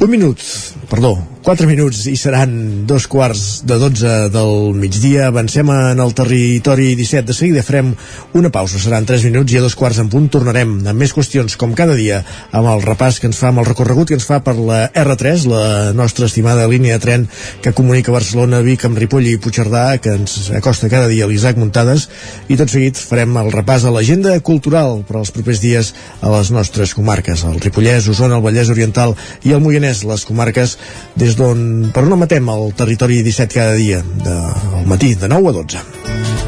Un 0.00 0.10
minut, 0.10 0.42
perdó, 0.90 1.16
4 1.48 1.64
minuts 1.64 2.02
i 2.10 2.12
seran 2.20 2.50
dos 2.84 3.06
quarts 3.08 3.62
de 3.64 3.78
12 3.80 4.08
del 4.28 4.74
migdia. 4.76 5.30
Avancem 5.30 5.70
en 5.72 6.00
el 6.04 6.10
territori 6.12 6.90
17. 6.92 7.24
De 7.24 7.32
seguida 7.32 7.62
farem 7.64 7.94
una 8.36 8.50
pausa, 8.52 8.76
seran 8.76 9.06
3 9.08 9.24
minuts 9.24 9.54
i 9.54 9.56
a 9.56 9.62
dos 9.64 9.72
quarts 9.72 9.96
en 10.02 10.10
punt 10.12 10.26
tornarem 10.28 10.74
amb 10.82 11.00
més 11.00 11.14
qüestions 11.16 11.56
com 11.56 11.72
cada 11.72 11.94
dia 11.96 12.18
amb 12.52 12.68
el 12.68 12.84
repàs 12.84 13.16
que 13.16 13.30
ens 13.30 13.40
fa, 13.40 13.48
amb 13.48 13.62
el 13.62 13.68
recorregut 13.70 14.10
que 14.10 14.18
ens 14.18 14.26
fa 14.28 14.42
per 14.44 14.58
la 14.58 14.90
R3, 14.92 15.46
la 15.48 15.62
nostra 15.96 16.28
estimada 16.28 16.66
línia 16.68 16.98
de 16.98 17.04
tren 17.06 17.24
que 17.64 17.72
comunica 17.72 18.12
Barcelona, 18.12 18.60
Vic 18.60 18.84
amb 18.84 19.00
Ripoll 19.00 19.30
i 19.32 19.38
Puigcerdà, 19.40 19.86
que 20.04 20.18
ens 20.20 20.50
acosta 20.52 20.92
cada 20.92 21.08
dia 21.08 21.30
l'Isaac 21.32 21.56
Muntades 21.56 22.10
i 22.52 22.60
tot 22.60 22.68
seguit 22.68 23.00
farem 23.00 23.40
el 23.40 23.48
repàs 23.56 23.88
a 23.88 23.94
l'agenda 23.96 24.36
cultural 24.44 25.00
per 25.08 25.16
als 25.22 25.32
propers 25.32 25.64
dies 25.64 25.94
a 26.20 26.28
les 26.36 26.52
nostres 26.52 26.92
comarques, 26.92 27.48
el 27.48 27.56
Ripollès, 27.56 28.12
Osona, 28.12 28.36
el 28.36 28.44
Vallès 28.44 28.68
Oriental 28.68 29.16
i 29.48 29.56
el 29.56 29.64
Moianès, 29.64 30.04
les 30.04 30.28
comarques 30.28 30.76
des 31.16 31.37
d'on, 31.38 31.62
per 31.94 32.04
on 32.04 32.18
matem 32.18 32.50
el 32.52 32.74
territori 32.78 33.22
17 33.22 33.54
cada 33.54 33.78
dia, 33.78 34.02
de, 34.24 34.36
al 34.80 34.86
matí, 34.90 35.14
de 35.14 35.30
9 35.30 35.54
a 35.54 35.58
12. 35.62 36.47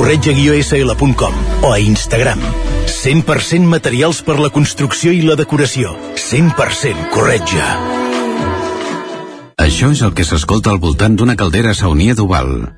corretja-sl.com 0.01 1.33
o 1.61 1.73
a 1.73 1.79
Instagram. 1.79 2.39
100% 2.89 3.69
materials 3.69 4.23
per 4.25 4.41
la 4.41 4.49
construcció 4.49 5.13
i 5.13 5.21
la 5.21 5.37
decoració. 5.37 5.93
100% 6.17 7.13
corretja. 7.13 7.77
Això 9.61 9.93
és 9.93 10.01
el 10.01 10.17
que 10.17 10.25
s'escolta 10.25 10.73
al 10.73 10.81
voltant 10.81 11.13
d'una 11.13 11.37
caldera 11.37 11.77
saunia 11.77 12.17
d'Oval. 12.17 12.73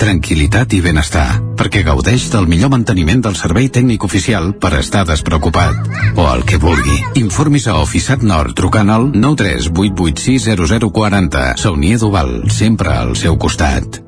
Tranquilitat 0.00 0.72
i 0.72 0.80
benestar, 0.80 1.36
perquè 1.58 1.82
gaudeix 1.84 2.30
del 2.32 2.48
millor 2.48 2.70
manteniment 2.72 3.20
del 3.28 3.36
servei 3.36 3.68
tècnic 3.68 4.00
oficial 4.08 4.56
per 4.56 4.72
estar 4.80 5.04
despreocupat. 5.04 5.76
O 6.16 6.24
el 6.32 6.48
que 6.48 6.56
vulgui. 6.56 6.96
Informis 7.20 7.68
a 7.68 7.76
Oficiat 7.84 8.24
Nord 8.24 8.56
trucant 8.56 8.88
al 8.88 9.12
938860040. 9.12 11.60
Saunia 11.60 12.00
d'Oval, 12.00 12.48
sempre 12.48 12.96
al 12.96 13.20
seu 13.20 13.36
costat. 13.36 14.07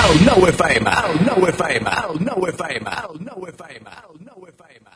cocodrilo. 0.00 0.10
El 0.10 0.26
nou 0.26 0.46
FM, 0.48 0.90
el 0.90 1.26
nou 1.26 1.46
FM, 1.48 1.90
el 2.08 2.20
nou 2.24 2.46
FM, 2.48 2.90
el 2.90 3.20
nou 3.24 3.46
FM, 3.48 3.86
el 4.08 4.26
nou 4.26 4.46
FM. 4.48 4.86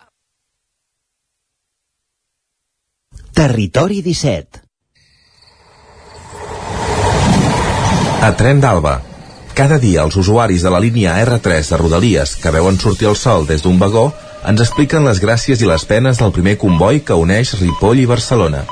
Territori 3.34 4.02
17 4.02 4.62
A 8.22 8.30
Tren 8.38 8.60
d'Alba. 8.60 9.00
Cada 9.54 9.78
dia 9.78 10.02
els 10.02 10.16
usuaris 10.16 10.62
de 10.62 10.70
la 10.70 10.80
línia 10.80 11.16
R3 11.22 11.68
de 11.70 11.76
Rodalies 11.76 12.36
que 12.36 12.50
veuen 12.50 12.78
sortir 12.78 13.08
el 13.10 13.16
sol 13.16 13.46
des 13.46 13.62
d'un 13.62 13.78
vagó 13.78 14.12
ens 14.46 14.60
expliquen 14.60 15.04
les 15.04 15.20
gràcies 15.22 15.60
i 15.62 15.68
les 15.68 15.84
penes 15.84 16.18
del 16.18 16.32
primer 16.32 16.56
comboi 16.58 17.00
que 17.00 17.14
uneix 17.14 17.54
Ripoll 17.60 18.02
i 18.02 18.06
Barcelona. 18.06 18.64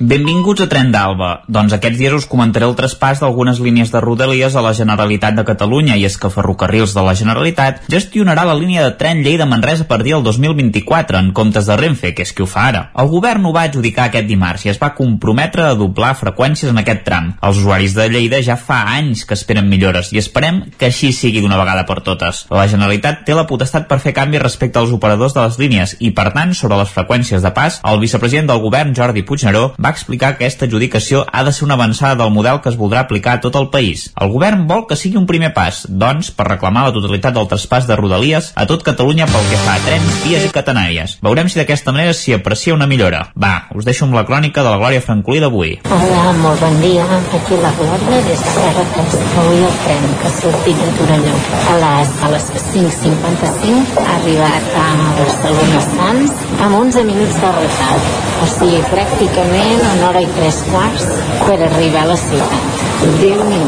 Benvinguts 0.00 0.62
a 0.64 0.66
Tren 0.72 0.88
d'Alba. 0.94 1.42
Doncs 1.52 1.74
aquests 1.76 1.98
dies 2.00 2.14
us 2.16 2.24
comentaré 2.24 2.64
el 2.64 2.72
traspàs 2.72 3.18
d'algunes 3.20 3.58
línies 3.60 3.90
de 3.92 4.00
Rodalies 4.00 4.54
a 4.56 4.62
la 4.64 4.70
Generalitat 4.72 5.34
de 5.36 5.42
Catalunya 5.44 5.98
i 6.00 6.06
és 6.08 6.14
que 6.16 6.30
Ferrocarrils 6.32 6.94
de 6.96 7.02
la 7.04 7.12
Generalitat 7.18 7.82
gestionarà 7.92 8.46
la 8.48 8.54
línia 8.56 8.80
de 8.80 8.94
tren 8.96 9.20
Lleida-Manresa 9.20 9.84
a 9.84 9.88
partir 9.90 10.14
del 10.14 10.24
2024 10.24 11.20
en 11.20 11.28
comptes 11.36 11.68
de 11.68 11.76
Renfe, 11.76 12.14
que 12.16 12.24
és 12.24 12.32
qui 12.32 12.40
ho 12.40 12.48
fa 12.48 12.62
ara. 12.70 12.80
El 12.96 13.10
govern 13.12 13.44
ho 13.44 13.52
va 13.52 13.66
adjudicar 13.68 14.06
aquest 14.06 14.24
dimarts 14.30 14.64
i 14.64 14.72
es 14.72 14.80
va 14.80 14.94
comprometre 14.96 15.66
a 15.66 15.74
doblar 15.76 16.14
freqüències 16.16 16.72
en 16.72 16.80
aquest 16.80 17.04
tram. 17.04 17.34
Els 17.44 17.60
usuaris 17.60 17.92
de 17.92 18.08
Lleida 18.08 18.40
ja 18.40 18.56
fa 18.56 18.80
anys 18.94 19.26
que 19.28 19.36
esperen 19.36 19.68
millores 19.68 20.14
i 20.16 20.22
esperem 20.24 20.62
que 20.80 20.88
així 20.88 21.12
sigui 21.12 21.44
d'una 21.44 21.60
vegada 21.60 21.84
per 21.84 21.98
totes. 22.08 22.46
La 22.48 22.64
Generalitat 22.72 23.26
té 23.28 23.36
la 23.36 23.44
potestat 23.44 23.84
per 23.84 24.00
fer 24.00 24.16
canvis 24.16 24.46
respecte 24.46 24.80
als 24.80 24.96
operadors 24.96 25.36
de 25.36 25.44
les 25.44 25.60
línies 25.60 25.94
i, 26.00 26.14
per 26.16 26.30
tant, 26.32 26.56
sobre 26.56 26.80
les 26.80 26.96
freqüències 26.96 27.44
de 27.44 27.52
pas, 27.52 27.82
el 27.84 28.00
vicepresident 28.00 28.48
del 28.48 28.64
govern, 28.64 28.96
Jordi 28.96 29.28
Puigneró, 29.28 29.68
va 29.76 29.89
explicar 29.94 30.36
que 30.36 30.44
aquesta 30.44 30.66
adjudicació 30.68 31.24
ha 31.30 31.44
de 31.44 31.52
ser 31.52 31.66
una 31.66 31.76
avançada 31.78 32.16
del 32.22 32.32
model 32.34 32.60
que 32.62 32.70
es 32.72 32.78
voldrà 32.78 33.04
aplicar 33.04 33.36
a 33.36 33.40
tot 33.44 33.56
el 33.60 33.68
país. 33.74 34.08
El 34.20 34.32
govern 34.32 34.66
vol 34.70 34.86
que 34.88 34.98
sigui 34.98 35.18
un 35.20 35.26
primer 35.26 35.52
pas, 35.56 35.82
doncs, 35.88 36.30
per 36.34 36.48
reclamar 36.48 36.86
la 36.86 36.94
totalitat 36.96 37.36
del 37.36 37.48
traspàs 37.50 37.88
de 37.88 37.98
Rodalies 37.98 38.52
a 38.54 38.66
tot 38.70 38.84
Catalunya 38.86 39.28
pel 39.30 39.46
que 39.50 39.60
fa 39.64 39.76
a 39.76 39.84
trens, 39.84 40.22
vies 40.24 40.46
i 40.46 40.52
catenàries. 40.54 41.18
Veurem 41.24 41.50
si 41.50 41.60
d'aquesta 41.60 41.94
manera 41.96 42.16
s'hi 42.16 42.36
aprecia 42.36 42.76
una 42.76 42.88
millora. 42.90 43.26
Va, 43.36 43.54
us 43.74 43.86
deixo 43.88 44.06
amb 44.06 44.18
la 44.18 44.26
crònica 44.28 44.64
de 44.64 44.70
la 44.70 44.80
Glòria 44.80 45.04
Francolí 45.04 45.42
d'avui. 45.42 45.76
Hola, 45.90 46.24
molt 46.40 46.60
bon 46.64 46.80
dia. 46.82 47.06
Aquí 47.40 47.60
la 47.60 47.72
Glòria 47.78 48.22
des 48.28 48.44
de 48.46 48.56
Carretes. 48.58 49.18
Avui 49.40 49.62
el 49.68 49.78
tren 49.84 50.08
que 50.20 50.28
ha 50.28 50.34
sortit 50.40 50.80
de 50.84 50.90
Torelló 50.98 51.36
a 51.70 51.76
les, 51.82 52.14
a 52.24 52.30
les 52.32 52.46
5.55 52.72 54.04
ha 54.04 54.16
arribat 54.16 54.74
a 54.80 54.86
Barcelona 55.18 55.82
Sants 55.86 56.44
amb 56.64 56.78
11 56.80 57.04
minuts 57.08 57.38
de 57.42 57.52
retard. 57.56 58.10
O 58.40 58.48
sigui, 58.54 58.80
pràcticament 58.90 59.79
una 59.88 60.08
hora 60.08 60.20
i 60.24 60.28
tres 60.36 60.60
quarts 60.70 61.06
per 61.46 61.56
arribar 61.68 62.02
a 62.04 62.10
la 62.12 62.18
ciutat. 62.26 62.84
déu 63.20 63.44
nhi 63.52 63.62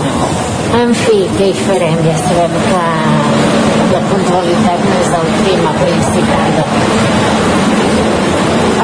En 0.72 0.94
fi, 0.96 1.16
què 1.36 1.46
hi 1.50 1.64
farem? 1.66 1.98
Ja 2.06 2.14
sabem 2.20 2.52
que 2.66 2.84
la 3.92 4.00
puntualitat 4.08 4.84
no 4.88 4.94
és 5.00 5.10
el 5.18 5.26
tema 5.46 5.72
principal 5.80 6.54
de 6.58 6.64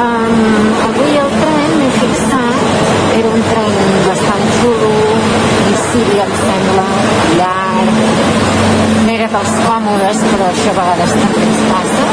um, 0.03 0.35
avui 0.89 1.17
el 1.23 1.31
tren 1.37 1.73
m'he 1.79 1.89
fixat 1.95 3.15
era 3.21 3.31
un 3.37 3.47
tren 3.49 3.79
bastant 4.09 4.45
xulo 4.59 4.91
Sicília 5.63 6.27
em 6.27 6.35
sembla 6.43 6.87
llarg 7.39 8.38
dels 9.33 9.55
còmodes 9.65 10.23
però 10.31 10.49
això 10.49 10.73
a 10.73 10.77
vegades 10.79 11.15
també 11.21 11.45
ens 11.47 11.61
passa 11.71 12.07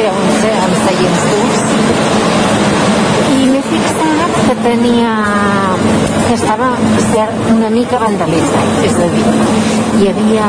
era 0.00 0.12
un, 0.12 0.26
amb 0.66 0.74
seients 0.84 1.26
durs. 1.30 1.60
I 3.36 3.48
m'he 3.52 3.62
fixat 3.70 4.40
que 4.46 4.56
tenia 4.64 5.14
que 6.26 6.34
estava 6.34 6.72
cert, 7.12 7.34
una 7.52 7.70
mica 7.70 8.00
vandalitzat 8.02 8.84
és 8.88 8.96
a 8.98 9.08
dir, 9.12 9.26
hi 10.00 10.08
havia 10.10 10.46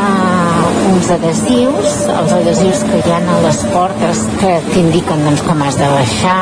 uns 0.89 1.09
adhesius 1.13 1.97
els 2.13 2.33
adhesius 2.37 2.81
que 2.87 3.01
hi 3.03 3.13
ha 3.13 3.19
a 3.33 3.37
les 3.43 3.59
portes 3.73 4.23
que 4.39 4.53
t'indiquen 4.71 5.21
doncs, 5.25 5.43
com 5.45 5.61
has 5.65 5.77
de 5.79 5.89
baixar 5.91 6.37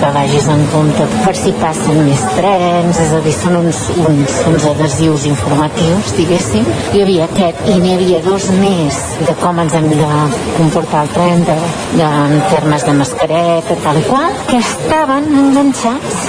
que 0.00 0.10
vagis 0.16 0.48
en 0.52 0.64
compte 0.74 1.06
per 1.24 1.34
si 1.38 1.54
passen 1.62 2.02
més 2.08 2.24
trens 2.36 3.00
és 3.06 3.14
a 3.16 3.22
dir, 3.24 3.34
són 3.38 3.58
uns, 3.62 3.80
uns, 4.04 4.38
uns 4.52 4.68
adhesius 4.74 5.26
informatius 5.30 6.12
diguéssim, 6.18 6.68
hi 6.92 7.04
havia 7.06 7.30
aquest 7.30 7.64
i 7.72 7.78
n'hi 7.80 7.94
havia 7.96 8.22
dos 8.26 8.50
més 8.60 8.98
de 9.26 9.34
com 9.40 9.60
ens 9.62 9.74
hem 9.76 9.88
de 9.90 10.08
comportar 10.56 11.02
al 11.04 11.12
tren 11.14 11.44
de, 11.46 11.56
de, 11.96 12.06
en 12.06 12.36
termes 12.52 12.86
de 12.86 12.96
mascareta 13.00 13.78
tal 13.84 14.00
i 14.00 14.04
qual, 14.08 14.36
que 14.50 14.60
estaven 14.62 15.30
enganxats 15.44 16.26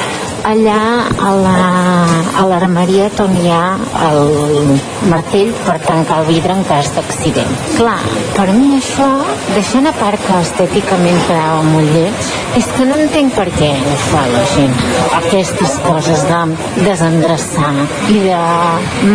allà 0.47 0.81
a 1.27 1.31
la, 1.35 1.57
l'armeria 2.47 3.09
on 3.23 3.33
hi 3.35 3.49
ha 3.51 3.63
el 4.07 4.69
martell 5.11 5.49
per 5.65 5.75
tancar 5.83 6.21
el 6.21 6.29
vidre 6.31 6.55
en 6.55 6.63
cas 6.69 6.89
d'accident. 6.95 7.51
Clar, 7.75 7.99
per 8.37 8.47
mi 8.55 8.77
això, 8.77 9.07
deixant 9.53 9.89
a 9.89 9.93
part 9.97 10.23
que 10.23 10.39
estèticament 10.45 11.19
quedava 11.27 11.59
molt 11.67 11.91
lleig, 11.95 12.31
és 12.59 12.69
que 12.75 12.87
no 12.87 12.97
entenc 13.03 13.35
per 13.35 13.47
què 13.57 13.69
ho 13.75 13.97
fa 14.07 14.23
la 14.31 14.45
gent. 14.53 14.73
Aquestes 15.19 15.77
coses 15.83 16.23
de 16.31 16.41
desendreçar 16.87 17.73
i 18.13 18.23
de 18.29 18.41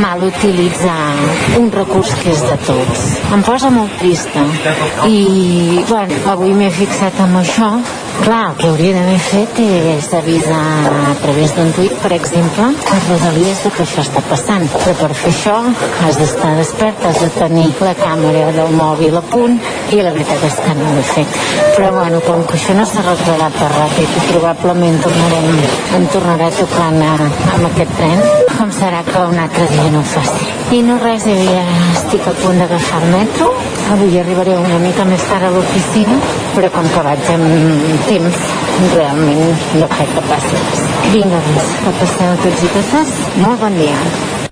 mal 0.04 0.28
utilitzar 0.28 1.00
un 1.58 1.72
recurs 1.74 2.12
que 2.20 2.36
és 2.36 2.44
de 2.50 2.60
tots. 2.68 3.08
Em 3.32 3.44
posa 3.46 3.72
molt 3.72 3.96
trista. 4.02 4.44
I, 5.08 5.82
bueno, 5.88 6.22
avui 6.36 6.52
m'he 6.56 6.70
fixat 6.82 7.24
amb 7.24 7.40
això 7.40 7.74
Clar, 8.20 8.50
el 8.50 8.56
que 8.60 8.68
hauria 8.68 8.92
d'haver 8.94 9.18
fet 9.24 9.58
és 9.64 10.08
avisar 10.14 10.60
a 11.10 11.14
través 11.22 11.54
d'un 11.56 11.72
tuit, 11.74 11.94
per 12.02 12.12
exemple, 12.14 12.68
a 12.68 12.98
Rodalies 13.08 13.62
de 13.64 13.72
que 13.74 13.82
això 13.86 14.04
està 14.04 14.22
passant. 14.28 14.68
Però 14.74 14.94
per 15.00 15.08
fer 15.16 15.32
això 15.32 15.56
has 16.06 16.20
d'estar 16.20 16.52
despert, 16.58 17.02
has 17.08 17.18
de 17.24 17.30
tenir 17.38 17.66
la 17.80 17.94
càmera 17.98 18.52
del 18.54 18.76
mòbil 18.76 19.16
a 19.18 19.24
punt 19.32 19.58
i 19.90 20.02
la 20.04 20.12
veritat 20.14 20.44
és 20.50 20.60
que 20.60 20.76
no 20.78 20.92
ho 20.92 21.00
he 21.00 21.06
fet. 21.08 21.40
Però 21.74 21.90
bueno, 21.96 22.20
com 22.28 22.44
que 22.46 22.60
això 22.60 22.76
no 22.78 22.86
s'arreglarà 22.86 23.50
per 23.56 23.72
ràpid 23.74 24.16
i 24.20 24.24
probablement 24.28 25.00
tornarem, 25.02 25.50
em 25.98 26.08
tornarà 26.14 26.52
tocant 26.60 27.02
a, 27.08 27.12
amb 27.56 27.70
aquest 27.72 27.96
tren, 27.98 28.22
com 28.58 28.70
serà 28.76 29.02
que 29.08 29.26
un 29.32 29.40
altre 29.42 29.66
dia 29.72 29.90
no 29.96 30.04
ho 30.04 30.10
faci. 30.14 30.52
I 30.76 30.84
no 30.86 31.00
res, 31.02 31.26
ja 31.26 31.64
estic 31.90 32.28
a 32.28 32.36
punt 32.38 32.60
d'agafar 32.60 33.02
el 33.02 33.10
metro. 33.16 33.50
Avui 33.92 34.14
arribaré 34.16 34.54
una 34.56 34.78
mica 34.80 35.04
més 35.04 35.24
tard 35.28 35.44
a 35.44 35.50
l'oficina, 35.52 36.14
però 36.54 36.70
com 36.72 36.86
que 36.94 37.02
vaig 37.04 37.28
amb 37.34 38.01
temps, 38.08 38.44
realment 38.94 39.40
no 39.78 39.88
crec 39.92 40.12
que 40.16 40.22
passi. 40.28 40.60
Vinga, 41.12 41.40
doncs, 41.46 41.72
que 41.82 41.94
passeu 42.00 42.36
tots 42.44 42.62
i 42.62 42.70
totes. 42.76 43.16
Molt 43.42 43.62
bon 43.62 43.78
dia. 43.80 43.96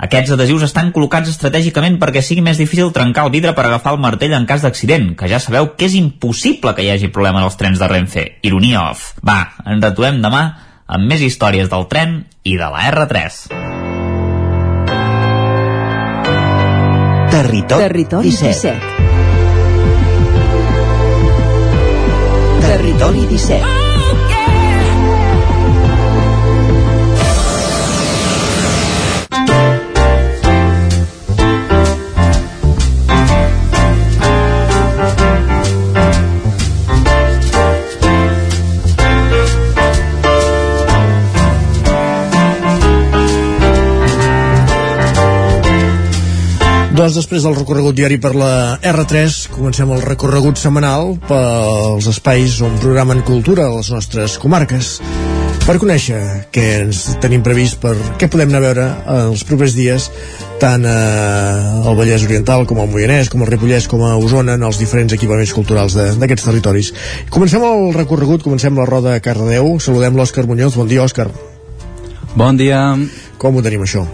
Aquests 0.00 0.32
adhesius 0.32 0.64
estan 0.64 0.94
col·locats 0.94 1.28
estratègicament 1.28 1.98
perquè 2.00 2.22
sigui 2.24 2.44
més 2.44 2.60
difícil 2.60 2.92
trencar 2.96 3.26
el 3.26 3.34
vidre 3.34 3.52
per 3.56 3.66
agafar 3.66 3.92
el 3.96 4.00
martell 4.00 4.32
en 4.36 4.46
cas 4.48 4.64
d'accident, 4.64 5.12
que 5.16 5.28
ja 5.28 5.40
sabeu 5.42 5.74
que 5.76 5.90
és 5.90 5.98
impossible 5.98 6.72
que 6.76 6.86
hi 6.86 6.90
hagi 6.94 7.12
problema 7.12 7.42
en 7.42 7.50
els 7.50 7.58
trens 7.60 7.80
de 7.80 7.90
Renfe. 7.90 8.26
Ironia 8.48 8.86
off. 8.88 9.12
Va, 9.20 9.42
ens 9.66 9.84
retrobem 9.84 10.22
demà 10.24 10.44
amb 10.90 11.06
més 11.06 11.22
històries 11.22 11.68
del 11.70 11.86
tren 11.92 12.22
i 12.42 12.56
de 12.56 12.72
la 12.72 12.88
R3. 12.88 13.44
Territori, 17.30 17.86
Territori 17.86 18.34
17. 18.34 19.09
Territori 22.70 23.26
17. 23.26 23.79
Doncs 47.00 47.14
després 47.16 47.46
del 47.46 47.54
recorregut 47.56 47.96
diari 47.96 48.18
per 48.20 48.34
la 48.36 48.76
R3, 48.84 49.46
comencem 49.54 49.88
el 49.94 50.02
recorregut 50.04 50.60
setmanal 50.60 51.14
pels 51.24 52.04
espais 52.10 52.58
on 52.60 52.76
programen 52.82 53.22
cultura 53.24 53.64
a 53.64 53.72
les 53.72 53.88
nostres 53.88 54.34
comarques. 54.42 54.90
Per 55.64 55.78
conèixer 55.80 56.20
què 56.52 56.66
ens 56.82 57.00
tenim 57.24 57.40
previst 57.40 57.80
per 57.80 57.94
què 58.20 58.28
podem 58.28 58.52
anar 58.52 58.60
a 58.60 58.66
veure 58.66 58.86
els 59.16 59.46
propers 59.48 59.72
dies 59.80 60.10
tant 60.60 60.84
eh, 60.84 61.88
al 61.88 61.96
Vallès 61.96 62.28
Oriental 62.28 62.68
com 62.68 62.84
al 62.84 62.92
Moianès, 62.92 63.32
com 63.32 63.46
al 63.46 63.48
Ripollès, 63.48 63.88
com 63.88 64.04
a 64.04 64.18
Osona, 64.20 64.60
en 64.60 64.68
els 64.68 64.84
diferents 64.84 65.16
equipaments 65.16 65.56
culturals 65.56 65.96
d'aquests 65.96 66.50
territoris. 66.52 66.94
Comencem 67.32 67.64
el 67.64 67.94
recorregut, 67.96 68.44
comencem 68.44 68.76
la 68.76 68.90
roda 68.92 69.16
a 69.16 69.24
Cardedeu. 69.24 69.78
Saludem 69.80 70.20
l'Òscar 70.20 70.44
Muñoz. 70.44 70.76
Bon 70.76 70.90
dia, 70.90 71.08
Òscar. 71.08 71.30
Bon 72.36 72.60
dia. 72.60 72.90
Com 73.40 73.56
ho 73.56 73.64
tenim, 73.64 73.88
això? 73.88 74.04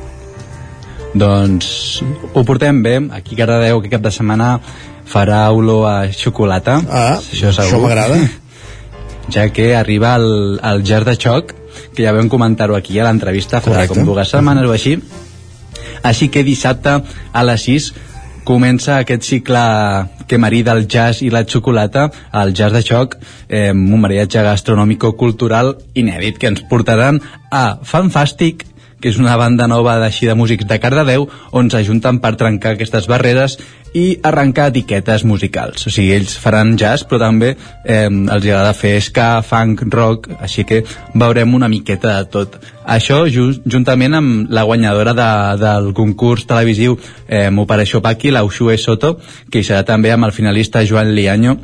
Doncs 1.16 2.02
ho 2.34 2.44
portem 2.44 2.82
bé. 2.84 2.98
Aquí 3.16 3.36
a 3.36 3.44
Cardedeu 3.44 3.80
aquest 3.80 3.94
cap 3.96 4.04
de 4.04 4.12
setmana 4.12 4.48
farà 5.08 5.46
olor 5.54 5.86
a 5.88 5.96
xocolata. 6.12 6.80
Ah, 6.90 7.14
això, 7.20 7.52
això 7.54 7.80
m'agrada. 7.80 8.18
ja 9.32 9.48
que 9.50 9.74
arriba 9.76 10.16
el, 10.16 10.60
el 10.62 10.84
ger 10.86 11.04
de 11.04 11.16
xoc 11.16 11.54
que 11.94 12.04
ja 12.04 12.12
vam 12.14 12.28
comentar-ho 12.32 12.76
aquí 12.76 12.98
a 12.98 13.06
l'entrevista 13.06 13.60
fa 13.60 13.72
Correcte. 13.72 13.94
com 13.94 14.06
dues 14.06 14.30
setmanes 14.30 14.68
o 14.68 14.74
així 14.74 14.96
així 16.06 16.28
que 16.30 16.44
dissabte 16.46 17.00
a 17.32 17.42
les 17.48 17.64
6 17.66 17.88
comença 18.46 19.00
aquest 19.00 19.26
cicle 19.26 19.62
que 20.30 20.38
marida 20.38 20.74
el 20.78 20.86
jazz 20.86 21.22
i 21.22 21.30
la 21.34 21.42
xocolata, 21.46 22.06
el 22.32 22.52
jazz 22.54 22.72
de 22.74 22.82
xoc, 22.82 23.16
eh, 23.48 23.72
un 23.72 23.98
mariatge 24.00 24.42
gastronòmico-cultural 24.42 25.72
inèdit 25.98 26.38
que 26.38 26.50
ens 26.50 26.62
portaran 26.70 27.18
a 27.50 27.78
Fanfàstic, 27.82 28.62
que 29.00 29.10
és 29.10 29.18
una 29.20 29.36
banda 29.36 29.66
nova 29.68 29.98
d'així 30.00 30.28
de 30.28 30.36
músics 30.38 30.66
de 30.68 30.78
Cardedeu, 30.80 31.26
on 31.52 31.68
s'ajunten 31.70 32.20
per 32.22 32.36
trencar 32.40 32.74
aquestes 32.74 33.08
barreres 33.10 33.58
i 33.96 34.18
arrencar 34.24 34.68
etiquetes 34.72 35.24
musicals. 35.24 35.86
O 35.88 35.92
sigui, 35.92 36.12
ells 36.16 36.36
faran 36.40 36.74
jazz, 36.80 37.06
però 37.08 37.20
també 37.22 37.54
eh, 37.54 38.08
els 38.08 38.44
agrada 38.44 38.74
fer 38.76 38.96
ska, 39.04 39.28
funk, 39.46 39.86
rock, 39.92 40.28
així 40.40 40.66
que 40.68 40.82
veurem 41.14 41.54
una 41.56 41.70
miqueta 41.72 42.16
de 42.18 42.30
tot. 42.32 42.58
Això 42.86 43.22
ju 43.32 43.48
juntament 43.64 44.18
amb 44.18 44.52
la 44.52 44.66
guanyadora 44.68 45.14
de, 45.16 45.30
del 45.62 45.92
concurs 45.96 46.44
televisiu 46.48 46.98
eh, 47.28 47.48
Operació 47.66 48.02
Paqui, 48.04 48.30
la 48.30 48.44
Uxue 48.44 48.76
Soto, 48.78 49.16
que 49.50 49.60
hi 49.60 49.66
serà 49.66 49.82
també 49.84 50.12
amb 50.12 50.28
el 50.28 50.36
finalista 50.36 50.84
Joan 50.86 51.14
Liaño 51.16 51.56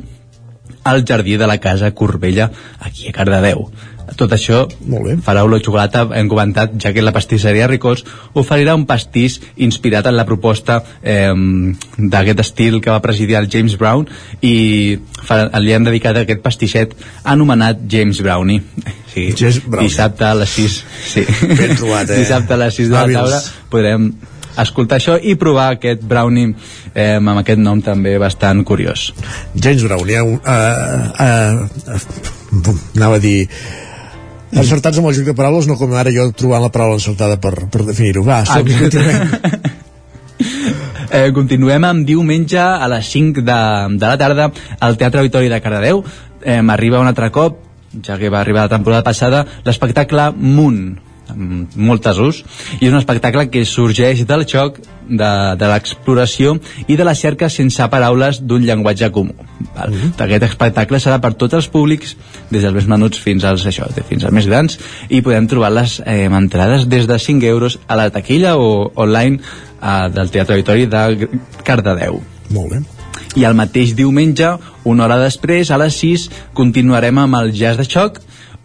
al 0.83 1.05
Jardí 1.07 1.37
de 1.37 1.47
la 1.47 1.59
Casa 1.59 1.93
Corbella, 1.95 2.51
aquí 2.79 3.07
a 3.07 3.13
Cardedeu. 3.13 3.69
Tot 4.17 4.33
això 4.35 4.63
Molt 4.85 5.05
bé. 5.07 5.15
farà 5.23 5.43
olor 5.45 5.61
a 5.61 5.63
xocolata, 5.63 6.03
hem 6.17 6.29
comentat, 6.31 6.75
ja 6.81 6.91
que 6.93 7.01
la 7.01 7.13
pastisseria 7.15 7.67
Ricols 7.71 8.03
oferirà 8.39 8.75
un 8.75 8.85
pastís 8.89 9.39
inspirat 9.57 10.07
en 10.09 10.17
la 10.17 10.25
proposta 10.25 10.81
eh, 11.01 11.31
d'aquest 11.97 12.43
estil 12.43 12.81
que 12.81 12.91
va 12.91 13.01
presidir 13.01 13.37
el 13.39 13.49
James 13.51 13.77
Brown 13.79 14.07
i 14.41 14.99
li 15.63 15.73
han 15.73 15.87
dedicat 15.87 16.19
aquest 16.19 16.43
pastisset 16.43 16.93
anomenat 17.23 17.87
James 17.89 18.19
Brownie. 18.21 18.61
Sí, 19.13 19.31
James 19.37 19.61
Brownie. 19.65 19.89
Dissabte 19.89 20.25
a 20.25 20.35
les 20.35 20.49
6. 20.49 20.77
Sí. 21.13 21.25
Ben 21.53 21.75
trobat, 21.77 22.09
eh? 22.09 22.21
Dissabte 22.23 22.55
a 22.55 22.61
les 22.65 22.79
6 22.81 22.91
de 22.91 22.95
la 22.97 23.07
taula 23.21 23.41
podrem 23.71 24.11
escoltar 24.59 24.99
això 24.99 25.15
i 25.17 25.35
provar 25.39 25.71
aquest 25.75 26.03
brownie 26.05 26.53
eh, 26.93 27.15
amb 27.17 27.39
aquest 27.39 27.61
nom 27.61 27.81
també 27.81 28.15
bastant 28.21 28.63
curiós. 28.67 29.11
James 29.55 29.85
Brown, 29.87 30.09
ja 30.09 30.23
un, 30.27 30.37
uh, 30.37 31.07
uh, 31.17 31.95
uh, 31.95 32.75
anava 32.97 33.17
a 33.17 33.23
dir 33.23 33.47
encertats 34.53 34.99
amb 34.99 35.09
el 35.09 35.15
joc 35.17 35.31
de 35.31 35.37
paraules 35.37 35.69
no 35.69 35.77
com 35.79 35.93
ara 35.97 36.13
jo 36.13 36.29
trobant 36.37 36.63
la 36.63 36.71
paraula 36.73 36.99
encertada 36.99 37.39
per, 37.41 37.55
per 37.71 37.85
definir-ho 37.87 38.25
va, 38.25 38.43
Exacte. 38.45 38.77
continuem 38.85 39.81
Eh, 41.13 41.29
continuem 41.29 41.83
amb 41.85 42.07
diumenge 42.07 42.57
a 42.57 42.87
les 42.89 43.05
5 43.13 43.43
de, 43.45 43.57
de 44.01 44.07
la 44.07 44.17
tarda 44.17 44.47
al 44.81 44.95
Teatre 44.97 45.21
Auditori 45.21 45.51
de 45.51 45.59
Cardedeu. 45.61 46.01
Eh, 46.41 46.57
arriba 46.73 47.01
un 47.03 47.09
altre 47.09 47.29
cop, 47.29 47.59
ja 48.01 48.17
que 48.17 48.31
va 48.33 48.39
arribar 48.41 48.63
la 48.65 48.73
temporada 48.73 49.05
passada, 49.05 49.43
l'espectacle 49.67 50.31
Moon, 50.33 50.79
amb 51.29 51.75
moltes 51.75 52.19
us, 52.19 52.41
i 52.79 52.87
és 52.87 52.91
un 52.91 52.99
espectacle 52.99 53.47
que 53.51 53.63
sorgeix 53.65 54.25
del 54.27 54.45
xoc, 54.49 54.79
de, 55.03 55.29
de 55.59 55.67
l'exploració 55.67 56.53
i 56.87 56.95
de 56.95 57.03
la 57.03 57.15
cerca 57.15 57.49
sense 57.51 57.87
paraules 57.91 58.39
d'un 58.43 58.63
llenguatge 58.63 59.09
comú. 59.11 59.33
Val? 59.75 59.91
Mm 59.91 59.95
-hmm. 59.95 60.23
Aquest 60.25 60.43
espectacle 60.43 60.99
serà 60.99 61.19
per 61.19 61.33
tots 61.33 61.53
els 61.53 61.67
públics, 61.67 62.15
des 62.49 62.61
dels 62.61 62.73
més 62.73 62.87
menuts 62.87 63.19
fins 63.19 63.43
als, 63.43 63.65
això, 63.65 63.87
fins 64.09 64.23
als 64.23 64.33
més 64.33 64.47
grans, 64.47 64.79
i 65.09 65.21
podem 65.21 65.47
trobar 65.47 65.71
les 65.71 66.01
eh, 66.05 66.25
entrades 66.25 66.87
des 66.87 67.07
de 67.07 67.19
5 67.19 67.43
euros 67.45 67.79
a 67.87 67.95
la 67.95 68.09
taquilla 68.09 68.57
o 68.57 68.91
online 68.95 69.39
eh, 69.81 70.09
del 70.09 70.29
Teatre 70.29 70.55
Auditori 70.55 70.85
de 70.85 71.29
Cardedeu. 71.63 72.21
Molt 72.49 72.71
bé. 72.71 72.81
I 73.35 73.45
el 73.45 73.55
mateix 73.55 73.95
diumenge, 73.95 74.57
una 74.83 75.05
hora 75.05 75.17
després, 75.17 75.71
a 75.71 75.77
les 75.77 75.93
6, 75.93 76.29
continuarem 76.53 77.17
amb 77.17 77.35
el 77.35 77.51
jazz 77.51 77.77
de 77.77 77.85
xoc, 77.85 78.19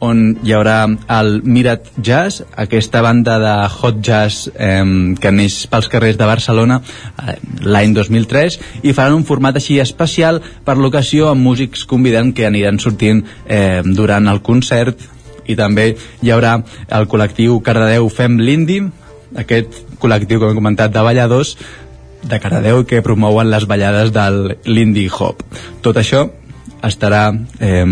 on 0.04 0.38
hi 0.46 0.52
haurà 0.54 0.84
el 1.18 1.40
Mirat 1.42 1.88
Jazz, 1.98 2.44
aquesta 2.56 3.02
banda 3.02 3.38
de 3.42 3.54
hot 3.66 3.98
jazz 4.04 4.46
eh, 4.54 4.84
que 5.18 5.32
neix 5.34 5.64
pels 5.70 5.90
carrers 5.90 6.18
de 6.20 6.28
Barcelona 6.28 6.78
eh, 6.78 7.34
l'any 7.66 7.96
2003 7.96 8.58
i 8.84 8.94
faran 8.94 9.18
un 9.18 9.26
format 9.26 9.58
així 9.58 9.80
especial 9.82 10.40
per 10.64 10.78
l'ocasió 10.78 11.32
amb 11.32 11.42
músics 11.42 11.84
convidant 11.88 12.30
que 12.32 12.46
aniran 12.46 12.78
sortint 12.78 13.24
eh, 13.46 13.82
durant 13.84 14.30
el 14.30 14.40
concert 14.46 15.02
i 15.48 15.56
també 15.58 15.90
hi 16.22 16.30
haurà 16.30 16.58
el 16.94 17.10
col·lectiu 17.10 17.58
Cardedeu 17.64 18.08
Fem 18.12 18.38
l'Indi 18.38 18.82
aquest 19.36 19.82
col·lectiu, 20.00 20.38
com 20.40 20.52
he 20.52 20.56
comentat, 20.56 20.92
de 20.94 21.02
balladors 21.04 21.56
de 22.28 22.38
Cardedeu 22.40 22.84
que 22.88 23.02
promouen 23.04 23.50
les 23.50 23.66
ballades 23.68 24.10
del 24.14 24.56
l'indie 24.66 25.10
hop. 25.12 25.42
Tot 25.84 25.98
això 26.00 26.24
estarà 26.86 27.28
eh, 27.60 27.84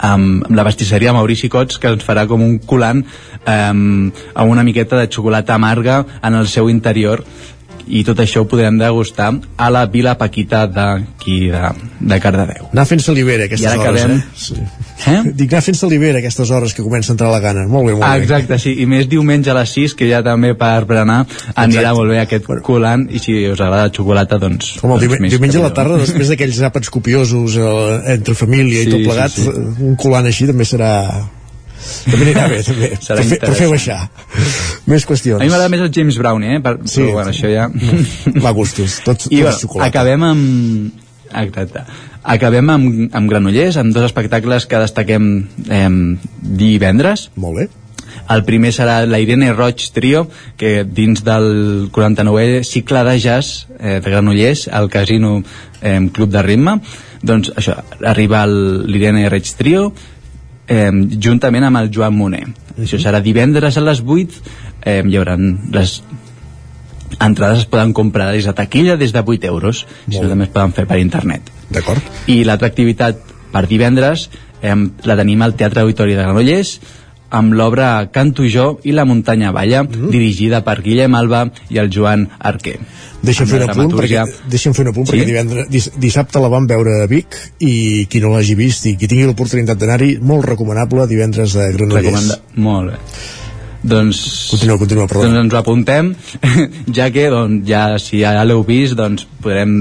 amb, 0.00 0.44
amb 0.48 0.56
la 0.56 0.64
pastisseria 0.64 1.12
Maurici 1.12 1.48
Cots 1.52 1.78
que 1.78 1.88
ens 1.92 2.04
farà 2.06 2.26
com 2.30 2.42
un 2.42 2.58
colant 2.58 3.02
eh, 3.46 3.52
amb 3.54 4.48
una 4.50 4.64
miqueta 4.66 4.98
de 5.00 5.08
xocolata 5.12 5.54
amarga 5.54 6.04
en 6.22 6.34
el 6.34 6.48
seu 6.48 6.68
interior 6.72 7.24
i 7.90 8.04
tot 8.06 8.20
això 8.22 8.44
ho 8.44 8.46
podrem 8.46 8.76
degustar 8.78 9.32
a 9.56 9.70
la 9.72 9.86
Vila 9.90 10.12
Paquita 10.18 10.66
d'aquí 10.70 11.48
de, 11.50 11.62
de 12.00 12.18
Cardedeu. 12.22 12.68
anar 12.72 12.84
fent-se 12.86 13.10
l'Ibera 13.16 13.44
I 13.44 13.50
aquestes 13.50 13.66
ara 13.72 13.80
hores 13.80 14.04
acabem- 14.04 14.18
eh? 14.18 14.24
Sí. 14.36 14.60
Eh? 15.06 15.20
dic 15.32 15.52
anar 15.54 15.62
fent-se 15.64 15.88
l'Ibera 15.90 16.18
aquestes 16.20 16.50
hores 16.50 16.74
que 16.76 16.82
comença 16.84 17.12
a 17.12 17.14
entrar 17.16 17.30
la 17.32 17.40
gana 17.40 17.66
molt 17.70 17.86
bé, 17.88 17.94
molt 17.94 18.04
Ah, 18.04 18.16
bé 18.18 18.24
exacte, 18.26 18.58
sí, 18.58 18.74
i 18.82 18.86
més 18.90 19.08
diumenge 19.08 19.50
a 19.50 19.56
les 19.60 19.72
6 19.76 19.94
que 19.98 20.08
ja 20.10 20.22
també 20.26 20.52
per 20.58 20.84
berenar 20.88 21.22
anirà 21.54 21.94
molt 21.96 22.10
bé 22.12 22.20
aquest 22.22 22.46
colant 22.66 23.06
i 23.10 23.18
si 23.22 23.36
us 23.48 23.60
agrada 23.60 23.88
la 23.88 23.94
xocolata 23.94 24.38
doncs, 24.42 24.76
Com 24.80 24.92
el 24.94 24.98
doncs 25.00 25.08
diumenge, 25.08 25.36
diumenge 25.36 25.58
a 25.58 25.66
la 25.68 25.72
tarda, 25.76 25.98
després 26.02 26.28
d'aquells 26.32 26.60
àpats 26.70 26.90
copiosos 26.92 27.56
eh, 27.56 28.14
entre 28.16 28.34
família 28.34 28.82
Sí, 28.84 28.88
i 28.88 28.92
tot 28.92 29.00
sí, 29.00 29.08
plegat, 29.08 29.36
sí. 29.36 29.50
un 29.90 29.96
colant 30.00 30.26
així 30.30 30.46
també 30.50 30.64
serà... 30.68 30.90
També 32.04 32.26
anirà 32.26 32.42
bé, 32.52 32.58
també. 32.62 32.88
Serà 33.06 33.16
per, 33.22 33.24
fer, 33.30 33.38
per 33.40 33.54
fer 33.56 33.68
baixar. 33.70 33.98
Més 34.90 35.06
qüestions. 35.08 35.40
A 35.40 35.44
mi 35.46 35.48
m'agrada 35.48 35.70
més 35.72 35.80
el 35.86 35.88
James 35.96 36.18
Brown, 36.20 36.44
eh? 36.44 36.58
Per, 36.60 36.74
Sí, 36.84 37.00
però 37.00 37.14
bueno, 37.16 37.32
sí. 37.32 37.40
això 37.40 37.52
ja... 37.54 37.64
Va, 38.44 38.52
gustos. 38.56 38.98
Tot, 39.06 39.16
tot 39.24 39.32
I 39.32 39.40
és 39.40 39.46
bueno, 39.46 39.56
xocolata. 39.62 39.88
acabem 39.88 40.26
amb... 40.28 41.06
Exacte. 41.40 41.84
Acabem 42.22 42.68
amb, 42.68 43.14
amb 43.16 43.30
Granollers, 43.30 43.78
amb 43.80 43.94
dos 43.96 44.04
espectacles 44.04 44.66
que 44.68 44.80
destaquem 44.82 45.28
eh, 45.68 45.88
divendres. 46.40 47.30
Molt 47.40 47.56
bé. 47.56 47.68
El 48.30 48.44
primer 48.46 48.70
serà 48.74 49.00
la 49.08 49.18
Irene 49.22 49.50
Roig 49.56 49.82
Trio, 49.94 50.26
que 50.60 50.84
dins 50.84 51.24
del 51.26 51.88
49è 51.94 52.62
cicle 52.66 53.02
de 53.08 53.16
jazz 53.18 53.66
eh, 53.78 53.98
de 53.98 54.10
Granollers, 54.10 54.68
al 54.68 54.90
Casino 54.92 55.40
eh, 55.80 55.98
Club 56.12 56.30
de 56.30 56.42
Ritme, 56.46 56.76
doncs 57.22 57.50
això, 57.56 57.76
arriba 58.06 58.44
l'Irene 58.46 59.28
Roig 59.32 59.50
Trio, 59.58 59.90
eh, 60.68 60.90
juntament 61.18 61.66
amb 61.66 61.82
el 61.82 61.90
Joan 61.94 62.16
Moner. 62.16 62.46
Això 62.78 63.00
serà 63.02 63.20
divendres 63.24 63.76
a 63.76 63.84
les 63.84 64.04
8, 64.06 64.42
eh, 64.84 65.00
hi 65.04 65.18
haurà 65.18 65.36
les 65.36 66.00
entrades 67.18 67.64
es 67.64 67.66
poden 67.66 67.92
comprar 67.92 68.30
des 68.32 68.46
de 68.46 68.52
taquilla 68.54 68.96
des 68.96 69.12
de 69.12 69.22
8 69.26 69.44
euros, 69.50 69.86
si 70.08 70.20
no 70.20 70.28
també 70.28 70.44
es 70.46 70.54
poden 70.54 70.72
fer 70.76 70.86
per 70.86 70.98
internet. 71.02 71.50
D'acord. 71.70 72.00
I 72.30 72.44
l'altra 72.44 72.68
activitat 72.70 73.18
per 73.50 73.66
divendres 73.66 74.28
eh, 74.62 74.74
la 75.04 75.16
tenim 75.18 75.42
al 75.42 75.54
Teatre 75.58 75.82
Auditori 75.82 76.14
de 76.14 76.22
Granollers 76.22 76.78
amb 77.30 77.52
l'obra 77.54 78.08
Canto 78.10 78.42
jo 78.50 78.80
i 78.82 78.90
la 78.90 79.04
muntanya 79.06 79.52
balla, 79.54 79.84
Mm-hmm. 79.84 80.10
dirigida 80.10 80.64
per 80.66 80.80
Guillem 80.82 81.14
Alba 81.14 81.44
i 81.70 81.78
el 81.78 81.90
Joan 81.94 82.24
Arquer. 82.38 82.78
Deixa'm 83.22 83.46
fer 83.46 83.60
un 83.60 83.66
la 83.66 83.72
apunt, 83.72 83.92
perquè, 83.94 84.24
deixa'm 84.50 84.74
fer 84.74 84.82
un 84.82 84.90
apunt 84.90 85.06
Sí? 85.06 85.12
perquè 85.12 85.26
divendres, 85.28 85.68
dis, 85.70 85.90
dissabte 85.96 86.40
la 86.42 86.48
vam 86.50 86.66
veure 86.66 87.02
a 87.04 87.06
Vic 87.06 87.36
i 87.60 88.06
qui 88.10 88.20
no 88.20 88.32
l'hagi 88.34 88.56
vist 88.58 88.86
i 88.90 88.96
qui 88.96 89.06
tingui 89.06 89.26
l'oportunitat 89.28 89.78
d'anar-hi, 89.78 90.18
molt 90.20 90.44
recomanable 90.44 91.06
divendres 91.06 91.54
a 91.54 91.70
Granollers. 91.70 92.04
Recomanda... 92.04 92.40
Molt 92.56 92.90
bé. 92.90 92.98
Doncs... 93.82 94.48
Continua, 94.52 94.78
continua, 94.78 95.06
perdó. 95.08 95.24
Doncs 95.24 95.40
ens 95.40 95.54
ho 95.54 95.60
apuntem, 95.60 96.14
ja 96.96 97.10
que 97.12 97.28
doncs, 97.32 97.66
ja, 97.68 97.84
si 98.02 98.20
ja 98.20 98.34
l'heu 98.44 98.64
vist, 98.66 98.96
doncs 98.98 99.26
podrem 99.40 99.76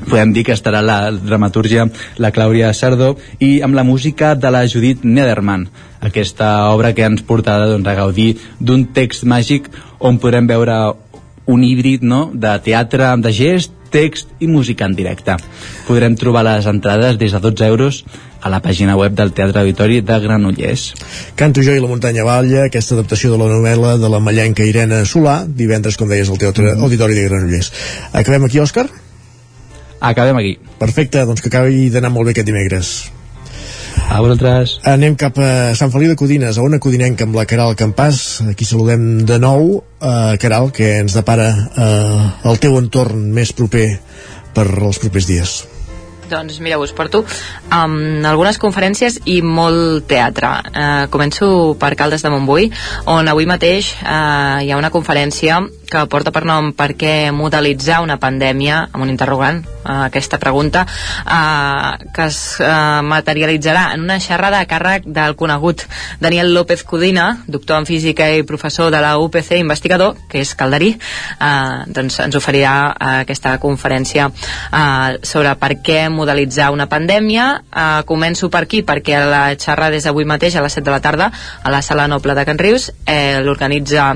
podem 0.00 0.32
dir 0.32 0.46
que 0.46 0.54
estarà 0.56 0.80
la 0.80 1.10
dramatúrgia 1.12 1.84
la 2.16 2.30
Clàudia 2.32 2.70
Sardó 2.72 3.10
i 3.44 3.60
amb 3.60 3.76
la 3.76 3.84
música 3.84 4.32
de 4.34 4.48
la 4.52 4.62
Judit 4.64 5.04
Nederman 5.04 5.66
aquesta 6.00 6.70
obra 6.72 6.94
que 6.96 7.04
ens 7.04 7.24
portarà 7.26 7.68
doncs, 7.68 7.88
a 7.88 7.96
gaudir 7.98 8.30
d'un 8.58 8.86
text 8.96 9.26
màgic 9.28 9.68
on 9.98 10.16
podrem 10.22 10.48
veure 10.48 10.78
un 11.50 11.64
híbrid 11.66 12.02
no? 12.06 12.30
de 12.32 12.54
teatre 12.64 13.10
de 13.20 13.32
gest, 13.34 13.74
text 13.92 14.30
i 14.40 14.48
música 14.48 14.86
en 14.86 14.96
directe. 14.96 15.36
Podrem 15.86 16.16
trobar 16.16 16.44
les 16.46 16.66
entrades 16.70 17.18
des 17.18 17.34
de 17.34 17.40
12 17.42 17.66
euros 17.66 18.04
a 18.40 18.48
la 18.48 18.62
pàgina 18.64 18.96
web 18.96 19.12
del 19.18 19.34
Teatre 19.36 19.60
Auditori 19.60 20.00
de 20.00 20.18
Granollers. 20.22 20.86
Canto 21.36 21.62
jo 21.66 21.74
i 21.76 21.82
la 21.82 21.90
muntanya 21.90 22.24
balla, 22.24 22.64
aquesta 22.64 22.96
adaptació 22.96 23.34
de 23.34 23.42
la 23.42 23.50
novel·la 23.52 23.98
de 24.00 24.08
la 24.08 24.22
mallenca 24.24 24.64
Irene 24.64 25.04
Solà, 25.04 25.42
divendres, 25.44 25.98
com 26.00 26.08
deies, 26.08 26.30
al 26.30 26.38
Teatre 26.40 26.70
Mm-hmm. 26.70 26.84
Auditori 26.86 27.14
de 27.14 27.28
Granollers. 27.28 27.72
Acabem 28.12 28.44
aquí, 28.44 28.60
Òscar? 28.60 28.86
Acabem 30.00 30.36
aquí. 30.36 30.58
Perfecte, 30.78 31.24
doncs 31.26 31.42
que 31.42 31.50
acabi 31.52 31.88
d'anar 31.90 32.12
molt 32.12 32.30
bé 32.30 32.36
aquest 32.36 32.48
dimecres. 32.48 33.10
A 34.10 34.18
vosaltres. 34.18 34.80
Anem 34.90 35.14
cap 35.14 35.36
a 35.38 35.70
Sant 35.78 35.92
Feliu 35.94 36.10
de 36.10 36.18
Codines, 36.18 36.58
a 36.58 36.64
una 36.66 36.80
codinenca 36.82 37.28
amb 37.28 37.36
la 37.38 37.46
Caral 37.46 37.76
Campàs. 37.78 38.40
Aquí 38.50 38.66
saludem 38.66 39.22
de 39.24 39.38
nou, 39.38 39.84
eh, 40.02 40.34
Caral, 40.42 40.72
que 40.74 40.96
ens 40.98 41.14
depara 41.14 41.46
eh, 41.54 42.30
el 42.50 42.58
teu 42.58 42.74
entorn 42.80 43.28
més 43.30 43.54
proper 43.54 43.86
per 44.52 44.66
als 44.66 44.98
propers 44.98 45.30
dies. 45.30 45.60
Doncs 46.30 46.60
mira, 46.62 46.78
us 46.78 46.92
porto 46.94 47.22
um, 47.22 47.94
algunes 48.26 48.58
conferències 48.62 49.18
i 49.30 49.40
molt 49.42 50.06
teatre. 50.10 50.50
Uh, 50.70 51.06
començo 51.10 51.48
per 51.80 51.96
Caldes 51.98 52.22
de 52.22 52.30
Montbui, 52.30 52.68
on 53.10 53.30
avui 53.30 53.48
mateix 53.50 53.90
uh, 53.98 54.62
hi 54.62 54.70
ha 54.70 54.78
una 54.78 54.92
conferència 54.94 55.58
que 55.90 56.04
porta 56.10 56.32
per 56.34 56.44
nom 56.48 56.70
per 56.76 56.92
què 56.98 57.30
modelitzar 57.34 58.00
una 58.04 58.18
pandèmia, 58.22 58.86
amb 58.92 59.04
un 59.04 59.10
interrogant, 59.12 59.60
uh, 59.82 60.06
aquesta 60.06 60.38
pregunta, 60.42 60.86
uh, 60.86 61.98
que 62.14 62.28
es 62.30 62.38
uh, 62.62 63.02
materialitzarà 63.06 63.90
en 63.96 64.06
una 64.06 64.20
xerrada 64.22 64.60
a 64.60 64.68
càrrec 64.70 65.08
del 65.10 65.36
conegut 65.36 65.84
Daniel 66.20 66.54
López 66.54 66.84
Codina, 66.84 67.42
doctor 67.46 67.80
en 67.80 67.88
física 67.88 68.30
i 68.30 68.46
professor 68.46 68.90
de 68.94 69.02
la 69.02 69.16
UPC, 69.18 69.56
investigador, 69.58 70.16
que 70.30 70.44
és 70.44 70.54
calderí, 70.54 70.94
uh, 71.40 71.84
doncs 71.90 72.20
ens 72.22 72.38
oferirà 72.38 72.74
uh, 72.90 73.12
aquesta 73.26 73.56
conferència 73.62 74.30
uh, 74.30 75.18
sobre 75.26 75.54
per 75.60 75.74
què 75.84 76.04
modelitzar 76.12 76.70
una 76.74 76.88
pandèmia. 76.90 77.50
Uh, 77.70 78.02
començo 78.08 78.50
per 78.50 78.64
aquí, 78.64 78.84
perquè 78.86 79.20
la 79.26 79.44
xerrada 79.58 79.98
és 79.98 80.06
avui 80.06 80.28
mateix 80.28 80.56
a 80.56 80.64
les 80.64 80.78
7 80.78 80.86
de 80.86 80.94
la 80.94 81.02
tarda 81.04 81.30
a 81.62 81.70
la 81.70 81.82
Sala 81.82 82.08
Noble 82.08 82.34
de 82.34 82.44
Can 82.46 82.58
Rius. 82.58 82.90
Eh, 83.06 83.40
L'organitza 83.44 84.14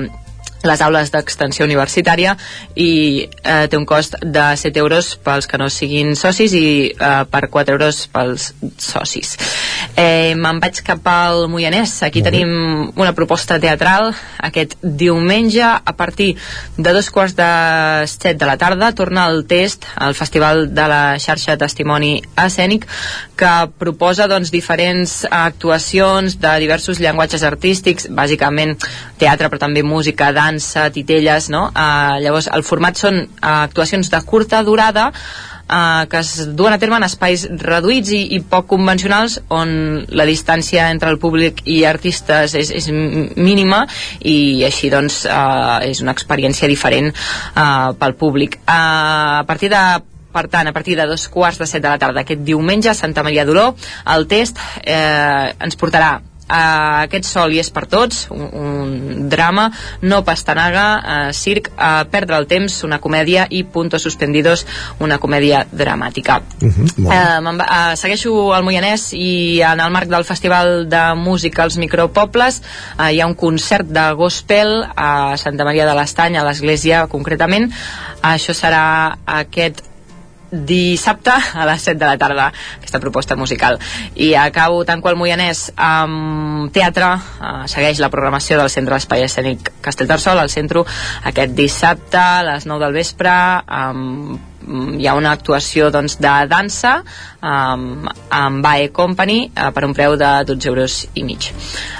les 0.65 0.81
aules 0.81 1.11
d'extensió 1.13 1.65
universitària 1.65 2.35
i 2.75 2.91
eh, 3.25 3.65
té 3.69 3.77
un 3.77 3.85
cost 3.85 4.17
de 4.21 4.45
7 4.57 4.81
euros 4.81 5.15
pels 5.23 5.47
que 5.47 5.59
no 5.61 5.69
siguin 5.69 6.15
socis 6.19 6.53
i 6.57 6.65
eh, 6.91 7.23
per 7.31 7.47
4 7.53 7.75
euros 7.77 8.05
pels 8.13 8.51
socis. 8.77 9.35
Eh, 9.95 10.33
Me'n 10.35 10.59
vaig 10.59 10.81
cap 10.85 11.05
al 11.07 11.45
Moianès. 11.51 11.97
Aquí 12.03 12.23
Molt 12.23 12.31
tenim 12.31 12.91
una 12.95 13.13
proposta 13.15 13.59
teatral 13.61 14.11
aquest 14.43 14.75
diumenge 14.81 15.63
a 15.63 15.93
partir 15.95 16.35
de 16.77 16.93
dos 16.93 17.09
quarts 17.11 17.35
de 17.37 17.49
set 18.09 18.39
de 18.39 18.45
la 18.49 18.57
tarda 18.57 18.91
torna 18.95 19.27
el 19.29 19.45
test 19.47 19.85
al 19.95 20.15
Festival 20.15 20.73
de 20.73 20.87
la 20.89 21.03
xarxa 21.21 21.57
Testimoni 21.57 22.17
Escènic 22.35 22.87
que 23.35 23.51
proposa 23.77 24.27
doncs, 24.31 24.51
diferents 24.51 25.25
actuacions 25.29 26.37
de 26.39 26.53
diversos 26.63 27.01
llenguatges 27.03 27.43
artístics, 27.43 28.07
bàsicament 28.09 28.75
teatre 29.19 29.49
però 29.51 29.59
també 29.65 29.83
música, 29.83 30.31
dansa, 30.35 30.54
titelles, 30.93 31.49
no? 31.49 31.67
Uh, 31.71 32.21
llavors 32.23 32.47
el 32.53 32.63
format 32.63 32.97
són 32.99 33.23
uh, 33.25 33.65
actuacions 33.65 34.09
de 34.13 34.21
curta 34.27 34.63
durada 34.63 35.11
Uh, 35.65 36.05
que 36.05 36.19
es 36.21 36.55
duen 36.55 36.75
a 36.75 36.77
terme 36.77 36.99
en 36.99 37.03
espais 37.07 37.47
reduïts 37.57 38.11
i, 38.13 38.19
i 38.35 38.39
poc 38.45 38.67
convencionals 38.69 39.39
on 39.49 39.71
la 40.13 40.27
distància 40.29 40.91
entre 40.93 41.09
el 41.09 41.17
públic 41.17 41.63
i 41.65 41.79
artistes 41.89 42.53
és, 42.53 42.69
és 42.69 42.91
mínima 42.93 43.79
i 44.21 44.61
així 44.67 44.91
doncs 44.93 45.23
uh, 45.25 45.81
és 45.81 46.03
una 46.05 46.13
experiència 46.13 46.69
diferent 46.69 47.09
uh, 47.09 47.97
pel 47.97 48.13
públic 48.13 48.59
uh, 48.61 49.41
a 49.41 49.43
partir 49.49 49.71
de 49.73 49.81
per 50.35 50.45
tant, 50.53 50.69
a 50.69 50.75
partir 50.75 50.99
de 50.99 51.09
dos 51.09 51.25
quarts 51.33 51.57
de 51.57 51.65
set 51.65 51.81
de 51.81 51.89
la 51.89 51.97
tarda 51.97 52.21
aquest 52.21 52.45
diumenge 52.45 52.93
a 52.93 52.97
Santa 53.01 53.25
Maria 53.25 53.47
d'Oló 53.47 53.71
el 54.13 54.29
test 54.29 54.61
eh, 54.83 55.49
ens 55.65 55.79
portarà 55.79 56.19
Uh, 56.45 57.01
aquest 57.07 57.25
sol 57.25 57.55
i 57.55 57.57
és 57.57 57.71
per 57.73 57.87
tots 57.89 58.27
un, 58.29 58.43
un 58.53 59.29
drama, 59.31 59.63
no 60.05 60.19
pastanaga 60.27 60.83
uh, 60.99 61.31
circ, 61.33 61.71
uh, 61.73 62.03
perdre 62.11 62.37
el 62.37 62.45
temps 62.45 62.75
una 62.85 62.99
comèdia 63.01 63.47
i 63.49 63.63
puntos 63.65 64.05
suspendidos 64.05 64.61
una 65.01 65.17
comèdia 65.17 65.63
dramàtica. 65.71 66.37
Uh 66.61 66.69
-huh, 66.69 66.85
uh, 67.01 67.55
uh, 67.55 67.95
segueixo 67.97 68.53
al 68.53 68.63
Moianès 68.63 69.07
i 69.13 69.61
en 69.61 69.79
el 69.79 69.89
marc 69.89 70.07
del 70.07 70.23
Festival 70.23 70.87
de 70.87 71.15
Música 71.15 71.63
als 71.63 71.77
Micropobles 71.77 72.61
uh, 72.99 73.09
hi 73.09 73.21
ha 73.21 73.27
un 73.27 73.33
concert 73.35 73.87
de 73.87 74.13
gospel 74.13 74.85
a 74.95 75.37
Santa 75.37 75.65
Maria 75.65 75.85
de 75.85 75.95
l'Estany 75.95 76.37
a 76.37 76.43
l'església 76.43 77.07
concretament. 77.07 77.71
Això 78.21 78.53
serà 78.53 79.17
aquest 79.25 79.94
dissabte 80.65 81.33
a 81.33 81.67
les 81.67 81.81
7 81.81 81.99
de 81.99 82.05
la 82.05 82.17
tarda 82.17 82.47
aquesta 82.77 83.01
proposta 83.03 83.35
musical. 83.35 83.79
I 84.15 84.33
acabo 84.39 84.83
tant 84.85 85.03
qual 85.03 85.19
Moianès 85.19 85.67
amb 85.75 86.71
teatre. 86.75 87.11
Eh, 87.15 87.67
segueix 87.71 87.99
la 87.99 88.11
programació 88.13 88.59
del 88.59 88.71
Centre 88.73 88.95
d'Espai 88.95 89.25
Escènic 89.27 89.73
Castellterçol 89.85 90.39
al 90.39 90.49
centre 90.49 90.85
aquest 91.23 91.53
dissabte 91.55 92.19
a 92.19 92.43
les 92.43 92.65
9 92.65 92.85
del 92.85 92.99
vespre 93.01 93.31
amb 93.31 94.54
hi 94.99 95.07
ha 95.07 95.15
una 95.15 95.31
actuació 95.35 95.89
doncs, 95.93 96.17
de 96.21 96.33
dansa 96.49 96.97
um, 97.41 98.05
amb 98.33 98.63
Bae 98.65 98.89
Company 98.95 99.37
uh, 99.47 99.69
per 99.75 99.85
un 99.87 99.93
preu 99.97 100.15
de 100.19 100.31
12 100.47 100.69
euros 100.71 100.97
i 101.13 101.23
mig. 101.27 101.49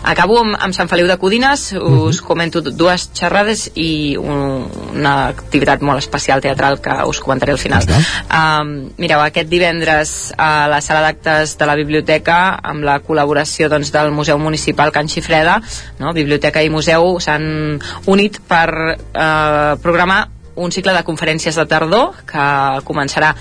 Acabo 0.03 0.39
amb, 0.41 0.57
amb 0.59 0.75
Sant 0.77 0.89
Feliu 0.91 1.07
de 1.07 1.17
Codines, 1.21 1.71
us 1.73 1.79
uh 1.79 2.09
-huh. 2.09 2.21
comento 2.21 2.61
dues 2.61 3.09
xerrades 3.13 3.69
i 3.75 4.17
un, 4.17 4.67
una 4.93 5.27
activitat 5.27 5.81
molt 5.81 5.99
especial 5.99 6.41
teatral 6.41 6.81
que 6.81 6.93
us 7.05 7.19
comentaré 7.19 7.51
al 7.51 7.59
final. 7.59 7.83
-huh. 7.83 8.61
um, 8.61 8.89
mireu, 8.97 9.19
aquest 9.21 9.49
divendres 9.49 10.33
a 10.37 10.67
la 10.67 10.81
sala 10.81 11.01
d'actes 11.01 11.57
de 11.57 11.65
la 11.65 11.75
biblioteca 11.75 12.59
amb 12.63 12.83
la 12.83 13.01
col·laboració 13.01 13.69
doncs, 13.69 13.91
del 13.91 14.11
Museu 14.11 14.37
Municipal 14.39 14.91
Can 14.91 15.07
Xifreda, 15.07 15.61
no? 15.99 16.13
biblioteca 16.13 16.61
i 16.61 16.69
museu 16.69 17.19
s'han 17.19 17.79
unit 18.05 18.39
per 18.47 18.69
uh, 18.71 19.81
programar 19.81 20.34
un 20.55 20.71
cicle 20.71 20.93
de 20.95 21.03
conferències 21.07 21.57
de 21.59 21.65
tardor 21.69 22.15
que 22.29 22.45
començarà 22.87 23.33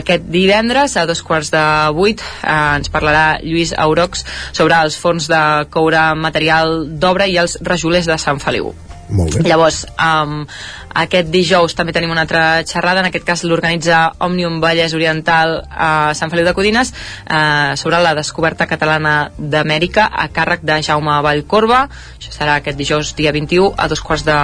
aquest 0.00 0.28
divendres 0.30 0.96
a 0.96 1.06
dos 1.06 1.22
quarts 1.26 1.50
de 1.54 1.64
vuit 1.96 2.22
eh, 2.22 2.54
ens 2.78 2.92
parlarà 2.92 3.40
Lluís 3.42 3.74
Aurox 3.76 4.24
sobre 4.52 4.78
els 4.78 4.96
fons 4.98 5.28
de 5.30 5.42
coure 5.74 6.06
material 6.14 6.82
d'obra 7.02 7.26
i 7.26 7.38
els 7.42 7.58
rajolers 7.66 8.08
de 8.10 8.18
Sant 8.18 8.40
Feliu 8.42 8.72
molt 9.12 9.34
bé. 9.36 9.42
Llavors, 9.44 9.82
um, 10.00 10.46
aquest 10.94 11.30
dijous 11.32 11.74
també 11.76 11.94
tenim 11.94 12.10
una 12.12 12.24
altra 12.26 12.62
xerrada, 12.68 13.00
en 13.00 13.08
aquest 13.08 13.24
cas 13.26 13.44
l'organitza 13.46 14.02
Òmnium 14.22 14.60
Vallès 14.62 14.94
Oriental 14.96 15.60
a 15.70 16.12
Sant 16.18 16.32
Feliu 16.32 16.46
de 16.46 16.54
Codines 16.56 16.92
uh, 16.92 17.72
sobre 17.80 18.02
la 18.04 18.14
descoberta 18.18 18.68
catalana 18.70 19.30
d'Amèrica 19.38 20.08
a 20.12 20.28
càrrec 20.34 20.66
de 20.66 20.80
Jaume 20.82 21.20
Vallcorba. 21.24 21.86
Això 22.18 22.34
serà 22.34 22.58
aquest 22.60 22.78
dijous 22.78 23.14
dia 23.18 23.32
21 23.32 23.72
a 23.76 23.88
dos 23.88 24.04
quarts 24.04 24.26
de 24.28 24.36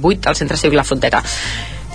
vuit 0.00 0.26
al 0.26 0.38
Centre 0.38 0.58
Cívic 0.60 0.78
La 0.78 0.86
Frontera. 0.86 1.22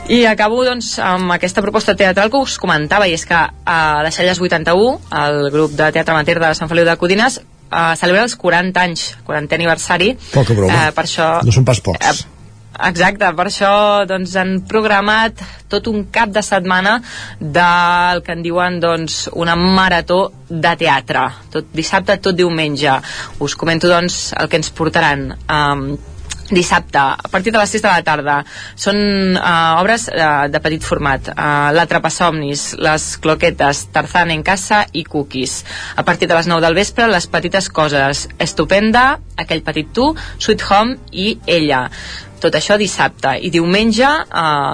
I 0.06 0.22
acabo 0.30 0.62
doncs, 0.62 1.00
amb 1.02 1.34
aquesta 1.34 1.64
proposta 1.66 1.96
teatral 1.98 2.30
que 2.30 2.38
us 2.38 2.60
comentava, 2.62 3.08
i 3.10 3.16
és 3.18 3.24
que 3.26 3.40
a 3.42 3.80
les 4.06 4.14
Celles 4.14 4.38
81, 4.38 5.00
el 5.24 5.50
grup 5.50 5.74
de 5.74 5.90
teatre 5.96 6.14
amateur 6.14 6.38
de 6.44 6.54
Sant 6.54 6.70
Feliu 6.70 6.86
de 6.86 6.94
Codines, 7.02 7.40
uh, 7.72 7.96
celebra 7.98 8.28
els 8.28 8.38
40 8.38 8.86
anys, 8.86 9.08
40 9.26 9.58
aniversari. 9.58 10.14
Poca 10.30 10.54
broma. 10.54 10.78
Uh, 10.78 10.94
per 10.94 11.08
això, 11.08 11.32
no 11.42 11.56
són 11.56 11.66
pas 11.66 11.82
pocs. 11.82 12.22
Uh, 12.22 12.35
Exacte, 12.84 13.28
per 13.38 13.46
això 13.48 13.72
doncs, 14.08 14.34
han 14.36 14.58
programat 14.68 15.44
tot 15.72 15.88
un 15.88 16.08
cap 16.12 16.34
de 16.36 16.44
setmana 16.44 16.98
del 17.40 18.24
que 18.26 18.36
en 18.36 18.44
diuen 18.44 18.82
doncs, 18.84 19.30
una 19.34 19.56
marató 19.56 20.20
de 20.50 20.76
teatre. 20.80 21.24
Tot 21.54 21.72
dissabte, 21.74 22.18
tot 22.20 22.36
diumenge. 22.36 23.00
Us 23.40 23.56
comento 23.56 23.88
doncs, 23.92 24.34
el 24.36 24.52
que 24.52 24.60
ens 24.60 24.74
portaran. 24.76 25.32
Um, 25.48 25.88
dissabte, 26.52 27.00
a 27.00 27.30
partir 27.32 27.52
de 27.52 27.58
les 27.58 27.72
6 27.74 27.82
de 27.82 27.90
la 27.90 28.04
tarda 28.06 28.36
són 28.78 28.98
uh, 29.34 29.80
obres 29.82 30.06
uh, 30.12 30.46
de 30.52 30.60
petit 30.62 30.84
format 30.86 31.32
uh, 31.34 32.10
Somnis, 32.10 32.76
Les 32.78 33.18
Cloquetes 33.18 33.88
Tarzan 33.92 34.30
en 34.30 34.44
casa 34.44 34.86
i 34.94 35.04
Cookies 35.04 35.64
a 35.96 36.04
partir 36.04 36.28
de 36.28 36.36
les 36.36 36.46
9 36.46 36.62
del 36.62 36.76
vespre 36.76 37.08
Les 37.08 37.26
petites 37.26 37.70
coses, 37.70 38.28
Estupenda 38.38 39.20
Aquell 39.38 39.64
petit 39.64 39.90
tu, 39.92 40.16
Sweet 40.38 40.62
Home 40.70 40.98
i 41.12 41.40
Ella 41.48 41.90
tot 42.42 42.56
això 42.56 42.78
dissabte. 42.78 43.36
I 43.42 43.52
diumenge 43.54 44.08
uh, 44.08 44.26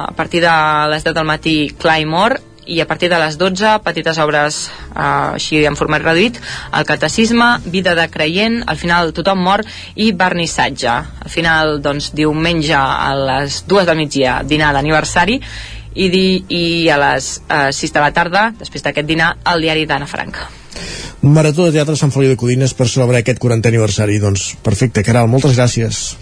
a 0.07 0.13
partir 0.17 0.41
de 0.43 0.53
les 0.91 1.03
10 1.03 1.17
del 1.17 1.27
matí 1.27 1.57
Claymore 1.79 2.41
i 2.65 2.79
a 2.79 2.87
partir 2.87 3.09
de 3.09 3.19
les 3.19 3.37
12 3.37 3.79
petites 3.83 4.17
obres 4.21 4.69
eh, 4.69 5.01
així 5.01 5.63
en 5.65 5.75
format 5.75 6.03
reduït 6.03 6.37
el 6.77 6.85
catecisme, 6.85 7.47
vida 7.65 7.95
de 7.97 8.05
creient 8.13 8.61
al 8.69 8.77
final 8.77 9.11
tothom 9.17 9.41
mor 9.43 9.63
i 9.95 10.11
vernissatge. 10.13 10.93
Al 11.25 11.33
final 11.33 11.79
doncs 11.81 12.11
diumenge 12.15 12.77
a 12.77 13.11
les 13.17 13.63
2 13.67 13.89
del 13.89 14.01
migdia 14.03 14.39
dinar 14.47 14.71
d'aniversari 14.77 15.41
i, 15.41 16.07
di, 16.07 16.25
i 16.47 16.63
a 16.89 16.97
les 17.01 17.33
eh, 17.49 17.69
6 17.75 17.97
de 17.97 18.05
la 18.05 18.13
tarda 18.15 18.49
després 18.57 18.85
d'aquest 18.85 19.09
dinar 19.09 19.35
el 19.51 19.67
diari 19.67 19.87
d'Anna 19.89 20.07
Frank. 20.07 20.39
Marató 21.21 21.67
de 21.67 21.75
Teatre 21.75 21.97
Sant 21.99 22.13
Feliu 22.13 22.31
de 22.31 22.39
Codines 22.39 22.73
per 22.73 22.87
celebrar 22.89 23.21
aquest 23.21 23.41
40 23.41 23.69
aniversari. 23.69 24.17
Doncs 24.21 24.53
perfecte, 24.63 25.03
Caral, 25.05 25.29
moltes 25.29 25.57
gràcies 25.57 26.15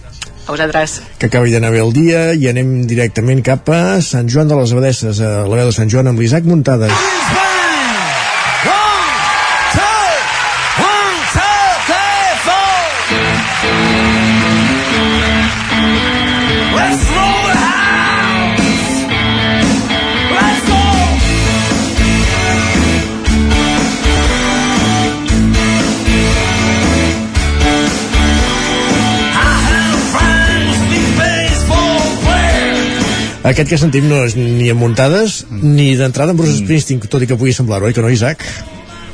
a 0.50 0.56
vosaltres. 0.58 1.00
Que 1.22 1.30
acabi 1.30 1.54
d'anar 1.54 1.72
bé 1.76 1.84
el 1.84 1.94
dia 1.94 2.26
i 2.34 2.50
anem 2.50 2.82
directament 2.90 3.46
cap 3.46 3.70
a 3.70 4.02
Sant 4.06 4.30
Joan 4.32 4.50
de 4.50 4.58
les 4.60 4.74
Abadesses, 4.74 5.22
a 5.22 5.46
la 5.46 5.62
veu 5.62 5.70
de 5.70 5.78
Sant 5.78 5.94
Joan 5.94 6.12
amb 6.12 6.20
l'Isaac 6.20 6.50
Muntades. 6.50 7.49
Aquest 33.50 33.72
que 33.72 33.80
sentim 33.82 34.06
no 34.06 34.20
és 34.28 34.36
ni 34.38 34.68
en 34.70 34.78
muntades 34.78 35.40
ni 35.50 35.96
d'entrada 35.98 36.36
en 36.36 36.38
Bruce 36.38 36.60
Springsteen, 36.60 37.00
tot 37.10 37.24
i 37.26 37.30
que 37.30 37.38
pugui 37.40 37.56
semblar-ho, 37.56 37.88
oi 37.90 37.96
que 37.98 38.04
no, 38.06 38.12
Isaac? 38.14 38.46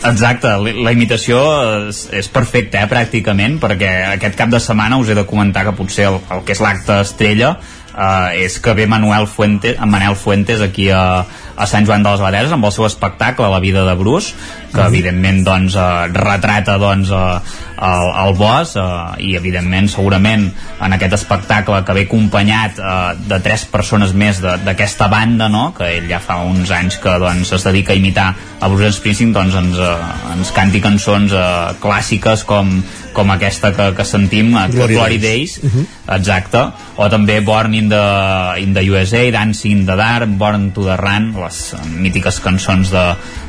Exacte, 0.05 0.49
la 0.59 0.73
la 0.85 0.91
imitació 0.93 1.39
és, 1.87 2.01
és 2.19 2.27
perfecta, 2.33 2.81
eh, 2.81 2.89
pràcticament, 2.91 3.55
perquè 3.63 3.91
aquest 4.11 4.35
cap 4.37 4.51
de 4.51 4.59
setmana 4.59 4.99
us 4.99 5.09
he 5.09 5.15
de 5.17 5.23
comentar 5.29 5.63
que 5.65 5.73
potser 5.77 6.09
el, 6.09 6.19
el 6.35 6.43
que 6.43 6.53
és 6.53 6.61
l'acte 6.61 6.99
estrella 7.05 7.55
eh, 7.97 8.43
és 8.45 8.59
que 8.59 8.73
ve 8.73 8.87
Manuel 8.87 9.27
Fuentes, 9.27 9.77
en 9.79 9.89
Manel 9.89 10.15
Fuentes 10.15 10.61
aquí 10.61 10.89
a, 10.89 11.25
a 11.55 11.67
Sant 11.67 11.85
Joan 11.87 12.03
de 12.03 12.11
les 12.11 12.19
Abadeses 12.19 12.51
amb 12.51 12.65
el 12.67 12.71
seu 12.75 12.85
espectacle 12.85 13.47
La 13.49 13.59
vida 13.63 13.85
de 13.87 13.93
Bruce 13.95 14.33
que 14.75 14.81
Mhm. 14.81 14.87
evidentment 14.87 15.43
doncs, 15.45 15.75
eh, 15.75 16.07
retrata 16.11 16.77
doncs, 16.77 17.09
eh, 17.09 17.39
el, 17.79 18.09
el 18.27 18.33
bosc 18.35 18.75
eh, 18.75 19.23
i 19.23 19.35
evidentment 19.37 19.87
segurament 19.89 20.49
en 20.81 20.93
aquest 20.93 21.13
espectacle 21.13 21.81
que 21.85 21.93
ve 21.93 22.03
acompanyat 22.09 22.79
eh, 22.79 23.15
de 23.27 23.39
tres 23.39 23.63
persones 23.65 24.13
més 24.13 24.41
de- 24.41 24.57
d'aquesta 24.65 25.07
banda 25.07 25.47
no? 25.49 25.73
que 25.77 25.87
ell 25.97 26.09
ja 26.09 26.19
fa 26.19 26.37
uns 26.43 26.71
anys 26.71 26.97
que 26.99 27.15
doncs, 27.19 27.51
es 27.55 27.63
dedica 27.63 27.93
a 27.93 27.95
imitar 27.95 28.33
a 28.59 28.67
Bruce 28.67 28.97
Springsteen 28.99 29.31
doncs 29.33 29.55
ens, 29.55 29.77
eh, 29.79 30.33
ens 30.35 30.51
canti 30.51 30.81
cançons 30.83 31.31
eh, 31.31 31.73
clàssiques 31.79 32.43
com, 32.43 32.81
com 33.15 33.31
aquesta 33.31 33.71
que, 33.75 33.93
que 33.95 34.03
sentim 34.05 34.55
eh, 34.57 34.67
Glory 34.75 34.95
Glory 34.99 35.17
Days. 35.19 35.59
Days, 35.61 35.87
exacte 36.19 36.65
o 36.97 37.07
també 37.11 37.39
Born 37.41 37.73
in 37.75 37.84
the, 37.89 38.61
in 38.61 38.73
the 38.73 38.83
USA 38.89 39.29
Dancing 39.31 39.71
in 39.71 39.85
the 39.85 39.95
Dark, 39.95 40.29
Born 40.37 40.71
to 40.71 40.83
the 40.83 40.97
Run 40.97 41.33
les 41.35 41.59
mítiques 41.97 42.39
cançons 42.43 42.91
de, 42.91 43.05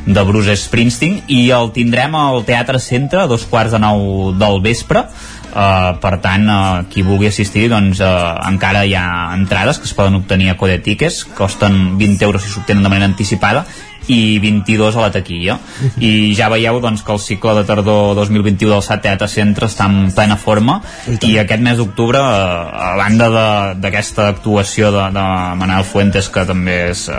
de 0.06 0.24
Bruce 0.24 0.56
Springsteen. 0.56 1.22
I 1.28 1.50
el 1.56 1.72
tindrem 1.76 2.14
al 2.18 2.44
Teatre 2.48 2.80
Centre 2.82 3.24
a 3.24 3.30
dos 3.30 3.46
quarts 3.50 3.76
de 3.76 3.82
nou 3.82 4.32
del 4.36 4.62
vespre. 4.64 5.06
Uh, 5.56 5.96
per 6.02 6.18
tant, 6.20 6.42
uh, 6.52 6.84
qui 6.92 7.00
vulgui 7.00 7.30
assistir 7.30 7.70
doncs 7.72 8.02
uh, 8.04 8.34
encara 8.44 8.82
hi 8.84 8.92
ha 8.92 9.32
entrades 9.32 9.78
que 9.80 9.88
es 9.88 9.94
poden 9.96 10.18
obtenir 10.18 10.50
a 10.52 10.56
Code 10.60 10.82
Tickets. 10.84 11.22
Costen 11.38 11.96
20 11.96 12.26
euros 12.28 12.44
si 12.44 12.52
s'obtenen 12.52 12.84
de 12.84 12.92
manera 12.92 13.08
anticipada 13.08 13.64
i 14.08 14.38
22 14.38 14.96
a 14.96 15.00
la 15.06 15.10
taquilla. 15.14 15.58
I 15.98 16.34
ja 16.38 16.48
veieu 16.52 16.80
doncs, 16.80 17.02
que 17.02 17.12
el 17.12 17.18
cicle 17.20 17.54
de 17.58 17.64
tardor 17.68 18.14
2021 18.18 18.72
del 18.72 18.82
SAT 18.82 19.02
Teatre 19.06 19.28
Centre 19.28 19.66
està 19.66 19.86
en 19.90 20.10
plena 20.14 20.36
forma. 20.36 20.80
I 21.26 21.38
aquest 21.42 21.62
mes 21.62 21.76
d'octubre 21.78 22.18
eh, 22.18 22.86
a 22.86 22.94
banda 22.96 23.28
de- 23.30 23.74
d'aquesta 23.82 24.28
actuació 24.28 24.90
de, 24.94 25.04
de 25.14 25.24
Manel 25.60 25.84
Fuentes 25.84 26.28
que 26.32 26.44
també 26.48 26.76
és 26.92 27.06
eh, 27.08 27.14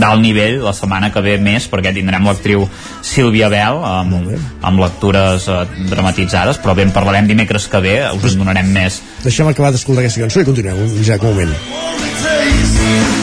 d'alt 0.00 0.20
nivell 0.22 0.60
la 0.64 0.72
setmana 0.76 1.12
que 1.14 1.22
ve 1.24 1.36
més 1.38 1.68
perquè 1.70 1.92
tindrem 1.94 2.24
l'actriu 2.26 2.66
Sílvia 3.02 3.48
Bell 3.52 3.82
amb, 3.86 4.32
amb 4.66 4.80
lectures 4.82 5.46
eh, 5.48 5.62
dramatitzades 5.90 6.58
però 6.62 6.74
bé 6.74 6.82
en 6.88 6.92
parlarem 6.96 7.26
dimecres 7.30 7.68
que 7.70 7.80
ve 7.80 7.96
us 8.16 8.32
en 8.32 8.42
donarem 8.42 8.68
més. 8.74 9.00
Deixem 9.24 9.46
acabar 9.48 9.72
d'escoltar 9.74 10.02
aquesta 10.04 10.20
cançó 10.26 10.42
i 10.42 10.48
continuem, 10.48 10.84
Isaac, 11.00 11.22
un 11.22 11.34
moment. 11.36 13.15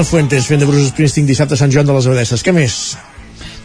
Manel 0.00 0.08
Fuentes 0.08 0.46
fent 0.48 0.62
de 0.62 0.64
Bruce 0.64 0.88
Springsteen 0.94 1.26
dissabte 1.28 1.52
a 1.52 1.58
Sant 1.60 1.68
Joan 1.68 1.84
de 1.84 1.92
les 1.92 2.06
Abadesses. 2.08 2.40
Què 2.40 2.54
més? 2.56 2.74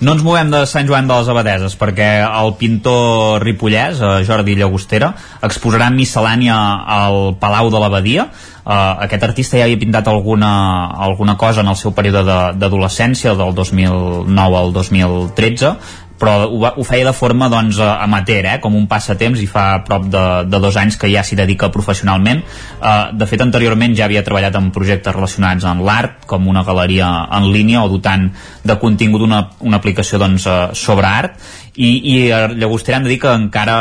No 0.04 0.12
ens 0.12 0.24
movem 0.26 0.50
de 0.52 0.66
Sant 0.68 0.84
Joan 0.84 1.08
de 1.08 1.16
les 1.16 1.30
Abadeses 1.32 1.78
perquè 1.80 2.10
el 2.28 2.52
pintor 2.60 3.40
ripollès, 3.40 4.02
eh, 4.04 4.26
Jordi 4.28 4.58
Llagostera, 4.60 5.14
exposarà 5.48 5.88
miscel·lània 5.96 6.58
al 6.98 7.38
Palau 7.40 7.72
de 7.72 7.80
l'Abadia. 7.80 8.28
Uh, 8.66 8.98
aquest 9.06 9.24
artista 9.24 9.60
ja 9.60 9.64
havia 9.68 9.78
pintat 9.78 10.08
alguna, 10.10 10.88
alguna 11.06 11.38
cosa 11.38 11.62
en 11.62 11.68
el 11.70 11.76
seu 11.78 11.92
període 11.94 12.24
de- 12.26 12.54
d'adolescència, 12.60 13.36
del 13.38 13.54
2009 13.54 14.58
al 14.58 14.74
2013, 14.74 15.76
però 16.19 16.35
ho, 16.48 16.60
va, 16.61 16.74
ho 16.77 16.84
feia 16.88 17.06
de 17.08 17.14
forma 17.16 17.50
doncs, 17.52 17.80
eh, 17.80 17.88
amateur, 18.06 18.45
eh, 18.45 18.60
com 18.64 18.76
un 18.77 18.88
passatemps 18.92 19.42
i 19.44 19.48
fa 19.50 19.66
prop 19.88 20.08
de, 20.11 20.24
de 20.50 20.61
dos 20.64 20.77
anys 20.80 20.98
que 21.02 21.10
ja 21.11 21.24
s'hi 21.26 21.38
dedica 21.40 21.72
professionalment. 21.74 22.44
Uh, 22.80 23.11
de 23.18 23.27
fet 23.30 23.42
anteriorment 23.44 23.95
ja 23.98 24.06
havia 24.08 24.24
treballat 24.26 24.56
en 24.60 24.72
projectes 24.76 25.16
relacionats 25.16 25.66
amb 25.68 25.84
l'art 25.85 26.26
com 26.30 26.48
una 26.48 26.64
galeria 26.68 27.10
en 27.35 27.50
línia 27.52 27.84
o 27.84 27.92
dotant 27.92 28.30
de 28.64 28.80
contingut 28.82 29.24
una, 29.26 29.42
una 29.60 29.80
aplicació 29.82 30.19
doncs, 30.22 30.48
eh, 30.48 30.58
sobre 30.74 31.08
art. 31.08 31.40
I, 31.76 31.90
i 32.08 32.16
a 32.32 32.45
Llagostera 32.53 33.02
hem 33.02 33.03
de 33.03 33.11
dir 33.11 33.19
que 33.19 33.32
encara 33.35 33.76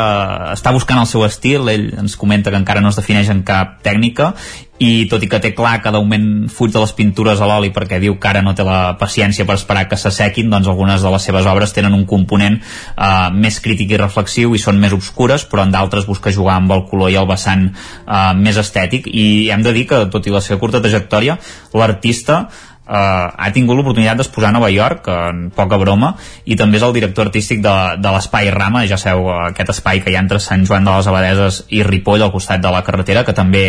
està 0.51 0.73
buscant 0.75 0.99
el 0.99 1.07
seu 1.07 1.23
estil. 1.23 1.69
Ell 1.71 1.87
ens 2.01 2.17
comenta 2.19 2.51
que 2.51 2.59
encara 2.59 2.83
no 2.83 2.91
es 2.91 2.99
defineix 2.99 3.31
en 3.31 3.45
cap 3.47 3.77
tècnica 3.85 4.33
i 4.83 5.05
tot 5.07 5.23
i 5.23 5.29
que 5.31 5.39
té 5.39 5.53
clar 5.55 5.77
que 5.83 5.91
d'augment 5.93 6.49
fuig 6.51 6.73
de 6.73 6.81
les 6.83 6.91
pintures 6.97 7.39
a 7.39 7.47
l'oli 7.47 7.71
perquè 7.75 7.99
diu 8.03 8.17
que 8.19 8.27
ara 8.27 8.41
no 8.43 8.51
té 8.55 8.65
la 8.67 8.97
paciència 8.99 9.45
per 9.47 9.55
esperar 9.55 9.85
que 9.87 9.95
s'assequin 9.95 10.49
doncs 10.51 10.67
algunes 10.67 11.01
de 11.01 11.13
les 11.13 11.27
seves 11.29 11.47
obres 11.47 11.71
tenen 11.75 11.95
un 11.95 12.03
component 12.09 12.57
eh, 12.59 13.29
més 13.31 13.61
crític 13.63 13.95
i 13.95 14.01
reflexiu 14.01 14.55
i 14.55 14.59
són 14.59 14.81
més 14.81 14.95
obscures 14.95 15.47
però 15.47 15.63
en 15.63 15.71
d'altres 15.71 16.07
busca 16.09 16.33
jugar 16.35 16.59
amb 16.59 16.75
el 16.75 16.83
color 16.89 17.13
i 17.13 17.15
el 17.21 17.29
vessant 17.29 17.69
eh, 17.71 18.33
més 18.35 18.59
estètic. 18.59 19.07
I 19.07 19.49
hem 19.55 19.63
de 19.63 19.75
dir 19.75 19.87
que 19.87 20.05
tot 20.11 20.27
i 20.27 20.35
la 20.35 20.43
seva 20.43 20.59
curta 20.59 20.83
trajectòria 20.83 21.39
l'artista 21.75 22.45
Uh, 22.85 23.33
ha 23.33 23.49
tingut 23.49 23.73
l'oportunitat 23.73 24.19
d'exposar 24.19 24.51
a 24.51 24.53
Nova 24.53 24.67
York 24.69 25.07
en 25.09 25.47
poca 25.49 25.79
broma 25.81 26.11
i 26.45 26.53
també 26.53 26.77
és 26.77 26.83
el 26.85 26.93
director 26.93 27.25
artístic 27.25 27.63
de, 27.65 27.73
de 27.97 28.11
l'Espai 28.13 28.51
Rama 28.53 28.83
ja 28.85 28.99
sabeu 29.01 29.31
aquest 29.47 29.71
espai 29.73 30.03
que 30.05 30.13
hi 30.13 30.17
ha 30.19 30.21
entre 30.21 30.37
Sant 30.37 30.67
Joan 30.69 30.85
de 30.85 30.93
les 30.93 31.09
Abadeses 31.09 31.63
i 31.73 31.81
Ripoll 31.81 32.21
al 32.21 32.33
costat 32.35 32.61
de 32.61 32.69
la 32.69 32.83
carretera 32.85 33.25
que 33.25 33.33
també 33.33 33.65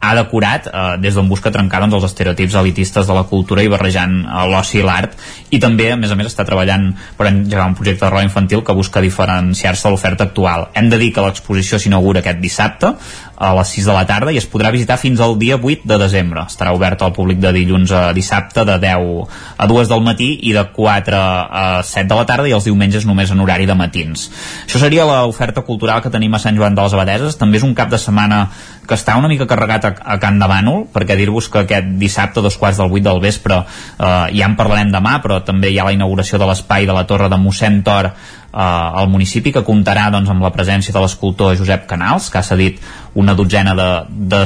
ha 0.00 0.14
decorat 0.16 0.68
uh, 0.70 0.94
des 0.96 1.14
d'on 1.14 1.28
busca 1.28 1.52
trencar 1.52 1.82
doncs, 1.82 1.98
els 1.98 2.06
estereotips 2.08 2.54
elitistes 2.62 3.10
de 3.10 3.16
la 3.16 3.26
cultura 3.28 3.64
i 3.66 3.68
barrejant 3.68 4.14
uh, 4.22 4.46
l'oci 4.48 4.78
i 4.80 4.84
l'art. 4.86 5.12
I 5.52 5.60
també 5.60 5.90
a 5.92 5.98
més 6.00 6.14
a 6.14 6.16
més 6.16 6.30
està 6.30 6.46
treballant 6.48 6.86
per 7.18 7.28
engegar 7.28 7.66
un 7.68 7.76
projecte 7.76 8.06
de 8.06 8.12
roba 8.14 8.24
infantil 8.24 8.64
que 8.64 8.76
busca 8.76 9.02
diferenciar-se 9.04 9.88
de 9.88 9.92
l'oferta 9.92 10.24
actual. 10.24 10.70
Hem 10.74 10.88
de 10.88 11.02
dir 11.02 11.10
que 11.12 11.26
l'exposició 11.26 11.78
s'inaugura 11.78 12.24
aquest 12.24 12.40
dissabte 12.40 12.94
a 13.40 13.54
les 13.56 13.70
6 13.72 13.86
de 13.88 13.94
la 13.96 14.04
tarda 14.04 14.34
i 14.34 14.38
es 14.38 14.44
podrà 14.44 14.68
visitar 14.70 14.98
fins 15.00 15.20
al 15.24 15.38
dia 15.40 15.56
8 15.56 15.88
de 15.88 15.96
desembre. 16.02 16.44
Estarà 16.44 16.74
obert 16.76 17.00
al 17.00 17.14
públic 17.16 17.40
de 17.40 17.54
dilluns 17.56 17.92
a 17.96 18.10
dissabte 18.12 18.66
de 18.68 18.76
10 18.82 19.56
a 19.56 19.68
2 19.70 19.88
del 19.88 20.04
matí 20.04 20.28
i 20.44 20.52
de 20.52 20.66
4 20.76 21.16
a 21.16 21.64
7 21.82 22.04
de 22.10 22.18
la 22.18 22.26
tarda 22.28 22.50
i 22.50 22.52
els 22.52 22.68
diumenges 22.68 23.06
només 23.08 23.32
en 23.32 23.40
horari 23.40 23.64
de 23.66 23.78
matins. 23.78 24.26
Això 24.66 24.82
seria 24.82 25.08
l'oferta 25.08 25.64
cultural 25.64 26.02
que 26.04 26.12
tenim 26.12 26.36
a 26.36 26.42
Sant 26.42 26.58
Joan 26.58 26.76
de 26.76 26.84
les 26.84 26.96
Abadeses. 26.96 27.38
També 27.40 27.56
és 27.56 27.64
un 27.64 27.72
cap 27.74 27.88
de 27.88 27.98
setmana 27.98 28.42
que 28.86 28.98
està 28.98 29.16
una 29.16 29.30
mica 29.30 29.46
carregat 29.48 29.86
a, 29.86 29.94
a 30.14 30.18
Can 30.20 30.40
de 30.42 30.48
Bànol, 30.50 30.84
perquè 30.92 31.16
dir-vos 31.16 31.48
que 31.48 31.62
aquest 31.62 31.94
dissabte, 32.00 32.42
dos 32.44 32.58
quarts 32.60 32.80
del 32.82 32.90
8 32.90 33.06
del 33.06 33.22
vespre, 33.22 33.62
eh, 33.62 34.26
ja 34.36 34.50
en 34.50 34.56
parlarem 34.58 34.90
demà, 34.92 35.16
però 35.24 35.40
també 35.46 35.70
hi 35.70 35.78
ha 35.78 35.86
la 35.86 35.94
inauguració 35.96 36.42
de 36.42 36.48
l'espai 36.50 36.88
de 36.90 36.96
la 36.96 37.06
Torre 37.08 37.30
de 37.30 37.38
mossèn 37.40 37.80
Tor 37.86 38.10
al 38.52 39.08
municipi 39.10 39.52
que 39.54 39.62
comptarà 39.66 40.08
doncs, 40.10 40.30
amb 40.30 40.42
la 40.42 40.50
presència 40.50 40.94
de 40.94 41.02
l'escultor 41.02 41.54
Josep 41.58 41.86
Canals 41.90 42.30
que 42.30 42.40
ha 42.40 42.46
cedit 42.46 42.80
una 43.14 43.34
dotzena 43.34 43.74
de, 43.78 43.88
de, 44.32 44.40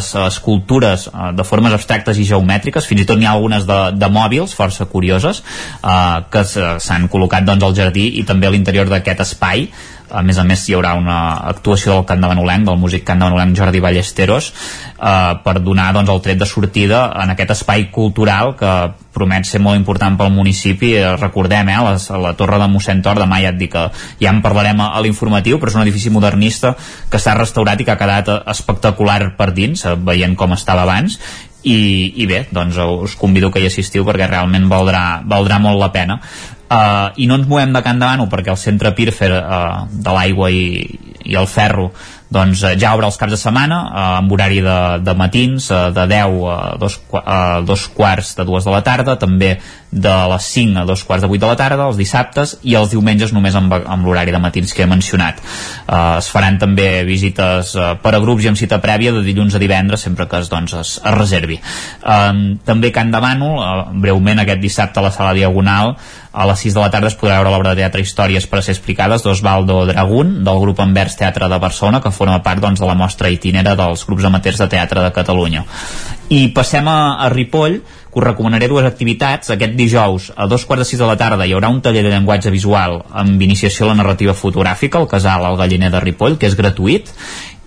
de 1.36 1.44
formes 1.44 1.72
abstractes 1.72 2.20
i 2.20 2.26
geomètriques. 2.28 2.86
Fins 2.88 3.04
i 3.04 3.08
tot 3.08 3.20
n'hi 3.20 3.28
ha 3.28 3.34
algunes 3.36 3.64
de, 3.68 3.80
de 3.96 4.10
mòbils 4.12 4.54
força 4.56 4.86
curioses 4.92 5.40
eh, 5.40 6.20
que 6.30 6.44
s'han 6.44 7.08
col·locat 7.12 7.48
doncs, 7.48 7.64
al 7.64 7.76
jardí 7.76 8.10
i 8.20 8.24
també 8.28 8.48
a 8.48 8.54
l'interior 8.54 8.92
d'aquest 8.92 9.24
espai 9.24 9.68
a 10.10 10.22
més 10.22 10.38
a 10.38 10.44
més 10.44 10.62
hi 10.68 10.74
haurà 10.76 10.94
una 10.98 11.18
actuació 11.50 11.94
del 11.94 12.04
cant 12.08 12.20
de 12.22 12.28
Banolenc, 12.30 12.66
del 12.68 12.80
músic 12.80 13.04
cant 13.06 13.20
de 13.20 13.28
Banolenc 13.28 13.56
Jordi 13.58 13.80
Ballesteros 13.80 14.50
eh, 14.52 15.32
per 15.44 15.56
donar 15.60 15.92
doncs, 15.96 16.10
el 16.12 16.20
tret 16.24 16.40
de 16.40 16.48
sortida 16.48 17.06
en 17.22 17.32
aquest 17.34 17.54
espai 17.56 17.88
cultural 17.94 18.54
que 18.58 18.74
promet 19.14 19.46
ser 19.46 19.60
molt 19.62 19.78
important 19.78 20.18
pel 20.18 20.32
municipi. 20.34 20.94
Eh, 20.98 21.14
recordem, 21.20 21.70
eh, 21.70 21.80
les, 21.88 22.10
la 22.26 22.34
torre 22.38 22.58
de 22.62 22.68
mossèn 22.70 23.02
Tor 23.04 23.22
demà 23.22 23.40
ja 23.42 23.54
et 23.54 23.60
dic 23.60 23.72
que 23.74 23.86
ja 24.20 24.34
en 24.34 24.42
parlarem 24.44 24.82
a, 24.82 24.92
a 24.98 25.02
l'informatiu, 25.04 25.58
però 25.60 25.72
és 25.72 25.78
un 25.78 25.86
edifici 25.86 26.12
modernista 26.14 26.74
que 27.10 27.20
està 27.20 27.36
restaurat 27.38 27.80
i 27.80 27.86
que 27.86 27.94
ha 27.94 28.00
quedat 28.00 28.30
eh, 28.30 28.38
espectacular 28.54 29.34
per 29.38 29.52
dins, 29.56 29.86
eh, 29.86 29.96
veient 29.96 30.36
com 30.36 30.56
estava 30.56 30.86
abans. 30.86 31.18
I, 31.64 32.12
i 32.20 32.26
bé, 32.28 32.42
doncs 32.52 32.76
us 32.76 33.14
convido 33.16 33.48
que 33.48 33.62
hi 33.62 33.70
assistiu 33.70 34.04
perquè 34.04 34.26
realment 34.28 34.66
valdrà, 34.68 35.22
valdrà 35.24 35.56
molt 35.64 35.80
la 35.80 35.88
pena 35.94 36.18
uh, 36.68 37.12
i 37.16 37.26
no 37.26 37.38
ens 37.40 37.48
movem 37.50 37.72
de 37.74 37.82
Can 37.84 38.02
Davano 38.02 38.28
perquè 38.30 38.52
el 38.54 38.60
centre 38.60 38.94
Pirfer 38.96 39.30
uh, 39.38 39.84
de 39.90 40.14
l'aigua 40.16 40.50
i, 40.52 40.84
i 41.24 41.38
el 41.38 41.48
ferro 41.50 41.90
doncs 42.32 42.62
eh, 42.64 42.74
ja 42.80 42.94
obre 42.96 43.08
els 43.08 43.18
caps 43.20 43.34
de 43.34 43.40
setmana 43.40 43.80
eh, 43.84 44.04
amb 44.20 44.32
horari 44.32 44.60
de, 44.64 44.78
de 45.04 45.14
matins 45.18 45.70
eh, 45.70 45.80
de 45.94 46.06
10 46.10 46.36
a 46.50 46.58
dos, 46.80 46.98
a 47.24 47.40
dos 47.66 47.88
quarts 47.94 48.34
de 48.38 48.46
dues 48.48 48.64
de 48.64 48.74
la 48.74 48.82
tarda 48.86 49.18
també 49.20 49.56
de 49.94 50.14
les 50.28 50.42
5 50.42 50.80
a 50.80 50.84
dos 50.84 51.04
quarts 51.04 51.22
de 51.22 51.30
8 51.30 51.40
de 51.40 51.50
la 51.52 51.56
tarda 51.56 51.86
els 51.86 51.98
dissabtes 52.00 52.56
i 52.66 52.74
els 52.74 52.90
diumenges 52.90 53.32
només 53.32 53.54
amb, 53.54 53.72
amb 53.78 54.06
l'horari 54.06 54.34
de 54.34 54.40
matins 54.42 54.74
que 54.74 54.82
he 54.82 54.90
mencionat. 54.90 55.38
Eh, 55.38 56.18
es 56.18 56.30
faran 56.32 56.58
també 56.58 57.04
visites 57.06 57.74
eh, 57.78 57.92
per 58.02 58.14
a 58.16 58.22
grups 58.24 58.44
i 58.44 58.50
amb 58.50 58.58
cita 58.58 58.80
prèvia 58.82 59.14
de 59.14 59.22
dilluns 59.22 59.54
a 59.54 59.62
divendres 59.62 60.02
sempre 60.08 60.26
que 60.26 60.42
es, 60.42 60.50
doncs, 60.50 60.74
es, 60.80 60.96
es 60.98 61.14
reservi. 61.14 61.60
Eh, 61.60 62.58
també 62.66 62.90
Can 62.94 63.14
de 63.14 63.22
Bànol 63.22 63.62
eh, 63.62 63.72
breument 64.02 64.42
aquest 64.42 64.62
dissabte 64.64 65.00
a 65.00 65.06
la 65.06 65.14
sala 65.14 65.36
Diagonal 65.38 65.94
a 66.34 66.48
les 66.50 66.64
6 66.66 66.74
de 66.74 66.82
la 66.82 66.90
tarda 66.90 67.12
es 67.12 67.14
podrà 67.14 67.38
veure 67.38 67.52
l'obra 67.54 67.72
de 67.72 67.84
teatre 67.84 68.02
Històries 68.02 68.48
per 68.50 68.58
a 68.58 68.64
ser 68.66 68.74
explicades 68.74 69.22
d'Osvaldo 69.22 69.84
Dragún 69.86 70.40
del 70.44 70.58
grup 70.64 70.80
Anvers 70.82 71.14
Teatre 71.20 71.46
de 71.48 71.60
Barcelona 71.62 72.00
que 72.02 72.10
forma 72.14 72.40
part 72.42 72.62
doncs, 72.62 72.80
de 72.80 72.88
la 72.88 72.96
mostra 72.98 73.32
itinera 73.32 73.74
dels 73.78 74.06
grups 74.06 74.24
amateurs 74.30 74.62
de 74.62 74.70
teatre 74.70 75.02
de 75.04 75.12
Catalunya. 75.14 75.64
I 76.32 76.46
passem 76.56 76.88
a, 76.88 76.98
a 77.20 77.28
Ripoll, 77.32 77.80
que 78.14 78.20
us 78.22 78.24
recomanaré 78.24 78.68
dues 78.70 78.86
activitats. 78.86 79.50
Aquest 79.50 79.74
dijous, 79.76 80.30
a 80.36 80.46
dos 80.46 80.64
quarts 80.64 80.84
de 80.84 80.88
sis 80.88 81.02
de 81.02 81.08
la 81.08 81.18
tarda, 81.18 81.46
hi 81.46 81.52
haurà 81.56 81.68
un 81.72 81.82
taller 81.82 82.04
de 82.06 82.12
llenguatge 82.14 82.52
visual 82.54 83.00
amb 83.10 83.42
iniciació 83.42 83.88
a 83.88 83.90
la 83.90 83.98
narrativa 83.98 84.36
fotogràfica 84.38 85.02
al 85.02 85.10
casal 85.10 85.44
al 85.44 85.58
Galliner 85.58 85.90
de 85.90 86.02
Ripoll, 86.04 86.38
que 86.38 86.46
és 86.46 86.56
gratuït, 86.56 87.10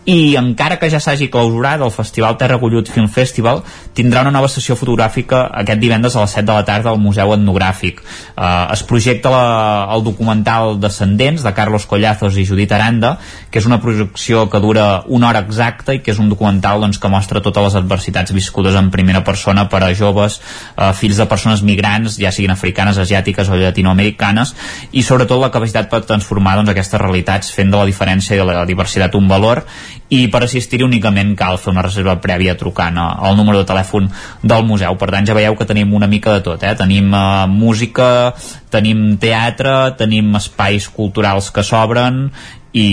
i 0.08 0.38
encara 0.40 0.78
que 0.80 0.88
ja 0.88 1.02
s'hagi 1.04 1.28
clausurat 1.28 1.82
el 1.84 1.92
Festival 1.92 2.38
Terra 2.40 2.56
Gullut 2.62 2.88
Film 2.88 3.10
Festival 3.12 3.60
tindrà 3.98 4.22
una 4.24 4.32
nova 4.32 4.48
sessió 4.48 4.78
fotogràfica 4.80 5.42
aquest 5.62 5.82
divendres 5.82 6.16
a 6.16 6.22
les 6.24 6.36
7 6.38 6.46
de 6.48 6.56
la 6.56 6.64
tarda 6.64 6.94
al 6.94 7.02
Museu 7.04 7.34
Etnogràfic. 7.36 8.00
Eh, 8.00 8.46
es 8.72 8.84
projecta 8.88 9.34
la, 9.34 9.48
el 9.92 10.06
documental 10.06 10.80
Descendents 10.80 11.44
de 11.44 11.54
Carlos 11.58 11.86
Collazos 11.92 12.38
i 12.40 12.46
Judit 12.48 12.72
Aranda 12.72 13.18
que 13.52 13.60
és 13.60 13.68
una 13.68 13.82
projecció 13.84 14.46
que 14.48 14.62
dura 14.64 15.04
una 15.12 15.28
hora 15.28 15.42
exacta 15.44 15.98
i 15.98 16.00
que 16.00 16.16
és 16.16 16.24
un 16.24 16.32
documental 16.32 16.80
doncs, 16.86 17.02
que 17.04 17.12
mostra 17.12 17.44
totes 17.44 17.68
les 17.68 17.78
adversitats 17.82 18.32
viscudes 18.32 18.80
en 18.80 18.88
primera 18.96 19.26
persona 19.28 19.68
per 19.68 19.84
a 19.84 19.92
joves, 19.92 20.40
eh, 20.78 20.94
fills 20.96 21.20
de 21.20 21.28
persones 21.28 21.66
migrants 21.68 22.16
ja 22.16 22.32
siguin 22.32 22.56
africanes, 22.56 22.96
asiàtiques 23.04 23.52
o 23.52 23.60
llatinoamericanes 23.60 24.56
i 24.94 25.04
sobretot 25.04 25.44
la 25.44 25.52
capacitat 25.52 25.92
per 25.92 26.06
transformar 26.08 26.56
doncs, 26.62 26.72
aquestes 26.72 27.04
realitats 27.04 27.52
fent 27.52 27.76
de 27.76 27.84
la 27.84 27.92
diferència 27.92 28.40
i 28.40 28.40
de 28.40 28.48
la 28.48 28.64
diversitat 28.64 29.20
un 29.20 29.28
valor 29.28 29.66
i 30.10 30.28
per 30.32 30.44
assistir-hi 30.46 30.86
únicament 30.86 31.34
cal 31.40 31.60
fer 31.62 31.72
una 31.74 31.84
reserva 31.86 32.18
prèvia 32.24 32.56
trucant 32.60 33.00
al 33.00 33.36
número 33.40 33.62
de 33.62 33.68
telèfon 33.70 34.08
del 34.44 34.64
museu. 34.68 34.96
Per 35.00 35.10
tant, 35.12 35.28
ja 35.28 35.36
veieu 35.38 35.58
que 35.60 35.68
tenim 35.68 35.94
una 35.98 36.08
mica 36.08 36.38
de 36.38 36.46
tot, 36.46 36.64
eh? 36.64 36.76
Tenim 36.80 37.12
uh, 37.12 37.48
música, 37.52 38.34
tenim 38.74 39.18
teatre, 39.22 39.76
tenim 40.00 40.36
espais 40.40 40.88
culturals 40.94 41.52
que 41.52 41.66
s'obren 41.66 42.28
i, 42.72 42.88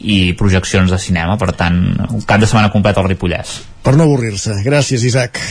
i 0.00 0.18
projeccions 0.38 0.90
de 0.90 0.98
cinema. 1.02 1.38
Per 1.40 1.52
tant, 1.56 1.80
un 2.10 2.26
cap 2.26 2.42
de 2.42 2.50
setmana 2.50 2.72
complet 2.74 2.98
al 2.98 3.08
Ripollès. 3.10 3.60
Per 3.86 3.94
no 3.96 4.08
avorrir-se. 4.08 4.60
Gràcies, 4.66 5.06
Isaac. 5.06 5.42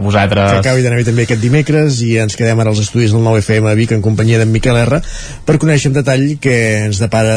A 0.00 0.02
vosaltres. 0.02 0.50
Que 0.50 0.62
acabi 0.64 0.84
d'anar 0.84 1.02
també 1.04 1.26
aquest 1.26 1.42
dimecres 1.44 2.00
i 2.06 2.14
ens 2.22 2.38
quedem 2.38 2.62
ara 2.62 2.72
als 2.72 2.80
estudis 2.80 3.12
del 3.12 3.20
9FM 3.26 3.68
a 3.68 3.76
Vic 3.76 3.92
en 3.92 4.00
companyia 4.00 4.40
d'en 4.40 4.48
Miquel 4.48 4.80
R 4.80 5.02
per 5.44 5.58
conèixer 5.60 5.92
en 5.92 5.98
detall 6.00 6.24
què 6.40 6.56
ens 6.86 7.02
depara 7.04 7.36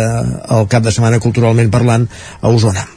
el 0.58 0.72
cap 0.72 0.88
de 0.88 0.96
setmana 0.96 1.20
culturalment 1.20 1.74
parlant 1.74 2.08
a 2.40 2.54
Osona. 2.56 2.88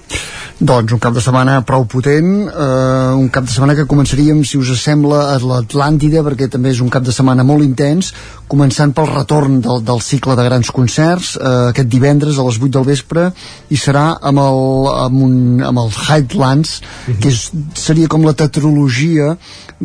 Doncs 0.57 0.95
un 0.95 1.01
cap 1.05 1.13
de 1.13 1.21
setmana 1.21 1.59
prou 1.69 1.83
potent, 1.85 2.49
eh, 2.49 3.13
un 3.13 3.29
cap 3.29 3.45
de 3.45 3.53
setmana 3.53 3.75
que 3.77 3.85
començaríem, 3.85 4.41
si 4.43 4.57
us 4.57 4.71
sembla, 4.81 5.35
a 5.35 5.37
l'Atlàntida, 5.37 6.23
perquè 6.25 6.49
també 6.49 6.71
és 6.71 6.81
un 6.81 6.89
cap 6.89 7.05
de 7.05 7.13
setmana 7.13 7.45
molt 7.45 7.63
intens, 7.63 8.15
començant 8.49 8.95
pel 8.97 9.11
retorn 9.11 9.61
del, 9.61 9.83
del 9.85 10.01
cicle 10.01 10.33
de 10.35 10.47
grans 10.47 10.71
concerts, 10.73 11.35
eh, 11.37 11.75
aquest 11.75 11.91
divendres 11.93 12.39
a 12.39 12.47
les 12.49 12.57
8 12.57 12.73
del 12.73 12.89
vespre, 12.89 13.27
i 13.69 13.77
serà 13.77 14.07
amb 14.17 14.41
el, 14.41 14.89
amb 14.95 15.23
un, 15.29 15.37
amb 15.61 15.83
el 15.85 15.93
Highlands, 15.93 16.81
uh 16.81 17.13
-huh. 17.13 17.21
que 17.21 17.29
és, 17.29 17.51
seria 17.75 18.09
com 18.09 18.25
la 18.25 18.33
tetralogia 18.33 19.37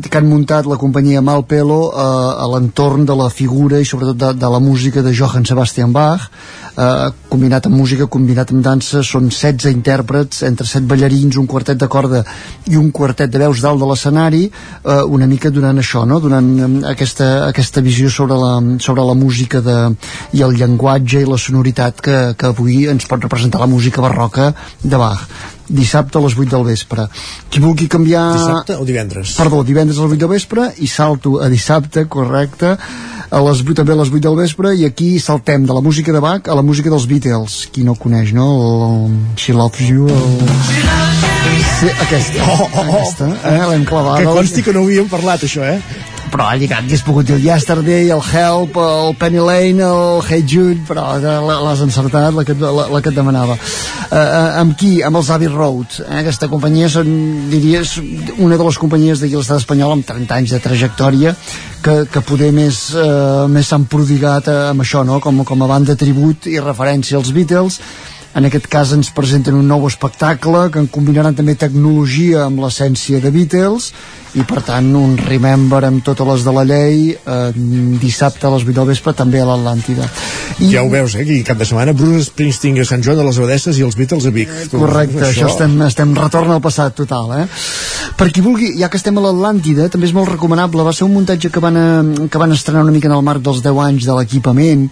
que 0.09 0.17
han 0.17 0.29
muntat 0.29 0.65
la 0.65 0.77
companyia 0.77 1.21
Malpelo 1.21 1.91
eh, 1.91 2.43
a 2.43 2.47
l'entorn 2.47 3.05
de 3.05 3.15
la 3.15 3.29
figura 3.29 3.79
i 3.79 3.85
sobretot 3.85 4.15
de, 4.15 4.33
de 4.39 4.49
la 4.49 4.59
música 4.59 5.01
de 5.01 5.13
Johann 5.13 5.45
Sebastian 5.45 5.91
Bach, 5.91 6.31
eh, 6.77 7.11
combinat 7.29 7.67
amb 7.67 7.77
música, 7.77 8.07
combinat 8.11 8.51
amb 8.53 8.63
dansa, 8.65 9.03
són 9.03 9.29
16 9.29 9.71
intèrprets, 9.71 10.43
entre 10.47 10.67
7 10.67 10.87
ballarins, 10.89 11.37
un 11.37 11.47
quartet 11.47 11.79
de 11.79 11.87
corda 11.91 12.23
i 12.71 12.77
un 12.79 12.91
quartet 12.91 13.31
de 13.31 13.41
veus 13.43 13.61
dalt 13.63 13.81
de 13.81 13.89
l'escenari, 13.89 14.43
eh, 14.47 15.01
una 15.03 15.27
mica 15.27 15.51
donant 15.51 15.79
això, 15.81 16.05
no? 16.05 16.19
donant 16.19 16.51
eh, 16.57 16.71
aquesta, 16.91 17.31
aquesta 17.47 17.81
visió 17.81 18.09
sobre 18.09 18.39
la, 18.39 18.53
sobre 18.79 19.05
la 19.07 19.15
música 19.17 19.61
de, 19.61 19.79
i 20.37 20.45
el 20.45 20.57
llenguatge 20.59 21.23
i 21.23 21.29
la 21.29 21.39
sonoritat 21.39 22.01
que, 22.01 22.19
que 22.37 22.51
avui 22.51 22.85
ens 22.91 23.07
pot 23.09 23.23
representar 23.23 23.61
la 23.61 23.71
música 23.71 24.01
barroca 24.01 24.53
de 24.83 24.97
Bach 24.97 25.27
dissabte 25.71 26.17
a 26.17 26.21
les 26.21 26.35
8 26.37 26.49
del 26.51 26.65
vespre. 26.67 27.07
Qui 27.49 27.61
vulgui 27.63 27.87
canviar... 27.87 28.25
Dissabte 28.35 28.75
o 28.75 28.85
divendres? 28.85 29.35
Perdó, 29.39 29.63
divendres 29.63 29.97
a 29.97 30.05
les 30.05 30.17
8 30.17 30.21
del 30.25 30.33
vespre 30.33 30.67
i 30.83 30.89
salto 30.91 31.37
a 31.39 31.47
dissabte, 31.51 32.05
correcte, 32.11 32.75
a 33.31 33.39
les 33.39 33.61
8, 33.63 33.73
també 33.79 33.93
a 33.95 33.99
les 34.01 34.09
8 34.11 34.19
del 34.25 34.35
vespre 34.35 34.73
i 34.75 34.83
aquí 34.85 35.13
saltem 35.23 35.63
de 35.67 35.75
la 35.75 35.81
música 35.81 36.11
de 36.11 36.19
Bach 36.19 36.49
a 36.51 36.55
la 36.57 36.63
música 36.67 36.91
dels 36.91 37.07
Beatles 37.07 37.61
qui 37.71 37.85
no 37.87 37.95
coneix, 37.95 38.33
no? 38.35 38.47
El, 38.67 39.13
She 39.39 39.55
Loves 39.55 39.87
You 39.87 40.09
el... 40.11 40.35
Sí, 41.79 41.87
aquesta, 42.03 42.43
oh, 42.43 42.67
oh, 42.67 42.81
oh. 42.83 42.97
aquesta 42.97 43.29
eh? 43.47 43.61
l'hem 43.71 43.85
clavat 43.87 44.21
que 44.21 44.35
consti 44.35 44.65
que 44.65 44.75
no 44.75 44.83
ho 44.83 44.89
havíem 44.89 45.07
parlat 45.11 45.47
això, 45.47 45.63
eh? 45.63 45.79
Però 46.31 46.47
ha 46.47 46.55
lligat, 46.55 46.85
hagués 46.85 47.03
pogut 47.03 47.27
dir 47.27 47.35
el 47.35 47.43
Yesterday, 47.43 48.09
el 48.15 48.21
Help, 48.23 48.77
el 48.79 49.15
Penny 49.19 49.41
Lane, 49.43 49.83
el 49.83 50.21
Hey 50.23 50.45
Jude, 50.47 50.79
però 50.87 51.17
l'has 51.19 51.81
encertat, 51.83 52.31
la 52.33 52.45
que, 52.47 52.55
la, 52.55 52.87
la 52.91 53.01
que 53.03 53.11
et 53.11 53.17
demanava. 53.17 53.57
Uh, 53.57 54.15
uh, 54.15 54.61
amb 54.61 54.77
qui? 54.79 54.93
Amb 55.03 55.19
els 55.19 55.31
Abbey 55.35 55.51
Road. 55.51 55.99
Eh? 56.05 56.21
Aquesta 56.21 56.47
companyia 56.51 56.89
són, 56.91 57.11
diries, 57.51 57.97
una 58.39 58.59
de 58.59 58.67
les 58.67 58.79
companyies 58.79 59.21
d'aquí 59.23 59.35
l'estat 59.35 59.61
espanyol 59.61 59.97
amb 59.97 60.07
30 60.07 60.39
anys 60.39 60.55
de 60.55 60.61
trajectòria 60.63 61.35
que, 61.83 61.97
que 62.11 62.23
poder 62.23 62.53
més, 62.55 62.87
uh, 62.95 63.49
més 63.51 63.67
s'han 63.67 63.89
prodigat 63.91 64.47
amb 64.71 64.87
això, 64.87 65.03
no? 65.07 65.19
com, 65.23 65.43
com 65.47 65.67
a 65.67 65.69
banda 65.69 65.99
tribut 65.99 66.47
i 66.51 66.59
referència 66.63 67.19
als 67.19 67.35
Beatles 67.35 67.81
en 68.31 68.47
aquest 68.47 68.67
cas 68.71 68.93
ens 68.95 69.09
presenten 69.11 69.57
un 69.59 69.67
nou 69.67 69.83
espectacle 69.89 70.69
que 70.71 70.79
en 70.79 70.87
combinaran 70.87 71.35
també 71.35 71.57
tecnologia 71.59 72.45
amb 72.45 72.61
l'essència 72.63 73.19
de 73.19 73.31
Beatles 73.33 73.89
i 74.39 74.45
per 74.47 74.61
tant 74.63 74.87
un 74.95 75.17
Remember 75.19 75.81
amb 75.87 76.03
totes 76.05 76.27
les 76.27 76.45
de 76.45 76.53
la 76.55 76.63
llei 76.67 77.11
eh, 77.11 77.39
dissabte 78.01 78.47
a 78.47 78.53
les 78.53 78.63
8 78.63 78.75
del 78.77 78.89
vespre 78.91 79.13
també 79.17 79.41
a 79.41 79.47
l'Atlàntida 79.49 80.07
I... 80.59 80.69
ja 80.71 80.83
ho 80.85 80.91
veus, 80.91 81.15
eh, 81.15 81.25
aquí 81.25 81.41
cap 81.47 81.59
de 81.59 81.67
setmana 81.67 81.95
Bruce 81.97 82.29
Springsteen 82.29 82.79
a 82.81 82.87
Sant 82.87 83.03
Joan 83.03 83.19
de 83.19 83.25
les 83.27 83.39
Abadesses 83.41 83.79
i 83.79 83.85
els 83.87 83.97
Beatles 83.99 84.27
a 84.29 84.33
Vic 84.35 84.53
correcte, 84.71 85.19
això, 85.19 85.47
això 85.47 85.49
estem, 85.51 85.75
estem 85.87 86.15
retorn 86.17 86.53
al 86.55 86.63
passat 86.63 86.95
total 87.01 87.33
eh? 87.41 87.45
per 88.19 88.29
qui 88.31 88.43
vulgui, 88.45 88.71
ja 88.79 88.91
que 88.91 88.99
estem 89.01 89.17
a 89.19 89.25
l'Atlàntida 89.25 89.89
també 89.91 90.07
és 90.07 90.15
molt 90.15 90.31
recomanable, 90.31 90.85
va 90.87 90.95
ser 90.95 91.07
un 91.07 91.15
muntatge 91.17 91.51
que 91.51 91.63
van, 91.63 91.79
a, 91.79 91.89
que 92.31 92.41
van 92.41 92.55
estrenar 92.55 92.85
una 92.85 92.95
mica 92.95 93.11
en 93.11 93.17
el 93.17 93.25
marc 93.25 93.43
dels 93.43 93.63
10 93.65 93.83
anys 93.87 94.07
de 94.07 94.15
l'equipament 94.15 94.87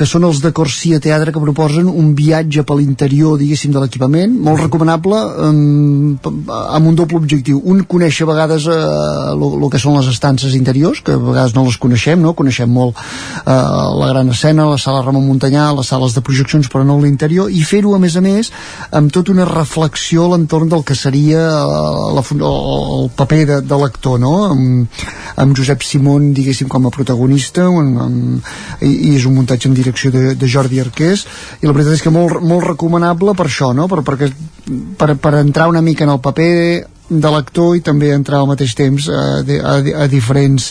que 0.00 0.06
són 0.08 0.24
els 0.24 0.38
de 0.40 0.48
Corsia 0.56 1.00
Teatre 1.02 1.32
que 1.34 1.42
proposen 1.42 1.88
un 1.90 2.14
viatge 2.16 2.62
per 2.64 2.78
l'interior, 2.78 3.36
diguéssim, 3.36 3.72
de 3.74 3.82
l'equipament, 3.82 4.32
molt 4.46 4.62
recomanable, 4.62 5.18
amb, 5.48 6.28
amb 6.48 6.88
un 6.88 6.96
doble 6.96 7.20
objectiu. 7.20 7.60
Un, 7.68 7.82
conèixer 7.90 8.24
a 8.24 8.30
vegades 8.30 8.68
eh, 8.70 8.78
el 8.80 9.70
que 9.70 9.80
són 9.80 9.96
les 9.98 10.08
estances 10.10 10.54
interiors, 10.56 11.02
que 11.04 11.14
a 11.14 11.20
vegades 11.20 11.54
no 11.56 11.64
les 11.66 11.78
coneixem, 11.80 12.20
no? 12.22 12.34
Coneixem 12.38 12.70
molt 12.70 12.98
eh, 12.98 13.52
la 13.52 14.10
gran 14.12 14.30
escena, 14.32 14.68
la 14.70 14.78
sala 14.80 15.02
Ramon 15.04 15.26
Montanyà, 15.26 15.68
les 15.76 15.90
sales 15.92 16.14
de 16.16 16.22
projeccions, 16.24 16.68
però 16.72 16.84
no 16.86 16.98
l'interior, 17.00 17.50
i 17.50 17.62
fer-ho, 17.66 17.94
a 17.96 18.00
més 18.02 18.16
a 18.16 18.24
més, 18.24 18.52
amb 18.96 19.12
tota 19.14 19.34
una 19.34 19.48
reflexió 19.48 20.26
a 20.26 20.34
l'entorn 20.34 20.70
del 20.72 20.84
que 20.86 20.96
seria 20.98 21.42
eh, 21.50 22.04
la, 22.16 22.24
el 22.24 23.10
paper 23.16 23.42
de, 23.52 23.60
de 23.66 23.80
l'actor, 23.82 24.20
no? 24.22 24.34
Amb, 24.50 25.02
amb 25.40 25.56
Josep 25.56 25.84
Simón, 25.86 26.30
diguéssim, 26.36 26.68
com 26.70 26.86
a 26.86 26.94
protagonista, 26.94 27.66
amb, 27.68 28.00
amb, 28.06 28.54
i, 28.82 28.92
i 29.10 29.16
és 29.16 29.26
un 29.28 29.36
muntatge 29.38 29.70
en 29.70 29.76
direcció 29.76 30.12
de, 30.14 30.34
de 30.38 30.50
Jordi 30.50 30.80
Arqués, 30.82 31.26
i 31.60 31.68
la 31.68 31.76
veritat 31.76 31.98
és 31.98 32.06
que 32.06 32.14
molt, 32.14 32.40
molt 32.44 32.66
recomanable 32.72 33.36
per 33.38 33.48
això, 33.48 33.74
no? 33.76 33.88
Per, 33.90 34.02
per, 34.06 34.32
per, 34.98 35.14
per 35.20 35.36
entrar 35.40 35.68
una 35.70 35.84
mica 35.84 36.06
en 36.06 36.14
el 36.16 36.24
paper 36.24 36.50
de 37.10 37.30
l'actor 37.30 37.74
i 37.76 37.82
també 37.82 38.12
entrar 38.14 38.40
al 38.40 38.48
mateix 38.50 38.76
temps 38.78 39.08
a, 39.10 39.42
a, 39.42 39.76
a 40.04 40.06
diferents 40.10 40.70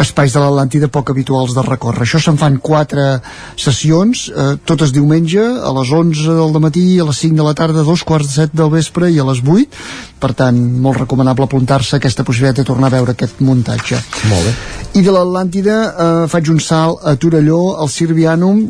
espais 0.00 0.32
de 0.34 0.40
l'Atlàntida 0.42 0.88
poc 0.90 1.12
habituals 1.12 1.54
de 1.54 1.62
recórrer. 1.62 2.02
Això 2.06 2.18
se'n 2.22 2.38
fan 2.40 2.56
quatre 2.62 3.20
sessions, 3.60 4.26
eh, 4.32 4.54
totes 4.66 4.94
diumenge, 4.96 5.42
a 5.44 5.72
les 5.76 5.92
11 5.92 6.38
del 6.40 6.60
matí, 6.64 6.86
a 6.98 7.06
les 7.06 7.20
5 7.22 7.36
de 7.38 7.46
la 7.46 7.54
tarda, 7.54 7.84
a 7.84 7.86
dos 7.86 8.02
quarts 8.02 8.32
de 8.32 8.34
set 8.42 8.56
del 8.56 8.72
vespre 8.72 9.10
i 9.12 9.20
a 9.20 9.26
les 9.28 9.42
8. 9.44 9.82
Per 10.24 10.32
tant, 10.34 10.56
molt 10.56 11.04
recomanable 11.04 11.46
apuntar-se 11.46 11.96
a 11.96 12.00
aquesta 12.02 12.24
possibilitat 12.24 12.64
de 12.64 12.70
tornar 12.72 12.88
a 12.90 12.96
veure 12.96 13.14
aquest 13.14 13.44
muntatge. 13.44 14.00
Molt 14.30 14.48
bé. 14.48 14.54
I 14.98 15.04
de 15.04 15.12
l'Atlàntida 15.14 15.76
eh, 15.84 16.24
faig 16.32 16.48
un 16.50 16.62
salt 16.64 17.04
a 17.04 17.14
Torelló, 17.20 17.76
al 17.78 17.92
Sirvianum, 17.92 18.64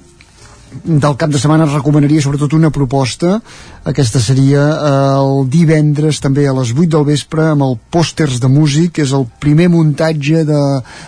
del 0.82 1.16
cap 1.16 1.30
de 1.30 1.38
setmana 1.38 1.66
recomanaria 1.70 2.22
sobretot 2.24 2.52
una 2.56 2.70
proposta 2.74 3.38
aquesta 3.84 4.20
seria 4.20 4.64
eh, 4.72 4.90
el 5.20 5.46
divendres 5.52 6.20
també 6.24 6.46
a 6.48 6.54
les 6.56 6.72
8 6.74 6.88
del 6.96 7.06
vespre 7.08 7.50
amb 7.52 7.66
el 7.66 7.76
Pòsters 7.94 8.40
de 8.42 8.50
Músic 8.50 8.96
que 8.98 9.04
és 9.04 9.12
el 9.16 9.26
primer 9.40 9.68
muntatge 9.72 10.44
de, 10.48 10.62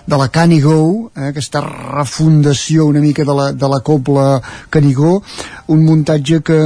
de 0.07 0.21
la 0.21 0.29
Canigó 0.33 1.11
eh, 1.15 1.31
aquesta 1.33 1.63
refundació 1.67 2.87
una 2.87 3.03
mica 3.05 3.25
de 3.25 3.37
la, 3.37 3.51
de 3.53 3.71
la 3.73 3.81
copla 3.81 4.41
Canigó 4.71 5.21
un 5.67 5.83
muntatge 5.85 6.41
que, 6.47 6.59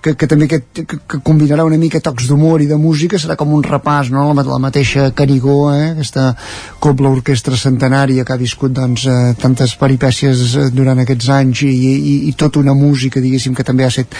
que, 0.00 0.14
que 0.16 0.26
també 0.26 0.48
que, 0.48 0.62
que, 0.72 0.86
que 0.86 1.20
combinarà 1.24 1.66
una 1.68 1.78
mica 1.80 2.00
tocs 2.00 2.30
d'humor 2.30 2.62
i 2.64 2.68
de 2.70 2.78
música 2.80 3.20
serà 3.20 3.36
com 3.36 3.52
un 3.52 3.64
repàs 3.66 4.12
no? 4.14 4.30
la, 4.32 4.46
la 4.46 4.60
mateixa 4.62 5.10
Canigó 5.16 5.72
eh? 5.74 5.92
aquesta 5.92 6.32
copla 6.82 7.12
orquestra 7.12 7.58
centenària 7.58 8.24
que 8.24 8.34
ha 8.34 8.40
viscut 8.40 8.72
doncs, 8.76 9.06
eh, 9.06 9.34
tantes 9.42 9.76
peripècies 9.80 10.56
eh, 10.56 10.68
durant 10.72 11.02
aquests 11.02 11.28
anys 11.34 11.64
i, 11.66 11.72
i, 11.72 12.14
i 12.28 12.32
tota 12.38 12.60
una 12.60 12.74
música, 12.74 13.20
diguéssim, 13.20 13.54
que 13.54 13.64
també 13.66 13.84
ha 13.84 13.90
estat 13.92 14.14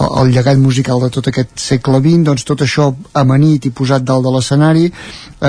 el, 0.00 0.10
el 0.22 0.32
llegat 0.34 0.58
musical 0.60 1.00
de 1.02 1.10
tot 1.14 1.30
aquest 1.30 1.54
segle 1.60 2.00
XX, 2.00 2.24
doncs 2.28 2.46
tot 2.48 2.64
això 2.66 2.90
amanit 3.14 3.66
i 3.66 3.74
posat 3.74 4.04
dalt 4.06 4.26
de 4.26 4.32
l'escenari 4.34 4.90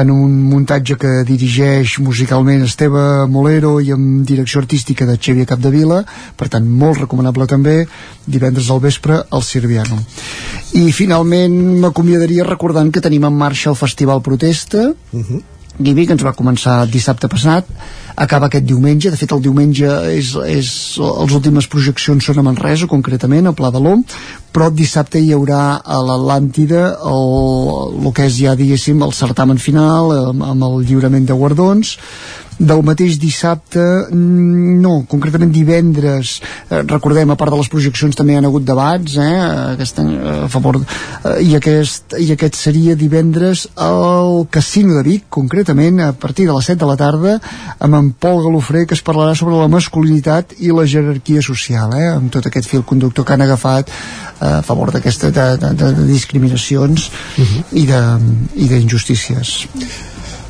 en 0.02 0.12
un 0.12 0.34
muntatge 0.52 0.98
que 1.00 1.24
dirigeix 1.28 1.98
musicalment 2.04 2.66
Esteve 2.66 3.26
Molero 3.32 3.78
i 3.80 3.92
amb 3.96 4.26
direcció 4.28 4.62
artística 4.64 5.08
de 5.08 5.18
Xavier 5.18 5.48
Capdevila, 5.48 6.04
per 6.38 6.50
tant 6.54 6.68
molt 6.68 7.04
recomanable 7.06 7.48
també, 7.48 7.78
divendres 8.26 8.70
al 8.72 8.84
vespre 8.84 9.22
al 9.30 9.44
Sirviano. 9.44 10.00
i 10.78 10.92
finalment 10.92 11.54
m'acomiadaria 11.82 12.44
recordant 12.44 12.92
que 12.92 13.02
tenim 13.02 13.24
en 13.26 13.34
marxa 13.34 13.70
el 13.70 13.80
Festival 13.80 14.22
Protesta 14.22 14.90
uh 14.90 15.20
-huh. 15.20 15.42
Gibi, 15.78 16.08
que 16.08 16.16
ens 16.18 16.26
va 16.26 16.34
començar 16.34 16.80
dissabte 16.90 17.30
passat 17.30 17.68
acaba 18.18 18.48
aquest 18.48 18.66
diumenge, 18.66 19.12
de 19.14 19.20
fet 19.20 19.34
el 19.36 19.44
diumenge 19.46 19.92
és, 20.10 20.32
és, 20.50 20.70
les 20.98 21.36
últimes 21.38 21.68
projeccions 21.70 22.26
són 22.26 22.42
a 22.42 22.46
Manresa 22.48 22.90
concretament, 22.90 23.46
a 23.46 23.54
Pla 23.54 23.70
de 23.74 23.82
l'Om 23.84 24.02
però 24.56 24.72
dissabte 24.74 25.22
hi 25.22 25.30
haurà 25.36 25.78
a 25.86 26.00
l'Atlàntida 26.02 26.84
el, 27.12 27.30
el 28.02 28.10
que 28.18 28.26
és 28.26 28.40
ja 28.40 28.56
diguéssim 28.58 29.06
el 29.06 29.14
certamen 29.14 29.62
final 29.62 30.10
amb, 30.18 30.48
amb 30.50 30.68
el 30.72 30.82
lliurament 30.90 31.30
de 31.30 31.38
guardons 31.38 31.94
del 32.58 32.82
mateix 32.86 33.18
dissabte 33.22 33.82
mm, 34.10 34.78
no, 34.82 35.04
concretament 35.10 35.52
divendres 35.54 36.38
eh, 36.70 36.82
recordem, 36.82 37.30
a 37.30 37.38
part 37.38 37.54
de 37.54 37.60
les 37.60 37.70
projeccions 37.70 38.18
també 38.18 38.34
hi 38.34 38.40
ha 38.40 38.44
hagut 38.48 38.66
debats 38.66 39.18
eh, 39.22 39.28
aquest, 39.76 40.02
eh, 40.02 40.34
a 40.48 40.50
favor 40.52 40.80
eh, 40.82 41.38
i, 41.46 41.54
aquest, 41.58 42.18
i 42.18 42.32
aquest 42.34 42.58
seria 42.58 42.98
divendres 42.98 43.68
al 43.76 44.48
Casino 44.54 44.98
de 44.98 45.06
Vic 45.06 45.28
concretament 45.30 46.02
a 46.02 46.12
partir 46.18 46.48
de 46.50 46.58
les 46.58 46.72
7 46.74 46.82
de 46.82 46.90
la 46.90 46.98
tarda 46.98 47.38
amb 47.78 48.00
en 48.02 48.12
Pol 48.18 48.42
Galofré 48.46 48.88
que 48.90 48.98
es 48.98 49.06
parlarà 49.06 49.38
sobre 49.38 49.60
la 49.62 49.70
masculinitat 49.72 50.58
i 50.58 50.74
la 50.74 50.88
jerarquia 50.90 51.46
social 51.46 51.94
eh, 51.94 52.10
amb 52.16 52.34
tot 52.34 52.50
aquest 52.50 52.70
fil 52.74 52.86
conductor 52.88 53.28
que 53.28 53.38
han 53.38 53.46
agafat 53.46 53.94
eh, 53.94 54.58
a 54.58 54.62
favor 54.66 54.92
d'aquesta 54.92 55.30
de, 55.30 55.50
de, 55.62 55.74
de, 55.78 55.94
de 56.02 56.10
discriminacions 56.10 57.12
uh 57.38 57.46
-huh. 57.46 57.64
i 58.58 58.68
d'injustícies 58.68 59.68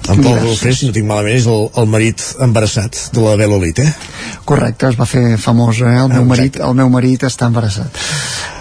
en 0.07 0.21
Pol 0.23 0.39
Golfré, 0.39 0.73
si 0.73 0.87
no 0.87 0.93
tinc 0.95 1.07
malament, 1.07 1.35
és 1.37 1.47
el, 1.51 1.67
el 1.81 1.89
marit 1.91 2.23
embarassat 2.43 2.99
de 3.13 3.23
la 3.23 3.35
Bela 3.39 3.57
Olit, 3.57 3.81
eh? 3.83 3.91
Correcte, 4.47 4.91
es 4.91 4.97
va 4.99 5.07
fer 5.09 5.23
famós, 5.41 5.81
eh? 5.83 5.93
El, 5.99 6.11
meu 6.13 6.25
marit, 6.29 6.59
el 6.63 6.77
meu 6.77 6.89
marit 6.93 7.25
està 7.27 7.49
embarassat. 7.51 7.99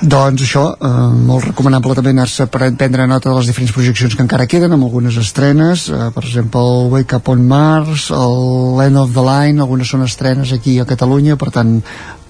Doncs 0.03 0.43
això, 0.45 0.65
eh, 0.75 0.91
molt 1.31 1.47
recomanable 1.51 1.95
també 1.97 2.13
anar-se 2.13 2.49
per 2.53 2.73
prendre 2.77 3.07
nota 3.09 3.31
de 3.31 3.37
les 3.39 3.51
diferents 3.51 3.73
projeccions 3.73 4.17
que 4.17 4.25
encara 4.27 4.49
queden, 4.51 4.75
amb 4.75 4.89
algunes 4.89 5.17
estrenes, 5.23 5.89
eh, 5.89 6.11
per 6.15 6.25
exemple, 6.25 6.61
el 6.61 6.93
Wake 6.93 7.17
Up 7.17 7.31
on 7.33 7.47
Mars, 7.49 8.11
el 8.11 8.83
End 8.89 9.01
of 9.01 9.15
the 9.15 9.25
Line, 9.25 9.63
algunes 9.63 9.89
són 9.89 10.05
estrenes 10.05 10.53
aquí 10.53 10.79
a 10.81 10.89
Catalunya, 10.89 11.39
per 11.41 11.53
tant, 11.55 11.79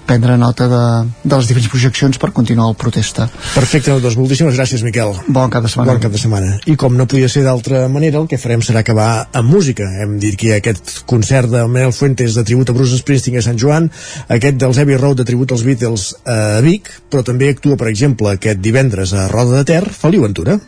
prendre 0.07 0.37
nota 0.39 0.69
de, 0.71 0.83
de 1.23 1.35
les 1.35 1.49
diferents 1.51 1.69
projeccions 1.73 2.21
per 2.23 2.31
continuar 2.37 2.69
el 2.71 2.77
protesta. 2.79 3.27
Perfecte, 3.55 3.97
doncs 4.03 4.17
moltíssimes 4.19 4.57
gràcies, 4.57 4.85
Miquel. 4.87 5.13
Bon 5.27 5.53
cap 5.53 5.67
de 5.67 5.73
setmana. 5.73 5.93
Bon 5.93 6.03
cap 6.03 6.15
de 6.15 6.23
setmana. 6.23 6.53
I 6.71 6.77
com 6.81 6.97
no 6.97 7.09
podia 7.11 7.29
ser 7.33 7.45
d'altra 7.47 7.87
manera, 7.93 8.23
el 8.23 8.31
que 8.31 8.41
farem 8.41 8.63
serà 8.65 8.85
acabar 8.85 9.27
amb 9.37 9.51
música. 9.53 9.89
Hem 10.03 10.17
dit 10.23 10.39
que 10.41 10.55
aquest 10.57 11.03
concert 11.11 11.51
de 11.53 11.67
Manel 11.67 11.95
Fuentes 11.97 12.39
de 12.39 12.47
tribut 12.47 12.71
a 12.71 12.77
Bruce 12.77 13.03
Springsteen 13.03 13.41
a 13.41 13.45
Sant 13.45 13.61
Joan, 13.61 13.91
aquest 14.39 14.63
dels 14.63 14.81
Abbey 14.83 15.01
Road 15.01 15.21
de 15.21 15.29
tribut 15.29 15.53
als 15.53 15.67
Beatles 15.67 16.09
a 16.25 16.63
Vic, 16.65 16.91
però 17.11 17.27
també 17.27 17.51
actua, 17.53 17.77
per 17.77 17.91
exemple, 17.93 18.33
aquest 18.37 18.63
divendres 18.63 19.13
a 19.13 19.29
Roda 19.33 19.61
de 19.61 19.69
Ter, 19.73 19.85
Feliu 19.91 20.27
Ventura. 20.29 20.61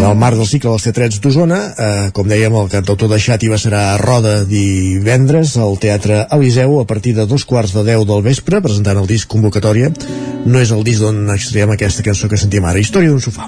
En 0.00 0.06
el 0.08 0.16
marc 0.16 0.38
del 0.38 0.46
cicle 0.48 0.70
dels 0.72 0.84
teatrets 0.86 1.18
d'Osona, 1.20 1.56
eh, 1.76 2.10
com 2.16 2.24
dèiem, 2.24 2.54
el 2.56 2.70
cantautor 2.72 3.10
de 3.12 3.18
Xàtiva 3.20 3.58
serà 3.60 3.80
a 3.90 3.98
Roda 4.00 4.46
divendres 4.48 5.58
al 5.60 5.76
Teatre 5.76 6.22
Eliseu 6.32 6.78
a 6.80 6.86
partir 6.88 7.12
de 7.18 7.26
dos 7.28 7.44
quarts 7.44 7.74
de 7.76 7.82
deu 7.84 8.06
del 8.08 8.22
vespre, 8.24 8.62
presentant 8.64 8.96
el 8.96 9.06
disc 9.06 9.28
Convocatòria. 9.28 9.92
No 10.46 10.58
és 10.58 10.72
el 10.72 10.86
disc 10.88 11.04
d'on 11.04 11.28
extraiem 11.34 11.74
aquesta 11.76 12.02
cançó 12.02 12.32
que 12.32 12.40
sentim 12.40 12.64
ara, 12.64 12.80
Història 12.80 13.12
d'un 13.12 13.20
sofà. 13.20 13.44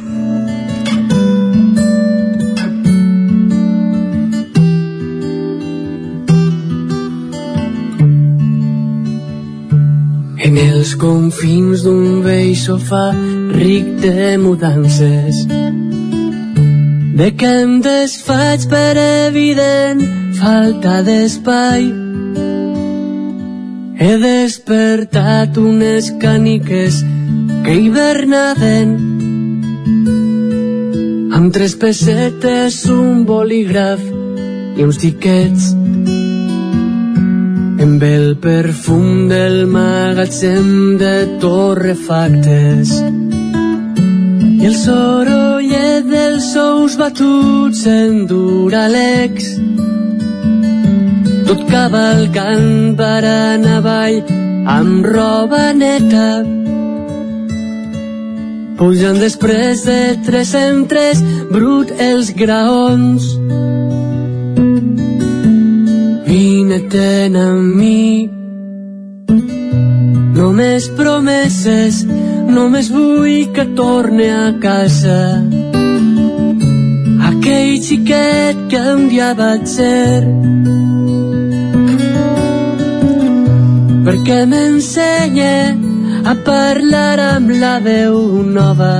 En 10.37 10.61
els 10.69 10.95
confins 11.01 11.89
d'un 11.89 12.21
vell 12.21 12.53
sofà 12.61 13.07
ric 13.57 13.89
de 14.05 14.37
mudances 14.37 15.47
de 17.13 17.29
què 17.37 17.51
em 17.63 17.81
desfaig 17.85 18.65
per 18.71 18.97
evident 18.97 20.01
falta 20.39 21.01
d'espai. 21.05 21.85
He 24.03 24.13
despertat 24.23 25.59
unes 25.61 26.09
càniques 26.23 27.03
que 27.67 27.77
hibernaven 27.85 28.97
amb 31.37 31.53
tres 31.53 31.77
pessetes, 31.77 32.83
un 32.89 33.25
bolígraf 33.29 34.03
i 34.77 34.87
uns 34.87 35.01
tiquets. 35.05 35.73
Amb 37.83 38.05
el 38.07 38.39
perfum 38.41 39.29
del 39.29 39.67
magatzem 39.71 40.97
de 41.03 41.17
torrefactes 41.43 42.95
i 44.63 44.69
el 44.71 44.77
sorollet 44.79 46.07
dels 46.07 46.53
sous 46.55 46.95
batuts 46.95 47.83
en 47.91 48.23
duralex 48.31 49.57
tot 51.49 51.65
cavalcant 51.67 52.95
per 52.97 53.25
anar 53.27 53.81
avall 53.81 54.21
amb 54.71 55.05
roba 55.05 55.73
neta. 55.75 56.29
Pujant 58.79 59.19
després 59.21 59.83
de 59.85 59.99
tres 60.27 60.55
en 60.59 60.85
tres 60.89 61.21
brut 61.51 61.93
els 61.99 62.31
graons. 62.39 63.27
Vine-te'n 66.31 67.37
amb 67.43 67.77
mi 67.83 68.31
només 70.39 70.89
promeses 70.97 72.05
Només 72.49 72.89
vull 72.91 73.53
que 73.55 73.67
torne 73.79 74.29
a 74.33 74.51
casa. 74.63 75.21
Aquell 77.31 77.79
xiquet 77.87 78.67
que 78.73 78.83
un 78.95 79.09
dia 79.13 79.33
vaig 79.39 79.67
ser. 79.77 80.25
Perquè 84.03 84.41
m'ensenya 84.51 85.57
a 86.25 86.35
parlar 86.47 87.19
amb 87.33 87.51
la 87.63 87.79
veu 87.83 88.43
nova 88.59 88.97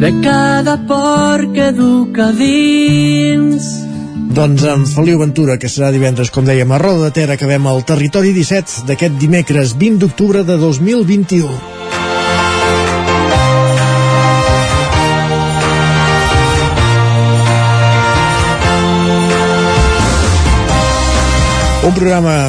de 0.00 0.10
cada 0.22 0.76
por 0.76 1.52
que 1.54 1.70
duc 1.72 2.18
a 2.18 2.30
dins 2.32 3.83
doncs 4.34 4.64
amb 4.66 4.88
Feliu 4.90 5.20
Ventura, 5.20 5.54
que 5.62 5.68
serà 5.70 5.92
divendres, 5.94 6.32
com 6.34 6.46
dèiem, 6.48 6.72
a 6.74 6.80
Roda 6.82 7.06
de 7.06 7.14
Ter, 7.14 7.28
acabem 7.30 7.68
el 7.70 7.84
Territori 7.86 8.34
17 8.34 8.88
d'aquest 8.88 9.20
dimecres 9.22 9.78
20 9.78 10.02
d'octubre 10.02 10.42
de 10.42 10.58
2021. 10.58 11.83
Un 21.84 21.92
programa 21.92 22.48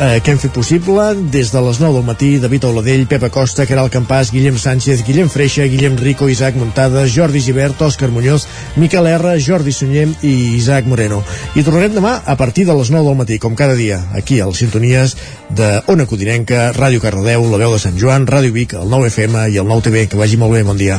eh, 0.00 0.20
que 0.24 0.32
hem 0.32 0.38
fet 0.42 0.50
possible 0.50 1.04
des 1.30 1.52
de 1.54 1.60
les 1.62 1.78
9 1.78 1.94
del 1.94 2.06
matí, 2.08 2.30
David 2.42 2.64
Oladell, 2.66 3.04
Pepa 3.06 3.28
Costa, 3.30 3.68
Caral 3.70 3.86
Campàs, 3.86 4.32
Guillem 4.34 4.56
Sánchez, 4.58 5.04
Guillem 5.06 5.30
Freixa, 5.30 5.62
Guillem 5.70 5.94
Rico, 5.94 6.26
Isaac 6.28 6.58
Montada, 6.58 7.04
Jordi 7.06 7.38
Givert, 7.38 7.78
Òscar 7.86 8.10
Muñoz, 8.10 8.48
Miquel 8.74 9.06
R, 9.06 9.36
Jordi 9.38 9.70
Sunyem 9.70 10.16
i 10.26 10.34
Isaac 10.58 10.90
Moreno. 10.90 11.22
I 11.54 11.62
tornarem 11.62 11.94
demà 11.94 12.16
a 12.26 12.34
partir 12.34 12.66
de 12.66 12.74
les 12.74 12.90
9 12.90 13.06
del 13.06 13.20
matí, 13.22 13.38
com 13.38 13.54
cada 13.54 13.78
dia, 13.78 14.00
aquí 14.12 14.40
a 14.40 14.50
les 14.50 14.58
sintonies 14.58 15.14
de 15.54 15.70
Ona 15.86 16.08
Codinenca, 16.10 16.72
Ràdio 16.74 16.98
Cardedeu, 16.98 17.46
La 17.52 17.62
Veu 17.62 17.78
de 17.78 17.78
Sant 17.78 17.94
Joan, 17.94 18.26
Ràdio 18.26 18.50
Vic, 18.58 18.74
el 18.74 18.90
9 18.90 19.14
FM 19.14 19.52
i 19.54 19.62
el 19.62 19.70
9 19.70 19.86
TV. 19.86 20.08
Que 20.10 20.18
vagi 20.18 20.36
molt 20.36 20.58
bé, 20.58 20.66
bon 20.66 20.82
dia. 20.82 20.98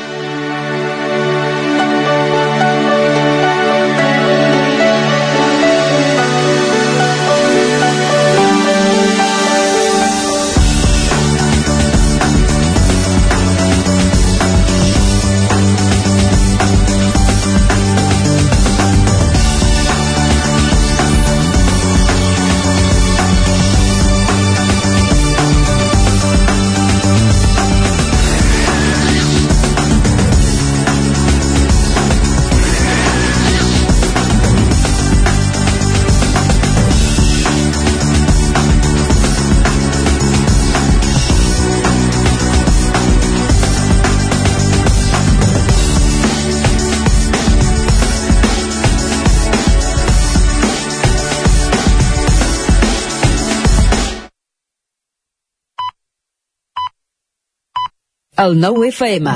El 58.41 58.55
9 58.59 58.87
FM, 58.89 59.33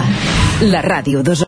la 0.72 0.82
ràdio 0.82 1.22
d'Osona. 1.22 1.44